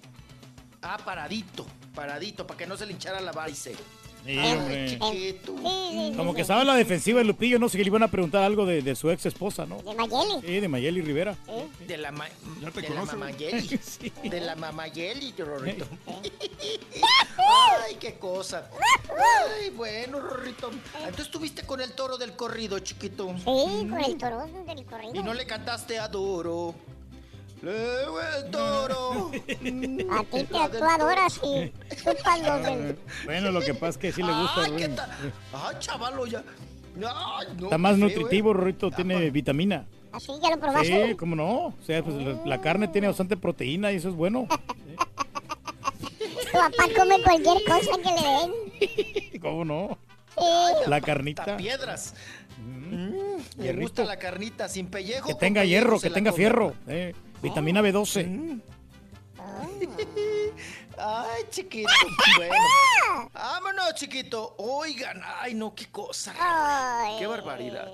Ah, 0.83 0.99
paradito, 1.05 1.67
paradito, 1.95 2.47
para 2.47 2.59
que 2.59 2.67
no 2.67 2.77
se 2.77 2.87
le 2.87 2.93
hinchara 2.93 3.21
la 3.21 3.33
varice. 3.33 3.75
Sí, 4.25 4.39
Ay, 4.39 4.53
hombre. 4.57 4.87
chiquito. 4.89 5.55
Como 6.17 6.35
que 6.35 6.43
estaba 6.43 6.61
en 6.61 6.67
la 6.69 6.75
defensiva 6.77 7.19
de 7.19 7.25
Lupillo, 7.25 7.59
no 7.59 7.69
sé 7.69 7.77
que 7.77 7.85
le 7.85 7.89
iban 7.89 8.03
a 8.03 8.09
preguntar 8.09 8.43
algo 8.45 8.67
de, 8.67 8.83
de 8.83 8.95
su 8.95 9.11
ex 9.11 9.27
esposa, 9.27 9.67
¿no? 9.67 9.83
De 9.83 9.95
Mayeli. 9.95 10.47
Sí, 10.47 10.61
de 10.61 10.69
Mayeli 10.69 11.03
Rivera. 11.03 11.37
De 11.87 11.97
la, 11.97 12.13
ma 12.13 12.27
Ya 12.61 12.71
te 12.71 12.83
de 12.83 12.91
la 12.91 13.05
mamayeli. 13.05 13.79
Sí. 13.83 14.13
De 14.23 14.41
la 14.41 14.55
mamayeli, 14.57 15.35
Rorrito. 15.39 15.87
Ay, 17.85 17.97
qué 17.99 18.15
cosa. 18.15 18.71
Ay, 19.59 19.71
bueno, 19.71 20.21
Rorrito. 20.21 20.71
Entonces 20.99 21.27
estuviste 21.27 21.65
con 21.65 21.81
el 21.81 21.93
toro 21.93 22.17
del 22.17 22.35
corrido, 22.37 22.79
chiquito. 22.79 23.35
Sí, 23.39 23.45
con 23.45 24.05
el 24.05 24.17
toro 24.17 24.47
del 24.67 24.85
corrido. 24.85 25.15
Y 25.15 25.23
no 25.23 25.35
le 25.35 25.47
cantaste 25.47 25.99
a 25.99 26.09
Doro. 26.09 26.75
Luego 27.63 28.21
el 28.21 28.51
toro. 28.51 29.31
A 30.11 30.25
ti 30.25 30.43
te 30.45 30.79
tú 30.79 30.85
adoras 30.85 31.41
y 31.45 31.73
chupas 31.97 32.41
los 32.43 32.63
del... 32.65 32.99
Bueno, 33.25 33.53
lo 33.53 33.61
que 33.61 33.73
pasa 33.75 33.91
es 33.91 33.99
que 33.99 34.11
sí 34.13 34.21
le 34.23 34.33
gusta. 34.33 34.63
Ay, 34.65 34.73
¿qué 34.77 34.89
tal? 34.89 35.11
Ay, 35.53 35.77
chavalo, 35.79 36.27
ya. 36.27 36.43
Ay, 36.97 37.47
no, 37.57 37.65
Está 37.65 37.79
más 37.79 37.97
nutritivo, 37.97 38.51
¿eh? 38.51 38.55
Rorrito, 38.55 38.91
tiene 38.91 39.31
vitamina. 39.31 39.87
Así 40.11 40.33
ya 40.43 40.51
lo 40.51 40.59
probaste. 40.61 41.09
Sí, 41.11 41.15
cómo 41.15 41.37
no. 41.37 41.67
O 41.67 41.75
sea, 41.87 42.03
pues 42.03 42.17
la, 42.17 42.37
la 42.45 42.61
carne 42.61 42.89
tiene 42.89 43.07
bastante 43.07 43.37
proteína 43.37 43.93
y 43.93 43.97
eso 43.97 44.09
es 44.11 44.15
bueno. 44.15 44.47
Tu 44.49 44.57
papá 46.59 46.85
come 46.97 47.23
cualquier 47.23 47.63
cosa 47.65 47.93
que 48.03 48.11
le 48.11 48.23
den. 49.31 49.35
¿Cómo 49.41 49.65
no? 49.65 49.97
Sí. 50.37 50.45
La 50.91 51.01
carnita. 51.01 51.57
piedras. 51.57 52.15
Mm, 52.59 53.11
me 53.57 53.65
hierrito. 53.65 53.83
gusta 53.83 54.05
la 54.05 54.19
carnita 54.19 54.69
sin 54.69 54.89
pellejo. 54.89 55.29
Que 55.29 55.35
tenga 55.35 55.61
pellejo 55.63 55.81
hierro, 55.81 56.01
que 56.01 56.11
tenga 56.11 56.33
fierro. 56.33 56.75
eh, 56.89 57.15
vitamina 57.43 57.81
B12. 57.83 58.61
Ay, 60.99 61.43
chiquito. 61.51 61.89
Bueno. 62.37 63.31
Vámonos, 63.35 63.95
chiquito. 63.95 64.55
Oigan, 64.59 65.21
ay, 65.41 65.55
no, 65.55 65.75
qué 65.75 65.87
cosa. 65.91 66.35
Ay. 66.39 67.17
Qué 67.19 67.27
barbaridad. 67.27 67.89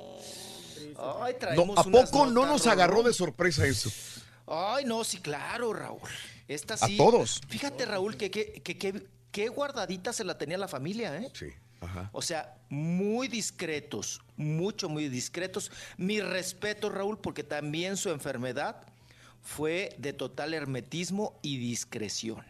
Ay, 1.22 1.32
No, 1.32 1.38
traemos 1.38 1.78
¿A 1.78 1.84
poco 1.84 2.26
no 2.26 2.46
nos 2.46 2.66
agarró 2.66 3.02
de 3.02 3.12
sorpresa 3.12 3.66
eso? 3.66 3.90
Ay, 4.46 4.84
no, 4.84 5.04
sí, 5.04 5.18
claro, 5.20 5.72
Raúl. 5.72 6.00
Esta 6.46 6.74
A 6.74 6.76
sí. 6.76 6.96
todos. 6.96 7.40
Fíjate, 7.48 7.84
Raúl, 7.86 8.16
que 8.16 8.30
que- 8.30 8.60
que- 8.62 8.76
que- 8.78 9.06
qué 9.30 9.48
guardadita 9.48 10.12
se 10.12 10.24
la 10.24 10.36
tenía 10.38 10.58
la 10.58 10.68
familia, 10.68 11.16
¿eh? 11.16 11.30
Sí. 11.34 11.46
Ajá. 11.80 12.10
O 12.12 12.22
sea, 12.22 12.56
muy 12.70 13.28
discretos, 13.28 14.20
mucho, 14.36 14.88
muy 14.88 15.08
discretos. 15.08 15.70
Mi 15.96 16.20
respeto, 16.20 16.88
Raúl, 16.90 17.18
porque 17.18 17.44
también 17.44 17.96
su 17.96 18.10
enfermedad 18.10 18.82
fue 19.48 19.96
de 19.96 20.12
total 20.12 20.52
hermetismo 20.52 21.38
y 21.40 21.56
discreción. 21.56 22.44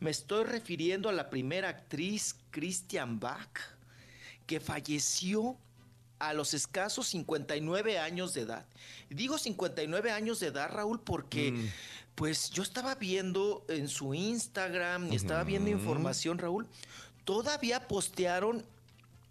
Me 0.00 0.10
estoy 0.10 0.44
refiriendo 0.44 1.08
a 1.08 1.12
la 1.12 1.30
primera 1.30 1.70
actriz, 1.70 2.36
Christian 2.50 3.18
Bach, 3.18 3.58
que 4.46 4.60
falleció 4.60 5.56
a 6.18 6.34
los 6.34 6.52
escasos 6.52 7.06
59 7.08 7.98
años 7.98 8.34
de 8.34 8.42
edad. 8.42 8.66
Digo 9.08 9.38
59 9.38 10.10
años 10.12 10.40
de 10.40 10.48
edad, 10.48 10.70
Raúl, 10.70 11.00
porque 11.00 11.52
Mm. 11.52 11.66
pues 12.16 12.50
yo 12.50 12.62
estaba 12.62 12.94
viendo 12.96 13.64
en 13.68 13.88
su 13.88 14.12
Instagram 14.12 15.10
y 15.10 15.16
estaba 15.16 15.42
viendo 15.42 15.70
información, 15.70 16.36
Raúl. 16.36 16.66
Todavía 17.24 17.88
postearon 17.88 18.62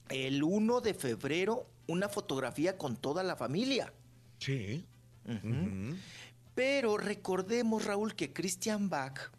el 0.10 0.42
1 0.42 0.82
de 0.82 0.96
febrero 0.96 1.68
una 1.86 2.10
fotografía 2.10 2.78
con 2.80 2.96
toda 2.98 3.22
la 3.22 3.36
familia. 3.36 3.94
Sí. 4.40 4.84
Pero 6.60 6.98
recordemos, 6.98 7.86
Raúl, 7.86 8.16
que 8.16 8.34
Christian 8.34 8.90
Bach 8.90 9.32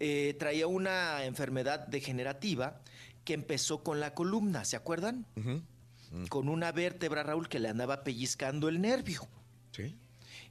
eh, 0.00 0.34
traía 0.36 0.66
una 0.66 1.24
enfermedad 1.24 1.86
degenerativa 1.86 2.80
que 3.24 3.34
empezó 3.34 3.84
con 3.84 4.00
la 4.00 4.14
columna, 4.14 4.64
¿se 4.64 4.74
acuerdan? 4.74 5.24
Con 6.28 6.48
una 6.48 6.72
vértebra, 6.72 7.22
Raúl, 7.22 7.48
que 7.48 7.60
le 7.60 7.68
andaba 7.68 8.02
pellizcando 8.02 8.68
el 8.68 8.80
nervio. 8.80 9.28
Sí. 9.70 9.94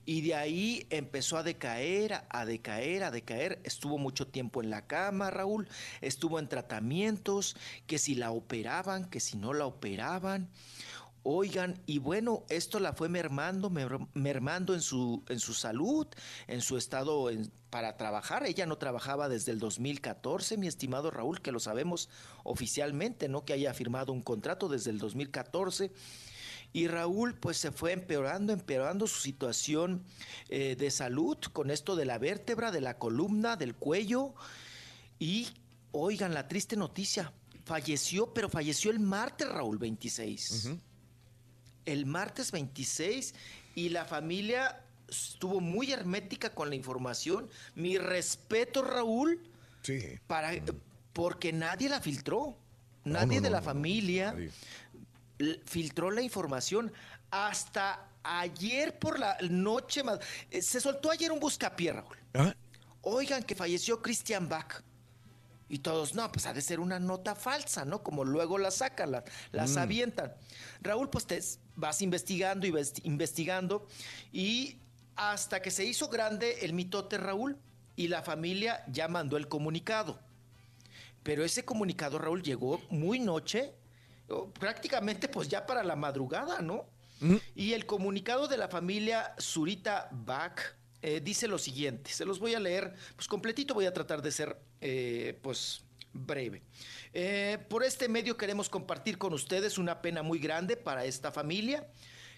Y 0.05 0.21
de 0.21 0.35
ahí 0.35 0.87
empezó 0.89 1.35
a 1.37 1.43
decaer, 1.43 2.13
a- 2.13 2.25
a 2.29 2.45
decaer, 2.45 3.03
a 3.03 3.11
decaer. 3.11 3.59
Estuvo 3.65 3.97
mucho 3.97 4.25
tiempo 4.25 4.61
en 4.63 4.69
la 4.69 4.87
cama, 4.87 5.31
Raúl. 5.31 5.67
Estuvo 5.99 6.39
en 6.39 6.47
tratamientos, 6.47 7.57
que 7.87 7.97
si 7.97 8.15
la 8.15 8.31
operaban, 8.31 9.09
que 9.09 9.19
si 9.19 9.35
no 9.35 9.51
la 9.53 9.65
operaban. 9.65 10.47
Oigan, 11.27 11.81
y 11.87 11.97
bueno, 11.97 12.43
esto 12.49 12.79
la 12.79 12.93
fue 12.93 13.09
mermando, 13.09 13.71
mer- 13.71 13.97
mermando 14.13 14.75
en 14.75 14.81
su, 14.81 15.23
en 15.27 15.39
su 15.39 15.55
salud, 15.55 16.05
en 16.45 16.61
su 16.61 16.77
estado 16.77 17.27
para 17.71 17.97
trabajar. 17.97 18.45
Ella 18.45 18.67
no 18.67 18.77
trabajaba 18.77 19.27
desde 19.27 19.51
el 19.51 19.57
2014, 19.57 20.55
mi 20.57 20.67
estimado 20.67 21.09
Raúl, 21.09 21.41
que 21.41 21.51
lo 21.51 21.59
sabemos 21.59 22.09
oficialmente, 22.43 23.27
¿no? 23.27 23.43
Que 23.43 23.53
haya 23.53 23.73
firmado 23.73 24.13
un 24.13 24.21
contrato 24.21 24.69
desde 24.69 24.91
el 24.91 24.99
2014. 24.99 25.91
Y 26.73 26.87
Raúl 26.89 27.33
pues 27.33 27.57
se 27.57 27.71
fue 27.71 27.93
empeorando, 27.93 28.53
empeorando 28.53 29.07
su 29.07 29.19
situación 29.19 30.03
eh, 30.49 30.75
de 30.77 30.91
salud 30.91 31.37
con 31.53 31.71
esto 31.71 31.95
de 31.95 32.05
la 32.05 32.19
vértebra, 32.19 32.69
de 32.69 32.81
la 32.81 32.99
columna, 32.99 33.55
del 33.55 33.73
cuello. 33.73 34.35
Y 35.17 35.47
oigan 35.91 36.35
la 36.35 36.47
triste 36.47 36.75
noticia, 36.75 37.33
falleció, 37.63 38.31
pero 38.31 38.47
falleció 38.47 38.91
el 38.91 38.99
martes, 38.99 39.49
Raúl 39.49 39.79
26. 39.79 40.69
El 41.85 42.05
martes 42.05 42.51
26 42.51 43.33
y 43.75 43.89
la 43.89 44.05
familia 44.05 44.81
estuvo 45.07 45.59
muy 45.59 45.91
hermética 45.91 46.49
con 46.53 46.69
la 46.69 46.75
información. 46.75 47.49
Mi 47.75 47.97
respeto, 47.97 48.81
Raúl, 48.83 49.39
para, 50.27 50.51
porque 51.13 51.53
nadie 51.53 51.89
la 51.89 52.01
filtró. 52.01 52.57
Nadie 53.03 53.37
no, 53.37 53.43
de 53.43 53.49
la 53.51 53.59
no, 53.59 53.65
familia 53.65 54.35
filtró 55.65 56.09
la 56.11 56.21
información 56.21 56.91
hasta 57.29 58.07
ayer 58.23 58.97
por 58.97 59.19
la 59.19 59.37
noche. 59.49 60.01
eh, 60.49 60.61
Se 60.61 60.81
soltó 60.81 61.11
ayer 61.11 61.31
un 61.31 61.39
buscapié, 61.39 61.93
Raúl. 61.93 62.17
Oigan 63.01 63.43
que 63.43 63.53
falleció 63.53 64.01
Christian 64.01 64.49
Bach. 64.49 64.81
Y 65.67 65.79
todos, 65.79 66.13
no, 66.13 66.31
pues 66.31 66.45
ha 66.45 66.53
de 66.53 66.61
ser 66.61 66.79
una 66.79 66.99
nota 66.99 67.33
falsa, 67.35 67.85
¿no? 67.85 68.03
Como 68.03 68.23
luego 68.23 68.57
la 68.59 68.69
sacan, 68.71 69.11
la- 69.11 69.23
las 69.51 69.71
Mm. 69.71 69.77
avientan. 69.79 70.33
Raúl, 70.81 71.09
pues 71.09 71.25
te 71.25 71.41
vas 71.75 72.01
investigando 72.01 72.67
y 72.67 72.71
ves- 72.71 72.93
investigando. 73.03 73.87
Y 74.31 74.77
hasta 75.15 75.61
que 75.61 75.71
se 75.71 75.83
hizo 75.83 76.07
grande 76.09 76.59
el 76.65 76.73
mitote, 76.73 77.17
Raúl, 77.17 77.57
y 77.95 78.09
la 78.09 78.21
familia 78.21 78.83
ya 78.87 79.07
mandó 79.07 79.37
el 79.37 79.47
comunicado. 79.47 80.19
Pero 81.23 81.43
ese 81.43 81.65
comunicado, 81.65 82.19
Raúl, 82.19 82.43
llegó 82.43 82.79
muy 82.91 83.19
noche, 83.19 83.73
prácticamente 84.59 85.27
pues 85.27 85.47
ya 85.47 85.65
para 85.65 85.83
la 85.83 85.95
madrugada, 85.95 86.61
¿no? 86.61 86.85
Y 87.55 87.73
el 87.73 87.85
comunicado 87.85 88.47
de 88.47 88.57
la 88.57 88.67
familia 88.67 89.33
Zurita 89.39 90.09
Bach 90.11 90.59
eh, 91.07 91.21
dice 91.21 91.47
lo 91.47 91.59
siguiente, 91.59 92.09
se 92.09 92.25
los 92.25 92.39
voy 92.39 92.55
a 92.55 92.59
leer, 92.59 92.91
pues 93.15 93.27
completito 93.27 93.75
voy 93.75 93.85
a 93.85 93.93
tratar 93.93 94.23
de 94.23 94.31
ser 94.31 94.59
eh, 94.81 95.37
pues 95.43 95.83
breve. 96.11 96.63
Eh, 97.13 97.59
por 97.69 97.83
este 97.83 98.09
medio 98.09 98.35
queremos 98.35 98.69
compartir 98.69 99.19
con 99.19 99.31
ustedes 99.31 99.77
una 99.77 100.01
pena 100.01 100.23
muy 100.23 100.39
grande 100.39 100.75
para 100.75 101.05
esta 101.05 101.31
familia. 101.31 101.87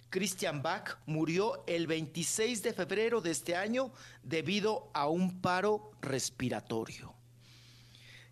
Christian 0.10 0.62
Bach 0.62 0.98
murió 1.06 1.64
el 1.66 1.88
26 1.88 2.62
de 2.62 2.74
febrero 2.74 3.22
de 3.22 3.32
este 3.32 3.56
año 3.56 3.94
debido 4.22 4.92
a 4.94 5.08
un 5.08 5.40
paro 5.40 5.92
respiratorio. 6.02 7.16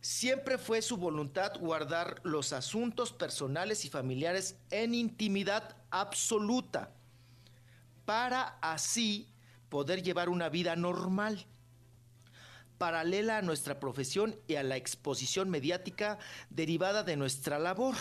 Siempre 0.02 0.58
fue 0.58 0.82
su 0.82 0.98
voluntad 0.98 1.54
guardar 1.62 2.20
los 2.26 2.52
asuntos 2.52 3.14
personales 3.14 3.86
y 3.86 3.90
familiares 3.90 4.58
en 4.70 4.96
intimidad 4.96 5.78
absoluta 5.92 6.92
para 8.04 8.58
así 8.60 9.32
poder 9.76 10.02
llevar 10.02 10.30
una 10.30 10.48
vida 10.48 10.78
normal, 10.78 11.46
paralela 12.78 13.40
a 13.40 13.42
nuestra 13.42 13.78
profesión 13.78 14.40
y 14.48 14.56
a 14.56 14.64
la 14.64 14.78
exposición 14.78 15.50
mediática 15.50 16.18
derivada 16.50 17.04
de 17.04 17.18
nuestra 17.18 17.60
labor. 17.60 17.96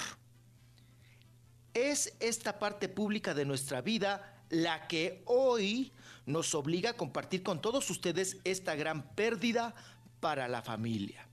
Es 1.72 2.14
esta 2.20 2.60
parte 2.60 2.88
pública 2.88 3.34
de 3.34 3.44
nuestra 3.44 3.80
vida 3.80 4.40
la 4.50 4.86
que 4.86 5.24
hoy 5.26 5.90
nos 6.26 6.54
obliga 6.54 6.90
a 6.90 6.96
compartir 6.96 7.42
con 7.42 7.60
todos 7.60 7.90
ustedes 7.90 8.36
esta 8.44 8.76
gran 8.76 9.12
pérdida 9.16 9.74
para 10.20 10.46
la 10.46 10.62
familia. 10.62 11.26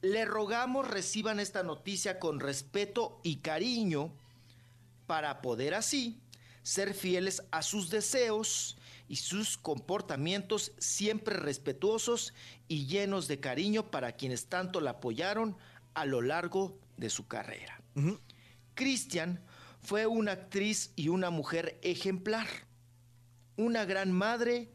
Le 0.00 0.24
rogamos 0.24 0.88
reciban 0.88 1.38
esta 1.38 1.62
noticia 1.62 2.18
con 2.18 2.40
respeto 2.40 3.20
y 3.22 3.36
cariño 3.36 4.12
para 5.06 5.40
poder 5.40 5.74
así 5.74 6.18
ser 6.64 6.94
fieles 6.94 7.44
a 7.52 7.62
sus 7.62 7.90
deseos 7.90 8.76
y 9.12 9.16
sus 9.16 9.58
comportamientos 9.58 10.72
siempre 10.78 11.36
respetuosos 11.36 12.32
y 12.66 12.86
llenos 12.86 13.28
de 13.28 13.40
cariño 13.40 13.90
para 13.90 14.12
quienes 14.12 14.46
tanto 14.46 14.80
la 14.80 14.92
apoyaron 14.92 15.54
a 15.92 16.06
lo 16.06 16.22
largo 16.22 16.78
de 16.96 17.10
su 17.10 17.26
carrera. 17.26 17.78
Christian 18.72 19.44
fue 19.82 20.06
una 20.06 20.32
actriz 20.32 20.92
y 20.96 21.08
una 21.08 21.28
mujer 21.28 21.78
ejemplar, 21.82 22.46
una 23.58 23.84
gran 23.84 24.12
madre 24.12 24.72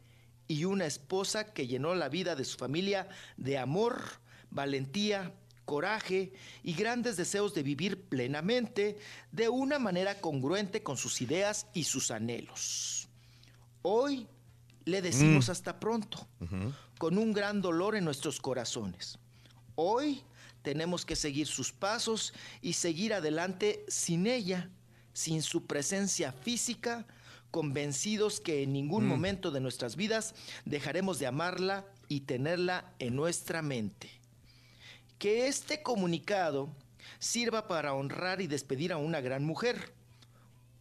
y 0.48 0.66
una 0.66 0.86
esposa 0.86 1.52
que 1.52 1.66
llenó 1.66 1.96
la 1.96 2.08
vida 2.08 2.36
de 2.36 2.46
su 2.46 2.60
familia 2.60 3.10
de 3.38 3.58
amor, 3.58 4.04
valentía, 4.52 5.34
coraje 5.66 6.32
y 6.62 6.76
grandes 6.76 7.18
deseos 7.18 7.56
de 7.56 7.64
vivir 7.64 8.04
plenamente 8.04 9.00
de 9.32 9.50
una 9.50 9.80
manera 9.80 10.22
congruente 10.22 10.84
con 10.84 10.96
sus 10.96 11.24
ideas 11.24 11.66
y 11.74 11.86
sus 11.86 12.12
anhelos. 12.12 12.97
Hoy 13.90 14.28
le 14.84 15.02
decimos 15.02 15.48
Mm. 15.48 15.52
hasta 15.52 15.80
pronto, 15.80 16.28
con 16.98 17.18
un 17.18 17.32
gran 17.32 17.62
dolor 17.62 17.96
en 17.96 18.04
nuestros 18.04 18.42
corazones. 18.42 19.18
Hoy 19.76 20.24
tenemos 20.62 21.06
que 21.06 21.16
seguir 21.16 21.48
sus 21.48 21.72
pasos 21.72 22.34
y 22.62 22.74
seguir 22.74 23.14
adelante 23.14 23.86
sin 23.88 24.28
ella, 24.28 24.70
sin 25.14 25.42
su 25.42 25.66
presencia 25.68 26.34
física, 26.34 27.06
convencidos 27.50 28.42
que 28.42 28.64
en 28.64 28.74
ningún 28.74 29.06
Mm. 29.06 29.08
momento 29.08 29.52
de 29.52 29.62
nuestras 29.62 29.96
vidas 29.96 30.36
dejaremos 30.66 31.18
de 31.20 31.28
amarla 31.28 31.86
y 32.10 32.20
tenerla 32.22 32.92
en 33.00 33.16
nuestra 33.16 33.62
mente. 33.62 34.10
Que 35.18 35.48
este 35.48 35.82
comunicado 35.82 36.68
sirva 37.20 37.70
para 37.70 37.94
honrar 37.94 38.42
y 38.42 38.48
despedir 38.48 38.92
a 38.92 38.98
una 38.98 39.22
gran 39.22 39.46
mujer, 39.46 39.94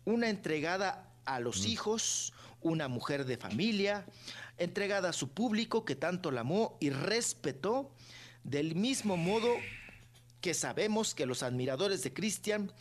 una 0.05 0.28
entregada 0.28 1.09
a 1.24 1.39
los 1.41 1.66
hijos, 1.66 2.33
una 2.67 2.89
mujer 2.89 3.25
de 3.25 3.37
familia, 3.37 4.07
entregada 4.59 5.11
a 5.11 5.13
su 5.13 5.31
público 5.31 5.85
que 5.85 5.97
tanto 5.97 6.31
la 6.31 6.41
amó 6.43 6.77
y 6.81 6.91
respetó, 6.91 7.91
del 8.45 8.75
mismo 8.75 9.17
modo 9.17 9.49
que 10.41 10.55
sabemos 10.55 11.15
que 11.15 11.27
los 11.27 11.43
admiradores 11.43 12.03
de 12.03 12.13
Cristian 12.13 12.73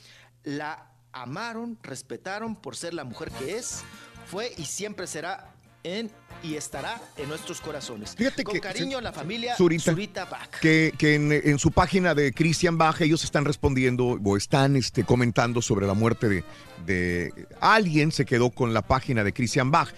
la 0.43 0.91
amaron, 1.11 1.79
respetaron 1.81 2.55
por 2.55 2.75
ser 2.75 2.93
la 2.93 3.03
mujer 3.03 3.31
que 3.31 3.57
es, 3.57 3.83
fue 4.27 4.53
y 4.57 4.65
siempre 4.65 5.07
será 5.07 5.54
en 5.85 6.09
y 6.43 6.55
estará 6.55 7.01
en 7.17 7.29
nuestros 7.29 7.61
corazones. 7.61 8.15
Fíjate 8.15 8.43
Con 8.43 8.53
que- 8.55 8.61
cariño, 8.61 8.99
la 9.01 9.13
familia 9.13 9.55
Zurita. 9.55 9.91
Zurita, 9.91 10.25
Bach. 10.25 10.49
que, 10.61 10.93
que 10.97 11.15
en, 11.15 11.31
en 11.31 11.57
su 11.59 11.71
página 11.71 12.13
de 12.13 12.33
Christian 12.33 12.77
Bach 12.77 12.99
ellos 13.01 13.23
están 13.23 13.45
respondiendo 13.45 14.19
o 14.23 14.37
están 14.37 14.75
este, 14.75 15.03
comentando 15.03 15.61
sobre 15.61 15.87
la 15.87 15.93
muerte 15.93 16.27
de, 16.29 16.43
de 16.85 17.47
alguien 17.61 18.11
se 18.11 18.25
quedó 18.25 18.49
con 18.49 18.73
la 18.73 18.81
página 18.81 19.23
de 19.23 19.33
Christian 19.33 19.71
Bach 19.71 19.89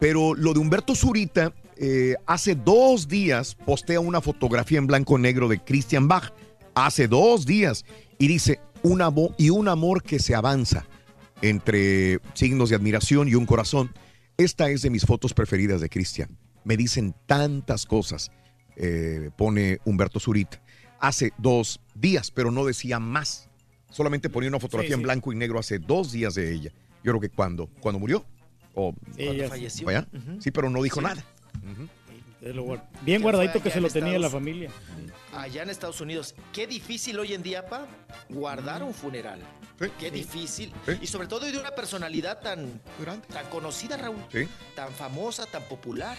pero 0.00 0.34
lo 0.34 0.52
de 0.52 0.58
Humberto 0.58 0.94
Zurita 0.94 1.52
eh, 1.76 2.16
hace 2.26 2.54
dos 2.54 3.08
días 3.08 3.54
postea 3.54 4.00
una 4.00 4.20
fotografía 4.20 4.78
en 4.78 4.86
blanco 4.86 5.16
y 5.18 5.22
negro 5.22 5.48
de 5.48 5.60
Christian 5.60 6.08
Bach 6.08 6.32
hace 6.74 7.08
dos 7.08 7.46
días 7.46 7.84
y 8.18 8.26
dice 8.26 8.60
un 8.82 9.00
y 9.38 9.50
un 9.50 9.68
amor 9.68 10.02
que 10.02 10.18
se 10.18 10.34
avanza 10.34 10.84
entre 11.40 12.20
signos 12.34 12.70
de 12.70 12.76
admiración 12.76 13.28
y 13.28 13.34
un 13.34 13.46
corazón 13.46 13.90
esta 14.36 14.68
es 14.70 14.82
de 14.82 14.90
mis 14.90 15.04
fotos 15.06 15.32
preferidas 15.34 15.80
de 15.80 15.88
Christian 15.88 16.36
me 16.64 16.76
dicen 16.76 17.14
tantas 17.26 17.84
cosas 17.86 18.30
eh, 18.76 19.30
pone 19.36 19.78
Humberto 19.84 20.18
Zurita, 20.18 20.60
hace 20.98 21.32
dos 21.38 21.80
días, 21.94 22.30
pero 22.32 22.50
no 22.50 22.64
decía 22.64 22.98
más. 22.98 23.48
Solamente 23.90 24.28
ponía 24.30 24.48
una 24.48 24.58
fotografía 24.58 24.88
Sí, 24.88 24.94
en 24.94 24.98
sí. 25.00 25.04
blanco 25.04 25.32
y 25.32 25.36
negro 25.36 25.60
hace 25.60 25.78
dos 25.78 26.10
días 26.10 26.34
de 26.34 26.52
ella. 26.52 26.72
Yo 27.04 27.12
creo 27.12 27.20
que 27.20 27.28
cuando, 27.28 27.68
cuando 27.80 28.00
murió. 28.00 28.24
O, 28.74 28.92
Sí, 29.16 29.26
Cuando 29.26 29.48
falleció. 29.48 29.86
Sí, 30.40 30.50
pero 30.50 30.70
no 30.70 30.82
dijo 30.82 30.98
Sí. 31.00 31.06
nada. 31.06 31.24
Bien 33.02 33.22
guardadito 33.22 33.62
que 33.62 33.70
se 33.70 33.80
lo 33.80 33.88
tenía 33.88 34.18
la 34.18 34.30
familia. 34.30 34.70
Allá 35.32 35.62
en 35.62 35.70
Estados 35.70 36.00
Unidos. 36.00 36.34
Qué 36.52 36.66
difícil 36.66 37.18
hoy 37.18 37.34
en 37.34 37.42
día, 37.42 37.66
pa, 37.66 37.86
guardar 38.28 38.82
un 38.82 38.94
funeral. 38.94 39.40
Qué 39.98 40.10
difícil. 40.10 40.72
Y 41.00 41.06
sobre 41.06 41.26
todo 41.26 41.46
de 41.46 41.58
una 41.58 41.70
personalidad 41.72 42.40
tan, 42.40 42.80
tan 43.32 43.46
conocida, 43.46 43.96
Raúl. 43.96 44.24
Sí. 44.30 44.46
Tan 44.76 44.92
famosa, 44.92 45.46
tan 45.46 45.62
popular. 45.64 46.16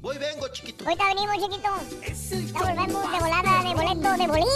Voy, 0.00 0.18
vengo, 0.18 0.48
chiquito. 0.48 0.84
Ahorita 0.84 1.06
venimos, 1.06 1.36
chiquito. 1.38 2.52
Ya 2.52 2.60
volvemos 2.60 3.12
de 3.12 3.18
volada, 3.18 3.62
de 3.62 3.74
boleto, 3.74 4.12
de 4.16 4.26
bolín. 4.26 4.46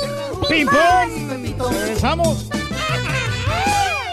¡Ping 0.48 0.66
pong! 0.66 1.72
¡Regresamos! 1.72 2.48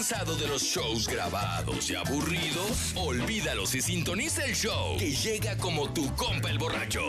¿Estás 0.00 0.18
cansado 0.18 0.40
de 0.40 0.48
los 0.48 0.62
shows 0.62 1.06
grabados 1.06 1.90
y 1.90 1.94
aburridos? 1.94 2.94
Olvídalos 2.96 3.74
y 3.74 3.82
sintoniza 3.82 4.46
el 4.46 4.54
show 4.54 4.96
que 4.98 5.10
llega 5.10 5.58
como 5.58 5.90
tu 5.90 6.06
compa 6.16 6.48
el 6.48 6.58
borracho. 6.58 7.02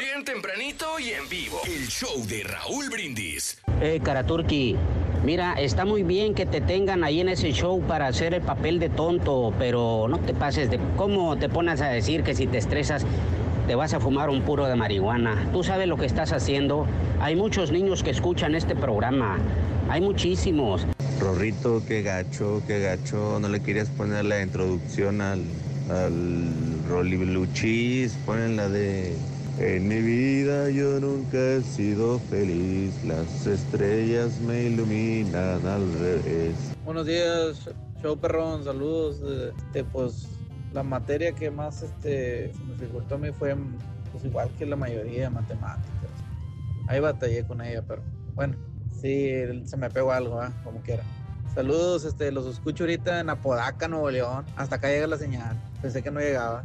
Bien 0.00 0.24
tempranito 0.24 0.98
y 0.98 1.10
en 1.10 1.28
vivo. 1.28 1.60
El 1.64 1.86
show 1.86 2.26
de 2.26 2.42
Raúl 2.42 2.90
Brindis. 2.90 3.62
Eh, 3.80 4.00
Karaturki, 4.02 4.74
mira, 5.24 5.52
está 5.52 5.84
muy 5.84 6.02
bien 6.02 6.34
que 6.34 6.44
te 6.44 6.60
tengan 6.60 7.04
ahí 7.04 7.20
en 7.20 7.28
ese 7.28 7.52
show 7.52 7.80
para 7.82 8.08
hacer 8.08 8.34
el 8.34 8.42
papel 8.42 8.80
de 8.80 8.88
tonto, 8.88 9.54
pero 9.56 10.08
no 10.08 10.18
te 10.18 10.34
pases 10.34 10.70
de... 10.70 10.80
¿Cómo 10.96 11.36
te 11.36 11.48
pones 11.48 11.80
a 11.82 11.88
decir 11.88 12.24
que 12.24 12.34
si 12.34 12.48
te 12.48 12.58
estresas 12.58 13.06
te 13.68 13.76
vas 13.76 13.94
a 13.94 14.00
fumar 14.00 14.28
un 14.28 14.42
puro 14.42 14.66
de 14.66 14.74
marihuana? 14.74 15.48
Tú 15.52 15.62
sabes 15.62 15.86
lo 15.86 15.96
que 15.96 16.06
estás 16.06 16.32
haciendo. 16.32 16.88
Hay 17.20 17.36
muchos 17.36 17.70
niños 17.70 18.02
que 18.02 18.10
escuchan 18.10 18.56
este 18.56 18.74
programa. 18.74 19.38
Hay 19.88 20.00
muchísimos. 20.00 20.84
Rorrito, 21.20 21.82
qué 21.86 22.02
gacho, 22.02 22.62
qué 22.66 22.80
gacho. 22.80 23.38
No 23.40 23.48
le 23.48 23.60
querías 23.60 23.88
poner 23.90 24.24
la 24.24 24.42
introducción 24.42 25.20
al, 25.20 25.42
al 25.90 27.52
Cheese. 27.52 28.16
Ponen 28.26 28.56
la 28.56 28.68
de. 28.68 29.14
En 29.58 29.86
mi 29.86 30.00
vida 30.00 30.68
yo 30.70 30.98
nunca 30.98 31.38
he 31.38 31.62
sido 31.62 32.18
feliz. 32.18 32.92
Las 33.04 33.46
estrellas 33.46 34.40
me 34.40 34.64
iluminan 34.64 35.64
al 35.64 35.92
revés. 36.00 36.54
Buenos 36.84 37.06
días, 37.06 37.70
show 38.02 38.18
perrón, 38.18 38.64
saludos. 38.64 39.20
Este, 39.56 39.84
pues 39.84 40.26
la 40.72 40.82
materia 40.82 41.32
que 41.32 41.52
más 41.52 41.82
este, 41.82 42.52
se 42.52 42.64
me 42.64 42.74
dificultó 42.74 43.14
a 43.14 43.18
mí 43.18 43.30
fue 43.30 43.56
pues, 44.10 44.24
igual 44.24 44.50
que 44.58 44.66
la 44.66 44.76
mayoría 44.76 45.30
matemáticas. 45.30 46.10
Ahí 46.88 46.98
batallé 46.98 47.44
con 47.44 47.60
ella, 47.60 47.82
pero 47.86 48.02
bueno, 48.34 48.56
Sí, 49.04 49.66
se 49.66 49.76
me 49.76 49.90
pegó 49.90 50.12
algo, 50.12 50.40
¿ah? 50.40 50.50
como 50.64 50.80
quiera. 50.80 51.02
Saludos, 51.54 52.06
este, 52.06 52.32
los 52.32 52.46
escucho 52.46 52.84
ahorita 52.84 53.20
en 53.20 53.28
Apodaca, 53.28 53.86
Nuevo 53.86 54.10
León. 54.10 54.46
Hasta 54.56 54.76
acá 54.76 54.88
llega 54.88 55.06
la 55.06 55.18
señal. 55.18 55.60
Pensé 55.82 56.02
que 56.02 56.10
no 56.10 56.20
llegaba. 56.20 56.64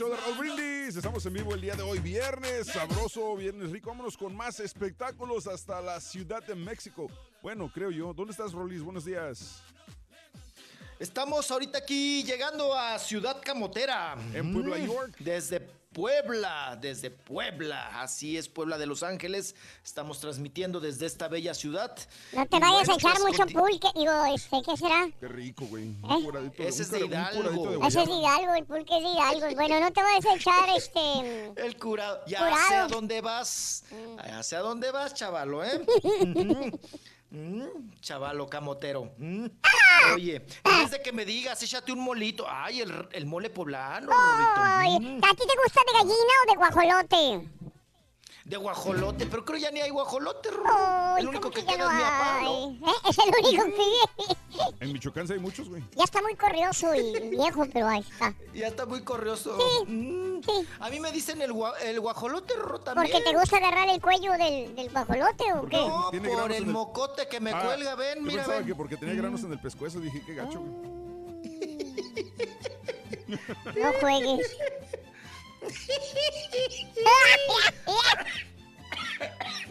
Show 0.00 0.08
de 0.08 0.16
Raúl 0.16 0.38
Brindis. 0.38 0.96
Estamos 0.96 1.26
en 1.26 1.34
vivo 1.34 1.54
el 1.54 1.60
día 1.60 1.74
de 1.74 1.82
hoy, 1.82 1.98
viernes, 1.98 2.68
sabroso, 2.68 3.36
viernes 3.36 3.70
rico. 3.70 3.90
Vámonos 3.90 4.16
con 4.16 4.34
más 4.34 4.58
espectáculos 4.58 5.46
hasta 5.46 5.78
la 5.82 6.00
Ciudad 6.00 6.42
de 6.42 6.54
México. 6.54 7.06
Bueno, 7.42 7.70
creo 7.70 7.90
yo. 7.90 8.14
¿Dónde 8.14 8.30
estás, 8.30 8.52
Rolis? 8.52 8.80
Buenos 8.80 9.04
días. 9.04 9.60
Estamos 10.98 11.50
ahorita 11.50 11.76
aquí 11.78 12.22
llegando 12.24 12.74
a 12.74 12.98
Ciudad 12.98 13.42
Camotera. 13.44 14.16
En 14.32 14.54
Puebla, 14.54 14.78
Mm, 14.78 14.86
York. 14.86 15.16
Desde 15.18 15.60
Puebla, 16.00 16.78
desde 16.80 17.10
Puebla. 17.10 18.00
Así 18.00 18.38
es, 18.38 18.48
Puebla 18.48 18.78
de 18.78 18.86
Los 18.86 19.02
Ángeles. 19.02 19.54
Estamos 19.84 20.18
transmitiendo 20.18 20.80
desde 20.80 21.04
esta 21.04 21.28
bella 21.28 21.52
ciudad. 21.52 21.94
No 22.32 22.46
te 22.46 22.58
vayas 22.58 22.86
bueno, 22.86 22.92
a 22.92 22.96
echar 22.96 23.16
pues, 23.20 23.38
mucho 23.38 23.60
pulque. 23.60 23.88
Digo, 23.94 24.24
este, 24.34 24.62
¿qué 24.64 24.76
será? 24.78 25.10
Qué 25.20 25.28
rico, 25.28 25.66
güey. 25.66 25.88
¿Eh? 25.90 26.52
Ese 26.56 26.84
es 26.84 26.90
de 26.90 27.04
Hidalgo. 27.04 27.42
de 27.42 27.86
Ese 27.86 28.00
es 28.00 28.08
de. 28.08 28.14
Hidalgo, 28.14 28.54
el 28.54 28.64
pulque 28.64 28.96
es 28.96 29.02
de 29.02 29.10
Hidalgo. 29.10 29.54
Bueno, 29.56 29.80
no 29.80 29.92
te 29.92 30.02
vayas 30.02 30.24
a 30.24 30.34
echar 30.36 30.68
este. 30.74 31.52
El 31.56 31.76
curado. 31.76 32.22
Ya 32.26 32.38
Curado. 32.38 32.68
sé 32.68 32.74
a 32.76 32.86
dónde 32.86 33.20
vas. 33.20 33.84
Ya 34.24 34.42
sé 34.42 34.56
a 34.56 34.60
dónde 34.60 34.90
vas, 34.92 35.12
chavalo, 35.12 35.62
¿eh? 35.62 35.82
Mm, 37.30 37.90
chavalo 38.00 38.48
camotero. 38.48 39.12
Mm. 39.18 39.46
Oye, 40.14 40.36
en 40.64 40.78
vez 40.80 40.90
de 40.90 41.02
que 41.02 41.12
me 41.12 41.24
digas, 41.24 41.62
échate 41.62 41.92
un 41.92 42.00
molito. 42.00 42.44
Ay, 42.48 42.80
el, 42.80 43.08
el 43.12 43.26
mole 43.26 43.50
poblano, 43.50 44.10
Ay. 44.12 44.98
Mm. 44.98 45.18
¿A 45.18 45.34
ti 45.34 45.44
te 45.46 45.54
gusta 45.62 45.80
de 45.86 45.92
gallina 45.92 46.34
o 46.42 46.50
de 46.50 46.56
guajolote? 46.56 47.48
De 48.50 48.56
guajolote, 48.56 49.26
pero 49.26 49.44
creo 49.44 49.58
ya 49.60 49.70
ni 49.70 49.80
hay 49.80 49.90
guajolote, 49.90 50.50
Rorro. 50.50 51.16
El 51.18 51.28
único 51.28 51.42
¿cómo 51.50 51.54
que 51.54 51.62
ya 51.62 51.68
queda 51.76 51.84
no 51.84 51.90
es 51.90 51.96
mi 51.96 52.02
papá. 52.02 52.40
¿Eh? 52.42 53.08
Es 53.08 53.18
el 53.18 53.46
único 53.46 53.64
que 53.76 53.84
En 54.84 54.92
Michoacán 54.92 55.26
sí 55.28 55.34
hay 55.34 55.38
muchos, 55.38 55.68
güey. 55.68 55.84
Ya 55.94 56.02
está 56.02 56.20
muy 56.20 56.34
corrioso 56.34 56.92
y 56.94 57.28
viejo, 57.30 57.64
pero 57.72 57.86
ahí 57.86 58.00
está. 58.00 58.34
Ya 58.52 58.66
está 58.66 58.86
muy 58.86 59.02
corrioso. 59.04 59.56
Sí, 59.56 59.84
Mm. 59.92 60.42
sí. 60.42 60.66
A 60.80 60.90
mí 60.90 60.98
me 60.98 61.12
dicen 61.12 61.40
el, 61.42 61.52
gua- 61.52 61.74
el 61.82 62.00
guajolote, 62.00 62.54
Rorro, 62.56 62.80
también. 62.80 63.12
¿Porque 63.12 63.22
te 63.30 63.36
gusta 63.38 63.58
agarrar 63.58 63.88
el 63.88 64.00
cuello 64.00 64.32
del, 64.32 64.74
del 64.74 64.90
guajolote 64.90 65.52
o 65.52 65.66
qué? 65.66 65.76
No, 65.76 66.08
Tiene 66.10 66.28
por 66.30 66.50
el 66.50 66.66
mocote 66.66 67.28
que 67.28 67.38
me 67.38 67.52
Ah, 67.52 67.62
cuelga, 67.64 67.94
ven, 67.94 68.16
yo 68.16 68.22
mira, 68.22 68.36
pensaba 68.38 68.58
ven. 68.58 68.66
que 68.66 68.74
porque 68.74 68.96
tenía 68.96 69.14
granos 69.14 69.44
en 69.44 69.52
el 69.52 69.60
pescuezo 69.60 70.00
dije, 70.00 70.22
qué 70.26 70.34
gacho, 70.34 70.58
güey. 70.60 70.90
No 73.80 73.92
juegues. 74.00 74.56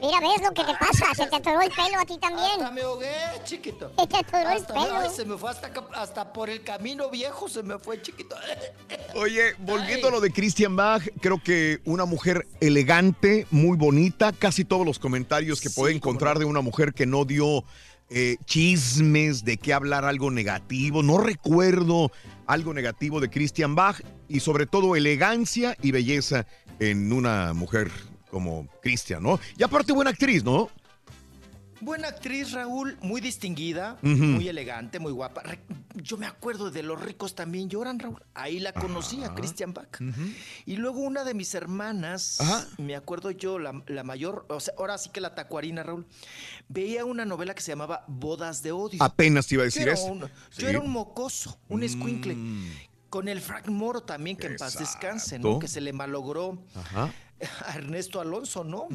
Mira, 0.02 0.20
¿ves 0.22 0.42
lo 0.42 0.54
que 0.54 0.64
te 0.64 0.74
pasa? 0.80 1.14
Se 1.16 1.28
te 1.28 1.36
atoró 1.36 1.62
el 1.62 1.72
pelo 1.72 2.00
a 2.00 2.06
ti 2.06 2.18
también. 2.20 2.52
Hasta 2.52 2.72
me 2.72 2.82
ahogué, 2.82 3.12
chiquito. 3.44 3.92
Se 4.00 4.08
te 4.08 4.18
atoró 4.18 4.50
el 4.50 4.58
Hasta 4.62 4.74
pelo. 4.74 4.98
ay, 4.98 5.10
se 5.14 5.26
me 5.26 5.38
fue 5.38 5.50
hasta, 5.52 5.72
hasta 5.94 6.32
por 6.32 6.50
el 6.50 6.64
camino 6.64 7.10
viejo, 7.10 7.50
se 7.50 7.64
me 7.64 7.78
fue, 7.80 8.02
chiquito. 8.02 8.36
Oye, 9.16 9.56
volviendo 9.58 10.08
a 10.08 10.12
lo 10.12 10.22
de 10.22 10.32
Christian 10.32 10.76
Bach, 10.76 11.04
creo 11.20 11.42
que 11.44 11.82
una 11.84 12.06
mujer 12.06 12.48
elegante, 12.62 13.46
muy 13.52 13.76
bonita, 13.76 14.32
casi 14.32 14.64
todos 14.64 14.86
los 14.86 15.00
comentarios 15.00 15.60
que 15.60 15.70
puede 15.70 15.94
encontrar 15.96 16.40
de 16.40 16.46
una 16.46 16.62
mujer 16.62 16.94
que 16.94 17.06
no 17.06 17.26
dio 17.26 17.66
eh, 18.10 18.38
chismes, 18.46 19.44
de 19.44 19.58
qué 19.58 19.74
hablar 19.74 20.06
algo 20.06 20.32
negativo. 20.32 21.04
No 21.04 21.18
recuerdo 21.18 22.12
algo 22.48 22.74
negativo 22.74 23.20
de 23.20 23.30
Christian 23.30 23.76
Bach 23.76 24.02
y 24.28 24.40
sobre 24.40 24.66
todo 24.66 24.96
elegancia 24.96 25.76
y 25.82 25.92
belleza 25.92 26.48
en 26.80 27.14
una 27.14 27.54
mujer 27.54 27.92
como 28.30 28.68
Christian, 28.82 29.24
¿no? 29.24 29.40
Y 29.58 29.64
aparte 29.64 29.94
buena 29.94 30.12
actriz, 30.12 30.44
¿no? 30.44 30.70
Buena 31.82 32.10
actriz, 32.10 32.52
Raúl, 32.52 32.98
muy 33.02 33.22
distinguida, 33.22 33.98
muy 34.02 34.48
elegante, 34.48 35.00
muy 35.00 35.12
guapa. 35.14 35.44
Yo 35.96 36.18
me 36.18 36.26
acuerdo 36.26 36.72
de 36.72 36.84
Los 36.84 37.02
ricos 37.02 37.36
también 37.36 37.70
lloran, 37.70 38.00
Raúl. 38.00 38.22
Ahí 38.34 38.60
la 38.60 38.74
conocí, 38.74 39.24
a 39.24 39.34
Christian 39.34 39.74
Bach. 39.74 40.00
Y 40.66 40.76
luego 40.76 41.00
una 41.00 41.24
de 41.24 41.34
mis 41.34 41.54
hermanas, 41.56 42.42
Ajá. 42.42 42.68
me 42.78 42.96
acuerdo 42.96 43.32
yo, 43.32 43.60
la, 43.60 43.82
la 43.88 44.04
mayor, 44.04 44.46
o 44.50 44.60
sea, 44.60 44.74
ahora 44.78 44.98
sí 44.98 45.10
que 45.10 45.22
la 45.22 45.36
tacuarina, 45.36 45.84
Raúl, 45.84 46.06
veía 46.68 47.06
una 47.06 47.26
novela 47.26 47.54
que 47.54 47.62
se 47.62 47.72
llamaba 47.72 48.04
Bodas 48.08 48.62
de 48.62 48.72
Odio. 48.74 49.02
Apenas 49.02 49.48
te 49.48 49.56
iba 49.56 49.64
a 49.64 49.66
decir 49.66 49.88
eso. 49.88 50.06
un- 50.06 50.30
Sí. 50.50 50.62
Yo 50.64 50.68
era 50.68 50.80
un 50.80 50.90
mocoso, 50.92 51.60
un 51.70 51.84
escuincle. 51.84 52.36
Mm. 52.36 52.70
Con 53.10 53.28
el 53.28 53.42
Frank 53.42 53.68
Moro 53.68 54.02
también, 54.02 54.38
que 54.38 54.46
en 54.48 54.58
paz 54.58 54.78
descanse. 54.78 55.40
¿no? 55.40 55.58
Que 55.60 55.68
se 55.68 55.82
le 55.82 55.94
malogró 55.94 56.62
Ajá. 56.76 57.12
a 57.66 57.76
Ernesto 57.76 58.20
Alonso, 58.22 58.64
¿no? 58.64 58.88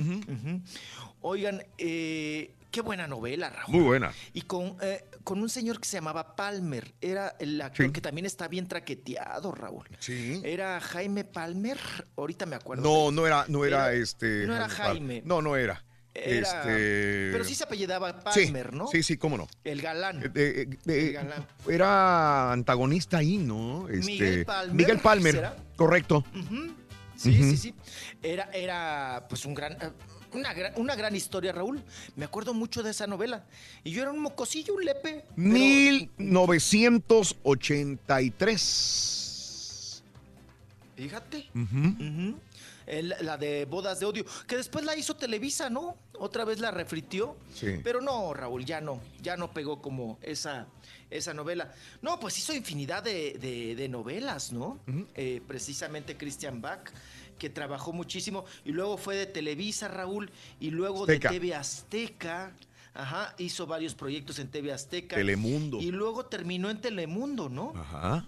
Oigan, 1.21 1.63
eh, 1.79 2.55
qué 2.75 2.81
buena 2.81 3.07
novela, 3.07 3.51
Raúl. 3.51 3.73
Muy 3.73 3.85
buena. 3.85 4.13
Y 4.33 4.43
con, 4.43 4.77
eh, 4.83 5.05
con 5.23 5.41
un 5.41 5.49
señor 5.49 5.79
que 5.79 5.87
se 5.87 5.97
llamaba 5.99 6.35
Palmer. 6.35 6.93
Era 7.01 7.37
el 7.39 7.61
actor 7.61 7.93
que 7.93 8.01
también 8.01 8.27
está 8.27 8.49
bien 8.49 8.67
traqueteado, 8.67 9.53
Raúl. 9.53 9.87
Sí. 10.01 10.41
Era 10.45 10.81
Jaime 10.81 11.23
Palmer. 11.23 11.79
Ahorita 12.17 12.47
me 12.47 12.57
acuerdo. 12.57 12.83
No, 12.83 13.13
no 13.13 13.27
era, 13.29 13.45
no 13.47 13.65
era, 13.65 13.93
Era- 13.93 14.03
este. 14.03 14.45
no 14.47 14.57
era 14.57 14.69
Jaime. 14.69 15.23
No, 15.25 15.41
no 15.41 15.55
era. 15.57 15.85
Era- 16.13 16.49
este. 16.49 17.31
Pero 17.33 17.45
sí 17.45 17.55
se 17.55 17.63
apellidaba 17.63 18.21
Sí, 18.33 18.47
Palmer, 18.47 18.73
¿no? 18.73 18.89
Sí, 18.89 19.05
sí, 19.05 19.17
cómo 19.17 19.37
no. 19.37 19.47
El 19.63 19.81
galán. 19.81 20.21
Eh, 20.25 20.31
eh, 20.35 20.69
eh, 20.87 21.07
El 21.09 21.13
galán. 21.13 21.47
era 21.69 22.51
antagonista 22.53 23.19
ahí, 23.19 23.39
¿no? 23.39 23.89
Este, 23.89 24.07
Miguel 24.07 24.45
Palmer, 24.45 24.75
Miguel 24.75 24.99
Palmer, 24.99 25.35
¿será? 25.35 25.57
correcto. 25.77 26.25
Sí, 27.17 27.33
sí, 27.33 27.57
sí. 27.57 27.75
Era, 28.23 28.51
era 28.53 29.27
pues 29.29 29.45
un 29.45 29.55
gran, 29.55 29.77
una, 30.35 30.53
gran, 30.53 30.73
una 30.77 30.95
gran 30.97 31.15
historia, 31.17 31.53
Raúl. 31.53 31.83
Me 32.17 32.25
acuerdo 32.25 32.53
mucho 32.55 32.83
de 32.83 32.91
esa 32.91 33.07
novela. 33.07 33.45
Y 33.85 33.91
yo 33.93 34.03
era 34.03 34.11
un 34.11 34.19
mocosillo, 34.21 34.75
un 34.75 34.85
lepe. 34.85 35.25
1983. 38.65 40.03
Fíjate. 40.97 41.49
Ujú. 41.55 41.89
Ujú. 41.89 42.39
El- 42.87 43.15
la 43.23 43.39
de 43.39 43.65
Bodas 43.65 43.99
de 43.99 44.05
Odio, 44.07 44.25
que 44.47 44.59
después 44.59 44.85
la 44.85 44.95
hizo 44.95 45.17
Televisa, 45.17 45.71
¿no? 45.71 45.97
Otra 46.19 46.45
vez 46.45 46.61
la 46.61 46.71
refritió. 46.71 47.35
Sí. 47.55 47.81
Pero 47.83 48.01
no, 48.03 48.35
Raúl, 48.35 48.65
ya 48.65 48.81
no, 48.83 49.01
ya 49.23 49.37
no 49.39 49.53
pegó 49.55 49.81
como 49.81 50.19
esa, 50.23 50.67
esa 51.11 51.33
novela. 51.33 51.73
No, 52.03 52.21
pues 52.21 52.39
hizo 52.39 52.53
infinidad 52.55 53.03
de, 53.03 53.39
de- 53.41 53.75
de 53.75 53.89
novelas, 53.89 54.53
¿no? 54.53 54.79
Eh, 55.15 55.41
precisamente 55.49 56.17
Christian 56.19 56.61
Bach, 56.61 56.91
que 57.39 57.51
trabajó 57.51 57.93
muchísimo, 57.93 58.45
y 58.65 58.73
luego 58.73 58.97
fue 58.97 59.17
de 59.17 59.27
Televisa, 59.27 59.89
Raúl, 59.89 60.31
y 60.61 60.71
luego 60.71 61.03
Azteca. 61.03 61.31
de 61.31 61.39
TV 61.41 61.55
Azteca. 61.55 62.53
Ajá, 62.95 63.35
hizo 63.39 63.67
varios 63.67 63.95
proyectos 63.95 64.39
en 64.39 64.49
TV 64.49 64.73
Azteca. 64.73 65.17
Telemundo. 65.17 65.81
Y 65.81 65.91
luego 65.91 66.27
terminó 66.27 66.71
en 66.71 66.81
Telemundo, 66.81 67.49
¿no? 67.49 67.73
Ajá. 67.77 68.25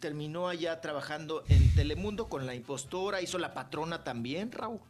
terminó 0.00 0.48
allá 0.48 0.80
trabajando 0.82 1.44
en 1.48 1.74
Telemundo 1.74 2.28
con 2.28 2.44
La 2.46 2.54
Impostora, 2.54 3.22
hizo 3.22 3.38
La 3.38 3.54
Patrona 3.54 4.04
también, 4.04 4.52
Raúl. 4.52 4.80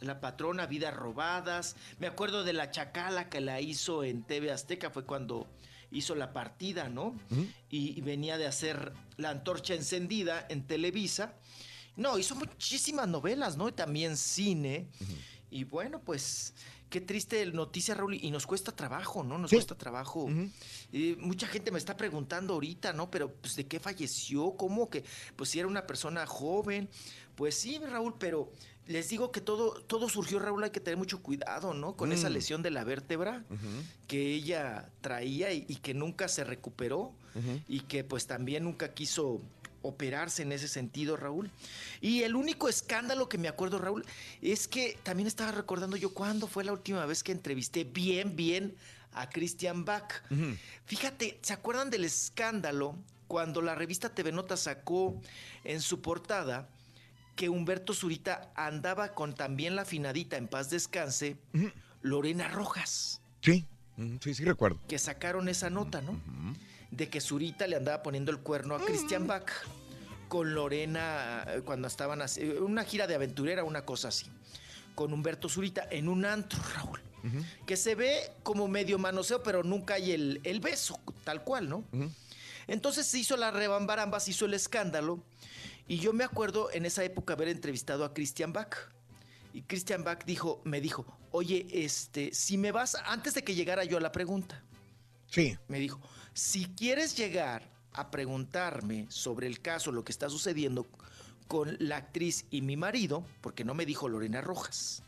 La 0.00 0.20
Patrona, 0.20 0.66
Vidas 0.66 0.94
Robadas. 0.94 1.74
Me 1.98 2.06
acuerdo 2.06 2.44
de 2.44 2.52
La 2.52 2.70
Chacala 2.70 3.28
que 3.28 3.40
la 3.40 3.60
hizo 3.60 4.04
en 4.04 4.22
TV 4.22 4.52
Azteca, 4.52 4.90
fue 4.90 5.04
cuando 5.04 5.48
hizo 5.90 6.14
La 6.14 6.32
Partida, 6.32 6.88
¿no? 6.88 7.16
y, 7.70 7.98
y 7.98 8.00
venía 8.02 8.38
de 8.38 8.46
hacer 8.46 8.92
La 9.16 9.30
Antorcha 9.30 9.74
Encendida 9.74 10.46
en 10.48 10.64
Televisa. 10.64 11.34
No, 12.00 12.18
hizo 12.18 12.34
muchísimas 12.34 13.06
novelas, 13.08 13.56
¿no? 13.56 13.68
Y 13.68 13.72
también 13.72 14.16
cine. 14.16 14.88
Y 15.50 15.64
bueno, 15.64 16.00
pues 16.00 16.54
qué 16.88 17.00
triste 17.00 17.44
noticia, 17.46 17.94
Raúl, 17.94 18.14
y 18.14 18.30
nos 18.30 18.46
cuesta 18.46 18.72
trabajo, 18.72 19.22
¿no? 19.22 19.36
Nos 19.38 19.50
cuesta 19.50 19.76
trabajo. 19.76 20.28
Eh, 20.92 21.16
mucha 21.20 21.46
gente 21.46 21.70
me 21.70 21.78
está 21.78 21.96
preguntando 21.96 22.54
ahorita, 22.54 22.92
¿no? 22.92 23.10
Pero, 23.10 23.32
pues, 23.34 23.54
¿de 23.56 23.66
qué 23.66 23.78
falleció? 23.78 24.56
¿Cómo 24.56 24.88
que? 24.90 25.04
Pues, 25.36 25.50
si 25.50 25.58
era 25.60 25.68
una 25.68 25.86
persona 25.86 26.26
joven. 26.26 26.88
Pues 27.36 27.54
sí, 27.54 27.78
Raúl, 27.78 28.14
pero 28.18 28.50
les 28.86 29.08
digo 29.08 29.30
que 29.30 29.40
todo, 29.40 29.80
todo 29.82 30.08
surgió, 30.08 30.38
Raúl, 30.40 30.62
hay 30.64 30.70
que 30.70 30.80
tener 30.80 30.98
mucho 30.98 31.22
cuidado, 31.22 31.74
¿no? 31.74 31.96
Con 31.96 32.12
esa 32.12 32.28
Mm. 32.28 32.32
lesión 32.32 32.62
de 32.62 32.70
la 32.70 32.84
vértebra 32.84 33.44
que 34.08 34.34
ella 34.34 34.90
traía 35.00 35.52
y, 35.52 35.64
y 35.68 35.76
que 35.76 35.94
nunca 35.94 36.28
se 36.28 36.44
recuperó 36.44 37.14
y 37.68 37.80
que 37.80 38.04
pues 38.04 38.26
también 38.26 38.64
nunca 38.64 38.92
quiso 38.92 39.40
operarse 39.82 40.42
en 40.42 40.52
ese 40.52 40.68
sentido, 40.68 41.16
Raúl. 41.16 41.50
Y 42.00 42.22
el 42.22 42.36
único 42.36 42.68
escándalo 42.68 43.28
que 43.28 43.38
me 43.38 43.48
acuerdo, 43.48 43.78
Raúl, 43.78 44.04
es 44.42 44.68
que 44.68 44.98
también 45.02 45.26
estaba 45.26 45.52
recordando 45.52 45.96
yo 45.96 46.12
cuándo 46.12 46.46
fue 46.46 46.64
la 46.64 46.72
última 46.72 47.04
vez 47.06 47.22
que 47.22 47.32
entrevisté 47.32 47.84
bien, 47.84 48.36
bien 48.36 48.76
a 49.12 49.28
Christian 49.28 49.84
Bach. 49.84 50.22
Fíjate, 50.86 51.38
¿se 51.42 51.52
acuerdan 51.52 51.90
del 51.90 52.04
escándalo 52.04 52.96
cuando 53.26 53.62
la 53.62 53.74
revista 53.74 54.14
TV 54.14 54.32
Nota 54.32 54.56
sacó 54.56 55.20
en 55.64 55.80
su 55.80 56.00
portada 56.00 56.68
que 57.36 57.48
Humberto 57.48 57.94
Zurita 57.94 58.52
andaba 58.54 59.14
con 59.14 59.34
también 59.34 59.76
la 59.76 59.82
afinadita 59.82 60.36
en 60.36 60.46
paz 60.48 60.68
descanse, 60.70 61.36
Lorena 62.02 62.48
Rojas? 62.48 63.20
Sí, 63.40 63.66
sí, 64.20 64.34
sí 64.34 64.44
recuerdo. 64.44 64.78
que 64.88 64.98
sacaron 64.98 65.48
esa 65.48 65.70
nota, 65.70 66.02
¿no? 66.02 66.20
De 66.90 67.08
que 67.08 67.20
Zurita 67.20 67.66
le 67.66 67.76
andaba 67.76 68.02
poniendo 68.02 68.30
el 68.32 68.38
cuerno 68.40 68.74
a 68.74 68.84
Christian 68.84 69.26
Bach 69.26 69.50
con 70.28 70.54
Lorena 70.54 71.44
eh, 71.48 71.62
cuando 71.64 71.88
estaban 71.88 72.22
así, 72.22 72.40
eh, 72.42 72.60
una 72.60 72.84
gira 72.84 73.06
de 73.06 73.14
aventurera, 73.14 73.64
una 73.64 73.84
cosa 73.84 74.08
así, 74.08 74.26
con 74.94 75.12
Humberto 75.12 75.48
Zurita 75.48 75.86
en 75.90 76.08
un 76.08 76.24
antro, 76.24 76.60
Raúl, 76.74 77.00
que 77.66 77.76
se 77.76 77.94
ve 77.94 78.32
como 78.42 78.68
medio 78.68 78.98
manoseo, 78.98 79.42
pero 79.42 79.62
nunca 79.62 79.94
hay 79.94 80.12
el, 80.12 80.40
el 80.44 80.60
beso, 80.60 81.00
tal 81.24 81.42
cual, 81.44 81.68
¿no? 81.68 81.84
Entonces 82.66 83.06
se 83.06 83.18
hizo 83.18 83.36
la 83.36 83.50
rebambaramba, 83.50 84.20
se 84.20 84.30
hizo 84.30 84.46
el 84.46 84.54
escándalo, 84.54 85.22
y 85.88 85.98
yo 85.98 86.12
me 86.12 86.22
acuerdo 86.24 86.70
en 86.72 86.86
esa 86.86 87.02
época 87.02 87.32
haber 87.34 87.48
entrevistado 87.48 88.04
a 88.04 88.14
Christian 88.14 88.52
Bach. 88.52 88.76
Y 89.52 89.62
Christian 89.62 90.04
Bach 90.04 90.24
dijo, 90.24 90.60
me 90.64 90.80
dijo, 90.80 91.04
oye, 91.32 91.66
este, 91.72 92.32
si 92.32 92.56
me 92.56 92.70
vas, 92.70 92.94
antes 93.06 93.34
de 93.34 93.42
que 93.42 93.56
llegara 93.56 93.82
yo 93.84 93.96
a 93.96 94.00
la 94.00 94.12
pregunta, 94.12 94.62
Sí. 95.26 95.58
me 95.66 95.80
dijo, 95.80 96.00
si 96.34 96.66
quieres 96.66 97.16
llegar 97.16 97.68
a 97.92 98.10
preguntarme 98.10 99.06
sobre 99.08 99.46
el 99.46 99.60
caso, 99.60 99.92
lo 99.92 100.04
que 100.04 100.12
está 100.12 100.28
sucediendo 100.30 100.86
con 101.48 101.76
la 101.80 101.96
actriz 101.96 102.44
y 102.50 102.62
mi 102.62 102.76
marido, 102.76 103.24
porque 103.40 103.64
no 103.64 103.74
me 103.74 103.84
dijo 103.86 104.08
Lorena 104.08 104.40
Rojas, 104.40 105.02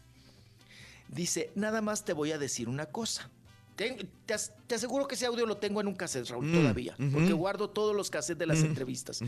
dice, 1.08 1.50
nada 1.54 1.80
más 1.80 2.04
te 2.04 2.12
voy 2.12 2.32
a 2.32 2.38
decir 2.38 2.68
una 2.68 2.86
cosa. 2.86 3.30
Te, 3.76 4.08
as- 4.32 4.52
te 4.66 4.74
aseguro 4.74 5.06
que 5.08 5.14
ese 5.14 5.26
audio 5.26 5.46
lo 5.46 5.56
tengo 5.56 5.80
en 5.80 5.86
un 5.86 5.94
cassette, 5.94 6.28
Raúl, 6.28 6.46
Mm, 6.46 6.52
todavía, 6.52 6.94
porque 7.12 7.32
guardo 7.32 7.70
todos 7.70 7.94
los 7.96 8.10
cassettes 8.10 8.38
de 8.40 8.46
las 8.46 8.60
Mm, 8.60 8.66
entrevistas. 8.66 9.22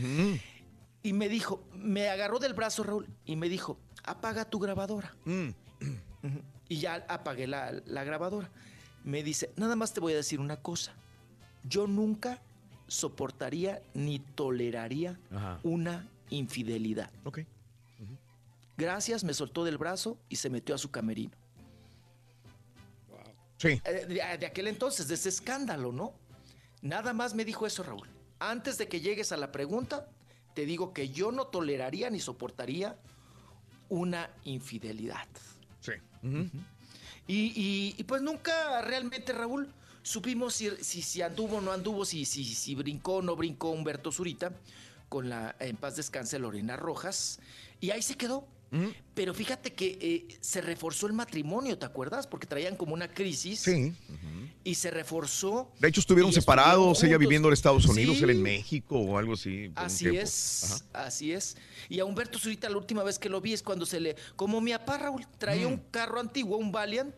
Y 1.03 1.13
me 1.13 1.29
dijo, 1.29 1.63
me 1.73 2.09
agarró 2.09 2.39
del 2.39 2.53
brazo, 2.53 2.83
Raúl, 2.83 3.07
y 3.25 3.35
me 3.35 3.47
dijo, 3.49 3.79
apaga 4.03 4.45
tu 4.45 4.59
grabadora. 4.59 5.15
Mm. 5.25 5.49
Y 6.67 6.77
ya 6.79 7.05
apagué 7.07 7.47
la, 7.47 7.71
la 7.85 8.03
grabadora. 8.03 8.49
Me 9.03 9.21
dice, 9.23 9.51
nada 9.55 9.75
más 9.75 9.93
te 9.93 9.99
voy 9.99 10.13
a 10.13 10.15
decir 10.17 10.39
una 10.39 10.57
cosa. 10.57 10.93
Yo 11.67 11.87
nunca 11.87 12.39
soportaría 12.87 13.81
ni 13.93 14.19
toleraría 14.19 15.19
Ajá. 15.31 15.59
una 15.63 16.07
infidelidad. 16.29 17.09
Ok. 17.23 17.39
Gracias, 18.77 19.23
me 19.23 19.33
soltó 19.33 19.63
del 19.63 19.77
brazo 19.77 20.17
y 20.29 20.35
se 20.35 20.49
metió 20.49 20.75
a 20.75 20.77
su 20.77 20.91
camerino. 20.91 21.31
Sí. 23.57 23.81
Eh, 23.85 24.05
De, 24.07 24.37
de 24.37 24.45
aquel 24.45 24.67
entonces, 24.67 25.07
de 25.07 25.13
ese 25.15 25.29
escándalo, 25.29 25.91
¿no? 25.91 26.13
Nada 26.81 27.13
más 27.13 27.33
me 27.35 27.45
dijo 27.45 27.65
eso, 27.65 27.83
Raúl. 27.83 28.07
Antes 28.39 28.77
de 28.77 28.87
que 28.87 28.99
llegues 28.99 29.31
a 29.31 29.37
la 29.37 29.51
pregunta, 29.51 30.07
te 30.53 30.65
digo 30.65 30.93
que 30.93 31.09
yo 31.09 31.31
no 31.31 31.47
toleraría 31.47 32.09
ni 32.09 32.19
soportaría 32.19 32.97
una 33.89 34.29
infidelidad. 34.43 35.27
Sí. 35.79 35.93
Y, 37.27 37.35
y- 37.55 37.95
y 37.97 38.03
pues 38.03 38.21
nunca 38.21 38.81
realmente, 38.81 39.31
Raúl, 39.31 39.71
supimos 40.05 40.53
si, 40.53 40.69
si, 40.81 41.01
si 41.01 41.21
anduvo 41.23 41.57
o 41.57 41.61
no 41.61 41.71
anduvo, 41.71 42.05
si, 42.05 42.25
si, 42.25 42.45
si 42.45 42.75
brincó 42.75 43.15
o 43.15 43.21
no 43.23 43.35
brincó 43.35 43.71
Humberto 43.71 44.11
Zurita 44.11 44.53
con 45.09 45.29
la 45.29 45.55
en 45.59 45.75
paz 45.77 45.95
descanse 45.95 46.37
Lorena 46.37 46.77
Rojas. 46.77 47.39
Y 47.81 47.89
ahí 47.89 48.01
se 48.03 48.15
quedó. 48.15 48.47
Pero 49.13 49.33
fíjate 49.33 49.71
que 49.73 49.97
eh, 50.01 50.37
se 50.41 50.59
reforzó 50.59 51.07
el 51.07 51.13
matrimonio, 51.13 51.77
¿te 51.77 51.85
acuerdas? 51.85 52.27
Porque 52.27 52.45
traían 52.45 52.75
como 52.75 52.93
una 52.93 53.07
crisis. 53.07 53.61
Sí. 53.61 53.93
Y 54.65 54.75
se 54.75 54.91
reforzó. 54.91 55.71
De 55.79 55.87
hecho, 55.87 56.01
estuvieron 56.01 56.33
separados, 56.33 57.01
ella 57.03 57.17
viviendo 57.17 57.47
en 57.47 57.53
Estados 57.53 57.85
Unidos, 57.85 58.17
Sí. 58.17 58.23
él 58.25 58.31
en 58.31 58.41
México 58.41 58.99
o 58.99 59.17
algo 59.17 59.33
así. 59.35 59.71
Así 59.75 60.07
es, 60.17 60.83
así 60.91 61.31
es. 61.31 61.55
Y 61.87 61.99
a 62.01 62.05
Humberto 62.05 62.37
Zurita 62.37 62.67
la 62.69 62.75
última 62.75 63.01
vez 63.03 63.17
que 63.17 63.29
lo 63.29 63.39
vi 63.39 63.53
es 63.53 63.63
cuando 63.63 63.85
se 63.85 64.01
le... 64.01 64.17
Como 64.35 64.59
mi 64.59 64.71
papá 64.73 64.97
Raúl 64.97 65.25
traía 65.37 65.69
Mm. 65.69 65.71
un 65.73 65.77
carro 65.89 66.19
antiguo, 66.19 66.57
un 66.57 66.73
Valiant, 66.73 67.15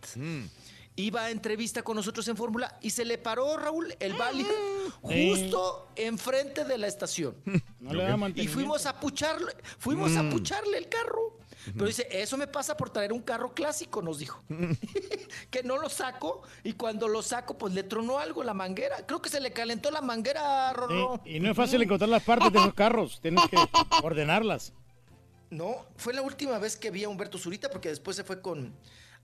iba 0.98 1.22
a 1.24 1.30
entrevista 1.32 1.82
con 1.84 1.96
nosotros 1.96 2.28
en 2.28 2.36
Fórmula 2.36 2.78
y 2.82 2.90
se 2.90 3.06
le 3.06 3.18
paró, 3.18 3.56
Raúl, 3.56 3.96
el 4.00 4.14
Bali 4.14 4.44
Sí. 4.44 5.30
justo 5.32 5.88
enfrente 5.96 6.66
de 6.66 6.78
la 6.78 6.88
estación. 6.88 7.36
No 7.80 7.94
le 7.94 8.04
da 8.04 8.18
Y 8.36 8.48
fuimos 8.48 8.86
a 8.86 9.00
pucharle, 9.00 9.54
fuimos 9.78 10.16
a 10.18 10.24
Mm. 10.24 10.30
pucharle 10.32 10.78
el 10.78 10.90
carro. 10.90 11.38
Pero 11.74 11.86
dice, 11.86 12.08
eso 12.12 12.38
me 12.38 12.48
pasa 12.48 12.78
por 12.78 12.90
traer 12.90 13.12
un 13.12 13.22
carro 13.22 13.54
clásico, 13.54 14.02
nos 14.02 14.20
dijo. 14.20 14.42
que 15.52 15.64
no 15.64 15.78
lo 15.78 15.90
saco 15.90 16.42
y 16.64 16.74
cuando 16.74 17.08
lo 17.08 17.22
saco, 17.22 17.58
pues 17.58 17.74
le 17.74 17.84
tronó 17.84 18.20
algo 18.20 18.44
la 18.44 18.54
manguera. 18.54 19.06
Creo 19.06 19.22
que 19.22 19.30
se 19.30 19.40
le 19.40 19.52
calentó 19.54 19.92
la 19.92 20.02
manguera, 20.02 20.74
Rorro. 20.74 21.22
Sí, 21.24 21.32
y 21.36 21.40
no 21.40 21.52
es 21.52 21.58
fácil 21.58 21.82
encontrar 21.82 22.10
las 22.10 22.24
partes 22.24 22.52
de 22.52 22.60
esos 22.60 22.74
carros. 22.74 23.20
Tienes 23.22 23.44
que 23.50 23.58
ordenarlas. 24.04 24.74
No, 25.50 25.86
fue 25.98 26.14
la 26.14 26.22
última 26.22 26.58
vez 26.58 26.76
que 26.76 26.90
vi 26.92 27.04
a 27.04 27.10
Humberto 27.10 27.38
Zurita 27.38 27.70
porque 27.70 27.90
después 27.90 28.18
se 28.18 28.24
fue 28.24 28.42
con 28.42 28.74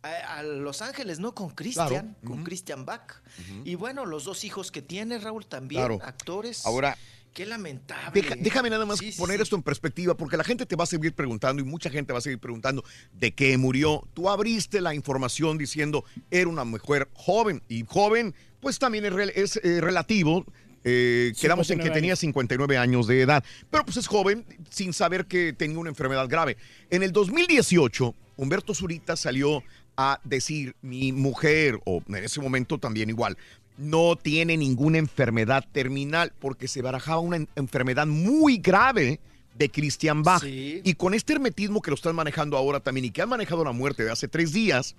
a, 0.03 0.37
a 0.39 0.43
Los 0.43 0.81
Ángeles, 0.81 1.19
¿no? 1.19 1.33
Con 1.33 1.49
Christian, 1.49 1.87
Claro. 1.87 2.07
con 2.25 2.43
Christian 2.43 2.85
Bach. 2.85 3.21
Y 3.65 3.75
bueno, 3.75 4.05
los 4.05 4.25
dos 4.25 4.43
hijos 4.43 4.71
que 4.71 4.81
tiene 4.81 5.17
Raúl 5.17 5.45
también, 5.45 5.81
Claro. 5.81 5.99
actores. 6.03 6.65
Ahora, 6.65 6.97
Qué 7.33 7.47
lamentable. 7.47 8.21
Deja- 8.21 8.35
déjame 8.37 8.69
nada 8.69 8.85
más 8.85 8.99
Sí, 8.99 9.11
sí, 9.11 9.17
poner 9.17 9.37
sí. 9.37 9.41
esto 9.43 9.55
en 9.55 9.63
perspectiva, 9.63 10.15
porque 10.15 10.37
la 10.37 10.43
gente 10.43 10.67
te 10.67 10.75
va 10.75 10.83
a 10.83 10.85
seguir 10.85 11.13
preguntando 11.15 11.63
y 11.63 11.65
mucha 11.65 11.89
gente 11.89 12.13
va 12.13 12.19
a 12.19 12.21
seguir 12.21 12.37
preguntando 12.37 12.83
de 13.11 13.31
qué 13.33 13.57
murió. 13.57 14.07
Tú 14.13 14.29
abriste 14.29 14.81
la 14.81 14.93
información 14.93 15.57
diciendo 15.57 16.05
era 16.29 16.47
una 16.47 16.63
mujer 16.63 17.09
joven 17.15 17.63
y 17.67 17.85
joven, 17.87 18.35
pues 18.59 18.77
también 18.77 19.05
es, 19.33 19.59
eh, 19.63 19.81
relativo. 19.81 20.45
Eh, 20.83 21.33
quedamos 21.41 21.71
en 21.71 21.79
que 21.79 21.85
59 21.85 21.93
tenía 21.95 22.11
años. 22.11 22.19
59 22.19 22.77
años 22.77 23.07
de 23.07 23.21
edad, 23.21 23.43
pero 23.71 23.83
pues 23.83 23.97
es 23.97 24.05
joven 24.05 24.45
sin 24.69 24.93
saber 24.93 25.25
que 25.25 25.53
tenía 25.53 25.79
una 25.79 25.89
enfermedad 25.89 26.27
grave. 26.29 26.57
En 26.91 27.01
el 27.01 27.11
2018, 27.13 28.13
Humberto 28.37 28.75
Zurita 28.75 29.15
salió 29.15 29.63
a 29.97 30.19
decir, 30.23 30.75
mi 30.81 31.11
mujer, 31.11 31.79
o 31.85 32.01
en 32.07 32.15
ese 32.23 32.41
momento 32.41 32.77
también 32.77 33.09
igual, 33.09 33.37
no 33.77 34.15
tiene 34.15 34.55
ninguna 34.57 34.97
enfermedad 34.99 35.65
terminal 35.71 36.31
porque 36.39 36.67
se 36.67 36.81
barajaba 36.81 37.19
una 37.19 37.37
en- 37.37 37.49
enfermedad 37.55 38.05
muy 38.07 38.57
grave 38.57 39.19
de 39.55 39.69
Christian 39.69 40.23
Bach. 40.23 40.43
Y 40.83 40.93
con 40.95 41.13
este 41.13 41.33
hermetismo 41.33 41.81
que 41.81 41.91
lo 41.91 41.95
están 41.95 42.15
manejando 42.15 42.57
ahora 42.57 42.79
también 42.79 43.05
y 43.05 43.11
que 43.11 43.21
han 43.21 43.29
manejado 43.29 43.63
la 43.63 43.71
muerte 43.71 44.03
de 44.03 44.11
hace 44.11 44.27
tres 44.27 44.51
días, 44.53 44.95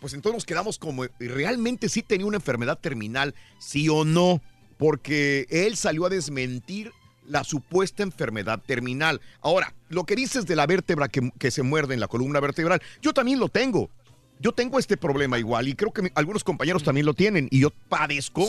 pues 0.00 0.12
entonces 0.14 0.36
nos 0.36 0.44
quedamos 0.44 0.78
como, 0.78 1.04
¿realmente 1.18 1.88
sí 1.88 2.02
tenía 2.02 2.26
una 2.26 2.36
enfermedad 2.36 2.78
terminal? 2.78 3.34
¿Sí 3.58 3.88
o 3.88 4.04
no? 4.04 4.40
Porque 4.76 5.46
él 5.50 5.76
salió 5.76 6.06
a 6.06 6.10
desmentir 6.10 6.92
la 7.26 7.42
supuesta 7.44 8.02
enfermedad 8.04 8.60
terminal. 8.64 9.20
Ahora, 9.40 9.74
lo 9.88 10.04
que 10.04 10.14
dices 10.14 10.46
de 10.46 10.54
la 10.54 10.66
vértebra 10.66 11.08
que, 11.08 11.30
que 11.38 11.50
se 11.50 11.62
muerde 11.62 11.94
en 11.94 12.00
la 12.00 12.08
columna 12.08 12.38
vertebral, 12.40 12.80
yo 13.02 13.12
también 13.12 13.40
lo 13.40 13.48
tengo. 13.48 13.90
Yo 14.38 14.52
tengo 14.52 14.78
este 14.78 14.96
problema 14.96 15.38
igual 15.38 15.66
y 15.68 15.74
creo 15.74 15.92
que 15.92 16.02
mi- 16.02 16.10
algunos 16.14 16.44
compañeros 16.44 16.82
también 16.82 17.06
lo 17.06 17.14
tienen 17.14 17.48
y 17.50 17.60
yo 17.60 17.70
padezco 17.88 18.46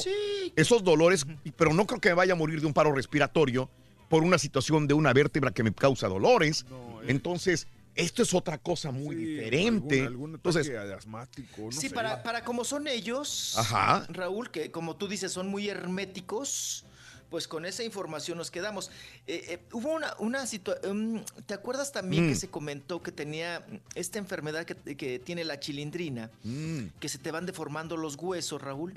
esos 0.56 0.83
dolores, 0.83 1.25
pero 1.56 1.74
no 1.74 1.85
creo 1.88 2.01
que 2.01 2.09
me 2.09 2.16
vaya 2.16 2.33
a 2.33 2.35
morir 2.35 2.59
de 2.59 2.67
un 2.67 2.74
paro 2.74 2.91
respiratorio 2.91 3.69
por 4.09 4.24
una 4.24 4.38
situación 4.38 4.88
de 4.88 4.93
una 4.93 5.14
vértebra 5.14 5.51
que 5.51 5.64
me 5.64 5.74
causa 5.74 6.07
dolores. 6.07 6.66
Entonces, 7.07 7.67
esto 7.95 8.22
es 8.22 8.33
otra 8.33 8.57
cosa 8.57 8.91
muy 8.91 9.16
diferente. 9.16 10.01
Algún, 10.01 10.07
algún 10.07 10.35
Entonces, 10.35 10.69
asmático, 10.95 11.61
no 11.64 11.72
sí, 11.72 11.88
sé. 11.90 11.95
para, 11.95 12.22
para 12.22 12.43
como 12.43 12.64
son 12.66 12.88
ellos, 12.88 13.56
Ajá. 13.57 14.06
Raúl, 14.09 14.51
que 14.51 14.69
como 14.72 14.98
tú 14.98 15.07
dices 15.07 15.32
son 15.32 15.48
muy 15.48 15.67
herméticos, 15.69 16.85
pues 17.30 17.47
con 17.47 17.65
esa 17.65 17.83
información 17.83 18.38
nos 18.38 18.51
quedamos. 18.51 18.89
Eh, 19.27 19.43
eh, 19.49 19.59
hubo 19.73 19.93
una, 19.93 20.15
una 20.19 20.45
situación, 20.47 21.23
¿te 21.45 21.53
acuerdas 21.53 21.91
también 21.91 22.25
Mm. 22.25 22.30
que 22.30 22.35
se 22.35 22.49
comentó 22.49 23.01
que 23.03 23.11
tenía 23.11 23.65
esta 23.95 24.17
enfermedad 24.19 24.65
que, 24.65 24.95
que 24.95 25.19
tiene 25.19 25.43
la 25.43 25.59
chilindrina, 25.59 26.31
mm, 26.43 26.85
que 26.99 27.09
se 27.09 27.17
te 27.17 27.31
van 27.31 27.45
deformando 27.45 27.97
los 27.97 28.15
huesos, 28.15 28.61
Raúl, 28.61 28.93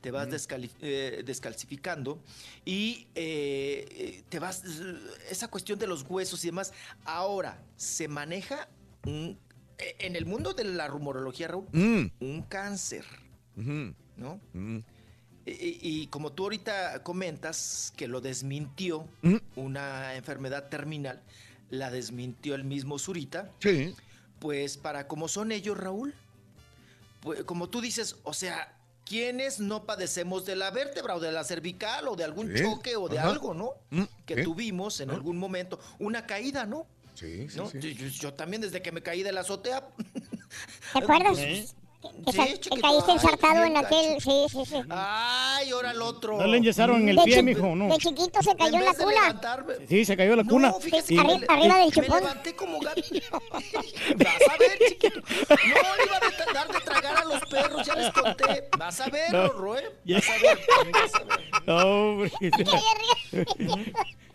te 0.00 0.10
vas 0.10 0.28
eh, 0.82 1.22
descalcificando 1.24 2.20
y 2.64 3.06
te 3.14 4.38
vas, 4.38 4.62
esa 5.30 5.48
cuestión 5.48 5.78
de 5.78 5.86
los 5.86 6.04
huesos 6.08 6.44
y 6.44 6.48
demás, 6.48 6.72
ahora 7.04 7.58
se 7.76 8.08
maneja 8.08 8.68
un- 9.06 9.38
eh, 9.78 9.96
en 10.00 10.14
el 10.16 10.26
mundo 10.26 10.52
de 10.54 10.64
la 10.64 10.86
rumorología, 10.88 11.48
Raúl, 11.48 11.66
Mm. 11.72 12.06
un 12.20 12.42
cáncer, 12.42 13.04
¿no? 13.56 14.40
Y, 15.44 16.06
como 16.06 16.30
tú 16.32 16.44
ahorita 16.44 17.02
comentas 17.02 17.92
que 17.96 18.06
lo 18.06 18.20
desmintió 18.20 19.06
una 19.56 20.14
enfermedad 20.14 20.68
terminal, 20.68 21.20
la 21.70 21.90
desmintió 21.90 22.54
el 22.54 22.62
mismo 22.64 22.98
Zurita. 22.98 23.50
Sí. 23.60 23.94
Pues 24.38 24.76
para 24.76 25.08
como 25.08 25.26
son 25.28 25.50
ellos, 25.50 25.76
Raúl, 25.76 26.14
pues, 27.22 27.42
como 27.44 27.68
tú 27.68 27.80
dices, 27.80 28.16
o 28.22 28.32
sea, 28.34 28.76
¿quiénes 29.04 29.58
no 29.58 29.84
padecemos 29.84 30.44
de 30.44 30.54
la 30.56 30.70
vértebra 30.70 31.16
o 31.16 31.20
de 31.20 31.32
la 31.32 31.42
cervical 31.44 32.06
o 32.08 32.14
de 32.16 32.22
algún 32.24 32.56
Sí, 32.56 32.62
choque 32.62 32.94
o 32.96 33.08
de 33.08 33.18
ajá. 33.18 33.30
algo, 33.30 33.52
¿no? 33.54 33.72
Mm, 33.90 34.04
Que 34.26 34.42
tuvimos 34.44 35.00
en 35.00 35.10
Ah. 35.10 35.14
algún 35.14 35.38
momento, 35.38 35.80
una 35.98 36.24
caída, 36.26 36.66
¿no? 36.66 36.86
Sí, 37.14 37.48
sí, 37.48 37.56
¿No? 37.58 37.68
sí. 37.68 37.78
Yo, 37.80 37.88
yo- 37.90 38.06
yo 38.08 38.34
también 38.34 38.62
desde 38.62 38.80
que 38.80 38.90
me 38.92 39.02
caí 39.02 39.22
de 39.22 39.32
la 39.32 39.40
azotea. 39.40 39.86
¿Te 40.92 40.98
acuerdas? 41.00 41.38
¿Eh? 41.38 41.66
Que, 42.24 42.32
Sí, 42.32 42.38
que 42.38 42.80
caíste 42.80 43.10
ay, 43.10 43.16
ensartado 43.16 43.64
en 43.64 43.76
aquel. 43.76 44.20
Sí, 44.20 44.46
sí, 44.50 44.64
sí. 44.66 44.76
Ay, 44.90 45.70
ahora 45.70 45.92
el 45.92 46.02
otro. 46.02 46.36
No 46.38 46.46
le 46.46 46.58
enyesaron 46.58 47.08
el 47.08 47.16
De 47.16 47.22
pie, 47.24 47.42
mijo, 47.42 47.74
no. 47.76 47.88
De 47.88 47.98
chiquito 47.98 48.42
se 48.42 48.54
cayó 48.56 48.76
en 48.78 48.84
la 48.84 48.94
cuna. 48.94 49.12
levantarme- 49.12 49.86
Sí, 49.88 50.04
se 50.04 50.16
cayó 50.16 50.30
de 50.30 50.36
la 50.36 50.44
cuna. 50.44 50.68
No, 50.70 50.80
fíjese 50.80 51.14
Y- 51.14 51.16
que 51.16 51.22
Arri- 51.22 51.40
me- 51.40 51.46
arriba 51.48 51.76
del 51.78 51.86
me 51.86 51.90
chupón. 51.92 52.20
levanté 52.20 52.56
como 52.56 52.80
gato. 52.80 53.00
Vas 54.16 54.34
a 54.50 54.56
ver, 54.58 54.78
chiquito. 54.88 55.20
No 55.20 55.56
le 55.56 56.04
iba 56.04 56.16
a 56.16 56.52
dar 56.54 56.68
de 56.72 56.80
tragar 56.80 57.16
a 57.16 57.24
los 57.24 57.40
perros, 57.42 57.86
ya 57.86 57.94
les 57.94 58.12
conté. 58.12 58.68
Vas 58.78 59.00
a 59.00 59.08
ver, 59.08 59.32
No. 59.32 59.48
Rorro, 59.48 59.78
¿eh? 59.78 59.90
Vas 60.04 60.28
a 60.28 60.32
ver. 60.42 60.58
Vas 60.92 61.14
a 61.14 61.18
ver. 61.24 61.40
No, 61.66 61.76
hombre. 62.10 62.32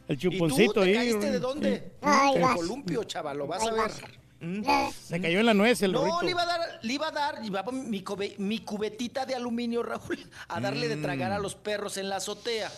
El 0.08 0.16
¿Y 0.16 0.18
tú 0.18 0.30
chuponcito 0.32 0.74
te 0.74 0.80
ahí. 0.84 0.94
caíste 0.96 1.32
de 1.32 1.40
dónde? 1.40 1.92
Ay, 2.02 2.34
Del 2.36 2.42
vas. 2.44 2.56
columpio, 2.56 3.04
chaval, 3.04 3.38
lo 3.40 3.48
vas 3.48 3.62
a 3.68 3.72
ver. 3.74 3.92
Mm. 4.40 4.64
Se 4.92 5.20
cayó 5.22 5.40
en 5.40 5.46
la 5.48 5.54
nuez 5.54 5.82
el 5.82 5.92
No, 5.94 6.00
rorrito. 6.02 6.22
le 6.24 6.32
iba 6.32 6.42
a 6.44 6.46
dar, 6.46 6.80
le 6.82 6.94
iba 6.94 7.08
a 7.08 7.12
dar, 7.12 7.42
llevaba 7.42 7.72
mi, 7.72 8.04
cube- 8.04 8.36
mi 8.38 8.60
cubetita 8.60 9.26
de 9.26 9.34
aluminio, 9.36 9.82
Raúl, 9.84 10.20
a 10.48 10.60
darle 10.60 10.88
de 10.88 10.98
tragar 10.98 11.32
Mm. 11.32 11.36
a 11.36 11.40
los 11.40 11.56
perros 11.56 11.98
en 11.98 12.10
la 12.10 12.18
azotea. 12.18 12.72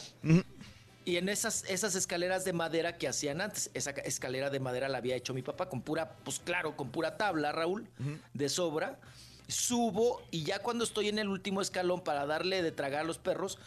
Y 1.05 1.17
en 1.17 1.27
esas, 1.27 1.63
esas 1.67 1.95
escaleras 1.95 2.45
de 2.45 2.53
madera 2.53 2.97
que 2.97 3.07
hacían 3.07 3.41
antes, 3.41 3.71
esa 3.73 3.93
ca- 3.93 4.01
escalera 4.01 4.49
de 4.49 4.59
madera 4.59 4.87
la 4.89 4.99
había 4.99 5.15
hecho 5.15 5.33
mi 5.33 5.41
papá 5.41 5.67
con 5.67 5.81
pura, 5.81 6.11
pues 6.23 6.39
claro, 6.39 6.75
con 6.77 6.89
pura 6.91 7.17
tabla, 7.17 7.51
Raúl, 7.51 7.87
de 8.33 8.47
sobra. 8.49 8.99
Subo 9.47 10.21
y 10.29 10.43
ya 10.43 10.59
cuando 10.59 10.83
estoy 10.83 11.09
en 11.09 11.17
el 11.17 11.27
último 11.27 11.61
escalón 11.61 12.01
para 12.03 12.25
darle 12.27 12.61
de 12.61 12.71
tragar 12.71 13.01
a 13.01 13.03
los 13.03 13.17
perros, 13.17 13.57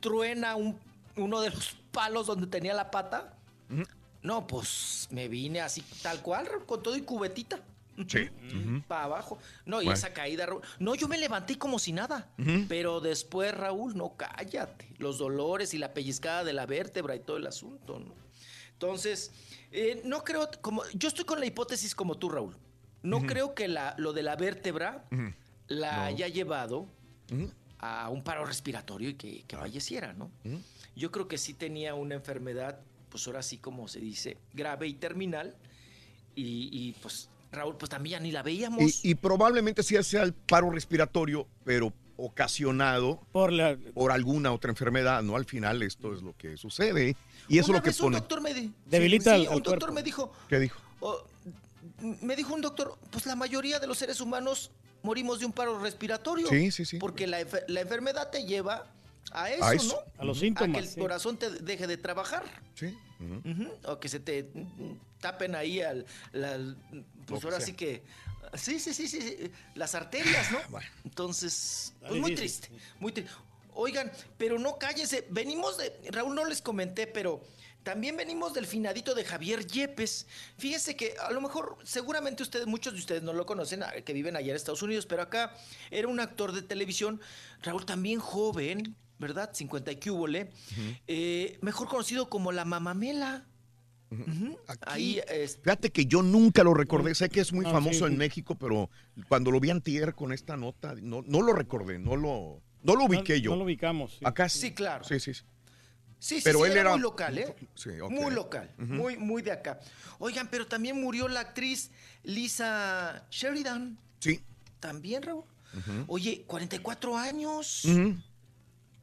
truena 0.00 0.56
un, 0.56 0.78
uno 1.16 1.40
de 1.40 1.50
los 1.50 1.76
palos 1.92 2.26
donde 2.26 2.48
tenía 2.48 2.74
la 2.74 2.90
pata. 2.90 3.34
No, 4.22 4.46
pues 4.46 5.08
me 5.10 5.28
vine 5.28 5.60
así 5.60 5.82
tal 6.02 6.20
cual, 6.22 6.46
con 6.66 6.82
todo 6.82 6.96
y 6.96 7.02
cubetita. 7.02 7.58
Sí. 8.08 8.28
Para 8.88 9.04
abajo. 9.04 9.38
No, 9.66 9.82
y 9.82 9.86
Bueno. 9.86 9.98
esa 9.98 10.12
caída, 10.14 10.46
Raúl. 10.46 10.62
No, 10.78 10.94
yo 10.94 11.06
me 11.08 11.18
levanté 11.18 11.58
como 11.58 11.78
si 11.78 11.92
nada. 11.92 12.30
Pero 12.68 13.00
después, 13.00 13.54
Raúl, 13.54 13.96
no 13.96 14.16
cállate. 14.16 14.88
Los 14.98 15.18
dolores 15.18 15.74
y 15.74 15.78
la 15.78 15.92
pellizcada 15.92 16.44
de 16.44 16.52
la 16.54 16.64
vértebra 16.66 17.14
y 17.16 17.20
todo 17.20 17.36
el 17.36 17.46
asunto, 17.46 17.98
¿no? 18.00 18.14
Entonces, 18.72 19.32
eh, 19.70 20.00
no 20.04 20.24
creo, 20.24 20.48
como, 20.62 20.82
yo 20.94 21.08
estoy 21.08 21.24
con 21.26 21.40
la 21.40 21.46
hipótesis 21.46 21.94
como 21.94 22.16
tú, 22.16 22.30
Raúl. 22.30 22.56
No 23.02 23.22
creo 23.26 23.54
que 23.54 23.68
la, 23.68 23.94
lo 23.98 24.12
de 24.14 24.22
la 24.22 24.36
vértebra 24.36 25.04
la 25.68 25.96
No. 25.96 26.02
haya 26.02 26.28
llevado 26.28 26.86
a 27.78 28.08
un 28.08 28.22
paro 28.22 28.44
respiratorio 28.46 29.10
y 29.10 29.14
que, 29.14 29.42
que 29.44 29.56
falleciera, 29.56 30.12
¿no? 30.14 30.30
Yo 30.96 31.10
creo 31.10 31.28
que 31.28 31.36
sí 31.38 31.52
tenía 31.54 31.94
una 31.94 32.14
enfermedad, 32.14 32.80
pues 33.10 33.26
ahora 33.26 33.42
sí 33.42 33.58
como 33.58 33.88
se 33.88 34.00
dice, 34.00 34.38
grave 34.54 34.86
y 34.88 34.94
terminal. 34.94 35.54
Y, 36.34 36.68
y, 36.72 36.92
pues, 37.02 37.28
Raúl, 37.52 37.76
pues 37.76 37.90
también 37.90 38.12
ya 38.18 38.20
ni 38.20 38.30
la 38.30 38.42
veíamos. 38.42 39.04
Y, 39.04 39.10
y 39.10 39.14
probablemente 39.16 39.82
sí 39.82 40.00
sea 40.02 40.22
el 40.22 40.32
paro 40.32 40.70
respiratorio, 40.70 41.46
pero 41.64 41.92
ocasionado 42.16 43.20
por, 43.32 43.52
alguna 44.12 44.52
otra 44.52 44.70
enfermedad, 44.70 45.22
¿no? 45.22 45.36
Al 45.36 45.44
final 45.44 45.82
esto 45.82 46.14
es 46.14 46.22
lo 46.22 46.36
que 46.36 46.56
sucede. 46.56 47.16
Y 47.48 47.58
eso 47.58 47.64
es 47.64 47.68
Una 47.70 47.78
lo 47.78 47.82
que 47.82 47.90
vez 47.90 48.00
un 48.00 48.06
pone. 48.06 48.18
doctor 48.18 48.40
me 48.40 48.54
di- 48.54 48.72
Debilita 48.86 49.24
sí, 49.24 49.36
al- 49.36 49.40
sí, 49.40 49.46
al 49.48 49.56
un 49.56 49.62
doctor 49.62 49.78
cuerpo. 49.80 49.94
me 49.94 50.02
dijo, 50.02 50.32
¿Qué 50.48 50.58
dijo? 50.60 50.80
oh, 51.00 51.22
me 52.22 52.36
dijo 52.36 52.54
un 52.54 52.60
doctor, 52.60 52.96
pues 53.10 53.26
la 53.26 53.34
mayoría 53.36 53.78
de 53.80 53.86
los 53.86 53.98
seres 53.98 54.20
humanos 54.20 54.70
morimos 55.02 55.40
de 55.40 55.46
un 55.46 55.52
paro 55.52 55.78
respiratorio. 55.80 56.46
Sí, 56.48 56.70
sí, 56.70 56.84
sí. 56.84 56.98
Porque 56.98 57.26
la, 57.26 57.38
la 57.68 57.80
enfermedad 57.80 58.30
te 58.30 58.44
lleva 58.44 58.86
a 59.32 59.50
eso, 59.50 59.64
A 59.64 59.74
eso. 59.74 60.02
¿no? 60.16 60.22
A 60.22 60.24
los 60.24 60.38
A 60.38 60.40
síntomas, 60.40 60.72
que 60.76 60.78
el 60.84 60.88
sí. 60.88 61.00
corazón 61.00 61.36
te 61.38 61.50
deje 61.50 61.86
de 61.86 61.96
trabajar. 61.96 62.44
Sí. 62.74 62.96
O 63.86 63.98
que 64.00 64.08
se 64.08 64.18
te 64.20 64.50
tapen 65.20 65.54
ahí 65.54 65.80
al, 65.82 66.06
la- 66.32 66.58
pues 67.26 67.44
ahora 67.44 67.58
sea. 67.58 67.66
sí 67.66 67.72
que 67.74 68.02
sí, 68.54 68.80
sí, 68.80 68.94
sí, 68.94 69.06
sí, 69.06 69.20
sí, 69.20 69.50
las 69.74 69.94
arterias, 69.94 70.50
¿no? 70.50 70.58
Entonces, 71.04 71.92
pues 72.00 72.20
muy 72.20 72.34
triste, 72.34 72.68
muy 72.98 73.12
triste. 73.12 73.30
Oigan, 73.74 74.10
pero 74.38 74.58
no 74.58 74.78
cállense. 74.78 75.26
Venimos 75.30 75.76
de. 75.78 75.92
Raúl, 76.10 76.34
no 76.34 76.44
les 76.44 76.60
comenté, 76.62 77.06
pero. 77.06 77.42
También 77.82 78.14
venimos 78.14 78.52
del 78.52 78.66
finadito 78.66 79.14
de 79.14 79.24
Javier 79.24 79.66
Yepes. 79.66 80.26
Fíjese 80.58 80.96
que 80.96 81.14
a 81.18 81.30
lo 81.30 81.40
mejor, 81.40 81.78
seguramente 81.82 82.42
ustedes, 82.42 82.66
muchos 82.66 82.92
de 82.92 82.98
ustedes 82.98 83.22
no 83.22 83.32
lo 83.32 83.46
conocen, 83.46 83.82
ah, 83.82 83.92
que 84.04 84.12
viven 84.12 84.36
allá 84.36 84.50
en 84.50 84.56
Estados 84.56 84.82
Unidos, 84.82 85.06
pero 85.06 85.22
acá 85.22 85.56
era 85.90 86.06
un 86.06 86.20
actor 86.20 86.52
de 86.52 86.60
televisión, 86.60 87.22
Raúl 87.62 87.86
también 87.86 88.20
joven, 88.20 88.96
¿verdad? 89.20 89.50
50 89.52 89.92
y 89.92 89.96
cúbole, 90.00 90.50
eh, 91.06 91.58
mejor 91.62 91.86
conocido 91.88 92.28
como 92.28 92.50
la 92.50 92.64
Mamamela. 92.64 93.46
Ujú. 94.10 94.58
Ahí, 94.86 95.20
es- 95.28 95.58
Fíjate 95.62 95.90
que 95.92 96.06
yo 96.06 96.22
nunca 96.22 96.64
lo 96.64 96.74
recordé. 96.74 97.14
Sé 97.14 97.28
que 97.28 97.38
es 97.40 97.52
muy 97.52 97.64
Ah, 97.66 97.70
famoso 97.70 98.06
sí, 98.06 98.12
en. 98.12 98.16
México, 98.18 98.56
pero 98.56 98.90
cuando 99.28 99.52
lo 99.52 99.60
vi 99.60 99.70
antier 99.70 100.14
con 100.16 100.32
esta 100.32 100.56
nota, 100.56 100.94
no, 101.00 101.22
no 101.24 101.42
lo 101.42 101.52
recordé, 101.52 102.00
no 102.00 102.16
lo, 102.16 102.60
no 102.82 102.96
lo 102.96 103.04
ubiqué 103.04 103.40
yo. 103.40 103.50
No 103.52 103.56
lo 103.58 103.64
ubicamos. 103.64 104.14
sí. 104.18 104.24
Acá 104.24 104.48
Sí, 104.48 104.72
claro. 104.72 105.04
Sí, 105.04 105.20
sí. 105.20 105.34
sí. 105.34 105.42
Sí, 106.18 106.36
sí, 106.36 106.40
Pero 106.44 106.58
sí, 106.64 106.70
él 106.70 106.76
era, 106.76 106.90
muy 106.90 107.00
local, 107.00 107.38
¿eh? 107.38 107.54
Sí, 107.74 107.98
ok. 107.98 108.10
Muy 108.10 108.34
local, 108.34 108.70
muy, 108.76 109.16
muy 109.16 109.40
de 109.40 109.52
acá. 109.52 109.80
Oigan, 110.18 110.48
pero 110.50 110.66
también 110.66 111.00
murió 111.00 111.28
la 111.28 111.40
actriz 111.40 111.90
Lisa 112.24 113.26
Sheridan. 113.30 113.96
Sí. 114.18 114.40
También, 114.80 115.22
Raúl. 115.22 115.44
Oye, 116.08 116.42
44 116.46 117.16
años. 117.16 117.84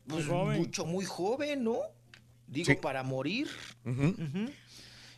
Pues 0.08 0.26
Muy 0.26 0.34
joven. 0.34 0.58
mucho, 0.60 0.86
muy 0.86 1.06
joven, 1.06 1.64
¿no? 1.64 1.78
Digo, 2.48 2.66
Sí. 2.72 2.76
para 2.82 3.04
morir. 3.04 3.48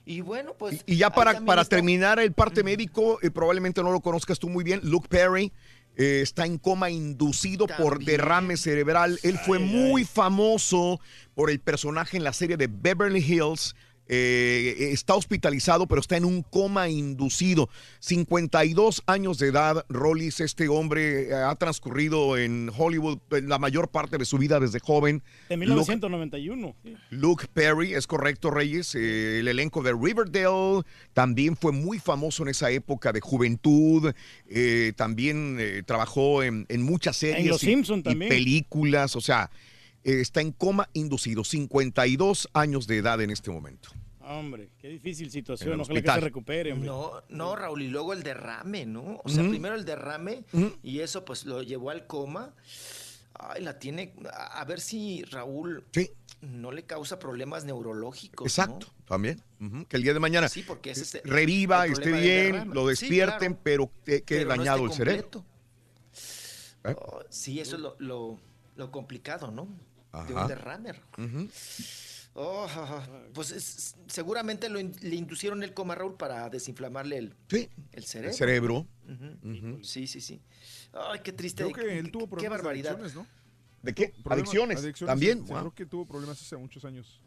Y 0.05 0.21
bueno, 0.21 0.55
pues. 0.57 0.83
Y 0.87 0.97
ya 0.97 1.11
para, 1.11 1.39
para 1.41 1.61
está- 1.61 1.75
terminar 1.75 2.19
el 2.19 2.33
parte 2.33 2.63
médico, 2.63 3.19
eh, 3.21 3.29
probablemente 3.29 3.83
no 3.83 3.91
lo 3.91 3.99
conozcas 4.01 4.39
tú 4.39 4.49
muy 4.49 4.63
bien, 4.63 4.79
Luke 4.83 5.07
Perry 5.07 5.51
eh, 5.95 6.21
está 6.23 6.45
en 6.45 6.57
coma 6.57 6.89
inducido 6.89 7.67
por 7.67 8.03
derrame 8.03 8.55
cerebral. 8.57 9.19
Él 9.21 9.37
fue 9.37 9.59
muy 9.59 10.05
famoso 10.05 10.99
por 11.35 11.49
el 11.51 11.59
personaje 11.59 12.15
en 12.17 12.23
la 12.23 12.31
serie 12.33 12.57
de 12.57 12.67
Beverly 12.67 13.19
Hills. 13.19 13.75
Eh, 14.11 14.89
está 14.91 15.13
hospitalizado, 15.13 15.85
pero 15.87 16.01
está 16.01 16.17
en 16.17 16.25
un 16.25 16.41
coma 16.41 16.89
inducido. 16.89 17.69
52 17.99 19.03
años 19.05 19.37
de 19.37 19.47
edad, 19.49 19.85
Rollis, 19.87 20.39
este 20.39 20.67
hombre 20.67 21.29
eh, 21.29 21.33
ha 21.35 21.53
transcurrido 21.55 22.35
en 22.37 22.71
Hollywood 22.75 23.19
eh, 23.29 23.41
la 23.43 23.59
mayor 23.59 23.89
parte 23.89 24.17
de 24.17 24.25
su 24.25 24.39
vida 24.39 24.59
desde 24.59 24.79
joven. 24.79 25.21
De 25.47 25.55
Luke- 25.57 25.67
1991. 25.67 26.75
sí. 26.83 26.95
Luke 27.11 27.45
Perry, 27.53 27.93
es 27.93 28.07
correcto, 28.07 28.49
Reyes. 28.49 28.95
eh, 28.95 29.39
el 29.39 29.47
elenco 29.47 29.83
de 29.83 29.93
Riverdale 29.93 30.81
también 31.13 31.55
fue 31.55 31.71
muy 31.71 31.99
famoso 31.99 32.41
en 32.43 32.49
esa 32.49 32.71
época 32.71 33.13
de 33.13 33.21
juventud. 33.21 34.11
eh, 34.47 34.93
también 34.95 35.57
trabajó 35.85 36.41
en, 36.41 36.65
en 36.69 36.81
muchas 36.81 37.15
series 37.17 37.47
Los 37.47 37.63
y- 37.63 38.01
también. 38.01 38.29
películas. 38.29 39.15
O 39.15 39.21
sea, 39.21 39.51
está 40.03 40.41
en 40.41 40.51
coma 40.51 40.89
inducido, 40.93 41.43
52 41.43 42.49
años 42.53 42.87
de 42.87 42.97
edad 42.97 43.21
en 43.21 43.29
este 43.29 43.51
momento. 43.51 43.89
Hombre, 44.31 44.69
qué 44.77 44.87
difícil 44.89 45.31
situación. 45.31 45.81
Ojalá 45.81 46.01
que 46.03 46.07
se 46.11 46.19
recupere, 46.19 46.71
hombre. 46.71 46.87
No, 46.87 47.13
no, 47.29 47.55
Raúl, 47.55 47.81
y 47.81 47.87
luego 47.87 48.13
el 48.13 48.21
derrame, 48.21 48.85
¿no? 48.85 49.19
O 49.23 49.27
sea, 49.29 49.47
primero 49.49 49.73
el 49.73 49.85
derrame 49.85 50.43
y 50.83 50.99
eso 50.99 51.25
pues 51.25 51.45
lo 51.45 51.63
llevó 51.63 51.89
al 51.89 52.05
coma. 52.05 52.53
Ay, 53.33 53.63
la 53.63 53.79
tiene. 53.79 54.13
A 54.31 54.63
ver 54.65 54.81
si 54.81 55.23
Raúl 55.23 55.83
no 56.41 56.71
le 56.71 56.83
causa 56.83 57.17
problemas 57.17 57.65
neurológicos. 57.65 58.45
Exacto, 58.45 58.85
también. 59.07 59.41
Que 59.87 59.97
el 59.97 60.03
día 60.03 60.13
de 60.13 60.19
mañana 60.19 60.47
Sí, 60.47 60.61
porque 60.61 60.91
ese 60.91 61.01
es 61.01 61.15
el- 61.15 61.23
reviva, 61.23 61.85
el 61.85 61.93
esté 61.93 62.11
bien, 62.11 62.69
lo 62.71 62.83
Sí, 62.83 62.89
despierten, 63.05 63.53
claro. 63.53 63.59
pero 63.63 63.91
que- 64.05 64.21
quede 64.21 64.39
Pero 64.45 64.49
dañado 64.49 64.85
el 64.85 64.91
cerebro. 64.93 65.43
¿Eh? 66.83 66.95
Oh, 66.97 67.21
sí, 67.29 67.59
eso 67.59 67.77
es 67.77 67.81
lo, 67.81 67.95
lo- 67.97 68.39
lo 68.75 68.91
complicado, 68.91 69.49
¿no? 69.51 69.67
De 70.27 70.33
un 70.35 70.47
derrame. 70.47 70.91
Ujú. 71.17 71.49
Oh, 72.35 72.67
pues 73.33 73.51
es- 73.51 73.95
seguramente 74.07 74.69
lo 74.69 74.79
in- 74.79 74.95
le 75.01 75.15
inducieron 75.15 75.61
el 75.63 75.73
coma, 75.73 75.95
Raúl, 75.95 76.15
para 76.15 76.49
desinflamarle 76.49 77.17
el, 77.17 77.33
el 77.91 78.03
cerebro. 78.05 78.29
El 78.29 78.35
cerebro. 78.37 78.87
Ujú. 79.07 79.49
Ujú. 79.51 79.83
Sí, 79.83 80.07
sí, 80.07 80.21
sí. 80.21 80.39
Ay, 80.93 81.19
qué 81.23 81.33
triste. 81.33 81.63
Creo 81.63 81.75
que 81.87 81.99
él 81.99 82.11
tuvo 82.11 82.25
qué 82.25 82.29
problemas 82.29 82.57
de 82.59 82.63
barbaridad. 82.63 82.91
adicciones, 82.93 83.15
¿no? 83.15 83.27
¿De 83.81 83.93
qué? 83.93 84.09
Problema- 84.23 84.33
Adicciones, 84.35 84.95
también. 85.05 85.39
sí, 85.45 85.51
Wow. 85.51 85.59
Creo 85.59 85.73
que 85.75 85.85
tuvo 85.85 86.05
problemas 86.05 86.41
hace 86.41 86.55
muchos 86.57 86.85
años. 86.85 87.19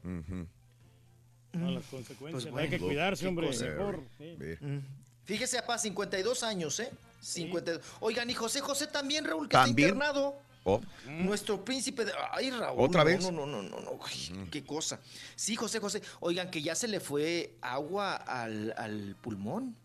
No, 1.52 1.70
las 1.70 1.84
consecuencias. 1.86 2.44
Pues 2.50 2.62
Hay 2.64 2.70
que 2.70 2.76
bueno, 2.78 2.86
cuidarse, 2.86 3.22
qué 3.22 3.28
hombre. 3.28 3.46
cosa. 3.48 3.64
Mejor. 3.66 4.00
sí. 4.18 4.36
Mm. 4.60 4.78
Fíjese, 5.24 5.58
papá, 5.60 5.78
52 5.78 6.42
años, 6.42 6.80
¿eh? 6.80 6.90
52. 7.20 7.80
Oigan, 8.00 8.28
y 8.30 8.34
José 8.34 8.60
José 8.60 8.86
también, 8.86 9.24
Raúl, 9.24 9.48
que 9.48 9.52
¿También? 9.52 9.88
está 9.90 9.96
internado. 9.98 10.38
Oh. 10.64 10.80
Nuestro 11.06 11.64
príncipe 11.64 12.04
de. 12.04 12.12
Ay, 12.30 12.50
Raúl. 12.50 12.80
¿Otra 12.84 13.00
no, 13.00 13.04
vez? 13.06 13.20
No, 13.20 13.32
no, 13.32 13.46
no, 13.46 13.62
no, 13.62 13.80
no. 13.80 13.98
Ay, 14.06 14.48
Qué 14.50 14.62
cosa. 14.64 15.00
Sí, 15.34 15.56
José 15.56 15.80
José. 15.80 16.02
Oigan, 16.20 16.50
que 16.50 16.62
ya 16.62 16.74
se 16.74 16.86
le 16.88 17.00
fue 17.00 17.56
agua 17.60 18.14
al, 18.14 18.72
al 18.76 19.16
pulmón. 19.20 19.76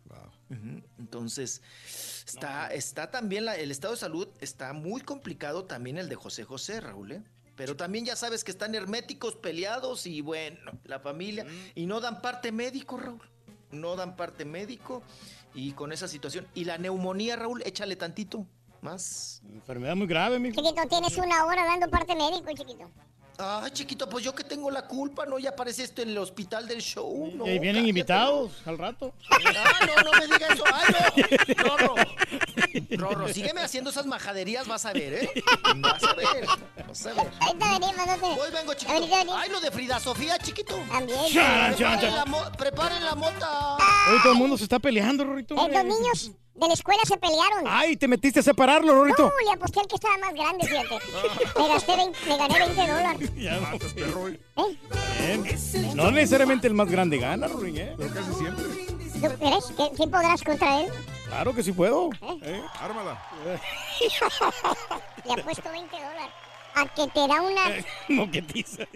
Ujú. 0.49 0.81
Entonces, 0.97 1.61
está, 2.25 2.67
está 2.73 3.11
también 3.11 3.43
la- 3.45 3.57
el 3.57 3.69
estado 3.69 3.95
de 3.95 3.99
salud, 3.99 4.29
está 4.39 4.71
muy 4.71 5.01
complicado 5.01 5.65
también 5.65 5.97
el 5.97 6.07
de 6.07 6.15
José 6.15 6.45
José, 6.45 6.79
Raúl, 6.79 7.11
¿eh? 7.11 7.21
Pero 7.57 7.75
también 7.75 8.05
ya 8.05 8.15
sabes 8.15 8.43
que 8.45 8.51
están 8.51 8.73
herméticos, 8.75 9.35
peleados 9.35 10.05
y 10.05 10.21
bueno, 10.21 10.71
la 10.85 10.99
familia. 10.99 11.45
Y 11.75 11.85
no 11.87 11.99
dan 11.99 12.21
parte 12.21 12.51
médico, 12.51 12.97
Raúl. 12.97 13.21
No 13.71 13.95
dan 13.97 14.15
parte 14.15 14.45
médico 14.45 15.01
y 15.53 15.71
con 15.73 15.91
esa 15.91 16.07
situación. 16.07 16.47
Y 16.53 16.63
la 16.65 16.77
neumonía, 16.77 17.35
Raúl, 17.35 17.61
échale 17.65 17.95
tantito 17.97 18.45
más. 18.81 19.41
Enfermedad 19.53 19.95
muy 19.95 20.07
grave, 20.07 20.39
mijo. 20.39 20.55
Chiquito, 20.61 20.87
tienes 20.87 21.17
una 21.17 21.45
hora 21.45 21.65
dando 21.65 21.89
parte 21.89 22.15
médico, 22.15 22.49
chiquito. 22.55 22.89
Ay, 23.39 23.69
chiquito, 23.69 24.09
pues 24.09 24.25
yo 24.25 24.33
que 24.33 24.43
tengo 24.43 24.71
la 24.71 24.87
culpa, 24.87 25.27
¿no? 25.27 25.37
Ya 25.37 25.51
apareciste 25.51 26.01
en 26.01 26.09
el 26.09 26.17
hospital 26.17 26.67
del 26.67 26.81
show, 26.81 27.31
¿no? 27.35 27.45
y 27.45 27.49
ahí 27.51 27.59
vienen 27.59 27.83
cállate, 27.83 27.89
invitados 27.89 28.51
al 28.65 28.79
rato. 28.79 29.13
Ah, 29.29 29.85
no, 29.85 30.11
no 30.11 30.19
me 30.19 30.25
digas 30.25 30.51
eso. 30.53 30.63
Ay, 30.73 30.95
no. 31.55 31.63
Rorro. 31.63 31.95
Rorro, 32.97 33.27
sígueme 33.27 33.61
haciendo 33.61 33.91
esas 33.91 34.07
majaderías, 34.07 34.67
vas 34.67 34.87
a 34.87 34.93
ver, 34.93 35.13
¿eh? 35.13 35.29
Vas 35.77 36.03
a 36.03 36.13
ver. 36.13 36.47
Vas 36.87 37.05
a 37.05 37.13
ver. 37.13 37.31
Ahorita 37.39 37.79
venimos, 37.79 38.19
no. 38.21 38.27
Hoy 38.41 38.51
vengo, 38.51 38.73
chiquito. 38.73 39.07
Ay, 39.35 39.49
lo 39.51 39.61
de 39.61 39.69
Frida 39.69 39.99
Sofía, 39.99 40.39
chiquito. 40.39 40.75
También. 40.91 41.19
Chan, 41.31 41.75
chan, 41.75 41.99
Preparen 41.99 42.15
la, 42.15 42.25
mo- 42.25 42.51
preparen 42.57 43.05
la 43.05 43.13
mota. 43.13 43.75
Hoy 44.11 44.17
todo 44.23 44.33
el 44.33 44.39
mundo 44.39 44.57
se 44.57 44.63
está 44.63 44.79
peleando, 44.79 45.23
Rorito. 45.23 45.53
Eh, 45.53 45.71
los 45.71 45.83
niños 45.83 46.31
de 46.57 46.67
la 46.67 46.73
escuela 46.73 47.01
se 47.05 47.17
pelearon. 47.17 47.65
Ay, 47.67 47.97
te 47.97 48.07
metiste 48.07 48.39
a 48.39 48.43
separarlo, 48.43 48.93
Rorito. 48.93 49.23
No, 49.23 49.31
le 49.45 49.53
aposté 49.53 49.79
al 49.79 49.87
que 49.87 49.95
estaba 49.95 50.17
más 50.17 50.33
grande, 50.33 50.67
fíjate. 50.67 50.99
Me 51.59 51.67
gasté 51.67 51.95
20, 51.95 52.19
me 52.27 52.37
gané 52.37 52.59
20 52.59 52.81
dólares. 52.81 53.31
Ya, 53.37 53.59
no, 53.59 54.27
¿Eh? 54.27 54.39
Bien. 55.43 55.95
No 55.95 56.11
necesariamente 56.11 56.67
el 56.67 56.73
más 56.73 56.89
grande 56.89 57.19
gana, 57.19 57.47
Rorín, 57.47 57.77
¿eh? 57.77 57.93
Pero 57.97 58.13
casi 58.13 58.33
siempre. 58.33 58.65
¿Tú 58.65 59.37
crees 59.39 59.65
que 59.65 59.95
sí 59.95 60.07
podrás 60.09 60.43
contra 60.43 60.81
él? 60.81 60.91
Claro 61.27 61.53
que 61.53 61.61
sí 61.63 61.71
puedo. 61.71 62.09
¿eh? 62.41 62.63
Ármala. 62.79 63.21
Le 65.25 65.33
apuesto 65.33 65.69
20 65.71 65.95
dólares. 65.95 66.33
A 66.75 66.85
que 66.85 67.07
te 67.07 67.27
da 67.27 67.41
una... 67.41 67.61
No, 68.09 68.29
¿qué 68.31 68.41
dice? 68.41 68.87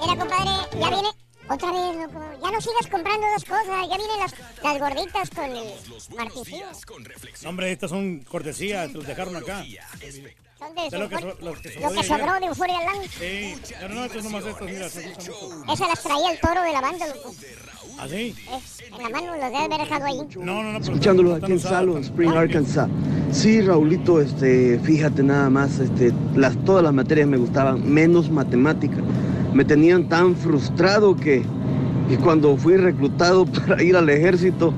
Mira, 0.00 0.16
compadre, 0.16 0.50
ya 0.80 0.90
viene... 0.90 1.08
Otra 1.48 1.70
vez, 1.70 1.96
loco. 1.96 2.20
Ya 2.42 2.50
no 2.50 2.60
sigas 2.60 2.86
comprando 2.90 3.26
dos 3.34 3.44
cosas. 3.44 3.88
Ya 3.88 3.96
vienen 3.96 4.18
las, 4.18 4.34
las 4.62 4.78
gorditas 4.80 5.30
con 5.30 5.44
el 5.44 6.16
martillo. 6.16 6.66
Hombre, 7.48 7.72
estas 7.72 7.90
son 7.90 8.20
cortesías, 8.28 8.88
te 8.90 8.98
los 8.98 9.06
dejaron 9.06 9.36
acá. 9.36 9.64
Son 10.58 10.74
de 10.74 10.98
lo 10.98 11.08
que, 11.08 11.18
so- 11.18 11.36
los 11.40 11.60
que 11.60 11.68
lo 11.78 11.88
sobró 11.88 11.90
que 11.90 11.96
de 11.96 12.02
sobró 12.04 12.40
de 12.40 12.46
Euphoria 12.46 12.80
Land. 12.82 13.10
Sí, 13.10 13.54
pero 13.78 13.94
no, 13.94 14.04
estos 14.06 14.24
nomás 14.24 14.44
estos, 14.46 14.66
mira. 14.70 14.86
Esas 14.86 15.88
las 15.88 16.02
traía 16.02 16.32
el 16.32 16.40
toro 16.40 16.62
de 16.62 16.72
la 16.72 16.80
banda, 16.80 17.06
loco. 17.06 17.34
¿Ah, 17.98 18.06
sí? 18.08 18.34
Eh, 18.50 18.60
en 18.96 19.02
la 19.02 19.08
mano 19.10 19.32
los 19.36 19.40
debe 19.44 19.56
haber 19.58 19.80
dejado 19.80 20.04
ahí. 20.06 20.18
No, 20.36 20.62
no, 20.62 20.72
no. 20.72 20.78
Escuchándolos 20.78 21.42
aquí 21.42 21.52
en 21.52 21.60
Salon 21.60 22.02
Spring, 22.02 22.30
Arkansas. 22.32 22.88
Sí, 23.32 23.60
Raulito, 23.60 24.20
este, 24.20 24.78
fíjate 24.82 25.22
nada 25.22 25.50
más, 25.50 25.78
este, 25.78 26.12
las, 26.34 26.56
todas 26.64 26.82
las 26.82 26.92
materias 26.94 27.28
me 27.28 27.36
gustaban, 27.36 27.86
menos 27.92 28.30
matemática. 28.30 28.96
Me 29.56 29.64
tenían 29.64 30.06
tan 30.10 30.36
frustrado 30.36 31.16
que, 31.16 31.42
que 32.10 32.18
cuando 32.18 32.58
fui 32.58 32.76
reclutado 32.76 33.46
para 33.66 33.82
ir 33.82 33.96
al 33.96 34.10
ejército, 34.10 34.74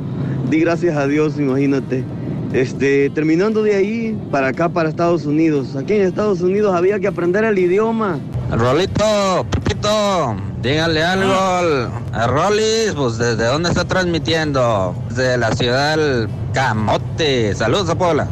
di 0.48 0.60
gracias 0.60 0.96
a 0.96 1.08
Dios, 1.08 1.36
imagínate. 1.36 2.04
Este, 2.52 3.10
terminando 3.10 3.64
de 3.64 3.74
ahí, 3.74 4.16
para 4.30 4.48
acá, 4.48 4.68
para 4.68 4.88
Estados 4.88 5.26
Unidos. 5.26 5.74
Aquí 5.74 5.94
en 5.94 6.02
Estados 6.02 6.40
Unidos 6.42 6.74
había 6.76 7.00
que 7.00 7.08
aprender 7.08 7.42
el 7.44 7.58
idioma. 7.58 8.20
Rolito, 8.52 9.44
Pepito, 9.50 10.36
dígale 10.62 11.02
algo 11.02 11.34
al- 11.34 11.90
a 12.12 12.26
Rolis, 12.28 12.94
pues 12.96 13.18
desde 13.18 13.46
dónde 13.46 13.70
está 13.70 13.84
transmitiendo. 13.84 14.94
Desde 15.08 15.36
la 15.38 15.50
ciudad 15.56 15.96
del 15.96 16.28
Camote. 16.54 17.52
Saludos 17.56 17.90
a 17.90 17.98
Puebla. 17.98 18.28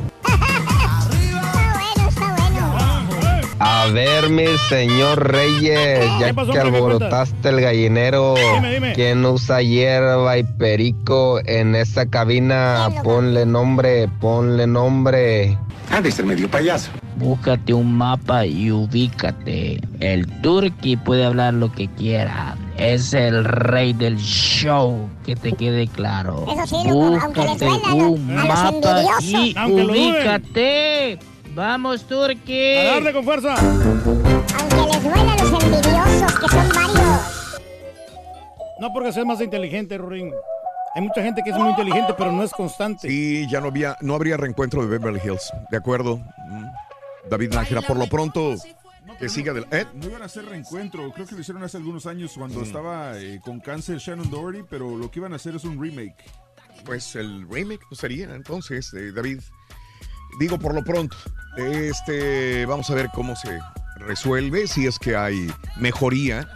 A 3.69 3.83
A 3.83 3.93
ver, 3.93 4.31
mi 4.31 4.47
señor 4.69 5.31
Reyes, 5.33 6.05
ya 6.21 6.33
pasó, 6.35 6.53
que 6.53 6.59
alborotaste 6.59 7.49
el 7.49 7.61
gallinero, 7.61 8.35
Dime, 8.55 8.75
dime. 8.75 8.93
¿quién 8.95 9.25
usa 9.25 9.63
hierba 9.63 10.39
y 10.39 10.43
perico 10.43 11.41
en 11.47 11.75
esa 11.77 12.07
cabina? 12.07 12.89
Ponle 13.05 13.47
nombre, 13.47 14.09
ponle 14.21 14.67
nombre. 14.67 15.57
Ha 15.91 16.01
de 16.01 16.11
ser 16.11 16.25
medio 16.27 16.51
payaso. 16.51 16.91
Búscate 17.17 17.73
un 17.73 17.97
mapa 17.97 18.45
y 18.45 18.71
ubícate. 18.73 19.81
El 20.01 20.27
turqui 20.43 20.97
puede 20.97 21.25
hablar 21.25 21.55
lo 21.55 21.71
que 21.73 21.87
quiera. 21.89 22.57
Es 22.77 23.15
el 23.15 23.45
rey 23.45 23.93
del 23.93 24.17
show, 24.19 25.09
que 25.25 25.35
te 25.37 25.53
quede 25.53 25.87
claro. 25.87 26.45
Eso 26.53 26.67
sí, 26.83 26.89
loco, 26.89 27.19
aunque 27.23 27.41
les 27.41 27.51
Búscate 27.53 27.65
duela 27.65 27.89
a 27.89 27.95
los- 27.95 28.11
un 28.19 28.31
a 28.31 28.45
los 28.45 28.49
mapa 28.49 29.01
envidiosos. 29.01 29.71
y 29.71 29.73
ubícate. 29.73 31.19
Vamos, 31.57 32.05
turqui. 32.07 32.77
A 32.77 32.85
darle 32.85 33.13
con 33.15 33.25
fuerza. 33.25 33.55
Aunque 33.55 34.93
les 34.93 35.03
duela 35.03 35.33
a 35.33 35.37
los 35.43 35.65
envidiosos, 35.65 36.39
que 36.39 36.49
son 36.49 36.69
varios. 36.69 37.61
No 38.79 38.93
porque 38.93 39.11
seas 39.11 39.25
más 39.25 39.41
inteligente, 39.41 39.97
Rorín. 39.97 40.35
Hay 40.95 41.01
mucha 41.01 41.23
gente 41.23 41.41
que 41.43 41.49
es 41.51 41.57
muy 41.57 41.71
inteligente, 41.71 42.15
pero 42.17 42.31
no 42.31 42.43
es 42.43 42.53
constante. 42.53 43.09
Sí, 43.09 43.47
ya 43.51 43.63
no 43.63 43.69
había, 43.69 43.97
no 44.03 44.15
habría 44.15 44.37
reencuentro 44.37 44.83
de 44.83 44.89
Beverly 44.99 45.19
Hills. 45.25 45.51
De 45.71 45.79
acuerdo. 45.79 46.19
Mm. 46.19 46.67
David 47.31 47.55
Nájera, 47.55 47.81
por 47.81 47.97
lo 47.97 48.07
pronto, 48.07 48.55
que 49.19 49.31
siga 49.31 49.55
del. 49.55 49.67
¿eh? 49.71 49.87
No 49.95 50.09
iban 50.09 50.21
a 50.21 50.27
hacer 50.27 50.45
reencuentro, 50.45 51.11
creo 51.13 51.27
que 51.27 51.35
lo 51.37 51.41
hicieron 51.41 51.63
hace 51.65 51.79
algunos 51.79 52.05
años 52.05 52.35
cuando 52.37 52.61
Mm. 52.61 52.65
estaba 52.65 53.19
eh, 53.19 53.41
con 53.43 53.61
cáncer 53.61 53.97
Shannon 53.97 54.29
Doherty, 54.31 54.63
pero 54.69 54.95
lo 54.95 55.11
que 55.11 55.21
iban 55.21 55.33
a 55.33 55.37
hacer 55.37 55.57
es 55.57 55.65
un 55.65 55.83
remake. 55.83 56.23
Pues 56.85 57.17
el 57.17 57.49
remake 57.49 57.81
pues, 57.89 57.99
sería 57.99 58.35
entonces, 58.35 58.93
eh, 58.93 59.11
David. 59.13 59.41
Digo 60.39 60.59
por 60.59 60.75
lo 60.75 60.83
pronto. 60.85 61.17
Este, 61.57 62.67
vamos 62.67 62.91
a 62.91 62.95
ver 62.95 63.09
cómo 63.15 63.35
se 63.37 63.59
resuelve, 63.97 64.67
si 64.67 64.87
es 64.87 64.99
que 64.99 65.17
hay 65.17 65.51
mejoría 65.77 66.49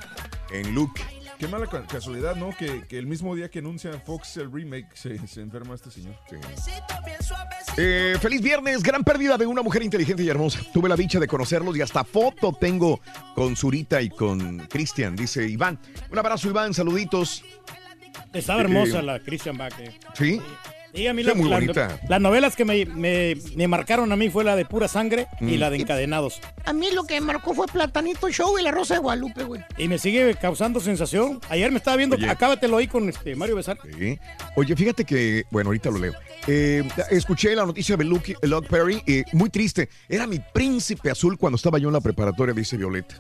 en 0.53 0.75
Luke. 0.75 1.03
Qué 1.39 1.49
mala 1.49 1.67
ca- 1.67 1.87
casualidad, 1.87 2.37
¿no? 2.37 2.51
Que, 2.55 2.87
que 2.87 2.99
el 2.99 3.07
mismo 3.07 3.35
día 3.35 3.49
que 3.51 3.61
anuncia 3.61 3.91
Fox 4.05 4.37
el 4.37 4.53
remake 4.53 4.89
se, 4.95 5.27
se 5.27 5.41
enferma 5.41 5.75
este 5.75 5.91
señor. 5.91 6.15
Eh, 7.79 8.17
feliz 8.21 8.43
viernes, 8.43 8.83
gran 8.83 9.03
pérdida 9.05 9.39
de 9.39 9.47
una 9.47 9.63
mujer 9.63 9.83
inteligente 9.83 10.23
y 10.23 10.29
hermosa. 10.29 10.61
Tuve 10.75 10.89
la 10.91 10.97
dicha 10.97 11.19
de 11.19 11.27
conocerlos 11.27 11.75
y 11.77 11.81
hasta 11.81 12.05
foto 12.05 12.53
tengo 12.53 13.01
con 13.35 13.57
Zurita 13.57 14.03
y 14.03 14.11
con 14.11 14.59
Cristian, 14.67 15.17
dice 15.17 15.49
Iván. 15.49 15.79
Un 16.11 16.19
abrazo, 16.19 16.49
Iván, 16.51 16.75
saluditos. 16.75 17.43
Estaba 18.35 18.61
Eh, 18.61 18.65
hermosa 18.65 19.01
la 19.01 19.19
Christian 19.21 19.57
Bach. 19.57 19.73
eh. 19.81 19.99
¿Sí? 20.15 20.43
Sí, 20.95 21.07
a 21.07 21.15
mí 21.15 21.23
la- 21.23 21.35
muy 21.35 21.49
la- 21.49 21.57
bonita. 21.57 22.01
las 22.09 22.21
novelas 22.21 22.57
que 22.57 22.65
me, 22.65 22.85
me- 22.85 23.37
me 23.55 23.69
marcaron 23.69 24.11
a 24.13 24.17
mí 24.17 24.29
fue 24.29 24.43
la 24.45 24.57
de 24.57 24.65
Pura 24.65 24.89
Sangre 24.89 25.27
y 25.41 25.57
Mm. 25.57 25.59
la 25.61 25.71
de 25.71 25.77
Encadenados. 25.77 26.41
A 26.65 26.73
mí 26.73 26.89
lo 26.93 27.05
que 27.05 27.21
me 27.21 27.27
marcó 27.29 27.55
fue 27.55 27.67
Platanito 27.69 28.29
Show 28.29 28.59
y 28.59 28.63
la 28.63 28.71
Rosa 28.73 28.95
de 28.95 29.01
Guadalupe, 29.01 29.45
güey. 29.45 29.63
Y 29.79 29.87
me 29.89 29.99
sigue 29.99 30.35
causando 30.35 30.81
sensación. 30.81 31.41
Ayer 31.49 31.71
me 31.71 31.79
estaba 31.79 31.97
viendo, 31.97 32.17
Oye. 32.17 32.29
acábatelo 32.29 32.77
ahí 32.79 32.89
con 32.89 33.09
este 33.09 33.37
Mario 33.37 33.57
Besar. 33.57 33.79
Sí. 33.99 34.19
Oye, 34.57 34.75
fíjate 34.77 35.05
que, 35.05 35.45
bueno, 35.51 35.69
ahorita 35.69 35.91
lo 35.91 35.99
leo. 35.99 36.13
Eh, 36.47 36.83
escuché 37.11 37.55
la 37.55 37.65
noticia 37.67 37.97
de 37.97 38.05
Luke, 38.05 38.35
Luke 38.43 38.67
Perry, 38.69 39.03
eh, 39.07 39.25
muy 39.33 39.51
triste. 39.51 39.89
Era 40.09 40.27
mi 40.27 40.41
príncipe 40.53 41.11
azul 41.11 41.39
cuando 41.39 41.57
estaba 41.57 41.79
yo 41.79 41.89
en 41.89 41.95
la 41.95 42.01
preparatoria, 42.01 42.55
dice 42.55 42.77
Violeta. 42.77 43.15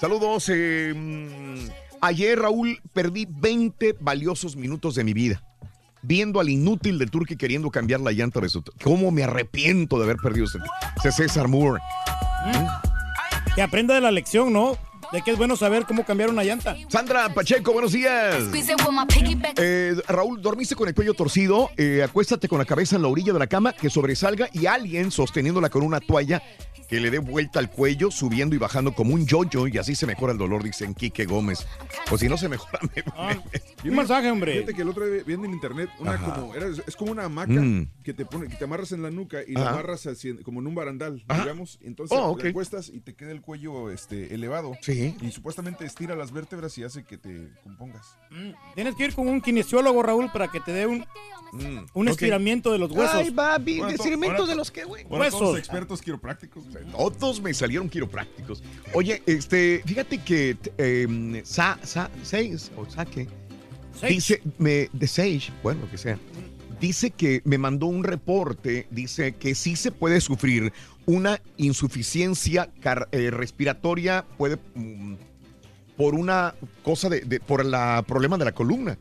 Saludos. 0.00 0.48
eh, 0.52 0.92
mm, 0.94 1.68
ayer, 2.00 2.38
Raúl, 2.38 2.78
perdí 2.92 3.26
20 3.28 3.94
valiosos 4.00 4.56
minutos 4.56 4.94
de 4.94 5.04
mi 5.04 5.12
vida. 5.14 5.42
Viendo 6.06 6.38
al 6.38 6.50
inútil 6.50 6.98
del 6.98 7.10
Turque 7.10 7.36
queriendo 7.36 7.70
cambiar 7.70 8.00
la 8.00 8.12
llanta 8.12 8.38
de 8.38 8.50
su... 8.50 8.62
¿Cómo 8.82 9.10
me 9.10 9.22
arrepiento 9.22 9.96
de 9.96 10.04
haber 10.04 10.16
perdido 10.18 10.44
ese, 10.44 10.58
ese 10.98 11.12
César 11.12 11.48
Moore? 11.48 11.80
Que 13.54 13.62
aprenda 13.62 13.94
de 13.94 14.02
la 14.02 14.10
lección, 14.10 14.52
¿no? 14.52 14.76
De 15.12 15.22
que 15.22 15.30
es 15.30 15.38
bueno 15.38 15.56
saber 15.56 15.86
cómo 15.86 16.04
cambiar 16.04 16.28
una 16.28 16.44
llanta. 16.44 16.76
Sandra 16.88 17.32
Pacheco, 17.32 17.72
buenos 17.72 17.92
días. 17.92 18.50
Eh, 19.56 19.94
Raúl, 20.08 20.42
dormiste 20.42 20.74
con 20.74 20.88
el 20.88 20.94
cuello 20.94 21.14
torcido, 21.14 21.70
eh, 21.78 22.02
acuéstate 22.02 22.48
con 22.48 22.58
la 22.58 22.64
cabeza 22.66 22.96
en 22.96 23.02
la 23.02 23.08
orilla 23.08 23.32
de 23.32 23.38
la 23.38 23.46
cama, 23.46 23.72
que 23.72 23.88
sobresalga 23.88 24.48
y 24.52 24.66
alguien 24.66 25.10
sosteniéndola 25.10 25.70
con 25.70 25.82
una 25.82 26.00
toalla 26.00 26.42
que 26.88 27.00
le 27.00 27.10
dé 27.10 27.18
vuelta 27.18 27.58
al 27.58 27.70
cuello, 27.70 28.10
subiendo 28.10 28.54
y 28.54 28.58
bajando 28.58 28.94
como 28.94 29.14
un 29.14 29.26
yoyo 29.26 29.66
y 29.66 29.78
así 29.78 29.94
se 29.94 30.06
mejora 30.06 30.32
el 30.32 30.38
dolor, 30.38 30.62
dicen 30.62 30.94
Quique 30.94 31.24
Gómez. 31.24 31.66
Pues 32.08 32.20
si 32.20 32.28
no 32.28 32.36
se 32.36 32.48
mejora, 32.48 32.78
me... 32.94 33.02
Un 33.90 33.96
masaje, 33.96 34.30
hombre. 34.30 34.52
Fíjate 34.54 34.74
que 34.74 34.82
el 34.82 34.88
otro 34.88 35.06
día 35.06 35.22
viendo 35.26 35.46
en 35.46 35.52
internet, 35.54 35.88
una 35.98 36.18
como, 36.18 36.54
era- 36.54 36.66
es 36.86 36.96
como 36.96 37.12
una 37.12 37.24
hamaca 37.24 37.52
Mm. 37.52 37.88
que 38.02 38.12
te 38.14 38.24
pone, 38.26 38.48
que 38.48 38.56
te 38.56 38.64
amarras 38.64 38.92
en 38.92 39.02
la 39.02 39.10
nuca 39.10 39.38
y 39.46 39.54
Ajá. 39.54 39.64
la 39.64 39.70
amarras 39.72 40.06
así 40.06 40.34
como 40.42 40.60
en 40.60 40.66
un 40.66 40.74
barandal, 40.74 41.24
Ajá. 41.28 41.42
digamos. 41.42 41.78
Entonces 41.82 42.16
Oh, 42.20 42.36
te 42.36 42.48
acuestas 42.48 42.88
y 42.88 43.00
te 43.00 43.14
queda 43.14 43.30
el 43.32 43.40
cuello 43.42 43.90
este, 43.90 44.34
elevado. 44.34 44.72
Sí. 44.82 45.16
Y 45.20 45.30
supuestamente 45.30 45.84
estira 45.84 46.14
las 46.16 46.32
vértebras 46.32 46.76
y 46.78 46.84
hace 46.84 47.04
que 47.04 47.16
te 47.18 47.50
compongas. 47.62 48.16
Mm, 48.30 48.50
Tienes 48.74 48.94
que 48.94 49.04
ir 49.04 49.14
con 49.14 49.28
un 49.28 49.40
kinesiólogo, 49.40 50.02
Raúl, 50.02 50.30
para 50.32 50.48
que 50.48 50.60
te 50.60 50.72
dé 50.72 50.86
un, 50.86 51.04
un 51.94 52.08
ok. 52.08 52.12
estiramiento 52.12 52.72
de 52.72 52.78
los 52.78 52.90
huesos. 52.90 53.14
Ay, 53.14 53.30
papi, 53.30 53.78
Bueno, 53.78 53.94
¿estiramientos 53.94 54.40
ahora- 54.40 54.50
de 54.52 54.56
los 54.56 54.70
qué, 54.70 54.84
güey? 54.84 55.04
Todos 55.04 55.20
Huesos. 55.20 55.58
expertos 55.58 56.00
quiroprácticos. 56.02 56.64
Todos 57.18 57.40
me 57.42 57.52
salieron 57.54 57.88
quiroprácticos. 57.88 58.62
Oye, 58.92 59.22
este, 59.26 59.82
fíjate 59.86 60.18
que 60.18 60.56
eh, 60.78 61.42
Sa, 61.44 61.78
Sa, 61.82 62.10
Sage, 62.22 62.56
o 62.76 62.88
Sake, 62.88 63.26
dice, 64.08 64.42
me, 64.58 64.88
de 64.92 65.06
Sage, 65.06 65.50
bueno, 65.62 65.82
lo 65.82 65.90
que 65.90 65.98
sea, 65.98 66.18
dice 66.80 67.10
que 67.10 67.40
me 67.44 67.58
mandó 67.58 67.86
un 67.86 68.04
reporte, 68.04 68.86
dice 68.90 69.32
que 69.34 69.54
sí 69.54 69.76
se 69.76 69.90
puede 69.92 70.20
sufrir 70.20 70.72
una 71.06 71.40
insuficiencia 71.56 72.70
eh, 73.12 73.30
respiratoria, 73.30 74.24
puede, 74.36 74.58
mm, 74.74 75.14
por 75.96 76.14
una 76.14 76.54
cosa 76.82 77.08
de, 77.08 77.20
de- 77.20 77.40
por 77.40 77.60
el 77.60 77.72
problema 78.06 78.36
de 78.38 78.44
la 78.44 78.52
columna. 78.52 78.98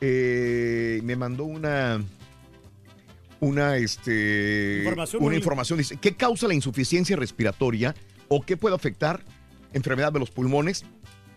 Eh, 0.00 1.00
me 1.02 1.16
mandó 1.16 1.44
una 1.44 2.00
una 3.40 3.76
este 3.76 4.78
Información 4.78 5.22
una 5.22 5.30
muy- 5.30 5.36
información 5.36 5.78
dice 5.78 5.96
qué 5.96 6.16
causa 6.16 6.48
la 6.48 6.54
insuficiencia 6.54 7.16
respiratoria 7.16 7.94
o 8.28 8.42
qué 8.42 8.56
puede 8.56 8.74
afectar 8.74 9.22
enfermedad 9.72 10.12
de 10.12 10.18
los 10.18 10.30
pulmones 10.30 10.84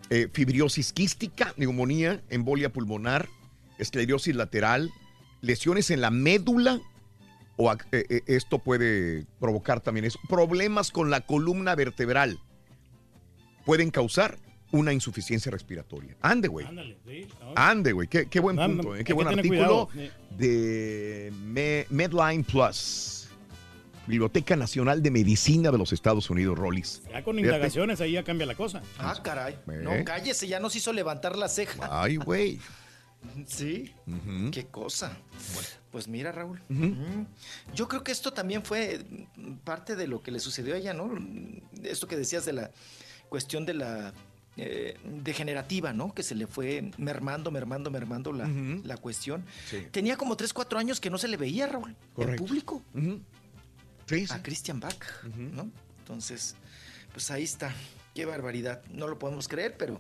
eh, 0.10 0.28
fibriosis 0.34 0.94
quística 0.94 1.54
neumonía 1.58 2.22
embolia 2.30 2.72
pulmonar 2.72 3.30
esclerosis 3.78 4.36
lateral 4.36 4.90
lesiones 5.42 5.90
en 5.92 6.02
la 6.02 6.12
médula 6.12 6.80
o 7.58 7.72
eh, 7.72 7.78
eh, 7.92 8.22
esto 8.28 8.60
puede 8.60 9.26
provocar 9.40 9.82
también 9.82 10.06
eso. 10.06 10.20
Problemas 10.28 10.90
con 10.92 11.10
la 11.12 11.22
columna 11.22 11.76
vertebral 11.76 12.40
pueden 13.66 13.92
causar 13.92 14.40
una 14.72 14.94
insuficiencia 14.94 15.52
respiratoria 15.52 16.16
ande 16.22 16.48
güey 16.48 16.66
sí. 17.06 17.28
Ande, 17.56 17.92
güey. 17.92 18.08
Qué, 18.08 18.28
qué 18.28 18.40
buen 18.40 18.56
No, 18.56 18.66
punto, 18.68 18.96
eh, 18.96 19.04
Qué 19.04 19.14
buen 19.14 19.28
artículo 19.28 19.88
cuidado. 19.92 20.10
de 20.38 21.32
Me- 21.44 21.86
Medline 21.90 22.44
Plus. 22.44 23.28
Biblioteca 24.08 24.56
Nacional 24.56 25.02
de 25.04 25.12
Medicina 25.12 25.72
de 25.72 25.78
los 25.78 25.94
Estados 25.94 26.30
Unidos, 26.30 26.58
Rollis. 26.58 27.02
Ya 27.12 27.24
con 27.24 27.36
Fíjate. 27.36 27.56
indagaciones 27.56 28.02
ahí 28.02 28.14
ya 28.14 28.24
cambia 28.24 28.48
la 28.48 28.56
cosa. 28.56 28.82
Ah, 28.98 29.16
caray. 29.24 29.54
¿Eh? 29.54 29.82
No, 29.84 29.92
cállese, 30.04 30.48
ya 30.48 30.60
nos 30.60 30.76
hizo 30.76 30.92
levantar 30.92 31.38
la 31.38 31.48
ceja. 31.48 31.88
Ay, 31.90 32.16
güey. 32.18 32.60
Sí. 33.46 33.94
Qué 34.52 34.66
cosa. 34.66 35.16
Pues 35.92 36.08
mira, 36.08 36.32
Raúl. 36.32 36.60
Mm, 36.70 37.26
Yo 37.76 37.88
creo 37.88 38.04
que 38.04 38.12
esto 38.12 38.34
también 38.34 38.64
fue 38.66 39.00
parte 39.64 39.96
de 39.96 40.08
lo 40.08 40.24
que 40.24 40.32
le 40.32 40.40
sucedió 40.40 40.74
a 40.74 40.78
ella, 40.80 40.96
¿no? 40.96 41.12
Esto 41.84 42.08
que 42.08 42.18
decías 42.18 42.46
de 42.46 42.54
la 42.54 42.72
cuestión 43.30 43.64
de 43.68 43.76
la 43.76 44.12
eh, 44.64 44.98
degenerativa, 45.04 45.92
¿no? 45.94 46.14
Que 46.14 46.24
se 46.24 46.36
le 46.36 46.46
fue 46.48 46.92
mermando, 46.98 47.50
mermando, 47.52 47.90
mermando 47.90 48.32
la, 48.32 48.48
la 48.84 48.98
cuestión. 48.98 49.44
Sí. 49.70 49.88
Tenía 49.92 50.18
como 50.18 50.38
3, 50.38 50.54
4 50.54 50.78
años 50.80 51.00
que 51.00 51.10
no 51.10 51.18
se 51.18 51.28
le 51.28 51.38
veía, 51.38 51.68
Raúl, 51.68 51.96
Correcto. 52.14 52.32
en 52.44 52.48
público. 52.48 52.82
Sí, 54.06 54.28
sí. 54.28 54.34
A 54.34 54.44
Christian 54.44 54.80
Bach, 54.80 55.04
¿no? 55.36 55.70
Entonces, 56.00 56.56
pues 57.12 57.32
ahí 57.32 57.44
está. 57.44 57.74
Qué 58.14 58.26
barbaridad. 58.26 58.82
No 58.92 59.08
lo 59.08 59.18
podemos 59.18 59.48
creer, 59.48 59.76
pero 59.78 60.00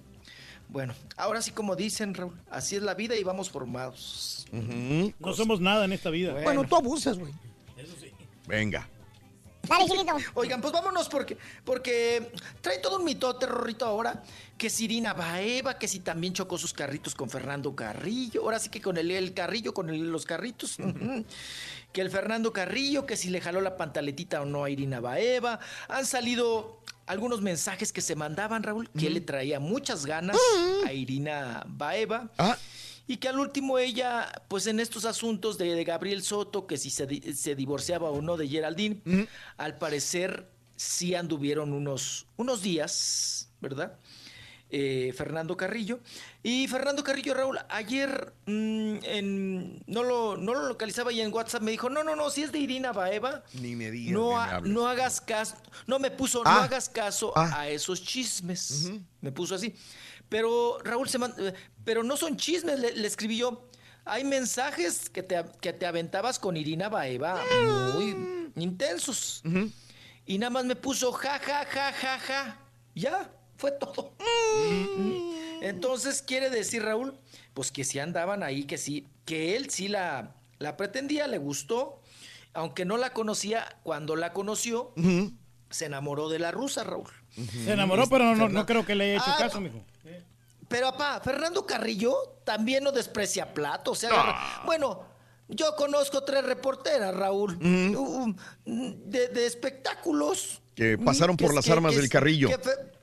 bueno. 0.69 0.93
Ahora 1.17 1.41
sí, 1.41 1.51
como 1.51 1.75
dicen, 1.75 2.13
Raúl, 2.13 2.39
así 2.49 2.75
es 2.75 2.81
la 2.83 2.93
vida 2.93 3.15
y 3.15 3.23
vamos 3.23 3.49
formados. 3.49 4.45
No 4.51 5.33
somos 5.33 5.59
nada 5.61 5.85
en 5.85 5.93
esta 5.93 6.09
vida. 6.09 6.33
Bueno, 6.43 6.63
tú 6.65 6.75
abusas, 6.75 7.17
güey. 7.17 7.33
Venga. 8.47 8.87
Dale, 9.67 9.85
chiquito. 9.85 10.13
Oigan, 10.33 10.59
pues 10.59 10.73
vámonos 10.73 11.07
porque, 11.07 11.37
porque 11.63 12.31
trae 12.61 12.79
todo 12.79 12.97
un 12.97 13.05
mitote, 13.05 13.45
Rorrito, 13.45 13.85
ahora. 13.85 14.23
Que 14.61 14.69
si 14.69 14.83
Irina 14.85 15.13
Baeva, 15.15 15.79
que 15.79 15.87
si 15.87 16.01
también 16.01 16.33
chocó 16.33 16.55
sus 16.55 16.71
carritos 16.71 17.15
con 17.15 17.31
Fernando 17.31 17.75
Carrillo. 17.75 18.43
Ahora 18.43 18.59
sí 18.59 18.69
que 18.69 18.79
con 18.79 18.95
el, 18.95 19.09
el 19.09 19.33
Carrillo, 19.33 19.73
con 19.73 19.89
el- 19.89 20.11
los 20.11 20.23
carritos. 20.27 20.77
que 21.91 22.01
el 22.01 22.11
Fernando 22.11 22.53
Carrillo, 22.53 23.07
que 23.07 23.17
si 23.17 23.31
le 23.31 23.41
jaló 23.41 23.59
la 23.59 23.75
pantaletita 23.75 24.39
o 24.39 24.45
no 24.45 24.63
a 24.63 24.69
Irina 24.69 24.99
Baeva. 24.99 25.59
Han 25.89 26.05
salido 26.05 26.79
algunos 27.07 27.41
mensajes 27.41 27.91
que 27.91 28.01
se 28.01 28.15
mandaban, 28.15 28.61
Raúl, 28.61 28.87
que 28.91 29.09
le 29.09 29.21
traía 29.21 29.59
muchas 29.59 30.05
ganas 30.05 30.37
a 30.85 30.93
Irina 30.93 31.63
Baeva. 31.67 32.29
Ah, 32.37 32.55
Y 33.07 33.17
que 33.17 33.29
al 33.29 33.39
último 33.39 33.79
ella, 33.79 34.31
pues 34.47 34.67
en 34.67 34.79
estos 34.79 35.05
asuntos 35.05 35.57
de, 35.57 35.73
de 35.73 35.83
Gabriel 35.83 36.21
Soto, 36.21 36.67
que 36.67 36.77
si 36.77 36.91
se, 36.91 37.33
se 37.33 37.55
divorciaba 37.55 38.11
o 38.11 38.21
no 38.21 38.37
de 38.37 38.47
Geraldine, 38.47 39.01
al 39.57 39.79
parecer 39.79 40.47
sí 40.75 41.15
anduvieron 41.15 41.73
unos, 41.73 42.27
unos 42.37 42.61
días, 42.61 43.49
¿verdad? 43.59 43.97
Eh, 44.73 45.11
Fernando 45.17 45.57
Carrillo. 45.57 45.99
Y 46.41 46.65
Fernando 46.69 47.03
Carrillo, 47.03 47.33
Raúl, 47.33 47.59
ayer 47.67 48.33
mm, 48.45 48.95
en- 49.03 49.83
no, 49.85 50.03
lo, 50.03 50.37
no 50.37 50.53
lo 50.53 50.67
localizaba 50.67 51.11
y 51.11 51.19
en 51.19 51.33
WhatsApp 51.33 51.61
me 51.61 51.71
dijo, 51.71 51.89
no, 51.89 52.03
no, 52.05 52.15
no, 52.15 52.29
si 52.29 52.43
es 52.43 52.53
de 52.53 52.59
Irina 52.59 52.93
Baeva, 52.93 53.43
Ni 53.53 53.75
me 53.75 53.91
digas. 53.91 54.13
no, 54.13 54.61
me 54.61 54.69
no 54.69 54.87
hagas 54.87 55.19
caso, 55.19 55.55
no 55.87 55.99
me 55.99 56.09
puso, 56.09 56.41
Ah. 56.45 56.53
no 56.53 56.59
hagas 56.61 56.87
caso 56.87 57.33
Ah. 57.35 57.51
a 57.61 57.67
esos 57.69 58.01
chismes. 58.01 58.89
Me 59.19 59.31
puso 59.33 59.55
así. 59.55 59.75
Pero 60.29 60.77
Raúl, 60.83 61.09
se 61.09 61.17
man- 61.17 61.35
eh, 61.37 61.53
pero 61.83 62.01
no 62.03 62.15
son 62.15 62.37
chismes, 62.37 62.79
le, 62.79 62.93
le 62.95 63.07
escribí 63.07 63.37
yo. 63.37 63.67
Hay 64.05 64.23
mensajes 64.23 65.09
que 65.09 65.21
te, 65.21 65.43
que 65.59 65.73
te 65.73 65.85
aventabas 65.85 66.39
con 66.39 66.55
Irina 66.55 66.87
Baeva 66.87 67.43
muy 67.93 68.15
intensos. 68.55 69.43
Y 70.25 70.37
nada 70.37 70.49
más 70.49 70.63
me 70.65 70.75
puso 70.77 71.11
ja, 71.11 71.39
ja, 71.39 71.65
ja, 71.65 71.91
ja, 71.91 72.19
ja. 72.19 72.57
Ya, 72.95 73.29
fue 73.61 73.71
todo. 73.71 74.11
Entonces 75.61 76.23
quiere 76.23 76.49
decir, 76.49 76.83
Raúl, 76.83 77.13
pues 77.53 77.71
que 77.71 77.83
sí 77.83 77.99
andaban 77.99 78.41
ahí, 78.43 78.63
que 78.63 78.77
sí, 78.79 79.07
que 79.25 79.55
él 79.55 79.69
sí 79.69 79.87
la, 79.87 80.33
la 80.57 80.75
pretendía, 80.75 81.27
le 81.27 81.37
gustó, 81.37 82.01
aunque 82.53 82.83
no 82.83 82.97
la 82.97 83.13
conocía, 83.13 83.77
cuando 83.83 84.15
la 84.15 84.33
conoció, 84.33 84.93
se 85.69 85.85
enamoró 85.85 86.27
de 86.29 86.39
la 86.39 86.49
rusa, 86.51 86.83
Raúl. 86.83 87.07
Se 87.63 87.71
enamoró, 87.71 88.07
pero 88.09 88.25
no, 88.25 88.35
no, 88.35 88.49
no 88.49 88.65
creo 88.65 88.85
que 88.85 88.95
le 88.95 89.03
haya 89.05 89.13
hecho 89.17 89.25
Ah, 89.27 89.35
caso, 89.37 89.61
mijo. 89.61 89.81
Pero, 90.67 90.91
papá, 90.91 91.21
Fernando 91.23 91.65
Carrillo 91.65 92.15
también 92.45 92.83
no 92.83 92.91
desprecia 92.91 93.53
plato. 93.53 93.91
O 93.91 93.95
sea, 93.95 94.09
agarra- 94.09 94.61
bueno, 94.65 95.03
yo 95.49 95.75
conozco 95.75 96.23
tres 96.23 96.43
reporteras, 96.45 97.13
Raúl, 97.13 97.57
de, 98.65 99.27
de 99.27 99.45
espectáculos. 99.45 100.61
Que 100.73 100.97
pasaron 100.97 101.35
por 101.37 101.49
es- 101.49 101.55
las 101.55 101.65
que- 101.65 101.71
armas 101.73 101.93
que 101.93 101.99
del 101.99 102.09
carrillo. 102.09 102.49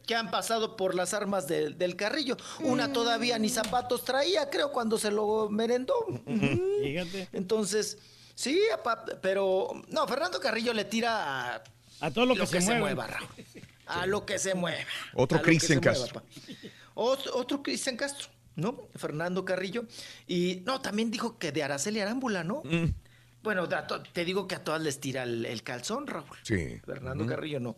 Que, 0.08 0.14
han 0.16 0.30
pasado 0.30 0.76
por 0.76 0.94
las 0.94 1.12
armas 1.14 1.46
del- 1.46 1.76
del 1.78 1.94
carrillo. 1.94 2.36
Una 2.60 2.92
todavía 2.92 3.38
ni 3.38 3.48
zapatos 3.48 4.04
traía, 4.04 4.48
creo, 4.50 4.72
cuando 4.72 4.98
se 4.98 5.10
lo 5.10 5.48
merendó. 5.50 5.94
Fíjate. 6.82 7.28
Entonces, 7.32 7.98
sí, 8.34 8.58
pero 9.22 9.68
no, 9.88 10.08
Fernando 10.08 10.40
Carrillo 10.40 10.72
le 10.72 10.84
tira 10.86 11.56
a, 11.56 11.62
A 12.00 12.10
todo 12.10 12.26
lo 12.26 12.34
que 12.34 12.46
se 12.46 12.60
mueva. 12.60 12.80
mueva, 12.80 13.06
Raúl. 13.06 13.28
A 13.86 14.06
lo 14.06 14.24
que 14.26 14.38
se 14.38 14.54
mueva. 14.54 14.80
Otro 15.14 15.40
Cristian 15.42 15.80
mueva, 15.82 15.98
Castro. 15.98 16.22
Otro, 16.94 17.36
otro 17.36 17.62
Cristian 17.62 17.96
Castro, 17.96 18.28
¿no? 18.56 18.88
Fernando 18.96 19.44
Carrillo. 19.44 19.84
Y 20.26 20.62
no, 20.66 20.80
también 20.80 21.10
dijo 21.10 21.38
que 21.38 21.52
de 21.52 21.62
Araceli 21.62 22.00
Arámbula, 22.00 22.44
¿no? 22.44 22.62
Mm. 22.64 22.86
Bueno, 23.42 23.68
te 24.12 24.24
digo 24.24 24.48
que 24.48 24.56
a 24.56 24.64
todas 24.64 24.82
les 24.82 25.00
tira 25.00 25.22
el, 25.22 25.46
el 25.46 25.62
calzón, 25.62 26.06
Raúl. 26.06 26.36
Sí. 26.42 26.80
Fernando. 26.84 27.24
Carrillo 27.26 27.60
no. 27.60 27.76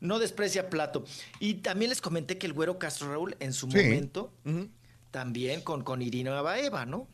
No 0.00 0.18
desprecia 0.18 0.68
plato. 0.70 1.04
Y 1.40 1.54
también 1.54 1.88
les 1.90 2.00
comenté 2.00 2.38
que 2.38 2.46
el 2.46 2.52
güero 2.52 2.78
Castro, 2.78 3.10
Raúl, 3.10 3.36
en 3.40 3.52
su 3.52 3.70
Sí. 3.70 3.76
momento, 3.78 4.32
también 5.10 5.60
con, 5.62 5.82
con 5.82 6.02
Irina 6.02 6.40
Baeva, 6.42 6.84
¿no? 6.86 7.08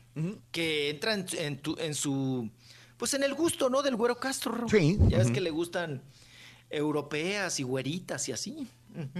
Que 0.51 0.89
entra 0.89 1.13
en, 1.13 1.25
en 1.37 1.57
tu- 1.59 1.77
en 1.79 1.95
su. 1.95 2.49
Pues 2.97 3.13
en 3.15 3.23
el 3.23 3.33
gusto, 3.33 3.69
¿no? 3.69 3.81
Del 3.81 3.95
güero 3.95 4.17
Castro, 4.17 4.51
Raúl. 4.53 4.69
Sí. 4.69 4.97
Ya 5.07 5.17
ves 5.17 5.31
que 5.31 5.41
le 5.41 5.49
gustan 5.49 6.01
europeas 6.69 7.59
y 7.59 7.63
güeritas 7.63 8.27
y 8.29 8.31
así. 8.31 8.67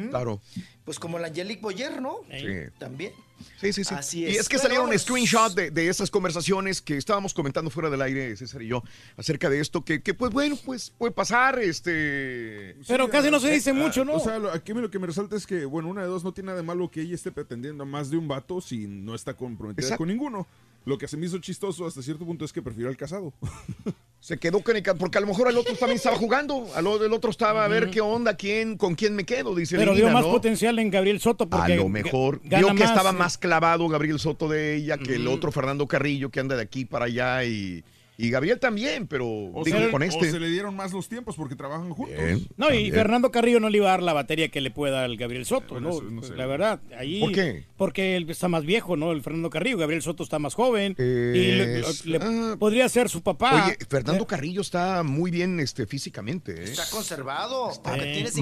Claro. 0.09 0.41
Pues 0.85 0.99
como 0.99 1.17
la 1.19 1.27
Angelique 1.27 1.61
Boyer, 1.61 2.01
¿no? 2.01 2.17
Sí. 2.31 2.45
También. 2.77 3.13
Sí, 3.59 3.73
sí, 3.73 3.83
sí. 3.83 3.93
Así 3.93 4.19
Y 4.21 4.25
es. 4.27 4.39
es 4.41 4.49
que 4.49 4.57
salieron 4.57 4.85
vámonos. 4.85 5.01
screenshots 5.01 5.55
de, 5.55 5.69
de 5.71 5.87
esas 5.89 6.09
conversaciones 6.11 6.81
que 6.81 6.95
estábamos 6.97 7.33
comentando 7.33 7.69
fuera 7.69 7.89
del 7.89 8.01
aire, 8.01 8.35
César 8.37 8.61
y 8.61 8.67
yo, 8.67 8.83
acerca 9.17 9.49
de 9.49 9.59
esto, 9.59 9.83
que, 9.83 10.01
que 10.01 10.13
pues 10.13 10.31
bueno, 10.31 10.57
pues 10.65 10.91
puede 10.97 11.11
pasar, 11.11 11.59
este... 11.59 12.77
Pero 12.87 13.09
casi 13.09 13.29
no 13.31 13.39
se 13.39 13.51
dice 13.51 13.71
Ah, 13.71 13.73
mucho, 13.73 14.05
¿no? 14.05 14.13
O 14.15 14.19
sea, 14.19 14.39
lo- 14.39 14.51
aquí 14.51 14.73
lo 14.73 14.89
que 14.89 14.99
me 14.99 15.07
resalta 15.07 15.35
es 15.35 15.45
que, 15.47 15.65
bueno, 15.65 15.89
una 15.89 16.01
de 16.01 16.07
dos 16.07 16.23
no 16.23 16.31
tiene 16.33 16.47
nada 16.47 16.57
de 16.57 16.63
malo 16.63 16.89
que 16.89 17.01
ella 17.01 17.15
esté 17.15 17.31
pretendiendo 17.31 17.83
a 17.83 17.85
más 17.85 18.09
de 18.09 18.17
un 18.17 18.27
vato 18.27 18.61
si 18.61 18.87
no 18.87 19.15
está 19.15 19.33
comprometida 19.33 19.83
Exacto. 19.87 19.99
con 19.99 20.07
ninguno. 20.09 20.47
Lo 20.85 20.97
que 20.97 21.07
se 21.07 21.17
me 21.17 21.25
hizo 21.25 21.37
chistoso 21.39 21.85
hasta 21.85 22.01
cierto 22.01 22.25
punto 22.25 22.43
es 22.45 22.51
que 22.53 22.61
prefirió 22.61 22.89
al 22.89 22.97
casado. 22.97 23.33
Se 24.19 24.37
quedó 24.37 24.61
con 24.61 24.77
el 24.77 24.83
ca- 24.83 24.95
porque 24.95 25.17
a 25.17 25.21
lo 25.21 25.27
mejor 25.27 25.49
el 25.49 25.57
otro 25.57 25.75
también 25.75 25.97
estaba 25.97 26.15
jugando, 26.15 26.65
al 26.75 26.87
el 26.87 27.11
otro 27.11 27.29
estaba 27.29 27.65
a 27.65 27.67
ver 27.67 27.89
qué 27.89 27.99
onda, 27.99 28.37
quién, 28.37 28.77
con 28.77 28.95
quién 28.95 29.17
me 29.17 29.25
quedo, 29.25 29.53
dice 29.53 29.75
Pero 29.75 29.93
vio 29.93 30.09
más 30.11 30.23
¿no? 30.23 30.31
potencial 30.31 30.79
en 30.79 30.89
Gabriel 30.89 31.19
Soto 31.19 31.43
A 31.43 31.49
porque 31.49 31.75
lo 31.75 31.89
mejor. 31.89 32.39
Vio 32.41 32.73
que 32.73 32.83
estaba 32.85 33.11
sí. 33.11 33.17
más 33.17 33.37
clavado 33.37 33.85
Gabriel 33.89 34.19
Soto 34.19 34.47
de 34.47 34.77
ella 34.77 34.97
que 34.97 35.15
el 35.15 35.27
otro 35.27 35.51
Fernando 35.51 35.87
Carrillo 35.89 36.29
que 36.29 36.39
anda 36.39 36.55
de 36.55 36.61
aquí 36.61 36.85
para 36.85 37.03
allá 37.05 37.43
y, 37.43 37.83
y 38.17 38.29
Gabriel 38.29 38.59
también, 38.59 39.07
pero 39.07 39.25
O, 39.27 39.63
digo, 39.65 39.79
se, 39.79 39.89
con 39.91 40.01
o 40.01 40.05
este. 40.05 40.29
se 40.31 40.39
le 40.39 40.47
dieron 40.49 40.75
más 40.75 40.93
los 40.93 41.09
tiempos 41.09 41.35
porque 41.35 41.55
trabajan 41.55 41.89
juntos. 41.91 42.15
Bien. 42.15 42.47
No, 42.57 42.71
y. 42.73 42.91
Fernando 42.91 43.31
Carrillo 43.31 43.59
no 43.59 43.69
le 43.69 43.77
iba 43.77 43.87
a 43.87 43.91
dar 43.91 44.03
la 44.03 44.13
batería 44.13 44.49
que 44.49 44.61
le 44.61 44.69
pueda 44.71 44.97
dar 45.01 45.09
el 45.09 45.17
Gabriel 45.17 45.45
Soto, 45.45 45.73
Bueno, 45.75 45.89
¿no? 45.89 45.95
eso 45.95 46.03
no 46.03 46.21
sé. 46.23 46.35
La 46.35 46.45
verdad, 46.45 46.79
ahí... 46.97 47.19
¿Por 47.19 47.31
qué? 47.31 47.65
Porque 47.75 48.15
él 48.15 48.29
está 48.29 48.47
más 48.47 48.65
viejo, 48.65 48.95
¿no? 48.95 49.11
El 49.11 49.21
Fernando 49.23 49.49
Carrillo, 49.49 49.77
Gabriel 49.77 50.01
Soto 50.03 50.23
está 50.23 50.37
más 50.39 50.53
joven. 50.53 50.95
y 50.97 51.01
le- 51.03 51.83
ah. 52.21 52.55
podría 52.59 52.87
ser 52.89 53.09
su 53.09 53.21
papá. 53.21 53.65
Oye, 53.65 53.77
Fernando 53.89 54.27
Carrillo 54.27 54.61
está 54.61 55.01
muy 55.03 55.31
bien 55.31 55.59
este, 55.59 55.87
físicamente. 55.87 56.51
¿eh? 56.53 56.63
Está 56.65 56.87
conservado. 56.91 57.71
porque 57.83 57.99
tiene 58.13 58.29
54, 58.31 58.41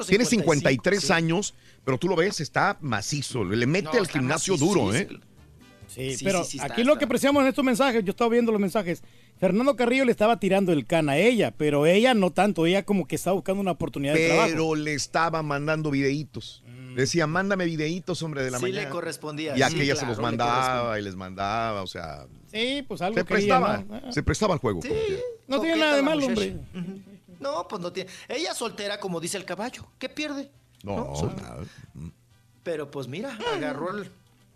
macizo. 0.00 0.08
Tiene 0.08 0.24
53 0.24 1.00
sí. 1.02 1.12
años, 1.12 1.54
pero 1.84 1.98
tú 1.98 2.08
lo 2.08 2.16
ves, 2.16 2.40
está 2.40 2.78
macizo. 2.80 3.44
Le 3.44 3.66
mete 3.66 3.84
No, 3.84 3.90
al 3.92 4.02
está 4.04 4.18
gimnasio 4.18 4.54
macizo, 4.54 4.66
duro, 4.74 4.92
sí, 4.92 4.98
¿eh? 4.98 5.08
Sí. 5.96 6.10
Sí, 6.10 6.16
Sí, 6.18 6.24
pero 6.24 6.44
sí, 6.44 6.50
sí, 6.52 6.56
está- 6.58 6.72
aquí 6.72 6.84
lo 6.84 6.96
que 6.98 7.06
apreciamos 7.06 7.42
en 7.42 7.48
estos 7.48 7.64
mensajes, 7.64 8.04
yo 8.04 8.10
estaba 8.10 8.30
viendo 8.30 8.52
los 8.52 8.60
mensajes, 8.60 9.02
Fernando 9.38 9.74
Carrillo 9.76 10.04
le 10.04 10.12
estaba 10.12 10.38
tirando 10.38 10.72
el 10.72 10.86
can 10.86 11.08
a 11.08 11.16
ella, 11.16 11.52
pero 11.56 11.86
ella 11.86 12.14
no 12.14 12.30
tanto, 12.30 12.66
ella 12.66 12.84
como 12.84 13.06
que 13.08 13.16
estaba 13.16 13.34
buscando 13.34 13.60
una 13.60 13.72
oportunidad 13.72 14.14
de 14.14 14.28
trabajo. 14.28 14.48
Pero 14.50 14.74
le 14.76 14.94
estaba 14.94 15.42
mandando 15.42 15.90
videitos. 15.90 16.62
Decía, 16.94 17.26
mándame 17.26 17.66
videitos, 17.66 18.22
hombre, 18.22 18.42
de 18.42 18.50
la 18.50 18.56
Sí 18.58 18.62
mañana. 18.64 18.82
le 18.84 18.88
correspondía. 18.88 19.52
Y 19.54 19.56
sí, 19.58 19.62
aquella 19.64 19.94
se 19.96 20.00
claro, 20.00 20.08
los 20.08 20.16
le 20.16 20.22
mandaba 20.22 20.98
y 20.98 21.02
les 21.02 21.14
mandaba, 21.16 21.82
o 21.82 21.86
sea, 21.86 22.26
Sí, 22.50 22.82
pues 22.88 23.02
algo 23.02 23.18
se 23.18 23.24
quería, 23.26 23.58
prestaba, 23.58 23.84
¿no? 23.86 23.94
Ah, 24.06 24.12
se 24.12 24.22
prestaba 24.22 24.54
al 24.54 24.60
juego. 24.60 24.80
Sí. 24.80 24.88
No 25.46 25.60
tiene 25.60 25.76
nada 25.78 25.96
de 25.96 26.02
malo, 26.02 26.24
hombre. 26.26 26.56
No, 27.38 27.68
pues 27.68 27.82
no 27.82 27.92
tiene. 27.92 28.08
Ella 28.28 28.54
soltera, 28.54 28.98
como 28.98 29.20
dice 29.20 29.36
el 29.36 29.44
caballo. 29.44 29.86
¿Qué 29.98 30.08
pierde? 30.08 30.50
No, 30.84 31.14
sol- 31.14 31.34
nada. 31.36 31.64
Pero 32.62 32.90
pues 32.90 33.08
mira, 33.08 33.38
agarró 33.54 33.90
al. 33.90 34.10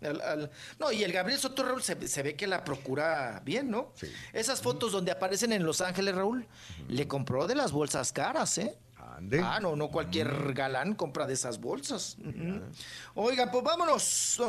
Al- 0.05 0.21
al- 0.21 0.51
No, 0.79 0.91
y 0.91 1.03
el 1.03 1.11
Gabriel 1.11 1.39
Soto 1.39 1.63
Raúl 1.63 1.81
se, 1.83 2.07
se 2.07 2.23
ve 2.23 2.35
que 2.35 2.47
la 2.47 2.63
procura 2.63 3.41
bien, 3.45 3.69
¿no? 3.69 3.93
Esas 4.33 4.61
fotos 4.61 4.91
donde 4.91 5.11
aparecen 5.11 5.51
en 5.53 5.63
Los 5.65 5.81
Ángeles, 5.81 6.15
Raúl, 6.15 6.47
le 6.87 7.07
compró 7.07 7.47
de 7.47 7.55
las 7.55 7.71
bolsas 7.71 8.11
caras, 8.11 8.57
¿eh? 8.57 8.77
Ande. 9.17 9.41
Ah, 9.43 9.59
no, 9.59 9.75
no 9.75 9.89
cualquier 9.89 10.53
galán 10.53 10.93
compra 10.95 11.25
de 11.27 11.33
esas 11.33 11.59
bolsas. 11.59 12.17
Ujú. 12.19 12.61
Oigan, 13.15 13.51
pues 13.51 13.63
vámonos. 13.63 14.41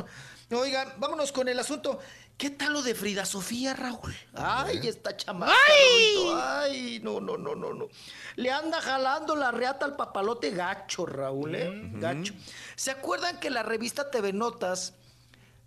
Oigan, 0.50 0.88
vámonos 0.98 1.32
con 1.32 1.48
el 1.48 1.58
asunto. 1.58 1.98
¿Qué 2.38 2.50
tal 2.50 2.72
lo 2.72 2.82
de 2.82 2.94
Frida 2.94 3.24
Sofía, 3.24 3.74
Raúl? 3.74 4.14
Ay, 4.34 4.80
esta 4.88 5.16
chamaca. 5.16 5.52
Raulito. 5.52 6.36
Ay, 6.42 7.00
no, 7.02 7.20
no, 7.20 7.36
no, 7.36 7.54
no, 7.54 7.72
no. 7.72 7.88
Le 8.36 8.50
anda 8.50 8.80
jalando 8.80 9.36
la 9.36 9.50
reata 9.50 9.84
al 9.86 9.96
papalote 9.96 10.50
gacho, 10.50 11.06
Raúl, 11.06 11.54
¿eh? 11.54 11.70
Gacho. 11.94 12.34
¿Se 12.76 12.90
acuerdan 12.90 13.38
que 13.40 13.50
la 13.50 13.62
revista 13.62 14.10
TV 14.10 14.32
Notas 14.32 14.94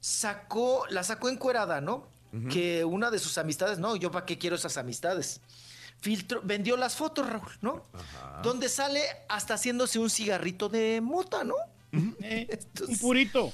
sacó, 0.06 0.85
la 0.92 1.03
sacó 1.03 1.30
encuerada, 1.30 1.82
¿no? 1.82 2.14
Que 2.51 2.84
una 2.84 3.09
de 3.09 3.17
sus 3.17 3.38
amistades, 3.38 3.80
no, 3.80 3.95
yo 3.95 4.11
para 4.11 4.25
qué 4.25 4.38
quiero 4.38 4.58
esas 4.58 4.75
amistades. 4.75 5.40
Filtro, 6.01 6.42
vendió 6.43 6.75
las 6.75 6.95
fotos, 6.95 7.27
Raúl, 7.27 7.50
¿no? 7.61 7.82
Donde 8.43 8.67
sale 8.69 9.01
hasta 9.30 9.53
haciéndose 9.53 9.98
un 9.98 10.09
cigarrito 10.09 10.67
de 10.67 11.00
mota, 11.01 11.43
¿no? 11.45 11.56
Eh, 12.22 12.59
un 12.88 12.98
purito. 13.00 13.51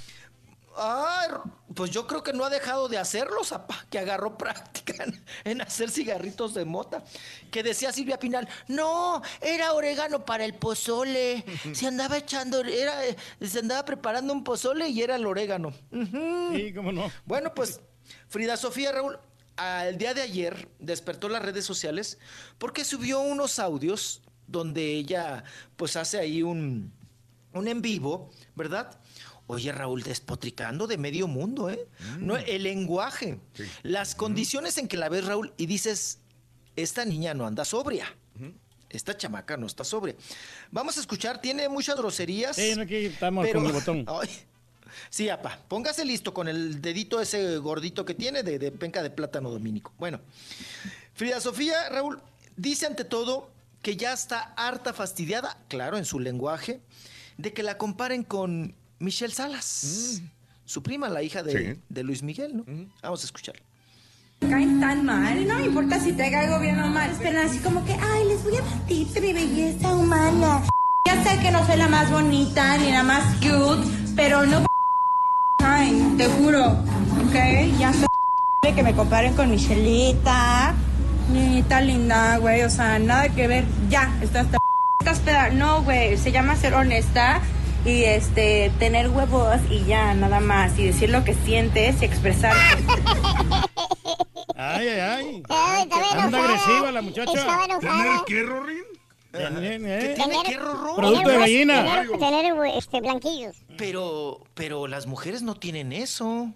Ay, 0.77 1.30
pues 1.74 1.91
yo 1.91 2.08
creo 2.08 2.24
que 2.24 2.33
no 2.33 2.45
ha 2.45 2.50
dejado 2.50 2.88
de 2.88 2.98
hacerlo, 2.98 3.43
zapá, 3.43 3.85
que 3.90 4.00
agarró 4.00 4.38
práctica 4.38 5.03
en, 5.03 5.24
en 5.43 5.61
hacer 5.61 5.90
cigarritos 5.90 6.53
de 6.53 6.66
mota. 6.66 7.03
Que 7.51 7.64
decía 7.64 7.91
Silvia 7.91 8.19
Pinal, 8.19 8.48
no, 8.67 9.22
era 9.41 9.74
orégano 9.74 10.25
para 10.25 10.45
el 10.45 10.53
pozole. 10.53 11.43
Se 11.74 11.88
andaba 11.88 12.17
echando, 12.17 12.61
era, 12.61 13.00
se 13.41 13.59
andaba 13.59 13.85
preparando 13.85 14.33
un 14.33 14.43
pozole 14.43 14.90
y 14.90 15.01
era 15.01 15.16
el 15.16 15.25
orégano. 15.25 15.74
Sí, 15.91 16.74
cómo 16.74 16.91
no. 16.91 17.11
Bueno, 17.25 17.53
pues 17.53 17.80
Frida 18.27 18.58
Sofía 18.58 18.91
Raúl, 18.91 19.19
al 19.58 19.98
día 19.98 20.14
de 20.14 20.22
ayer 20.22 20.69
despertó 20.80 21.30
las 21.30 21.41
redes 21.41 21.66
sociales 21.66 22.17
porque 22.58 22.85
subió 22.85 23.19
unos 23.19 23.59
audios 23.59 24.22
donde 24.48 24.93
ella 24.93 25.43
pues 25.75 25.95
hace 25.95 26.19
ahí 26.19 26.43
un, 26.43 26.91
un 27.53 27.67
en 27.67 27.82
vivo, 27.82 28.32
¿verdad? 28.56 29.00
Oye, 29.51 29.71
Raúl, 29.71 30.01
despotricando 30.03 30.88
de 30.88 30.97
medio 30.97 31.27
mundo, 31.27 31.69
¿eh? 31.69 31.88
No, 32.19 32.38
el 32.38 32.63
lenguaje, 32.63 33.39
las 33.83 34.15
condiciones 34.15 34.77
en 34.77 34.88
que 34.88 34.95
la 34.97 35.09
ves, 35.09 35.25
Raúl, 35.25 35.53
y 35.57 35.65
dices, 35.65 36.19
esta 36.75 37.03
niña 37.05 37.33
no 37.33 37.45
anda 37.45 37.65
sobria. 37.65 38.15
Esta 38.89 39.15
chamaca 39.15 39.55
no 39.57 39.67
está 39.67 39.83
sobria. 39.85 40.15
Vamos 40.69 40.97
a 40.97 40.99
escuchar, 41.01 41.39
tiene 41.41 41.69
muchas 41.69 41.95
groserías. 41.97 42.55
Sí, 42.57 42.73
no, 42.75 42.81
aquí 42.83 42.95
estamos 42.95 43.45
pero- 43.45 43.59
con 43.59 43.67
el 43.67 43.73
botón. 43.73 44.05
Ay, 44.07 44.30
Sí, 45.09 45.30
apa, 45.30 45.57
póngase 45.69 46.03
listo 46.03 46.33
con 46.33 46.49
el 46.49 46.81
dedito 46.81 47.21
ese 47.21 47.57
gordito 47.57 48.03
que 48.03 48.13
tiene 48.13 48.43
de, 48.43 48.59
de 48.59 48.71
penca 48.71 49.01
de 49.01 49.09
plátano 49.09 49.49
dominico. 49.49 49.93
Bueno, 49.97 50.19
Frida 51.13 51.39
Sofía, 51.39 51.88
Raúl, 51.89 52.21
dice 52.57 52.85
ante 52.88 53.05
todo 53.05 53.49
que 53.81 53.95
ya 53.95 54.11
está 54.11 54.53
harta 54.57 54.91
fastidiada, 54.93 55.57
claro, 55.69 55.97
en 55.97 56.03
su 56.05 56.19
lenguaje, 56.19 56.81
de 57.38 57.53
que 57.53 57.63
la 57.63 57.77
comparen 57.77 58.23
con 58.23 58.75
Michelle 59.01 59.33
Salas, 59.33 60.21
su 60.65 60.83
prima, 60.83 61.09
la 61.09 61.23
hija 61.23 61.41
de, 61.41 61.73
Sí. 61.73 61.80
de 61.89 62.03
Luis 62.03 62.21
Miguel, 62.21 62.55
¿no? 62.57 62.63
Vamos 63.01 63.23
a 63.23 63.25
escuchar. 63.25 63.55
caen 64.41 64.80
tan 64.80 65.05
mal, 65.05 65.47
no 65.47 65.55
me 65.59 65.65
importa 65.65 65.99
si 65.99 66.13
te 66.13 66.31
caigo 66.31 66.59
bien 66.59 66.80
o 66.80 66.88
mal, 66.88 67.11
pero 67.21 67.41
así 67.41 67.59
como 67.59 67.85
que, 67.85 67.93
ay, 67.93 68.27
les 68.27 68.43
voy 68.43 68.57
a 68.57 68.61
partir 68.63 69.07
de 69.07 69.21
mi 69.21 69.33
belleza 69.33 69.93
humana. 69.95 70.63
Ya 71.07 71.23
sé 71.23 71.39
que 71.41 71.51
no 71.51 71.63
soy 71.65 71.77
la 71.77 71.88
más 71.88 72.09
bonita 72.09 72.77
ni 72.77 72.91
la 72.91 73.03
más 73.03 73.35
cute, 73.35 73.88
pero 74.15 74.45
no 74.47 74.65
caen, 75.59 76.17
te 76.17 76.27
juro, 76.27 76.71
¿ok? 76.71 77.35
Ya 77.80 77.93
sé 77.93 78.05
de 78.63 78.73
que 78.73 78.81
me 78.83 78.95
comparen 78.95 79.35
con 79.35 79.51
Michelita, 79.51 80.73
niñita 81.31 81.81
linda, 81.81 82.38
güey, 82.38 82.63
o 82.63 82.69
sea, 82.69 82.97
nada 82.97 83.30
que 83.30 83.47
ver, 83.47 83.65
ya, 83.89 84.11
estás 84.21 84.47
no, 85.53 85.83
güey, 85.83 86.17
se 86.17 86.31
llama 86.31 86.55
ser 86.55 86.73
honesta 86.73 87.41
y 87.85 88.03
este 88.03 88.72
tener 88.80 89.10
huevos 89.10 89.58
y 89.69 89.84
ya, 89.85 90.14
nada 90.14 90.40
más, 90.40 90.77
y 90.77 90.85
decir 90.85 91.10
lo 91.10 91.24
que 91.24 91.34
sientes 91.34 92.01
y 92.01 92.06
expresarte. 92.06 92.84
Ay, 94.56 94.88
ay, 94.88 95.00
ay. 95.00 95.43
Anda 96.18 96.43
agresiva 96.43 96.92
la 96.92 97.01
muchacha. 97.01 97.32
Estaba 97.34 97.66
enojada. 97.66 98.24
qué, 98.27 98.43
Rorín? 98.43 98.84
¿Qué 99.32 100.14
tiene 100.16 100.43
que, 100.45 100.58
Rorró? 100.58 100.95
Producto 100.95 101.30
de 101.30 101.38
gallina. 101.38 101.84
Tener, 101.84 102.19
tener, 102.19 102.53
este, 102.76 103.00
blanquillos. 103.00 103.56
Pero, 103.77 104.43
pero 104.53 104.88
las 104.88 105.08
mujeres 105.08 105.42
no 105.42 105.56
tienen 105.56 105.93
eso. 105.93 106.51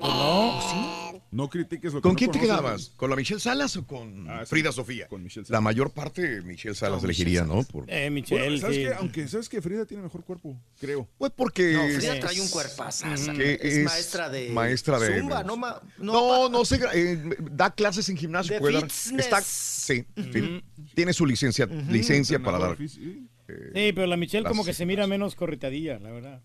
No. 0.00 1.20
No 1.32 1.48
critiques 1.48 1.92
lo 1.92 2.00
que 2.00 2.02
¿Con 2.02 2.12
no 2.14 2.18
quién 2.18 2.32
te 2.32 2.40
quedabas? 2.40 2.90
¿Con 2.96 3.08
la 3.08 3.14
Michelle 3.14 3.38
Salas 3.38 3.76
o 3.76 3.86
con 3.86 4.28
Ah, 4.28 4.40
sí, 4.40 4.46
Frida 4.50 4.72
Sofía? 4.72 5.06
Con 5.06 5.22
Michelle 5.22 5.46
La 5.48 5.60
mayor 5.60 5.92
parte 5.92 6.40
Michelle 6.42 6.74
Salas 6.74 7.04
elegiría, 7.04 7.44
Michelle 7.44 7.62
¿no? 7.62 7.62
Por... 7.68 7.84
Eh, 7.88 8.10
Bueno, 8.30 8.58
¿sabes 8.58 8.78
qué? 8.78 8.92
Aunque 8.94 9.28
sabes 9.28 9.48
que 9.48 9.62
Frida 9.62 9.86
tiene 9.86 10.02
mejor 10.02 10.24
cuerpo, 10.24 10.60
creo. 10.80 11.08
Pues 11.18 11.30
porque 11.36 11.72
No, 11.72 11.82
Frida 11.98 12.14
es- 12.14 12.20
trae 12.20 12.40
un 12.40 12.48
cuerpazo. 12.48 13.06
que 13.36 13.54
Es, 13.62 13.76
es 13.76 13.84
maestra 13.84 14.28
de 14.28 14.48
maestra 14.50 14.98
de- 14.98 15.20
Zumba, 15.20 15.44
no, 15.44 15.56
ma- 15.56 15.80
no, 15.98 16.12
No, 16.12 16.48
no, 16.48 16.64
sé, 16.64 16.80
eh, 16.94 17.22
da 17.52 17.70
clases 17.72 18.08
en 18.08 18.16
gimnasio. 18.16 18.54
De 18.54 18.60
puede 18.60 18.80
dar- 18.80 18.90
fitness. 18.90 19.24
está, 19.26 19.40
sí, 19.42 20.04
sí, 20.32 20.64
tiene 20.96 21.12
su 21.12 21.26
licencia, 21.26 21.66
licencia 21.66 22.40
para 22.42 22.58
dar. 22.58 22.76
Sí, 22.76 23.28
pero 23.46 24.06
la 24.08 24.16
Michelle 24.16 24.48
como 24.48 24.64
que 24.64 24.74
se 24.74 24.84
mira 24.84 25.06
menos 25.06 25.36
corretadilla, 25.36 26.00
la 26.00 26.10
verdad. 26.10 26.42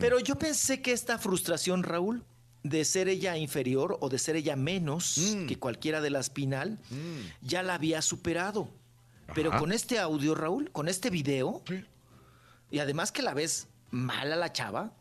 Pero 0.00 0.18
yo 0.18 0.36
pensé 0.38 0.80
que 0.80 0.92
esta 0.92 1.18
frustración, 1.18 1.82
Raúl, 1.82 2.24
de 2.64 2.84
ser 2.84 3.08
ella 3.08 3.36
inferior 3.36 3.98
o 4.00 4.08
de 4.08 4.18
ser 4.18 4.34
ella 4.36 4.56
menos 4.56 5.18
Mm. 5.18 5.46
que 5.46 5.56
cualquiera 5.58 6.00
de 6.00 6.10
las 6.10 6.30
Pinal, 6.30 6.78
ya 7.42 7.62
la 7.62 7.74
había 7.74 8.02
superado. 8.02 8.68
Pero 9.34 9.56
con 9.58 9.70
este 9.72 9.98
audio, 10.00 10.34
Raúl, 10.34 10.70
con 10.72 10.88
este 10.88 11.08
video, 11.10 11.62
y 12.70 12.78
además 12.80 13.12
que 13.12 13.22
la 13.22 13.32
ves 13.34 13.68
mal 13.90 14.32
a 14.32 14.36
la 14.36 14.52
chava, 14.52 14.92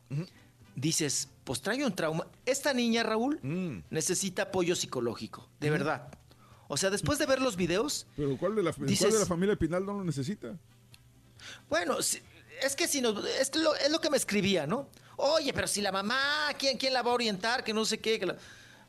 dices, 0.75 1.30
pues 1.43 1.61
trae 1.61 1.83
un 1.85 1.93
trauma. 1.95 2.27
Esta 2.45 2.74
niña, 2.74 3.03
Raúl, 3.03 3.40
Mm. 3.42 3.83
necesita 3.90 4.43
apoyo 4.43 4.75
psicológico, 4.75 5.48
de 5.59 5.69
verdad. 5.69 6.08
O 6.67 6.77
sea, 6.77 6.90
después 6.90 7.17
de 7.19 7.25
ver 7.25 7.42
los 7.42 7.56
videos, 7.56 8.08
Pero 8.16 8.38
¿cuál 8.38 8.56
de 8.56 8.64
la, 8.64 8.72
cuál 8.74 8.88
de 8.88 9.19
la 9.19 9.25
familia 9.25 9.56
Pinal 9.56 9.85
no 9.85 9.93
lo 9.93 10.03
necesita? 10.03 10.58
Bueno, 11.69 11.98
es 12.00 12.75
que 12.75 12.88
si 12.88 13.01
nos, 13.01 13.24
es, 13.25 13.56
lo, 13.56 13.75
es 13.75 13.92
lo 13.92 14.00
que 14.00 14.09
me 14.09 14.17
escribía, 14.17 14.66
¿no? 14.67 14.88
Oye, 15.26 15.53
pero 15.53 15.68
si 15.68 15.82
la 15.82 15.92
mamá, 15.92 16.50
¿quién, 16.60 16.77
quién 16.77 16.92
la 16.93 17.02
va 17.02 17.11
a 17.11 17.14
orientar? 17.14 17.64
Que 17.64 17.74
no 17.74 17.85
sé 17.85 18.00
qué. 18.00 18.19
que 18.19 18.26
la- 18.26 18.35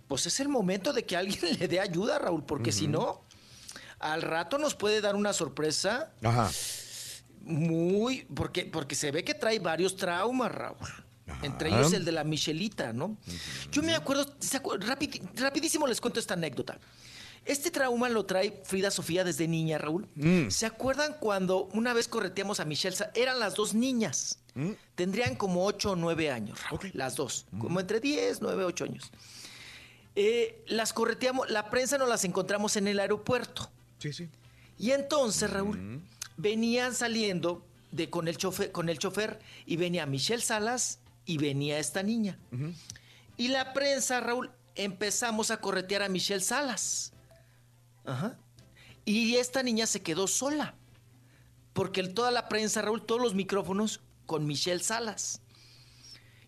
Pues 0.09 0.27
es 0.27 0.41
el 0.41 0.49
momento 0.49 0.93
de 0.93 1.05
que 1.05 1.17
alguien 1.17 1.39
le 1.61 1.69
dé 1.69 1.79
ayuda, 1.81 2.19
Raúl, 2.19 2.45
porque 2.45 2.73
si 2.73 2.89
no, 2.89 3.25
al 4.01 4.21
rato 4.23 4.59
nos 4.59 4.75
puede 4.75 5.01
dar 5.01 5.15
una 5.15 5.33
sorpresa 5.33 6.13
Ajá. 6.23 6.51
muy. 7.41 8.23
Porque, 8.35 8.65
porque 8.67 8.95
se 8.95 9.11
ve 9.13 9.23
que 9.25 9.35
trae 9.35 9.59
varios 9.61 9.97
traumas, 9.97 10.51
Raúl. 10.53 10.77
Entre 11.43 11.69
ellos 11.71 11.93
el 11.95 12.05
de 12.05 12.13
la 12.13 12.23
Michelita, 12.25 12.93
¿no? 12.93 13.17
Yo 13.71 13.83
me 13.83 13.95
acuerdo, 13.95 14.35
¿se 14.41 14.61
acu- 14.63 14.79
rapidi- 14.79 15.23
rapidísimo 15.41 15.87
les 15.87 16.01
cuento 16.01 16.21
esta 16.21 16.35
anécdota. 16.35 16.79
Este 17.45 17.71
trauma 17.71 18.09
lo 18.09 18.25
trae 18.25 18.63
Frida 18.65 18.91
Sofía 18.91 19.25
desde 19.25 19.47
niña, 19.47 19.79
Raúl. 19.79 20.09
Mm. 20.15 20.49
¿Se 20.51 20.67
acuerdan 20.67 21.17
cuando 21.21 21.67
una 21.75 21.93
vez 21.93 22.09
correteamos 22.09 22.61
a 22.61 22.65
Michelle? 22.65 22.97
Eran 23.15 23.39
las 23.39 23.55
dos 23.55 23.75
niñas. 23.75 24.39
Mm. 24.55 24.71
Tendrían 24.95 25.37
como 25.37 25.67
8 25.67 25.93
o 25.93 25.97
9 25.97 26.31
años, 26.31 26.59
Raúl. 26.65 26.91
Las 26.95 27.17
dos. 27.17 27.47
Como 27.59 27.81
entre 27.81 28.01
10, 28.01 28.41
9, 28.41 28.65
8 28.65 28.85
años. 28.85 29.11
Eh, 30.17 30.63
las 30.69 30.93
correteamos, 30.93 31.51
la 31.51 31.71
prensa 31.71 31.99
nos 31.99 32.09
las 32.09 32.25
encontramos 32.25 32.77
en 32.77 32.89
el 32.89 33.01
aeropuerto. 33.01 33.71
Sí, 33.99 34.13
sí. 34.13 34.29
Y 34.79 34.93
entonces, 34.93 35.51
Raúl, 35.51 36.03
venían 36.37 36.95
saliendo 36.95 37.67
de, 37.91 38.11
con, 38.11 38.29
el 38.29 38.37
chofer, 38.37 38.73
con 38.73 38.89
el 38.89 38.99
chofer 38.99 39.39
y 39.67 39.77
venía 39.77 40.07
Michelle 40.07 40.43
Salas 40.43 40.99
y 41.27 41.39
venía 41.39 41.79
esta 41.79 42.03
niña. 42.03 42.39
Y 43.37 43.49
la 43.49 43.73
prensa, 43.73 44.21
Raúl, 44.21 44.51
empezamos 44.75 45.51
a 45.51 45.61
corretear 45.61 46.03
a 46.03 46.09
Michelle 46.09 46.41
Salas. 46.41 47.14
Ajá. 48.05 48.39
Y 49.05 49.37
esta 49.37 49.63
niña 49.63 49.87
se 49.87 50.03
quedó 50.03 50.27
sola. 50.27 50.75
Porque 51.73 52.03
toda 52.05 52.31
la 52.31 52.49
prensa, 52.49 52.83
Raúl, 52.83 53.05
todos 53.05 53.21
los 53.21 53.35
micrófonos 53.35 54.01
con 54.27 54.47
Michelle 54.47 54.83
Salas. 54.83 55.41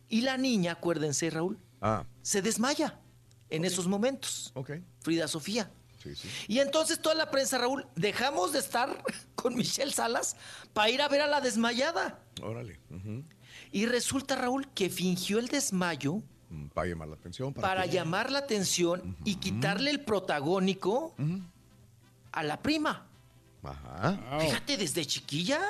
Y 0.08 0.20
la 0.20 0.36
niña, 0.36 0.72
acuérdense, 0.72 1.30
Raúl, 1.30 1.58
Ah, 1.80 2.04
se 2.22 2.40
desmaya 2.42 2.98
en 3.50 3.64
esos 3.64 3.86
momentos. 3.86 4.50
ok. 4.54 4.70
Frida 5.02 5.28
Sofía. 5.28 5.70
Sí, 6.02 6.14
sí. 6.14 6.28
Y 6.48 6.60
entonces 6.60 7.00
toda 7.02 7.14
la 7.16 7.30
prensa, 7.30 7.58
Raúl, 7.58 7.86
dejamos 7.96 8.52
de 8.52 8.60
estar 8.60 9.02
con 9.34 9.54
Michelle 9.56 9.92
Salas 9.92 10.36
para 10.72 10.90
ir 10.90 11.02
a 11.02 11.08
ver 11.08 11.20
a 11.22 11.26
la 11.26 11.40
desmayada. 11.40 12.20
Órale. 12.42 12.78
Y 13.72 13.86
resulta, 13.86 14.36
Raúl, 14.36 14.68
que 14.74 14.88
fingió 14.90 15.38
el 15.38 15.48
desmayo 15.48 16.22
Para 16.75 16.89
llamar 16.89 17.08
la 17.08 17.15
atención. 17.16 17.52
para 17.55 17.83
que- 17.84 17.91
llamar 17.91 18.31
la 18.31 18.39
atención 18.41 19.16
y 19.25 19.36
quitarle 19.36 19.91
el 19.91 20.00
protagónico 20.00 21.15
a 22.33 22.42
la 22.42 22.60
prima. 22.62 23.07
Ajá. 23.62 24.39
Fíjate, 24.41 24.76
desde 24.76 25.05
chiquilla, 25.07 25.60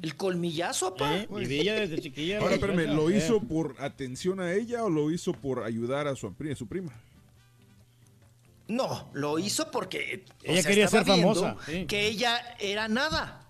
el 0.00 0.16
colmillazo, 0.16 0.94
papá. 0.94 1.14
Eh, 1.18 1.28
y 1.42 1.44
de 1.44 1.60
ella 1.60 1.74
desde 1.74 2.00
chiquilla. 2.00 2.38
Ahora, 2.38 2.54
espérame. 2.54 2.86
¿lo 2.94 3.10
Eh. 3.10 3.18
hizo 3.18 3.40
por 3.42 3.76
atención 3.80 4.40
a 4.40 4.52
ella 4.54 4.82
o 4.84 4.88
lo 4.88 5.10
hizo 5.10 5.32
por 5.34 5.62
ayudar 5.62 6.06
a 6.08 6.16
su, 6.16 6.34
su 6.56 6.66
prima? 6.66 6.92
No, 8.66 9.10
lo 9.14 9.38
hizo 9.38 9.70
porque 9.70 10.24
o 10.46 10.50
Ella 10.50 10.62
sea, 10.62 10.70
quería 10.70 10.84
estaba 10.86 11.04
ser 11.04 11.14
viendo 11.14 11.34
famosa, 11.34 11.64
sí. 11.70 11.86
Que 11.86 12.06
ella 12.06 12.38
era 12.58 12.86
nada. 12.88 13.44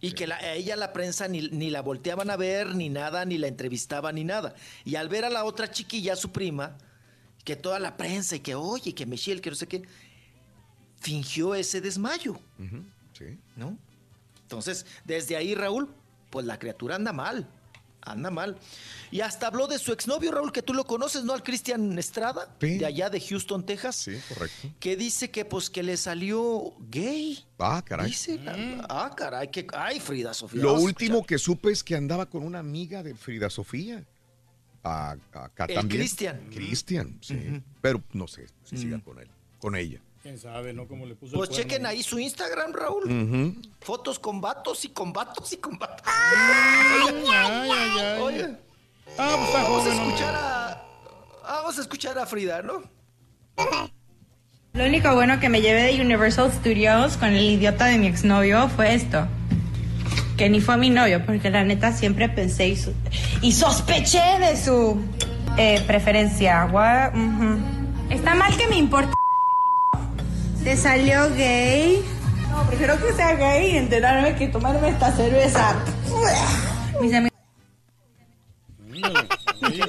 Y 0.00 0.12
que 0.12 0.26
la- 0.26 0.36
a 0.36 0.54
ella 0.54 0.76
la 0.76 0.92
prensa 0.92 1.28
ni, 1.28 1.48
ni 1.50 1.68
la 1.70 1.82
volteaban 1.82 2.30
a 2.30 2.36
ver, 2.36 2.74
ni 2.74 2.88
nada, 2.88 3.24
ni 3.24 3.36
la 3.38 3.48
entrevistaban, 3.48 4.14
ni 4.14 4.24
nada. 4.24 4.54
Y 4.84 4.94
al 4.96 5.08
ver 5.08 5.24
a 5.26 5.30
la 5.30 5.44
otra 5.44 5.70
chiquilla, 5.70 6.16
su 6.16 6.32
prima, 6.32 6.76
que 7.44 7.54
toda 7.56 7.78
la 7.78 7.96
prensa, 7.96 8.36
y 8.36 8.40
que 8.40 8.54
oye, 8.54 8.94
que 8.94 9.04
Michelle, 9.06 9.40
que 9.40 9.50
no 9.50 9.56
sé 9.56 9.66
qué, 9.66 9.82
fingió 11.00 11.54
ese 11.54 11.80
desmayo, 11.80 12.38
Sí. 13.12 13.38
¿no? 13.56 13.76
Entonces, 14.42 14.86
desde 15.04 15.36
ahí, 15.36 15.54
Raúl, 15.54 15.88
pues 16.30 16.46
la 16.46 16.58
criatura 16.58 16.96
anda 16.96 17.12
mal, 17.12 17.48
anda 18.02 18.30
mal. 18.30 18.58
Y 19.10 19.20
hasta 19.20 19.46
habló 19.48 19.66
de 19.66 19.78
su 19.78 19.92
exnovio, 19.92 20.30
Raúl, 20.32 20.52
que 20.52 20.62
tú 20.62 20.72
lo 20.74 20.84
conoces, 20.84 21.24
¿no? 21.24 21.32
Al 21.32 21.42
Cristian 21.42 21.98
Estrada, 21.98 22.54
Sí. 22.60 22.78
de 22.78 22.86
allá 22.86 23.10
de 23.10 23.20
Houston, 23.20 23.64
Texas. 23.66 23.96
Sí, 23.96 24.16
correcto. 24.28 24.68
Que 24.78 24.96
dice 24.96 25.30
que 25.30 25.44
pues 25.44 25.68
que 25.70 25.82
le 25.82 25.96
salió 25.96 26.74
gay. 26.90 27.44
Ah, 27.58 27.82
caray. 27.84 28.06
Dice, 28.06 28.38
la- 28.38 28.86
ah, 28.88 29.12
caray, 29.16 29.48
que 29.50 29.66
ay, 29.72 30.00
Frida 30.00 30.32
Sofía. 30.34 30.62
Lo 30.62 30.74
último 30.80 31.24
que 31.26 31.38
supe 31.38 31.70
es 31.72 31.82
que 31.84 31.96
andaba 31.96 32.26
con 32.26 32.42
una 32.42 32.58
amiga 32.60 33.02
de 33.02 33.14
Frida 33.14 33.50
Sofía. 33.50 34.04
A- 34.82 35.16
Acá 35.32 35.66
también. 35.66 35.88
Cristian. 35.88 36.40
Cristian, 36.50 37.18
sí. 37.20 37.62
Pero 37.82 38.02
no 38.12 38.26
sé 38.26 38.46
si 38.64 38.78
siga 38.78 38.98
con 39.00 39.18
él, 39.18 39.28
con 39.58 39.76
ella. 39.76 40.00
Quién 40.22 40.38
sabe, 40.38 40.72
¿no? 40.74 40.86
Cómo 40.86 41.06
le 41.06 41.14
puso 41.14 41.36
Pues 41.36 41.48
el 41.48 41.54
cuerno 41.56 41.70
chequen 41.70 41.86
ahí 41.86 42.02
su 42.02 42.18
Instagram, 42.18 42.72
Raúl. 42.74 43.56
Fotos 43.80 44.18
con 44.18 44.40
vatos 44.40 44.84
y 44.84 44.88
con 44.90 45.12
vatos 45.12 45.52
y 45.52 45.56
con 45.56 45.78
vatos. 45.78 46.06
Ay, 46.06 47.24
ay, 47.32 47.70
ay. 47.70 48.20
Oye, 48.20 48.56
Ah, 49.18 49.34
pues 49.36 49.48
está 49.48 49.62
vamos 49.62 49.86
a 49.86 49.90
joven, 49.90 49.92
escuchar 50.08 50.34
a. 50.34 50.82
Vamos 51.42 51.78
a 51.78 51.80
escuchar 51.80 52.18
a 52.18 52.26
Frida, 52.26 52.62
¿no? 52.62 52.82
Lo 54.74 54.84
único 54.84 55.12
bueno 55.14 55.40
que 55.40 55.48
me 55.48 55.60
llevé 55.62 55.82
de 55.94 56.00
Universal 56.00 56.52
Studios 56.52 57.16
con 57.16 57.30
el 57.30 57.42
idiota 57.50 57.86
de 57.86 57.98
mi 57.98 58.06
exnovio 58.06 58.68
fue 58.68 58.94
esto. 58.94 59.26
Que 60.36 60.48
ni 60.48 60.60
fue 60.60 60.76
mi 60.76 60.90
novio, 60.90 61.24
porque 61.26 61.50
la 61.50 61.64
neta 61.64 61.92
siempre 61.92 62.28
pensé 62.28 62.68
y, 62.68 62.76
su- 62.76 62.94
y 63.42 63.52
sospeché 63.52 64.38
de 64.38 64.56
su 64.56 65.02
eh, 65.58 65.82
preferencia. 65.86 66.66
What? 66.70 67.12
Está 68.10 68.34
mal 68.34 68.56
que 68.56 68.66
me 68.68 68.76
importe. 68.76 69.12
¿Te 70.64 70.76
salió 70.76 71.30
gay? 71.34 72.04
No, 72.50 72.66
prefiero 72.66 72.98
que 73.00 73.12
sea 73.12 73.34
gay 73.34 73.72
y 73.72 73.76
enterarme 73.76 74.36
que 74.36 74.48
tomarme 74.48 74.90
esta 74.90 75.14
cerveza. 75.16 75.82
Mis 77.00 77.14
amigos. 77.14 77.30
Oye, 79.62 79.82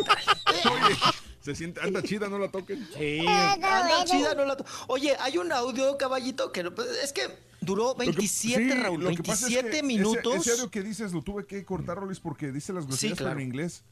se 1.41 1.55
siente, 1.55 1.81
anda 1.81 2.01
chida, 2.03 2.29
no 2.29 2.37
la 2.39 2.47
toquen. 2.49 2.87
Sí. 2.97 3.19
Anda 3.27 4.05
chida, 4.05 4.33
no 4.35 4.45
la 4.45 4.55
to- 4.55 4.65
Oye, 4.87 5.15
hay 5.19 5.37
un 5.37 5.51
audio, 5.51 5.97
caballito, 5.97 6.51
que 6.51 6.63
no- 6.63 6.73
pues, 6.73 6.87
es 7.03 7.11
que 7.11 7.21
Duró 7.61 7.93
27, 7.93 8.63
Sí, 8.73 8.81
Raúl, 8.81 9.03
lo 9.03 9.09
que 9.11 9.21
pasa 9.21 9.47
es 9.47 9.53
que 9.55 9.61
27 9.61 9.77
ese- 9.77 9.83
minutos. 9.85 10.35
Ese, 10.35 10.51
audio 10.53 10.71
que 10.71 10.81
dices 10.81 11.11
lo 11.11 11.21
tuve 11.21 11.45
que 11.45 11.63
cortar, 11.63 11.97
Rolis, 11.97 12.19
porque 12.19 12.51
dice 12.51 12.73
las 12.73 12.87
groserías 12.87 13.19
claro. 13.19 13.33
pero 13.35 13.41
en 13.41 13.47
inglés. 13.47 13.83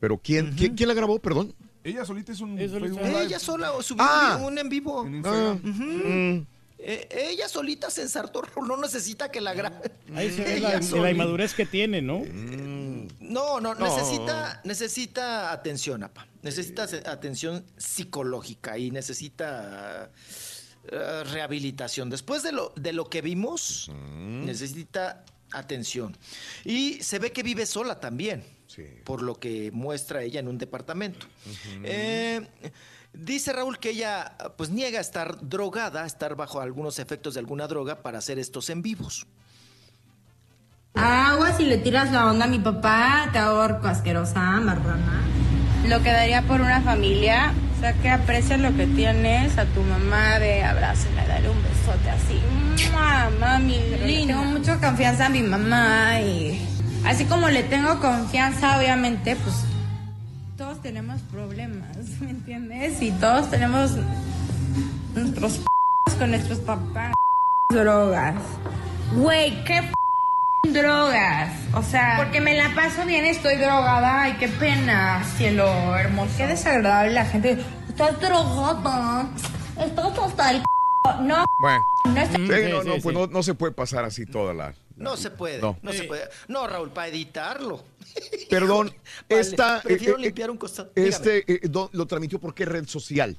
Pero 0.00 0.18
¿quién, 0.18 0.52
¿quién, 0.54 0.74
quién 0.76 0.88
la 0.88 0.94
grabó, 0.94 1.18
perdón? 1.18 1.54
Ella 1.84 2.04
solita 2.04 2.32
es 2.32 2.40
un 2.40 2.58
Ella 2.58 2.68
solita. 2.70 2.94
Facebook 2.94 3.06
Live 3.08 3.22
Ella 3.24 3.38
sola 3.38 3.70
subió 3.82 4.04
Ah. 4.04 4.40
un 4.44 4.58
en 4.58 4.68
vivo. 4.68 5.06
en 5.06 5.14
Instagram. 5.16 5.56
Ujú. 5.64 5.84
Mm. 6.08 6.46
Eh, 6.80 7.08
ella 7.32 7.48
solita 7.48 7.90
se 7.90 8.02
ensartó, 8.02 8.40
no 8.64 8.76
necesita 8.76 9.30
que 9.32 9.40
la 9.40 9.52
grabe. 9.52 9.90
Ahí 10.14 10.30
se 10.30 10.44
ve 10.44 10.60
la, 10.60 10.78
la 10.80 11.10
inmadurez 11.10 11.52
que 11.54 11.66
tiene, 11.66 12.00
¿no? 12.00 12.22
No, 13.20 13.60
no, 13.60 13.74
No. 13.74 13.84
necesita, 13.84 14.60
necesita 14.64 15.50
atención, 15.52 16.04
apa. 16.04 16.26
Necesita 16.42 16.84
atención 17.10 17.64
psicológica 17.76 18.78
y 18.78 18.90
necesita 18.92 20.10
eh, 20.90 21.24
rehabilitación. 21.32 22.10
Después 22.10 22.42
de 22.44 22.52
lo, 22.52 22.72
de 22.76 22.92
lo 22.92 23.10
que 23.10 23.22
vimos, 23.22 23.90
necesita 23.92 25.24
atención. 25.52 26.16
Y 26.64 27.02
se 27.02 27.18
ve 27.18 27.32
que 27.32 27.42
vive 27.42 27.66
sola 27.66 27.98
también, 27.98 28.44
por 29.04 29.22
lo 29.22 29.34
que 29.34 29.70
muestra 29.72 30.22
ella 30.22 30.40
en 30.40 30.48
un 30.48 30.58
departamento. 30.58 31.26
Eh, 31.84 32.46
dice 33.12 33.52
Raúl 33.52 33.78
que 33.78 33.90
ella 33.90 34.36
pues 34.56 34.70
niega 34.70 35.00
estar 35.00 35.38
drogada, 35.40 36.06
estar 36.06 36.34
bajo 36.36 36.60
algunos 36.60 36.98
efectos 36.98 37.34
de 37.34 37.40
alguna 37.40 37.66
droga 37.66 38.02
para 38.02 38.18
hacer 38.18 38.38
estos 38.38 38.70
en 38.70 38.82
vivos. 38.82 39.26
Agua, 40.94 41.52
si 41.56 41.64
le 41.64 41.78
tiras 41.78 42.10
la 42.10 42.26
onda 42.26 42.46
a 42.46 42.48
mi 42.48 42.58
papá, 42.58 43.28
te 43.32 43.38
ahorco, 43.38 43.86
asquerosa, 43.86 44.40
marrana. 44.60 45.22
Lo 45.86 46.02
que 46.02 46.10
daría 46.10 46.42
por 46.42 46.60
una 46.60 46.80
familia, 46.80 47.52
o 47.76 47.80
sea, 47.80 47.92
que 47.92 48.10
aprecias 48.10 48.58
lo 48.58 48.74
que 48.76 48.86
tienes, 48.86 49.56
a 49.58 49.64
tu 49.66 49.80
mamá, 49.82 50.38
ve, 50.38 50.64
abrázala, 50.64 51.24
dale 51.26 51.50
un 51.50 51.62
besote 51.62 52.10
así. 52.10 52.40
¡Mua! 52.90 53.30
Mami, 53.38 53.78
linda. 54.04 54.34
Tengo 54.34 54.44
mucha 54.44 54.80
confianza 54.80 55.26
a 55.26 55.28
mi 55.28 55.42
mamá 55.42 56.20
y 56.20 56.77
así 57.04 57.24
como 57.24 57.48
le 57.48 57.62
tengo 57.64 58.00
confianza, 58.00 58.78
obviamente, 58.78 59.36
pues 59.36 59.54
Todos 60.56 60.80
tenemos 60.82 61.20
problemas, 61.22 61.96
¿me 62.20 62.30
entiendes? 62.30 63.00
Y 63.02 63.10
todos 63.12 63.50
tenemos 63.50 63.92
nuestros 65.14 65.58
p- 65.58 66.16
con 66.18 66.30
nuestros 66.30 66.58
papás. 66.60 67.12
Drogas. 67.70 68.34
Güey, 69.14 69.62
¿qué 69.64 69.82
p- 69.82 70.70
drogas? 70.72 71.50
O 71.74 71.82
sea... 71.82 72.14
Porque 72.18 72.40
me 72.40 72.54
la 72.56 72.74
paso 72.74 73.04
bien, 73.06 73.24
estoy 73.26 73.56
drogada. 73.56 74.22
Ay, 74.22 74.36
qué 74.38 74.48
pena, 74.48 75.22
cielo 75.36 75.66
hermoso. 75.96 76.30
Qué 76.36 76.46
desagradable 76.46 77.12
la 77.12 77.24
gente. 77.24 77.58
Estás 77.88 78.18
drogada. 78.20 79.26
Estás 79.78 80.18
hasta 80.18 80.50
el 80.50 80.58
c... 80.58 80.64
No, 81.22 81.44
Bueno. 81.60 81.80
no 82.06 82.20
está... 82.20 82.36
Sí, 82.36 82.46
Sí, 82.46 82.70
no, 82.72 82.82
sí, 82.82 82.88
no, 82.88 82.94
sí. 82.94 83.00
pues 83.02 83.14
no, 83.16 83.26
no 83.28 83.42
se 83.42 83.54
puede 83.54 83.72
pasar 83.72 84.04
así 84.04 84.26
toda 84.26 84.52
la... 84.54 84.74
No 84.98 85.16
se 85.16 85.30
puede, 85.30 85.60
No. 85.60 85.78
no, 85.82 85.92
se 85.92 86.04
puede. 86.04 86.28
No, 86.48 86.66
Raúl, 86.66 86.90
para 86.90 87.08
editarlo. 87.08 87.82
Perdón, 88.50 88.86
Vale, 89.30 89.40
esta... 89.40 89.80
Prefiero 89.82 90.14
eh, 90.16 90.20
eh, 90.20 90.22
limpiar 90.24 90.50
un 90.50 90.56
costado. 90.56 90.90
Este 90.94 91.44
eh, 91.52 91.60
do- 91.68 91.88
lo 91.92 92.06
transmitió 92.06 92.38
por 92.38 92.54
qué 92.54 92.64
red 92.64 92.86
social. 92.86 93.36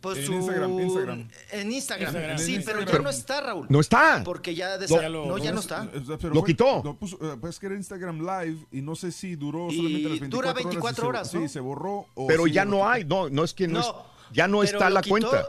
Pues 0.00 0.18
En 0.18 0.26
su- 0.26 0.32
Instagram, 0.32 0.80
Instagram. 0.80 1.28
En 1.52 1.72
Instagram, 1.72 2.08
Instagram. 2.14 2.38
sí, 2.38 2.54
En 2.54 2.64
pero 2.64 2.78
Instagram. 2.80 3.02
ya 3.02 3.04
no 3.04 3.10
está, 3.10 3.40
Raúl. 3.42 3.66
No 3.68 3.80
está. 3.80 4.22
Porque 4.24 4.54
ya, 4.54 4.78
No. 4.78 4.82
desa- 4.86 5.00
Ya 5.02 5.08
no, 5.10 5.38
ya 5.38 5.52
no 5.52 5.60
está. 5.60 5.90
Eh, 5.92 6.02
pero 6.18 6.32
Lo 6.32 6.42
quitó. 6.42 6.80
Lo 6.82 6.94
puso, 6.96 7.18
eh, 7.20 7.36
pues 7.38 7.58
que 7.58 7.66
era 7.66 7.74
Instagram 7.74 8.18
Live 8.20 8.66
y 8.72 8.80
no 8.80 8.94
sé 8.96 9.12
si 9.12 9.36
duró 9.36 9.68
Y 9.70 9.76
solamente 9.76 10.08
las 10.08 10.20
24 10.20 10.38
dura 10.38 10.52
24 10.54 11.08
horas. 11.08 11.20
horas, 11.28 11.34
¿no? 11.34 11.40
Sí, 11.42 11.48
se 11.52 11.60
borró. 11.60 12.06
o 12.14 12.26
Pero 12.26 12.44
sí 12.44 12.52
ya 12.52 12.64
no 12.64 12.76
quitó. 12.78 12.88
hay, 12.88 13.04
no, 13.04 13.28
no 13.28 13.44
es 13.44 13.52
que 13.52 13.68
no, 13.68 13.80
No, 13.80 13.80
es- 13.80 13.94
ya 14.32 14.48
no 14.48 14.62
está 14.62 14.88
la 14.88 15.02
quitó- 15.02 15.10
cuenta. 15.10 15.46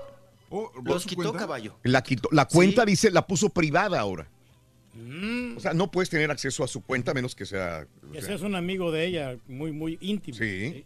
Oh, 0.54 0.70
¿borró 0.76 0.94
Los 0.96 1.04
su 1.04 1.10
quitó, 1.10 1.22
cuenta? 1.24 1.40
caballo. 1.40 1.80
La, 1.84 2.04
quitó- 2.04 2.30
la 2.32 2.46
cuenta 2.46 2.84
Sí. 2.84 2.92
dice, 2.92 3.12
la 3.12 3.26
puso 3.26 3.50
privada 3.50 4.00
ahora. 4.00 4.30
O 5.56 5.60
sea, 5.60 5.74
no 5.74 5.90
puedes 5.90 6.10
tener 6.10 6.30
acceso 6.30 6.64
a 6.64 6.68
su 6.68 6.82
cuenta 6.82 7.12
a 7.12 7.14
menos 7.14 7.34
que 7.36 7.46
sea. 7.46 7.88
o 8.08 8.12
Que 8.12 8.20
sea, 8.20 8.28
seas 8.30 8.42
un 8.42 8.56
amigo 8.56 8.92
de 8.92 9.06
ella, 9.06 9.38
muy, 9.48 9.72
muy 9.72 9.98
íntimo. 10.02 10.38
Sí. 10.38 10.86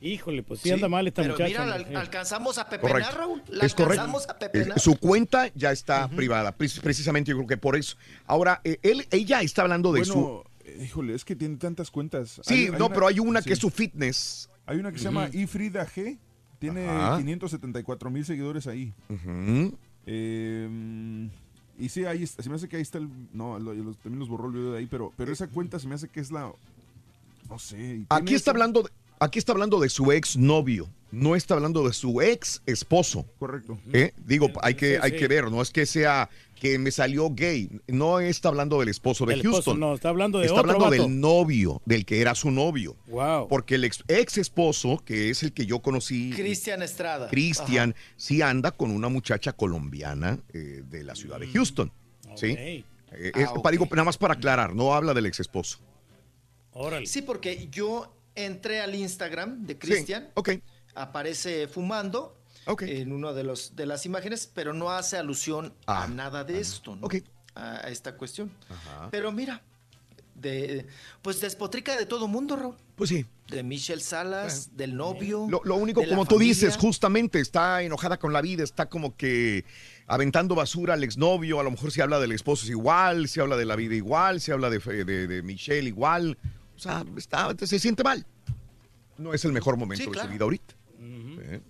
Híjole, 0.00 0.42
pues 0.44 0.60
sí, 0.60 0.68
Sí, 0.68 0.74
anda 0.74 0.88
mal 0.88 1.08
esta 1.08 1.22
Pero 1.22 1.34
muchacha. 1.34 1.48
mira, 1.64 1.78
la- 1.78 2.00
alcanzamos 2.00 2.58
a 2.58 2.68
pepenar, 2.68 2.92
Correcto. 2.92 3.16
Raúl. 3.18 3.42
La 3.48 3.64
Es 3.64 3.74
correcto. 3.74 4.02
alcanzamos 4.02 4.28
a 4.28 4.32
Eh, 4.32 4.36
pepenar. 4.38 4.78
Su 4.78 4.96
cuenta 4.96 5.50
ya 5.54 5.72
está 5.72 6.06
privada, 6.08 6.52
pre- 6.52 6.68
precisamente 6.82 7.30
yo 7.30 7.36
creo 7.38 7.48
que 7.48 7.56
por 7.56 7.76
eso. 7.76 7.96
Ahora, 8.26 8.60
eh, 8.62 8.78
él, 8.82 9.08
ella 9.10 9.40
está 9.40 9.62
hablando 9.62 9.92
de 9.92 10.04
su... 10.04 10.14
Bueno, 10.14 10.44
eh, 10.64 10.84
híjole, 10.84 11.14
es 11.14 11.24
que 11.24 11.34
tiene 11.34 11.56
tantas 11.56 11.90
cuentas. 11.90 12.40
Sí, 12.44 12.68
no, 12.78 12.90
pero 12.90 13.06
hay 13.08 13.18
una 13.18 13.42
que 13.42 13.54
es 13.54 13.58
su 13.58 13.70
fitness. 13.70 14.48
Hay 14.66 14.76
una 14.78 14.92
que 14.92 14.98
se 14.98 15.04
llama 15.04 15.30
Ifrida 15.32 15.84
G. 15.86 16.18
Tiene 16.58 16.88
Ajá. 16.88 17.18
574 17.18 18.10
mil 18.10 18.24
seguidores 18.24 18.66
ahí. 18.66 18.92
Eh, 20.06 21.28
y 21.78 21.88
sí, 21.88 22.04
ahí 22.04 22.22
está- 22.22 22.42
se 22.42 22.48
me 22.48 22.56
hace 22.56 22.68
que 22.68 22.76
ahí 22.76 22.82
está 22.82 22.98
el. 22.98 23.08
No, 23.32 23.58
lo- 23.58 23.74
los- 23.74 23.96
también 23.98 24.18
los 24.18 24.28
borró 24.28 24.46
el 24.48 24.52
video 24.54 24.72
de 24.72 24.78
ahí, 24.78 24.86
pero, 24.86 25.12
pero 25.16 25.32
esa 25.32 25.46
cuenta 25.48 25.78
se 25.78 25.86
me 25.86 25.94
hace 25.94 26.08
que 26.08 26.20
es 26.20 26.30
la. 26.32 26.52
No 27.48 27.58
sé. 27.58 28.04
Aquí 28.08 28.34
está 28.34 28.50
hablando 28.50 28.82
de, 28.82 28.90
aquí 29.20 29.38
está 29.38 29.52
hablando 29.52 29.78
de 29.80 29.88
su 29.88 30.10
ex 30.12 30.36
novio, 30.36 30.88
no 31.12 31.36
está 31.36 31.54
hablando 31.54 31.86
de 31.86 31.92
su 31.92 32.20
ex 32.20 32.60
esposo. 32.66 33.24
Correcto. 33.38 33.78
¿eh? 33.92 34.12
Digo, 34.26 34.48
hay 34.62 34.74
que, 34.74 34.98
hay 35.00 35.12
que 35.12 35.28
ver, 35.28 35.50
no 35.50 35.62
es 35.62 35.70
que 35.70 35.86
sea 35.86 36.28
que 36.58 36.78
me 36.78 36.90
salió 36.90 37.30
gay, 37.30 37.68
no 37.86 38.20
está 38.20 38.48
hablando 38.48 38.80
del 38.80 38.88
esposo 38.88 39.24
de 39.26 39.34
El 39.34 39.40
esposo, 39.40 39.56
Houston. 39.56 39.80
no, 39.80 39.94
está 39.94 40.08
hablando 40.08 40.38
de 40.38 40.46
está 40.46 40.60
otro 40.60 40.72
hablando 40.72 40.90
vato. 40.96 41.02
del 41.08 41.20
novio, 41.20 41.80
del 41.84 42.04
que 42.04 42.20
era 42.20 42.34
su 42.34 42.50
novio. 42.50 42.96
Wow. 43.06 43.48
Porque 43.48 43.76
el 43.76 43.84
ex, 43.84 44.02
ex 44.08 44.38
esposo, 44.38 45.02
que 45.04 45.30
es 45.30 45.42
el 45.42 45.52
que 45.52 45.66
yo 45.66 45.80
conocí, 45.80 46.32
Cristian 46.34 46.82
Estrada. 46.82 47.28
Cristian, 47.28 47.94
sí 48.16 48.42
anda 48.42 48.70
con 48.72 48.90
una 48.90 49.08
muchacha 49.08 49.52
colombiana 49.52 50.38
eh, 50.52 50.82
de 50.88 51.04
la 51.04 51.14
ciudad 51.14 51.38
de 51.40 51.46
Houston. 51.48 51.92
¿Sí? 52.36 52.56
Eh, 52.58 52.84
Ah, 53.36 53.54
para- 53.62 53.70
digo, 53.72 53.86
nada 53.90 54.04
más 54.04 54.18
para 54.18 54.34
aclarar, 54.34 54.74
no 54.74 54.92
habla 54.94 55.14
del 55.14 55.24
ex 55.26 55.40
esposo. 55.40 55.78
Órale. 56.72 57.06
Sí, 57.06 57.22
porque 57.22 57.68
yo 57.70 58.14
entré 58.34 58.80
al 58.80 58.94
Instagram 58.94 59.64
de 59.66 59.78
Cristian. 59.78 60.28
ok. 60.34 60.50
Aparece 60.94 61.68
fumando 61.68 62.36
En 62.82 63.12
una 63.12 63.32
de, 63.32 63.44
los, 63.44 63.74
de 63.76 63.86
las 63.86 64.04
imágenes, 64.06 64.50
pero 64.52 64.72
no 64.72 64.90
hace 64.90 65.16
alusión 65.16 65.72
Ah, 65.86 66.04
a 66.04 66.08
nada 66.08 66.44
de 66.44 66.60
esto, 66.60 66.96
¿no? 66.96 67.06
ok. 67.06 67.16
A, 67.54 67.86
a 67.86 67.88
esta 67.90 68.16
cuestión. 68.16 68.50
Ajá. 68.68 69.08
Pero 69.10 69.32
mira, 69.32 69.62
de, 70.34 70.86
pues 71.22 71.40
despotrica 71.40 71.96
de 71.96 72.06
todo 72.06 72.28
mundo, 72.28 72.56
Raúl. 72.56 72.76
Pues 72.94 73.10
sí. 73.10 73.26
De 73.48 73.62
Michelle 73.62 74.02
Salas, 74.02 74.76
del 74.76 74.94
novio. 74.96 75.46
Lo, 75.50 75.62
lo 75.64 75.76
único, 75.76 76.00
de 76.00 76.06
la 76.06 76.12
como 76.14 76.26
tú 76.26 76.34
familia. 76.36 76.54
dices, 76.54 76.76
justamente 76.76 77.40
está 77.40 77.82
enojada 77.82 78.18
con 78.18 78.32
la 78.32 78.40
vida, 78.42 78.62
está 78.62 78.88
como 78.88 79.16
que 79.16 79.64
aventando 80.06 80.54
basura 80.54 80.94
al 80.94 81.02
exnovio, 81.02 81.58
a 81.60 81.62
lo 81.62 81.70
mejor 81.70 81.90
se 81.90 82.02
habla 82.02 82.20
del 82.20 82.32
esposo 82.32 82.64
es 82.64 82.70
igual, 82.70 83.28
se 83.28 83.40
habla 83.40 83.56
de 83.56 83.64
la 83.64 83.74
vida 83.76 83.94
igual, 83.94 84.40
se 84.40 84.52
habla 84.52 84.68
de, 84.70 84.78
de- 84.78 85.26
de 85.26 85.42
Michelle 85.42 85.88
igual, 85.88 86.36
o 86.76 86.78
sea, 86.78 87.04
está, 87.16 87.54
se 87.66 87.78
siente 87.78 88.04
mal. 88.04 88.26
No 89.16 89.32
es 89.34 89.44
el 89.44 89.52
mejor 89.52 89.76
momento 89.76 90.04
Sí, 90.04 90.10
de 90.10 90.20
su 90.20 90.28
vida 90.28 90.44
ahorita. 90.44 90.74
¿eh? 91.00 91.60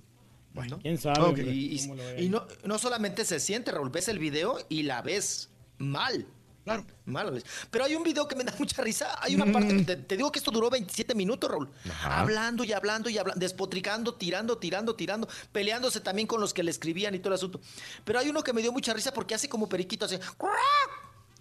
Bueno. 0.53 0.79
¿Quién 0.83 0.99
sabe? 0.99 1.21
Hombre, 1.21 1.45
Y, 1.53 1.79
y- 2.19 2.29
no, 2.29 2.47
no 2.65 2.79
solamente 2.79 3.25
se 3.25 3.39
siente, 3.41 3.71
Raúl, 3.71 3.91
ves 3.91 4.09
el 4.09 4.19
video 4.19 4.59
y 4.69 4.83
la 4.83 5.03
ves 5.03 5.51
mal. 5.79 6.27
Claro. 6.65 6.85
Mal 7.07 7.25
la 7.27 7.33
ves. 7.33 7.45
Pero 7.71 7.85
hay 7.85 7.95
un 7.95 8.03
video 8.03 8.29
que 8.29 8.35
me 8.37 8.45
da 8.45 8.55
mucha 8.59 8.83
risa. 8.83 9.17
Hay 9.23 9.35
una 9.35 9.51
parte, 9.51 9.85
te, 9.85 9.97
te 9.97 10.17
digo 10.19 10.31
que 10.31 10.39
esto 10.39 10.51
duró 10.51 10.69
27 10.69 11.15
minutos, 11.15 11.51
Raúl. 11.51 11.69
Mm. 11.85 11.91
Ajá. 11.91 12.21
Hablando 12.21 12.63
y 12.65 12.73
hablando 12.75 13.09
y 13.09 13.17
hablando, 13.17 13.41
despotricando, 13.41 14.15
tirando, 14.17 14.59
tirando, 14.59 14.95
tirando, 14.95 15.29
peleándose 15.51 16.01
también 16.01 16.27
con 16.29 16.43
los 16.43 16.53
que 16.53 16.63
le 16.63 16.71
escribían 16.71 17.15
y 17.15 17.21
todo 17.21 17.29
el 17.29 17.35
asunto. 17.37 17.61
Pero 18.05 18.19
hay 18.19 18.29
uno 18.29 18.43
que 18.43 18.53
me 18.53 18.61
dio 18.61 18.71
mucha 18.73 18.93
risa 18.93 19.15
porque 19.15 19.35
hace 19.35 19.49
como 19.49 19.67
periquito, 19.69 20.05
hace... 20.05 20.21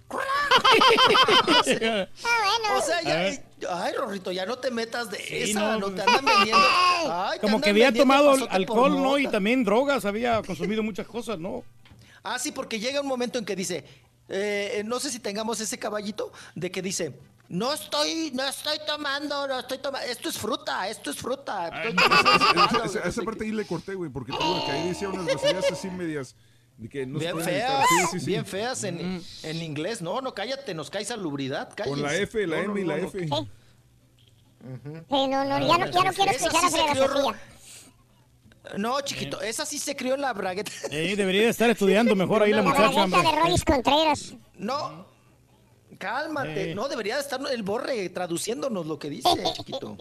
o 0.09 1.63
sea, 1.63 2.09
o 2.77 2.81
sea, 2.81 3.01
ya, 3.01 3.43
ay, 3.69 3.93
Rorrito, 3.93 4.31
ya 4.31 4.45
no 4.45 4.57
te 4.57 4.71
metas 4.71 5.09
de 5.11 5.17
Sí, 5.17 5.51
esa, 5.51 5.59
no, 5.59 5.79
no, 5.79 5.91
te 5.91 6.01
andan 6.01 6.23
vendiendo. 6.23 6.63
Ay, 7.11 7.39
Como 7.39 7.59
que 7.59 7.71
había 7.71 7.93
tomado 7.93 8.35
alcohol, 8.49 9.01
¿no? 9.01 9.17
Y 9.17 9.27
también 9.27 9.63
drogas, 9.63 10.05
había 10.05 10.41
consumido 10.43 10.83
muchas 10.83 11.07
cosas, 11.07 11.39
¿no? 11.39 11.63
Ah, 12.23 12.39
sí, 12.39 12.51
porque 12.51 12.79
llega 12.79 13.01
un 13.01 13.07
momento 13.07 13.37
en 13.39 13.45
que 13.45 13.55
dice, 13.55 13.85
eh, 14.29 14.81
no 14.85 14.99
sé 14.99 15.09
si 15.09 15.19
tengamos 15.19 15.59
ese 15.59 15.77
caballito 15.77 16.31
de 16.55 16.71
que 16.71 16.81
dice, 16.81 17.13
no 17.49 17.73
estoy, 17.73 18.31
no 18.33 18.45
estoy 18.45 18.77
tomando, 18.85 19.47
no 19.47 19.59
estoy 19.59 19.77
tomando, 19.77 20.05
esto 20.07 20.29
es 20.29 20.37
fruta, 20.37 20.89
esto 20.89 21.11
es 21.11 21.17
fruta. 21.17 21.69
estoy 21.69 21.95
Esa, 23.05 23.21
parte 23.23 23.39
qué". 23.39 23.45
ahí 23.45 23.51
le 23.51 23.65
corté, 23.65 23.95
güey, 23.95 24.09
porque 24.09 24.33
que 24.33 24.71
ahí 24.71 24.89
decía 24.89 25.09
unas 25.09 25.25
groserías 25.25 25.71
así 25.71 25.89
medias. 25.89 26.35
Que 26.89 27.05
no 27.07 27.17
Bien 27.19 27.35
feas, 27.39 27.47
editar. 27.47 27.85
Sí, 27.87 27.95
sí, 28.11 28.19
sí. 28.19 28.25
bien 28.27 28.45
feas 28.45 28.83
en, 28.83 29.23
en 29.43 29.61
inglés. 29.63 30.01
No, 30.01 30.21
no, 30.21 30.33
cállate, 30.33 30.73
nos 30.73 30.89
cae 30.89 31.03
salubridad. 31.05 31.73
Con 31.73 32.01
la. 32.01 32.15
F, 32.15 32.45
la 32.45 32.57
No, 32.57 32.63
M 32.71 32.81
y 32.81 32.83
no, 32.83 32.89
la 32.95 32.97
no, 33.01 33.07
F. 33.07 33.19
Sí, 33.27 33.29
no, 35.27 35.27
no, 35.45 35.59
ya 35.59 35.59
no, 35.59 35.89
ya 35.89 36.03
no 36.03 36.13
quiero 36.13 36.31
escuchar 36.31 36.65
a 36.65 36.69
Sofía. 36.95 37.41
No, 38.77 38.99
chiquito, 39.01 39.41
esa 39.41 39.65
sí 39.65 39.79
se 39.79 39.95
crió 39.95 40.15
en 40.15 40.21
la 40.21 40.33
bragueta. 40.33 40.71
Eh, 40.91 41.15
debería 41.15 41.43
de 41.43 41.49
estar 41.49 41.69
estudiando 41.69 42.15
mejor 42.15 42.43
ahí 42.43 42.51
la 42.51 42.57
La 42.57 42.63
muchacha, 42.63 43.03
hombre. 43.03 43.21
de 43.21 43.31
Rolis 43.31 43.63
Contreras. 43.63 44.33
No, 44.55 45.05
cálmate. 45.97 46.71
Eh. 46.71 46.75
No, 46.75 46.89
debería 46.89 47.15
de 47.15 47.21
estar 47.21 47.39
el 47.51 47.63
borre 47.63 48.09
traduciéndonos 48.09 48.85
lo 48.85 48.99
que 48.99 49.09
dice, 49.09 49.29
chiquito. 49.53 49.95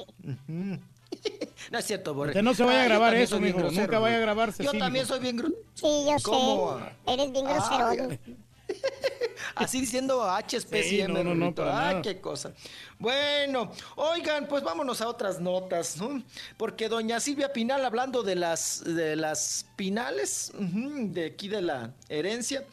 No 1.73 1.79
es 1.79 1.85
cierto, 1.85 2.15
Borre. 2.15 2.31
Usted 2.31 2.43
no 2.43 2.55
se 2.55 2.63
vaya 2.63 2.81
a 2.81 2.83
Ah, 2.83 2.89
grabar 2.89 3.15
eso, 3.15 3.41
mijo. 3.41 3.59
grosero, 3.59 3.83
Nunca 3.83 3.99
vaya 3.99 4.17
a 4.17 4.21
grabarse 4.21 4.63
Yo 4.63 4.73
también 4.73 5.05
soy 5.07 5.19
bien 5.21 5.37
grosero. 5.37 5.61
Sí, 5.75 5.83
yo 5.83 6.17
¿Cómo? 6.23 6.79
sé. 6.79 7.13
Eres 7.13 7.33
bien 7.33 7.45
grosero. 7.45 7.87
Ay, 7.89 8.21
Así 9.55 9.81
diciendo 9.81 10.23
HSP 10.25 10.75
Sí, 10.83 10.89
siempre, 10.91 11.23
no, 11.25 11.35
no, 11.35 11.47
no, 11.47 11.55
para 11.55 11.73
nada. 11.73 12.03
qué 12.03 12.21
cosa. 12.21 12.53
Bueno, 12.99 13.71
oigan, 13.97 14.47
pues 14.49 14.63
vámonos 14.63 15.01
a 15.01 15.09
otras 15.09 15.41
notas, 15.41 15.97
¿no? 15.99 16.23
Porque 16.57 16.89
doña 16.89 17.21
Silvia 17.21 17.53
Pinal, 17.53 17.85
hablando 17.85 18.23
de 18.23 18.35
las, 18.35 18.83
de 18.85 19.15
las 19.17 19.67
Pinales, 19.77 20.53
de 20.59 21.27
aquí 21.27 21.49
de 21.49 21.63
la 21.63 21.93
herencia, 22.09 22.65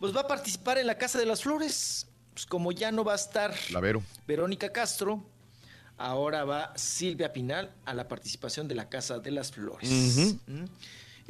pues 0.00 0.14
va 0.14 0.22
a 0.22 0.26
participar 0.26 0.78
en 0.78 0.86
la 0.86 0.96
Casa 0.98 1.18
de 1.18 1.26
las 1.26 1.42
Flores. 1.42 2.06
Pues 2.34 2.46
como 2.46 2.70
ya 2.72 2.92
no 2.92 3.02
va 3.04 3.12
a 3.12 3.16
estar 3.16 3.54
La 3.70 3.80
Vero. 3.80 4.02
Verónica 4.26 4.70
Castro, 4.70 5.22
ahora 5.98 6.44
va 6.44 6.72
Silvia 6.76 7.32
Pinal 7.32 7.72
a 7.84 7.92
la 7.94 8.08
participación 8.08 8.68
de 8.68 8.74
la 8.74 8.88
Casa 8.88 9.18
de 9.18 9.30
las 9.30 9.50
Flores. 9.52 9.90
¿Mm? 10.46 10.64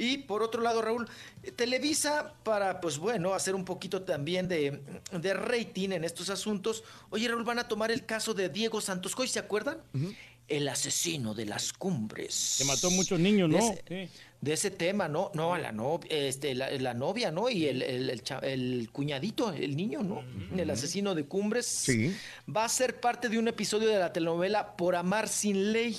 Y 0.01 0.19
por 0.19 0.41
otro 0.43 0.61
lado, 0.61 0.81
Raúl, 0.81 1.09
eh, 1.43 1.51
Televisa, 1.51 2.33
para, 2.43 2.79
pues 2.79 2.97
bueno, 2.97 3.33
hacer 3.33 3.53
un 3.53 3.65
poquito 3.65 4.03
también 4.03 4.47
de, 4.47 4.81
de 5.11 5.33
rating 5.33 5.89
en 5.91 6.05
estos 6.05 6.29
asuntos. 6.29 6.83
Oye, 7.09 7.27
Raúl, 7.27 7.43
van 7.43 7.59
a 7.59 7.67
tomar 7.67 7.91
el 7.91 8.05
caso 8.05 8.33
de 8.33 8.47
Diego 8.47 8.79
Santos 8.79 9.13
Coy, 9.13 9.27
¿se 9.27 9.39
acuerdan? 9.39 9.79
El 10.47 10.69
asesino 10.69 11.33
de 11.33 11.45
las 11.45 11.73
cumbres. 11.73 12.33
Se 12.33 12.63
mató 12.63 12.89
muchos 12.91 13.19
niños, 13.19 13.49
¿no? 13.49 13.57
ese- 13.57 14.09
De 14.41 14.53
ese 14.53 14.71
tema, 14.71 15.09
¿no? 15.09 15.31
No, 15.33 15.53
a 15.53 15.59
la 15.59 15.73
novia, 15.73 16.07
este, 16.11 16.55
la, 16.55 16.71
la 16.71 16.93
novia, 16.93 17.29
¿no? 17.29 17.49
Y 17.49 17.65
el, 17.67 17.81
el- 17.81 18.21
el 18.43 18.89
cuñadito, 18.91 19.51
el 19.51 19.75
niño, 19.75 20.01
¿no? 20.01 20.23
El 20.57 20.69
asesino 20.69 21.13
de 21.13 21.25
cumbres. 21.25 21.65
Sí. 21.65 22.15
Va 22.53 22.63
a 22.63 22.69
ser 22.69 23.01
parte 23.01 23.27
de 23.27 23.37
un 23.37 23.49
episodio 23.49 23.89
de 23.89 23.99
la 23.99 24.13
telenovela 24.13 24.77
Por 24.77 24.95
Amar 24.95 25.27
Sin 25.27 25.73
Ley. 25.73 25.97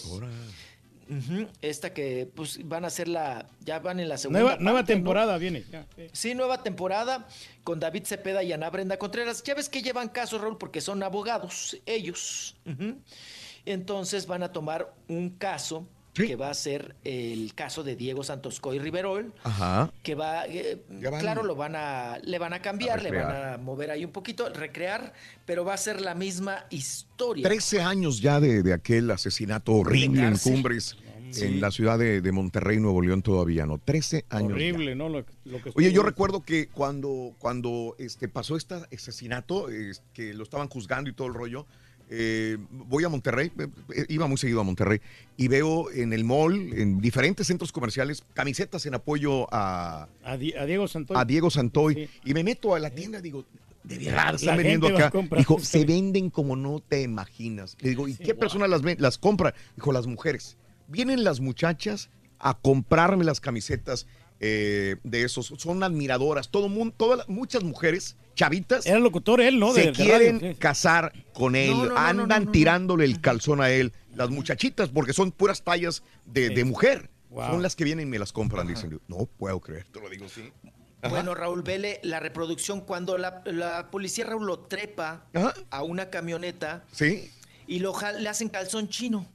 Esta 1.61 1.93
que 1.93 2.31
pues 2.35 2.61
van 2.69 2.85
a 2.85 2.87
hacer 2.87 3.09
la, 3.09 3.47
ya 3.65 3.81
van 3.81 3.99
en 3.99 4.09
la 4.09 4.17
segunda. 4.17 4.41
Nueva, 4.41 4.57
nueva 4.61 4.85
temporada 4.85 5.39
viene. 5.39 5.65
ya, 5.71 5.85
sí. 5.97 6.07
Sí, 6.13 6.35
nueva 6.37 6.63
temporada 6.63 7.27
con 7.65 7.81
David 7.81 8.05
Cepeda 8.05 8.45
y 8.45 8.53
Ana 8.53 8.71
Brenda 8.71 8.97
Contreras. 8.97 9.43
Ya 9.43 9.55
ves 9.55 9.69
que 9.69 9.83
llevan 9.83 10.09
casos, 10.09 10.41
Raúl, 10.41 10.57
porque 10.57 10.81
son 10.81 11.03
abogados, 11.03 11.77
ellos. 11.85 12.55
Entonces 13.67 14.27
van 14.27 14.45
a 14.45 14.53
tomar 14.53 14.95
un 15.09 15.31
caso 15.31 15.87
que 16.15 16.37
va 16.37 16.51
a 16.51 16.55
ser 16.55 16.97
el 17.05 17.55
caso 17.55 17.83
de 17.83 17.97
Diego 17.97 18.23
Santos 18.25 18.61
Coy 18.61 18.79
Riverol, 18.79 19.33
Ajá. 19.45 19.93
que 20.03 20.15
va, 20.15 20.47
eh, 20.47 20.83
claro, 21.21 21.43
lo 21.43 21.55
van 21.55 21.75
a, 21.77 22.19
le 22.23 22.39
van 22.39 22.53
a 22.53 22.61
cambiar, 22.61 23.01
A 23.01 23.03
le 23.03 23.11
van 23.13 23.53
a 23.55 23.59
mover 23.59 23.91
ahí 23.91 24.05
un 24.05 24.13
poquito, 24.13 24.49
recrear, 24.51 25.13
pero 25.47 25.65
va 25.65 25.75
a 25.75 25.79
ser 25.79 26.01
la 26.01 26.15
misma 26.15 26.67
historia. 26.71 27.45
13 27.47 27.81
años 27.83 28.21
ya 28.21 28.41
de, 28.41 28.63
de 28.63 28.73
aquel 28.73 29.11
asesinato 29.11 29.73
horrible 29.73 30.27
en. 30.27 30.37
Cumbres, 30.39 30.97
Sí. 31.33 31.45
en 31.45 31.61
la 31.61 31.71
ciudad 31.71 31.97
de, 31.97 32.21
de 32.23 32.33
Monterrey, 32.33 32.81
Nuevo 32.81 33.01
León 33.03 33.23
todavía, 33.23 33.65
¿no? 33.65 33.79
13 33.79 34.25
años. 34.31 34.49
ya. 34.49 34.55
Horrible, 34.57 34.97
¿no? 34.97 35.09
Lo, 35.09 35.25
lo 35.45 35.63
que 35.63 35.71
Oye, 35.77 35.93
yo 35.93 36.03
recuerdo 36.03 36.43
que 36.43 36.67
cuando, 36.67 37.37
cuando 37.39 37.95
este, 38.01 38.27
pasó 38.27 38.57
este 38.57 38.75
asesinato, 38.93 39.69
es- 39.69 40.03
que 40.13 40.35
lo 40.35 40.43
estaban 40.43 40.69
juzgando 40.69 41.09
y 41.09 41.13
todo 41.13 41.29
el 41.29 41.35
rollo, 41.35 41.67
eh, 42.11 42.59
voy 42.71 43.05
a 43.05 43.09
Monterrey, 43.09 43.51
eh, 43.59 43.69
eh, 43.95 44.07
iba 44.09 44.27
muy 44.27 44.37
seguido 44.37 44.61
a 44.61 44.65
Monterrey, 44.65 45.01
y 45.37 45.49
veo 45.49 45.91
en 45.93 46.13
el 46.13 46.25
mall, 46.25 46.73
en 46.75 47.01
diferentes 47.01 47.47
centros 47.47 47.71
comerciales, 47.73 48.25
camisetas 48.35 48.85
en 48.87 48.95
apoyo 48.95 49.47
a, 49.55 50.09
A, 50.25 50.37
Di- 50.37 50.53
a 50.55 50.67
Diego 50.67 50.89
Santoy. 50.89 51.17
a 51.17 51.25
Diego 51.25 51.51
Santoy. 51.51 52.09
Y 52.25 52.35
me 52.35 52.43
meto 52.45 52.75
a 52.75 52.81
la 52.81 52.91
tienda, 52.91 53.21
digo, 53.21 53.45
de 53.85 53.99
verdad, 53.99 54.35
están 54.35 54.57
vendiendo 54.59 54.89
acá. 54.89 55.11
Dijo, 55.39 55.59
se 55.61 55.85
venden 55.87 56.29
como 56.31 56.57
no 56.57 56.81
te 56.81 57.01
imaginas. 57.03 57.77
Le 57.81 57.91
digo, 57.91 58.07
¿y 58.09 58.15
qué 58.15 58.35
personas 58.35 58.69
las, 58.69 58.83
ven- 58.83 58.99
las 59.01 59.17
compran? 59.17 59.55
Dijo, 59.77 59.93
las 59.93 60.07
mujeres. 60.07 60.57
Vienen 60.89 61.25
las 61.25 61.41
muchachas 61.41 62.11
a 62.41 62.59
comprarme 62.59 63.25
las 63.25 63.41
camisetas 63.41 64.07
eh, 64.41 64.97
de 65.05 65.23
esos. 65.23 65.53
Son 65.59 65.83
admiradoras. 65.83 66.51
Todo 66.51 66.69
mundo, 66.69 66.95
todas, 66.97 67.19
las- 67.19 67.29
muchas 67.29 67.63
mujeres, 67.63 68.17
chavitas. 68.41 68.87
Era 68.87 68.99
locutor 68.99 69.41
él, 69.41 69.59
¿no? 69.59 69.73
Se 69.75 69.81
De- 69.81 69.87
de 69.89 69.93
quieren 69.93 70.41
radio, 70.41 70.53
sí. 70.53 70.59
casar 70.59 71.13
con 71.33 71.55
él. 71.57 71.71
No, 71.71 71.77
no, 71.77 71.85
no, 71.87 71.95
no, 71.95 71.99
Andan 72.01 72.29
no, 72.29 72.47
no. 72.47 72.53
tirándole 72.53 73.05
el 73.05 73.21
calzón 73.21 73.61
a 73.61 73.71
él. 73.71 73.93
Las 74.15 74.31
muchachitas, 74.31 74.89
porque 74.89 75.13
son 75.13 75.31
puras 75.33 75.63
tallas 75.63 76.03
de, 76.27 76.51
de 76.51 76.65
mujer. 76.65 77.11
Wow. 77.31 77.51
Son 77.53 77.63
las 77.63 77.77
que 77.77 77.85
vienen 77.85 78.09
y 78.09 78.11
me 78.11 78.19
las 78.19 78.33
compran. 78.33 78.67
Dicen, 78.67 79.01
no 79.07 79.27
puedo 79.27 79.61
creer, 79.61 79.85
te 79.93 80.01
lo 80.01 80.09
digo 80.09 80.27
así. 80.27 80.51
Ajá. 81.03 81.15
Bueno, 81.15 81.35
Raúl, 81.35 81.63
vele 81.63 82.01
la 82.03 82.19
reproducción 82.21 82.81
cuando 82.81 83.17
la, 83.19 83.43
la 83.47 83.91
policía, 83.91 84.25
Raúl, 84.27 84.47
lo 84.47 84.59
trepa 84.61 85.27
a 85.71 85.83
una 85.83 86.11
camioneta 86.11 86.85
Sí, 86.93 87.31
y 87.67 87.79
lo 87.79 87.95
le 88.19 88.29
hacen 88.29 88.49
calzón 88.49 88.89
chino, 88.89 89.27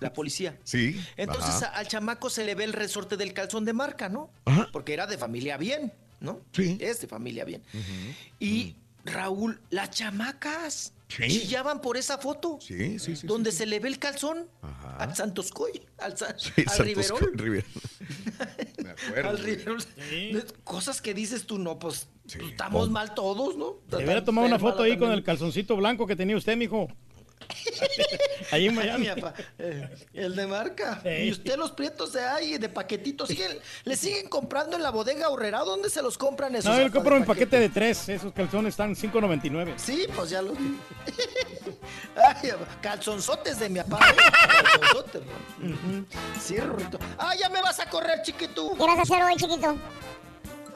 la 0.00 0.12
policía. 0.12 0.58
sí. 0.64 1.00
Entonces 1.16 1.62
a- 1.62 1.68
al 1.70 1.88
chamaco 1.88 2.28
se 2.30 2.44
le 2.44 2.54
ve 2.54 2.64
el 2.64 2.72
resorte 2.74 3.16
del 3.16 3.32
calzón 3.32 3.64
de 3.64 3.72
marca, 3.72 4.08
¿no? 4.08 4.30
Porque 4.72 4.92
era 4.92 5.06
de 5.06 5.16
familia 5.18 5.56
bien, 5.56 5.92
¿no? 6.20 6.40
Sí. 6.52 6.76
Es 6.80 7.00
de 7.00 7.06
familia 7.08 7.44
bien. 7.44 7.62
Y 8.38 8.76
Raúl, 9.04 9.60
las 9.70 9.90
chamacas 9.90 10.92
Sí. 11.08 11.26
chillaban 11.26 11.80
por 11.80 11.96
esa 11.96 12.18
foto. 12.18 12.58
Sí, 12.60 12.98
sí, 13.00 13.16
sí. 13.16 13.26
Donde 13.26 13.50
se 13.50 13.66
le 13.66 13.80
ve 13.80 13.88
el 13.88 13.98
calzón 13.98 14.46
al 14.98 15.16
Santos 15.16 15.50
Coy, 15.50 15.82
al, 15.98 16.16
Sa- 16.16 16.38
Sí, 16.38 16.52
al 16.58 16.68
Santos 16.68 17.20
Riverol. 17.32 17.64
Me 18.84 18.90
acuerdo. 18.90 19.28
Al 19.30 19.38
Riverol. 19.38 19.82
Cosas 20.62 21.00
que 21.02 21.12
dices 21.12 21.46
tú, 21.46 21.58
no, 21.58 21.78
pues 21.80 22.06
estamos 22.26 22.90
mal 22.90 23.12
todos, 23.14 23.56
¿no? 23.56 23.76
Se 23.90 23.96
hubiera 23.96 24.24
tomado 24.24 24.46
una 24.46 24.58
foto 24.60 24.84
ahí 24.84 24.96
con 24.96 25.10
el 25.10 25.24
calzoncito 25.24 25.76
blanco 25.76 26.06
que 26.06 26.14
tenía 26.14 26.36
usted, 26.36 26.56
mijo. 26.56 26.86
Ahí 28.52 28.66
en 28.66 28.74
Miami. 28.74 29.08
Eh, 29.58 29.88
el 30.14 30.34
de 30.36 30.46
marca. 30.46 31.00
Sí. 31.02 31.08
Y 31.08 31.30
usted 31.32 31.56
los 31.56 31.70
prietos 31.72 32.12
de 32.12 32.22
ahí, 32.24 32.58
de 32.58 32.68
paquetitos, 32.68 33.28
siguen- 33.30 33.58
le 33.84 33.96
siguen 33.96 34.28
comprando 34.28 34.76
en 34.76 34.82
la 34.82 34.90
bodega 34.90 35.28
Horrera. 35.28 35.60
¿Dónde 35.60 35.90
se 35.90 36.02
los 36.02 36.16
compran 36.18 36.54
esos? 36.54 36.74
No, 36.74 36.80
yo 36.82 36.90
compro 36.92 37.16
en 37.16 37.24
paquete 37.24 37.58
de 37.58 37.68
tres. 37.68 38.08
Esos 38.08 38.32
calzones 38.32 38.72
están 38.74 38.94
5.99. 38.94 39.74
Sí, 39.76 40.06
pues 40.14 40.30
ya 40.30 40.42
los 40.42 40.56
vi. 40.58 40.78
Ay, 42.16 42.50
calzonzotes 42.80 43.58
de 43.58 43.68
mi 43.68 43.80
papá. 43.80 44.00
¿eh? 44.10 44.16
Calzonzotes. 44.62 45.22
Sí, 46.42 46.56
Rorrito. 46.58 46.98
Ah, 47.18 47.34
ya 47.38 47.48
me 47.48 47.60
vas 47.62 47.78
a 47.80 47.86
correr, 47.88 48.22
chiquito. 48.22 48.72
¿Qué 48.76 48.84
vas 48.86 48.98
a 48.98 49.02
hacer 49.02 49.22
hoy, 49.22 49.36
chiquito? 49.36 49.76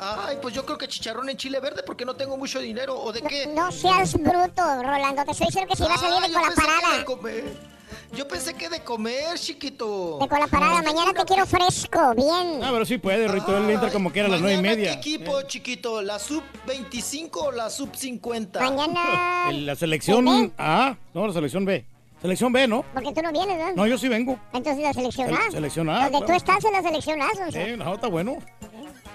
Ay, 0.01 0.39
pues 0.43 0.55
yo 0.55 0.65
creo 0.65 0.79
que 0.79 0.89
chicharrón 0.89 1.29
en 1.29 1.37
chile 1.37 1.61
verde 1.61 1.83
porque 1.85 2.05
no 2.05 2.15
tengo 2.15 2.37
mucho 2.37 2.59
dinero. 2.61 2.99
¿O 3.01 3.13
de 3.13 3.23
qué? 3.23 3.47
No 3.47 3.71
seas 3.73 4.15
bruto, 4.15 4.83
Rolando. 4.83 5.25
Te 5.25 5.31
estoy 5.33 5.47
diciendo 5.47 5.71
que 5.71 5.77
si 5.77 5.83
vas 5.83 5.93
a 5.93 5.99
salir 5.99 6.17
Ah, 6.23 6.29
de 6.29 6.33
con 6.35 6.43
la 6.43 6.55
parada. 6.55 6.99
de 6.99 7.05
comer. 7.05 7.75
Yo 8.13 8.29
pensé 8.29 8.55
que 8.55 8.69
de 8.69 8.81
comer, 8.83 9.39
chiquito. 9.39 10.19
De 10.21 10.29
con 10.29 10.39
la 10.39 10.47
parada. 10.47 10.83
Mañana 10.83 11.13
te 11.13 11.25
quiero 11.25 11.47
fresco, 11.47 12.15
bien. 12.15 12.61
Ah, 12.63 12.71
pero 12.73 12.85
sí 12.85 12.99
puede, 12.99 13.27
Rito. 13.29 13.57
Él 13.57 13.71
entra 13.71 13.91
como 13.91 14.11
quiera 14.13 14.29
a 14.29 14.31
las 14.33 14.41
nueve 14.41 14.59
y 14.59 14.63
media. 14.63 14.93
¿Qué 15.01 15.15
equipo, 15.15 15.43
chiquito? 15.43 16.01
¿La 16.03 16.19
sub 16.19 16.43
25 16.67 17.41
o 17.41 17.53
la 17.53 17.71
sub 17.71 17.95
50? 17.95 18.61
Mañana. 18.61 19.51
La 19.53 19.75
selección 19.77 20.53
A. 20.59 20.97
No, 21.13 21.27
la 21.27 21.33
selección 21.33 21.65
B. 21.65 21.87
Selección 22.25 22.55
B, 22.55 22.67
¿no? 22.67 22.83
Porque 22.95 23.13
tú 23.13 23.21
no 23.21 23.31
vienes, 23.33 23.59
¿no? 23.59 23.75
No, 23.75 23.87
yo 23.87 23.99
sí 23.99 24.09
vengo. 24.09 24.39
Entonces 24.55 24.83
la 24.83 24.95
selección 24.95 25.29
El- 25.29 25.35
A. 25.37 25.51
selección 25.51 25.91
A, 25.91 26.05
Donde 26.05 26.19
tú 26.21 26.25
claro. 26.25 26.37
estás 26.39 26.65
en 26.65 26.73
la 26.73 26.83
selección 26.83 27.21
A, 27.21 27.29
Sonso. 27.35 27.53
Sí, 27.53 27.77
no, 27.77 27.95
está 27.95 28.07
bueno. 28.09 28.39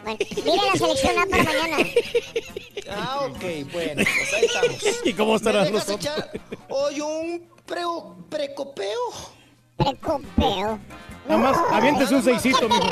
Bueno, 0.04 0.18
mira 0.46 0.64
la 0.72 0.78
selección 0.78 1.18
A 1.18 1.26
para 1.26 1.44
mañana. 1.44 1.78
Ah, 2.92 3.22
ok, 3.28 3.42
bueno, 3.74 4.04
pues 4.04 4.34
ahí 4.36 4.46
estamos. 4.46 5.02
¿Y 5.06 5.14
cómo 5.14 5.36
estarán 5.38 5.64
¿Me 5.64 5.72
dejas 5.72 5.88
los 5.90 6.08
hoy 6.70 7.02
un 7.02 7.50
preo- 7.66 8.16
precopeo? 8.30 9.00
Precopeo. 9.76 10.78
Nada 11.28 11.42
más, 11.42 11.58
aviéntese 11.72 12.14
un 12.14 12.22
seisito, 12.22 12.70
mijo. 12.70 12.90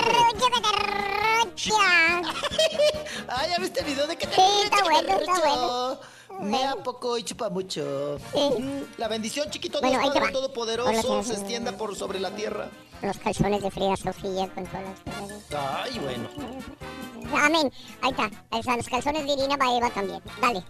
Ah, 3.29 3.45
¿ya 3.51 3.59
viste 3.59 3.81
el 3.81 3.85
video 3.85 4.07
de 4.07 4.15
que 4.15 4.25
te 4.25 4.33
Sí, 4.33 4.41
está 4.63 4.83
bueno, 4.83 4.99
está 5.19 5.39
bueno. 5.41 5.99
Me 6.41 6.63
a 6.65 6.75
poco 6.75 7.17
y 7.17 7.23
chupa 7.23 7.49
mucho. 7.49 8.17
La 8.97 9.07
bendición, 9.07 9.49
chiquito, 9.49 9.79
Dios 9.81 9.95
Padre. 9.95 10.31
Todopoderoso, 10.31 11.23
se 11.23 11.33
extienda 11.33 11.71
por 11.71 11.95
sobre 11.95 12.19
la 12.19 12.31
tierra. 12.31 12.69
Los 13.01 13.17
calzones 13.19 13.61
de 13.61 13.69
Frida 13.71 13.95
Sofía 13.95 14.47
con 14.55 14.65
todas 14.65 14.83
las... 14.83 15.61
Ay, 15.83 15.99
bueno. 15.99 16.27
Amén. 17.35 17.71
Ahí 18.01 18.09
está. 18.11 18.29
O 18.49 18.63
sea, 18.63 18.75
los 18.77 18.87
calzones 18.87 19.25
de 19.25 19.33
Irina 19.33 19.55
Baeva 19.55 19.89
también. 19.91 20.19
Dale. 20.41 20.63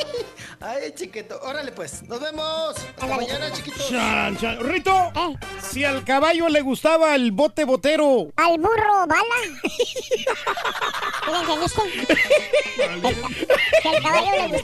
Ay, 0.60 0.92
chiquito. 0.94 1.38
Órale, 1.42 1.70
pues. 1.72 2.02
Nos 2.04 2.18
vemos. 2.20 2.76
Hasta 2.76 3.02
Ándale. 3.04 3.22
mañana, 3.26 3.52
chiquitos. 3.52 3.88
Chan, 3.90 4.36
chan. 4.38 4.58
Rito, 4.60 4.90
Eh. 5.14 5.36
si 5.70 5.84
al 5.84 6.02
caballo 6.04 6.48
le 6.48 6.60
gustaba 6.62 7.14
el 7.14 7.30
bote 7.32 7.64
botero, 7.64 8.28
Al 8.36 8.58
burro, 8.58 9.06
bala. 9.06 9.22
¿Sí 9.76 10.24
le 11.30 11.38
entendiste? 11.40 11.82
que 13.82 13.88
al 13.88 14.02
caballo 14.02 14.30
le 14.30 14.58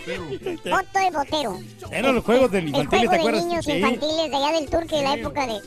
gusta. 0.44 0.70
Boto 0.70 0.99
de 0.99 1.10
botero. 1.10 1.58
eran 1.91 2.15
los 2.15 2.25
juegos 2.25 2.50
del 2.50 2.62
El 2.65 2.68
infantil, 2.68 2.89
juego 3.00 3.10
¿te 3.10 3.16
de 3.16 3.20
acuerdas? 3.20 3.44
niños 3.44 3.65
Sí. 3.65 3.73
infantiles 3.73 4.31
de 4.31 4.36
allá 4.36 4.52
del 4.52 4.70
turque 4.70 4.97
de 4.97 5.02
la 5.02 5.15
época 5.15 5.47
de... 5.47 5.60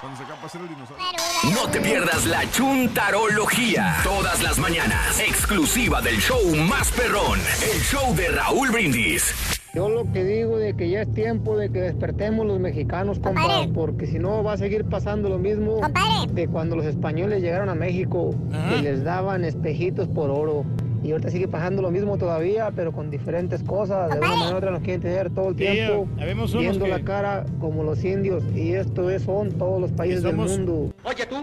Cuando 0.00 0.16
se 0.16 0.24
acaba 0.24 0.40
de 0.40 0.46
hacer 0.46 0.60
el 0.62 0.68
dinosaurio. 0.68 1.04
No 1.52 1.70
te 1.70 1.78
pierdas 1.78 2.24
la 2.24 2.50
chuntarología. 2.50 3.96
Todas 4.02 4.42
las 4.42 4.58
mañanas. 4.58 5.20
Exclusiva 5.20 6.00
del 6.00 6.16
show 6.16 6.40
más 6.56 6.90
perrón. 6.92 7.38
El 7.62 7.80
show 7.82 8.14
de 8.14 8.28
Raúl 8.28 8.70
Brindis. 8.70 9.34
Yo 9.74 9.90
lo 9.90 10.10
que 10.10 10.24
digo 10.24 10.56
de 10.56 10.74
que 10.74 10.88
ya 10.88 11.02
es 11.02 11.12
tiempo 11.12 11.54
de 11.56 11.70
que 11.70 11.80
despertemos 11.80 12.46
los 12.46 12.58
mexicanos, 12.58 13.18
compa, 13.18 13.66
porque 13.74 14.06
si 14.06 14.18
no 14.18 14.42
va 14.42 14.54
a 14.54 14.56
seguir 14.56 14.86
pasando 14.86 15.28
lo 15.28 15.38
mismo 15.38 15.80
de 16.32 16.48
cuando 16.48 16.76
los 16.76 16.86
españoles 16.86 17.42
llegaron 17.42 17.68
a 17.68 17.74
México, 17.74 18.34
que 18.70 18.82
les 18.82 19.04
daban 19.04 19.44
espejitos 19.44 20.08
por 20.08 20.30
oro. 20.30 20.64
Y 21.02 21.12
ahorita 21.12 21.30
sigue 21.30 21.48
pasando 21.48 21.80
lo 21.82 21.90
mismo 21.90 22.18
todavía, 22.18 22.70
pero 22.76 22.92
con 22.92 23.10
diferentes 23.10 23.62
cosas. 23.62 24.10
De 24.10 24.18
una 24.18 24.28
manera 24.36 24.54
u 24.54 24.58
otra 24.58 24.70
nos 24.70 24.80
quieren 24.80 25.00
tener 25.00 25.30
todo 25.30 25.48
el 25.48 25.56
tiempo 25.56 26.06
viendo 26.60 26.84
que- 26.84 26.90
la 26.90 27.00
cara 27.04 27.46
como 27.60 27.82
los 27.84 28.04
indios. 28.04 28.44
Y 28.54 28.72
esto 28.72 29.08
es, 29.10 29.22
son 29.22 29.50
todos 29.52 29.80
los 29.80 29.90
países 29.92 30.22
del 30.22 30.36
mundo. 30.58 30.92
Oye 31.04 31.26
tú, 31.26 31.36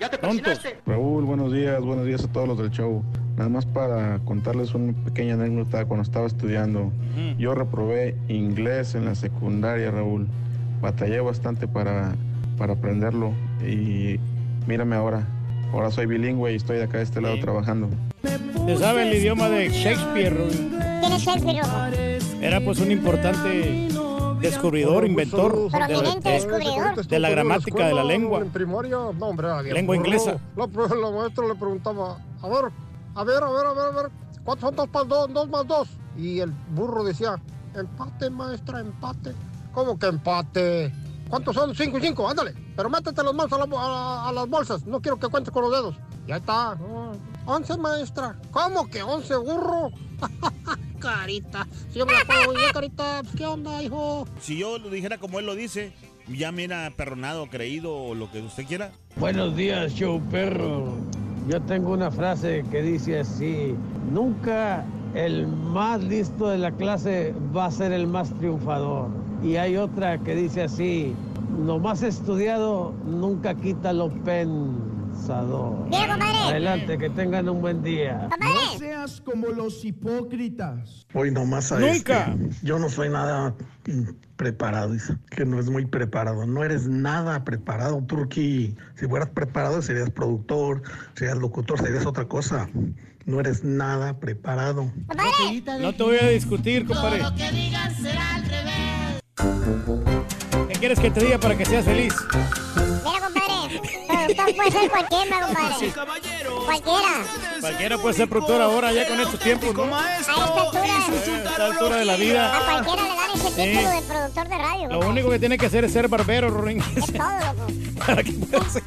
¿ya 0.00 0.10
te 0.10 0.18
persinaste? 0.18 0.76
Raúl, 0.86 1.24
buenos 1.24 1.52
días, 1.52 1.80
buenos 1.80 2.06
días 2.06 2.24
a 2.24 2.28
todos 2.32 2.48
los 2.48 2.58
del 2.58 2.70
show. 2.70 3.02
Nada 3.36 3.48
más 3.48 3.64
para 3.66 4.18
contarles 4.24 4.74
una 4.74 4.92
pequeña 5.04 5.34
anécdota 5.34 5.84
cuando 5.86 6.02
estaba 6.02 6.26
estudiando. 6.26 6.90
Yo 7.38 7.54
reprobé 7.54 8.16
inglés 8.28 8.94
en 8.96 9.04
la 9.04 9.14
secundaria, 9.14 9.90
Raúl. 9.92 10.26
Batallé 10.80 11.20
bastante 11.20 11.68
para, 11.68 12.14
para 12.58 12.72
aprenderlo 12.74 13.32
y 13.64 14.18
mírame 14.66 14.96
ahora. 14.96 15.26
Ahora 15.72 15.90
soy 15.90 16.06
bilingüe 16.06 16.52
y 16.52 16.56
estoy 16.56 16.76
de 16.78 16.82
acá 16.84 16.98
de 16.98 17.04
este 17.04 17.20
lado 17.20 17.36
trabajando. 17.40 17.88
Se 18.22 18.76
sabe 18.78 19.08
el 19.10 19.16
idioma 19.16 19.48
de 19.48 19.68
Shakespeare. 19.70 20.36
¿Quién 21.00 21.12
es 21.12 21.22
Shakespeare? 21.22 22.18
Era 22.40 22.60
pues 22.60 22.78
un 22.80 22.90
importante 22.90 23.88
descubridor, 24.40 25.04
inventor 25.06 25.70
de 25.70 25.88
la, 25.88 26.02
de- 27.08 27.18
la 27.20 27.30
gramática 27.30 27.86
de 27.86 27.94
la 27.94 28.04
lengua. 28.04 28.38
En 28.40 28.50
primaria, 28.50 28.96
no, 29.18 29.26
hombre, 29.26 29.48
Lengua 29.72 29.96
inglesa. 29.96 30.38
La, 30.56 30.66
la 30.66 31.10
maestra 31.10 31.46
le 31.46 31.54
preguntaba, 31.54 32.18
a 32.40 32.48
ver, 32.48 32.72
a 33.14 33.24
ver, 33.24 33.42
a 33.42 33.50
ver, 33.50 33.66
a 33.66 33.72
ver, 33.72 33.84
a 33.86 34.02
ver, 34.02 34.10
¿cuántos 34.44 34.68
son 34.68 34.76
dos 34.76 34.88
más 34.92 35.08
dos, 35.08 35.32
dos 35.32 35.48
más 35.48 35.66
dos? 35.66 35.88
Y 36.16 36.40
el 36.40 36.52
burro 36.74 37.02
decía, 37.04 37.40
empate, 37.74 38.30
maestra, 38.30 38.80
empate. 38.80 39.32
¿Cómo 39.72 39.98
que 39.98 40.06
empate? 40.06 40.92
¿Cuántos 41.28 41.54
son? 41.54 41.74
Cinco 41.74 41.98
y 41.98 42.02
cinco, 42.02 42.28
ándale. 42.28 42.52
Pero 42.76 42.90
métete 42.90 43.22
las 43.22 43.34
manos 43.34 43.52
a, 43.52 43.58
la 43.66 43.76
a- 43.80 44.28
a 44.28 44.32
las 44.32 44.48
bolsas, 44.48 44.84
no 44.86 45.00
quiero 45.00 45.18
que 45.18 45.28
cuentes 45.28 45.52
con 45.52 45.62
los 45.62 45.72
dedos. 45.72 45.94
Ya 46.26 46.36
está. 46.36 46.76
Once, 47.46 47.76
maestra. 47.76 48.36
¿Cómo 48.50 48.88
que 48.88 49.02
once, 49.02 49.36
burro? 49.36 49.90
carita. 51.00 51.66
Si 51.90 51.98
yo 51.98 52.06
me 52.06 52.12
la 52.12 52.24
pago 52.24 52.46
muy 52.46 52.56
bien, 52.56 52.72
carita. 52.72 53.22
Pues, 53.22 53.34
¿Qué 53.36 53.46
onda, 53.46 53.82
hijo? 53.82 54.26
Si 54.40 54.56
yo 54.56 54.78
lo 54.78 54.88
dijera 54.88 55.18
como 55.18 55.40
él 55.40 55.46
lo 55.46 55.56
dice, 55.56 55.92
ya 56.28 56.52
me 56.52 56.64
era 56.64 56.92
perronado, 56.96 57.48
creído 57.48 57.94
o 57.94 58.14
lo 58.14 58.30
que 58.30 58.40
usted 58.40 58.64
quiera. 58.64 58.92
Buenos 59.16 59.56
días, 59.56 59.92
show 59.92 60.20
perro. 60.30 60.94
Yo 61.48 61.60
tengo 61.62 61.92
una 61.92 62.12
frase 62.12 62.64
que 62.70 62.82
dice 62.82 63.18
así, 63.18 63.74
nunca 64.12 64.84
el 65.14 65.48
más 65.48 66.02
listo 66.02 66.48
de 66.48 66.58
la 66.58 66.70
clase 66.70 67.34
va 67.54 67.66
a 67.66 67.70
ser 67.72 67.90
el 67.92 68.06
más 68.06 68.32
triunfador. 68.34 69.08
Y 69.42 69.56
hay 69.56 69.76
otra 69.76 70.18
que 70.18 70.36
dice 70.36 70.62
así, 70.62 71.14
lo 71.66 71.80
más 71.80 72.04
estudiado 72.04 72.94
nunca 73.04 73.56
quita 73.56 73.92
lo 73.92 74.08
pensador. 75.12 75.88
Adelante, 75.92 76.98
que 76.98 77.10
tengan 77.10 77.48
un 77.48 77.60
buen 77.60 77.82
día. 77.82 78.28
No 78.40 78.78
seas 78.78 79.20
como 79.20 79.48
los 79.48 79.84
hipócritas. 79.84 81.06
Hoy 81.14 81.30
nomás 81.30 81.70
a 81.72 81.78
Nunca. 81.78 82.34
este, 82.34 82.66
Yo 82.66 82.78
no 82.78 82.88
soy 82.88 83.08
nada 83.10 83.54
preparado, 84.36 84.92
dice, 84.92 85.16
que 85.30 85.44
no 85.44 85.60
es 85.60 85.70
muy 85.70 85.86
preparado. 85.86 86.46
No 86.46 86.64
eres 86.64 86.88
nada 86.88 87.44
preparado, 87.44 88.02
Turki. 88.02 88.74
Si 88.96 89.06
fueras 89.06 89.28
preparado 89.30 89.82
serías 89.82 90.10
productor, 90.10 90.82
serías 91.14 91.38
locutor, 91.38 91.78
serías 91.80 92.06
otra 92.06 92.26
cosa. 92.26 92.68
No 93.24 93.38
eres 93.40 93.62
nada 93.62 94.18
preparado. 94.18 94.90
No 95.80 95.92
te 95.94 96.02
voy 96.02 96.16
a 96.20 96.28
discutir, 96.28 96.86
compadre. 96.86 97.22
que 97.36 97.50
digan 97.52 97.94
será 97.94 98.34
al 98.34 98.42
revés. 98.44 99.22
¿Qué 100.68 100.78
quieres 100.78 100.98
que 100.98 101.10
te 101.10 101.20
diga 101.20 101.38
para 101.38 101.56
que 101.56 101.64
seas 101.64 101.84
feliz? 101.84 102.14
Mira, 103.04 103.20
compadre. 103.20 103.41
Productor 104.34 104.56
puede 104.56 104.70
ser 104.72 104.90
cualquiera, 104.90 105.40
compadre. 105.46 105.92
Cualquiera. 106.64 107.24
Cualquiera 107.60 107.98
puede 107.98 108.14
ser 108.14 108.28
productor 108.28 108.60
ahora, 108.62 108.92
ya 108.92 109.06
con 109.08 109.20
estos 109.20 109.40
tiempos, 109.40 109.74
¿no? 109.74 109.96
A 109.96 110.16
esta 110.18 110.32
altura. 110.32 110.82
A 110.82 111.46
esta 111.48 111.64
altura 111.66 111.96
de 111.96 112.04
la 112.04 112.16
vida. 112.16 112.56
A 112.56 112.60
cualquiera 112.82 113.02
le 113.02 113.08
dan 113.16 113.30
ese 113.34 113.48
Sí. 113.50 113.62
título 113.70 113.90
de 113.90 114.02
productor 114.02 114.48
de 114.48 114.58
radio. 114.58 114.88
Lo 114.88 115.00
único 115.08 115.30
que 115.30 115.38
tiene 115.38 115.58
que 115.58 115.66
hacer 115.66 115.84
es 115.84 115.92
ser 115.92 116.08
barbero, 116.08 116.48
Rorín. 116.50 116.82
Es 116.96 117.06
todo, 117.12 117.22
loco. 117.22 117.72
Para 118.06 118.22
que 118.22 118.32
pueda 118.32 118.68
ser. 118.70 118.82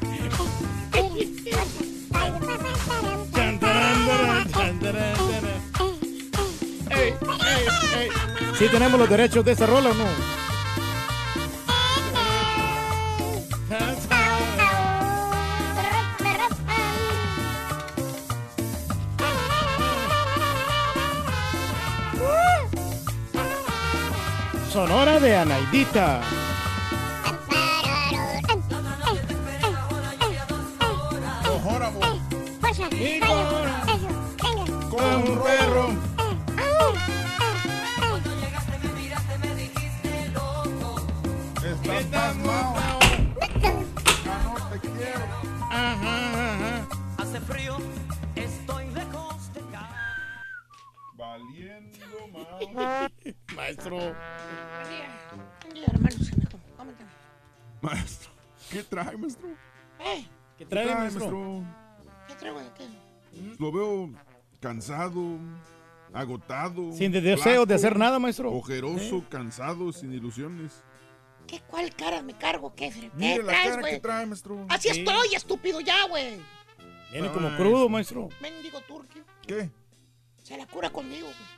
¿Sí 8.58 8.66
tenemos 8.70 8.98
los 8.98 9.08
derechos 9.08 9.44
de 9.44 9.52
esa 9.52 9.66
rola 9.66 9.90
o 9.90 9.94
no? 9.94 10.04
Sonora 24.76 25.18
de 25.18 25.34
Anaidita. 25.34 26.20
Como 34.90 35.16
un 35.16 35.42
perro. 35.42 35.88
Estás 41.64 42.04
pasmado. 42.12 43.00
Ya 44.26 44.42
no 44.42 44.68
te 44.68 44.78
quiero. 44.80 45.24
Ajá, 45.70 46.52
ajá. 46.52 46.88
Hace 47.16 47.40
frío, 47.40 47.78
estoy 48.34 48.90
lejos 48.90 49.54
de 49.54 49.60
casa. 49.72 50.44
Valiendo 51.16 52.28
más. 52.74 53.10
Maestro. 53.56 53.98
Maestro, 57.82 58.30
¿qué 58.70 58.82
trae, 58.82 59.16
maestro? 59.16 59.48
Eh, 60.00 60.26
¿Qué 60.58 60.66
trae, 60.66 60.94
maestro? 60.94 61.62
¿Qué 62.26 62.34
traigo 62.34 62.60
de 62.60 62.70
qué? 62.72 62.86
Lo 63.58 63.70
veo 63.70 64.10
cansado, 64.60 65.38
agotado. 66.12 66.92
Sin 66.92 67.12
de- 67.12 67.20
deseos 67.20 67.66
de 67.68 67.74
hacer 67.74 67.98
nada, 67.98 68.18
maestro. 68.18 68.52
Ojeroso, 68.52 69.24
cansado, 69.28 69.92
sin 69.92 70.12
ilusiones. 70.12 70.82
¿Qué 71.46 71.60
cuál 71.68 71.94
cara 71.94 72.22
me 72.22 72.32
cargo? 72.34 72.74
¿Qué, 72.74 72.90
¿Qué 72.90 73.10
Mire 73.14 73.42
la 73.44 73.52
traes, 73.52 73.76
cara 73.76 73.88
que 73.90 74.00
trae, 74.00 74.26
maestro. 74.26 74.66
Así 74.68 74.88
Sí. 74.88 74.98
estoy, 75.00 75.34
estúpido 75.34 75.80
ya, 75.80 76.06
güey. 76.08 76.40
Viene 77.12 77.30
como 77.30 77.54
crudo, 77.56 77.88
maestro. 77.88 78.28
Mendigo 78.40 78.80
turquio. 78.80 79.22
¿Qué? 79.46 79.70
Se 80.42 80.56
la 80.56 80.66
cura 80.66 80.90
conmigo, 80.90 81.26
güey. 81.26 81.55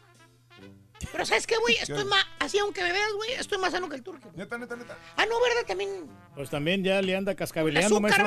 Pero 1.12 1.24
¿sabes 1.26 1.46
qué, 1.46 1.56
güey? 1.58 1.76
Estoy 1.76 1.98
¿Qué? 1.98 2.04
más, 2.04 2.24
así 2.38 2.58
aunque 2.58 2.82
me 2.82 2.92
veas, 2.92 3.12
güey, 3.16 3.32
estoy 3.32 3.58
más 3.58 3.72
sano 3.72 3.88
que 3.88 3.96
el 3.96 4.02
turquio. 4.02 4.30
Neta, 4.34 4.58
neta, 4.58 4.76
neta. 4.76 4.98
Ah, 5.16 5.26
no, 5.26 5.40
¿verdad? 5.40 5.66
También. 5.66 5.90
Pues 6.34 6.50
también 6.50 6.82
ya 6.82 7.00
le 7.02 7.16
anda 7.16 7.34
cascabeleando, 7.34 8.00
maestro. 8.00 8.26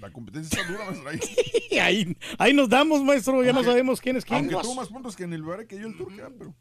La 0.00 0.10
competencia 0.10 0.60
está 0.60 0.72
dura, 0.72 0.84
maestro. 0.86 1.10
Ahí. 1.10 1.78
ahí, 1.78 2.16
ahí 2.38 2.54
nos 2.54 2.68
damos, 2.68 3.02
maestro. 3.02 3.44
Ya 3.44 3.52
no 3.52 3.62
sabemos 3.62 4.00
quién 4.00 4.16
es 4.16 4.24
quién. 4.24 4.38
Aunque 4.38 4.56
tuvo 4.56 4.74
más 4.74 4.88
puntos 4.88 5.14
que 5.14 5.24
en 5.24 5.32
el 5.32 5.42
bar 5.42 5.66
que 5.66 5.78
yo 5.78 5.86
el 5.86 5.96
turque, 5.96 6.22
ah, 6.22 6.30
pero. 6.36 6.54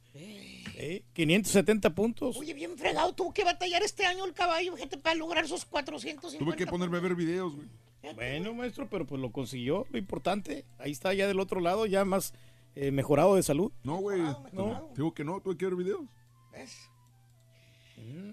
Eh, 0.81 1.03
570 1.13 1.93
puntos. 1.93 2.37
Oye, 2.37 2.53
bien 2.53 2.77
fregado, 2.77 3.13
tuvo 3.13 3.33
que 3.33 3.43
batallar 3.43 3.83
este 3.83 4.05
año 4.05 4.25
el 4.25 4.33
caballo, 4.33 4.75
gente, 4.77 4.97
para 4.97 5.15
lograr 5.15 5.45
esos 5.45 5.65
450. 5.65 6.37
Tuve 6.37 6.55
que 6.55 6.65
ponerme 6.65 6.97
a 6.97 7.01
ver 7.01 7.15
videos, 7.15 7.55
güey. 7.55 7.67
Bueno, 8.15 8.53
maestro, 8.53 8.89
pero 8.89 9.05
pues 9.05 9.21
lo 9.21 9.31
consiguió, 9.31 9.85
lo 9.91 9.97
importante. 9.97 10.65
Ahí 10.77 10.91
está 10.91 11.13
ya 11.13 11.27
del 11.27 11.39
otro 11.39 11.59
lado, 11.59 11.85
ya 11.85 12.05
más 12.05 12.33
eh, 12.81 12.91
mejorado 12.91 13.35
de 13.35 13.43
salud. 13.43 13.73
No, 13.83 13.97
güey. 13.97 14.21
No. 14.53 14.89
Digo 14.95 15.13
que 15.13 15.25
no, 15.25 15.41
tuve 15.41 15.57
que 15.57 15.65
ver 15.65 15.75
videos. 15.75 16.01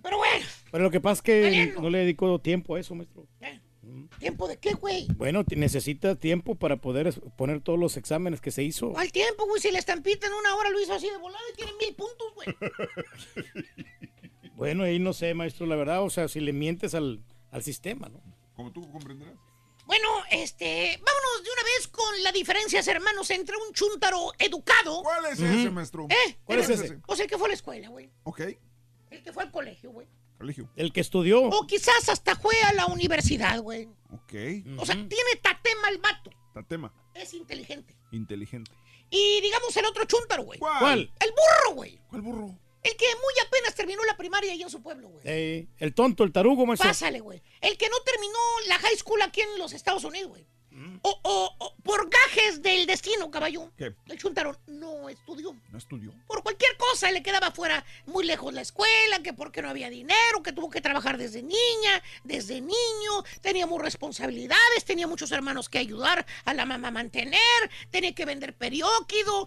Pero 0.02 0.18
bueno, 0.18 0.47
Pero 0.70 0.84
lo 0.84 0.91
que 0.92 1.00
pasa 1.00 1.15
es 1.15 1.23
que 1.23 1.75
no 1.81 1.91
le 1.91 1.99
dedicó 1.99 2.41
tiempo 2.41 2.76
a 2.76 2.81
eso, 2.81 2.94
maestro. 2.94 3.26
¿tiempo 4.20 4.47
de 4.47 4.57
qué, 4.58 4.75
güey? 4.75 5.08
Bueno, 5.16 5.44
necesita 5.57 6.15
tiempo 6.15 6.55
para 6.55 6.76
poder 6.76 7.12
poner 7.36 7.60
todos 7.60 7.78
los 7.78 7.97
exámenes 7.97 8.41
que 8.41 8.52
se 8.52 8.62
hizo. 8.62 8.92
¿Cuál 8.92 9.10
tiempo, 9.10 9.47
güey? 9.47 9.60
Si 9.60 9.73
la 9.73 9.81
estampita 9.81 10.28
en 10.28 10.33
una 10.34 10.55
hora 10.55 10.70
lo 10.70 10.81
hizo 10.81 10.92
así 10.92 11.10
de 11.10 11.18
volada 11.18 11.42
y 11.52 11.57
tiene 11.57 11.73
mil 11.81 11.94
puntos, 11.94 12.34
güey. 12.34 12.49
Bueno, 14.57 14.84
ahí 14.84 14.99
no 14.99 15.12
sé, 15.12 15.34
maestro, 15.34 15.66
la 15.66 15.76
verdad, 15.76 16.02
o 16.02 16.08
sea, 16.08 16.28
si 16.28 16.41
le 16.41 16.55
mientes 16.55 16.94
al, 16.94 17.23
al 17.50 17.62
sistema, 17.62 18.08
¿no? 18.08 18.23
Como 18.55 18.73
tú 18.73 18.91
comprenderás. 18.91 19.34
Bueno, 19.86 20.08
este, 20.31 21.00
vámonos 21.05 21.44
de 21.44 21.50
una 21.52 21.62
vez 21.62 21.89
con 21.89 22.23
las 22.24 22.32
diferencias, 22.32 22.86
hermanos, 22.89 23.31
entre 23.31 23.56
un 23.56 23.73
chúntaro 23.73 24.32
educado. 24.39 25.02
¿Cuál 25.02 25.26
es 25.26 25.40
ese, 25.40 25.70
maestro? 25.70 26.06
¿Eh? 26.10 26.39
¿Cuál 26.44 26.58
es 26.58 26.68
ese? 26.70 26.98
O 27.06 27.15
sea, 27.15 27.24
el 27.24 27.31
que 27.31 27.39
fue 27.39 27.47
a 27.47 27.50
la 27.50 27.55
escuela, 27.55 27.89
güey. 27.89 28.10
Ok, 28.24 28.40
El 29.10 29.23
que 29.23 29.32
fue 29.32 29.44
al 29.44 29.50
colegio, 29.52 29.92
güey. 29.92 30.08
colegio. 30.39 30.68
El 30.76 30.92
que 30.92 31.00
estudió. 31.00 31.42
O 31.44 31.66
quizás 31.66 32.08
hasta 32.08 32.34
fue 32.36 32.60
a 32.62 32.73
la 32.73 32.86
universidad, 32.86 33.60
güey. 33.60 33.89
Ok. 34.10 34.34
O 34.78 34.84
sea, 34.84 34.94
tiene 34.97 35.36
tatema 35.40 35.89
el 35.90 35.98
vato. 35.98 36.31
Tatema. 36.52 36.92
Es 37.15 37.32
inteligente. 37.34 37.94
Inteligente. 38.10 38.73
Y 39.08 39.40
digamos 39.40 39.76
el 39.76 39.84
otro 39.86 40.05
chúntaro, 40.05 40.42
güey. 40.42 40.58
¿Cuál? 40.58 41.12
El 41.20 41.31
burro, 41.31 41.74
güey. 41.76 42.00
¿Cuál 42.08 42.23
burro? 42.23 42.58
El 42.90 42.97
que 42.97 43.06
muy 43.16 43.34
apenas 43.47 43.74
terminó 43.74 44.05
la 44.05 44.16
primaria 44.16 44.52
allá 44.52 44.65
en 44.65 44.70
su 44.70 44.81
pueblo, 44.82 45.08
güey. 45.08 45.23
Eh, 45.24 45.66
el 45.78 45.92
tonto, 45.94 46.23
el 46.24 46.32
tarugo, 46.32 46.65
maestro. 46.66 46.89
Pásale, 46.89 47.20
güey. 47.20 47.42
El 47.60 47.76
que 47.76 47.89
no 47.89 47.97
terminó 48.05 48.39
la 48.68 48.78
high 48.78 48.97
school 48.97 49.20
aquí 49.23 49.40
en 49.40 49.58
los 49.58 49.73
Estados 49.73 50.05
Unidos, 50.05 50.28
güey. 50.31 50.47
Mm. 50.70 50.98
O, 51.02 51.20
o- 51.23 51.55
o 51.58 51.74
por 51.82 52.08
gajes 52.10 52.60
del 52.62 52.84
destino, 52.86 53.31
caballo. 53.31 53.73
¿Qué? 53.78 53.94
El 54.08 54.18
chuntaro 54.18 54.56
no 54.66 55.08
estudió. 55.08 55.56
¿No 55.70 55.78
estudió? 55.78 56.12
Por 56.26 56.42
cualquier 56.42 56.76
cosa 56.76 57.10
le 57.10 57.23
quedaba 57.23 57.50
fuera 57.50 57.82
muy 58.05 58.26
lejos 58.26 58.52
la 58.52 58.60
escuela, 58.60 59.20
que 59.23 59.32
porque 59.32 59.62
no 59.62 59.70
había 59.70 59.89
dinero, 59.89 60.42
que 60.44 60.52
tuvo 60.52 60.68
que 60.68 60.82
trabajar 60.82 61.16
desde 61.16 61.42
niña, 61.42 62.02
desde 62.24 62.60
niño, 62.60 63.24
teníamos 63.40 63.81
responsabilidades, 63.81 64.84
tenía 64.84 65.06
muchos 65.06 65.32
hermanos 65.32 65.70
que 65.70 65.78
ayudar 65.78 66.26
a 66.44 66.52
la 66.52 66.66
mamá 66.66 66.89
a 66.89 66.92
mantener, 66.92 67.40
tenía 67.90 68.15
que 68.15 68.26
vender 68.26 68.55
perióquido. 68.55 69.47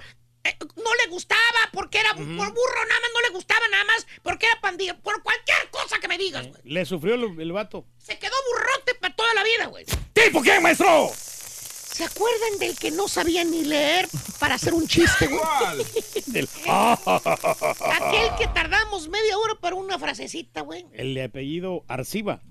Eh, 0.50 0.58
no 0.78 0.94
le 1.04 1.08
gustaba 1.10 1.40
porque 1.74 2.00
era 2.00 2.14
por 2.14 2.26
burro, 2.26 2.86
nada 2.88 3.00
más 3.02 3.10
no 3.14 3.22
le 3.22 3.30
gustaba 3.30 3.68
nada 3.70 3.84
más 3.86 4.06
porque 4.24 4.46
era 4.48 4.60
pandilla, 4.62 4.98
por 5.00 5.22
cualquier 5.24 5.70
cosa 5.72 6.00
que 6.00 6.08
me 6.08 6.18
digas, 6.18 6.48
güey. 6.48 6.62
Le 6.66 6.86
sufrió 6.86 7.16
el, 7.16 7.40
el 7.40 7.52
vato. 7.52 7.86
Se 7.98 8.18
quedó 8.20 8.34
burrote 8.52 8.96
para 8.96 9.16
toda 9.16 9.34
la 9.34 9.44
vida, 9.44 9.66
güey. 9.68 9.86
¿Tipo 10.14 10.42
quién, 10.42 10.62
maestro? 10.62 11.12
¿Se 11.16 12.06
acuerdan 12.06 12.60
del 12.60 12.78
que 12.78 12.92
no 12.92 13.08
sabía 13.10 13.44
ni 13.44 13.66
leer 13.66 14.08
para 14.40 14.56
hacer 14.56 14.74
un 14.74 14.88
chiste, 14.88 15.28
güey? 15.28 15.42
Del- 16.28 16.48
Aquel 16.66 18.36
que 18.38 18.48
tardamos 18.54 19.10
media 19.10 19.38
hora 19.38 19.56
para 19.56 19.76
una 19.76 20.00
frasecita, 20.00 20.62
güey. 20.62 20.86
El 20.94 21.14
de 21.14 21.24
apellido 21.24 21.84
Arciba. 21.88 22.42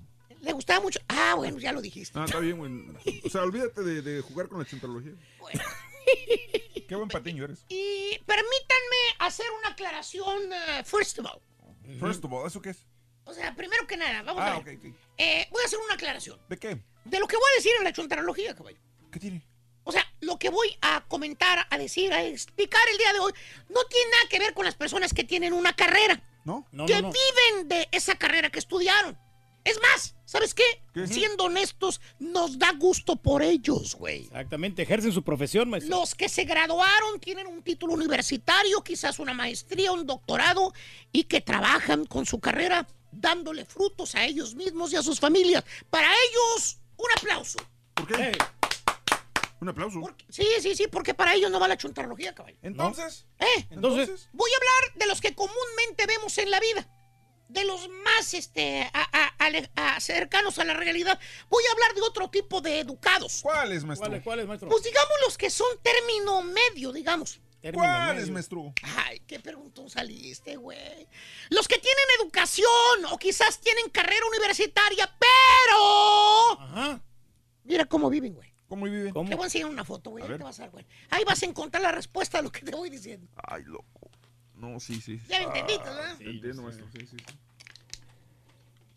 Le 0.41 0.53
gustaba 0.53 0.79
mucho. 0.81 0.99
Ah, 1.09 1.33
bueno, 1.35 1.57
ya 1.59 1.73
lo 1.73 1.81
dijiste. 1.81 2.17
Ah, 2.17 2.25
está 2.25 2.39
bien, 2.39 2.57
güey. 2.57 2.71
O 3.25 3.29
sea, 3.29 3.41
olvídate 3.41 3.81
de, 3.81 4.01
de 4.01 4.21
jugar 4.21 4.47
con 4.47 4.59
la 4.59 4.65
chuntarología. 4.65 5.11
Qué 6.87 6.95
buen 6.95 7.07
patiño 7.09 7.43
eres. 7.45 7.65
Y 7.69 8.17
permítanme 8.25 8.97
hacer 9.19 9.45
una 9.59 9.69
aclaración, 9.69 10.51
eh, 10.53 10.83
first 10.83 11.19
of 11.19 11.25
all. 11.27 11.41
First 11.99 12.23
of 12.25 12.31
all, 12.33 12.47
¿eso 12.47 12.61
qué 12.61 12.69
es? 12.71 12.85
O 13.25 13.33
sea, 13.33 13.53
primero 13.55 13.85
que 13.85 13.95
nada, 13.97 14.23
vamos 14.23 14.41
Ah, 14.43 14.55
a 14.55 14.59
ver. 14.61 14.79
Eh, 15.17 15.47
voy 15.51 15.61
a 15.61 15.65
hacer 15.65 15.79
una 15.79 15.93
aclaración. 15.93 16.39
¿De 16.49 16.57
qué? 16.57 16.81
De 17.05 17.19
lo 17.19 17.27
que 17.27 17.35
voy 17.35 17.45
a 17.53 17.55
decir 17.57 17.71
en 17.77 17.83
la 17.83 17.93
chuntarología, 17.93 18.55
caballo. 18.55 18.77
¿Qué 19.11 19.19
tiene? 19.19 19.45
O 19.83 19.91
sea, 19.91 20.05
lo 20.21 20.37
que 20.37 20.49
voy 20.49 20.75
a 20.81 21.05
comentar, 21.07 21.65
a 21.69 21.77
decir, 21.77 22.11
a 22.13 22.23
explicar 22.23 22.81
el 22.91 22.97
día 22.97 23.13
de 23.13 23.19
hoy, 23.19 23.33
no 23.69 23.83
tiene 23.85 24.11
nada 24.11 24.23
que 24.29 24.39
ver 24.39 24.53
con 24.53 24.65
las 24.65 24.75
personas 24.75 25.13
que 25.13 25.23
tienen 25.23 25.53
una 25.53 25.73
carrera. 25.75 26.21
¿No? 26.43 26.67
No, 26.71 26.85
que 26.85 26.93
no, 27.01 27.09
no. 27.09 27.11
viven 27.13 27.67
de 27.69 27.87
esa 27.91 28.15
carrera 28.15 28.49
que 28.49 28.59
estudiaron. 28.59 29.17
Es 29.63 29.79
más, 29.81 30.15
¿sabes 30.25 30.53
qué? 30.53 30.63
¿Qué? 30.93 31.07
Siendo 31.07 31.45
honestos, 31.45 32.01
nos 32.19 32.57
da 32.57 32.71
gusto 32.73 33.15
por 33.17 33.41
ellos, 33.43 33.95
güey. 33.95 34.23
Exactamente, 34.23 34.81
ejercen 34.81 35.11
su 35.11 35.23
profesión, 35.23 35.69
maestro. 35.69 35.97
Los 35.97 36.15
que 36.15 36.29
se 36.29 36.45
graduaron 36.45 37.19
tienen 37.19 37.47
un 37.47 37.61
título 37.61 37.93
universitario, 37.93 38.81
quizás 38.83 39.19
una 39.19 39.33
maestría, 39.33 39.91
un 39.91 40.05
doctorado, 40.05 40.73
y 41.11 41.23
que 41.25 41.41
trabajan 41.41 42.05
con 42.05 42.25
su 42.25 42.39
carrera 42.39 42.87
dándole 43.11 43.65
frutos 43.65 44.15
a 44.15 44.25
ellos 44.25 44.55
mismos 44.55 44.93
y 44.93 44.95
a 44.95 45.03
sus 45.03 45.19
familias. 45.19 45.63
Para 45.89 46.07
ellos, 46.07 46.79
un 46.97 47.07
aplauso. 47.17 47.59
¿Por 47.93 48.07
qué? 48.07 48.31
Un 49.61 49.67
aplauso. 49.67 50.01
Sí, 50.29 50.47
sí, 50.61 50.75
sí, 50.75 50.87
porque 50.87 51.13
para 51.13 51.33
ellos 51.33 51.51
no 51.51 51.59
va 51.59 51.67
la 51.67 51.77
chuntarología, 51.77 52.33
caballo. 52.33 52.57
Entonces, 52.61 53.25
¿Eh? 53.39 53.67
Entonces, 53.71 54.29
Voy 54.31 54.49
a 54.51 54.55
hablar 54.55 54.99
de 54.99 55.07
los 55.07 55.19
que 55.19 55.35
comúnmente 55.35 56.05
vemos 56.07 56.37
en 56.37 56.49
la 56.49 56.59
vida. 56.59 56.87
De 57.49 57.65
los 57.65 57.89
más 58.05 58.33
este, 58.33 58.89
a- 58.93 59.33
a- 59.75 59.99
cercanos 59.99 60.59
a 60.59 60.63
la 60.63 60.73
realidad. 60.75 61.19
Voy 61.49 61.63
a 61.67 61.71
hablar 61.73 61.95
de 61.95 62.01
otro 62.01 62.29
tipo 62.29 62.61
de 62.61 62.79
educados. 62.79 63.41
¿cuáles, 63.41 63.83
maestro? 63.83 64.07
¿cuál, 64.07 64.17
es- 64.19 64.23
cuál 64.23 64.39
es, 64.39 64.47
maestro? 64.47 64.69
Pues 64.69 64.83
digamos 64.83 65.11
los 65.25 65.37
que 65.37 65.49
son 65.49 65.67
término 65.81 66.41
medio, 66.43 66.91
digamos. 66.93 67.41
Término 67.61 67.83
¿Cuáles, 67.83 68.29
maestro? 68.29 68.73
Ay, 68.83 69.19
qué 69.27 69.39
preguntón 69.39 69.89
saliste, 69.89 70.55
güey. 70.55 71.07
Los 71.49 71.67
que 71.67 71.77
tienen 71.79 72.05
educación 72.21 72.69
o 73.11 73.17
quizás 73.17 73.59
tienen 73.59 73.89
carrera 73.89 74.25
universitaria, 74.29 75.13
pero... 75.19 76.51
Ajá. 76.61 77.01
Mira 77.65 77.85
cómo 77.85 78.09
viven, 78.09 78.33
güey. 78.35 78.53
¿Cómo 78.69 78.85
vive? 78.85 79.11
¿Cómo? 79.11 79.27
Te 79.29 79.35
voy 79.35 79.43
a 79.43 79.47
enseñar 79.47 79.69
una 79.69 79.83
foto, 79.83 80.11
güey. 80.11 80.23
Ahí 80.23 80.29
ver. 80.29 80.37
te 80.37 80.43
vas 80.43 80.59
a 80.59 80.63
dar, 80.63 80.71
güey. 80.71 80.85
Ahí 81.09 81.23
vas 81.25 81.41
a 81.41 81.45
encontrar 81.47 81.81
la 81.83 81.91
respuesta 81.91 82.37
a 82.37 82.41
lo 82.43 82.51
que 82.51 82.61
te 82.61 82.71
voy 82.71 82.89
diciendo. 82.89 83.27
Ay, 83.35 83.63
loco. 83.65 84.11
No, 84.59 84.77
sí, 84.79 84.99
sí. 84.99 85.19
Ya 85.29 85.39
me 85.39 85.45
entendiste, 85.45 85.83
¿verdad? 85.85 86.17
Te 86.17 86.29
entiendo, 86.29 86.61
maestro. 86.63 86.85
Sí, 86.91 86.99
sí, 86.99 87.07
sí. 87.17 87.25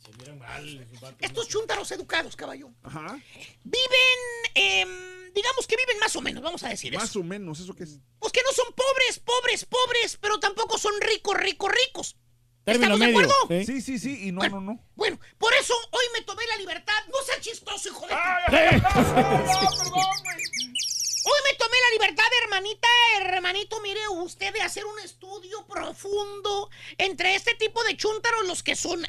Se 0.04 0.12
miran 0.18 0.38
mal. 0.40 0.86
Estos 1.20 1.48
chúntaros 1.48 1.88
educados, 1.92 2.34
caballo. 2.34 2.68
Ajá. 2.82 3.16
Viven, 3.62 4.18
em, 4.54 5.32
digamos 5.32 5.66
que 5.68 5.76
viven 5.76 5.98
más 6.00 6.16
o 6.16 6.20
menos, 6.20 6.42
vamos 6.42 6.64
a 6.64 6.68
decir 6.68 6.92
Más 6.94 7.10
eso. 7.10 7.20
o 7.20 7.22
menos, 7.22 7.60
¿eso 7.60 7.74
qué 7.74 7.84
es? 7.84 8.00
Pues 8.18 8.32
que 8.32 8.42
no 8.42 8.50
son 8.52 8.74
pobres, 8.74 9.20
pobres, 9.20 9.64
pobres, 9.64 10.18
pero 10.20 10.40
tampoco 10.40 10.78
son 10.78 10.92
ricos, 11.00 11.36
ricos, 11.36 11.70
ricos. 11.70 12.16
Término 12.64 12.94
¿Estamos 12.94 13.00
de 13.00 13.06
acuerdo? 13.24 13.34
¿sí? 13.48 13.64
Sí, 13.64 13.80
sí, 13.80 13.98
sí. 13.98 14.28
Y 14.28 14.32
no, 14.32 14.40
no, 14.48 14.60
no. 14.60 14.84
Bueno, 14.94 15.18
por 15.38 15.52
eso 15.54 15.74
hoy 15.90 16.04
me 16.14 16.22
tomé 16.22 16.46
la 16.46 16.56
libertad. 16.56 16.94
No 17.08 17.20
sea 17.24 17.40
chistoso, 17.40 17.88
hijo 17.88 18.06
de... 18.06 18.14
Hoy 21.24 21.40
me 21.50 21.56
tomé 21.56 21.76
la 21.76 21.90
libertad, 22.02 22.24
hermanita, 22.42 22.88
hermanito, 23.20 23.80
mire 23.80 24.00
usted, 24.08 24.52
de 24.52 24.60
hacer 24.60 24.84
un 24.84 24.98
estudio 25.00 25.64
profundo 25.66 26.68
entre 26.98 27.36
este 27.36 27.54
tipo 27.54 27.82
de 27.84 27.96
chúntaros, 27.96 28.44
los 28.48 28.62
que 28.64 28.74
son 28.74 29.00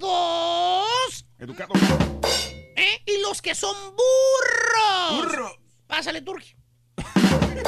educados, 0.00 1.26
Educado. 1.38 1.74
¿eh? 2.76 3.02
y 3.06 3.20
los 3.20 3.42
que 3.42 3.54
son 3.54 3.76
burros. 3.90 5.26
Burro. 5.26 5.56
Pásale, 5.86 6.22
Turki. 6.22 6.54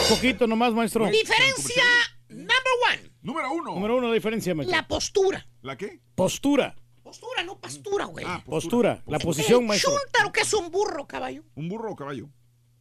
Poquito 0.09 0.47
nomás, 0.47 0.73
maestro. 0.73 1.07
Diferencia 1.09 1.85
number 2.29 2.57
one, 2.91 3.11
Número 3.23 3.53
uno. 3.53 3.75
Número 3.75 3.97
uno, 3.97 4.09
la 4.09 4.15
diferencia, 4.15 4.55
maestro. 4.55 4.77
la 4.77 4.89
postura. 4.89 5.47
¿La 5.63 5.77
qué? 5.77 6.01
Postura. 6.15 6.75
Postura, 7.03 7.43
no 7.43 7.59
pastura, 7.61 8.05
güey. 8.07 8.25
Ah, 8.27 8.43
Postura. 8.47 9.03
La 9.07 9.19
posición, 9.19 9.67
maestro. 9.67 9.91
chúntaro 9.91 10.33
que 10.33 10.41
es 10.41 10.53
un 10.55 10.71
burro, 10.71 11.07
caballo. 11.07 11.43
¿Un 11.55 11.69
burro 11.69 11.93
o 11.93 11.97
caballo? 11.97 12.29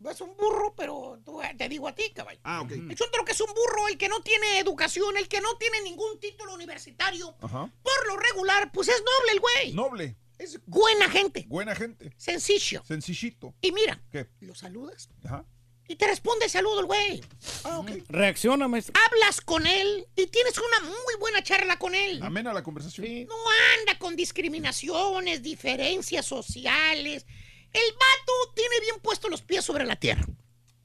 Es 0.09 0.21
un 0.21 0.35
burro, 0.37 0.73
pero 0.77 1.19
tú- 1.25 1.41
te 1.57 1.67
digo 1.67 1.87
a 1.87 1.93
ti, 1.95 2.11
caballo. 2.15 2.39
Ah, 2.43 2.61
ok. 2.61 2.71
El 2.71 2.95
que 3.25 3.31
es 3.33 3.41
un 3.41 3.53
burro, 3.53 3.87
el 3.89 3.97
que 3.97 4.07
no 4.07 4.21
tiene 4.21 4.59
educación, 4.59 5.17
el 5.17 5.27
que 5.27 5.41
no 5.41 5.57
tiene 5.57 5.81
ningún 5.81 6.19
título 6.19 6.53
universitario. 6.53 7.35
Ajá. 7.41 7.69
Por 7.83 8.07
lo 8.07 8.17
regular, 8.17 8.71
pues 8.71 8.87
es 8.87 8.99
noble 9.01 9.31
el 9.33 9.39
güey. 9.39 9.73
Noble. 9.73 10.15
Es 10.37 10.57
buena 10.65 11.09
gente. 11.09 11.45
Buena 11.49 11.75
gente. 11.75 12.13
Sencillo. 12.17 12.81
Sencillito. 12.87 13.53
Y 13.61 13.73
mira, 13.73 14.01
¿Qué? 14.09 14.29
lo 14.39 14.55
saludas 14.55 15.09
Ajá. 15.25 15.43
y 15.85 15.97
te 15.97 16.07
responde 16.07 16.47
saludo 16.47 16.79
el 16.79 16.85
güey. 16.85 17.21
Ah, 17.65 17.79
ok. 17.79 17.89
Reacciona, 18.07 18.69
maestro. 18.69 18.93
Hablas 19.05 19.41
con 19.41 19.67
él 19.67 20.07
y 20.15 20.27
tienes 20.27 20.57
una 20.57 20.79
muy 20.89 21.15
buena 21.19 21.43
charla 21.43 21.77
con 21.77 21.93
él. 21.93 22.23
Amena 22.23 22.53
la 22.53 22.63
conversación. 22.63 23.27
No 23.27 23.35
anda 23.81 23.99
con 23.99 24.15
discriminaciones, 24.15 25.43
diferencias 25.43 26.25
sociales. 26.25 27.25
El 27.73 27.91
vato 27.93 28.53
tiene 28.55 28.79
bien 28.81 28.99
puestos 29.01 29.29
los 29.29 29.41
pies 29.41 29.63
sobre 29.63 29.85
la 29.85 29.95
tierra. 29.95 30.25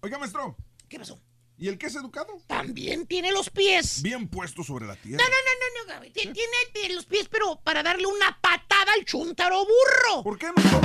Oiga, 0.01 0.19
maestro. 0.19 0.57
¿Qué 0.89 0.99
pasó? 0.99 1.19
¿Y 1.57 1.69
el 1.69 1.79
que 1.79 1.87
es 1.87 1.95
educado? 1.95 2.37
También 2.47 3.07
tiene 3.07 3.31
los 3.33 3.49
pies. 3.49 4.03
Bien 4.03 4.29
puesto 4.29 4.63
sobre 4.65 4.87
la 4.87 4.95
No, 4.97 5.01
tierra. 5.01 5.25
no, 5.25 5.31
no, 5.31 5.61
no, 5.61 5.83
no, 5.87 5.95
Gaby. 5.95 6.11
Ti- 6.11 6.33
Tiene, 6.33 6.57
tiene 6.73 6.95
los 6.95 7.07
pies, 7.07 7.29
pero 7.31 7.61
para 7.63 7.83
darle 7.83 8.07
una 8.07 8.39
patada 8.41 8.93
al 8.99 9.05
chuntaro 9.05 9.61
burro. 9.65 10.23
¿Por 10.25 10.37
qué, 10.39 10.49
maestro? 10.55 10.81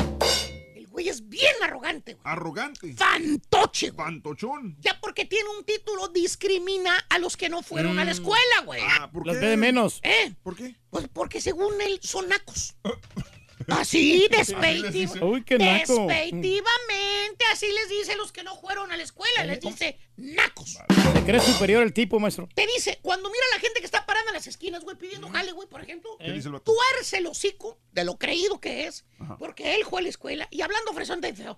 El 0.76 0.88
güey 0.88 1.10
es 1.10 1.28
bien 1.28 1.54
arrogante, 1.64 2.14
güey. 2.14 2.24
Arrogante. 2.24 2.94
Fantoche, 2.94 3.90
güey. 3.90 4.06
Fantochón. 4.06 4.78
Ya 4.80 5.00
porque 5.02 5.26
tiene 5.26 5.50
un 5.58 5.66
título 5.66 6.08
discrimina 6.10 6.96
a 7.10 7.18
los 7.18 7.36
que 7.36 7.50
no 7.50 7.62
fueron 7.64 7.98
a 8.00 8.06
la 8.06 8.12
escuela, 8.12 8.62
güey. 8.66 8.82
Ah, 8.86 9.10
¿por 9.12 9.24
qué? 9.24 9.32
ve 9.32 9.48
de 9.48 9.58
menos. 9.58 10.00
¿Eh? 10.04 10.34
¿Por 10.44 10.56
qué? 10.56 10.76
Pues 10.92 11.08
porque 11.12 11.42
según 11.42 11.82
él 11.82 12.00
son 12.04 12.30
nacos. 12.30 12.76
Así, 13.72 14.28
despectivamente. 14.32 15.24
Uy, 15.24 15.44
qué 15.44 15.58
naco. 15.58 16.08
Despectivamente, 16.08 17.46
así 17.52 17.68
les 17.68 17.90
dice 17.90 18.14
a 18.14 18.18
los 18.18 18.32
que 18.32 18.44
no 18.44 18.60
fueron 18.60 18.92
a 18.92 18.98
la 18.98 19.04
escuela. 19.04 19.44
Les 19.46 19.60
dice 19.60 19.98
nacos. 20.18 20.78
Se 21.14 21.24
cree 21.26 21.40
superior 21.40 21.84
el 21.84 21.94
tipo, 21.94 22.20
maestro. 22.20 22.48
Te 22.54 22.66
dice, 22.68 23.00
cuando 23.02 23.30
mira 23.30 23.44
a 23.52 23.56
la 23.56 23.62
gente 23.62 23.80
que 23.80 23.86
está 23.86 24.06
parada 24.06 24.28
en 24.30 24.34
las 24.34 24.48
esquinas, 24.48 24.84
güey, 24.84 24.98
pidiendo 24.98 25.30
jale, 25.30 25.52
güey, 25.52 25.68
por 25.68 25.82
ejemplo, 25.82 26.18
tuerce 26.18 27.18
el 27.18 27.28
hocico 27.28 27.80
de 27.92 28.04
lo 28.04 28.18
creído 28.18 28.60
que 28.60 28.88
es, 28.88 29.06
Ajá. 29.20 29.38
porque 29.38 29.76
él 29.76 29.86
fue 29.86 30.00
a 30.02 30.04
la 30.04 30.10
escuela 30.10 30.48
y 30.52 30.62
hablando 30.62 30.94
fresón 30.94 31.22
de 31.22 31.34
feo. 31.34 31.58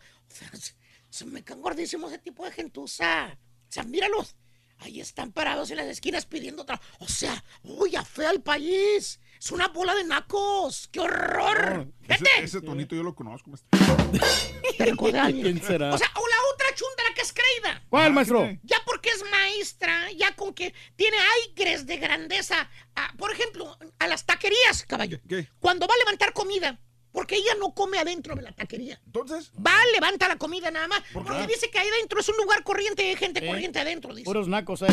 Se, 1.09 1.25
me 1.25 1.43
cae 1.43 1.57
gordísimo 1.57 2.07
ese 2.07 2.19
tipo 2.19 2.45
de 2.45 2.51
gentuza. 2.51 3.37
O 3.69 3.71
sea, 3.71 3.83
míralos. 3.83 4.35
Ahí 4.77 4.99
están 4.99 5.31
parados 5.31 5.69
en 5.69 5.77
las 5.77 5.85
esquinas 5.87 6.25
pidiendo 6.25 6.63
otra. 6.63 6.81
O 6.99 7.07
sea, 7.07 7.43
uy, 7.63 7.95
a 7.95 8.03
fea 8.03 8.31
el 8.31 8.41
país. 8.41 9.19
Es 9.41 9.51
una 9.51 9.69
bola 9.69 9.95
de 9.95 10.03
nacos. 10.03 10.87
¡Qué 10.91 10.99
horror! 10.99 11.87
Ese, 12.07 12.23
¡Vete! 12.23 12.43
ese 12.43 12.61
tonito 12.61 12.95
yo 12.95 13.01
lo 13.01 13.15
conozco, 13.15 13.49
maestro. 13.49 13.69
¿Quién 15.31 15.61
será? 15.63 15.93
O 15.93 15.97
sea, 15.97 16.11
o 16.15 16.27
la 16.27 16.35
otra 16.53 16.67
chunda, 16.75 17.03
la 17.09 17.15
que 17.15 17.21
es 17.21 17.33
creída. 17.33 17.83
¿Cuál, 17.89 18.05
Ah, 18.05 18.09
maestro? 18.11 18.47
Ya 18.63 18.77
porque 18.85 19.09
es 19.09 19.23
maestra, 19.31 20.11
ya 20.11 20.35
con 20.35 20.53
que 20.53 20.73
tiene 20.95 21.17
aires 21.57 21.87
de 21.87 21.97
grandeza. 21.97 22.69
a- 22.95 23.13
por 23.17 23.31
ejemplo, 23.31 23.77
a 23.99 24.07
las 24.07 24.25
taquerías, 24.25 24.83
caballo. 24.85 25.19
¿Qué? 25.27 25.47
Cuando 25.59 25.87
va 25.87 25.95
a 25.95 25.97
levantar 25.97 26.33
comida, 26.33 26.79
porque 27.11 27.35
ella 27.35 27.55
no 27.59 27.73
come 27.73 27.97
adentro 27.97 28.35
de 28.35 28.43
la 28.43 28.51
taquería. 28.51 29.01
Entonces, 29.07 29.51
Va, 29.65 29.73
levanta 29.93 30.27
la 30.27 30.37
comida 30.37 30.69
nada 30.71 30.87
más. 30.87 31.01
¿Por? 31.13 31.25
Porque 31.25 31.47
dice 31.47 31.69
que 31.71 31.79
ahí 31.79 31.87
adentro 31.87 32.19
es 32.19 32.29
un 32.29 32.37
lugar 32.37 32.63
corriente 32.63 33.03
y 33.03 33.09
hay 33.09 33.15
gente 33.15 33.43
corriente 33.45 33.79
adentro, 33.79 34.13
dice. 34.13 34.25
Puros 34.25 34.47
nacos, 34.47 34.83
¿eh? 34.83 34.87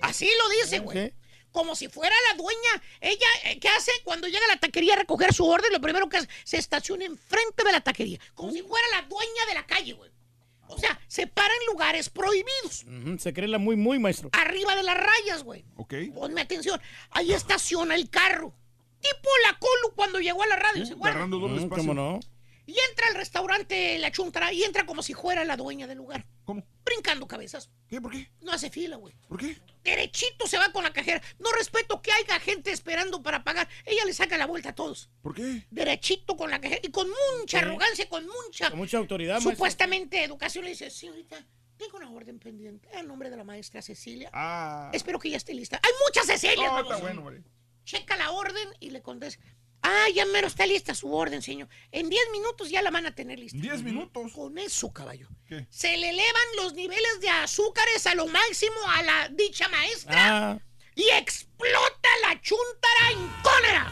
Así 0.00 0.28
lo 0.38 0.48
dice, 0.62 0.80
güey. 0.80 1.06
Sí. 1.10 1.14
Como 1.52 1.76
si 1.76 1.88
fuera 1.88 2.14
la 2.30 2.36
dueña. 2.36 2.82
Ella, 3.00 3.26
eh, 3.44 3.58
¿qué 3.60 3.68
hace? 3.68 3.92
Cuando 4.04 4.26
llega 4.26 4.44
a 4.46 4.54
la 4.54 4.60
taquería 4.60 4.94
a 4.94 4.98
recoger 4.98 5.32
su 5.32 5.46
orden, 5.46 5.72
lo 5.72 5.80
primero 5.80 6.08
que 6.08 6.16
hace, 6.16 6.28
se 6.44 6.56
estaciona 6.56 7.04
enfrente 7.04 7.62
de 7.64 7.72
la 7.72 7.80
taquería, 7.80 8.18
como 8.34 8.52
si 8.52 8.62
fuera 8.62 8.86
la 8.90 9.02
dueña 9.02 9.46
de 9.48 9.54
la 9.54 9.66
calle, 9.66 9.92
güey. 9.92 10.10
O 10.68 10.78
sea, 10.78 10.98
se 11.06 11.26
para 11.26 11.52
en 11.54 11.66
lugares 11.66 12.08
prohibidos. 12.08 12.86
Se 13.18 13.34
cree 13.34 13.46
la 13.46 13.58
muy, 13.58 13.76
muy, 13.76 13.98
maestro. 13.98 14.30
Arriba 14.32 14.74
de 14.74 14.82
las 14.82 14.96
rayas, 14.96 15.42
güey. 15.42 15.66
Ok. 15.76 15.94
Ponme 16.14 16.40
atención. 16.40 16.80
Ahí 17.10 17.32
estaciona 17.34 17.94
el 17.94 18.08
carro. 18.08 18.54
Tipo 19.00 19.28
la 19.44 19.58
Colu 19.58 19.94
cuando 19.94 20.18
llegó 20.20 20.42
a 20.42 20.46
la 20.46 20.56
radio, 20.56 20.86
¿se 20.86 20.94
acuerdan? 20.94 21.16
Agarrando 21.16 21.38
doble 21.40 21.60
Mm, 21.60 21.64
espacio. 21.64 21.82
¿Cómo 21.88 21.94
no? 21.94 22.20
Y 22.72 22.76
entra 22.88 23.08
al 23.08 23.16
restaurante 23.16 23.98
La 23.98 24.10
Chuntara 24.10 24.50
y 24.50 24.62
entra 24.62 24.86
como 24.86 25.02
si 25.02 25.12
fuera 25.12 25.44
la 25.44 25.58
dueña 25.58 25.86
del 25.86 25.98
lugar. 25.98 26.24
¿Cómo? 26.46 26.64
Brincando 26.82 27.28
cabezas. 27.28 27.70
¿Qué? 27.86 28.00
¿Por 28.00 28.12
qué? 28.12 28.30
No 28.40 28.50
hace 28.50 28.70
fila, 28.70 28.96
güey. 28.96 29.14
¿Por 29.28 29.38
qué? 29.38 29.58
Derechito 29.84 30.46
se 30.46 30.56
va 30.56 30.72
con 30.72 30.82
la 30.82 30.90
cajera. 30.90 31.20
No 31.38 31.52
respeto 31.52 32.00
que 32.00 32.10
haya 32.12 32.40
gente 32.40 32.70
esperando 32.72 33.22
para 33.22 33.44
pagar. 33.44 33.68
Ella 33.84 34.06
le 34.06 34.14
saca 34.14 34.38
la 34.38 34.46
vuelta 34.46 34.70
a 34.70 34.74
todos. 34.74 35.10
¿Por 35.20 35.34
qué? 35.34 35.66
Derechito 35.70 36.34
con 36.34 36.50
la 36.50 36.62
cajera. 36.62 36.80
Y 36.82 36.90
con 36.90 37.08
mucha 37.38 37.58
arrogancia, 37.58 38.08
con 38.08 38.26
mucha... 38.26 38.70
Con 38.70 38.78
mucha 38.78 38.96
autoridad. 38.96 39.40
Supuestamente 39.40 40.24
educación 40.24 40.64
le 40.64 40.70
dice, 40.70 40.88
señorita, 40.88 41.44
tengo 41.76 41.98
una 41.98 42.10
orden 42.10 42.38
pendiente 42.38 42.88
a 42.96 43.02
nombre 43.02 43.28
de 43.28 43.36
la 43.36 43.44
maestra 43.44 43.82
Cecilia. 43.82 44.30
Ah. 44.32 44.90
Espero 44.94 45.18
que 45.18 45.28
ya 45.28 45.36
esté 45.36 45.52
lista. 45.52 45.78
Hay 45.82 45.92
muchas 46.06 46.26
Cecilias, 46.26 46.56
No, 46.70 46.72
baboso. 46.72 46.94
está 46.94 47.04
bueno, 47.04 47.20
hombre. 47.20 47.42
Checa 47.84 48.16
la 48.16 48.30
orden 48.30 48.68
y 48.80 48.90
le 48.92 49.02
contesta. 49.02 49.44
Ah, 49.82 50.06
ya 50.14 50.24
mero 50.26 50.46
está 50.46 50.64
lista 50.64 50.94
su 50.94 51.12
orden, 51.12 51.42
señor. 51.42 51.68
En 51.90 52.08
10 52.08 52.22
minutos 52.32 52.70
ya 52.70 52.82
la 52.82 52.90
van 52.92 53.06
a 53.06 53.14
tener 53.14 53.38
lista. 53.38 53.58
¿Diez 53.60 53.82
minutos? 53.82 54.32
Con 54.32 54.56
eso, 54.58 54.92
caballo. 54.92 55.28
¿Qué? 55.48 55.66
Se 55.70 55.96
le 55.96 56.10
elevan 56.10 56.42
los 56.56 56.74
niveles 56.74 57.20
de 57.20 57.28
azúcares 57.28 58.06
a 58.06 58.14
lo 58.14 58.26
máximo 58.28 58.76
a 58.88 59.02
la 59.02 59.28
dicha 59.30 59.68
maestra 59.68 60.14
Ah, 60.52 60.58
y 60.94 61.08
explota 61.10 62.08
la 62.22 62.40
chuntara 62.40 63.10
en 63.12 63.28
cólera. 63.42 63.90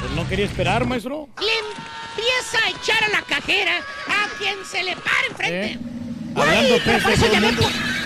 pues 0.00 0.12
no 0.12 0.28
quería 0.28 0.44
esperar, 0.44 0.86
maestro. 0.86 1.28
Le 1.40 1.58
empieza 1.58 2.64
a 2.64 2.70
echar 2.70 3.02
a 3.04 3.08
la 3.08 3.22
cajera 3.22 3.78
a 4.06 4.28
quien 4.38 4.64
se 4.64 4.82
le 4.84 4.94
pare 4.96 5.26
enfrente. 5.30 5.66
¿Eh? 5.72 5.78
Hablando 6.36 6.76
pero 6.84 6.84
pues 6.84 7.02
para 7.02 7.16
de 7.16 7.26
eso 7.26 7.32
llamé 7.32 7.52
por... 7.54 7.97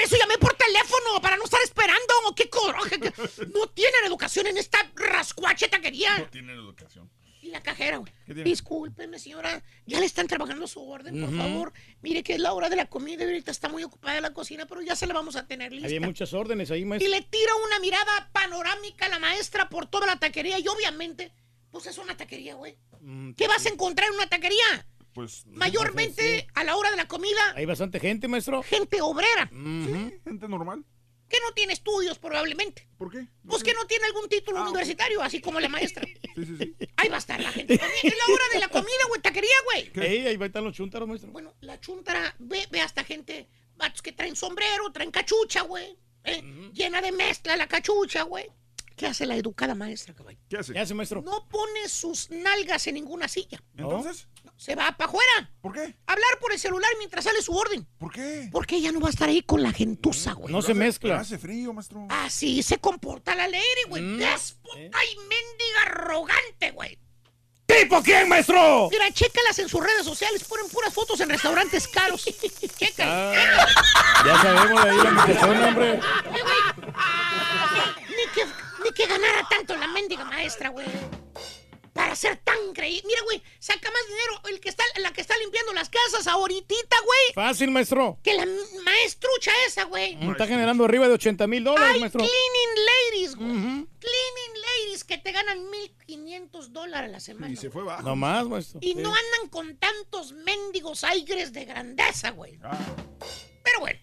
Para 0.00 0.06
eso 0.06 0.16
llamé 0.16 0.38
por 0.38 0.54
teléfono, 0.54 1.20
para 1.20 1.36
no 1.36 1.44
estar 1.44 1.60
esperando. 1.62 2.00
¡Qué 2.34 2.48
coraje! 2.48 2.98
que- 3.00 3.12
No 3.52 3.66
tienen 3.68 4.04
educación 4.06 4.46
en 4.46 4.56
esta 4.56 4.78
rascuache 4.94 5.68
taquería. 5.68 6.18
No 6.18 6.26
tienen 6.28 6.56
educación. 6.56 7.10
Y 7.42 7.48
la 7.48 7.62
cajera, 7.62 7.96
güey. 7.98 8.12
Discúlpeme, 8.26 9.18
señora. 9.18 9.62
Ya 9.86 9.98
le 9.98 10.06
están 10.06 10.26
trabajando 10.26 10.66
su 10.66 10.82
orden, 10.86 11.20
por 11.20 11.34
favor. 11.36 11.72
Mire 12.02 12.22
que 12.22 12.34
es 12.34 12.38
la 12.40 12.52
hora 12.52 12.68
de 12.68 12.76
la 12.76 12.86
comida 12.86 13.22
y 13.24 13.26
ahorita 13.26 13.50
está 13.50 13.68
muy 13.68 13.82
ocupada 13.82 14.20
la 14.20 14.32
cocina, 14.34 14.66
pero 14.66 14.82
ya 14.82 14.94
se 14.94 15.06
la 15.06 15.14
vamos 15.14 15.36
a 15.36 15.46
tener 15.46 15.72
lista. 15.72 15.86
Había 15.86 16.00
muchas 16.00 16.32
órdenes 16.34 16.70
ahí, 16.70 16.80
Y 16.82 16.84
maestro. 16.84 17.10
le 17.10 17.22
tira 17.22 17.54
una 17.66 17.78
mirada 17.80 18.28
panorámica 18.32 19.06
a 19.06 19.08
la 19.08 19.18
maestra 19.18 19.68
por 19.70 19.86
toda 19.86 20.06
la 20.06 20.16
taquería 20.18 20.58
y 20.58 20.68
obviamente, 20.68 21.32
pues 21.70 21.86
es 21.86 21.96
una 21.98 22.16
taquería, 22.16 22.54
güey. 22.56 22.76
Mm, 23.00 23.32
¿Qué 23.32 23.48
vas 23.48 23.64
a 23.64 23.70
encontrar 23.70 24.08
en 24.10 24.14
una 24.16 24.28
taquería? 24.28 24.86
Pues. 25.14 25.44
Mayormente 25.46 26.46
a 26.54 26.64
la 26.64 26.76
hora 26.76 26.90
de 26.90 26.96
la 26.96 27.08
comida, 27.08 27.40
Hay 27.56 27.66
bastante 27.66 27.98
gente, 28.00 28.28
maestro. 28.28 28.62
gente 28.62 29.00
obrera, 29.02 29.50
Ujú. 29.52 30.12
Gente 30.24 30.48
normal. 30.48 30.84
que 31.28 31.38
no 31.46 31.52
tiene 31.54 31.72
estudios 31.72 32.18
probablemente. 32.18 32.88
¿Por 32.98 33.10
qué? 33.10 33.26
Pues 33.46 33.62
que 33.62 33.72
no 33.74 33.84
tiene 33.86 34.04
algún 34.06 34.28
título 34.28 34.62
universitario, 34.62 35.22
así 35.22 35.40
como 35.40 35.60
la 35.60 35.68
maestra. 35.68 36.04
Sí, 36.34 36.44
sí, 36.44 36.56
sí. 36.58 36.76
Ahí 36.96 37.08
va 37.08 37.16
a 37.16 37.18
estar 37.18 37.40
la 37.40 37.52
gente. 37.52 37.74
Es 37.74 37.80
la 37.80 38.34
hora 38.34 38.44
de 38.52 38.58
la 38.60 38.68
comida, 38.68 39.04
güey, 39.08 39.20
taquería, 39.20 39.54
güey. 39.64 39.90
Ey, 40.06 40.26
ahí 40.26 40.36
va 40.36 40.44
a 40.44 40.48
estar 40.48 40.62
los 40.62 40.74
chúntaros, 40.74 41.08
maestro. 41.08 41.30
Bueno, 41.30 41.54
la 41.60 41.78
chuntara 41.80 42.34
ve, 42.40 42.66
ve 42.70 42.80
hasta 42.80 43.04
gente, 43.04 43.48
vatos 43.76 44.02
que 44.02 44.12
traen 44.12 44.34
sombrero, 44.36 44.90
traen 44.92 45.10
cachucha, 45.12 45.62
güey. 45.62 45.96
¿eh? 46.24 46.42
Llena 46.72 47.00
de 47.00 47.12
mezcla 47.12 47.56
la 47.56 47.66
cachucha, 47.68 48.22
güey. 48.22 48.46
¿Qué 48.96 49.06
hace 49.06 49.24
la 49.24 49.34
educada 49.36 49.74
maestra, 49.74 50.12
caballo? 50.14 50.38
¿Qué 50.48 50.58
hace? 50.58 50.72
¿Qué 50.74 50.78
hace, 50.80 50.92
maestro? 50.94 51.22
No 51.22 51.48
pone 51.48 51.88
sus 51.88 52.28
nalgas 52.30 52.86
en 52.88 52.96
ninguna 52.96 53.28
silla. 53.28 53.62
Entonces, 53.76 54.28
Se 54.60 54.74
va 54.74 54.92
para 54.92 55.08
afuera. 55.08 55.50
¿por 55.62 55.72
qué? 55.72 55.94
Hablar 56.06 56.38
por 56.38 56.52
el 56.52 56.58
celular 56.58 56.90
mientras 56.98 57.24
sale 57.24 57.40
su 57.40 57.56
orden. 57.56 57.88
¿Por 57.96 58.12
qué? 58.12 58.50
Porque 58.52 58.76
ella 58.76 58.92
no 58.92 59.00
va 59.00 59.06
a 59.06 59.10
estar 59.10 59.26
ahí 59.26 59.40
con 59.40 59.62
la 59.62 59.72
gentuza, 59.72 60.34
güey. 60.34 60.52
No 60.52 60.60
se 60.60 60.74
mezcla. 60.74 61.18
hace 61.18 61.38
frío, 61.38 61.72
maestro. 61.72 62.06
Así 62.10 62.62
se 62.62 62.76
comporta 62.76 63.34
la 63.34 63.48
lady, 63.48 63.62
güey. 63.88 64.02
Mm. 64.02 64.18
Déspota 64.18 64.78
y 64.78 65.16
mendiga 65.16 65.82
arrogante, 65.86 66.72
güey. 66.72 66.98
¿Tipo 67.64 68.02
quién, 68.02 68.28
maestro? 68.28 68.90
Mira, 68.90 69.10
chécalas 69.10 69.58
en 69.60 69.68
sus 69.70 69.82
redes 69.82 70.04
sociales. 70.04 70.44
Ponen 70.44 70.68
puras 70.68 70.92
fotos 70.92 71.18
en 71.20 71.30
restaurantes 71.30 71.88
caros. 71.88 72.22
Chécalas. 72.76 73.38
Ah, 73.38 74.22
ya 74.26 74.42
sabemos 74.42 74.84
de 74.84 74.90
ahí 74.90 74.96
la 74.98 75.10
muchachona, 75.10 75.68
hombre. 75.68 75.92
Eh, 75.94 76.00
güey. 76.42 76.94
Ni 78.10 78.32
que, 78.34 78.44
ni 78.84 78.90
que 78.92 79.06
ganara 79.06 79.48
tanto 79.48 79.74
la 79.74 79.86
mendiga 79.86 80.26
maestra, 80.26 80.68
güey. 80.68 80.86
Para 81.92 82.14
ser 82.14 82.36
tan 82.38 82.72
creíble. 82.72 83.02
Mira, 83.06 83.20
güey, 83.24 83.42
saca 83.58 83.90
más 83.90 84.06
dinero 84.06 84.40
el 84.48 84.60
que 84.60 84.68
está, 84.68 84.84
la 84.98 85.12
que 85.12 85.20
está 85.20 85.36
limpiando 85.38 85.72
las 85.72 85.88
casas 85.90 86.26
ahoritita, 86.28 86.96
güey. 87.04 87.34
Fácil, 87.34 87.70
maestro. 87.72 88.18
Que 88.22 88.34
la 88.34 88.46
maestrucha 88.84 89.50
esa, 89.66 89.84
güey. 89.84 90.14
Mm, 90.16 90.30
Está 90.30 90.46
generando 90.46 90.84
arriba 90.84 91.08
de 91.08 91.14
80 91.14 91.46
mil 91.48 91.64
dólares, 91.64 91.94
Hay 91.94 92.00
maestro. 92.00 92.20
cleaning 92.20 92.86
ladies, 92.86 93.34
güey. 93.36 93.48
Cleaning 93.50 94.62
ladies 94.62 95.04
que 95.04 95.18
te 95.18 95.32
ganan 95.32 95.58
1.500 96.06 96.68
dólares 96.68 97.08
a 97.08 97.12
la 97.12 97.20
semana. 97.20 97.52
Y 97.52 97.56
se 97.56 97.70
fue 97.70 97.82
bajo. 97.82 98.02
No 98.02 98.14
más, 98.16 98.46
maestro. 98.46 98.78
Y 98.82 98.92
Sí. 98.92 98.94
no 98.94 99.12
andan 99.14 99.48
con 99.50 99.76
tantos 99.76 100.32
mendigos 100.32 101.02
aires 101.04 101.52
de 101.52 101.64
grandeza, 101.64 102.30
güey. 102.30 102.58
Ah, 102.62 102.78
Pero 103.64 103.80
bueno, 103.80 103.98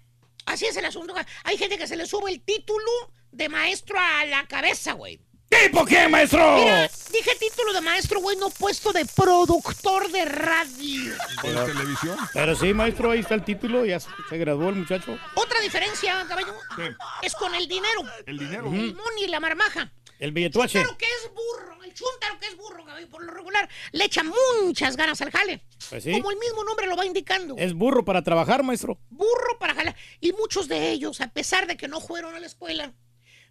así 0.46 0.66
es 0.66 0.76
el 0.78 0.86
asunto. 0.86 1.14
güey. 1.14 1.26
Hay 1.46 1.58
gente 1.58 1.78
que 1.78 1.88
se 1.88 1.96
le 1.96 2.06
sube 2.06 2.32
el 2.32 2.42
título 2.42 2.92
de 3.32 3.50
maestro 3.50 3.98
a 4.00 4.26
la 4.26 4.46
cabeza, 4.48 4.94
güey. 4.94 5.20
¿Tipo 5.50 5.86
quién, 5.86 6.12
maestro? 6.12 6.58
Mira, 6.58 6.90
dije 7.12 7.32
título 7.40 7.72
de 7.74 7.82
maestro, 7.82 8.20
güey, 8.20 8.36
no 8.38 8.50
puesto 8.50 8.92
de 8.92 9.06
productor 9.06 10.12
de 10.12 10.26
radio. 10.26 11.14
¿De 11.42 11.54
la 11.54 11.66
televisión? 11.66 12.18
Pero 12.34 12.56
sí, 12.56 12.74
maestro, 12.74 13.12
ahí 13.12 13.20
está 13.20 13.36
el 13.36 13.44
título. 13.44 13.86
Ya 13.86 14.00
se 14.00 14.38
graduó 14.38 14.70
el 14.70 14.76
muchacho. 14.76 15.18
Otra 15.36 15.60
diferencia, 15.62 16.26
caballo, 16.28 16.54
¿Qué? 16.76 16.94
es 17.22 17.34
con 17.36 17.56
el 17.56 17.68
dinero. 17.68 18.02
El 18.26 18.38
dinero. 18.38 18.68
El 18.68 18.94
money 18.96 19.24
y 19.24 19.28
la 19.28 19.40
marmaja. 19.40 19.92
El 20.20 20.32
billetuache. 20.32 20.80
Chuntaro 20.80 20.98
que 20.98 21.06
es 21.06 21.32
burro, 21.34 21.84
el 21.84 21.94
chuntaro 21.94 22.40
que 22.40 22.48
es 22.48 22.58
burro, 22.58 22.84
caballo, 22.86 23.08
por 23.08 23.24
lo 23.24 23.32
regular, 23.32 23.70
le 23.92 24.04
echa 24.06 24.24
muchas 24.24 24.98
ganas 24.98 25.22
al 25.22 25.32
jale. 25.32 25.64
Pues 25.90 26.04
sí. 26.04 26.12
Como 26.12 26.32
el 26.32 26.38
mismo 26.38 26.64
nombre 26.64 26.88
lo 26.88 26.98
va 26.98 27.06
indicando. 27.06 27.56
Es 27.58 27.74
burro 27.74 28.04
para 28.04 28.22
trabajar, 28.24 28.64
maestro. 28.64 29.00
burro 29.10 29.58
para 29.60 29.76
jalar. 29.76 29.96
Y 30.20 30.34
muchos 30.34 30.68
de 30.68 30.90
ellos, 30.90 31.22
a 31.22 31.28
pesar 31.28 31.68
de 31.68 31.78
que 31.78 31.88
no 31.88 32.02
fueron 32.02 32.34
a 32.36 32.40
la 32.40 32.48
escuela, 32.48 32.94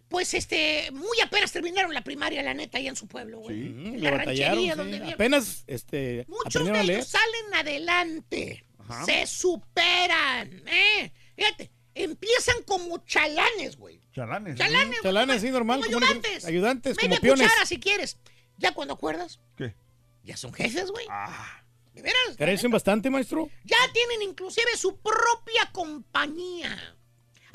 pues 0.09 0.33
este, 0.33 0.89
muy 0.91 1.19
apenas 1.21 1.51
terminaron 1.51 1.93
la 1.93 2.03
primaria, 2.03 2.41
la 2.43 2.53
neta, 2.53 2.77
allá 2.77 2.89
en 2.89 2.95
su 2.95 3.07
pueblo, 3.07 3.39
güey. 3.39 3.57
En 3.57 4.01
le 4.01 4.09
la 4.09 4.17
batallaron, 4.17 4.57
ranchería 4.65 4.73
sí. 4.73 4.77
donde. 4.77 5.13
Apenas 5.13 5.63
este, 5.67 6.25
Muchos 6.27 6.65
de 6.65 6.81
ellos 6.81 7.07
salen 7.07 7.53
adelante, 7.53 8.65
Ajá. 8.79 9.05
se 9.05 9.27
superan, 9.27 10.63
¿eh? 10.67 11.11
Fíjate, 11.35 11.71
empiezan 11.93 12.63
como 12.63 12.99
chalanes, 13.05 13.77
güey. 13.77 14.01
Chalanes. 14.13 14.55
Chalanes, 14.57 15.01
Chalanes, 15.01 15.41
sí, 15.41 15.51
normal. 15.51 15.81
como 15.81 15.93
como 15.93 16.05
ayudantes. 16.05 16.45
Ayudantes, 16.45 16.97
Media 16.97 17.09
como 17.09 17.21
piones. 17.21 17.47
cuchara 17.47 17.65
si 17.65 17.79
quieres. 17.79 18.17
Ya 18.57 18.73
cuando 18.73 18.95
acuerdas, 18.95 19.39
¿Qué? 19.55 19.75
ya 20.23 20.37
son 20.37 20.53
jefes, 20.53 20.89
güey. 20.89 21.05
Ah, 21.09 21.63
¿De 21.93 22.01
veras? 22.01 22.37
Crecen 22.37 22.71
bastante, 22.71 23.09
maestro. 23.09 23.49
Ya 23.63 23.77
tienen 23.93 24.21
inclusive 24.29 24.75
su 24.77 24.97
propia 24.97 25.69
compañía. 25.71 26.96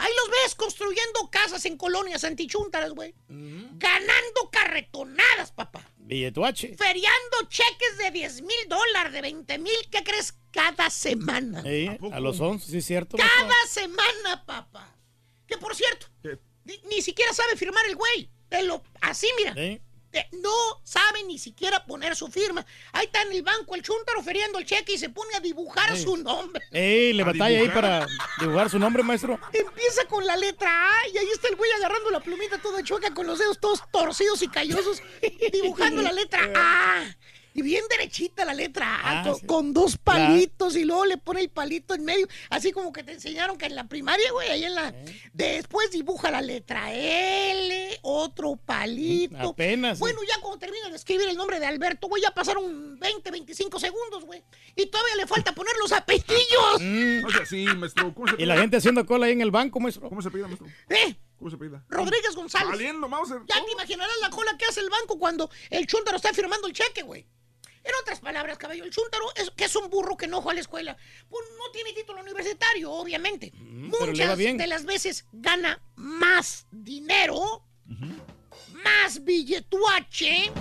Ahí 0.02 0.10
los 0.16 0.30
ves 0.30 0.56
construyendo 0.56 1.30
casas 1.30 1.64
en 1.64 1.76
colonias 1.76 2.24
antichúntaras, 2.24 2.90
güey. 2.90 3.14
Ganando 3.28 4.50
carretonadas, 4.50 5.52
papá. 5.52 5.88
Billetuache. 5.96 6.76
Feriando 6.76 7.48
cheques 7.48 7.98
de 7.98 8.10
10 8.10 8.42
mil 8.42 8.68
dólares, 8.68 9.12
de 9.12 9.20
20 9.20 9.58
mil, 9.58 9.88
¿qué 9.92 10.02
crees? 10.02 10.34
Cada 10.50 10.90
semana. 10.90 11.62
Ey, 11.64 11.98
a 12.10 12.18
los 12.18 12.40
11, 12.40 12.68
sí 12.68 12.82
cierto. 12.82 13.16
Cada 13.16 13.66
semana, 13.68 14.44
papá. 14.44 14.96
Que 15.46 15.56
por 15.56 15.76
cierto, 15.76 16.08
ni, 16.64 16.78
ni 16.90 17.00
siquiera 17.00 17.32
sabe 17.32 17.56
firmar 17.56 17.86
el 17.86 17.94
güey. 17.94 18.28
Te 18.48 18.64
lo, 18.64 18.82
así, 19.02 19.28
mira. 19.38 19.52
Ey, 19.52 19.80
Eh, 20.12 20.28
No 20.32 20.50
sabe 20.84 21.22
ni 21.24 21.38
siquiera 21.38 21.84
poner 21.84 22.14
su 22.16 22.28
firma. 22.28 22.64
Ahí 22.92 23.06
está 23.06 23.22
en 23.22 23.32
el 23.32 23.42
banco 23.42 23.74
el 23.74 23.82
chúntaro 23.82 24.22
feriando 24.22 24.58
el 24.58 24.66
cheque 24.66 24.92
y 24.94 24.98
se 24.98 25.08
pone 25.08 25.34
a 25.34 25.40
dibujar 25.40 25.96
su 25.96 26.16
nombre. 26.16 26.62
Ey, 26.70 27.12
le 27.12 27.24
batalla 27.24 27.58
ahí 27.58 27.68
para 27.68 28.06
dibujar 28.40 28.68
su 28.70 28.78
nombre, 28.78 29.02
maestro. 29.02 29.38
Empieza 29.52 30.04
con 30.06 30.24
la 30.26 30.36
letra 30.36 30.70
A 30.70 31.08
y 31.08 31.18
ahí 31.18 31.28
está 31.32 31.48
el 31.48 31.56
güey 31.56 31.70
agarrando 31.72 32.10
la 32.10 32.20
plumita 32.20 32.58
toda 32.58 32.82
chueca 32.82 33.14
con 33.14 33.26
los 33.26 33.38
dedos 33.38 33.58
todos 33.58 33.82
torcidos 33.90 34.42
y 34.42 34.48
callosos, 34.48 35.02
dibujando 35.52 36.02
la 36.02 36.12
letra 36.12 36.50
A. 36.54 37.16
Y 37.54 37.62
bien 37.62 37.84
derechita 37.90 38.44
la 38.44 38.54
letra 38.54 38.86
A, 38.96 39.20
Ah, 39.20 39.22
con, 39.24 39.36
sí. 39.40 39.46
con 39.46 39.72
dos 39.74 39.98
palitos 39.98 40.74
y 40.76 40.84
luego 40.84 41.04
le 41.04 41.18
pone 41.18 41.40
el 41.42 41.50
palito 41.50 41.94
en 41.94 42.04
medio. 42.04 42.26
Así 42.48 42.72
como 42.72 42.92
que 42.92 43.02
te 43.04 43.12
enseñaron 43.12 43.58
que 43.58 43.66
en 43.66 43.74
la 43.74 43.88
primaria, 43.88 44.30
güey, 44.32 44.48
ahí 44.50 44.64
en 44.64 44.74
la... 44.74 44.94
Después 45.32 45.90
dibuja 45.90 46.30
la 46.30 46.40
letra 46.40 46.92
L, 46.94 47.98
otro 48.02 48.56
palito. 48.56 49.50
Apenas, 49.50 49.98
sí. 49.98 50.00
Bueno, 50.00 50.20
ya 50.26 50.40
cuando 50.40 50.58
termina 50.58 50.88
de 50.88 50.96
escribir 50.96 51.28
el 51.28 51.36
nombre 51.36 51.60
de 51.60 51.66
Alberto, 51.66 52.08
güey, 52.08 52.22
ya 52.22 52.30
pasaron 52.32 52.98
20, 52.98 53.30
25 53.30 53.78
segundos, 53.78 54.24
güey. 54.24 54.42
Y 54.74 54.86
todavía 54.86 55.16
le 55.16 55.26
falta 55.26 55.52
poner 55.54 55.74
los 55.80 55.92
apellidos. 55.92 56.80
No 56.80 57.30
sea 57.30 57.42
así, 57.42 57.64
maestro. 57.76 58.14
¿Cómo 58.14 58.28
se 58.28 58.42
Y 58.42 58.46
la 58.46 58.56
gente 58.58 58.78
haciendo 58.78 59.04
cola 59.04 59.26
ahí 59.26 59.32
en 59.32 59.40
el 59.42 59.50
banco, 59.50 59.78
maestro. 59.80 60.08
¿Cómo 60.08 60.22
se 60.22 60.30
pide, 60.30 60.44
maestro? 60.44 60.66
¿Eh? 60.88 61.16
¿Cómo 61.38 61.50
se 61.50 61.56
pide? 61.56 61.80
Rodríguez 61.88 62.34
González. 62.34 62.68
Valiendo, 62.70 63.08
Mauser. 63.08 63.40
Ya 63.48 63.62
te 63.64 63.72
imaginarás 63.72 64.14
la 64.20 64.30
cola 64.30 64.56
que 64.58 64.64
hace 64.64 64.80
el 64.80 64.88
banco 64.88 65.18
cuando 65.18 65.50
el 65.70 65.86
chúntaro 65.86 66.16
está 66.16 66.32
firmando 66.32 66.66
el 66.68 66.72
cheque, 66.72 67.02
güey. 67.02 67.26
En 67.84 67.92
otras 68.00 68.20
palabras, 68.20 68.58
caballo, 68.58 68.84
el 68.84 68.90
chúntaro 68.90 69.24
es 69.34 69.50
que 69.50 69.64
es 69.64 69.74
un 69.76 69.90
burro 69.90 70.16
que 70.16 70.26
no 70.28 70.40
fue 70.40 70.52
a 70.52 70.54
la 70.54 70.60
escuela. 70.60 70.96
Pues 71.28 71.44
no 71.58 71.70
tiene 71.72 71.92
título 71.92 72.20
universitario, 72.20 72.92
obviamente. 72.92 73.52
va 73.54 74.06
Muchas 74.06 74.38
bien. 74.38 74.56
de 74.56 74.66
las 74.68 74.84
veces 74.84 75.26
gana 75.32 75.82
más 75.96 76.66
dinero, 76.70 77.64
más 78.84 79.24
billetuache 79.24 80.52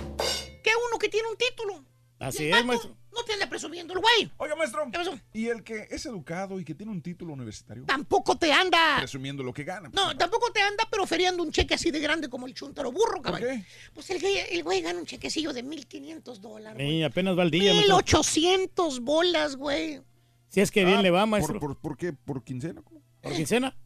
que 0.64 0.70
uno 0.88 0.98
que 0.98 1.08
tiene 1.08 1.28
un 1.28 1.36
título. 1.36 1.84
Así 2.18 2.50
es, 2.50 2.64
maestro. 2.64 2.96
No 3.14 3.22
te 3.24 3.34
anda 3.34 3.46
presumiendo 3.48 3.92
el 3.94 4.00
güey. 4.00 4.30
Oiga, 4.38 4.56
maestro. 4.56 4.84
¿Qué 4.90 4.98
pasó? 4.98 5.18
¿Y 5.32 5.48
el 5.48 5.62
que 5.62 5.86
es 5.90 6.06
educado 6.06 6.58
y 6.58 6.64
que 6.64 6.74
tiene 6.74 6.90
un 6.92 7.02
título 7.02 7.34
universitario? 7.34 7.84
Tampoco 7.84 8.36
te 8.36 8.52
anda. 8.52 8.96
Presumiendo 8.98 9.42
lo 9.42 9.52
que 9.52 9.64
gana. 9.64 9.90
No, 9.92 10.16
tampoco 10.16 10.50
te 10.52 10.60
anda, 10.62 10.88
pero 10.90 11.06
feriando 11.06 11.42
un 11.42 11.52
cheque 11.52 11.74
así 11.74 11.90
de 11.90 12.00
grande 12.00 12.28
como 12.28 12.46
el 12.46 12.54
chúntaro 12.54 12.90
burro, 12.90 13.20
caballo. 13.20 13.46
qué? 13.48 13.64
Pues 13.92 14.08
el 14.10 14.20
güey, 14.20 14.38
el 14.50 14.62
güey 14.64 14.80
gana 14.80 14.98
un 14.98 15.06
chequecillo 15.06 15.52
de 15.52 15.62
1.500 15.64 16.38
dólares. 16.40 16.86
Sí, 16.88 17.02
apenas 17.02 17.36
va 17.36 17.42
al 17.42 17.50
día, 17.50 17.72
maestro. 17.74 17.96
1800 17.96 19.00
bolas, 19.00 19.56
güey. 19.56 20.00
Si 20.48 20.60
es 20.60 20.70
que 20.70 20.84
bien 20.84 20.98
Ah, 20.98 21.02
le 21.02 21.10
va, 21.10 21.20
¿por, 21.20 21.28
maestro. 21.28 21.60
por, 21.60 21.76
por 21.78 21.96
qué? 21.96 22.12
¿Por 22.12 22.42
quincena? 22.44 22.82
¿Cómo? 22.82 23.02
¿Por 23.20 23.32
quincena? 23.34 23.76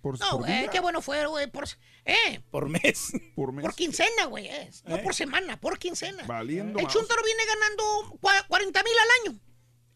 ¿Por, 0.00 0.18
No, 0.18 0.30
por 0.30 0.38
güey, 0.40 0.60
día? 0.60 0.70
qué 0.70 0.80
bueno 0.80 1.00
fue, 1.02 1.26
güey. 1.26 1.50
Por, 1.50 1.64
eh, 2.04 2.40
Por 2.50 2.68
mes. 2.68 3.12
¿Por 3.36 3.52
mes? 3.52 3.64
por 3.64 3.74
quincena, 3.74 4.24
güey. 4.26 4.48
es. 4.48 4.84
No 4.84 4.96
Eh. 4.96 5.00
por 5.02 5.14
semana, 5.14 5.60
por 5.60 5.78
quincena. 5.78 6.24
Valiendo 6.26 6.78
El 6.78 6.84
más. 6.86 6.92
chúntaro 6.92 7.22
viene 7.24 7.42
ganando 7.46 8.18
cua- 8.20 8.46
40 8.48 8.82
mil 8.82 8.92
al 8.92 9.30
año. 9.32 9.40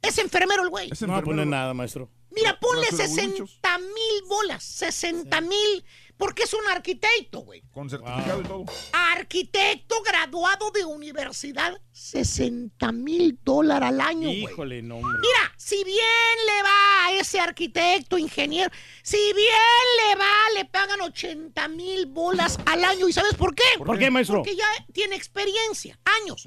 Es 0.03 0.19
enfermero 0.19 0.63
el 0.63 0.69
güey. 0.71 0.89
No 0.89 0.91
va 0.91 0.95
a 0.95 1.05
enfermero. 1.19 1.25
poner 1.25 1.47
nada, 1.47 1.75
maestro. 1.75 2.11
Mira, 2.31 2.59
ponle 2.61 2.87
Clase 2.89 3.05
de 3.05 3.09
60 3.09 3.79
mil 3.79 4.23
bolas. 4.29 4.63
60 4.63 5.41
mil. 5.41 5.85
Porque 6.17 6.45
es 6.45 6.55
un 6.55 6.67
arquitecto, 6.71 7.41
güey. 7.41 7.63
Con 7.73 7.91
certificado 7.91 8.41
y 8.41 8.45
todo. 8.45 8.65
Arquitecto 8.93 9.97
graduado 10.03 10.71
de 10.71 10.85
universidad. 10.85 11.79
60 11.93 12.93
mil 12.93 13.39
dólares 13.43 13.89
al 13.89 14.01
año, 14.01 14.29
güey. 14.29 14.45
Híjole, 14.45 14.83
no, 14.83 14.97
hombre. 14.97 15.19
Mira, 15.21 15.55
si 15.57 15.83
bien 15.85 15.99
le 16.47 16.63
va 16.63 17.07
a 17.07 17.13
ese 17.13 17.39
arquitecto, 17.39 18.17
ingeniero, 18.17 18.71
si 19.03 19.19
bien 19.35 20.09
le 20.09 20.17
va, 20.17 20.33
le 20.55 20.65
pagan 20.65 21.01
80 21.03 21.69
mil 21.69 22.07
bolas 22.07 22.59
al 22.65 22.85
año. 22.85 23.09
¿Y 23.09 23.13
sabes 23.13 23.35
por 23.35 23.55
qué? 23.55 23.65
¿Por 23.77 23.99
qué, 23.99 24.11
maestro? 24.11 24.39
Porque 24.39 24.57
ya 24.57 24.69
tiene 24.93 25.17
experiencia, 25.17 25.99
años. 26.23 26.47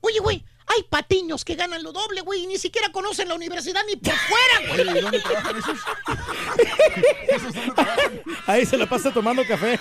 Oye, 0.00 0.18
güey, 0.20 0.44
hay 0.66 0.82
patiños 0.84 1.44
que 1.44 1.54
ganan 1.54 1.82
lo 1.82 1.92
doble, 1.92 2.22
güey, 2.22 2.44
y 2.44 2.46
ni 2.46 2.58
siquiera 2.58 2.90
conocen 2.90 3.28
la 3.28 3.34
universidad 3.34 3.82
ni 3.86 3.96
por 3.96 4.14
fuera, 4.14 4.68
güey. 4.68 4.80
Oye, 4.80 4.98
¿y 4.98 5.02
dónde 5.02 5.20
trabajan 5.20 5.56
esos? 5.56 5.78
Ahí 8.46 8.64
se 8.66 8.76
la 8.76 8.88
pasa 8.88 9.12
tomando 9.12 9.46
café. 9.46 9.78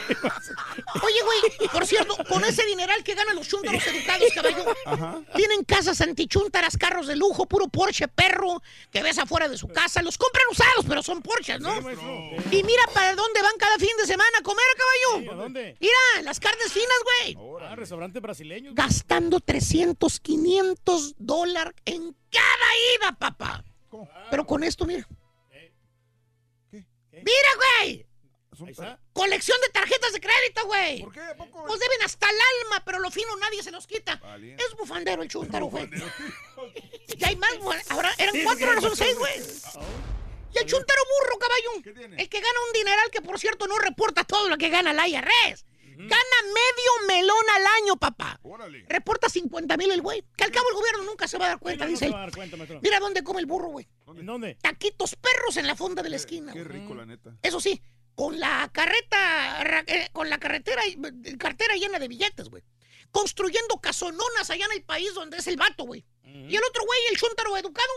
Oye, 1.01 1.21
güey, 1.23 1.69
por 1.71 1.85
cierto, 1.85 2.17
con 2.27 2.43
ese 2.43 2.65
dineral 2.65 3.03
que 3.03 3.15
ganan 3.15 3.35
los 3.35 3.47
chúntaros 3.47 3.85
educados, 3.87 4.29
caballo, 4.35 4.65
tienen 5.35 5.63
casas 5.63 6.01
antichúntaras, 6.01 6.77
carros 6.77 7.07
de 7.07 7.15
lujo, 7.15 7.45
puro 7.45 7.67
Porsche 7.67 8.07
perro, 8.07 8.61
que 8.91 9.01
ves 9.01 9.17
afuera 9.17 9.47
de 9.47 9.57
su 9.57 9.67
casa. 9.69 10.01
Los 10.01 10.17
compran 10.17 10.45
usados, 10.51 10.85
pero 10.87 11.01
son 11.01 11.21
Porsches, 11.21 11.61
¿no? 11.61 11.73
Y 12.51 12.63
mira 12.63 12.83
para 12.93 13.15
dónde 13.15 13.41
van 13.41 13.53
cada 13.57 13.77
fin 13.77 13.89
de 13.97 14.05
semana 14.05 14.37
a 14.39 14.43
comer, 14.43 14.65
caballo. 14.77 15.31
¿A 15.31 15.35
dónde? 15.35 15.77
Mira, 15.79 16.23
las 16.23 16.39
carnes 16.39 16.71
finas, 16.71 16.97
güey. 17.03 17.37
Ah, 17.61 17.75
restaurante 17.75 18.19
brasileño. 18.19 18.71
Gastando 18.73 19.39
300, 19.39 20.19
500 20.19 20.72
dólares 21.17 21.73
en 21.85 22.15
cada 22.31 22.69
ida, 22.97 23.17
papá. 23.17 23.63
Pero 24.29 24.45
con 24.45 24.63
esto, 24.63 24.85
mira. 24.85 25.07
¿Qué? 26.71 26.83
Mira, 27.11 27.49
güey. 27.81 28.05
Colección 29.13 29.59
de 29.61 29.69
tarjetas 29.69 30.13
de 30.13 30.19
crédito, 30.19 30.65
güey. 30.65 31.01
¿Por 31.01 31.13
qué? 31.13 31.21
¿A 31.21 31.35
poco? 31.35 31.65
Pues 31.65 31.79
deben 31.79 32.01
hasta 32.03 32.29
el 32.29 32.35
alma, 32.35 32.83
pero 32.85 32.99
lo 32.99 33.09
fino 33.09 33.35
nadie 33.37 33.63
se 33.63 33.71
los 33.71 33.87
quita. 33.87 34.15
Valiente. 34.17 34.63
Es 34.63 34.75
bufandero 34.75 35.23
el 35.23 35.29
chúntaro, 35.29 35.67
güey. 35.67 35.89
Ya 37.17 37.27
hay 37.27 37.35
más. 37.35 37.51
Ahora 37.89 38.11
eran 38.17 38.35
cuatro, 38.43 38.67
ahora 38.67 38.81
son 38.81 38.95
seis, 38.95 39.17
güey. 39.17 39.39
Y 40.53 40.57
el 40.57 40.65
chúntaro 40.65 41.01
burro, 41.21 41.37
caballo. 41.39 42.15
El 42.17 42.29
que 42.29 42.39
gana 42.39 42.59
un 42.67 42.73
dineral 42.73 43.11
que, 43.11 43.21
por 43.21 43.39
cierto, 43.39 43.67
no 43.67 43.77
reporta 43.77 44.23
todo 44.23 44.49
lo 44.49 44.57
que 44.57 44.69
gana 44.69 44.93
la 44.93 45.07
IRS. 45.07 45.65
Gana 45.97 46.37
medio 46.43 47.07
melón 47.07 47.45
al 47.55 47.65
año, 47.81 47.95
papá. 47.97 48.39
Órale. 48.43 48.85
Reporta 48.89 49.29
50 49.29 49.77
mil 49.77 49.91
el 49.91 50.01
güey. 50.01 50.23
Que 50.35 50.43
al 50.43 50.51
cabo 50.51 50.67
el 50.69 50.75
gobierno 50.75 51.03
nunca 51.03 51.27
se 51.27 51.37
va 51.37 51.45
a 51.45 51.49
dar 51.49 51.59
cuenta, 51.59 51.85
dice 51.85 52.05
él. 52.07 52.13
Mira 52.81 52.99
dónde 52.99 53.23
come 53.23 53.39
el 53.39 53.45
burro, 53.45 53.69
güey. 53.69 53.87
¿En 54.07 54.25
dónde? 54.25 54.55
Taquitos 54.61 55.15
perros 55.15 55.57
en 55.57 55.67
la 55.67 55.75
fonda 55.75 56.01
de 56.03 56.09
la 56.09 56.15
esquina. 56.17 56.53
Qué 56.53 56.63
rico, 56.63 56.93
la 56.93 57.05
neta. 57.05 57.35
Eso 57.41 57.59
sí, 57.59 57.81
con 58.15 58.39
la 58.39 58.69
carreta, 58.73 59.83
eh, 59.87 60.09
con 60.11 60.29
la 60.29 60.37
carretera, 60.39 60.81
y- 60.87 61.37
cartera 61.37 61.75
llena 61.75 61.99
de 61.99 62.07
billetes, 62.07 62.49
güey. 62.49 62.63
Construyendo 63.11 63.79
casononas 63.79 64.49
allá 64.49 64.65
en 64.65 64.71
el 64.71 64.83
país 64.83 65.13
donde 65.13 65.37
es 65.37 65.47
el 65.47 65.57
vato, 65.57 65.83
güey. 65.85 66.05
Y 66.25 66.55
el 66.55 66.63
otro 66.63 66.83
güey, 66.85 66.99
el 67.11 67.17
chúntaro 67.17 67.55
educado, 67.57 67.91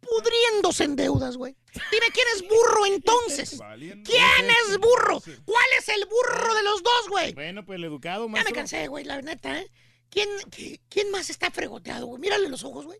pudriéndose 0.00 0.84
en 0.84 0.96
deudas, 0.96 1.36
güey. 1.36 1.54
Dime 1.90 2.06
quién 2.12 2.26
es 2.34 2.42
burro 2.48 2.86
entonces. 2.86 3.58
¿Quién 4.04 4.50
es 4.68 4.78
burro? 4.78 5.20
¿Cuál 5.44 5.66
es 5.78 5.88
el 5.88 6.04
burro 6.06 6.54
de 6.54 6.62
los 6.62 6.82
dos, 6.82 7.08
güey? 7.08 7.32
Bueno, 7.34 7.64
pues 7.64 7.76
el 7.78 7.84
educado, 7.84 8.24
Ya 8.24 8.28
me 8.28 8.32
maestro. 8.32 8.54
cansé, 8.54 8.86
güey, 8.88 9.04
la 9.04 9.20
neta, 9.22 9.58
¿eh? 9.60 9.70
¿Quién, 10.10 10.28
qui- 10.50 10.80
quién 10.88 11.10
más 11.10 11.28
está 11.30 11.50
fregoteado, 11.50 12.06
güey? 12.06 12.20
Mírale 12.20 12.48
los 12.48 12.64
ojos, 12.64 12.86
güey. 12.86 12.98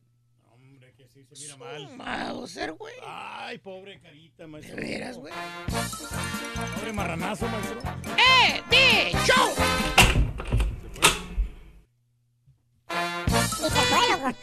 Hombre, 0.52 0.92
que 0.94 1.08
sí 1.08 1.24
se 1.24 1.34
mira 1.42 1.56
mal. 1.56 1.96
Mauser, 1.96 2.72
güey. 2.72 2.94
Ay, 3.02 3.58
pobre 3.58 3.98
carita, 4.00 4.42
De 4.42 4.46
maestro. 4.48 4.76
veras, 4.76 5.16
güey. 5.16 5.32
Pobre 6.76 6.92
marranazo, 6.92 7.46
maestro. 7.48 7.80
¡Eh, 8.18 8.62
de 8.70 9.12
show! 9.24 9.54
Y 13.60 13.70
se 13.70 13.80
fue, 13.80 14.08
loco. 14.10 14.34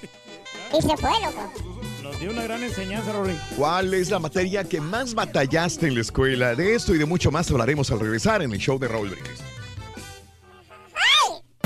Y 0.78 0.82
se 0.82 0.98
fue, 0.98 1.12
loco. 1.22 1.75
Nos 2.06 2.20
dio 2.20 2.30
una 2.30 2.44
gran 2.44 2.62
enseñanza, 2.62 3.12
Rory. 3.14 3.34
¿Cuál 3.58 3.96
es 3.96 4.12
la 4.12 4.20
materia 4.20 4.64
que 4.64 4.80
más 4.80 5.16
batallaste 5.16 5.88
en 5.88 5.96
la 5.96 6.02
escuela? 6.02 6.54
De 6.54 6.76
esto 6.76 6.94
y 6.94 7.00
de 7.00 7.06
mucho 7.06 7.32
más 7.32 7.50
hablaremos 7.50 7.90
al 7.90 8.00
regresar 8.00 8.44
en 8.44 8.52
el 8.52 8.60
show 8.60 8.78
de 8.78 8.88
Raúl 8.88 9.10
Brindis. 9.10 9.44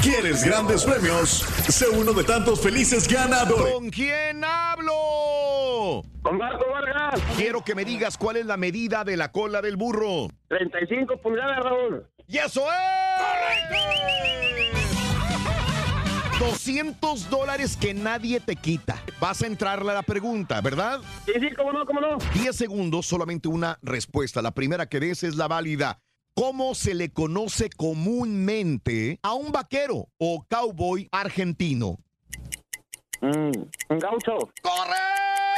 ¿Quieres 0.01 0.45
grandes 0.45 0.85
premios? 0.85 1.45
Sé 1.67 1.89
uno 1.89 2.13
de 2.13 2.23
tantos 2.23 2.61
felices 2.61 3.05
ganadores. 3.05 3.73
¿Con 3.73 3.89
quién 3.89 4.41
hablo? 4.45 6.03
Con 6.21 6.37
Marco 6.37 6.65
Vargas, 6.71 7.21
Quiero 7.35 7.61
que 7.61 7.75
me 7.75 7.83
digas 7.83 8.17
cuál 8.17 8.37
es 8.37 8.45
la 8.45 8.55
medida 8.55 9.03
de 9.03 9.17
la 9.17 9.33
cola 9.33 9.61
del 9.61 9.75
burro. 9.75 10.29
35 10.47 11.17
pulgadas, 11.17 11.59
Raúl. 11.65 12.07
¡Y 12.27 12.37
eso 12.37 12.61
es! 12.61 13.79
200 16.39 17.29
dólares 17.29 17.75
que 17.75 17.93
nadie 17.93 18.39
te 18.39 18.55
quita. 18.55 19.03
Vas 19.19 19.41
a 19.41 19.47
entrarle 19.47 19.91
a 19.91 19.95
la 19.95 20.03
pregunta, 20.03 20.61
¿verdad? 20.61 21.01
Sí, 21.25 21.33
sí, 21.37 21.49
cómo 21.53 21.73
no, 21.73 21.85
cómo 21.85 21.99
no. 21.99 22.17
10 22.33 22.55
segundos, 22.55 23.05
solamente 23.05 23.49
una 23.49 23.77
respuesta. 23.81 24.41
La 24.41 24.51
primera 24.51 24.87
que 24.87 25.01
des 25.01 25.23
es 25.23 25.35
la 25.35 25.49
válida. 25.49 25.99
¿Cómo 26.33 26.75
se 26.75 26.93
le 26.93 27.11
conoce 27.11 27.69
comúnmente 27.69 29.19
a 29.21 29.33
un 29.33 29.51
vaquero 29.51 30.07
o 30.17 30.45
cowboy 30.49 31.09
argentino? 31.11 31.97
Mm, 33.19 33.51
un 33.89 33.99
gaucho. 33.99 34.37
¡Correcto! 34.61 35.48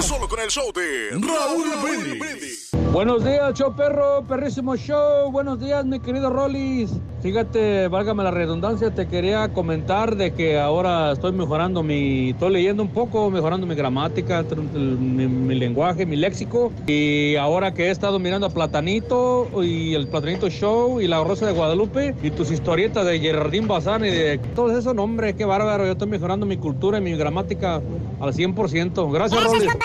Solo 0.00 0.28
con 0.28 0.40
el 0.40 0.48
show 0.48 0.72
de 0.72 1.10
Raúl 1.10 1.70
Brindis. 1.82 2.70
Buenos 2.92 3.24
días, 3.24 3.54
show 3.54 3.72
perro, 3.72 4.24
perrísimo 4.26 4.76
show. 4.76 5.30
Buenos 5.30 5.60
días, 5.60 5.84
mi 5.84 6.00
querido 6.00 6.28
Rollis. 6.28 6.90
Fíjate, 7.22 7.86
válgame 7.86 8.24
la 8.24 8.32
redundancia, 8.32 8.92
te 8.92 9.06
quería 9.06 9.52
comentar 9.52 10.16
de 10.16 10.32
que 10.34 10.58
ahora 10.58 11.12
estoy 11.12 11.30
mejorando 11.30 11.84
mi, 11.84 12.30
estoy 12.30 12.52
leyendo 12.52 12.82
un 12.82 12.88
poco, 12.88 13.30
mejorando 13.30 13.64
mi 13.64 13.76
gramática, 13.76 14.44
mi, 14.74 15.28
mi 15.28 15.54
lenguaje, 15.54 16.04
mi 16.04 16.16
léxico. 16.16 16.72
Y 16.88 17.36
ahora 17.36 17.72
que 17.74 17.86
he 17.86 17.90
estado 17.90 18.18
mirando 18.18 18.48
a 18.48 18.50
Platanito 18.50 19.48
y 19.62 19.94
el 19.94 20.08
Platanito 20.08 20.50
Show 20.50 21.00
y 21.00 21.06
la 21.06 21.22
Rosa 21.22 21.46
de 21.46 21.52
Guadalupe 21.52 22.16
y 22.24 22.32
tus 22.32 22.50
historietas 22.50 23.06
de 23.06 23.20
Gerardín 23.20 23.68
Bazán 23.68 24.04
y 24.04 24.10
de 24.10 24.38
todo 24.56 24.76
eso, 24.76 24.94
no, 24.94 25.04
hombre, 25.04 25.36
qué 25.36 25.44
bárbaro. 25.44 25.86
Yo 25.86 25.92
estoy 25.92 26.08
mejorando 26.08 26.44
mi 26.44 26.56
cultura 26.56 26.98
y 26.98 27.02
mi 27.02 27.12
gramática 27.12 27.80
al 28.18 28.34
100%. 28.34 29.12
Gracias, 29.12 29.40
Gracias, 29.40 29.44
Rollis. 29.44 29.72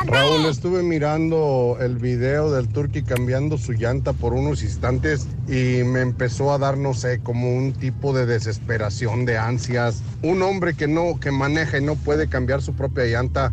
compadre. 0.00 0.28
Raúl, 0.28 0.46
estuve 0.46 0.82
mirando 0.82 1.76
el 1.80 1.96
video 1.96 2.50
del 2.50 2.68
Turqui 2.68 3.02
cambiando 3.02 3.58
su 3.58 3.72
llanta 3.72 4.12
por 4.12 4.32
unos 4.34 4.62
instantes 4.62 5.26
y 5.48 5.84
me 5.84 6.00
empezó 6.00 6.52
a 6.52 6.58
dar, 6.58 6.76
no 6.76 6.94
sé, 6.94 7.20
como 7.20 7.54
un 7.56 7.72
tipo 7.72 8.12
de 8.12 8.26
desesperación, 8.26 9.24
de 9.24 9.38
ansias. 9.38 10.02
Un 10.22 10.42
hombre 10.42 10.74
que 10.74 10.88
no, 10.88 11.18
que 11.20 11.30
maneja 11.30 11.78
y 11.78 11.82
no 11.82 11.94
puede 11.96 12.28
cambiar 12.28 12.62
su 12.62 12.74
propia 12.74 13.04
llanta, 13.06 13.52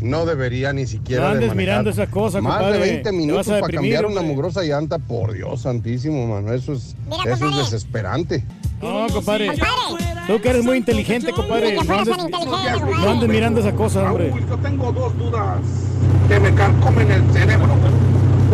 no 0.00 0.26
debería 0.26 0.72
ni 0.72 0.86
siquiera 0.86 1.24
No 1.24 1.28
de 1.30 1.34
andes 1.36 1.54
mirando 1.56 1.90
esa 1.90 2.06
cosa, 2.06 2.40
Más 2.40 2.54
compadre. 2.54 2.78
de 2.78 2.84
20 2.84 3.02
Te 3.02 3.10
vas 3.10 3.14
minutos 3.18 3.46
para 3.48 3.68
cambiar 3.68 4.06
una 4.06 4.22
mugrosa 4.22 4.62
llanta, 4.62 4.98
por 4.98 5.32
Dios 5.32 5.62
santísimo, 5.62 6.26
mano. 6.26 6.52
Eso 6.52 6.72
es, 6.72 6.94
eso 7.26 7.48
es 7.48 7.56
desesperante. 7.56 8.44
No, 8.80 9.06
compadre. 9.12 9.50
Tú 10.28 10.38
que 10.42 10.50
eres 10.50 10.62
muy 10.62 10.76
inteligente, 10.76 11.32
compadre. 11.32 11.74
No 11.74 11.80
andes, 11.80 12.16
no 13.00 13.10
andes 13.10 13.28
mirando 13.30 13.60
esa 13.60 13.72
cosa, 13.72 14.12
hombre. 14.12 14.30
Yo 14.46 14.58
tengo 14.58 14.92
dos 14.92 15.16
dudas 15.16 15.58
que 16.28 16.38
me 16.38 16.52
carcomen 16.52 17.10
el 17.10 17.22
cerebro. 17.32 17.68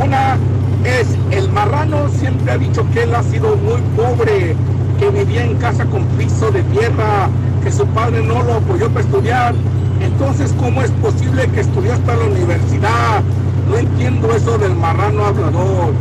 Una 0.01 0.37
es, 0.85 1.09
el 1.37 1.51
marrano 1.51 2.09
siempre 2.11 2.53
ha 2.53 2.59
dicho 2.59 2.87
que 2.93 3.03
él 3.03 3.13
ha 3.13 3.25
sido 3.25 3.57
muy 3.57 3.81
pobre, 3.97 4.55
que 5.01 5.11
vivía 5.11 5.45
en 5.47 5.57
casa 5.57 5.85
con 5.87 6.05
piso 6.17 6.53
de 6.53 6.63
tierra, 6.63 7.29
que 7.65 7.73
su 7.73 7.85
padre 7.89 8.23
no 8.23 8.41
lo 8.45 8.55
apoyó 8.55 8.89
para 8.91 9.01
estudiar. 9.01 9.55
Entonces, 10.01 10.55
¿cómo 10.57 10.81
es 10.81 10.93
posible 10.93 11.49
que 11.49 11.63
estudió 11.63 11.95
hasta 11.95 12.15
la 12.15 12.25
universidad? 12.27 13.21
No 13.69 13.79
entiendo 13.79 14.33
eso 14.33 14.59
del 14.59 14.77
marrano 14.77 15.25
hablador. 15.25 15.93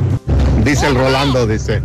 Dice 0.63 0.85
el 0.85 0.93
Rolando, 0.93 1.47
dice. 1.47 1.81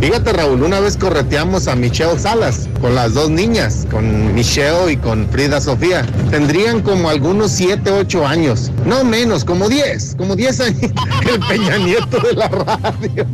Fíjate 0.00 0.32
Raúl, 0.32 0.62
una 0.62 0.80
vez 0.80 0.96
correteamos 0.96 1.68
a 1.68 1.76
Michelle 1.76 2.18
Salas 2.18 2.70
con 2.80 2.94
las 2.94 3.12
dos 3.12 3.28
niñas, 3.28 3.86
con 3.90 4.34
Michelle 4.34 4.92
y 4.92 4.96
con 4.96 5.28
Frida 5.28 5.60
Sofía. 5.60 6.06
Tendrían 6.30 6.80
como 6.80 7.10
algunos 7.10 7.50
7, 7.50 7.90
8 7.90 8.26
años, 8.26 8.72
no 8.86 9.04
menos, 9.04 9.44
como 9.44 9.68
10, 9.68 10.16
como 10.16 10.36
10 10.36 10.60
años. 10.60 10.92
El 11.30 11.40
Peña 11.40 11.76
Nieto 11.76 12.18
de 12.18 12.32
la 12.32 12.48
radio. 12.48 13.26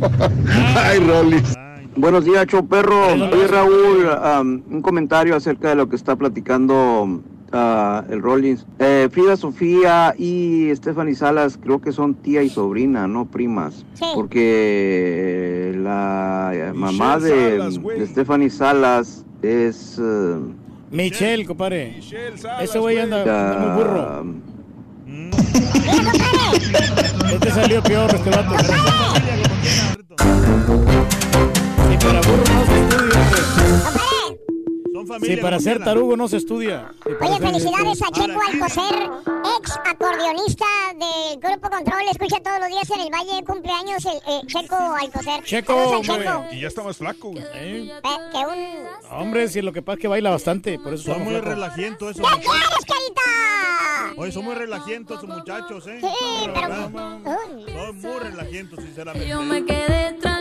Ay, 0.75 0.99
Rolis. 0.99 1.53
Buenos 1.95 2.25
días, 2.25 2.45
show 2.47 2.67
perro. 2.67 3.13
Oye, 3.13 3.47
Raúl, 3.47 4.05
un 4.69 4.81
comentario 4.81 5.37
acerca 5.37 5.69
de 5.69 5.75
lo 5.75 5.87
que 5.87 5.95
está 5.95 6.17
platicando 6.17 7.21
ah, 7.51 8.03
el 8.09 8.21
Rollins. 8.21 8.65
Eh, 8.79 9.09
Frida 9.11 9.37
Sofía 9.37 10.13
y 10.17 10.69
Stephanie 10.75 11.15
Salas 11.15 11.57
creo 11.61 11.79
que 11.81 11.91
son 11.91 12.15
tía 12.15 12.43
y 12.43 12.49
sobrina, 12.49 13.07
no 13.07 13.25
primas. 13.25 13.85
Porque 14.13 15.73
la 15.77 16.51
eh, 16.53 16.73
mamá 16.73 17.19
de, 17.19 17.57
Salas, 17.57 17.83
de 17.83 18.07
Stephanie 18.07 18.49
Salas 18.49 19.25
es... 19.41 19.99
eh, 19.99 20.37
Michelle, 20.89 21.45
compadre. 21.45 21.99
Ese 22.61 22.79
güey 22.79 22.97
anda, 22.99 23.21
anda 23.21 23.59
muy 23.59 23.83
burro. 23.83 24.25
Este 27.31 27.51
salió 27.51 27.83
peor, 27.83 28.09
este 28.13 28.29
vato. 28.29 28.55
Y 31.93 31.97
para 31.97 32.21
burro 32.21 32.43
no 32.53 32.65
se 32.65 32.79
estudia, 32.79 34.16
hombre. 35.09 35.35
Si 35.35 35.41
para 35.41 35.59
ser 35.59 35.83
tarugo 35.83 36.15
no 36.17 36.27
se 36.27 36.37
estudia. 36.37 36.91
Si 37.03 37.11
Oye, 37.25 37.39
felicidades 37.39 38.01
a 38.01 38.11
Checo 38.11 38.39
Alcocer, 38.51 39.09
ex 39.59 39.79
acordeonista 39.85 40.65
del 40.93 41.39
Grupo 41.39 41.69
Control. 41.69 42.01
Escucha 42.11 42.37
todos 42.41 42.59
los 42.59 42.69
días 42.69 42.89
en 42.91 42.99
el 43.01 43.09
Valle, 43.11 43.43
cumpleaños 43.45 44.05
el 44.05 44.17
eh, 44.17 44.41
Checo 44.47 44.75
Alcocer. 44.75 45.43
Checo. 45.43 46.01
Checo. 46.01 46.45
Y 46.51 46.61
ya 46.61 46.67
está 46.67 46.83
más 46.83 46.97
flaco. 46.97 47.31
güey. 47.31 47.43
Eh, 47.53 47.91
que 48.31 48.37
un... 48.37 48.87
Hombre, 49.19 49.47
si 49.47 49.61
lo 49.61 49.71
que 49.73 49.81
pasa 49.81 49.95
es 49.95 50.01
que 50.01 50.07
baila 50.07 50.29
bastante, 50.31 50.77
por 50.79 50.93
eso 50.93 51.03
Son 51.03 51.13
está 51.13 51.23
muy 51.23 51.33
flaco. 51.33 51.49
relajientos 51.49 52.11
esos 52.15 52.27
¿Qué 52.29 52.35
quieres, 52.41 52.85
carita? 52.85 53.21
Oye, 54.17 54.31
son 54.31 54.45
muy 54.45 54.55
relajientos 54.55 55.17
esos 55.23 55.29
muchachos, 55.35 55.85
¿eh? 55.87 55.99
Sí, 56.01 56.07
pero... 56.53 56.91
Son 57.71 58.01
muy 58.01 58.19
relajientos, 58.19 58.83
sinceramente. 58.83 59.27
Yo 59.27 59.41
me 59.41 59.63
quedé 59.65 60.13
tranquila. 60.13 60.36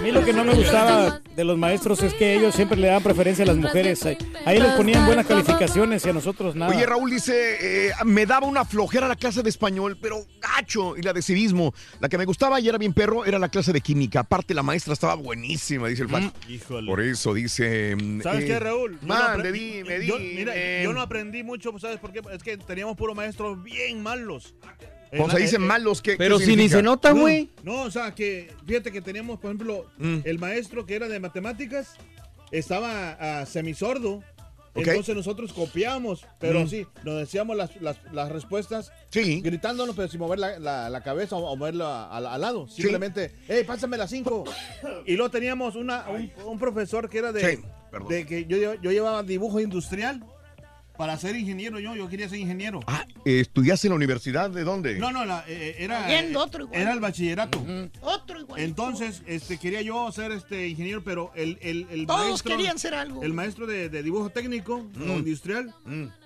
A 0.00 0.02
mí 0.02 0.12
lo 0.12 0.24
que 0.24 0.32
no 0.32 0.44
me 0.44 0.54
gustaba 0.54 1.20
de 1.36 1.44
los 1.44 1.58
maestros 1.58 2.02
es 2.02 2.14
que 2.14 2.34
ellos 2.34 2.54
siempre 2.54 2.78
le 2.78 2.86
daban 2.86 3.02
preferencia 3.02 3.42
a 3.44 3.48
las 3.48 3.58
mujeres. 3.58 4.02
Ahí- 4.46 4.58
les 4.58 4.72
ponían 4.72 5.04
buenas 5.04 5.26
calificaciones 5.26 6.04
y 6.06 6.08
a 6.08 6.12
nosotros 6.14 6.56
nada. 6.56 6.74
Oye, 6.74 6.86
Raúl 6.86 7.10
dice, 7.10 7.88
eh, 7.88 7.92
me 8.06 8.24
daba 8.24 8.46
una 8.46 8.64
flojera 8.64 9.06
la 9.08 9.16
clase 9.16 9.42
de 9.42 9.50
español, 9.50 9.98
pero 10.00 10.24
gacho, 10.40 10.96
y 10.96 11.02
la 11.02 11.12
de 11.12 11.20
civismo. 11.20 11.74
La 12.00 12.08
que 12.08 12.16
me 12.16 12.24
gustaba 12.24 12.60
y 12.60 12.68
era 12.68 12.78
bien 12.78 12.94
perro 12.94 13.26
era 13.26 13.38
la 13.38 13.50
clase 13.50 13.74
de 13.74 13.82
química. 13.82 14.20
Aparte, 14.20 14.54
la 14.54 14.62
maestra 14.62 14.94
estaba 14.94 15.14
buenísima, 15.16 15.88
dice 15.88 16.02
el 16.04 16.08
fan. 16.08 16.32
Híjole. 16.48 16.90
Por 16.90 17.02
eso 17.02 17.34
dice... 17.34 17.94
mm, 17.96 18.22
¿Sabes 18.22 18.44
eh, 18.44 18.46
qué, 18.46 18.58
Raúl? 18.58 18.98
Yo 19.02 19.06
no 19.06 19.14
aprendí- 19.14 19.82
dime, 19.82 20.06
yo, 20.06 20.16
dime. 20.18 20.34
mira, 20.34 20.82
yo 20.82 20.92
no 20.94 21.02
aprendí 21.02 21.42
mucho, 21.42 21.78
¿sabes 21.78 21.98
por 21.98 22.10
qué? 22.12 22.22
Es 22.32 22.42
que 22.42 22.56
teníamos 22.56 22.96
puros 22.96 23.14
maestros 23.14 23.62
bien 23.62 24.02
malos. 24.02 24.54
Cuando 25.10 25.36
se 25.36 25.42
dicen 25.42 25.62
malos, 25.62 26.00
¿qué 26.02 26.16
Pero 26.16 26.38
qué 26.38 26.44
significa? 26.44 26.82
No, 26.82 26.96
No, 27.64 27.82
o 27.82 27.90
sea, 27.90 28.14
que 28.14 28.52
fíjate 28.66 28.92
que 28.92 29.00
teníamos, 29.02 29.38
por 29.40 29.50
ejemplo, 29.50 29.86
Mm. 29.98 30.18
el 30.24 30.38
maestro 30.38 30.86
que 30.86 30.94
era 30.94 31.08
de 31.08 31.18
matemáticas 31.20 31.94
estaba 32.50 33.16
semisordo. 33.46 34.22
Ok. 34.72 34.86
Entonces 34.86 35.16
nosotros 35.16 35.52
copiamos, 35.52 36.24
pero 36.38 36.60
Mm. 36.60 36.68
sí, 36.68 36.86
nos 37.02 37.18
decíamos 37.18 37.56
las, 37.56 37.74
las, 37.82 37.96
las 38.12 38.30
respuestas 38.30 38.92
sí. 39.10 39.40
gritándonos, 39.40 39.96
pero 39.96 40.06
sin 40.06 40.20
mover 40.20 40.38
la, 40.38 40.60
la- 40.60 40.88
la 40.88 41.02
cabeza 41.02 41.34
o, 41.34 41.40
o 41.44 41.56
moverlo 41.56 41.86
a- 41.86 42.16
al- 42.16 42.40
lado. 42.40 42.68
Simplemente, 42.68 43.32
hey, 43.48 43.64
pásame 43.66 43.96
las 43.96 44.10
cinco. 44.10 44.44
y 45.06 45.16
luego 45.16 45.28
teníamos 45.30 45.74
una, 45.74 46.08
un, 46.08 46.30
un 46.46 46.58
profesor 46.60 47.10
que 47.10 47.18
era 47.18 47.32
de, 47.32 47.56
Sí, 47.56 47.62
perdón. 47.90 48.08
de 48.10 48.24
que 48.26 48.44
yo, 48.46 48.74
yo 48.74 48.92
llevaba 48.92 49.24
dibujo 49.24 49.58
industrial 49.58 50.22
para 51.00 51.16
ser 51.16 51.34
ingeniero. 51.34 51.80
Yo, 51.80 51.96
yo 51.96 52.10
quería 52.10 52.28
ser 52.28 52.38
ingeniero. 52.40 52.80
Ah, 52.86 53.06
eh, 53.24 53.40
¿Estudiaste 53.40 53.86
en 53.86 53.92
la 53.92 53.96
universidad? 53.96 54.50
¿De 54.50 54.64
dónde? 54.64 54.98
No, 54.98 55.10
no, 55.10 55.24
la- 55.24 55.42
eh, 55.48 55.76
era, 55.78 56.06
Yendo 56.06 56.40
otro 56.40 56.64
igual. 56.64 56.78
era 56.78 56.92
el 56.92 57.00
bachillerato. 57.00 57.64
Otro 58.02 58.38
igual. 58.38 58.60
Entonces, 58.60 59.22
este, 59.26 59.56
quería 59.56 59.80
yo 59.80 60.12
ser 60.12 60.30
este 60.30 60.68
ingeniero, 60.68 61.02
pero 61.02 61.32
el, 61.34 61.56
el, 61.62 61.86
el 61.90 62.06
Todos 62.06 62.28
maestro, 62.28 62.54
querían 62.54 62.78
ser 62.78 62.92
algo. 62.92 63.22
El 63.22 63.32
maestro 63.32 63.66
de, 63.66 63.88
de 63.88 64.02
dibujo 64.02 64.28
técnico 64.28 64.86
Mm. 64.94 65.10
o 65.10 65.14
industrial 65.16 65.74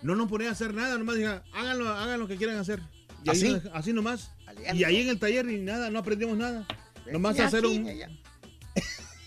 no 0.02 0.16
nos 0.16 0.28
ponía 0.28 0.48
a 0.48 0.52
hacer 0.52 0.74
nada, 0.74 0.98
nomás 0.98 1.14
decía, 1.14 1.44
háganlo, 1.52 1.88
hagan 1.90 2.18
lo 2.18 2.26
que 2.26 2.34
quieran 2.36 2.56
hacer. 2.56 2.80
Y 3.22 3.30
ahí 3.30 3.36
¿Así? 3.36 3.48
nos- 3.52 3.66
así 3.72 3.92
nomás. 3.92 4.32
Y 4.74 4.82
ahí 4.82 5.02
en 5.02 5.08
el 5.08 5.20
taller 5.20 5.44
ni 5.44 5.58
nada, 5.58 5.88
no 5.88 6.00
aprendimos 6.00 6.36
nada. 6.36 6.66
Nomás 7.12 7.36
Ya, 7.36 7.46
hacer 7.46 7.60
sí, 7.60 7.66
un... 7.78 7.84
ya, 7.86 7.92
ya. 7.92 8.08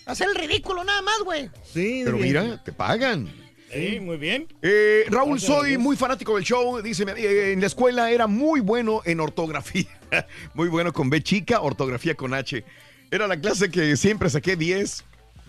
Hacer 0.07 0.27
el 0.27 0.35
ridículo 0.35 0.83
nada 0.83 1.01
más, 1.01 1.19
güey. 1.23 1.49
Sí, 1.63 2.01
Pero 2.03 2.17
bien. 2.17 2.27
mira, 2.27 2.61
te 2.65 2.73
pagan. 2.73 3.29
Sí, 3.71 3.99
muy 3.99 4.17
bien. 4.17 4.47
Eh, 4.61 5.05
Raúl, 5.09 5.39
Gracias 5.39 5.51
soy 5.51 5.77
muy 5.77 5.95
fanático 5.97 6.35
del 6.35 6.45
show. 6.45 6.81
Dice, 6.81 7.03
eh, 7.17 7.51
en 7.51 7.59
la 7.59 7.67
escuela 7.67 8.11
era 8.11 8.27
muy 8.27 8.59
bueno 8.59 9.01
en 9.05 9.19
ortografía. 9.19 9.87
muy 10.53 10.69
bueno 10.69 10.93
con 10.93 11.09
B 11.09 11.21
chica, 11.21 11.61
ortografía 11.61 12.15
con 12.15 12.33
H. 12.33 12.63
Era 13.11 13.27
la 13.27 13.39
clase 13.39 13.69
que 13.69 13.97
siempre 13.97 14.29
saqué 14.29 14.55
10 14.55 15.03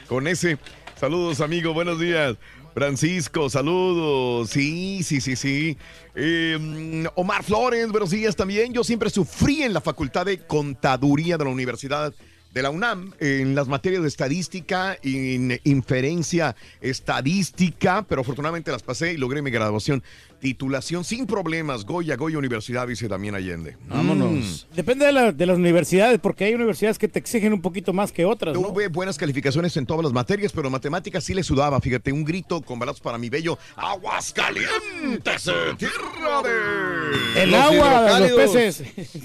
con 0.09 0.27
S. 0.27 0.59
Saludos, 0.99 1.41
amigo, 1.41 1.73
buenos 1.73 2.01
días. 2.01 2.37
Francisco, 2.75 3.51
saludos. 3.51 4.51
Sí, 4.51 5.03
sí, 5.03 5.21
sí, 5.21 5.37
sí. 5.37 5.77
Eh, 6.15 6.57
mm, 6.61 7.07
Omar 7.15 7.43
Flores, 7.43 7.89
buenos 7.89 8.11
días 8.11 8.37
también. 8.37 8.73
Yo 8.73 8.85
siempre 8.85 9.11
sufrí 9.11 9.63
en 9.63 9.73
la 9.73 9.81
Facultad 9.81 10.27
de 10.27 10.39
Contaduría 10.39 11.37
de 11.37 11.45
la 11.45 11.51
Universidad 11.51 12.13
de 12.59 12.63
la 12.65 12.71
UNAM 12.71 13.13
en 13.21 13.55
las 13.55 13.69
materias 13.69 14.03
de 14.03 14.09
estadística 14.09 14.99
y 15.03 15.37
en 15.37 15.61
inferencia 15.63 16.57
estadística, 16.81 18.05
pero 18.09 18.23
afortunadamente 18.23 18.73
las 18.73 18.83
pasé 18.83 19.13
y 19.13 19.17
logré 19.17 19.43
mi 19.43 19.51
graduación. 19.53 20.03
Titulación 20.41 21.03
sin 21.05 21.27
problemas. 21.27 21.85
Goya, 21.85 22.15
Goya 22.17 22.39
Universidad, 22.39 22.87
dice 22.87 23.09
también 23.09 23.35
Allende. 23.35 23.77
Vámonos. 23.89 24.69
Depende 24.75 25.05
de, 25.07 25.13
la- 25.13 25.33
de 25.33 25.47
las 25.47 25.57
universidades, 25.57 26.19
porque 26.21 26.45
hay 26.45 26.55
universidades 26.55 26.97
que 26.99 27.09
te 27.09 27.19
exigen 27.19 27.53
un 27.53 27.61
poquito 27.61 27.93
más 27.93 28.13
que 28.13 28.25
otras, 28.25 28.55
¿no? 28.55 28.69
Tuve 28.69 28.87
buenas 28.89 29.17
calificaciones 29.19 29.77
en 29.77 29.85
todas 29.87 30.05
las 30.05 30.13
materias, 30.13 30.53
pero 30.53 30.71
matemáticas 30.71 31.25
sí 31.25 31.35
le 31.35 31.43
sudaba. 31.43 31.81
Fíjate, 31.81 32.13
un 32.13 32.25
grito 32.25 32.61
con 32.63 32.79
balazos 32.79 33.01
para 33.01 33.19
mi 33.19 33.29
bello 33.29 33.59
Aguascalientes, 33.77 35.47
eh, 35.49 35.53
tierra 35.77 36.43
de 36.43 37.43
El 37.43 37.51
los 37.51 37.61
agua, 37.61 38.19
los 38.21 38.29
hidrocálidos. 38.31 38.77
peces. 38.77 38.83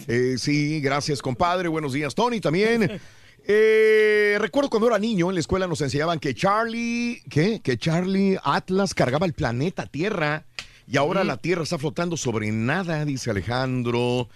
Eh, 0.08 0.36
sí, 0.40 0.82
gracias, 0.82 1.22
compadre. 1.22 1.68
Buenos 1.68 1.94
días, 1.94 2.16
Tony, 2.16 2.40
también. 2.40 3.00
Eh, 3.46 4.38
recuerdo 4.40 4.70
cuando 4.70 4.88
era 4.88 4.98
niño 5.00 5.30
en 5.30 5.36
la 5.36 5.40
escuela 5.42 5.68
nos 5.68 5.82
enseñaban 5.82 6.20
que 6.20 6.34
Charlie, 6.34 7.22
¿qué? 7.30 7.60
Que 7.62 7.78
Charlie 7.78 8.38
Atlas 8.44 8.94
cargaba 8.94 9.26
el 9.26 9.34
planeta 9.34 9.86
Tierra 9.86 10.46
y 10.88 10.98
ahora 10.98 11.24
la 11.24 11.38
Tierra 11.38 11.64
está 11.64 11.78
flotando 11.78 12.16
sobre 12.18 12.52
nada, 12.52 13.04
dice 13.06 13.32
Alejandro. 13.32 14.30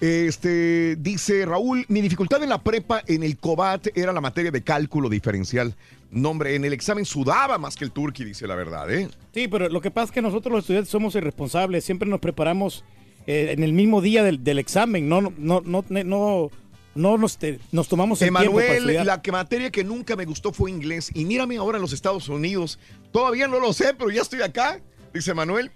Este 0.00 0.96
dice 0.96 1.46
Raúl, 1.46 1.84
mi 1.88 2.00
dificultad 2.02 2.42
en 2.42 2.50
la 2.50 2.62
prepa 2.62 3.02
en 3.06 3.22
el 3.22 3.38
COBAT 3.38 3.88
era 3.96 4.12
la 4.12 4.20
materia 4.20 4.50
de 4.50 4.62
cálculo 4.62 5.08
diferencial. 5.08 5.74
No, 6.10 6.30
hombre, 6.30 6.54
en 6.54 6.64
el 6.64 6.72
examen 6.72 7.04
sudaba 7.04 7.58
más 7.58 7.76
que 7.76 7.84
el 7.84 7.90
turqui, 7.92 8.24
dice 8.24 8.46
la 8.46 8.54
verdad, 8.54 8.90
¿eh? 8.92 9.08
Sí, 9.34 9.48
pero 9.48 9.68
lo 9.68 9.80
que 9.80 9.90
pasa 9.90 10.06
es 10.06 10.10
que 10.12 10.22
nosotros 10.22 10.52
los 10.52 10.60
estudiantes 10.64 10.90
somos 10.90 11.14
irresponsables. 11.14 11.84
Siempre 11.84 12.08
nos 12.08 12.20
preparamos 12.20 12.84
eh, 13.26 13.52
en 13.56 13.62
el 13.62 13.72
mismo 13.72 14.00
día 14.00 14.22
del, 14.22 14.44
del 14.44 14.58
examen. 14.58 15.08
No, 15.08 15.20
no, 15.20 15.32
no, 15.38 15.62
no, 15.64 15.84
no, 15.88 16.50
no 16.94 17.18
nos, 17.18 17.38
te- 17.38 17.58
nos 17.72 17.88
tomamos 17.88 18.20
el 18.22 18.28
tiempo 18.28 18.38
para 18.52 18.64
Emanuel, 18.66 18.76
estudiar. 18.78 19.06
la 19.06 19.22
que 19.22 19.32
materia 19.32 19.70
que 19.70 19.82
nunca 19.82 20.14
me 20.14 20.26
gustó 20.26 20.52
fue 20.52 20.70
inglés. 20.70 21.10
Y 21.14 21.24
mírame 21.24 21.56
ahora 21.56 21.78
en 21.78 21.82
los 21.82 21.92
Estados 21.92 22.28
Unidos. 22.28 22.78
Todavía 23.12 23.48
no 23.48 23.58
lo 23.58 23.72
sé, 23.72 23.94
pero 23.98 24.10
ya 24.10 24.22
estoy 24.22 24.42
acá. 24.42 24.80
Dice 25.12 25.32
Manuel, 25.34 25.70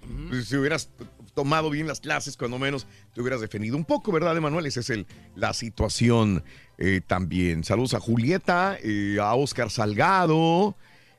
si 0.45 0.57
hubieras 0.57 0.91
tomado 1.35 1.71
bien 1.71 1.87
las 1.87 2.01
clases, 2.01 2.37
cuando 2.37 2.59
menos 2.59 2.87
te 3.15 3.21
hubieras 3.21 3.41
defendido 3.41 3.77
un 3.77 3.85
poco, 3.85 4.13
¿verdad, 4.13 4.37
Emanuel? 4.37 4.67
Esa 4.67 4.81
es 4.81 4.91
el, 4.91 5.07
la 5.35 5.53
situación 5.53 6.45
eh, 6.79 7.01
también. 7.07 7.65
Saludos 7.65 7.95
a 7.95 8.01
Julieta, 8.01 8.79
eh, 8.83 9.19
a 9.21 9.35
Oscar 9.35 9.71
Salgado, 9.71 10.77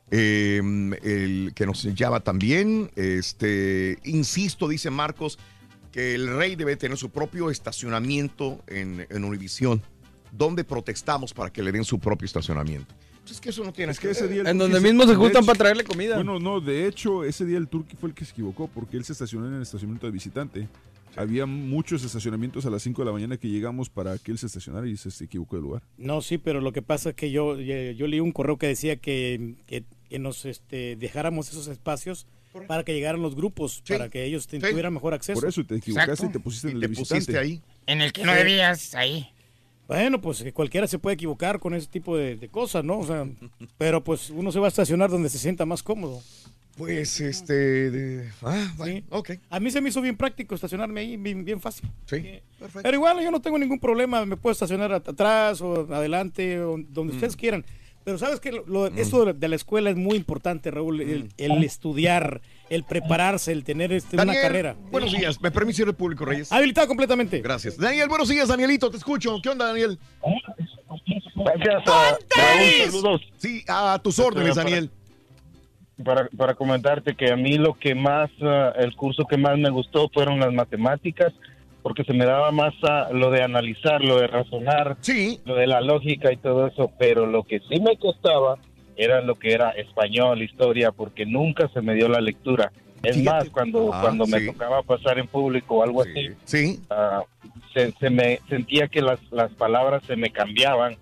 eh, 0.10 0.62
el 1.04 1.54
que 1.56 1.66
nos 1.66 1.84
llama 1.84 2.20
también. 2.22 2.92
Este, 2.96 3.98
insisto, 4.04 4.68
dice 4.68 4.90
Marcos, 4.90 5.40
que 5.92 6.16
el 6.16 6.36
rey 6.36 6.56
debe 6.56 6.76
tener 6.78 6.98
su 6.98 7.10
propio 7.10 7.50
estacionamiento 7.50 8.64
en, 8.68 9.06
en 9.10 9.24
Univisión. 9.24 9.82
¿Dónde 10.32 10.64
protestamos 10.64 11.34
para 11.34 11.52
que 11.52 11.62
le 11.62 11.72
den 11.72 11.84
su 11.84 12.00
propio 12.00 12.26
estacionamiento? 12.26 12.96
Pues 13.22 13.32
es 13.34 13.42
que 13.42 13.50
eso 13.50 13.64
no 13.64 13.72
tiene 13.72 13.92
Es 13.92 14.00
que 14.00 14.10
ese 14.12 14.28
día 14.28 14.42
el 14.42 14.48
En 14.48 14.58
donde 14.58 14.80
mismo 14.80 15.06
se 15.06 15.16
juntan 15.16 15.44
hecho- 15.44 15.46
para 15.48 15.58
traerle 15.58 15.84
comida. 15.84 16.16
Bueno, 16.16 16.40
no, 16.40 16.60
de 16.60 16.88
hecho, 16.88 17.24
ese 17.24 17.46
día 17.46 17.58
el 17.58 17.68
Turqui 17.68 17.96
fue 17.96 18.10
el 18.10 18.16
que 18.16 18.26
se 18.26 18.32
equivocó 18.32 18.68
porque 18.68 18.98
él 18.98 19.06
se 19.06 19.14
estacionó 19.14 19.48
en 19.48 19.54
el 19.54 19.62
estacionamiento 19.62 20.08
de 20.08 20.12
visitante. 20.12 20.68
Había 21.16 21.46
muchos 21.46 22.04
estacionamientos 22.06 22.66
a 22.66 22.70
las 22.70 22.82
5 22.84 23.02
de 23.02 23.06
la 23.06 23.12
mañana 23.12 23.36
que 23.38 23.50
llegamos 23.50 23.90
para 23.90 24.18
que 24.18 24.32
él 24.32 24.38
se 24.38 24.46
estacionara 24.48 24.88
y 24.88 24.96
se, 24.96 25.12
se 25.12 25.26
equivocó 25.26 25.58
de 25.58 25.62
lugar. 25.62 25.84
No, 25.98 26.22
sí, 26.22 26.38
pero 26.38 26.62
lo 26.62 26.72
que 26.72 26.82
pasa 26.82 27.10
es 27.10 27.16
que 27.16 27.32
yo, 27.32 27.60
yo, 27.60 28.08
leí 28.08 28.22
un 28.22 28.32
correo 28.32 28.58
que 28.58 28.68
decía 28.68 28.96
que, 28.96 29.56
que, 29.68 29.84
que 30.10 30.20
nos 30.20 30.46
este, 30.46 30.96
dejáramos 30.96 31.50
esos 31.50 31.68
espacios 31.68 32.28
para 32.68 32.84
que 32.84 32.94
llegaran 32.94 33.22
los 33.22 33.36
grupos, 33.36 33.84
para 33.88 34.10
que 34.10 34.24
ellos 34.26 34.48
tuvieran 34.48 34.94
mejor 34.94 35.14
acceso. 35.14 35.40
Por 35.40 35.48
eso 35.50 35.64
te 35.66 35.76
equivocaste 35.76 36.12
Exacto. 36.14 36.30
y 36.30 36.34
te 36.34 36.40
pusiste 36.40 36.68
en 36.70 36.74
Y 36.74 36.76
el 36.76 36.82
te 36.82 36.88
de 36.88 36.96
pusiste 36.96 37.16
visitante. 37.16 37.40
ahí. 37.40 37.62
En 37.88 38.02
el 38.02 38.14
que 38.14 38.24
no 38.24 38.32
Sí. 38.32 38.38
debías, 38.38 38.96
ahí. 38.96 39.30
Bueno, 39.94 40.22
pues 40.22 40.42
que 40.44 40.54
cualquiera 40.54 40.88
se 40.88 41.00
puede 41.00 41.16
equivocar 41.16 41.60
con 41.60 41.74
ese 41.74 41.88
tipo 41.88 42.16
de, 42.18 42.36
de 42.38 42.48
cosas, 42.50 42.84
¿no? 42.84 43.00
O 43.00 43.06
sea, 43.06 43.28
pero 43.78 44.04
pues 44.04 44.30
uno 44.30 44.52
se 44.52 44.60
va 44.60 44.68
a 44.68 44.70
estacionar 44.70 45.10
donde 45.10 45.30
se 45.30 45.38
sienta 45.38 45.66
más 45.66 45.84
cómodo. 45.84 46.22
Pues 46.78 47.20
este. 47.20 47.92
de- 47.92 48.30
ah, 48.44 48.74
bueno, 48.78 49.06
ok. 49.10 49.32
A 49.50 49.60
mí 49.60 49.70
se 49.72 49.82
me 49.82 49.90
hizo 49.90 50.02
bien 50.02 50.16
práctico 50.16 50.56
estacionarme 50.56 51.02
ahí, 51.02 51.18
bien, 51.18 51.44
bien 51.44 51.60
fácil. 51.60 51.90
Sí, 52.06 52.22
perfecto. 52.58 52.82
Pero 52.84 52.96
igual 52.96 53.22
yo 53.22 53.30
no 53.30 53.42
tengo 53.42 53.60
ningún 53.60 53.80
problema, 53.80 54.26
me 54.26 54.38
puedo 54.38 54.54
estacionar 54.54 54.92
at- 54.94 55.10
atrás 55.10 55.60
o 55.62 55.94
adelante, 55.94 56.60
o 56.62 56.78
donde 56.90 57.14
ustedes 57.14 57.36
quieran. 57.36 57.66
Pero 58.06 58.18
sabes 58.18 58.40
que 58.40 58.52
lo, 58.54 58.66
lo- 58.66 58.88
esto 58.88 59.20
de 59.20 59.26
la- 59.28 59.34
de 59.34 59.48
la 59.50 59.56
escuela 59.58 59.90
es 59.90 59.98
muy 59.98 60.16
importante, 60.16 60.72
Raúl, 60.72 61.02
el, 61.02 61.30
el 61.38 61.64
estudiar, 61.64 62.42
el 62.72 62.86
prepararse, 62.86 63.52
el 63.52 63.66
tener 63.66 63.92
este, 63.92 64.16
una 64.16 64.34
carrera. 64.34 64.76
Buenos 64.92 65.12
días. 65.12 65.42
¿Me 65.42 65.52
permite 65.52 65.82
ir 65.82 65.90
al 65.90 65.94
público, 65.94 66.24
Reyes? 66.24 66.52
Habilitado 66.54 66.88
completamente. 66.88 67.42
Gracias. 67.42 67.78
Daniel, 67.78 68.08
buenos 68.08 68.30
días, 68.30 68.48
Danielito. 68.48 68.90
Te 68.90 68.96
escucho. 68.96 69.40
¿Qué 69.44 69.50
onda, 69.50 69.68
Daniel? 69.68 70.00
Gracias 71.36 71.84
a 71.88 72.18
Raúl, 72.38 72.92
saludos. 72.92 73.22
Sí, 73.38 73.64
a 73.68 74.00
tus 74.02 74.18
órdenes, 74.20 74.56
Para- 74.56 74.64
Daniel. 74.64 74.90
Para, 76.04 76.30
para 76.30 76.54
comentarte 76.56 77.14
que 77.16 77.30
a 77.32 77.36
mí 77.36 77.58
lo 77.58 77.74
que 77.74 77.94
más, 77.94 78.30
ah, 78.42 78.72
el 78.78 78.96
curso 78.96 79.26
que 79.26 79.38
más 79.38 79.58
me 79.58 79.70
gustó 79.70 80.10
fueron 80.10 80.40
las 80.40 80.54
matemáticas, 80.54 81.34
porque 81.84 82.06
se 82.06 82.14
me 82.14 82.26
daba 82.26 82.52
más 82.52 82.74
ah, 82.84 83.10
lo 83.12 83.32
de 83.32 83.44
analizar, 83.44 84.02
lo 84.02 84.18
de 84.18 84.28
razonar, 84.28 84.98
lo 85.46 85.56
de 85.56 85.68
la 85.68 85.82
lógica 85.82 86.32
y 86.32 86.38
todo 86.38 86.68
eso, 86.68 86.92
pero 86.98 87.26
lo 87.26 87.44
que 87.44 87.60
sí 87.70 87.82
me 87.82 87.98
costaba 87.98 88.58
era 89.04 89.22
lo 89.22 89.36
que 89.36 89.54
era 89.54 89.70
español, 89.72 90.42
historia, 90.42 90.92
porque 90.92 91.26
nunca 91.26 91.68
se 91.70 91.82
me 91.82 91.94
dio 91.96 92.08
la 92.08 92.22
lectura. 92.22 92.72
Es 93.04 93.22
más, 93.24 93.50
cuando, 93.50 93.92
Ah, 93.94 94.00
cuando 94.02 94.28
me 94.28 94.42
tocaba 94.42 94.84
pasar 94.84 95.18
en 95.18 95.28
público 95.28 95.78
o 95.78 95.84
algo 95.84 96.02
así, 96.04 96.30
sí. 96.44 96.80
ah, 96.92 97.24
se, 97.74 97.92
se 97.94 98.10
me 98.12 98.40
sentía 98.48 98.88
que 98.88 99.02
las, 99.02 99.20
las 99.32 99.52
palabras 99.54 100.04
se 100.06 100.16
me 100.16 100.30
cambiaban 100.30 100.98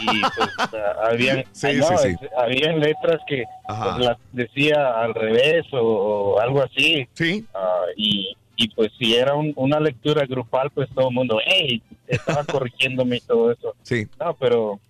y 0.00 0.20
pues 0.36 0.50
ah, 0.74 1.08
habían, 1.10 1.44
Sí, 1.52 1.68
no, 1.74 1.86
sí, 1.86 1.94
sí. 2.02 2.08
es- 2.20 2.30
habían 2.36 2.80
letras 2.80 3.20
que 3.28 3.44
pues, 3.66 3.98
las 3.98 4.16
decía 4.32 4.98
al 5.00 5.14
revés 5.14 5.64
o, 5.72 5.78
o 5.80 6.40
algo 6.40 6.60
así. 6.62 7.06
Sí. 7.14 7.44
Ah, 7.54 7.82
y, 7.96 8.36
y 8.56 8.68
pues 8.70 8.90
si 8.98 9.14
era 9.14 9.34
un- 9.34 9.52
una 9.54 9.78
lectura 9.78 10.26
grupal, 10.26 10.70
pues 10.70 10.88
todo 10.92 11.08
el 11.08 11.14
mundo, 11.14 11.38
hey, 11.46 11.80
estaba 12.08 12.42
corrigiéndome 12.44 13.16
y 13.18 13.20
todo 13.20 13.52
eso. 13.52 13.74
Sí. 13.82 14.06
No, 14.18 14.34
pero 14.34 14.80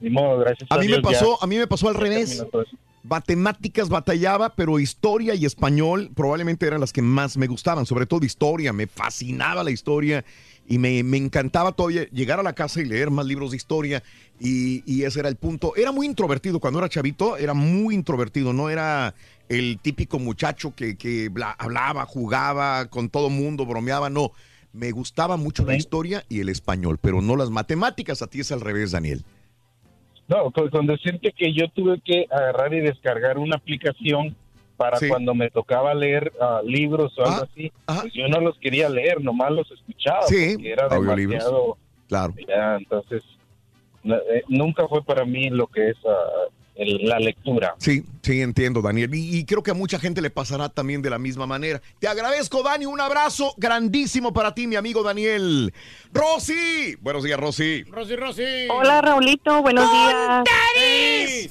ni 0.00 0.10
modo, 0.10 0.38
gracias 0.38 0.70
a, 0.70 0.74
A 0.74 0.78
mí 0.78 0.88
me 0.88 0.96
ya 0.96 1.02
pasó, 1.02 1.42
a 1.42 1.46
mí 1.46 1.56
me 1.56 1.66
pasó 1.66 1.88
al 1.88 1.94
revés. 1.94 2.44
Matemáticas 3.04 3.88
batallaba, 3.88 4.54
pero 4.54 4.78
historia 4.78 5.34
y 5.34 5.46
español 5.46 6.10
probablemente 6.14 6.66
eran 6.66 6.80
las 6.80 6.92
que 6.92 7.00
más 7.00 7.36
me 7.36 7.46
gustaban, 7.46 7.86
sobre 7.86 8.06
todo 8.06 8.26
historia, 8.26 8.72
me 8.72 8.86
fascinaba 8.86 9.64
la 9.64 9.70
historia 9.70 10.24
y 10.66 10.78
me, 10.78 11.02
me 11.04 11.16
encantaba 11.16 11.72
todavía 11.72 12.06
llegar 12.10 12.38
a 12.38 12.42
la 12.42 12.54
casa 12.54 12.82
y 12.82 12.84
leer 12.84 13.10
más 13.10 13.24
libros 13.24 13.52
de 13.52 13.56
historia 13.56 14.02
y, 14.38 14.82
y 14.84 15.04
ese 15.04 15.20
era 15.20 15.28
el 15.30 15.36
punto. 15.36 15.74
Era 15.76 15.92
muy 15.92 16.06
introvertido 16.06 16.60
cuando 16.60 16.80
era 16.80 16.88
chavito, 16.88 17.38
era 17.38 17.54
muy 17.54 17.94
introvertido, 17.94 18.52
no 18.52 18.68
era 18.68 19.14
el 19.48 19.78
típico 19.80 20.18
muchacho 20.18 20.74
que, 20.74 20.96
que 20.98 21.30
bla- 21.30 21.54
hablaba, 21.58 22.04
jugaba 22.04 22.86
con 22.86 23.08
todo 23.08 23.30
mundo, 23.30 23.64
bromeaba, 23.64 24.10
no. 24.10 24.32
Me 24.74 24.90
gustaba 24.90 25.38
mucho 25.38 25.64
la 25.64 25.76
historia 25.76 26.24
y 26.28 26.40
el 26.40 26.50
español, 26.50 26.98
pero 27.00 27.22
no 27.22 27.36
las 27.36 27.48
matemáticas. 27.48 28.20
A 28.20 28.26
ti 28.26 28.40
es 28.40 28.52
al 28.52 28.60
revés, 28.60 28.90
Daniel. 28.90 29.24
No, 30.28 30.50
con, 30.50 30.68
con 30.68 30.86
decirte 30.86 31.32
que 31.32 31.52
yo 31.52 31.68
tuve 31.70 32.00
que 32.00 32.26
agarrar 32.30 32.72
y 32.74 32.80
descargar 32.80 33.38
una 33.38 33.56
aplicación 33.56 34.36
para 34.76 34.98
Sí. 34.98 35.08
cuando 35.08 35.34
me 35.34 35.50
tocaba 35.50 35.92
leer 35.94 36.32
ah, 36.40 36.60
libros 36.64 37.18
o 37.18 37.24
algo 37.24 37.44
así, 37.50 37.72
pues 37.86 38.12
yo 38.12 38.28
no 38.28 38.40
los 38.40 38.56
quería 38.58 38.88
leer, 38.88 39.20
nomás 39.22 39.50
los 39.50 39.70
escuchaba. 39.70 40.22
Sí, 40.22 40.56
era 40.62 40.88
demasiado 40.88 41.76
Claro. 42.08 42.34
Ya, 42.48 42.76
entonces, 42.76 43.22
eh, 44.04 44.42
nunca 44.48 44.86
fue 44.88 45.02
para 45.04 45.24
mí 45.24 45.50
lo 45.50 45.66
que 45.66 45.90
es 45.90 45.96
ah, 46.06 46.46
el- 46.78 47.04
la 47.06 47.18
lectura. 47.18 47.74
Sí, 47.78 48.04
sí, 48.22 48.40
entiendo, 48.40 48.80
Daniel. 48.80 49.14
Y, 49.14 49.38
y 49.38 49.44
creo 49.44 49.62
que 49.62 49.72
a 49.72 49.74
mucha 49.74 49.98
gente 49.98 50.22
le 50.22 50.30
pasará 50.30 50.68
también 50.68 51.02
de 51.02 51.10
la 51.10 51.18
misma 51.18 51.46
manera. 51.46 51.82
Te 51.98 52.08
agradezco, 52.08 52.62
Dani. 52.62 52.86
Un 52.86 53.00
abrazo 53.00 53.52
grandísimo 53.58 54.32
para 54.32 54.54
ti, 54.54 54.66
mi 54.66 54.76
amigo 54.76 55.02
Daniel. 55.02 55.74
Rosy. 56.12 56.96
Buenos 57.00 57.24
días, 57.24 57.38
Rosy. 57.38 57.82
Rosy, 57.84 58.16
Rosy. 58.16 58.42
Hola, 58.70 59.02
Raulito, 59.02 59.60
buenos 59.60 59.90
días. 59.90 60.14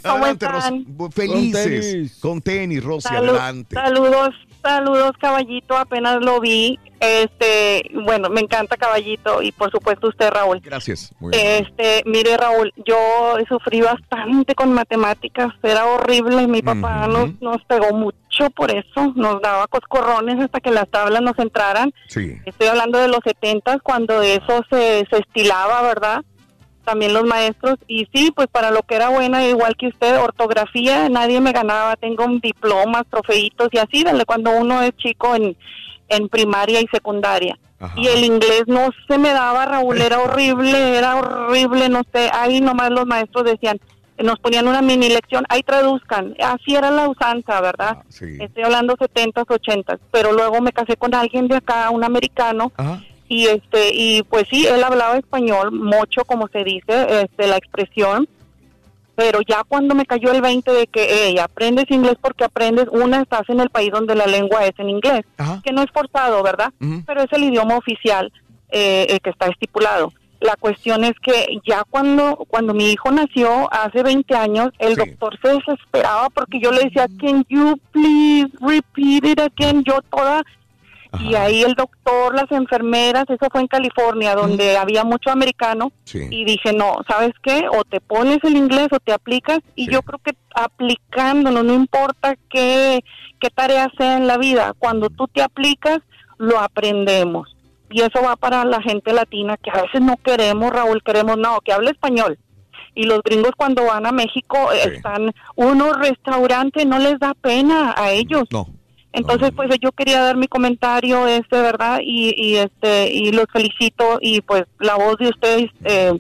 ¿Cómo 0.02 0.16
Adelante, 0.26 0.46
están? 0.46 0.86
Rosy. 0.98 1.12
Felices. 1.14 2.18
Con 2.20 2.42
tenis, 2.42 2.84
Rosy, 2.84 3.10
adelante. 3.14 3.76
Saludos, 3.76 4.34
saludos, 4.62 5.12
caballito. 5.20 5.78
Apenas 5.78 6.18
lo 6.22 6.40
vi. 6.40 6.80
Este, 7.00 7.92
bueno, 7.94 8.30
me 8.30 8.42
encanta 8.42 8.76
Caballito 8.76 9.42
y 9.42 9.52
por 9.52 9.72
supuesto 9.72 10.08
usted, 10.08 10.30
Raúl. 10.32 10.60
Gracias. 10.62 11.14
Muy 11.20 11.32
bien. 11.32 11.64
Este, 11.64 12.02
mire 12.06 12.36
Raúl, 12.38 12.74
yo 12.86 13.36
sufrí 13.48 13.82
bastante 13.82 14.56
con 14.56 14.74
matemáticas, 14.74 15.54
era 15.62 15.86
horrible 15.86 16.48
mi 16.48 16.62
papá 16.62 17.08
nos, 17.08 17.40
nos 17.42 17.64
pegó 17.66 17.96
mucho 17.96 18.50
por 18.56 18.72
eso, 18.72 19.14
nos 19.16 19.42
daba 19.42 19.68
coscorrones 19.68 20.40
hasta 20.40 20.60
que 20.60 20.72
las 20.72 20.90
tablas 20.90 21.22
nos 21.22 21.38
entraran. 21.40 21.94
Sí. 22.08 22.38
Estoy 22.46 22.68
hablando 22.68 22.98
de 23.00 23.08
los 23.08 23.20
setentas 23.24 23.78
cuando 23.84 24.22
eso 24.22 24.64
se, 24.70 25.06
se 25.10 25.18
estilaba, 25.18 25.82
¿verdad? 25.84 26.24
También 26.84 27.14
los 27.14 27.26
maestros 27.26 27.76
y 27.88 28.08
sí, 28.14 28.32
pues 28.34 28.48
para 28.48 28.72
lo 28.72 28.82
que 28.82 28.96
era 28.96 29.10
buena, 29.10 29.46
igual 29.46 29.76
que 29.76 29.88
usted, 29.88 30.20
ortografía, 30.20 31.10
nadie 31.10 31.42
me 31.42 31.52
ganaba, 31.52 31.96
tengo 31.96 32.26
diplomas, 32.42 33.04
trofeitos 33.10 33.70
y 33.72 33.78
así, 33.78 34.04
desde 34.04 34.26
cuando 34.26 34.52
uno 34.52 34.82
es 34.82 34.96
chico 34.96 35.36
en, 35.36 35.58
en 36.10 36.30
primaria 36.30 36.82
y 36.82 36.88
secundaria. 36.88 37.58
Y 37.96 38.08
el 38.08 38.24
inglés 38.24 38.64
no 38.66 38.90
se 39.08 39.20
me 39.20 39.30
daba, 39.30 39.66
Raúl, 39.66 40.02
era 40.02 40.20
horrible, 40.20 40.98
era 40.98 41.16
horrible, 41.16 41.90
no 41.90 42.02
sé, 42.12 42.30
ahí 42.34 42.60
nomás 42.60 42.90
los 42.90 43.06
maestros 43.06 43.44
decían, 43.44 43.80
nos 44.18 44.40
ponían 44.40 44.68
una 44.68 44.82
mini 44.82 45.10
lección, 45.10 45.46
ahí 45.50 45.62
traduzcan, 45.62 46.36
así 46.44 46.76
era 46.76 46.90
la 46.90 47.08
usanza, 47.08 47.62
¿verdad? 47.62 48.00
Estoy 48.20 48.64
hablando 48.64 48.96
70s, 48.96 49.46
80s, 49.46 50.00
pero 50.12 50.32
luego 50.32 50.60
me 50.60 50.72
casé 50.72 50.98
con 50.98 51.14
alguien 51.14 51.48
de 51.48 51.58
acá, 51.58 51.92
un 51.92 52.04
americano, 52.04 52.72
y 53.30 53.46
este, 53.46 53.92
y 53.94 54.24
pues 54.24 54.46
sí, 54.50 54.66
él 54.66 54.84
hablaba 54.84 55.18
español, 55.18 55.72
mucho 55.72 56.26
como 56.26 56.48
se 56.48 56.64
dice, 56.64 57.22
este, 57.22 57.46
la 57.46 57.58
expresión, 57.58 58.28
pero 59.18 59.40
ya 59.42 59.64
cuando 59.68 59.96
me 59.96 60.06
cayó 60.06 60.32
el 60.32 60.44
20 60.44 60.72
de 60.72 60.86
que 60.86 61.08
hey, 61.10 61.40
aprendes 61.40 61.90
inglés 61.90 62.18
porque 62.22 62.44
aprendes, 62.44 62.86
una, 62.92 63.24
estás 63.24 63.50
en 63.50 63.60
el 63.60 63.72
país 63.72 63.90
donde 63.92 64.14
la 64.14 64.28
lengua 64.28 64.64
es 64.68 64.78
en 64.78 64.92
inglés, 64.92 65.26
que 65.64 65.74
no 65.74 65.82
es 65.82 65.90
forzado, 65.92 66.44
¿verdad? 66.44 66.72
Pero 67.08 67.24
es 67.24 67.34
el 67.34 67.46
idioma 67.46 67.78
oficial 67.78 68.32
eh, 68.70 69.18
que 69.24 69.32
está 69.32 69.48
estipulado. 69.48 70.14
La 70.40 70.56
cuestión 70.56 71.04
es 71.04 71.14
que 71.20 71.60
ya 71.66 71.84
cuando, 71.90 72.46
cuando 72.48 72.76
mi 72.76 72.92
hijo 72.92 73.10
nació 73.10 73.68
hace 73.74 74.04
20 74.04 74.36
años, 74.36 74.70
el 74.78 74.94
doctor 74.94 75.36
se 75.42 75.50
desesperaba 75.50 76.30
porque 76.30 76.60
yo 76.60 76.72
le 76.72 76.84
decía, 76.84 77.08
can 77.20 77.44
you 77.50 77.76
please 77.92 78.50
repeat 78.62 79.26
it 79.26 79.40
again? 79.40 79.84
Yo 79.84 80.00
toda 80.12 80.44
y 81.20 81.36
ahí 81.36 81.64
el 81.64 81.74
doctor, 81.74 82.36
las 82.36 82.52
enfermeras, 82.52 83.26
eso 83.30 83.48
fue 83.52 83.62
en 83.62 83.68
California, 83.68 84.36
donde 84.36 84.78
había 84.78 85.04
mucho 85.04 85.32
americano. 85.32 85.92
Y 86.14 86.46
dije, 86.46 86.74
no, 86.74 86.98
¿sabes 87.08 87.32
qué? 87.44 87.66
O 87.72 87.84
te 87.84 88.00
pones 88.02 88.40
el 88.44 88.56
inglés 88.56 88.88
o 88.92 89.00
te 89.00 89.14
aplicas. 89.14 89.60
Y 89.76 89.92
yo 89.92 90.02
creo 90.02 90.20
que 90.20 90.34
aplicándolo, 90.56 91.64
no 91.64 91.74
importa 91.74 92.36
qué, 92.50 93.04
qué 93.40 93.50
tarea 93.50 93.92
sea 93.98 94.18
en 94.18 94.28
la 94.28 94.38
vida, 94.38 94.74
cuando 94.78 95.10
tú 95.10 95.28
te 95.28 95.42
aplicas, 95.42 96.00
lo 96.38 96.60
aprendemos. 96.60 97.56
Y 97.90 98.02
eso 98.02 98.22
va 98.22 98.36
para 98.36 98.66
la 98.66 98.82
gente 98.82 99.14
latina, 99.14 99.58
que 99.58 99.72
a 99.72 99.82
veces 99.84 100.02
no 100.02 100.18
queremos, 100.18 100.72
Raúl, 100.72 101.02
queremos, 101.04 101.38
no, 101.38 101.60
que 101.62 101.72
hable 101.72 101.92
español. 101.92 102.38
Y 102.96 103.04
los 103.04 103.22
gringos 103.22 103.52
cuando 103.56 103.86
van 103.86 104.06
a 104.06 104.12
México 104.12 104.72
están, 104.72 105.32
unos 105.56 105.98
restaurantes, 105.98 106.86
no 106.86 106.98
les 107.00 107.20
da 107.20 107.34
pena 107.36 107.94
a 107.96 108.12
ellos. 108.12 108.44
No. 108.52 108.68
Entonces, 109.14 109.52
pues 109.56 109.70
yo 109.82 109.92
quería 109.92 110.22
dar 110.22 110.38
mi 110.38 110.48
comentario, 110.48 111.28
este, 111.28 111.60
¿verdad? 111.62 112.00
Y, 112.04 112.34
y 112.38 112.58
este, 112.58 113.12
y 113.12 113.32
los 113.32 113.46
felicito 113.52 114.20
y 114.22 114.42
pues 114.42 114.64
la 114.80 114.96
voz 114.96 115.18
de 115.18 115.30
ustedes, 115.30 115.72
eh, 115.86 116.14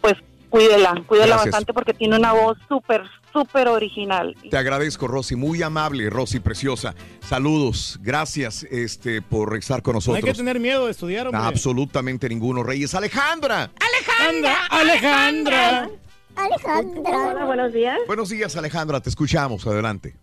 pues 0.00 0.14
cuídela, 0.48 0.94
cuídela 1.06 1.34
Gracias. 1.36 1.52
bastante 1.52 1.72
porque 1.72 1.94
tiene 1.94 2.16
una 2.16 2.32
voz 2.32 2.58
súper, 2.68 3.02
súper 3.32 3.68
original. 3.68 4.34
Te 4.50 4.56
agradezco, 4.56 5.06
Rosy. 5.06 5.36
Muy 5.36 5.62
amable, 5.62 6.10
Rosy, 6.10 6.40
preciosa. 6.40 6.94
Saludos. 7.20 8.00
Gracias 8.02 8.64
este, 8.64 9.22
por 9.22 9.56
estar 9.56 9.82
con 9.82 9.92
No 9.92 9.98
nosotros. 9.98 10.24
hay 10.24 10.32
que 10.32 10.36
tener 10.36 10.58
miedo 10.58 10.86
de 10.86 10.90
estudiar, 10.90 11.28
hombre. 11.28 11.42
Absolutamente 11.42 12.28
ninguno, 12.28 12.64
Reyes. 12.64 12.94
Alejandra. 12.96 13.70
Alejandra, 13.78 14.66
Alejandra. 14.70 15.90
Alejandra. 16.34 17.10
Hola, 17.28 17.44
buenos 17.44 17.72
días. 17.72 17.98
Buenos 18.06 18.28
días, 18.30 18.56
Alejandra. 18.56 19.00
Te 19.00 19.10
escuchamos. 19.10 19.66
Adelante. 19.66 20.16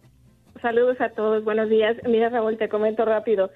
Saludos 0.61 0.99
a 1.01 1.09
todos, 1.09 1.43
buenos 1.43 1.69
días. 1.69 1.95
Mira, 2.07 2.29
Raúl, 2.29 2.57
te 2.57 2.69
comento 2.69 3.05
rápido. 3.05 3.51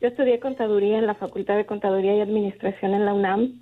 Yo 0.00 0.08
estudié 0.08 0.40
contaduría 0.40 0.98
en 0.98 1.06
la 1.06 1.14
Facultad 1.14 1.56
de 1.56 1.66
Contaduría 1.66 2.16
y 2.16 2.20
Administración 2.20 2.94
en 2.94 3.04
la 3.04 3.12
UNAM. 3.14 3.58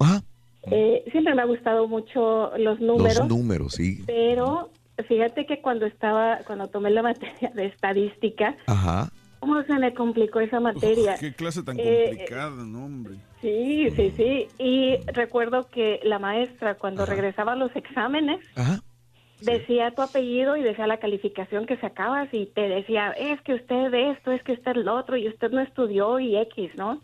Eh, 0.71 1.05
siempre 1.11 1.35
me 1.35 1.43
ha 1.43 1.47
gustado 1.47 1.89
mucho 1.89 2.57
los 2.57 2.81
números. 2.81 3.19
Los 3.19 3.29
números, 3.29 3.73
sí. 3.75 4.03
Pero 4.07 4.71
fíjate 5.09 5.47
que 5.47 5.61
cuando 5.61 5.87
estaba, 5.87 6.39
cuando 6.47 6.69
tomé 6.69 6.91
la 6.91 7.03
materia 7.11 7.51
de 7.55 7.67
estadística, 7.67 8.57
Ajá. 8.67 9.09
¿cómo 9.41 9.63
se 9.65 9.75
me 9.75 9.93
complicó 9.95 10.41
esa 10.41 10.61
materia? 10.61 11.17
Qué 11.19 11.33
clase 11.33 11.63
tan 11.63 11.77
Eh, 11.79 12.07
complicada, 12.09 12.65
no, 12.65 12.85
hombre. 12.85 13.15
Sí, 13.41 13.91
sí, 13.91 14.13
sí. 14.17 14.49
Y 14.59 14.97
recuerdo 15.13 15.69
que 15.69 16.01
la 16.05 16.19
maestra, 16.19 16.75
cuando 16.77 17.05
regresaba 17.07 17.53
a 17.53 17.57
los 17.57 17.75
exámenes, 17.75 18.41
decía 19.41 19.93
tu 19.93 20.03
apellido 20.03 20.57
y 20.57 20.63
decía 20.63 20.87
la 20.87 20.99
calificación 20.99 21.67
que 21.67 21.77
sacabas 21.77 22.29
y 22.33 22.47
te 22.47 22.69
decía, 22.69 23.13
es 23.13 23.41
que 23.43 23.55
usted 23.55 23.93
esto, 23.95 24.33
es 24.33 24.43
que 24.43 24.53
usted 24.53 24.77
lo 24.77 24.95
otro 24.95 25.17
y 25.17 25.29
usted 25.29 25.51
no 25.51 25.61
estudió 25.61 26.19
y 26.19 26.37
X, 26.37 26.73
¿no? 26.77 27.01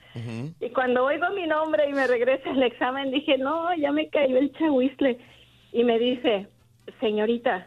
Y 0.60 0.70
cuando 0.70 1.04
oigo 1.04 1.30
mi 1.30 1.46
nombre 1.46 1.88
y 1.88 1.92
me 1.92 2.06
regresa 2.06 2.50
el 2.50 2.62
examen, 2.62 3.10
dije, 3.10 3.38
no, 3.38 3.74
ya 3.76 3.92
me 3.92 4.08
cayó 4.08 4.38
el 4.38 4.52
chahuizle. 4.52 5.18
Y 5.72 5.84
me 5.84 5.98
dice, 5.98 6.46
señorita, 7.00 7.66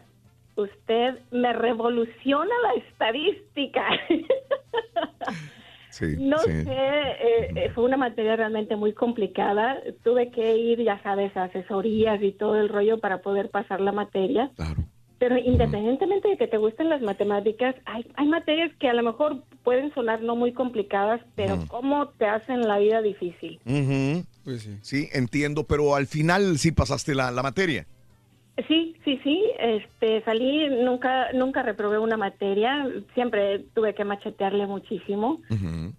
usted 0.56 1.18
me 1.30 1.52
revoluciona 1.52 2.54
la 2.62 2.74
estadística. 2.82 3.86
Sí, 5.98 6.14
No 6.16 6.38
sí. 6.38 6.50
sé, 6.62 6.70
eh, 6.70 7.52
eh, 7.56 7.70
fue 7.74 7.82
una 7.82 7.96
materia 7.96 8.36
realmente 8.36 8.76
muy 8.76 8.92
complicada. 8.92 9.78
Tuve 10.04 10.30
que 10.30 10.56
ir, 10.56 10.80
ya 10.82 11.02
sabes, 11.02 11.36
a 11.36 11.44
asesorías 11.44 12.22
y 12.22 12.30
todo 12.30 12.54
el 12.56 12.68
rollo 12.68 13.00
para 13.00 13.18
poder 13.18 13.50
pasar 13.50 13.80
la 13.80 13.90
materia. 13.90 14.52
Pero 15.18 15.36
independientemente 15.36 16.28
de 16.28 16.36
que 16.36 16.46
te 16.46 16.58
gusten 16.58 16.88
las 16.88 17.02
matemáticas, 17.02 17.74
hay, 17.84 18.06
hay 18.14 18.28
materias 18.28 18.70
que 18.78 18.88
a 18.88 18.94
lo 18.94 19.02
mejor 19.02 19.42
pueden 19.64 19.92
sonar 19.92 20.22
no 20.22 20.36
muy 20.36 20.52
complicadas, 20.52 21.20
pero 21.34 21.64
cómo 21.66 22.10
te 22.10 22.26
hacen 22.26 22.68
la 22.68 22.78
vida 22.78 23.02
difícil. 23.02 23.60
Ujú. 23.66 24.24
sí. 24.82 25.08
entiendo, 25.12 25.64
pero 25.64 25.96
al 25.96 26.06
final 26.06 26.58
sí 26.58 26.70
pasaste 26.70 27.16
la, 27.16 27.32
la 27.32 27.42
materia. 27.42 27.86
Sí, 28.66 28.96
sí, 29.04 29.20
sí. 29.22 29.44
Este, 29.60 30.20
salí, 30.24 30.68
nunca, 30.68 31.32
nunca 31.32 31.62
reprobé 31.62 31.98
una 31.98 32.16
materia. 32.16 32.86
Siempre 33.14 33.60
tuve 33.74 33.94
que 33.94 34.04
machetearle 34.04 34.66
muchísimo. 34.66 35.40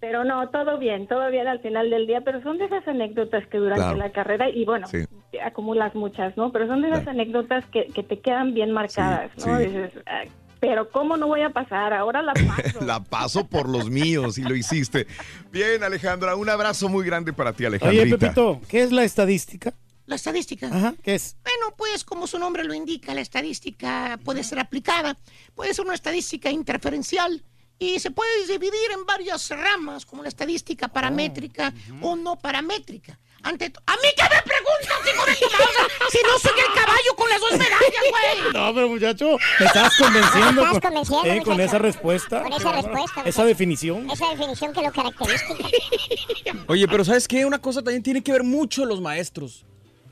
Pero 0.00 0.24
no, 0.24 0.48
todo 0.50 0.78
bien, 0.78 1.06
todo 1.06 1.30
bien 1.30 1.46
al 1.46 1.60
final 1.60 1.88
del 1.90 2.06
día, 2.06 2.20
pero 2.20 2.42
son 2.42 2.58
de 2.58 2.66
esas 2.66 2.86
anécdotas 2.86 3.46
que 3.46 3.58
durante 3.58 3.82
Claro. 3.82 3.96
la 3.98 4.10
carrera, 4.12 4.50
y 4.50 4.64
bueno, 4.64 4.86
Sí. 4.88 5.04
acumulas 5.42 5.94
muchas, 5.94 6.36
¿no? 6.36 6.52
Pero 6.52 6.66
son 6.66 6.82
de 6.82 6.88
esas 6.88 7.06
anécdotas 7.06 7.64
que, 7.66 7.86
que 7.86 8.02
te 8.02 8.18
quedan 8.20 8.52
bien 8.52 8.72
marcadas, 8.72 9.30
¿no? 9.38 9.58
sí. 9.58 9.64
Dices, 9.66 9.92
"Ah, 10.06 10.24
pero 10.58 10.90
¿cómo 10.90 11.16
no 11.16 11.26
voy 11.28 11.40
a 11.40 11.50
pasar? 11.50 11.94
Ahora 11.94 12.20
la 12.20 12.34
paso. 12.34 12.80
La 12.86 13.02
paso 13.02 13.46
por 13.46 13.66
los 13.68 13.88
míos 13.88 14.36
y 14.36 14.42
lo 14.42 14.54
hiciste. 14.54 15.06
Bien, 15.50 15.82
Alejandra, 15.82 16.36
un 16.36 16.50
abrazo 16.50 16.90
muy 16.90 17.06
grande 17.06 17.32
para 17.32 17.54
ti, 17.54 17.64
Alejandrita. 17.64 18.02
Oye, 18.04 18.18
Pepito, 18.18 18.60
¿qué 18.68 18.82
es 18.82 18.92
la 18.92 19.04
estadística? 19.04 19.72
La 20.10 20.16
estadística. 20.16 20.66
Ajá, 20.66 20.94
¿qué 21.04 21.14
es? 21.14 21.36
Bueno, 21.44 21.76
pues 21.76 22.02
como 22.02 22.26
su 22.26 22.36
nombre 22.36 22.64
lo 22.64 22.74
indica, 22.74 23.14
la 23.14 23.20
estadística 23.20 24.18
puede 24.24 24.42
ser 24.42 24.58
aplicada. 24.58 25.16
Puede 25.54 25.72
ser 25.72 25.84
una 25.84 25.94
estadística 25.94 26.50
interferencial 26.50 27.44
y 27.78 28.00
se 28.00 28.10
puede 28.10 28.44
dividir 28.48 28.90
en 28.92 29.06
varias 29.06 29.48
ramas, 29.50 30.04
como 30.04 30.24
la 30.24 30.28
estadística 30.28 30.88
paramétrica 30.88 31.72
o 32.02 32.16
no 32.16 32.36
paramétrica. 32.36 33.20
Ante 33.44 33.66
¿A 33.86 33.92
mí 33.92 34.08
qué 34.16 34.24
me 34.24 34.42
preguntas, 34.42 35.14
hijo 35.14 35.26
de 35.26 35.34
tu 35.36 35.44
madre? 35.44 35.94
Si 36.10 36.18
no 36.26 36.38
soy 36.40 36.58
el 36.58 36.74
caballo 36.74 37.14
con 37.16 37.30
las 37.30 37.40
dos 37.40 37.52
medallas, 37.52 38.04
güey. 38.10 38.52
No, 38.52 38.74
pero 38.74 38.88
muchacho, 38.88 39.36
me 39.60 39.66
estás 39.66 39.96
convenciendo, 39.96 40.62
Estás 40.62 40.72
con, 40.72 40.80
convenciendo, 40.80 41.32
eh, 41.32 41.42
con 41.44 41.60
esa 41.60 41.78
respuesta. 41.78 42.42
Con 42.42 42.52
esa 42.52 42.72
respuesta. 42.72 43.22
Esa 43.24 43.44
definición. 43.44 44.10
Esa 44.10 44.28
definición 44.30 44.72
que 44.72 44.82
lo 44.82 44.90
característica. 44.90 45.68
Oye, 46.66 46.88
pero 46.88 47.04
¿sabes 47.04 47.28
qué? 47.28 47.46
Una 47.46 47.60
cosa 47.60 47.80
también 47.80 48.02
tiene 48.02 48.24
que 48.24 48.32
ver 48.32 48.42
mucho 48.42 48.84
los 48.84 49.00
maestros. 49.00 49.64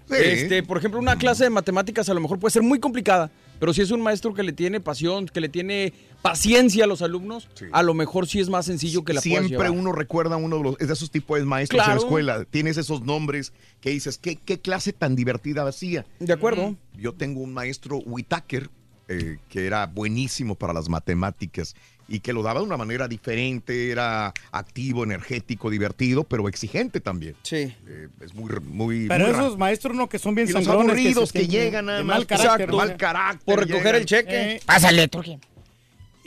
Sí. 0.09 0.17
Este, 0.19 0.63
por 0.63 0.79
ejemplo, 0.79 0.99
una 0.99 1.17
clase 1.17 1.45
de 1.45 1.51
matemáticas 1.51 2.09
a 2.09 2.15
lo 2.15 2.21
mejor 2.21 2.39
puede 2.39 2.53
ser 2.53 2.63
muy 2.63 2.81
complicada, 2.81 3.31
pero 3.61 3.75
si 3.75 3.83
es 3.83 3.91
un 3.91 4.01
maestro 4.01 4.33
que 4.35 4.43
le 4.43 4.53
tiene 4.53 4.81
pasión, 4.81 5.27
que 5.27 5.41
le 5.41 5.49
tiene 5.49 5.93
paciencia 6.23 6.85
a 6.85 6.87
los 6.87 7.03
alumnos, 7.03 7.49
a 7.73 7.83
lo 7.83 7.95
mejor 7.95 8.27
sí 8.27 8.41
es 8.41 8.49
más 8.49 8.67
sencillo 8.67 9.05
que 9.05 9.13
la 9.13 9.21
Siempre 9.21 9.71
uno 9.71 9.93
recuerda 9.93 10.37
a 10.37 10.39
uno 10.39 10.57
de, 10.59 10.63
los, 10.63 10.79
de 10.79 10.93
esos 10.93 11.11
tipos 11.11 11.39
de 11.39 11.45
maestros 11.45 11.83
en 11.83 11.91
la 11.91 11.97
escuela. 11.97 12.45
Tienes 12.45 12.77
esos 12.77 13.03
nombres 13.03 13.53
que 13.81 13.91
dices, 13.91 14.19
¿qué, 14.19 14.37
qué 14.37 14.61
clase 14.61 14.93
tan 14.93 15.15
divertida 15.15 15.67
hacía? 15.67 16.07
De 16.19 16.33
acuerdo. 16.33 16.77
Yo 16.97 17.13
tengo 17.15 17.41
un 17.41 17.53
maestro 17.53 17.99
Whitaker 17.99 18.71
eh, 19.09 19.39
que 19.49 19.67
era 19.67 19.87
buenísimo 19.87 20.55
para 20.55 20.73
las 20.73 20.89
matemáticas 20.89 21.75
y 22.09 22.21
que 22.21 22.33
lo 22.33 22.43
daba 22.43 22.61
de 22.61 22.67
una 22.67 22.77
manera 22.79 23.07
diferente, 23.07 23.91
era 23.91 24.33
activo, 24.51 25.05
energético, 25.05 25.69
divertido, 25.71 26.25
pero 26.25 26.49
exigente 26.49 27.01
también. 27.01 27.37
Sí. 27.43 27.73
Eh, 27.87 28.09
es 28.23 28.35
muy, 28.35 28.51
muy. 28.63 29.07
Pero 29.09 29.27
muy 29.27 29.35
esos 29.35 29.59
maestros 29.59 29.95
no 29.95 30.09
que 30.09 30.19
son 30.19 30.35
bien 30.35 30.49
Y 30.49 30.53
los 30.53 30.67
aburridos 30.69 31.33
que 31.33 31.47
llegan 31.47 31.85
más, 31.87 32.05
mal 32.05 32.27
carácter. 32.27 32.61
exacto, 32.63 32.77
mal 32.79 32.97
carácter, 32.97 33.45
Por 33.45 33.59
recoger 33.61 33.83
llegan. 33.85 34.01
el 34.01 34.07
cheque. 34.07 34.53
Eh, 34.55 34.61
Pásale, 34.65 35.09
Turquía. 35.09 35.39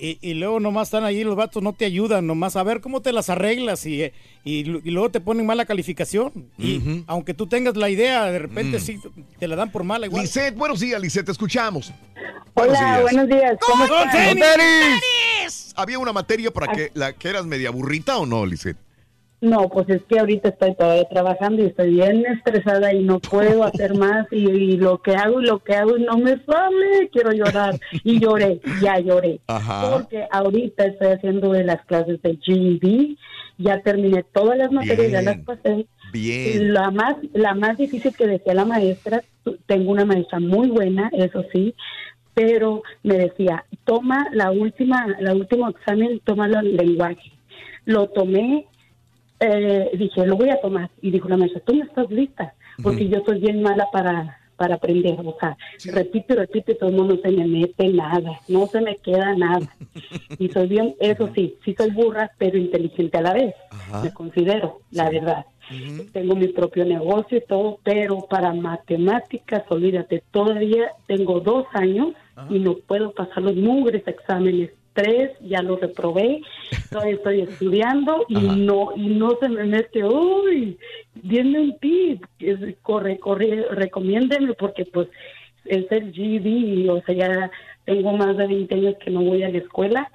Y, 0.03 0.17
y 0.19 0.33
luego 0.33 0.59
nomás 0.59 0.87
están 0.87 1.03
ahí 1.03 1.23
los 1.23 1.35
vatos, 1.35 1.61
no 1.61 1.73
te 1.73 1.85
ayudan, 1.85 2.25
nomás 2.25 2.55
a 2.55 2.63
ver 2.63 2.81
cómo 2.81 3.01
te 3.03 3.13
las 3.13 3.29
arreglas 3.29 3.85
y, 3.85 4.11
y, 4.43 4.63
lu- 4.63 4.81
y 4.83 4.89
luego 4.89 5.11
te 5.11 5.21
ponen 5.21 5.45
mala 5.45 5.65
calificación. 5.65 6.31
Y 6.57 7.03
aunque 7.05 7.35
tú 7.35 7.45
tengas 7.45 7.77
la 7.77 7.87
idea, 7.87 8.25
de 8.31 8.39
repente 8.39 8.77
Mm. 8.77 8.81
sí 8.81 8.99
te 9.37 9.47
la 9.47 9.55
dan 9.55 9.71
por 9.71 9.83
mala 9.83 10.07
igual. 10.07 10.23
Lisette, 10.23 10.55
buenos 10.55 10.79
días, 10.79 10.99
Lisette, 10.99 11.27
te 11.27 11.31
escuchamos. 11.31 11.93
Hola, 12.55 13.01
buenos 13.03 13.27
días, 13.27 13.55
¿cómo 13.61 13.87
¡Con 13.87 14.09
están? 14.09 14.35
tenis! 14.35 15.73
¿Había 15.75 15.99
una 15.99 16.11
materia 16.13 16.51
para 16.51 16.73
que, 16.73 16.89
la, 16.95 17.13
que 17.13 17.29
eras 17.29 17.45
media 17.45 17.69
burrita 17.69 18.17
o 18.17 18.25
no, 18.25 18.43
Lisette? 18.45 18.77
No, 19.41 19.69
pues 19.69 19.89
es 19.89 20.03
que 20.03 20.19
ahorita 20.19 20.49
estoy 20.49 20.75
todavía 20.75 21.09
trabajando 21.09 21.63
y 21.63 21.65
estoy 21.65 21.95
bien 21.95 22.23
estresada 22.27 22.93
y 22.93 23.03
no 23.03 23.19
puedo 23.19 23.63
hacer 23.65 23.95
más 23.95 24.27
y, 24.31 24.47
y 24.47 24.77
lo 24.77 25.01
que 25.01 25.15
hago 25.15 25.41
y 25.41 25.45
lo 25.45 25.59
que 25.59 25.75
hago 25.75 25.97
y 25.97 26.03
no 26.03 26.17
me 26.19 26.37
sale, 26.45 27.09
quiero 27.11 27.31
llorar 27.31 27.79
y 28.03 28.19
lloré, 28.19 28.61
ya 28.81 28.99
lloré. 28.99 29.39
Ajá. 29.47 29.89
Porque 29.91 30.27
ahorita 30.31 30.85
estoy 30.85 31.07
haciendo 31.07 31.51
de 31.51 31.63
las 31.63 31.83
clases 31.85 32.21
de 32.21 32.37
GED, 32.37 33.17
ya 33.57 33.81
terminé 33.81 34.23
todas 34.31 34.57
las 34.57 34.71
materias, 34.71 35.11
ya 35.11 35.21
las 35.23 35.39
pasé. 35.39 35.87
Bien. 36.13 36.73
La 36.73 36.91
más, 36.91 37.15
la 37.33 37.55
más 37.55 37.77
difícil 37.77 38.15
que 38.15 38.27
decía 38.27 38.53
la 38.53 38.65
maestra, 38.65 39.23
tengo 39.65 39.91
una 39.91 40.05
maestra 40.05 40.39
muy 40.39 40.69
buena, 40.69 41.09
eso 41.13 41.43
sí, 41.51 41.73
pero 42.33 42.83
me 43.03 43.17
decía, 43.17 43.65
toma 43.85 44.27
la 44.33 44.51
última, 44.51 45.07
la 45.19 45.33
último 45.33 45.69
examen, 45.69 46.21
toma 46.23 46.45
el 46.45 46.75
lenguaje. 46.75 47.31
Lo 47.85 48.07
tomé, 48.07 48.67
eh, 49.41 49.89
dije, 49.97 50.25
lo 50.25 50.37
voy 50.37 50.49
a 50.49 50.61
tomar. 50.61 50.89
Y 51.01 51.11
dijo 51.11 51.27
la 51.27 51.37
maestra, 51.37 51.61
tú 51.61 51.75
no 51.75 51.83
estás 51.83 52.09
lista, 52.09 52.53
porque 52.81 53.09
yo 53.09 53.21
soy 53.25 53.39
bien 53.39 53.61
mala 53.61 53.87
para, 53.91 54.39
para 54.55 54.75
aprender. 54.75 55.17
O 55.19 55.35
sea, 55.39 55.57
repito 55.91 56.33
y 56.33 56.37
repito 56.37 56.71
y 56.71 56.77
todo 56.77 56.89
el 56.89 56.95
mundo 56.95 57.17
se 57.21 57.31
me 57.31 57.47
mete 57.47 57.87
nada, 57.89 58.39
no 58.47 58.67
se 58.67 58.79
me 58.81 58.95
queda 58.97 59.35
nada. 59.35 59.67
y 60.39 60.49
soy 60.49 60.67
bien, 60.67 60.95
eso 60.99 61.29
sí, 61.35 61.55
sí 61.65 61.73
soy 61.75 61.89
burra, 61.89 62.31
pero 62.37 62.57
inteligente 62.57 63.17
a 63.17 63.21
la 63.21 63.33
vez, 63.33 63.55
me 64.03 64.13
considero, 64.13 64.81
la 64.91 65.09
verdad. 65.09 65.45
Tengo 66.11 66.35
mi 66.35 66.49
propio 66.49 66.83
negocio 66.85 67.37
y 67.37 67.45
todo, 67.47 67.79
pero 67.81 68.27
para 68.29 68.53
matemáticas, 68.53 69.63
olvídate, 69.69 70.21
todavía 70.31 70.91
tengo 71.07 71.39
dos 71.39 71.65
años 71.73 72.09
y 72.49 72.59
no 72.59 72.75
puedo 72.75 73.11
pasar 73.11 73.43
los 73.43 73.55
mugres 73.55 74.05
exámenes. 74.05 74.71
Tres, 74.93 75.31
ya 75.39 75.61
los 75.61 75.79
reprobé, 75.79 76.41
todavía 76.89 77.15
estoy 77.15 77.41
estudiando 77.41 78.25
y 78.27 78.35
no 78.35 78.89
y 78.95 79.07
no 79.07 79.37
se 79.39 79.47
me 79.47 79.63
mete, 79.63 80.03
uy, 80.03 80.77
denme 81.15 81.61
un 81.61 81.77
tip, 81.79 82.25
corre, 82.81 83.17
corre, 83.17 83.67
recomiéndeme 83.71 84.53
porque 84.53 84.83
pues 84.85 85.07
es 85.63 85.85
el 85.91 86.11
GD, 86.11 86.89
o 86.89 87.01
sea, 87.03 87.15
ya 87.15 87.51
tengo 87.85 88.17
más 88.17 88.35
de 88.35 88.47
20 88.47 88.75
años 88.75 88.95
que 89.03 89.11
no 89.11 89.23
voy 89.23 89.43
a 89.43 89.49
la 89.49 89.59
escuela, 89.59 90.11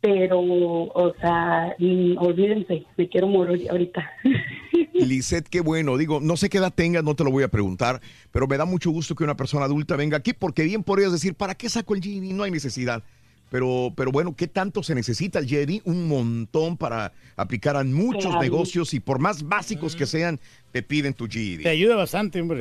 pero, 0.00 0.40
o 0.40 1.14
sea, 1.20 1.74
olvídense, 2.18 2.84
me 2.96 3.08
quiero 3.08 3.26
morir 3.26 3.70
ahorita. 3.70 4.08
Lisette, 4.92 5.48
qué 5.48 5.60
bueno. 5.60 5.96
Digo, 5.96 6.20
no 6.20 6.36
sé 6.36 6.48
qué 6.48 6.58
edad 6.58 6.72
tengas, 6.74 7.04
no 7.04 7.14
te 7.14 7.24
lo 7.24 7.30
voy 7.30 7.42
a 7.42 7.48
preguntar, 7.48 8.00
pero 8.30 8.46
me 8.46 8.56
da 8.56 8.64
mucho 8.64 8.90
gusto 8.90 9.14
que 9.14 9.24
una 9.24 9.36
persona 9.36 9.64
adulta 9.64 9.96
venga 9.96 10.16
aquí, 10.16 10.32
porque 10.32 10.64
bien 10.64 10.82
podrías 10.82 11.12
decir, 11.12 11.34
¿para 11.34 11.54
qué 11.54 11.68
saco 11.68 11.94
el 11.94 12.02
GED? 12.02 12.22
No 12.34 12.44
hay 12.44 12.50
necesidad. 12.50 13.02
Pero, 13.48 13.92
pero 13.96 14.10
bueno, 14.10 14.34
¿qué 14.34 14.48
tanto 14.48 14.82
se 14.82 14.94
necesita 14.94 15.38
el 15.38 15.46
GED? 15.46 15.82
Un 15.84 16.08
montón 16.08 16.76
para 16.76 17.12
aplicar 17.36 17.76
a 17.76 17.84
muchos 17.84 18.24
Claro. 18.26 18.40
negocios 18.42 18.92
y 18.92 18.98
por 19.00 19.20
más 19.20 19.44
básicos 19.44 19.94
que 19.94 20.04
sean, 20.04 20.40
te 20.72 20.82
piden 20.82 21.14
tu 21.14 21.28
GED. 21.28 21.62
Te 21.62 21.68
ayuda 21.68 21.94
bastante, 21.94 22.40
hombre. 22.40 22.60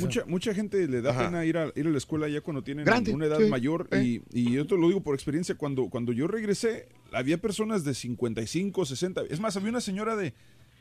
Mucha, 0.00 0.26
mucha 0.26 0.52
gente 0.54 0.86
le 0.86 1.00
da 1.00 1.10
Ajá. 1.12 1.24
pena 1.26 1.44
ir 1.46 1.56
a, 1.56 1.72
ir 1.74 1.86
a 1.86 1.90
la 1.90 1.96
escuela 1.98 2.28
ya 2.28 2.42
cuando 2.42 2.62
tienen 2.62 2.84
Grande, 2.84 3.12
una 3.12 3.24
edad 3.24 3.38
sí, 3.38 3.46
mayor. 3.46 3.88
Y, 4.02 4.20
y 4.32 4.52
yo 4.52 4.66
te 4.66 4.76
lo 4.76 4.88
digo 4.88 5.02
por 5.02 5.14
experiencia, 5.14 5.54
cuando, 5.54 5.88
cuando 5.88 6.12
yo 6.12 6.26
regresé, 6.26 6.88
había 7.12 7.38
personas 7.38 7.84
de 7.84 7.94
55, 7.94 8.84
60. 8.84 9.22
Es 9.30 9.40
más, 9.40 9.56
había 9.56 9.70
una 9.70 9.80
señora 9.80 10.14
de, 10.14 10.34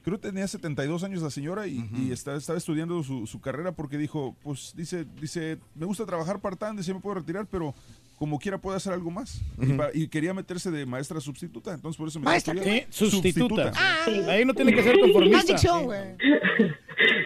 creo 0.03 0.19
que 0.19 0.27
tenía 0.27 0.45
72 0.48 1.03
años 1.06 1.22
la 1.22 1.30
señora 1.30 1.67
y, 1.67 1.90
y 1.95 2.11
está- 2.11 2.35
estaba 2.35 2.58
estudiando 2.58 3.01
su, 3.01 3.26
su 3.27 3.40
carrera 3.40 3.72
porque 3.72 3.98
dijo, 3.98 4.35
pues 4.43 4.74
dice, 4.76 5.06
dice, 5.22 5.58
me 5.74 5.85
gusta 5.85 6.06
trabajar 6.06 6.42
part-time, 6.42 6.76
dice, 6.76 6.93
me 6.93 7.00
puedo 7.00 7.16
retirar, 7.16 7.48
pero 7.50 7.74
como 8.17 8.39
quiera 8.39 8.57
puede 8.57 8.77
hacer 8.77 8.93
algo 8.93 9.11
más. 9.11 9.41
y, 9.93 10.07
quería 10.07 10.33
meterse 10.33 10.71
de 10.71 10.85
maestra 10.85 11.19
sustituta, 11.21 11.73
entonces 11.73 11.97
por 11.97 12.07
eso 12.07 12.19
me 12.19 12.25
¿Maestra 12.25 12.53
estudió. 12.55 12.73
qué? 12.73 12.87
Sustituta. 12.89 13.71
Ah. 13.75 14.05
Ahí 14.29 14.43
no 14.43 14.53
tiene 14.53 14.73
que 14.73 14.83
ser 14.83 14.99
conformista. 14.99 15.37
Más 15.37 15.47
dicción, 15.47 15.87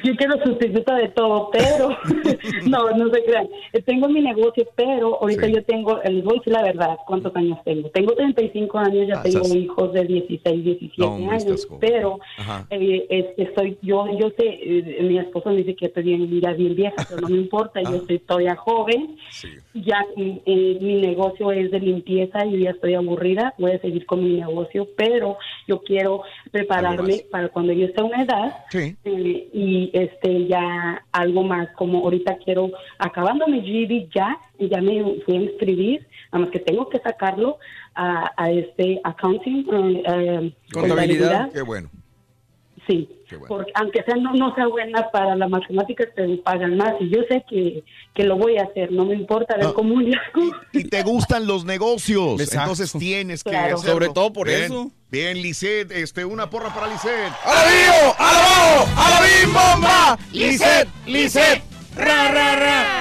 Yo 0.03 0.13
quiero 0.17 0.33
sustituta 0.43 0.95
de 0.95 1.07
todo, 1.09 1.49
pero 1.53 1.89
no, 2.67 2.91
no 2.91 3.09
se 3.09 3.23
crean. 3.23 3.47
Eh, 3.71 3.81
Tengo 3.81 4.09
mi 4.09 4.19
negocio, 4.19 4.67
pero 4.75 5.17
ahorita 5.21 5.47
yo 5.47 5.63
tengo, 5.63 5.97
les 6.03 6.23
voy 6.25 6.35
a 6.35 6.39
decir 6.39 6.51
la 6.53 6.63
verdad, 6.63 6.97
¿cuántos 7.07 7.33
años 7.37 7.57
tengo? 7.63 7.89
Tengo 7.91 8.13
35 8.13 8.77
años, 8.77 9.07
ya 9.07 9.19
Ah, 9.19 9.23
tengo 9.23 9.39
estás- 9.39 9.55
hijos 9.55 9.93
de 9.93 10.03
16, 10.03 10.63
17 10.65 10.93
No, 10.97 11.13
hombre, 11.13 11.37
años, 11.37 11.67
pero 11.79 12.19
eh, 12.69 13.05
este, 13.09 13.43
estoy, 13.43 13.77
yo, 13.81 14.07
yo 14.19 14.29
sé, 14.37 14.43
eh, 14.45 14.99
mi 15.03 15.17
esposo 15.19 15.49
me 15.51 15.57
dice 15.57 15.73
que 15.75 15.85
estoy 15.85 16.03
bien, 16.03 16.41
ya 16.41 16.51
bien 16.51 16.75
vieja, 16.75 16.95
pero 17.07 17.21
no 17.21 17.29
me 17.29 17.37
importa, 17.37 17.79
Ah. 17.79 17.89
yo 17.89 17.95
estoy 17.97 18.19
todavía 18.19 18.57
joven, 18.57 19.15
ya 19.73 20.05
eh, 20.17 20.41
eh, 20.45 20.77
mi 20.81 20.99
negocio 21.01 21.51
es 21.51 21.71
de 21.71 21.79
limpieza 21.79 22.45
y 22.45 22.63
ya 22.63 22.71
estoy 22.71 22.95
aburrida, 22.95 23.53
voy 23.57 23.71
a 23.71 23.79
seguir 23.79 24.05
con 24.05 24.23
mi 24.23 24.39
negocio, 24.39 24.87
pero 24.97 25.37
yo 25.67 25.81
quiero 25.81 26.23
prepararme 26.51 27.23
para 27.31 27.49
cuando 27.49 27.73
yo 27.73 27.85
esté 27.85 28.01
a 28.01 28.05
una 28.05 28.23
edad 28.23 28.55
Sí. 28.69 28.95
eh, 29.05 29.49
y 29.53 29.89
este 29.93 30.47
ya 30.47 31.03
algo 31.11 31.43
más 31.43 31.69
como 31.75 31.99
ahorita 31.99 32.37
quiero 32.43 32.71
acabando 32.97 33.47
mi 33.47 33.61
GED 33.61 34.09
ya 34.13 34.37
y 34.57 34.69
ya 34.69 34.81
me 34.81 35.03
fui 35.25 35.37
a 35.37 35.41
inscribir 35.41 36.07
nada 36.31 36.45
más 36.45 36.51
que 36.51 36.59
tengo 36.59 36.89
que 36.89 36.99
sacarlo 36.99 37.57
a, 37.95 38.31
a 38.37 38.51
este 38.51 38.99
accounting 39.03 39.67
eh, 39.71 40.03
eh, 40.05 40.53
contabilidad. 40.73 41.51
Qué 41.51 41.61
bueno. 41.61 41.89
Sí 42.91 43.09
porque 43.47 43.71
aunque 43.75 44.03
sea 44.03 44.15
no, 44.17 44.33
no 44.33 44.53
sea 44.55 44.67
buena 44.67 45.09
para 45.11 45.35
las 45.35 45.49
matemáticas 45.49 46.09
te 46.15 46.27
pagan 46.39 46.75
más 46.75 46.93
y 46.99 47.09
yo 47.09 47.21
sé 47.29 47.43
que, 47.49 47.81
que 48.13 48.23
lo 48.23 48.35
voy 48.37 48.57
a 48.57 48.63
hacer 48.63 48.91
no 48.91 49.05
me 49.05 49.15
importa 49.15 49.55
ver 49.55 49.67
No. 49.67 49.73
cómo 49.73 50.01
le 50.01 50.15
hago 50.17 50.51
Y 50.73 50.83
te 50.83 51.01
gustan 51.03 51.47
los 51.47 51.63
negocios, 51.63 52.39
Exacto. 52.41 52.61
entonces 52.71 52.91
tienes 52.99 53.43
que 53.43 53.51
Claro. 53.51 53.75
hacerlo. 53.75 53.93
Sobre 53.93 54.09
todo 54.09 54.33
por 54.33 54.47
Bien, 54.47 54.63
eso. 54.63 54.91
Bien, 55.09 55.41
Lisette, 55.41 55.91
este, 55.91 56.25
una 56.25 56.49
porra 56.49 56.73
para 56.73 56.87
Lisette. 56.87 57.31
¡A 57.45 57.53
la 57.55 57.63
bio! 57.65 58.15
¡A 58.17 58.33
la 58.33 58.39
bao! 58.39 58.87
¡A 58.97 59.09
la 59.09 59.21
bim 59.21 59.53
bomba! 59.53 60.19
Lisette, 60.33 60.87
Lisette, 61.05 61.63
ra, 61.95 62.31
ra, 62.31 62.55
ra. 62.55 63.00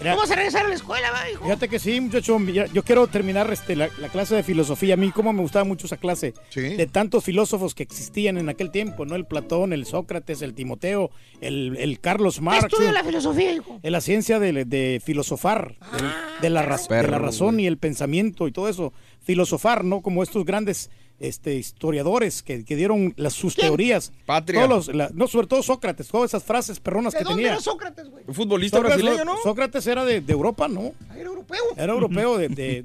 Mira, 0.00 0.14
Vamos 0.14 0.30
a 0.30 0.34
regresar 0.34 0.64
a 0.64 0.68
la 0.68 0.74
escuela, 0.74 1.10
va, 1.12 1.30
hijo. 1.30 1.44
Fíjate 1.44 1.68
que 1.68 1.78
sí, 1.78 2.00
muchacho. 2.00 2.38
Yo, 2.40 2.64
yo 2.66 2.82
quiero 2.82 3.06
terminar 3.06 3.52
este, 3.52 3.76
la, 3.76 3.88
la 3.98 4.08
clase 4.08 4.34
de 4.34 4.42
filosofía. 4.42 4.94
A 4.94 4.96
mí, 4.96 5.10
cómo 5.12 5.32
me 5.32 5.42
gustaba 5.42 5.64
mucho 5.64 5.86
esa 5.86 5.98
clase. 5.98 6.32
De 6.54 6.86
tantos 6.86 7.22
filósofos 7.24 7.74
que 7.74 7.82
existían 7.82 8.38
en 8.38 8.48
aquel 8.48 8.70
tiempo, 8.70 9.04
¿no? 9.04 9.14
El 9.14 9.26
Platón, 9.26 9.72
el 9.72 9.84
Sócrates, 9.86 10.40
el 10.42 10.54
Timoteo, 10.54 11.10
el, 11.40 11.76
el 11.78 12.00
Carlos 12.00 12.36
¿Qué 12.36 12.40
Marx. 12.42 12.64
estudia 12.64 12.92
la 12.92 13.04
filosofía, 13.04 13.52
hijo? 13.52 13.78
En 13.82 13.92
la 13.92 14.00
ciencia 14.00 14.38
de, 14.38 14.64
de 14.64 15.02
filosofar, 15.04 15.76
del- 15.96 16.10
de, 16.40 16.50
la 16.50 16.62
raz- 16.64 16.88
de 16.88 17.06
la 17.08 17.18
razón 17.18 17.60
y 17.60 17.66
el 17.66 17.76
pensamiento 17.76 18.48
y 18.48 18.52
todo 18.52 18.68
eso. 18.68 18.92
Filosofar, 19.22 19.84
¿no? 19.84 20.00
Como 20.00 20.22
estos 20.22 20.44
grandes 20.46 20.90
este, 21.20 21.54
historiadores 21.54 22.42
que, 22.42 22.64
que 22.64 22.74
dieron 22.76 23.14
las, 23.16 23.34
sus 23.34 23.54
teorías. 23.54 24.12
Patria. 24.26 24.66
Todos 24.66 24.86
los- 24.88 24.96
la- 24.96 25.10
no, 25.14 25.28
sobre 25.28 25.46
todo 25.46 25.62
Sócrates, 25.62 26.08
todas 26.08 26.30
esas 26.30 26.42
frases 26.42 26.80
perronas 26.80 27.12
¿De 27.12 27.18
que 27.20 27.24
dónde 27.24 27.42
tenía. 27.42 27.52
era 27.52 27.60
Sócrates, 27.60 28.08
güey? 28.08 28.24
Un 28.26 28.34
futbolista 28.34 28.78
Sócrates, 28.78 29.02
brasileño, 29.02 29.24
¿no? 29.24 29.36
Sócrates 29.42 29.86
era 29.86 30.04
de, 30.04 30.20
de 30.20 30.32
Europa, 30.32 30.66
¿no? 30.66 30.92
Era 31.14 31.24
europeo. 31.28 31.62
Era 31.76 31.92
europeo 31.92 32.38
de... 32.38 32.48
de- 32.48 32.84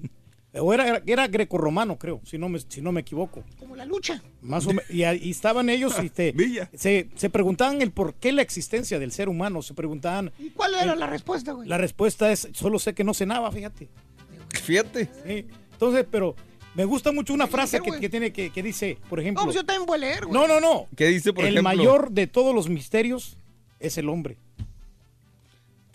o 0.60 0.74
era, 0.74 1.02
era 1.06 1.28
grecorromano, 1.28 1.98
creo, 1.98 2.22
si 2.24 2.38
no 2.38 2.48
me, 2.48 2.60
si 2.60 2.82
no 2.82 2.92
me 2.94 3.02
equivoco. 3.02 3.44
Como 3.60 3.76
la 3.76 3.84
lucha. 3.86 4.24
Más 4.42 4.66
o 4.66 4.70
menos. 4.70 4.90
Y, 4.90 5.04
ahí 5.04 5.30
estaban 5.30 5.70
ellos 5.70 5.96
y 6.04 6.10
te- 6.10 6.34
se, 6.74 7.10
se 7.16 7.30
preguntaban 7.30 7.82
el 7.82 7.92
por 7.92 8.14
qué 8.14 8.32
la 8.32 8.42
existencia 8.42 8.98
del 9.00 9.12
ser 9.12 9.28
humano. 9.28 9.62
Se 9.62 9.74
preguntaban. 9.74 10.32
¿Y 10.40 10.52
cuál 10.52 10.76
era 10.76 10.96
la 10.96 11.08
respuesta, 11.08 11.52
güey? 11.52 11.68
La 11.68 11.78
respuesta 11.78 12.32
es: 12.32 12.48
solo 12.54 12.80
sé 12.80 12.94
que 12.94 13.04
no 13.04 13.14
cenaba, 13.14 13.52
fíjate. 13.52 13.90
Fíjate. 14.64 15.10
Sí. 15.26 15.46
Entonces, 15.74 16.06
pero 16.10 16.36
me 16.76 16.86
gusta 16.86 17.12
mucho 17.12 17.34
una 17.34 17.48
frase 17.48 17.80
que, 17.80 18.00
que 18.00 18.10
tiene 18.10 18.32
que, 18.32 18.52
que 18.52 18.62
dice, 18.62 18.98
por 19.10 19.20
ejemplo. 19.20 19.42
No, 19.42 19.46
pues 19.48 19.56
yo 19.56 19.66
también 19.66 19.86
voy 19.86 19.96
a 19.96 20.00
leer, 20.02 20.26
güey. 20.26 20.34
No, 20.34 20.48
no, 20.48 20.60
no. 20.60 20.88
¿Qué 20.96 21.08
dice, 21.08 21.34
por 21.34 21.44
el 21.46 21.54
ejemplo? 21.58 21.64
mayor 21.76 22.12
de 22.12 22.28
todos 22.28 22.54
los 22.54 22.70
misterios 22.70 23.38
es 23.80 23.98
el 23.98 24.10
hombre. 24.10 24.38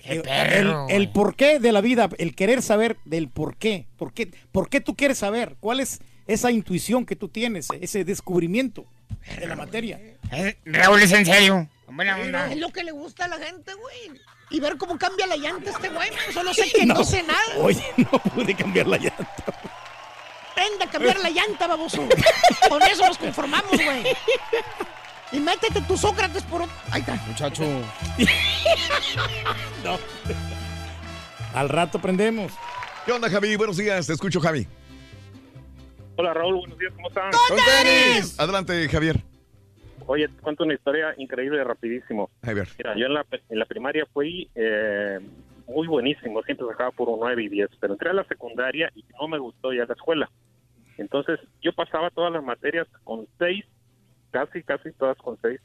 El, 0.02 0.22
perro, 0.22 0.86
el- 0.88 0.96
el 0.96 1.12
porqué 1.12 1.58
de 1.58 1.72
la 1.72 1.82
vida, 1.82 2.08
el 2.18 2.34
querer 2.34 2.62
saber 2.62 2.96
del 3.04 3.28
por 3.28 3.56
qué, 3.56 3.86
por 3.98 4.14
qué, 4.14 4.30
por 4.50 4.70
qué 4.70 4.80
tú 4.80 4.96
quieres 4.96 5.18
saber, 5.18 5.56
cuál 5.60 5.78
es 5.80 6.00
esa 6.26 6.50
intuición 6.50 7.04
que 7.04 7.16
tú 7.16 7.28
tienes, 7.28 7.68
ese 7.80 8.04
descubrimiento 8.04 8.86
de 9.38 9.46
la 9.46 9.56
materia. 9.56 10.00
Raúl, 10.64 11.02
es 11.02 11.12
en 11.12 11.26
serio. 11.26 11.68
Buena 11.88 12.16
onda. 12.16 12.50
Es 12.50 12.56
lo 12.58 12.70
que 12.70 12.82
le 12.84 12.92
gusta 12.92 13.26
a 13.26 13.28
la 13.28 13.36
gente, 13.38 13.74
güey. 13.74 14.18
Y 14.48 14.58
ver 14.60 14.76
cómo 14.78 14.96
cambia 14.96 15.26
la 15.26 15.36
llanta 15.36 15.70
este 15.70 15.88
güey. 15.90 16.08
Solo 16.32 16.54
sé 16.54 16.70
que 16.72 16.86
no, 16.86 17.04
sé 17.04 17.22
nada. 17.22 17.38
Oye, 17.58 17.84
no 17.98 18.10
pude 18.10 18.54
cambiar 18.54 18.86
la 18.86 18.96
llanta. 18.96 19.69
Aprende 20.60 20.84
a 20.84 20.90
cambiar 20.90 21.18
la 21.20 21.30
llanta, 21.30 21.66
baboso. 21.66 22.06
Con 22.68 22.82
eso 22.82 23.06
nos 23.06 23.16
conformamos, 23.16 23.70
güey. 23.70 24.02
Y 25.32 25.40
métete 25.40 25.80
tu 25.88 25.96
Sócrates 25.96 26.42
por 26.42 26.60
otro. 26.60 26.74
Ahí 26.90 27.00
está. 27.00 27.14
Muchacho. 27.26 27.64
No. 29.82 29.98
Al 31.54 31.70
rato 31.70 31.98
prendemos. 31.98 32.52
¿Qué 33.06 33.12
onda, 33.12 33.30
Javi? 33.30 33.56
Buenos 33.56 33.78
días, 33.78 34.06
te 34.06 34.12
escucho, 34.12 34.38
Javi. 34.38 34.66
Hola 36.16 36.34
Raúl, 36.34 36.56
buenos 36.58 36.78
días, 36.78 36.92
¿cómo 36.94 37.08
están? 37.08 37.30
Adelante, 38.36 38.86
Javier. 38.90 39.24
Oye, 40.06 40.28
te 40.28 40.42
cuento 40.42 40.64
una 40.64 40.74
historia 40.74 41.14
increíble, 41.16 41.64
rapidísimo. 41.64 42.28
Javier. 42.44 42.68
Mira, 42.76 42.94
yo 42.96 43.06
en 43.06 43.14
la, 43.14 43.24
en 43.48 43.58
la 43.58 43.64
primaria 43.64 44.04
fui 44.12 44.50
eh, 44.54 45.18
muy 45.66 45.86
buenísimo, 45.86 46.42
siempre 46.42 46.66
sacaba 46.66 46.90
por 46.90 47.08
un 47.08 47.20
9 47.20 47.44
y 47.44 47.48
10, 47.48 47.70
pero 47.80 47.94
entré 47.94 48.10
a 48.10 48.12
la 48.14 48.24
secundaria 48.24 48.92
y 48.94 49.04
no 49.18 49.26
me 49.26 49.38
gustó 49.38 49.72
ya 49.72 49.86
la 49.86 49.94
escuela. 49.94 50.30
Entonces, 51.00 51.40
yo 51.62 51.72
pasaba 51.72 52.10
todas 52.10 52.32
las 52.32 52.44
materias 52.44 52.86
con 53.04 53.26
6, 53.38 53.64
casi, 54.30 54.62
casi 54.62 54.92
todas 54.92 55.16
con 55.18 55.38
6. 55.40 55.60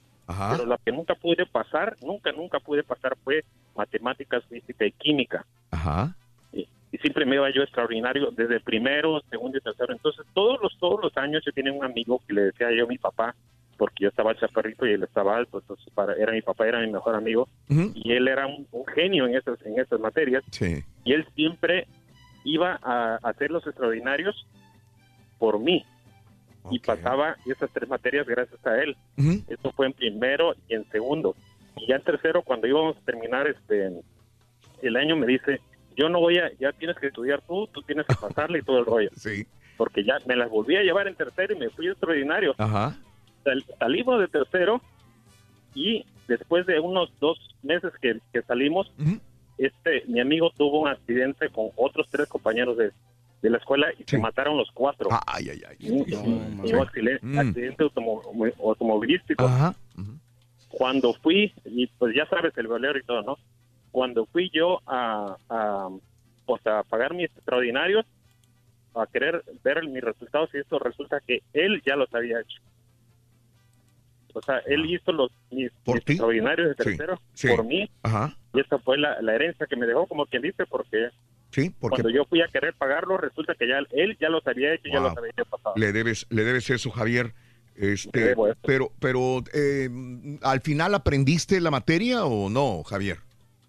Pero 0.52 0.66
la 0.66 0.80
que 0.84 0.92
nunca 0.92 1.14
pude 1.14 1.46
pasar, 1.46 1.96
nunca, 2.02 2.32
nunca 2.32 2.60
pude 2.60 2.84
pasar 2.84 3.16
fue 3.24 3.44
matemáticas, 3.76 4.44
física 4.46 4.86
y 4.86 4.92
química. 4.94 5.46
Ajá. 5.70 6.16
Y, 6.52 6.68
y 6.92 6.98
siempre 6.98 7.26
me 7.26 7.36
iba 7.36 7.54
yo 7.54 7.62
extraordinario 7.62 8.32
desde 8.32 8.60
primero, 8.60 9.22
segundo 9.30 9.58
y 9.58 9.62
tercero. 9.62 9.94
Entonces, 9.94 10.26
todos 10.34 10.60
los 10.64 10.76
todos 10.80 11.00
los 11.04 11.16
años 11.18 11.44
yo 11.46 11.52
tenía 11.52 11.74
un 11.74 11.84
amigo 11.84 12.22
que 12.28 12.34
le 12.34 12.42
decía 12.46 12.72
yo 12.72 12.86
a 12.86 12.88
mi 12.88 12.98
papá, 12.98 13.36
porque 13.78 14.06
yo 14.06 14.10
estaba 14.10 14.36
chaparrito 14.36 14.88
y 14.88 14.94
él 14.94 15.04
estaba 15.04 15.36
alto, 15.36 15.60
entonces 15.60 15.86
para, 15.94 16.14
era 16.14 16.32
mi 16.32 16.42
papá, 16.42 16.66
era 16.68 16.80
mi 16.80 16.92
mejor 16.92 17.14
amigo, 17.14 17.50
y 17.68 18.14
él 18.14 18.28
era 18.28 18.48
un, 18.48 18.66
un 18.72 18.86
genio 18.88 19.28
en 19.28 19.36
esas, 19.36 19.62
en 19.66 19.80
esas 19.80 20.00
materias. 20.00 20.44
Sí. 20.52 20.84
Y 21.04 21.14
él 21.14 21.28
siempre 21.36 21.88
iba 22.46 22.80
a 22.82 23.16
hacer 23.24 23.52
los 23.52 23.66
extraordinarios 23.68 24.48
por 25.40 25.60
mí. 25.60 25.86
Y 26.72 26.80
pasaba 26.80 27.36
esas 27.46 27.70
tres 27.72 27.88
materias 27.88 28.26
gracias 28.26 28.66
a 28.66 28.82
él. 28.82 28.96
Eso 29.48 29.72
fue 29.74 29.86
en 29.86 29.94
primero 29.94 30.56
y 30.68 30.74
en 30.76 30.90
segundo. 30.90 31.36
Y 31.78 31.88
ya 31.88 31.96
en 31.98 32.02
tercero, 32.04 32.42
cuando 32.42 32.68
íbamos 32.68 32.98
a 32.98 33.02
terminar 33.02 33.48
este 33.48 33.92
el 34.82 34.96
año, 34.98 35.16
me 35.16 35.28
dice, 35.28 35.62
yo 35.96 36.10
no 36.10 36.20
voy 36.20 36.38
a, 36.38 36.52
ya 36.60 36.72
tienes 36.74 36.98
que 36.98 37.08
estudiar 37.08 37.42
tú, 37.48 37.68
tú 37.68 37.82
tienes 37.84 38.06
que 38.08 38.16
pasarle 38.16 38.60
y 38.60 38.62
todo 38.64 38.80
el 38.80 38.86
rollo. 38.86 39.10
Sí. 39.16 39.46
Porque 39.78 40.04
ya 40.06 40.16
me 40.26 40.36
las 40.38 40.50
volví 40.50 40.76
a 40.78 40.84
llevar 40.84 41.08
en 41.08 41.16
tercero 41.16 41.54
y 41.54 41.60
me 41.60 41.70
fui 41.70 41.88
extraordinario. 41.88 42.56
Ajá. 42.58 42.96
Sal- 43.44 43.66
salimos 43.78 44.20
de 44.22 44.28
tercero 44.30 44.82
y 45.74 46.06
después 46.28 46.66
de 46.66 46.80
unos 46.80 47.12
dos 47.20 47.38
meses 47.62 47.92
que, 48.02 48.20
que 48.34 48.42
salimos, 48.44 48.92
este 49.58 50.04
mi 50.08 50.20
amigo 50.20 50.50
tuvo 50.58 50.82
un 50.82 50.88
accidente 50.88 51.50
con 51.50 51.70
otros 51.76 52.08
tres 52.10 52.28
compañeros 52.28 52.78
de, 52.78 52.92
de 53.42 53.50
la 53.50 53.58
escuela 53.58 53.88
y 54.00 54.04
se 54.06 54.18
mataron 54.18 54.58
los 54.58 54.70
cuatro. 54.72 55.10
Ay, 55.28 55.50
ay, 55.50 55.62
ay. 55.70 55.92
Un, 55.92 56.60
un 56.64 56.76
accidente, 56.80 57.26
Mm. 57.26 57.38
accidente 57.40 57.84
automo- 57.84 58.22
automovilístico. 58.64 59.46
Ajá. 59.46 59.76
Cuando 60.70 61.14
fui, 61.14 61.54
y 61.64 61.88
pues 61.88 62.16
ya 62.16 62.26
sabes 62.28 62.58
el 62.58 62.68
bolero 62.68 62.98
y 63.00 63.04
todo, 63.04 63.22
¿no? 63.22 63.38
Cuando 63.92 64.26
fui 64.26 64.50
yo 64.54 64.82
a, 64.88 65.38
a, 65.50 65.90
pues 66.46 66.66
a 66.68 66.84
pagar 66.84 67.14
mis 67.14 67.30
extraordinarios, 67.32 68.06
a 68.94 69.06
querer 69.08 69.44
ver 69.64 69.84
mis 69.88 70.04
resultados 70.04 70.50
y 70.54 70.58
esto 70.58 70.80
resulta 70.80 71.20
que 71.26 71.42
él 71.54 71.82
ya 71.86 71.96
los 71.96 72.14
había 72.14 72.42
hecho. 72.42 72.62
O 74.34 74.42
sea, 74.42 74.58
él 74.66 74.86
hizo 74.90 75.14
los 75.14 75.32
mis, 75.50 75.72
mis 75.86 75.96
extraordinarios 75.98 76.70
de 76.76 76.84
Sí, 76.84 76.90
tercero 76.90 77.22
sí. 77.34 77.48
por 77.48 77.64
mí 77.66 77.90
Ajá. 78.04 78.36
y 78.54 78.60
esa 78.60 78.78
fue 78.80 78.98
la, 78.98 79.22
la 79.22 79.34
herencia 79.34 79.66
que 79.66 79.78
me 79.78 79.86
dejó, 79.86 80.08
como 80.08 80.26
quien 80.26 80.42
dice, 80.42 80.66
porque 80.66 81.10
Sí, 81.56 81.70
porque 81.80 82.02
cuando 82.02 82.10
yo 82.18 82.26
fui 82.26 82.42
a 82.42 82.48
querer 82.50 82.74
pagarlo, 82.74 83.16
resulta 83.18 83.56
que 83.56 83.66
ya 83.66 83.80
él 83.92 84.18
ya 84.20 84.28
los 84.28 84.46
había 84.46 84.74
hecho 84.74 84.90
y 84.90 84.92
ya 84.92 85.00
Wow. 85.00 85.08
los 85.10 85.18
había 85.18 85.32
pasado. 85.50 85.74
le 85.78 85.94
debes, 85.94 86.26
le 86.30 86.44
debes 86.44 86.70
eso, 86.70 86.92
Javier. 86.92 87.34
Este, 87.78 88.32
eso. 88.32 88.54
pero, 88.66 88.92
pero, 89.00 89.42
eh, 89.54 89.90
¿al 90.42 90.60
final 90.60 90.94
aprendiste 90.96 91.62
la 91.62 91.72
materia 91.72 92.26
o 92.26 92.50
no, 92.50 92.84
Javier? 92.84 93.20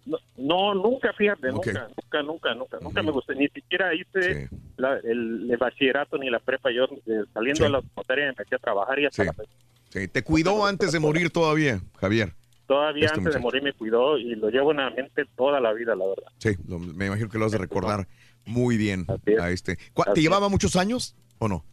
No, 0.05 0.17
no, 0.37 0.75
nunca, 0.75 1.13
fíjate, 1.13 1.49
nunca, 1.53 1.89
nunca, 1.97 2.23
nunca, 2.23 2.55
nunca, 2.55 2.79
nunca 2.81 3.03
me 3.03 3.11
gustó, 3.13 3.35
ni 3.35 3.47
siquiera 3.49 3.93
hice 3.95 4.49
la- 4.77 4.99
el, 4.99 5.49
el 5.51 5.57
bachillerato 5.57 6.19
ni 6.19 6.29
la 6.31 6.39
prepa, 6.41 6.71
yo 6.73 6.85
eh, 6.85 7.23
saliendo 7.35 7.65
de 7.65 7.71
la 7.71 7.81
secundaria 7.83 8.27
me 8.27 8.35
metí 8.39 8.55
a 8.55 8.59
trabajar 8.59 8.99
y 8.99 9.07
hasta 9.07 9.23
Sí. 9.25 9.31
la. 9.37 9.45
Sí, 9.91 10.09
te 10.09 10.23
cuidó 10.23 10.67
antes 10.67 10.91
de 10.93 10.99
morir 11.01 11.31
todavía, 11.31 11.81
Javier. 12.01 12.33
Todavía 12.67 13.07
Este 13.07 13.19
antes 13.19 13.35
de 13.35 13.41
morir 13.41 13.63
me 13.63 13.73
cuidó 13.73 14.19
y 14.19 14.35
lo 14.35 14.51
llevo 14.51 14.73
en 14.73 14.79
la 14.79 14.91
mente 14.91 15.25
toda 15.37 15.61
la 15.61 15.73
vida, 15.73 15.95
la 15.95 16.05
verdad. 16.07 16.33
Sí, 16.39 16.51
lo- 16.67 16.79
me 16.81 17.07
imagino 17.07 17.29
que 17.29 17.39
lo 17.39 17.45
has 17.47 17.53
de 17.53 17.59
recordar 17.59 18.09
muy 18.45 18.77
bien 18.77 19.07
a 19.41 19.51
este. 19.51 19.79
¿Cuá- 19.95 20.07
Así 20.07 20.15
¿Te 20.15 20.21
llevaba 20.23 20.49
muchos 20.49 20.75
años 20.77 21.15
o 21.39 21.47
no? 21.49 21.65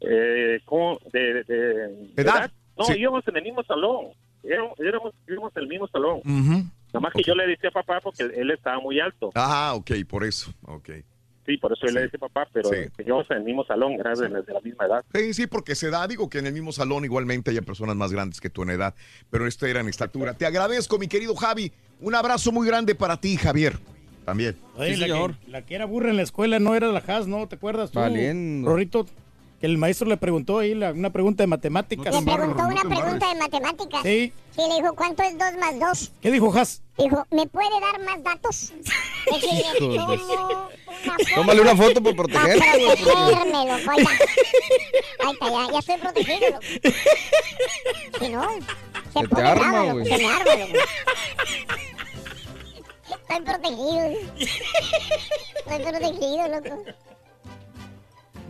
Eh, 0.00 0.60
¿cómo? 0.64 0.98
¿De, 1.12 1.42
de- 1.42 1.44
de- 1.44 2.12
¿Edad? 2.16 2.50
No, 2.78 2.84
Sí. 2.84 2.94
íbamos 2.98 3.26
en 3.28 3.36
el 3.38 3.42
mismo 3.44 3.62
salón, 3.64 4.08
éramos, 4.42 4.74
íbamos 5.26 5.56
en 5.56 5.62
el 5.62 5.68
mismo 5.68 5.88
salón. 5.88 6.18
Ujú. 6.18 6.64
Nada 6.92 7.00
más 7.00 7.12
que 7.14 7.22
yo 7.22 7.34
le 7.34 7.46
decía 7.46 7.70
papá 7.70 8.00
porque 8.02 8.24
él, 8.24 8.32
él 8.36 8.50
estaba 8.50 8.78
muy 8.80 9.00
alto. 9.00 9.30
Ah, 9.34 9.72
ok, 9.74 9.90
por 10.08 10.24
eso. 10.24 10.52
Ok. 10.66 10.90
Sí, 11.46 11.56
por 11.58 11.72
eso 11.72 11.86
yo 11.86 11.92
le 11.92 12.00
decía 12.02 12.18
papá, 12.18 12.48
pero 12.52 12.68
Sí. 12.68 12.76
que 12.96 13.04
íbamos 13.04 13.30
en 13.30 13.36
el 13.38 13.44
mismo 13.44 13.64
salón, 13.64 13.92
era 13.92 14.14
de, 14.14 14.28
de 14.28 14.52
la 14.52 14.60
misma 14.60 14.86
edad. 14.86 15.04
Sí, 15.14 15.32
sí, 15.32 15.46
porque 15.46 15.74
se 15.76 15.90
da, 15.90 16.06
digo 16.08 16.28
que 16.28 16.38
en 16.40 16.46
el 16.46 16.52
mismo 16.52 16.72
salón 16.72 17.04
igualmente 17.04 17.52
hay 17.52 17.60
personas 17.60 17.94
más 17.96 18.12
grandes 18.12 18.40
que 18.40 18.50
tú 18.50 18.62
en 18.64 18.70
edad, 18.70 18.94
pero 19.30 19.46
este 19.46 19.70
era 19.70 19.80
en 19.80 19.88
estatura. 19.88 20.34
Te 20.34 20.44
agradezco, 20.46 20.98
mi 20.98 21.06
querido 21.08 21.34
Javi. 21.36 21.72
Un 22.00 22.14
abrazo 22.14 22.50
muy 22.52 22.66
grande 22.66 22.94
para 22.94 23.20
ti, 23.20 23.36
Javier. 23.36 23.78
También. 24.24 24.56
Oye, 24.74 24.96
la, 24.96 25.06
que, 25.06 25.34
la 25.50 25.62
que 25.62 25.74
era 25.76 25.84
burra 25.84 26.10
en 26.10 26.16
la 26.16 26.22
escuela 26.22 26.58
no 26.58 26.74
era 26.74 26.88
la 26.88 26.98
Haas, 27.06 27.28
¿no? 27.28 27.46
¿Te 27.46 27.54
acuerdas 27.54 27.92
tú? 27.92 28.00
Valiendo. 28.00 28.68
Rorrito, 28.68 29.06
que 29.60 29.66
el 29.66 29.78
maestro 29.78 30.06
le 30.08 30.16
preguntó 30.16 30.58
ahí 30.58 30.74
la- 30.74 30.92
una 30.92 31.10
pregunta 31.10 31.42
de 31.42 31.46
matemáticas. 31.46 32.14
Le 32.14 32.22
preguntó 32.22 32.62
una 32.66 32.82
pregunta 32.82 33.28
de 33.28 33.34
matemáticas. 33.36 34.02
Sí. 34.02 34.32
Sí, 34.54 34.62
le 34.68 34.74
dijo, 34.82 34.94
¿cuánto 34.94 35.22
es 35.22 35.36
2 35.38 35.48
más 35.60 35.78
2? 35.78 36.12
¿Qué 36.22 36.30
dijo 36.30 36.52
Haas? 36.56 36.82
Dijo, 36.98 37.26
¿me 37.30 37.46
puede 37.46 37.68
dar 37.80 38.00
más 38.04 38.22
datos? 38.22 38.72
Una 39.80 41.16
Tómale 41.34 41.60
una 41.60 41.76
foto 41.76 42.02
por 42.02 42.16
porque- 42.16 42.32
protegerme, 42.38 43.52
loco. 43.52 43.90
Ahí 43.90 43.98
está. 44.00 44.10
Ahí 45.24 45.32
está, 45.32 45.50
ya, 45.50 45.72
ya 45.72 45.78
estoy 45.78 45.96
protegido, 45.98 46.50
loco. 46.50 46.60
Si 48.18 48.28
no, 48.28 48.48
se, 49.12 49.20
Se 49.20 49.28
te 49.28 49.42
arma, 49.42 49.78
loco, 49.84 49.92
güey. 49.92 50.06
Se 50.06 50.18
me 50.18 50.26
arma, 50.26 50.54
loco. 50.56 50.78
Estoy 53.28 53.40
protegido. 53.44 54.04
Estoy 55.56 55.78
protegido, 55.92 56.48
loco. 56.48 56.84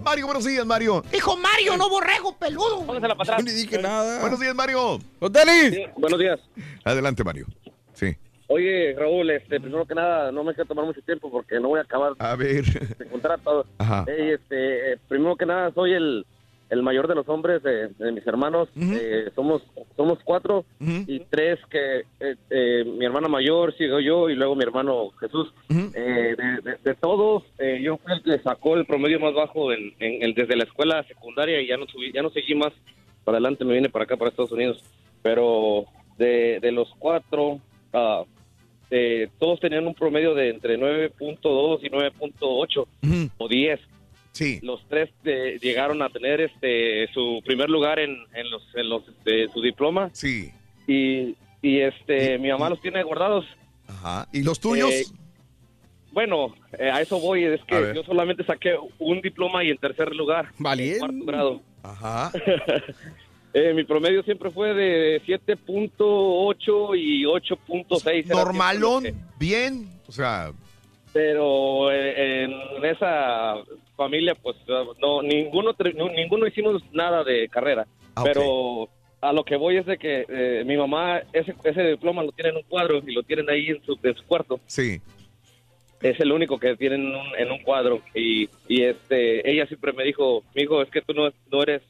Mario, 0.07 0.26
buenos 0.26 0.44
días, 0.44 0.65
Mario. 0.65 1.02
Dijo 1.10 1.36
Mario, 1.36 1.76
no 1.76 1.91
borrego, 1.91 2.33
peludo. 2.39 2.86
Póngasela 2.86 3.17
para 3.17 3.35
atrás. 3.35 3.44
No 3.44 3.51
le 3.51 3.57
dije 3.57 3.76
nada. 3.83 4.20
Buenos 4.20 4.39
días, 4.39 4.55
Mario. 4.55 5.01
¡Hotelis! 5.18 5.81
Buenos 5.97 6.20
días. 6.20 6.39
Adelante, 6.85 7.25
Mario. 7.25 7.47
Sí. 7.93 8.17
Oye, 8.47 8.94
Raúl, 8.97 9.28
este, 9.33 9.59
primero 9.59 9.85
que 9.85 9.97
nada, 9.97 10.31
no 10.31 10.44
me 10.44 10.55
quiero 10.55 10.68
tomar 10.68 10.85
mucho 10.85 11.02
tiempo 11.02 11.28
porque 11.28 11.59
no 11.59 11.67
voy 11.70 11.81
a 11.81 11.83
acabar 11.83 12.12
A 12.20 12.36
ver. 12.36 12.65
de 12.97 13.07
contar 13.07 13.41
todo. 13.41 13.67
Ajá. 13.78 14.05
Ey, 14.07 14.31
este, 14.35 14.93
eh, 14.93 14.99
primero 15.09 15.35
que 15.35 15.44
nada, 15.44 15.73
soy 15.75 15.94
el, 15.94 16.25
el 16.70 16.82
mayor 16.82 17.06
de 17.08 17.14
los 17.14 17.28
hombres 17.28 17.62
de, 17.62 17.88
de 17.88 18.12
mis 18.12 18.26
hermanos. 18.26 18.68
Eh, 18.98 19.30
somos 19.34 19.62
somos 19.96 20.18
cuatro 20.24 20.64
y 21.06 21.20
tres 21.30 21.58
que 21.70 22.00
eh, 22.20 22.34
eh, 22.50 22.84
mi 22.84 23.04
hermana 23.04 23.28
mayor, 23.28 23.76
sigo 23.76 24.00
yo 24.00 24.28
y 24.28 24.34
luego 24.34 24.54
mi 24.56 24.64
hermano 24.64 25.10
Jesús. 25.20 25.52
Eh, 25.94 26.34
de, 26.36 26.70
de- 26.70 26.78
de 26.82 26.94
todos, 26.94 27.44
eh, 27.58 27.80
yo 27.82 27.96
fui 27.98 28.12
el 28.14 28.22
que 28.22 28.38
sacó 28.42 28.76
el 28.76 28.84
promedio 28.86 29.20
más 29.20 29.32
bajo 29.34 29.72
en, 29.72 29.92
en- 30.00 30.22
en- 30.24 30.34
desde 30.34 30.56
la 30.56 30.64
escuela 30.64 31.02
secundaria 31.04 31.60
y 31.60 31.66
ya 31.68 31.76
no 31.76 31.86
subí, 31.86 32.12
ya 32.12 32.22
no 32.22 32.30
seguí 32.30 32.54
más 32.54 32.72
para 33.24 33.38
adelante, 33.38 33.64
me 33.64 33.74
vine 33.74 33.88
para 33.88 34.04
acá, 34.04 34.16
para 34.16 34.30
Estados 34.30 34.52
Unidos. 34.52 34.82
Pero 35.22 35.84
de, 36.18 36.60
los 36.72 36.88
cuatro, 36.98 37.60
ah, 37.92 38.24
eh, 38.90 39.28
todos 39.38 39.58
tenían 39.60 39.86
un 39.86 39.94
promedio 39.94 40.34
de 40.34 40.50
entre 40.50 40.78
9.2 40.78 41.80
y 41.82 41.90
9.8 41.90 42.86
o 43.38 43.48
10. 43.48 43.80
Sí. 44.36 44.58
Los 44.62 44.86
tres 44.89 45.08
eh, 45.24 45.58
llegaron 45.62 46.02
a 46.02 46.10
tener 46.10 46.40
este 46.42 47.08
su 47.15 47.40
primer 47.44 47.70
lugar 47.70 47.98
en, 47.98 48.16
en 48.34 48.50
los 48.50 48.62
en 48.74 48.89
los 48.89 49.08
este, 49.08 49.48
su 49.52 49.62
diploma. 49.62 50.10
Sí. 50.12 50.50
Y, 50.86 51.34
y 51.62 51.81
este 51.81 52.39
mi 52.39 52.50
mamá 52.50 52.68
los 52.70 52.81
tiene 52.82 53.02
guardados. 53.02 53.47
Ajá. 53.89 54.28
¿Y 54.32 54.42
los 54.42 54.60
tuyos? 54.60 54.90
Eh, 54.90 55.05
bueno, 56.12 56.55
eh, 56.78 56.90
a 56.90 57.00
eso 57.00 57.18
voy, 57.20 57.44
es 57.44 57.62
que 57.65 57.92
yo 57.94 58.02
solamente 58.05 58.44
saqué 58.44 58.76
un 58.98 59.20
diploma 59.20 59.65
y 59.65 59.70
en 59.70 59.78
tercer 59.78 60.15
lugar. 60.15 60.50
Valiente. 60.58 60.98
Cuarto 61.00 61.24
grado. 61.24 61.60
Ajá. 61.82 62.31
Eh, 63.58 63.73
mi 63.73 63.84
promedio 63.84 64.23
siempre 64.23 64.50
fue 64.50 64.74
de 64.74 65.23
7.8 65.26 66.98
y 66.98 67.24
8.6. 67.24 68.26
era 68.26 68.34
Normalón, 68.34 69.05
que- 69.05 69.15
bien. 69.39 69.89
O 70.06 70.12
sea, 70.12 70.52
pero 71.15 71.90
en 71.90 72.52
esa 72.84 73.55
familia 73.97 74.34
pues 74.34 74.57
no 75.00 75.23
ninguno 75.23 75.75
ninguno 76.15 76.47
hicimos 76.47 76.83
nada 76.92 77.25
de 77.25 77.49
carrera. 77.49 77.86
Ah, 78.15 78.23
pero 78.25 78.89
a 79.20 79.33
lo 79.33 79.44
que 79.44 79.57
voy 79.57 79.76
es 79.78 79.86
de 79.86 79.99
que 79.99 80.26
eh, 80.28 80.65
mi 80.65 80.76
mamá 80.76 81.23
ese, 81.33 81.55
ese 81.65 81.83
diploma 81.83 82.23
lo 82.23 82.33
tiene 82.33 82.50
en 82.50 82.57
un 82.57 82.62
cuadro 82.62 83.02
y 83.05 83.12
lo 83.12 83.23
tienen 83.23 83.49
ahí 83.50 83.68
en 83.68 83.83
su, 83.84 83.99
en 84.02 84.15
su 84.15 84.25
cuarto. 84.25 84.60
Sí. 84.66 85.00
es 86.00 86.20
el 86.20 86.33
único 86.33 86.58
que 86.58 86.76
tienen 86.76 87.02
en 87.02 87.15
un, 87.15 87.36
en 87.39 87.50
un 87.50 87.58
cuadro. 87.62 88.02
Y, 88.15 88.49
y 88.68 88.83
este 88.83 89.50
ella 89.50 89.66
siempre 89.66 89.92
me 89.92 90.05
dijo 90.05 90.44
mi 90.55 90.62
hijo 90.62 90.83
es 90.83 90.91
que 90.91 91.02
tú 91.02 91.15
no, 91.15 91.31
no 91.50 91.62
eres 91.62 91.83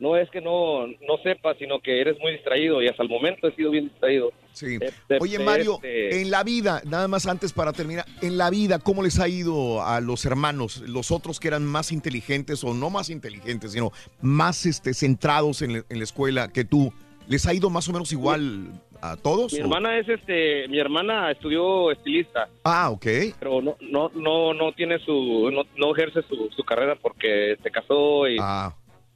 no 0.00 0.16
es 0.16 0.28
que 0.30 0.40
no, 0.40 0.86
no 0.86 1.18
sepas, 1.22 1.56
sino 1.58 1.78
que 1.80 2.00
eres 2.00 2.18
muy 2.20 2.32
distraído 2.32 2.82
y 2.82 2.88
hasta 2.88 3.02
el 3.04 3.08
momento 3.08 3.46
he 3.46 3.54
sido 3.54 3.70
bien 3.70 3.84
distraído. 3.88 4.32
Sí. 4.52 4.78
De- 4.78 5.18
Oye, 5.20 5.38
de 5.38 5.44
Mario, 5.44 5.74
este- 5.76 6.22
en 6.22 6.30
la 6.30 6.42
vida, 6.42 6.82
nada 6.84 7.06
más 7.06 7.26
antes 7.26 7.52
para 7.52 7.72
terminar, 7.72 8.04
en 8.20 8.36
la 8.36 8.50
vida, 8.50 8.78
¿cómo 8.80 9.02
les 9.02 9.20
ha 9.20 9.28
ido 9.28 9.84
a 9.84 10.00
los 10.00 10.24
hermanos, 10.26 10.78
los 10.88 11.10
otros 11.12 11.38
que 11.38 11.46
eran 11.48 11.64
más 11.64 11.92
inteligentes 11.92 12.64
o 12.64 12.74
no 12.74 12.90
más 12.90 13.10
inteligentes, 13.10 13.72
sino 13.72 13.92
más 14.20 14.66
este, 14.66 14.92
centrados 14.94 15.62
en, 15.62 15.74
la- 15.74 15.84
en 15.88 15.98
la 15.98 16.04
escuela 16.04 16.48
que 16.52 16.64
tú? 16.64 16.92
¿Les 17.28 17.46
ha 17.46 17.54
ido 17.54 17.70
más 17.70 17.88
o 17.88 17.92
menos 17.92 18.10
igual 18.10 18.72
a 19.02 19.16
todos? 19.16 19.52
Mi 19.52 19.60
o- 19.60 19.62
hermana 19.62 19.98
es 19.98 20.08
este, 20.08 20.66
mi 20.68 20.78
hermana 20.80 21.30
estudió 21.30 21.90
estilista, 21.92 22.48
Ah, 22.64 22.90
ok. 22.90 23.06
pero 23.38 23.62
no, 23.62 23.76
no, 23.80 24.10
no, 24.14 24.52
no 24.52 24.72
tiene 24.72 24.98
su, 24.98 25.48
no, 25.52 25.62
no 25.76 25.94
ejerce 25.94 26.22
su, 26.28 26.50
su 26.56 26.64
carrera 26.64 26.96
porque 27.00 27.56
se 27.62 27.70
casó 27.70 28.26
y, 28.28 28.36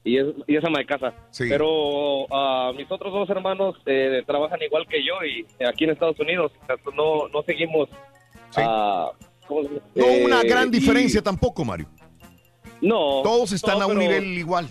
y 0.05 0.19
es, 0.19 0.27
y 0.47 0.57
es 0.57 0.65
ama 0.65 0.79
de 0.81 0.87
casa. 0.87 1.15
Sí. 1.31 1.47
Pero 1.49 2.27
ah, 2.31 2.73
mis 2.77 2.91
otros 2.91 3.13
dos 3.13 3.29
hermanos 3.31 3.77
eh, 3.87 4.23
trabajan 4.27 4.61
igual 4.63 4.87
que 4.87 5.03
yo 5.05 5.15
y 5.25 5.45
aquí 5.65 5.85
en 5.85 5.91
Estados 5.91 6.19
Unidos, 6.21 6.53
no, 6.97 7.29
no 7.29 7.43
seguimos. 7.43 7.89
¿cómo 9.47 9.63
se- 9.65 10.01
No 10.01 10.07
eh, 10.07 10.25
una 10.25 10.43
gran 10.43 10.69
y- 10.69 10.73
diferencia 10.73 11.23
tampoco, 11.23 11.65
Mario. 11.65 11.87
No. 12.81 13.23
Todos 13.23 13.53
están 13.53 13.79
no, 13.79 13.85
a 13.85 13.87
un 13.87 13.95
pero- 13.99 14.09
nivel 14.11 14.25
igual. 14.39 14.69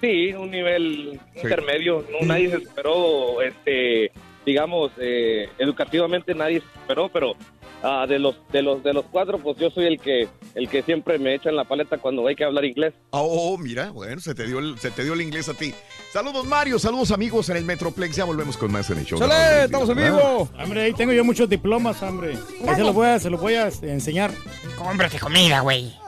Sí, 0.00 0.32
un 0.32 0.50
nivel 0.50 1.20
intermedio. 1.36 2.04
No, 2.10 2.26
nadie 2.26 2.50
se 2.50 2.56
esperó, 2.56 3.40
este, 3.40 4.10
digamos, 4.44 4.90
eh, 4.98 5.48
educativamente 5.58 6.34
nadie 6.34 6.60
se 6.60 6.66
esperó, 6.80 7.08
pero 7.08 7.34
ah, 7.82 8.06
de 8.08 8.18
los 8.18 8.36
de 8.50 8.62
los 8.62 8.82
de 8.82 8.92
los 8.92 9.04
cuatro, 9.06 9.38
pues 9.38 9.56
yo 9.58 9.70
soy 9.70 9.86
el 9.86 10.00
que 10.00 10.28
el 10.54 10.68
que 10.68 10.82
siempre 10.82 11.18
me 11.18 11.34
echa 11.34 11.50
en 11.50 11.56
la 11.56 11.64
paleta 11.64 11.98
cuando 11.98 12.26
hay 12.26 12.34
que 12.34 12.44
hablar 12.44 12.64
inglés. 12.64 12.94
Oh, 13.10 13.56
mira, 13.58 13.90
bueno, 13.90 14.20
se 14.20 14.34
te 14.34 14.46
dio 14.46 14.58
el, 14.58 14.78
se 14.78 14.90
te 14.90 15.04
dio 15.04 15.14
el 15.14 15.20
inglés 15.20 15.48
a 15.48 15.54
ti. 15.54 15.74
Saludos, 16.12 16.44
Mario, 16.44 16.78
saludos, 16.78 17.10
amigos, 17.10 17.48
en 17.48 17.56
el 17.56 17.64
Metroplex. 17.64 18.16
Ya 18.16 18.24
volvemos 18.24 18.56
con 18.56 18.70
más 18.72 18.88
en 18.90 18.98
el 18.98 19.04
show. 19.04 19.18
de 19.18 19.26
¡Sale! 19.26 19.64
¡Estamos 19.64 19.88
en 19.88 19.96
¿verdad? 19.96 20.16
vivo! 20.16 20.48
Hombre, 20.62 20.82
ahí 20.82 20.92
tengo 20.92 21.12
yo 21.12 21.24
muchos 21.24 21.48
diplomas, 21.48 22.02
hombre. 22.02 22.36
Ahí 22.66 22.74
se 22.74 22.82
los 22.82 22.94
voy 22.94 23.06
a, 23.06 23.18
se 23.18 23.30
los 23.30 23.40
voy 23.40 23.54
a 23.54 23.68
enseñar. 23.82 24.30
Cómprate 24.76 25.18
comida, 25.18 25.60
güey. 25.60 26.01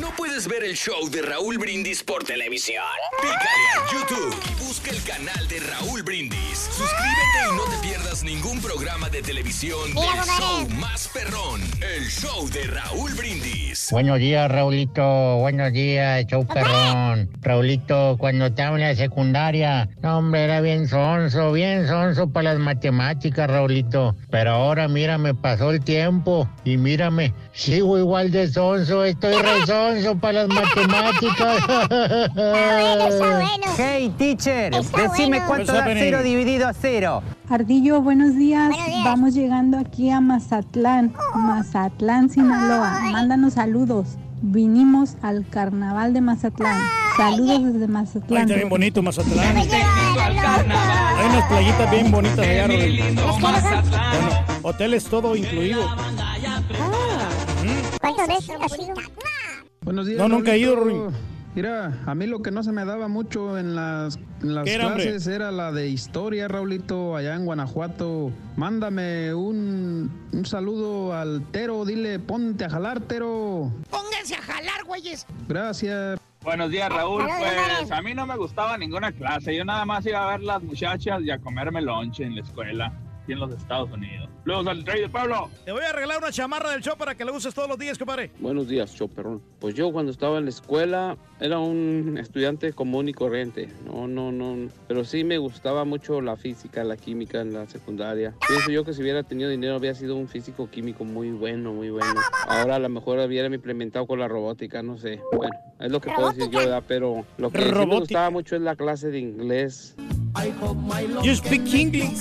¿No 0.00 0.10
puedes 0.16 0.46
ver 0.46 0.62
el 0.64 0.76
show 0.76 1.08
de 1.08 1.22
Raúl 1.22 1.56
Brindis 1.58 2.02
por 2.02 2.22
televisión? 2.24 2.82
Pícale 3.20 3.38
a 3.72 3.92
YouTube 3.92 4.36
y 4.50 4.64
busca 4.64 4.90
el 4.90 5.02
canal 5.04 5.48
de 5.48 5.60
Raúl 5.60 6.02
Brindis. 6.02 6.68
Suscríbete 6.70 7.52
y 7.52 7.56
no 7.56 7.62
te 7.64 7.88
pierdas 7.88 8.22
ningún 8.22 8.60
programa 8.60 9.08
de 9.08 9.22
televisión 9.22 9.94
del 9.94 10.24
show 10.38 10.68
más 10.78 11.08
perrón, 11.08 11.62
el 11.80 12.04
show 12.10 12.48
de 12.50 12.64
Raúl 12.64 13.14
Brindis. 13.14 13.88
Buenos 13.90 14.18
días, 14.18 14.50
Raulito. 14.50 15.36
Buenos 15.38 15.72
días, 15.72 16.26
show 16.26 16.46
perrón. 16.46 17.30
Raulito, 17.40 18.16
cuando 18.18 18.46
estaba 18.46 18.76
en 18.76 18.82
la 18.82 18.94
secundaria, 18.94 19.88
no, 20.02 20.18
hombre, 20.18 20.44
era 20.44 20.60
bien 20.60 20.88
sonso, 20.88 21.52
bien 21.52 21.86
sonso 21.86 22.28
para 22.30 22.52
las 22.52 22.58
matemáticas, 22.58 23.48
Raulito. 23.48 24.14
Pero 24.30 24.50
ahora, 24.50 24.88
mira, 24.88 25.16
me 25.16 25.34
pasó 25.34 25.70
el 25.70 25.82
tiempo 25.82 26.48
y 26.64 26.76
mírame, 26.76 27.32
sigo 27.52 27.98
igual 27.98 28.30
de 28.30 28.48
sonso, 28.48 29.04
estoy 29.04 29.36
sonso 29.66 30.16
para 30.16 30.44
las 30.44 30.48
matemáticas. 30.48 31.62
Hey, 33.78 34.10
teacher, 34.16 34.74
Está 34.74 35.02
decime 35.02 35.38
bueno. 35.38 35.46
cuánto 35.46 35.72
da 35.72 35.84
cero 35.84 36.22
dividido 36.22 36.66
a 36.66 36.72
cero. 36.72 37.22
Ardillo, 37.50 38.00
buenos 38.00 38.34
días. 38.34 38.70
Vamos 39.04 39.34
llegando 39.34 39.78
aquí 39.78 40.10
a 40.10 40.20
Mazatlán, 40.20 41.12
Mazatlán, 41.34 42.30
Sinaloa. 42.30 43.00
Mándanos 43.12 43.54
saludos. 43.54 44.16
Vinimos 44.40 45.16
al 45.22 45.46
carnaval 45.48 46.12
de 46.14 46.20
Mazatlán. 46.22 46.80
Saludos 47.16 47.64
desde 47.72 47.82
Ay, 47.84 47.88
Mazatlán. 47.88 48.42
está 48.42 48.54
bien 48.54 48.68
bonito 48.68 49.02
Mazatlán. 49.02 49.56
Hay 49.56 51.26
unas 51.28 51.44
playitas 51.48 51.90
bien 51.90 52.10
bonitas 52.10 52.38
allá, 52.38 52.66
Rodrigo. 52.66 53.04
Bueno, 53.40 53.58
hoteles 54.62 55.04
todo 55.04 55.36
incluido. 55.36 55.86
¿Cuántas 58.00 58.28
veces 58.28 58.50
has 58.60 58.78
ido? 58.78 58.94
Buenos 59.86 60.06
días. 60.08 60.18
No, 60.18 60.28
nunca 60.28 60.52
he 60.52 60.58
ido, 60.58 60.74
Raulito. 60.74 61.12
Mira, 61.54 62.02
a 62.04 62.14
mí 62.16 62.26
lo 62.26 62.42
que 62.42 62.50
no 62.50 62.64
se 62.64 62.72
me 62.72 62.84
daba 62.84 63.06
mucho 63.06 63.56
en 63.56 63.76
las, 63.76 64.18
en 64.42 64.56
las 64.56 64.64
¿Qué 64.64 64.74
era, 64.74 64.88
hombre? 64.88 65.04
clases 65.04 65.28
era 65.28 65.52
la 65.52 65.70
de 65.70 65.88
historia, 65.88 66.48
Raulito, 66.48 67.14
allá 67.14 67.36
en 67.36 67.44
Guanajuato. 67.44 68.32
Mándame 68.56 69.32
un, 69.32 70.10
un 70.32 70.44
saludo 70.44 71.14
al 71.14 71.46
Tero, 71.52 71.84
dile, 71.84 72.18
ponte 72.18 72.64
a 72.64 72.68
jalar, 72.68 73.00
Tero. 73.00 73.70
Pónganse 73.88 74.34
a 74.34 74.42
jalar, 74.42 74.82
güeyes. 74.86 75.24
Gracias. 75.46 76.18
Buenos 76.42 76.68
días, 76.72 76.90
Raúl. 76.92 77.22
Pues 77.24 77.90
a 77.92 78.02
mí 78.02 78.12
no 78.12 78.26
me 78.26 78.36
gustaba 78.36 78.76
ninguna 78.76 79.12
clase. 79.12 79.54
Yo 79.56 79.64
nada 79.64 79.84
más 79.84 80.04
iba 80.04 80.26
a 80.26 80.32
ver 80.32 80.42
las 80.42 80.60
muchachas 80.64 81.22
y 81.22 81.30
a 81.30 81.38
comerme 81.38 81.80
lonche 81.80 82.24
en 82.24 82.34
la 82.34 82.42
escuela, 82.42 82.92
aquí 83.26 83.32
en 83.32 83.40
los 83.40 83.52
Estados 83.52 83.90
Unidos. 83.90 84.28
Luego 84.44 84.70
al 84.70 84.86
rey 84.86 85.00
del 85.00 85.10
pueblo. 85.10 85.50
Te 85.64 85.72
voy 85.72 85.82
a 85.82 85.92
regalar 85.92 86.18
una 86.18 86.30
chamarra 86.30 86.70
del 86.70 86.80
show 86.80 86.96
para 86.96 87.16
que 87.16 87.24
la 87.24 87.32
uses 87.32 87.52
todos 87.52 87.68
los 87.68 87.76
días, 87.76 87.98
compadre. 87.98 88.30
Buenos 88.38 88.68
días, 88.68 88.94
show 88.94 89.08
perrón. 89.08 89.42
Pues 89.58 89.74
yo 89.74 89.90
cuando 89.90 90.12
estaba 90.12 90.38
en 90.38 90.44
la 90.44 90.50
escuela 90.50 91.16
era 91.40 91.58
un 91.58 92.18
estudiante 92.20 92.72
común 92.72 93.08
y 93.08 93.12
corriente. 93.12 93.68
No, 93.84 94.06
no, 94.06 94.30
no. 94.30 94.70
Pero 94.86 95.04
sí 95.04 95.24
me 95.24 95.38
gustaba 95.38 95.84
mucho 95.84 96.20
la 96.20 96.36
física, 96.36 96.84
la 96.84 96.96
química 96.96 97.40
en 97.40 97.52
la 97.52 97.66
secundaria. 97.68 98.34
Pienso 98.46 98.70
yo 98.70 98.84
que 98.84 98.92
si 98.92 99.02
hubiera 99.02 99.24
tenido 99.24 99.50
dinero 99.50 99.74
había 99.74 99.94
sido 99.96 100.14
un 100.14 100.28
físico 100.28 100.70
químico 100.70 101.04
muy 101.04 101.30
bueno, 101.30 101.72
muy 101.72 101.90
bueno. 101.90 102.20
Ahora 102.46 102.76
a 102.76 102.78
lo 102.78 102.88
mejor 102.88 103.18
hubiera 103.18 103.52
implementado 103.52 104.06
con 104.06 104.20
la 104.20 104.28
robótica, 104.28 104.80
no 104.84 104.98
sé. 104.98 105.20
Bueno, 105.32 105.52
es 105.80 105.90
lo 105.90 106.00
que 106.00 106.12
puedo 106.12 106.30
decir 106.30 106.48
yo, 106.52 106.60
¿verdad? 106.60 106.84
Pero 106.86 107.24
lo 107.38 107.50
que 107.50 107.64
sí 107.64 107.74
me 107.74 107.98
gustaba 107.98 108.30
mucho 108.30 108.54
es 108.54 108.62
la 108.62 108.76
clase 108.76 109.10
de 109.10 109.18
inglés. 109.18 109.96
You 111.22 111.34
speak 111.34 111.74
English. 111.74 112.20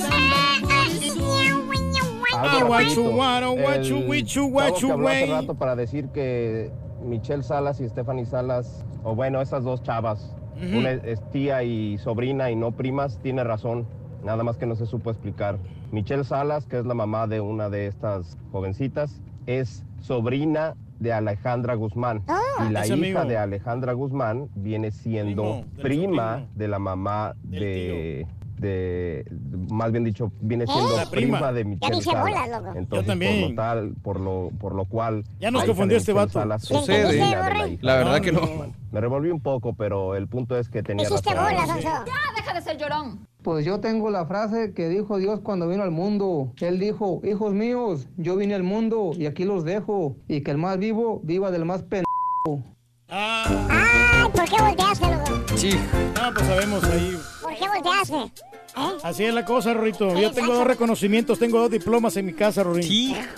Habló 4.94 5.08
hace 5.08 5.26
rato 5.27 5.56
para 5.56 5.76
decir 5.76 6.08
que 6.10 6.72
Michelle 7.03 7.44
Salas 7.44 7.80
y 7.82 7.90
Stephanie 7.90 8.26
Salas, 8.26 8.85
o 9.03 9.16
bueno, 9.16 9.42
esas 9.42 9.64
dos 9.64 9.84
chavas, 9.84 10.34
una 10.56 10.92
es 10.92 11.22
tía 11.32 11.64
y 11.64 11.98
sobrina 11.98 12.50
y 12.52 12.56
no 12.56 12.72
primas, 12.72 13.19
tiene 13.22 13.44
razón. 13.44 13.85
Nada 14.24 14.44
más 14.44 14.58
que 14.58 14.66
no 14.66 14.76
se 14.76 14.85
supo 14.85 15.11
explicar. 15.11 15.58
Michelle 15.92 16.24
Salas, 16.24 16.66
que 16.66 16.80
es 16.80 16.85
la 16.85 16.94
mamá 16.94 17.27
de 17.27 17.42
una 17.42 17.69
de 17.69 17.88
estas 17.88 18.38
jovencitas, 18.52 19.22
es 19.45 19.84
sobrina 20.02 20.76
de 20.99 21.14
Alejandra 21.14 21.75
Guzmán. 21.75 22.24
y 22.67 22.72
la 22.72 22.82
Es 22.82 22.88
hija 22.88 22.93
amigo. 22.95 23.25
de 23.25 23.38
Alejandra 23.38 23.93
Guzmán 23.93 24.49
viene 24.56 24.91
siendo 24.91 25.43
Primo 25.43 25.82
prima 25.82 26.32
sobrino. 26.33 26.49
de 26.56 26.67
la 26.67 26.80
mamá 26.80 27.33
de, 27.43 28.25
de, 28.57 29.25
más 29.69 29.91
bien 29.91 30.03
dicho, 30.06 30.32
viene 30.40 30.65
siendo 30.65 30.95
La 30.95 31.06
prima. 31.09 31.38
prima 31.40 31.51
de 31.53 31.65
Michelle 31.65 32.01
Salas. 32.01 32.49
loco. 32.49 32.74
Entonces, 32.77 33.06
Yo 33.06 33.11
también. 33.11 33.41
por 33.41 33.49
lo 33.49 33.56
tal, 33.56 33.93
por 34.01 34.19
lo, 34.19 34.49
por 34.59 34.75
lo 34.75 34.85
cual. 34.85 35.24
Ya 35.40 35.51
nos 35.51 35.64
confundió 35.65 35.98
este 35.98 36.14
vato. 36.14 36.41
Sucede. 36.59 37.19
la 37.19 37.67
La 37.82 37.95
verdad 37.98 38.22
que 38.22 38.32
no. 38.32 38.41
Guzmán. 38.41 38.74
Me 38.91 39.01
revolví 39.01 39.30
un 39.30 39.41
poco, 39.41 39.74
pero 39.74 40.15
el 40.15 40.27
punto 40.30 40.57
es 40.57 40.69
que 40.69 40.82
tenía 40.82 41.06
Hiciste 41.06 41.33
razón. 41.33 41.67
Sonso. 41.67 41.82
Ya, 41.90 42.03
deja 42.38 42.53
de 42.53 42.61
ser 42.61 42.77
llorón. 42.77 43.27
Pues 43.45 43.64
yo 43.64 43.80
tengo 43.80 44.09
la 44.09 44.25
frase 44.25 44.74
que 44.74 44.90
dijo 44.90 45.19
Dios 45.19 45.40
cuando 45.41 45.67
vino 45.67 45.83
al 45.83 45.91
mundo. 45.91 46.51
Él 46.61 46.80
dijo, 46.80 47.22
hijos 47.24 47.53
míos, 47.53 48.07
yo 48.17 48.38
vine 48.38 48.56
al 48.56 48.64
mundo 48.64 49.11
y 49.15 49.27
aquí 49.27 49.43
los 49.43 49.64
dejo. 49.64 50.15
Y 50.27 50.41
que 50.41 50.49
el 50.49 50.57
más 50.57 50.80
vivo 50.80 51.22
viva 51.24 51.51
del 51.51 51.64
más 51.64 51.83
pendejo. 51.83 52.64
Ay, 53.07 54.32
¿por 54.33 54.49
qué 54.49 54.56
volteaste, 54.59 55.06
loco? 55.11 55.43
Sí. 55.56 55.80
No, 56.15 56.33
pues 56.33 56.48
sabemos 56.48 56.83
ahí. 56.85 57.19
¿Por 57.43 57.53
qué 57.53 57.67
volteaste? 57.67 58.55
¿Eh? 58.77 58.97
Así 59.03 59.23
es 59.23 59.33
la 59.33 59.45
cosa, 59.45 59.73
Rorito. 59.73 60.13
Yo 60.19 60.31
tengo 60.31 60.53
dos 60.53 60.65
reconocimientos, 60.67 61.39
tengo 61.39 61.59
dos 61.59 61.69
diplomas 61.71 62.17
en 62.17 62.25
mi 62.25 62.33
casa, 62.33 62.63
Rorito. 62.63 62.87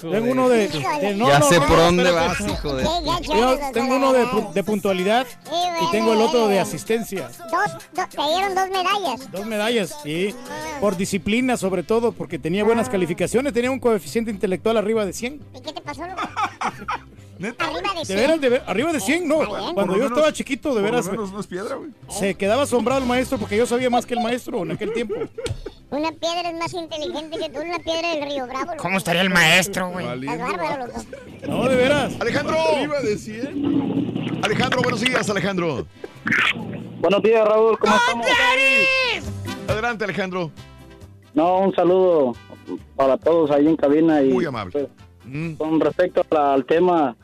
Tengo 0.02 0.32
uno 0.32 0.50
de... 0.50 0.68
de- 0.68 1.16
no, 1.16 1.28
Ya 1.28 1.40
no, 1.40 1.48
sé 1.50 1.60
no, 1.60 1.68
por 1.68 1.78
dónde 1.78 2.12
vas, 2.12 2.40
hijo 2.42 2.76
de... 2.76 2.84
Yo 3.24 3.58
tengo 3.74 3.96
uno 3.98 4.14
de, 4.14 4.26
pu- 4.26 4.52
de 4.54 4.64
puntualidad 4.64 5.28
y 5.82 5.92
tengo 5.92 6.14
el 6.14 6.22
otro 6.22 6.48
de 6.48 6.60
asistencia. 6.60 7.30
Dos, 7.52 7.74
do- 7.94 8.08
te 8.10 8.30
dieron 8.34 8.56
dos 8.56 8.70
medallas. 8.70 9.32
Dos 9.32 9.46
medallas, 9.46 9.96
sí. 10.04 10.34
Por 10.82 10.98
disciplina, 10.98 11.58
sobre 11.58 11.84
todo, 11.84 12.12
porque 12.14 12.40
tenía 12.40 12.64
buenas 12.64 12.90
calificaciones, 12.90 13.54
tenía 13.54 13.72
un 13.72 13.80
coeficiente 13.80 14.32
intelectual 14.32 14.78
arriba 14.78 15.06
de 15.06 15.14
100. 15.14 15.42
¿Y 15.56 15.62
qué 15.62 15.74
te 15.74 15.82
pasó, 15.82 16.06
loco? 16.08 16.22
Arriba 17.40 17.94
de 17.94 18.00
De 18.00 18.06
100. 18.06 18.18
veras, 18.20 18.42
de 18.42 18.50
ver- 18.50 18.64
arriba 18.68 18.94
de 18.94 19.00
100, 19.00 19.28
no. 19.28 19.38
Cuando 19.38 19.74
Por 19.76 19.86
yo 19.88 19.92
menos- 19.94 20.12
estaba 20.12 20.34
chiquito, 20.34 20.74
de 20.76 20.82
veras, 20.82 21.10
menos 21.10 21.32
no 21.32 21.40
es 21.40 21.48
piedra, 21.48 21.76
güey. 21.76 21.90
se 22.10 22.36
quedaba 22.36 22.64
asombrado 22.64 23.02
el 23.02 23.08
maestro 23.08 23.38
porque 23.38 23.58
yo 23.58 23.66
sabía 23.66 23.90
más 23.90 24.06
que 24.06 24.14
el 24.16 24.22
maestro 24.22 24.64
en 24.64 24.72
aquel 24.72 24.94
tiempo. 24.94 25.16
Una 25.90 26.12
piedra 26.12 26.50
es 26.50 26.60
más 26.60 26.74
inteligente 26.74 27.38
que 27.38 27.50
tú, 27.50 27.60
una 27.62 27.80
piedra 27.80 28.10
del 28.16 28.24
río 28.24 28.46
Bravo. 28.48 28.66
loco. 28.72 28.78
¿Cómo 28.82 28.98
estaría 28.98 29.22
el 29.22 29.30
maestro, 29.30 29.90
güey? 29.92 30.06
Bárbaro, 30.26 30.88
loco. 30.88 31.00
No, 31.48 31.68
de 31.70 31.76
veras. 31.76 32.14
Alejandro. 32.20 32.58
Arriba 32.76 33.00
de 33.02 33.18
100. 33.18 34.40
Alejandro, 34.44 34.82
buenos 34.82 35.00
días, 35.02 35.30
Alejandro. 35.30 35.86
Buenos 37.00 37.22
días, 37.24 37.48
Raúl, 37.48 37.78
¿cómo 37.80 37.96
estamos? 37.96 38.28
Adelante, 39.68 40.04
Alejandro. 40.04 40.52
No, 41.34 41.60
un 41.60 41.74
saludo 41.76 42.36
para 42.96 43.18
todos 43.18 43.52
ahí 43.52 43.68
en 43.68 43.76
cabina. 43.78 44.22
Y, 44.22 44.30
Muy 44.34 44.46
amable. 44.46 44.72
pues, 44.72 44.88
Con 45.58 45.80
respecto 45.80 46.26
la- 46.32 46.54
al 46.54 46.66
tema, 46.66 47.16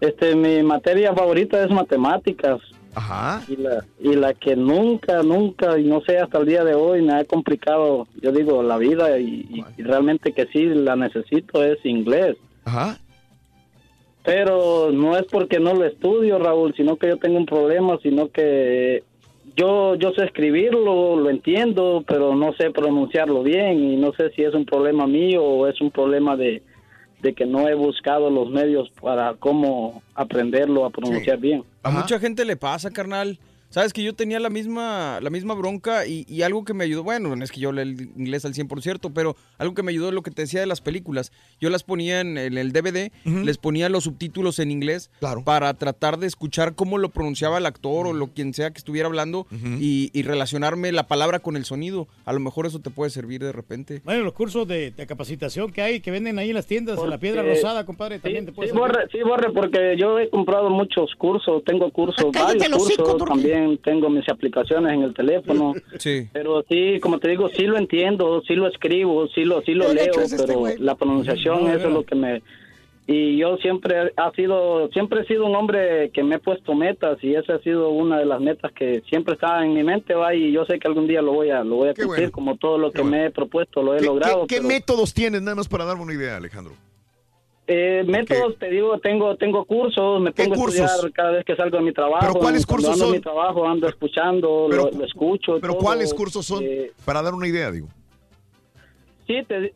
este, 0.00 0.34
mi 0.34 0.62
materia 0.62 1.14
favorita 1.14 1.62
es 1.62 1.70
matemáticas. 1.70 2.60
Ajá. 2.94 3.42
Y 3.48 3.56
la, 3.56 3.84
y 4.00 4.14
la 4.14 4.32
que 4.32 4.56
nunca, 4.56 5.22
nunca, 5.22 5.78
y 5.78 5.84
no 5.84 6.00
sé, 6.00 6.18
hasta 6.18 6.38
el 6.38 6.46
día 6.46 6.64
de 6.64 6.74
hoy 6.74 7.02
me 7.02 7.12
ha 7.12 7.24
complicado, 7.24 8.06
yo 8.22 8.32
digo, 8.32 8.62
la 8.62 8.78
vida 8.78 9.18
y, 9.18 9.64
y 9.76 9.82
realmente 9.82 10.32
que 10.32 10.46
sí 10.46 10.64
la 10.64 10.96
necesito 10.96 11.62
es 11.62 11.84
inglés. 11.84 12.36
Ajá. 12.64 12.98
Pero 14.24 14.90
no 14.92 15.16
es 15.16 15.24
porque 15.30 15.60
no 15.60 15.74
lo 15.74 15.84
estudio, 15.84 16.38
Raúl, 16.38 16.74
sino 16.74 16.96
que 16.96 17.08
yo 17.08 17.16
tengo 17.18 17.36
un 17.36 17.46
problema, 17.46 17.98
sino 18.02 18.28
que 18.28 19.04
yo 19.56 19.94
yo 19.94 20.12
sé 20.12 20.24
escribirlo, 20.24 21.16
lo 21.16 21.30
entiendo, 21.30 22.02
pero 22.06 22.34
no 22.34 22.52
sé 22.54 22.70
pronunciarlo 22.70 23.42
bien 23.42 23.78
y 23.78 23.96
no 23.96 24.12
sé 24.14 24.30
si 24.30 24.42
es 24.42 24.52
un 24.54 24.64
problema 24.64 25.06
mío 25.06 25.44
o 25.44 25.66
es 25.68 25.80
un 25.80 25.90
problema 25.90 26.36
de, 26.36 26.62
de 27.26 27.34
que 27.34 27.44
no 27.44 27.68
he 27.68 27.74
buscado 27.74 28.30
los 28.30 28.48
medios 28.50 28.88
para 29.00 29.34
cómo 29.34 30.00
aprenderlo 30.14 30.84
a 30.84 30.90
pronunciar 30.90 31.38
bien. 31.38 31.64
A 31.82 31.90
mucha 31.90 32.20
gente 32.20 32.44
le 32.44 32.56
pasa, 32.56 32.92
carnal. 32.92 33.38
Sabes 33.68 33.92
que 33.92 34.02
yo 34.02 34.14
tenía 34.14 34.40
la 34.40 34.48
misma, 34.48 35.18
la 35.20 35.28
misma 35.30 35.54
bronca 35.54 36.06
y, 36.06 36.24
y 36.28 36.42
algo 36.42 36.64
que 36.64 36.72
me 36.72 36.84
ayudó, 36.84 37.02
bueno, 37.02 37.34
no 37.36 37.44
es 37.44 37.50
que 37.52 37.60
yo 37.60 37.72
leo 37.72 37.82
el 37.82 38.10
inglés 38.16 38.44
al 38.44 38.54
100%, 38.54 39.10
pero 39.14 39.36
algo 39.58 39.74
que 39.74 39.82
me 39.82 39.90
ayudó 39.90 40.08
es 40.08 40.14
lo 40.14 40.22
que 40.22 40.30
te 40.30 40.42
decía 40.42 40.60
de 40.60 40.66
las 40.66 40.80
películas. 40.80 41.32
Yo 41.60 41.68
las 41.68 41.82
ponía 41.82 42.20
en, 42.20 42.38
en 42.38 42.56
el 42.58 42.72
DVD, 42.72 43.10
les 43.24 43.58
ponía 43.58 43.88
los 43.88 44.04
subtítulos 44.04 44.58
en 44.60 44.70
inglés 44.70 45.10
para 45.44 45.74
tratar 45.74 46.18
de 46.18 46.26
escuchar 46.26 46.74
cómo 46.74 46.96
lo 46.98 47.10
pronunciaba 47.10 47.58
el 47.58 47.66
actor 47.66 48.06
o 48.06 48.12
lo 48.12 48.28
quien 48.28 48.54
sea 48.54 48.70
que 48.70 48.78
estuviera 48.78 49.08
hablando 49.08 49.46
y, 49.80 50.10
y 50.12 50.22
relacionarme 50.22 50.92
la 50.92 51.06
palabra 51.06 51.40
con 51.40 51.56
el 51.56 51.64
sonido. 51.64 52.08
A 52.24 52.32
lo 52.32 52.40
mejor 52.40 52.66
eso 52.66 52.78
te 52.80 52.90
puede 52.90 53.10
servir 53.10 53.42
de 53.42 53.52
repente. 53.52 54.00
Bueno, 54.04 54.22
los 54.24 54.32
cursos 54.32 54.66
de, 54.66 54.90
de 54.92 55.06
capacitación 55.06 55.72
que 55.72 55.82
hay, 55.82 56.00
que 56.00 56.10
venden 56.10 56.38
ahí 56.38 56.48
en 56.50 56.54
las 56.56 56.66
tiendas, 56.66 56.98
en 56.98 57.10
la 57.10 57.18
piedra 57.18 57.42
Porque- 57.42 57.56
rosada, 57.56 57.84
compadre, 57.84 58.18
también 58.20 58.46
te 58.46 58.52
puede 58.52 58.68
Sí, 58.70 58.74
servir. 58.74 58.88
borre, 58.92 59.08
sí, 59.12 59.18
borre, 59.22 59.52
porque 59.52 59.96
yo 59.98 60.18
he 60.18 60.30
comprado 60.30 60.70
muchos 60.70 61.10
cursos, 61.18 61.62
tengo 61.64 61.90
cursos, 61.90 62.26
cállate 62.32 62.58
varios 62.58 62.78
cursos, 62.78 62.96
Turki. 63.18 63.55
También 63.56 63.78
tengo 63.78 64.10
mis 64.10 64.28
aplicaciones 64.28 64.92
en 64.92 65.02
el 65.02 65.14
teléfono. 65.14 65.74
Sí. 65.98 66.28
Pero 66.32 66.62
sí, 66.68 67.00
como 67.00 67.18
te 67.18 67.28
digo, 67.28 67.48
sí 67.48 67.62
lo 67.66 67.78
entiendo, 67.78 68.42
sí 68.46 68.54
lo 68.54 68.66
escribo, 68.68 69.26
sí 69.28 69.44
lo, 69.44 69.62
sí 69.62 69.72
lo 69.72 69.88
¿Qué 69.88 69.94
leo, 69.94 70.20
este, 70.22 70.44
pero 70.46 70.64
la 70.78 70.94
pronunciación, 70.94 71.64
No, 71.64 71.72
eso 71.72 71.88
es 71.88 71.92
lo 71.94 72.04
que 72.04 72.14
me... 72.14 72.42
Y 73.08 73.36
yo 73.38 73.56
siempre 73.58 74.12
ha 74.16 74.30
sido, 74.32 74.88
siempre 74.88 75.20
he 75.20 75.26
sido 75.26 75.46
un 75.46 75.54
hombre 75.54 76.10
que 76.10 76.24
me 76.24 76.34
he 76.36 76.38
puesto 76.40 76.74
metas 76.74 77.18
y 77.22 77.34
esa 77.36 77.54
ha 77.54 77.58
sido 77.60 77.90
una 77.90 78.18
de 78.18 78.26
las 78.26 78.40
metas 78.40 78.72
que 78.72 79.00
siempre 79.08 79.34
está 79.34 79.64
en 79.64 79.74
mi 79.74 79.84
mente, 79.84 80.12
va, 80.14 80.34
y 80.34 80.50
yo 80.52 80.64
sé 80.66 80.78
que 80.80 80.88
algún 80.88 81.06
día 81.06 81.22
lo 81.22 81.32
voy 81.32 81.50
a, 81.50 81.62
lo 81.62 81.76
voy 81.76 81.88
a 81.90 81.94
cumplir 81.94 82.06
bueno. 82.08 82.32
como 82.32 82.56
todo 82.56 82.78
lo 82.78 82.90
que 82.90 83.04
me 83.04 83.26
he 83.26 83.30
propuesto, 83.30 83.80
lo 83.82 83.94
he 83.94 83.98
¿Qué, 84.00 84.06
logrado. 84.06 84.40
qué- 84.48 84.56
qué 84.56 84.60
pero- 84.60 84.68
métodos 84.68 85.14
tienes, 85.14 85.40
nada 85.40 85.54
más 85.54 85.68
para 85.68 85.84
darme 85.84 86.02
una 86.02 86.14
idea, 86.14 86.36
Alejandro? 86.36 86.74
Eh, 87.68 88.04
métodos, 88.06 88.56
te 88.58 88.70
digo, 88.70 88.96
tengo 89.00 89.36
tengo 89.36 89.64
cursos, 89.64 90.20
me 90.20 90.30
pongo 90.30 90.54
a 90.54 90.68
estudiar 90.68 91.12
cada 91.12 91.32
vez 91.32 91.44
que 91.44 91.56
salgo 91.56 91.78
de 91.78 91.82
mi 91.84 91.92
trabajo. 91.92 92.20
¿Pero 92.28 92.34
cuáles 92.40 92.64
cursos 92.64 92.90
ando 92.92 93.04
son? 93.06 93.14
mi 93.14 93.20
trabajo 93.20 93.66
ando 93.66 93.88
escuchando, 93.88 94.66
Pero- 94.70 94.84
lo, 94.92 94.98
lo 94.98 95.04
escucho. 95.04 95.58
Pero 95.60 95.72
todo. 95.74 95.82
¿cuáles 95.82 96.14
cursos 96.14 96.46
son? 96.46 96.62
Eh, 96.62 96.92
Para 97.04 97.22
dar 97.22 97.34
una 97.34 97.48
idea, 97.48 97.72
digo. 97.72 97.88
sí, 99.26 99.42
te, 99.48 99.72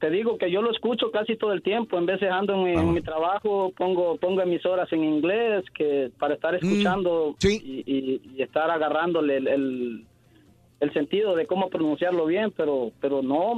te 0.00 0.10
digo 0.10 0.38
que 0.38 0.50
yo 0.50 0.62
lo 0.62 0.70
escucho 0.70 1.10
casi 1.10 1.36
todo 1.36 1.52
el 1.52 1.62
tiempo. 1.62 1.98
En 1.98 2.06
veces 2.06 2.30
ando 2.30 2.54
en 2.54 2.64
mi, 2.64 2.72
en 2.72 2.92
mi 2.94 3.02
trabajo, 3.02 3.72
pongo 3.76 4.16
pongo 4.16 4.40
emisoras 4.40 4.90
en 4.92 5.04
inglés 5.04 5.64
que 5.74 6.10
para 6.18 6.34
estar 6.34 6.54
Mm, 6.54 6.56
escuchando 6.66 7.36
y, 7.42 7.82
y- 7.86 8.20
y 8.36 8.42
estar 8.42 8.70
agarrándole 8.70 9.36
el, 9.36 9.48
el, 9.48 10.04
el 10.84 10.92
sentido 10.92 11.34
de 11.34 11.46
cómo 11.46 11.68
pronunciarlo 11.68 12.26
bien, 12.26 12.52
pero 12.56 12.92
pero 13.00 13.22
no, 13.22 13.54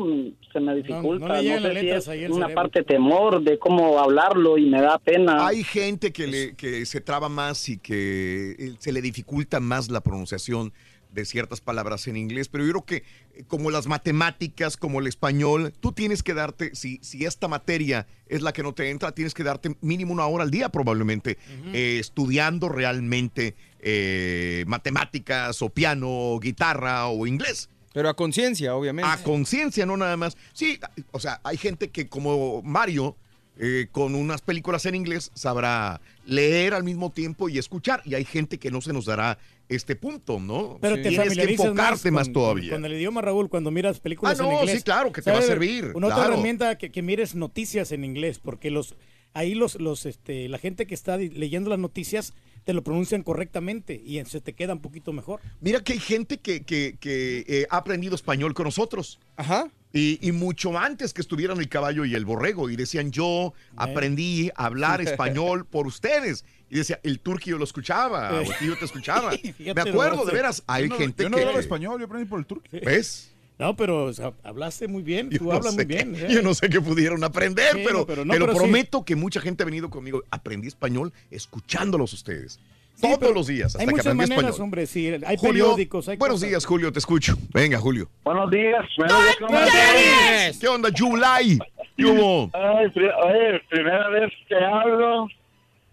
se 0.52 0.60
me 0.60 0.74
dificulta. 0.74 1.28
no 1.28 1.42
sé 1.42 1.80
si 1.80 1.90
es 1.90 2.08
ahí 2.08 2.24
una 2.24 2.46
cerebro. 2.46 2.54
parte 2.54 2.78
de 2.80 2.84
temor 2.84 3.42
de 3.42 3.58
cómo 3.58 3.98
hablarlo 3.98 4.58
y 4.58 4.66
me 4.66 4.80
da 4.80 4.98
pena. 4.98 5.46
Hay 5.46 5.62
gente 5.64 6.12
que, 6.12 6.26
le, 6.26 6.54
que 6.56 6.86
se 6.86 7.00
traba 7.00 7.28
más 7.28 7.68
y 7.68 7.78
que 7.78 8.56
eh, 8.58 8.74
se 8.78 8.92
le 8.92 9.02
dificulta 9.02 9.60
más 9.60 9.90
la 9.90 10.00
pronunciación 10.00 10.72
de 11.16 11.24
ciertas 11.24 11.60
palabras 11.60 12.06
en 12.06 12.16
inglés, 12.16 12.48
pero 12.48 12.64
yo 12.64 12.70
creo 12.72 12.84
que 12.84 12.96
eh, 12.96 13.44
como 13.48 13.70
las 13.70 13.86
matemáticas, 13.86 14.76
como 14.76 15.00
el 15.00 15.06
español, 15.06 15.72
tú 15.80 15.92
tienes 15.92 16.22
que 16.22 16.34
darte, 16.34 16.74
si, 16.74 16.98
si 17.02 17.24
esta 17.24 17.48
materia 17.48 18.06
es 18.28 18.42
la 18.42 18.52
que 18.52 18.62
no 18.62 18.74
te 18.74 18.90
entra, 18.90 19.12
tienes 19.12 19.34
que 19.34 19.42
darte 19.42 19.76
mínimo 19.80 20.12
una 20.12 20.26
hora 20.26 20.44
al 20.44 20.50
día 20.50 20.68
probablemente, 20.68 21.38
eh, 21.72 21.96
estudiando 21.98 22.68
realmente 22.68 23.56
eh, 23.88 24.64
matemáticas 24.66 25.62
o 25.62 25.68
piano, 25.70 26.38
guitarra 26.42 27.06
o 27.06 27.24
inglés. 27.24 27.68
Pero 27.92 28.08
a 28.08 28.14
conciencia, 28.14 28.74
obviamente. 28.74 29.08
A 29.08 29.22
conciencia, 29.22 29.86
no 29.86 29.96
nada 29.96 30.16
más. 30.16 30.36
Sí, 30.52 30.80
o 31.12 31.20
sea, 31.20 31.40
hay 31.44 31.56
gente 31.56 31.90
que 31.90 32.08
como 32.08 32.62
Mario, 32.62 33.16
eh, 33.58 33.86
con 33.92 34.16
unas 34.16 34.42
películas 34.42 34.84
en 34.86 34.96
inglés, 34.96 35.30
sabrá 35.34 36.00
leer 36.26 36.74
al 36.74 36.82
mismo 36.82 37.10
tiempo 37.10 37.48
y 37.48 37.58
escuchar. 37.58 38.02
Y 38.04 38.14
hay 38.14 38.24
gente 38.24 38.58
que 38.58 38.72
no 38.72 38.80
se 38.80 38.92
nos 38.92 39.04
dará 39.06 39.38
este 39.68 39.94
punto, 39.94 40.40
¿no? 40.40 40.78
Pero 40.80 40.96
te 40.96 41.08
Tienes 41.08 41.34
que 41.34 41.42
enfocarte 41.44 42.10
más, 42.10 42.26
con- 42.26 42.32
todavía. 42.34 42.72
Con, 42.72 42.84
el 42.84 42.92
idioma, 42.92 43.22
Raúl, 43.22 43.48
cuando 43.48 43.70
miras 43.70 44.00
películas 44.00 44.38
Ah, 44.38 44.42
no, 44.42 44.50
en 44.50 44.58
inglés. 44.58 44.76
sí, 44.78 44.82
claro, 44.82 45.12
que 45.12 45.22
te 45.22 45.30
va 45.30 45.38
a 45.38 45.42
servir, 45.42 45.92
Una 45.94 46.08
otra 46.08 46.24
herramienta 46.26 46.76
que, 46.76 46.90
que 46.90 47.02
mires 47.02 47.36
noticias 47.36 47.92
en 47.92 48.04
inglés, 48.04 48.40
porque 48.40 48.70
los 48.72 48.96
ahí 49.36 49.54
los, 49.54 49.80
los 49.80 50.06
este, 50.06 50.48
la 50.48 50.58
gente 50.58 50.86
que 50.86 50.94
está 50.94 51.16
leyendo 51.16 51.70
las 51.70 51.78
noticias 51.78 52.34
te 52.64 52.72
lo 52.72 52.82
pronuncian 52.82 53.22
correctamente 53.22 53.94
y 54.04 54.24
se 54.24 54.40
te 54.40 54.52
queda 54.54 54.72
un 54.72 54.80
poquito 54.80 55.12
mejor. 55.12 55.40
Mira 55.60 55.80
que 55.84 55.92
hay 55.92 56.00
gente 56.00 56.38
que, 56.38 56.62
que- 56.64 56.96
que, 56.98 57.44
eh, 57.46 57.66
ha 57.70 57.76
aprendido 57.76 58.14
español 58.16 58.54
con 58.54 58.64
nosotros. 58.64 59.20
Ajá. 59.36 59.68
Y, 59.92 60.18
y 60.20 60.32
mucho 60.32 60.76
antes 60.76 61.14
que 61.14 61.20
estuvieran 61.22 61.58
el 61.58 61.68
caballo 61.68 62.04
y 62.04 62.14
el 62.14 62.24
borrego. 62.24 62.68
Y 62.68 62.76
decían, 62.76 63.12
yo 63.12 63.54
aprendí 63.76 64.50
a 64.56 64.66
hablar 64.66 65.00
español 65.08 65.64
por 65.64 65.86
ustedes. 65.86 66.44
Y 66.68 66.76
decía, 66.78 66.98
el 67.04 67.20
turqui 67.20 67.50
yo 67.50 67.58
lo 67.58 67.64
escuchaba, 67.64 68.32
o 68.32 68.40
el 68.40 68.58
tío 68.58 68.76
te 68.76 68.84
escuchaba. 68.84 69.30
Me 69.58 69.80
acuerdo, 69.80 70.24
de 70.24 70.32
veras, 70.32 70.64
hay 70.66 70.84
Yo 70.84 70.88
no- 70.88 70.96
gente 70.96 71.22
Yo 71.22 71.28
no 71.30 71.36
que... 71.36 71.42
hablaba 71.42 71.58
que- 71.58 71.64
español, 71.64 72.00
yo 72.00 72.06
aprendí 72.06 72.28
por 72.28 72.40
el 72.40 72.46
turco. 72.46 72.64
¿Ves? 72.72 73.32
No, 73.58 73.74
pero 73.74 74.04
o 74.04 74.12
sea, 74.12 74.32
hablaste 74.44 74.86
muy 74.86 75.02
bien, 75.02 75.30
Yo 75.30 75.38
tú 75.38 75.44
no 75.46 75.52
hablas 75.52 75.74
sé 75.74 75.84
muy 75.84 75.84
bien. 75.86 76.14
qué- 76.14 76.26
¿eh? 76.26 76.28
Yo 76.30 76.42
no 76.42 76.52
sé 76.54 76.68
qué 76.68 76.80
pudieron 76.80 77.24
aprender, 77.24 77.72
Sí, 77.74 77.82
pero, 77.86 78.06
pero 78.06 78.24
no, 78.24 78.34
te 78.34 78.38
lo 78.38 78.46
pero 78.46 78.58
sí. 78.58 78.62
prometo 78.64 79.04
que 79.04 79.16
mucha 79.16 79.40
gente 79.40 79.62
ha 79.62 79.66
venido 79.66 79.88
conmigo. 79.88 80.22
Aprendí 80.30 80.68
español 80.68 81.12
escuchándolos 81.30 82.12
ustedes. 82.12 82.60
Sí, 82.96 83.06
Todos 83.20 83.34
los 83.34 83.46
días, 83.46 83.66
hasta 83.68 83.80
Hay 83.80 83.86
que 83.86 83.90
muchas 83.92 84.06
aprendí 84.06 84.22
maneras, 84.22 84.44
español. 84.50 84.64
hombre, 84.64 84.86
sí. 84.86 85.06
Hay 85.08 85.36
Julio, 85.36 85.64
periódicos, 85.64 86.08
hay 86.08 86.16
buenos 86.16 86.36
cosas. 86.36 86.48
días, 86.48 86.64
Julio, 86.66 86.92
te 86.92 86.98
escucho. 86.98 87.36
Venga, 87.52 87.78
Julio. 87.78 88.08
Buenos 88.24 88.50
días, 88.50 88.84
buenos 88.96 89.18
días. 89.48 90.58
¿Qué 90.58 90.68
onda, 90.68 90.88
July? 90.96 91.58
¿Qué 91.96 92.04
hubo? 92.04 92.50
Ay, 92.54 92.88
pri- 92.90 93.08
oye, 93.24 93.60
primera 93.70 94.08
vez 94.08 94.30
que 94.48 94.54
hablo 94.54 95.28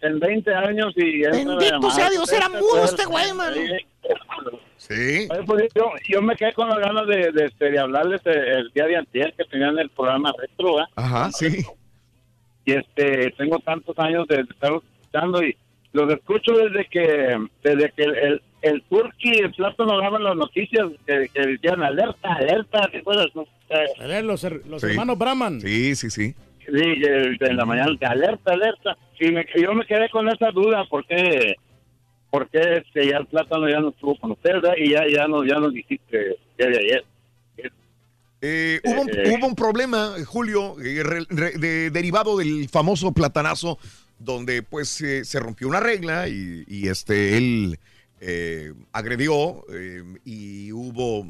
en 0.04 0.20
20 0.20 0.54
años 0.54 0.94
y... 0.96 1.22
Bendito 1.22 1.90
sea 1.92 2.10
Dios, 2.10 2.32
era 2.32 2.50
mudo 2.50 2.86
este 2.86 3.06
güey, 3.06 3.34
mano. 3.34 3.56
Sí. 4.78 5.28
Pues, 5.46 5.72
yo, 5.74 5.92
yo 6.10 6.22
me 6.22 6.36
quedé 6.36 6.54
con 6.54 6.68
las 6.70 6.80
ganas 6.80 7.08
de, 7.08 7.32
de, 7.32 7.46
este, 7.46 7.72
de 7.72 7.80
hablarles 7.80 8.22
el, 8.26 8.38
el 8.38 8.72
día 8.74 8.86
de 8.86 8.98
antier 8.98 9.34
que 9.34 9.46
tenían 9.46 9.80
el 9.80 9.90
programa 9.90 10.34
Retro, 10.38 10.76
¿verdad? 10.76 10.90
Ajá, 10.96 11.32
sí. 11.32 11.64
Y 12.66 12.74
este, 12.74 13.32
tengo 13.38 13.60
tantos 13.60 13.98
años 14.00 14.28
de 14.28 14.42
estar 14.42 14.72
escuchando 14.74 15.42
y 15.44 15.56
los 15.94 16.12
escucho 16.12 16.54
desde 16.54 16.86
que 16.90 17.38
desde 17.64 17.92
que 17.92 18.04
el, 18.04 18.16
el, 18.18 18.42
el 18.62 18.82
Turqui 18.84 19.32
y 19.36 19.40
el 19.40 19.52
Plátano 19.54 19.98
daban 20.00 20.24
las 20.24 20.36
noticias 20.36 20.88
que, 21.06 21.30
que 21.34 21.42
decían 21.48 21.84
alerta, 21.84 22.34
alerta, 22.34 22.88
¿te 22.92 22.98
acuerdas? 23.00 23.28
no? 23.36 23.46
Eh, 23.70 24.22
los, 24.24 24.44
los 24.44 24.82
Sí. 24.82 24.88
hermanos 24.88 25.18
Brahman. 25.18 25.62
Sí, 25.62 25.96
sí, 25.96 26.10
sí. 26.10 26.34
Sí, 26.66 26.72
eh, 27.06 27.38
en 27.40 27.58
la 27.58 27.66
mañana, 27.66 27.92
alerta, 28.08 28.54
alerta. 28.54 28.98
Y 29.26 29.32
me- 29.32 29.46
yo 29.56 29.74
me 29.74 29.86
quedé 29.86 30.10
con 30.10 30.28
esa 30.30 30.52
duda, 30.52 30.86
porque 30.90 31.56
porque 32.30 32.60
este, 32.60 33.08
ya 33.10 33.18
el 33.18 33.28
plátano 33.28 33.70
ya 33.70 33.80
no 33.80 33.90
estuvo 33.90 34.18
con 34.18 34.32
ustedes 34.32 34.62
y 34.78 34.90
ya, 34.90 35.04
ya, 35.08 35.28
nos, 35.28 35.46
ya 35.48 35.60
nos 35.60 35.72
dijiste 35.72 36.36
día 36.58 36.68
de 36.68 36.78
ayer. 36.80 37.04
Eh, 38.42 38.82
hubo, 38.84 39.02
un, 39.04 39.10
Eh, 39.10 39.24
hubo 39.38 39.48
un 39.48 39.56
problema, 39.56 40.16
eh, 40.18 40.24
Julio, 40.26 40.76
eh, 40.82 41.02
re- 41.04 41.26
re- 41.30 41.58
de- 41.58 41.92
derivado 41.92 42.36
del 42.38 42.68
famoso 42.70 43.12
platanazo, 43.14 43.78
donde 44.20 44.64
pues 44.64 45.00
eh, 45.02 45.24
se 45.26 45.40
rompió 45.40 45.68
una 45.68 45.80
regla 45.80 46.28
y, 46.28 46.64
y, 46.68 46.88
este 46.88 47.38
él 47.38 47.80
eh, 48.20 48.74
agredió 48.92 49.64
y 50.26 50.72
hubo 50.72 51.26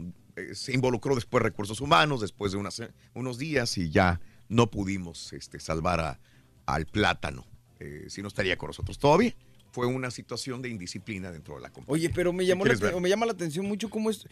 se 0.53 0.73
involucró 0.73 1.13
después 1.15 1.43
recursos 1.43 1.81
humanos 1.81 2.21
después 2.21 2.51
de 2.53 2.57
unas, 2.57 2.81
unos 3.13 3.37
días 3.37 3.77
y 3.77 3.91
ya 3.91 4.19
no 4.49 4.71
pudimos 4.71 5.33
este, 5.33 5.59
salvar 5.59 5.99
a- 5.99 6.19
al 6.65 6.85
plátano. 6.87 7.45
Eh, 7.79 8.05
si 8.09 8.21
no 8.21 8.27
estaría 8.27 8.57
con 8.57 8.67
nosotros 8.67 8.97
todavía. 8.99 9.33
Fue 9.71 9.87
una 9.87 10.11
situación 10.11 10.61
de 10.61 10.69
indisciplina 10.69 11.31
dentro 11.31 11.55
de 11.55 11.61
la 11.61 11.69
compañía. 11.71 11.93
Oye, 11.93 12.09
pero 12.13 12.31
me 12.31 12.43
¿Qué 12.43 12.49
llamó 12.49 12.65
la, 12.65 12.99
me 12.99 13.09
llama 13.09 13.25
la 13.25 13.31
atención 13.31 13.65
mucho 13.65 13.89
cómo 13.89 14.09
es. 14.09 14.27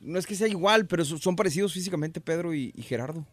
No 0.00 0.18
es 0.18 0.26
que 0.26 0.34
sea 0.34 0.48
igual, 0.48 0.86
pero 0.86 1.04
so- 1.04 1.16
son 1.18 1.34
parecidos 1.36 1.72
físicamente 1.72 2.20
Pedro 2.20 2.52
y, 2.52 2.72
y 2.76 2.82
Gerardo. 2.82 3.24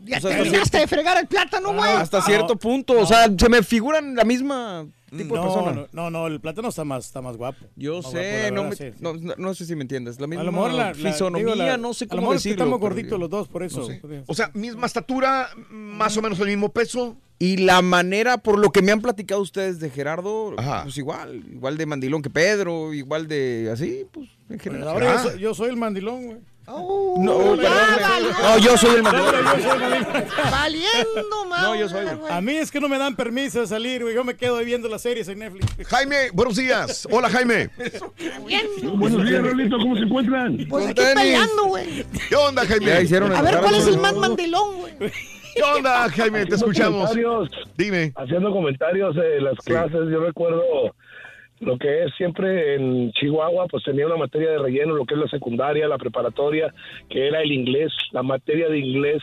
Ya 0.00 0.18
O 0.18 0.20
sea, 0.20 0.30
terminaste 0.36 0.78
de 0.78 0.86
fregar 0.86 1.18
el 1.18 1.26
plátano, 1.26 1.74
güey. 1.74 1.90
Hasta 1.90 2.22
cierto 2.22 2.56
punto. 2.56 3.00
O 3.00 3.06
sea, 3.06 3.26
se 3.36 3.48
me 3.48 3.62
figuran 3.62 4.14
la 4.14 4.24
misma 4.24 4.86
tipo 5.10 5.34
de 5.34 5.40
no, 5.40 5.42
persona. 5.54 5.86
no, 5.92 6.10
no, 6.10 6.26
el 6.26 6.40
plátano 6.40 6.68
está 6.68 6.84
más, 6.84 7.06
está 7.06 7.20
más 7.22 7.36
guapo. 7.36 7.66
Yo 7.76 7.96
Más 7.96 8.02
guapo, 8.04 8.18
sé, 8.18 8.50
no, 8.52 8.62
verdad, 8.64 8.68
me- 8.80 8.92
sí. 8.92 8.96
no, 9.00 9.14
no- 9.14 9.34
no 9.36 9.54
sé 9.54 9.64
si 9.66 9.74
me 9.74 9.82
entiendes. 9.82 10.20
La 10.20 10.26
misma 10.26 10.42
A 10.42 10.44
lo 10.44 10.52
mejor 10.52 10.72
la, 10.72 10.88
la- 10.88 10.94
fisonomía, 10.94 11.54
digo, 11.54 11.56
la- 11.56 11.76
no 11.78 11.94
sé 11.94 12.04
a 12.04 12.06
lo 12.06 12.10
cómo 12.10 12.20
mejor 12.22 12.36
es 12.36 12.42
que 12.42 12.48
decirlo. 12.50 12.64
estamos 12.64 12.80
gorditos 12.80 13.18
los 13.18 13.30
dos, 13.30 13.48
por 13.48 13.62
eso. 13.62 13.80
No 13.80 13.86
sé. 13.86 14.00
O 14.26 14.34
sea, 14.34 14.50
misma 14.54 14.86
estatura, 14.86 15.48
más 15.70 16.16
o 16.16 16.22
menos 16.22 16.38
el 16.40 16.46
mismo 16.48 16.68
peso. 16.70 17.16
Y 17.40 17.56
la 17.58 17.82
manera, 17.82 18.38
por 18.38 18.58
lo 18.58 18.70
que 18.70 18.82
me 18.82 18.90
han 18.92 19.00
platicado 19.00 19.40
ustedes 19.40 19.78
de 19.80 19.90
Gerardo, 19.90 20.54
pues 20.82 20.98
igual, 20.98 21.36
igual 21.52 21.76
de 21.76 21.86
mandilón 21.86 22.20
que 22.20 22.30
Pedro, 22.30 22.92
igual 22.92 23.28
de 23.28 23.70
así, 23.72 24.04
pues 24.12 24.28
en 24.50 24.58
general. 24.58 24.88
Ahora 24.88 25.06
yo 25.06 25.12
Ah. 25.12 25.22
soy, 25.22 25.40
yo 25.40 25.54
soy 25.54 25.70
el 25.70 25.76
mandilón, 25.76 26.24
güey. 26.26 26.38
No, 26.68 27.56
perdón. 27.56 28.32
No, 28.42 28.58
yo 28.58 28.76
soy 28.76 28.96
el 28.96 29.02
mandilón. 29.02 29.34
Yo 29.34 29.62
soy 29.62 29.82
el 29.82 29.90
mandilón. 29.90 30.24
Valiendo, 30.50 31.44
No, 31.62 31.74
yo 31.74 31.88
soy. 31.88 32.06
A 32.30 32.40
mí 32.40 32.56
es 32.56 32.70
que 32.70 32.80
no 32.80 32.88
me 32.88 32.98
dan 32.98 33.16
permiso 33.16 33.60
de 33.60 33.66
salir, 33.66 34.02
güey. 34.02 34.14
Yo 34.14 34.22
me 34.22 34.36
quedo 34.36 34.58
ahí 34.58 34.66
viendo 34.66 34.88
las 34.88 35.02
series 35.02 35.28
en 35.28 35.38
Netflix. 35.38 35.88
Jaime, 35.88 36.30
buenos 36.32 36.56
días. 36.56 37.08
Hola, 37.10 37.30
Jaime. 37.30 37.70
Buenos 38.94 39.26
días, 39.26 39.42
Rolito, 39.42 39.78
¿cómo 39.78 39.96
se 39.96 40.02
encuentran? 40.02 40.58
Pues 40.68 40.88
aquí 40.88 41.02
peleando, 41.14 41.64
güey. 41.64 42.04
¿Qué 42.28 42.36
onda, 42.36 42.66
Jaime? 42.66 42.92
A 42.92 43.42
ver, 43.42 43.58
¿cuál 43.60 43.74
es 43.74 43.86
el 43.86 43.98
más 43.98 44.14
mandilón, 44.14 44.76
güey? 44.78 44.94
¿Qué 45.54 45.62
onda, 45.62 46.08
Jaime? 46.10 46.46
Te 46.46 46.54
escuchamos. 46.54 47.10
comentarios, 47.10 47.50
Dime. 47.76 48.12
Haciendo 48.14 48.52
comentarios 48.52 49.16
de 49.16 49.40
las 49.40 49.56
clases, 49.64 50.00
yo 50.10 50.20
recuerdo 50.20 50.62
lo 51.60 51.78
que 51.78 52.04
es 52.04 52.14
siempre 52.16 52.74
en 52.74 53.12
Chihuahua, 53.12 53.66
pues 53.66 53.84
tenía 53.84 54.06
una 54.06 54.16
materia 54.16 54.50
de 54.50 54.58
relleno, 54.58 54.94
lo 54.94 55.04
que 55.04 55.14
es 55.14 55.20
la 55.20 55.28
secundaria, 55.28 55.88
la 55.88 55.98
preparatoria, 55.98 56.72
que 57.08 57.26
era 57.26 57.42
el 57.42 57.52
inglés, 57.52 57.92
la 58.12 58.22
materia 58.22 58.68
de 58.68 58.78
inglés. 58.78 59.22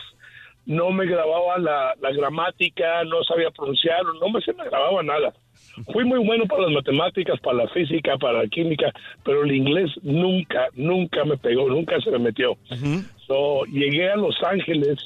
No 0.65 0.91
me 0.91 1.05
grababa 1.05 1.59
la, 1.59 1.93
la 2.01 2.11
gramática, 2.11 3.03
no 3.03 3.23
sabía 3.23 3.51
pronunciar, 3.51 4.03
no 4.19 4.29
me, 4.29 4.41
se 4.41 4.53
me 4.53 4.65
grababa 4.65 5.03
nada. 5.03 5.33
Fui 5.91 6.03
muy 6.03 6.25
bueno 6.25 6.45
para 6.45 6.63
las 6.63 6.71
matemáticas, 6.71 7.39
para 7.39 7.57
la 7.57 7.67
física, 7.67 8.17
para 8.17 8.43
la 8.43 8.47
química, 8.47 8.91
pero 9.23 9.43
el 9.43 9.51
inglés 9.51 9.91
nunca, 10.03 10.67
nunca 10.73 11.23
me 11.25 11.37
pegó, 11.37 11.69
nunca 11.69 11.99
se 12.01 12.11
me 12.11 12.19
metió. 12.19 12.57
So, 13.27 13.65
llegué 13.65 14.09
a 14.09 14.15
Los 14.15 14.41
Ángeles 14.43 14.97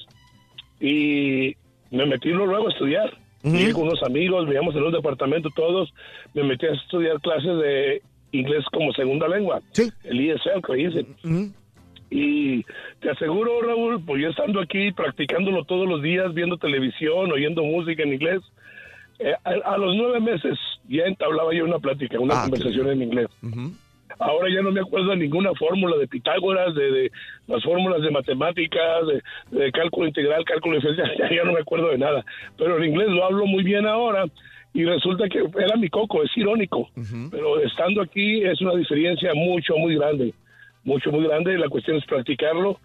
y 0.79 1.55
me 1.91 2.05
metí 2.05 2.29
luego 2.29 2.67
a 2.67 2.71
estudiar. 2.71 3.11
Llegué 3.43 3.73
con 3.73 3.83
unos 3.83 4.03
amigos, 4.03 4.45
vivíamos 4.45 4.75
en 4.75 4.83
un 4.83 4.91
departamento 4.91 5.49
todos, 5.55 5.93
me 6.33 6.43
metí 6.43 6.65
a 6.65 6.73
estudiar 6.73 7.19
clases 7.21 7.57
de 7.57 8.01
inglés 8.31 8.65
como 8.71 8.91
segunda 8.93 9.27
lengua. 9.27 9.61
El 10.03 10.19
ESL 10.29 10.61
que 10.65 10.73
dicen. 10.73 11.53
Y 12.11 12.63
te 13.01 13.11
aseguro, 13.11 13.61
Raúl, 13.61 14.03
pues 14.03 14.21
yo 14.21 14.29
estando 14.29 14.59
aquí 14.59 14.91
practicándolo 14.91 15.63
todos 15.63 15.87
los 15.87 16.01
días, 16.01 16.33
viendo 16.33 16.57
televisión, 16.57 17.31
oyendo 17.31 17.63
música 17.63 18.03
en 18.03 18.13
inglés, 18.13 18.41
eh, 19.19 19.33
a, 19.43 19.49
a 19.73 19.77
los 19.77 19.95
nueve 19.95 20.19
meses 20.19 20.57
ya 20.87 21.03
entablaba 21.03 21.53
yo 21.53 21.65
una 21.65 21.79
plática, 21.79 22.19
una 22.19 22.41
conversación 22.41 22.89
en 22.89 23.01
inglés. 23.03 23.27
Ahora 24.19 24.49
ya 24.53 24.61
no 24.61 24.71
me 24.71 24.81
acuerdo 24.81 25.11
de 25.11 25.17
ninguna 25.17 25.53
fórmula 25.55 25.97
de 25.97 26.07
Pitágoras, 26.07 26.75
de, 26.75 26.91
de 26.91 27.11
las 27.47 27.63
fórmulas 27.63 28.01
de 28.01 28.11
matemáticas, 28.11 29.07
de, 29.07 29.57
de 29.57 29.71
cálculo 29.71 30.07
integral, 30.07 30.43
cálculo 30.43 30.75
diferencial, 30.75 31.15
ya, 31.17 31.29
ya 31.33 31.43
no 31.45 31.53
me 31.53 31.61
acuerdo 31.61 31.89
de 31.89 31.97
nada. 31.97 32.25
Pero 32.57 32.77
el 32.77 32.85
inglés 32.85 33.07
lo 33.09 33.23
hablo 33.23 33.45
muy 33.45 33.63
bien 33.63 33.87
ahora 33.87 34.25
y 34.73 34.83
resulta 34.83 35.27
que 35.29 35.39
era 35.39 35.75
mi 35.77 35.89
coco, 35.89 36.21
es 36.21 36.35
irónico. 36.37 36.89
Pero 37.31 37.59
estando 37.61 38.01
aquí 38.01 38.43
es 38.43 38.61
una 38.61 38.75
diferencia 38.75 39.33
mucho, 39.33 39.75
muy 39.77 39.95
grande. 39.95 40.33
Mucho, 40.83 41.11
muy 41.11 41.25
grande. 41.25 41.57
La 41.57 41.69
cuestión 41.69 41.97
es 41.97 42.05
practicarlo 42.05 42.79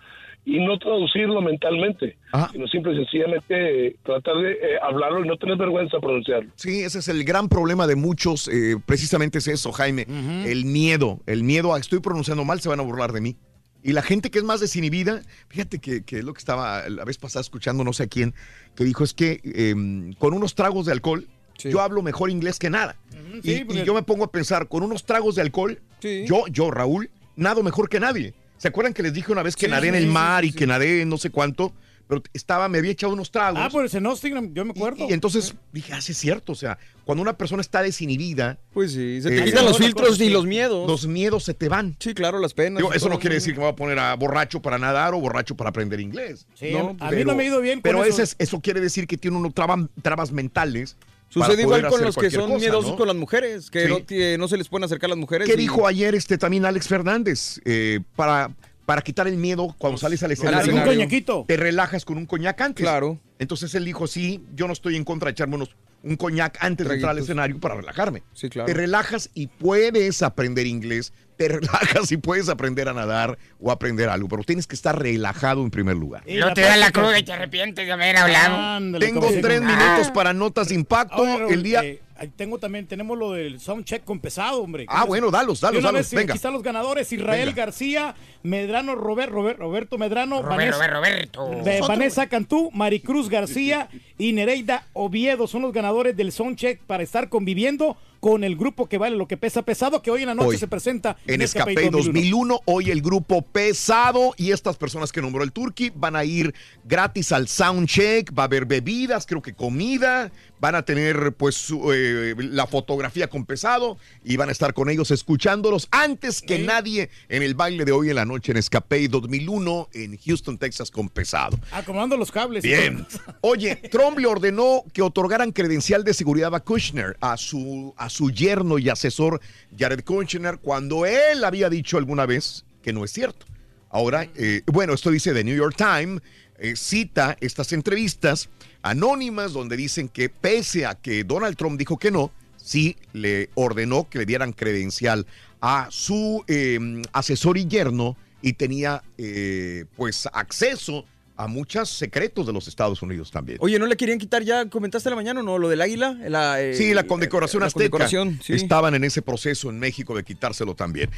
y 0.46 0.58
no 0.64 0.78
traducirlo 0.78 1.40
mentalmente, 1.40 2.18
sino 2.52 2.66
simple 2.68 2.92
y 2.92 2.96
sencillamente 2.96 3.86
eh, 3.86 3.96
tratar 4.04 4.36
de 4.36 4.52
eh, 4.52 4.58
hablarlo 4.82 5.24
y 5.24 5.28
no 5.28 5.36
tener 5.38 5.56
vergüenza 5.56 5.96
de 5.96 6.00
pronunciarlo. 6.02 6.50
Sí, 6.56 6.82
ese 6.82 6.98
es 6.98 7.08
el 7.08 7.24
gran 7.24 7.48
problema 7.48 7.86
de 7.86 7.96
muchos, 7.96 8.48
eh, 8.48 8.76
precisamente 8.84 9.38
es 9.38 9.48
eso, 9.48 9.72
Jaime, 9.72 10.06
el 10.46 10.64
miedo, 10.66 11.20
el 11.26 11.42
miedo 11.44 11.72
a 11.74 11.78
estoy 11.78 12.00
pronunciando 12.00 12.44
mal, 12.44 12.60
se 12.60 12.68
van 12.68 12.80
a 12.80 12.82
burlar 12.82 13.12
de 13.12 13.20
mí. 13.22 13.36
Y 13.82 13.92
la 13.92 14.00
gente 14.02 14.30
que 14.30 14.38
es 14.38 14.44
más 14.44 14.60
desinhibida, 14.60 15.20
fíjate 15.48 15.78
que, 15.78 16.04
que 16.04 16.18
es 16.18 16.24
lo 16.24 16.32
que 16.32 16.38
estaba 16.38 16.88
la 16.88 17.04
vez 17.04 17.18
pasada 17.18 17.42
escuchando, 17.42 17.84
no 17.84 17.92
sé 17.92 18.04
a 18.04 18.06
quién, 18.06 18.34
que 18.74 18.84
dijo 18.84 19.04
es 19.04 19.12
que 19.14 19.40
eh, 19.44 19.74
con 20.18 20.32
unos 20.34 20.54
tragos 20.54 20.86
de 20.86 20.92
alcohol, 20.92 21.26
yo 21.62 21.80
hablo 21.80 22.02
mejor 22.02 22.30
inglés 22.30 22.58
que 22.58 22.68
nada. 22.70 22.96
y, 23.42 23.42
sí, 23.42 23.52
y 23.60 23.64
porque- 23.64 23.84
yo 23.84 23.94
me 23.94 24.02
pongo 24.02 24.24
a 24.24 24.30
pensar, 24.30 24.68
con 24.68 24.82
unos 24.82 25.04
tragos 25.04 25.34
de 25.36 25.42
alcohol, 25.42 25.78
yo, 26.02 26.44
yo, 26.50 26.70
Raúl, 26.70 27.10
nado 27.36 27.62
mejor 27.62 27.88
que 27.88 28.00
nadie. 28.00 28.34
¿Se 28.64 28.68
acuerdan 28.68 28.94
que 28.94 29.02
les 29.02 29.12
dije 29.12 29.30
una 29.30 29.42
vez 29.42 29.56
que 29.56 29.66
Sí, 29.66 29.70
nadé 29.70 29.88
en 29.88 29.94
el 29.94 30.06
mar 30.06 30.42
sí, 30.42 30.48
y 30.48 30.52
que 30.54 30.66
nadé 30.66 31.02
en 31.02 31.10
no 31.10 31.18
sé 31.18 31.28
cuánto? 31.28 31.74
Pero 32.08 32.22
estaba, 32.32 32.66
me 32.70 32.78
había 32.78 32.92
echado 32.92 33.12
unos 33.12 33.30
tragos. 33.30 33.60
Ah, 33.62 33.68
pues 33.70 33.92
en 33.92 34.06
Instagram, 34.06 34.54
yo 34.54 34.64
me 34.64 34.70
acuerdo. 34.70 35.06
Y 35.06 35.12
entonces 35.12 35.54
dije, 35.70 35.92
ah, 35.92 36.00
sí 36.00 36.12
es 36.12 36.18
cierto, 36.18 36.52
o 36.52 36.54
sea, 36.54 36.78
cuando 37.04 37.20
una 37.20 37.36
persona 37.36 37.60
está 37.60 37.82
desinhibida. 37.82 38.58
Pues 38.72 38.92
sí, 38.92 39.20
se 39.20 39.28
eh, 39.36 39.38
te 39.38 39.44
quitan 39.44 39.66
los 39.66 39.76
filtros 39.76 40.18
y 40.18 40.30
los 40.30 40.46
miedos. 40.46 40.88
Los 40.88 41.06
miedos 41.06 41.44
se 41.44 41.52
te 41.52 41.68
van. 41.68 41.94
Sí, 41.98 42.14
claro, 42.14 42.38
las 42.38 42.54
penas. 42.54 42.78
Digo, 42.78 42.94
eso 42.94 43.10
no 43.10 43.18
quiere 43.18 43.34
decir 43.34 43.52
que 43.52 43.58
me 43.60 43.66
voy 43.66 43.72
a 43.74 43.76
poner 43.76 43.98
a 43.98 44.14
borracho 44.16 44.62
para 44.62 44.78
nadar 44.78 45.12
o 45.12 45.20
borracho 45.20 45.54
para 45.54 45.68
aprender 45.68 46.00
inglés. 46.00 46.46
Sí, 46.54 46.72
a 47.00 47.10
mí 47.10 47.22
no 47.22 47.34
me 47.34 47.42
ha 47.42 47.46
ido 47.46 47.60
bien 47.60 47.80
con 47.80 47.82
Pero 47.82 48.02
eso. 48.02 48.14
ese 48.14 48.22
es- 48.22 48.36
eso 48.38 48.60
quiere 48.62 48.80
decir 48.80 49.06
que 49.06 49.18
tiene 49.18 49.36
uno 49.36 49.50
traba- 49.52 49.90
trabas 50.00 50.32
mentales. 50.32 50.96
Sucede 51.34 51.62
igual 51.62 51.86
con 51.88 52.00
los 52.02 52.16
que 52.16 52.30
son 52.30 52.46
cosa, 52.50 52.58
miedosos 52.58 52.90
¿no? 52.92 52.96
con 52.96 53.06
las 53.08 53.16
mujeres, 53.16 53.70
que 53.70 53.86
Sí. 54.08 54.36
no, 54.38 54.48
se 54.48 54.56
les 54.56 54.68
pueden 54.68 54.84
acercar 54.84 55.08
a 55.08 55.10
las 55.10 55.18
mujeres. 55.18 55.48
¿Qué 55.48 55.54
y- 55.54 55.58
dijo 55.58 55.86
ayer 55.86 56.14
este 56.14 56.38
también 56.38 56.64
Alex 56.64 56.86
Fernández? 56.88 57.60
Eh, 57.64 58.00
para, 58.16 58.54
para 58.86 59.02
quitar 59.02 59.26
el 59.28 59.36
miedo 59.36 59.74
cuando 59.78 59.98
sales 59.98 60.22
al 60.22 60.30
escenario. 60.32 60.72
Un 60.74 60.82
coñaquito. 60.82 61.44
Te 61.48 61.56
relajas 61.56 62.04
con 62.04 62.16
un 62.18 62.26
coñac 62.26 62.60
antes. 62.60 62.82
Claro. 62.84 63.18
Entonces 63.38 63.74
él 63.74 63.84
dijo, 63.84 64.06
sí, 64.06 64.42
yo 64.54 64.66
no 64.66 64.72
estoy 64.72 64.96
en 64.96 65.04
contra 65.04 65.26
de 65.26 65.32
echarme 65.32 65.56
unos, 65.56 65.74
un 66.04 66.16
coñac 66.16 66.56
antes 66.60 66.86
de 66.86 66.94
entrar 66.94 67.10
al 67.10 67.16
Traguitos. 67.16 67.28
escenario 67.30 67.58
para 67.58 67.74
relajarme. 67.76 68.22
Sí, 68.32 68.48
claro. 68.48 68.66
Te 68.66 68.74
relajas 68.74 69.30
y 69.34 69.48
puedes 69.48 70.22
aprender 70.22 70.66
inglés, 70.66 71.12
te 71.36 71.48
relajas 71.48 72.10
y 72.12 72.16
puedes 72.16 72.48
aprender 72.48 72.88
a 72.88 72.92
nadar 72.92 73.38
o 73.60 73.70
aprender 73.70 74.08
algo, 74.08 74.28
pero 74.28 74.42
tienes 74.42 74.66
que 74.66 74.74
estar 74.74 74.98
relajado 74.98 75.62
en 75.62 75.70
primer 75.70 75.96
lugar. 75.96 76.22
Y 76.26 76.36
no 76.36 76.52
te 76.54 76.62
da 76.62 76.76
la 76.76 76.90
cruda 76.90 77.18
y 77.18 77.22
te 77.22 77.32
arrepientes 77.32 77.86
de 77.86 77.92
haber 77.92 78.16
hablado. 78.16 78.98
Tengo 78.98 79.28
tres 79.42 79.60
minutos 79.60 80.10
para 80.12 80.32
notas 80.32 80.68
de 80.68 80.74
impacto. 80.74 81.24
Ahora, 81.26 81.48
el 81.48 81.62
día... 81.62 81.84
eh, 81.84 82.00
tengo 82.28 82.58
también, 82.58 82.86
tenemos 82.86 83.16
lo 83.18 83.32
del 83.32 83.60
soundcheck 83.60 84.04
con 84.04 84.20
pesado, 84.20 84.62
hombre. 84.62 84.86
Ah, 84.88 85.04
bueno, 85.04 85.30
dalos, 85.30 85.60
dalos, 85.60 85.82
dalos, 85.82 86.00
vez, 86.00 86.12
eh, 86.12 86.16
venga. 86.16 86.32
Aquí 86.32 86.36
están 86.38 86.52
los 86.52 86.62
ganadores, 86.62 87.12
Israel 87.12 87.46
Venga. 87.50 87.64
García, 87.66 88.14
Medrano 88.42 88.94
Robert, 88.94 89.30
Robert- 89.32 89.58
Roberto 89.58 89.98
Medrano, 89.98 90.42
Robert, 90.42 90.72
Robert, 90.74 90.92
Roberto. 90.94 91.50
de 91.64 91.80
Vanessa 91.80 92.26
Cantú, 92.28 92.70
Maricruz 92.72 93.28
García 93.28 93.88
y 94.18 94.32
Nereida 94.32 94.86
Oviedo 94.92 95.46
son 95.46 95.62
los 95.62 95.72
ganadores 95.72 96.16
del 96.16 96.32
soundcheck 96.32 96.80
para 96.80 97.02
estar 97.02 97.28
conviviendo 97.28 97.96
con 98.20 98.42
el 98.42 98.56
grupo 98.56 98.88
que 98.88 98.96
vale 98.96 99.16
lo 99.18 99.28
que 99.28 99.36
pesa 99.36 99.60
pesado, 99.62 100.00
que 100.00 100.10
hoy 100.10 100.22
en 100.22 100.28
la 100.28 100.34
noche 100.34 100.48
Hoy, 100.48 100.56
se 100.56 100.66
presenta 100.66 101.18
En 101.26 101.42
Escape 101.42 101.90
2001, 101.90 102.60
hoy 102.64 102.90
el 102.90 103.02
grupo 103.02 103.42
pesado 103.42 104.32
y 104.38 104.50
estas 104.52 104.76
personas 104.78 105.12
que 105.12 105.20
nombró 105.20 105.44
el 105.44 105.52
Turqui 105.52 105.92
van 105.94 106.16
a 106.16 106.24
ir 106.24 106.54
gratis 106.84 107.32
al 107.32 107.48
soundcheck, 107.48 108.32
va 108.36 108.44
a 108.44 108.46
haber 108.46 108.64
bebidas, 108.64 109.26
creo 109.26 109.42
que 109.42 109.52
comida, 109.52 110.32
van 110.58 110.74
a 110.74 110.82
tener 110.86 111.34
pues 111.34 111.54
su, 111.54 111.92
eh, 112.14 112.34
la 112.38 112.66
fotografía 112.66 113.28
con 113.28 113.44
pesado 113.44 113.98
y 114.24 114.36
van 114.36 114.48
a 114.48 114.52
estar 114.52 114.74
con 114.74 114.90
ellos 114.90 115.10
escuchándolos 115.10 115.88
antes 115.90 116.42
que 116.42 116.58
nadie 116.58 117.10
en 117.28 117.42
el 117.42 117.54
baile 117.54 117.84
de 117.84 117.92
hoy 117.92 118.10
en 118.10 118.16
la 118.16 118.24
noche 118.24 118.52
en 118.52 118.58
Escape 118.58 119.08
2001 119.08 119.88
en 119.92 120.18
Houston, 120.18 120.58
Texas 120.58 120.90
con 120.90 121.08
pesado. 121.08 121.58
Acomodando 121.72 122.16
los 122.16 122.30
cables. 122.30 122.62
Bien. 122.62 123.06
Oye, 123.40 123.76
Trump 123.90 124.18
le 124.18 124.26
ordenó 124.26 124.84
que 124.92 125.02
otorgaran 125.02 125.52
credencial 125.52 126.04
de 126.04 126.14
seguridad 126.14 126.54
a 126.54 126.60
Kushner, 126.60 127.16
a 127.20 127.36
su, 127.36 127.94
a 127.96 128.08
su 128.08 128.30
yerno 128.30 128.78
y 128.78 128.88
asesor 128.88 129.40
Jared 129.76 130.04
Kushner, 130.04 130.58
cuando 130.58 131.06
él 131.06 131.44
había 131.44 131.68
dicho 131.68 131.98
alguna 131.98 132.26
vez 132.26 132.64
que 132.82 132.92
no 132.92 133.04
es 133.04 133.12
cierto. 133.12 133.46
Ahora, 133.90 134.28
eh, 134.34 134.62
bueno, 134.66 134.92
esto 134.92 135.10
dice 135.12 135.32
The 135.32 135.44
New 135.44 135.56
York 135.56 135.76
Times, 135.76 136.20
eh, 136.64 136.76
cita 136.76 137.36
estas 137.40 137.74
entrevistas 137.74 138.48
anónimas 138.80 139.52
donde 139.52 139.76
dicen 139.76 140.08
que 140.08 140.30
pese 140.30 140.86
a 140.86 140.94
que 140.94 141.22
Donald 141.22 141.56
Trump 141.58 141.78
dijo 141.78 141.98
que 141.98 142.10
no, 142.10 142.30
sí 142.56 142.96
le 143.12 143.50
ordenó 143.54 144.08
que 144.08 144.20
le 144.20 144.24
dieran 144.24 144.54
credencial 144.54 145.26
a 145.60 145.88
su 145.90 146.42
eh, 146.48 147.02
asesor 147.12 147.58
y 147.58 147.66
yerno 147.66 148.16
y 148.40 148.54
tenía 148.54 149.02
eh, 149.18 149.84
pues 149.94 150.26
acceso 150.32 151.04
a 151.36 151.48
muchos 151.48 151.90
secretos 151.90 152.46
de 152.46 152.52
los 152.52 152.68
Estados 152.68 153.02
Unidos 153.02 153.30
también. 153.30 153.58
Oye, 153.60 153.78
¿no 153.78 153.86
le 153.86 153.96
querían 153.96 154.18
quitar 154.18 154.42
ya, 154.44 154.68
comentaste 154.68 155.10
la 155.10 155.16
mañana 155.16 155.40
o 155.40 155.42
no, 155.42 155.58
lo 155.58 155.68
del 155.68 155.80
águila? 155.80 156.16
La, 156.28 156.62
eh, 156.62 156.74
Sí, 156.74 156.94
la 156.94 157.04
condecoración 157.04 157.60
la 157.60 157.66
azteca. 157.66 157.90
condecoración, 157.90 158.40
sí. 158.42 158.52
Estaban 158.52 158.94
en 158.94 159.02
ese 159.04 159.20
proceso 159.20 159.68
en 159.70 159.78
México 159.80 160.14
de 160.16 160.22
quitárselo 160.22 160.74
también. 160.74 161.10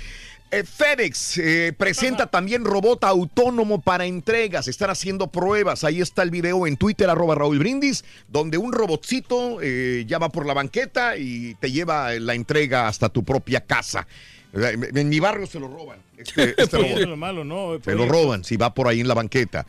Eh, 0.53 0.63
FedEx 0.63 1.39
eh, 1.39 1.75
presenta 1.77 2.29
también 2.29 2.65
robot 2.65 3.05
autónomo 3.05 3.81
para 3.83 4.07
entregas. 4.07 4.69
Están 4.69 4.91
haciendo 4.91 5.27
pruebas. 5.27 5.83
Ahí 5.85 6.01
está 6.01 6.23
el 6.23 6.31
video 6.31 6.67
en 6.67 6.77
Twitter, 6.77 7.11
arroba 7.11 7.35
Raúl 7.35 7.59
Brindis, 7.59 8.05
donde 8.29 8.57
un 8.57 8.73
robotcito 8.73 9.59
eh, 9.61 10.05
ya 10.07 10.19
va 10.19 10.29
por 10.31 10.47
la 10.47 10.55
banqueta 10.55 11.17
y 11.19 11.55
te 11.57 11.73
lleva 11.73 12.13
la 12.15 12.35
entrega 12.35 12.87
hasta 12.89 13.09
tu 13.09 13.25
propia 13.25 13.61
casa. 13.61 14.07
En 14.55 15.09
mi 15.11 15.21
barrio 15.21 15.47
se 15.47 15.61
lo 15.61 15.69
roban. 15.69 15.99
Este, 16.17 16.51
este 16.57 16.69
Pues, 16.69 16.83
robot. 16.91 16.99
es 17.03 17.09
lo 17.09 17.17
malo, 17.17 17.45
¿no? 17.45 17.79
Se 17.85 17.95
lo 17.95 18.07
roban 18.07 18.45
si 18.45 18.57
va 18.57 18.73
por 18.73 18.89
ahí 18.89 19.01
en 19.01 19.09
la 19.09 19.15
banqueta. 19.15 19.67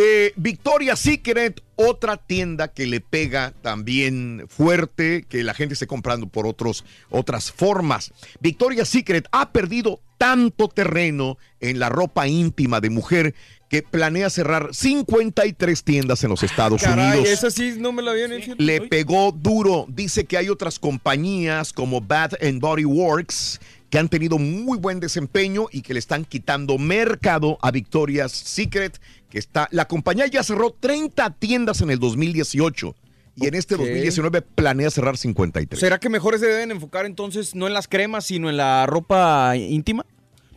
Eh, 0.00 0.32
Victoria's 0.36 1.00
Secret, 1.00 1.60
otra 1.74 2.16
tienda 2.18 2.68
que 2.68 2.86
le 2.86 3.00
pega 3.00 3.52
también 3.62 4.46
fuerte, 4.48 5.24
que 5.28 5.42
la 5.42 5.54
gente 5.54 5.74
esté 5.74 5.88
comprando 5.88 6.28
por 6.28 6.46
otros, 6.46 6.84
otras 7.10 7.50
formas. 7.50 8.12
Victoria's 8.38 8.88
Secret 8.88 9.26
ha 9.32 9.50
perdido 9.50 10.00
tanto 10.16 10.68
terreno 10.68 11.36
en 11.58 11.80
la 11.80 11.88
ropa 11.88 12.28
íntima 12.28 12.80
de 12.80 12.90
mujer 12.90 13.34
que 13.68 13.82
planea 13.82 14.30
cerrar 14.30 14.68
53 14.72 15.82
tiendas 15.82 16.22
en 16.22 16.30
los 16.30 16.44
Estados 16.44 16.80
Caray, 16.80 17.18
Unidos. 17.18 17.28
esa 17.28 17.50
sí 17.50 17.74
no 17.76 17.90
me 17.90 18.02
la 18.02 18.12
habían 18.12 18.32
hecho. 18.32 18.54
Le 18.56 18.82
pegó 18.82 19.32
duro. 19.32 19.84
Dice 19.88 20.26
que 20.26 20.38
hay 20.38 20.48
otras 20.48 20.78
compañías 20.78 21.72
como 21.72 22.00
Bath 22.00 22.40
and 22.40 22.60
Body 22.60 22.84
Works 22.84 23.58
que 23.90 23.98
han 23.98 24.08
tenido 24.08 24.38
muy 24.38 24.78
buen 24.78 25.00
desempeño 25.00 25.66
y 25.70 25.82
que 25.82 25.94
le 25.94 25.98
están 25.98 26.24
quitando 26.24 26.78
mercado 26.78 27.58
a 27.62 27.70
Victoria's 27.70 28.32
Secret, 28.32 29.00
que 29.30 29.38
está 29.38 29.68
la 29.70 29.86
compañía 29.86 30.26
ya 30.26 30.42
cerró 30.42 30.70
30 30.78 31.30
tiendas 31.38 31.80
en 31.80 31.90
el 31.90 31.98
2018 31.98 32.94
y 33.36 33.46
en 33.46 33.54
este 33.54 33.74
Ok. 33.74 33.82
2019 33.82 34.42
planea 34.42 34.90
cerrar 34.90 35.16
53. 35.16 35.78
¿Será 35.78 35.98
que 35.98 36.08
mejor 36.08 36.38
se 36.38 36.46
deben 36.46 36.70
enfocar 36.70 37.06
entonces 37.06 37.54
no 37.54 37.66
en 37.66 37.72
las 37.74 37.86
cremas, 37.86 38.26
sino 38.26 38.50
en 38.50 38.56
la 38.56 38.86
ropa 38.86 39.56
íntima? 39.56 40.04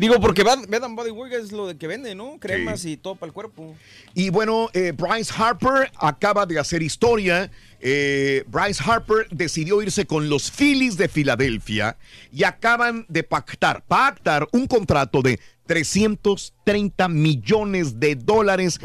Digo, 0.01 0.19
porque 0.19 0.41
Bad, 0.41 0.67
Bad 0.67 0.83
and 0.85 0.95
Body 0.95 1.11
Works 1.11 1.35
es 1.35 1.51
lo 1.51 1.67
de 1.67 1.77
que 1.77 1.85
vende, 1.85 2.16
¿no? 2.16 2.38
Cremas 2.40 2.85
y 2.85 2.98
todo 2.98 3.14
para 3.14 3.27
el 3.27 3.33
cuerpo. 3.33 3.75
Y 4.16 4.32
bueno, 4.32 4.72
eh, 4.74 4.93
Bryce 4.98 5.32
Harper 5.38 5.91
acaba 5.95 6.48
de 6.48 6.58
hacer 6.58 6.82
historia. 6.82 7.51
Eh, 7.80 8.43
Bryce 8.48 8.82
Harper 8.83 9.27
decidió 9.30 9.80
irse 9.83 10.08
con 10.08 10.27
los 10.27 10.50
Phillies 10.50 10.98
de 10.98 11.08
Filadelfia 11.08 11.98
y 12.33 12.45
acaban 12.45 13.06
de 13.09 13.22
pactar, 13.22 13.83
pactar 13.88 14.48
un 14.53 14.66
contrato 14.66 15.22
de 15.22 15.40
330 15.66 17.08
millones 17.08 18.00
de 18.00 18.16
dólares 18.16 18.80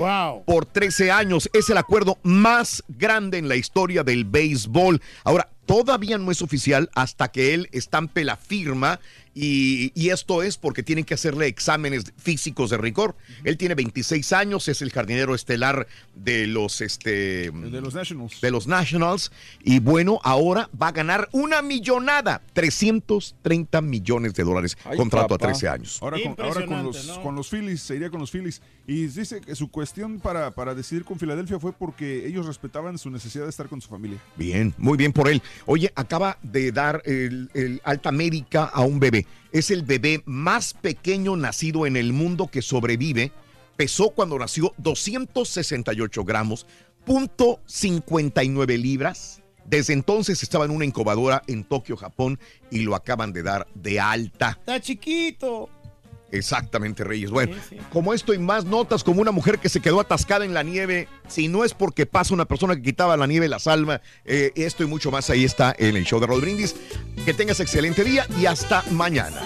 por 0.47 0.67
13 0.67 1.11
años. 1.11 1.49
Es 1.53 1.71
el 1.71 1.79
acuerdo 1.79 2.19
más 2.23 2.85
grande 2.89 3.39
en 3.39 3.49
la 3.49 3.57
historia 3.57 4.05
del 4.05 4.25
béisbol. 4.25 5.01
Ahora, 5.25 5.49
todavía 5.67 6.19
no 6.19 6.31
es 6.31 6.43
oficial 6.43 6.91
hasta 6.95 7.29
que 7.29 7.55
él 7.55 7.69
estampe 7.73 8.25
la 8.25 8.37
firma 8.37 9.01
y, 9.39 9.93
y 9.95 10.09
esto 10.09 10.43
es 10.43 10.57
porque 10.57 10.83
tienen 10.83 11.05
que 11.05 11.13
hacerle 11.13 11.47
exámenes 11.47 12.11
físicos 12.17 12.71
de 12.71 12.79
rigor. 12.79 13.15
Él 13.45 13.59
tiene 13.59 13.75
26 13.75 14.33
años, 14.33 14.67
es 14.69 14.81
el 14.81 14.91
jardinero 14.91 15.35
estelar 15.35 15.87
de 16.15 16.47
los, 16.47 16.81
este, 16.81 17.51
De 17.51 17.81
los 17.83 17.95
Nationals. 17.95 18.41
de 18.41 18.51
los 18.51 18.67
Nationals. 18.67 19.31
Y 19.63 19.81
bueno, 19.81 20.21
ahora 20.25 20.71
va 20.81 20.89
a 20.89 20.93
ganar 20.93 21.29
una 21.33 21.61
millonada, 21.61 22.41
330 22.55 23.83
millones 23.83 24.33
de 24.33 24.43
dólares, 24.43 24.79
Ay, 24.85 24.97
contrato 24.97 25.29
papá. 25.37 25.49
a 25.49 25.53
13 25.53 25.69
años. 25.69 25.99
Ahora 26.01 26.17
con, 26.23 26.45
ahora 26.45 26.65
con 26.67 26.83
los, 26.85 27.19
con 27.19 27.35
los 27.35 27.51
Phillies, 27.51 27.83
se 27.83 27.97
iría 27.97 28.09
con 28.09 28.21
los 28.21 28.31
Phillies. 28.31 28.63
Y 28.87 29.07
dice 29.09 29.43
que 29.43 29.55
su 29.55 29.69
cuestión 29.69 30.19
para, 30.21 30.53
para 30.53 30.75
decidir 30.75 31.05
con 31.05 31.19
Filadelfia 31.19 31.59
fue 31.59 31.73
porque 31.75 32.27
ellos 32.27 32.47
respetaban 32.47 32.97
su 32.97 33.11
necesidad 33.11 33.45
de 33.45 33.51
estar 33.51 33.69
con 33.69 33.83
su 33.83 33.91
familia. 33.91 34.19
Bien, 34.37 34.73
muy 34.79 34.97
bien 34.97 35.13
por 35.13 35.29
él. 35.29 35.43
Oye, 35.67 35.93
acaba 35.95 36.39
de 36.43 36.73
dar 36.73 37.03
el, 37.05 37.51
el 37.53 37.81
alta 37.85 38.13
médica 38.13 38.65
a 38.65 38.81
un 38.83 38.99
bebé. 38.99 39.26
Es 39.53 39.71
el 39.71 39.83
bebé 39.83 40.23
más 40.27 40.75
pequeño 40.75 41.37
nacido 41.37 41.87
en 41.87 41.97
el 41.97 42.13
mundo 42.13 42.49
que 42.49 42.63
sobrevive. 42.63 43.33
Pesó 43.77 44.11
cuando 44.11 44.39
nació 44.39 44.75
268 44.79 46.25
gramos, 46.25 46.67
punto 47.05 47.61
59 47.67 48.79
libras. 48.79 49.43
Desde 49.65 49.93
entonces 49.93 50.43
estaba 50.43 50.65
en 50.65 50.71
una 50.71 50.85
incubadora 50.85 51.43
en 51.47 51.65
Tokio, 51.65 51.97
Japón, 51.97 52.39
y 52.71 52.81
lo 52.81 52.95
acaban 52.95 53.33
de 53.33 53.43
dar 53.43 53.67
de 53.75 53.99
alta. 53.99 54.57
Está 54.61 54.81
chiquito. 54.81 55.69
Exactamente, 56.33 57.05
Reyes. 57.05 57.31
Bueno, 57.31 57.57
como 57.93 58.13
esto 58.13 58.35
y 58.35 58.39
más 58.39 58.65
notas, 58.65 59.05
como 59.05 59.21
una 59.21 59.31
mujer 59.31 59.59
que 59.59 59.69
se 59.69 59.81
quedó 59.81 60.01
atascada 60.01 60.45
en 60.45 60.55
la 60.55 60.63
nieve, 60.63 61.09
si 61.29 61.49
no 61.49 61.65
es 61.65 61.75
porque 61.75 62.07
pasa 62.07 62.35
una 62.35 62.47
persona 62.47 62.75
que 62.75 62.83
quitaba 62.83 63.17
la 63.17 63.27
nieve 63.27 63.49
la 63.49 63.59
salva, 63.59 64.01
eh, 64.25 64.53
esto 64.57 64.83
y 64.83 64.87
mucho 64.87 65.11
más 65.11 65.31
ahí 65.31 65.45
está 65.45 65.75
en 65.79 65.97
el 65.97 66.05
show 66.05 66.21
de 66.21 66.27
Rod 66.27 66.41
Brindis. 66.41 66.75
Que 67.25 67.33
tengas 67.33 67.61
excelente 67.61 68.05
día 68.05 68.27
y 68.39 68.47
hasta 68.47 68.83
mañana. 68.91 69.41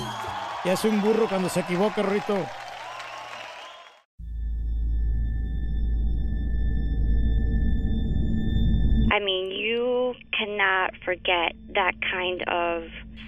Y 0.64 0.68
hace 0.68 0.88
un 0.88 1.00
burro 1.00 1.28
cuando 1.28 1.48
se 1.48 1.60
equivoca, 1.60 2.02
Rito. 2.02 2.36
I 9.12 9.18
mean, 9.18 9.50
you 9.50 10.14
cannot 10.32 10.92
forget 11.04 11.54
that 11.74 11.94
kind 12.00 12.42
of 12.48 12.84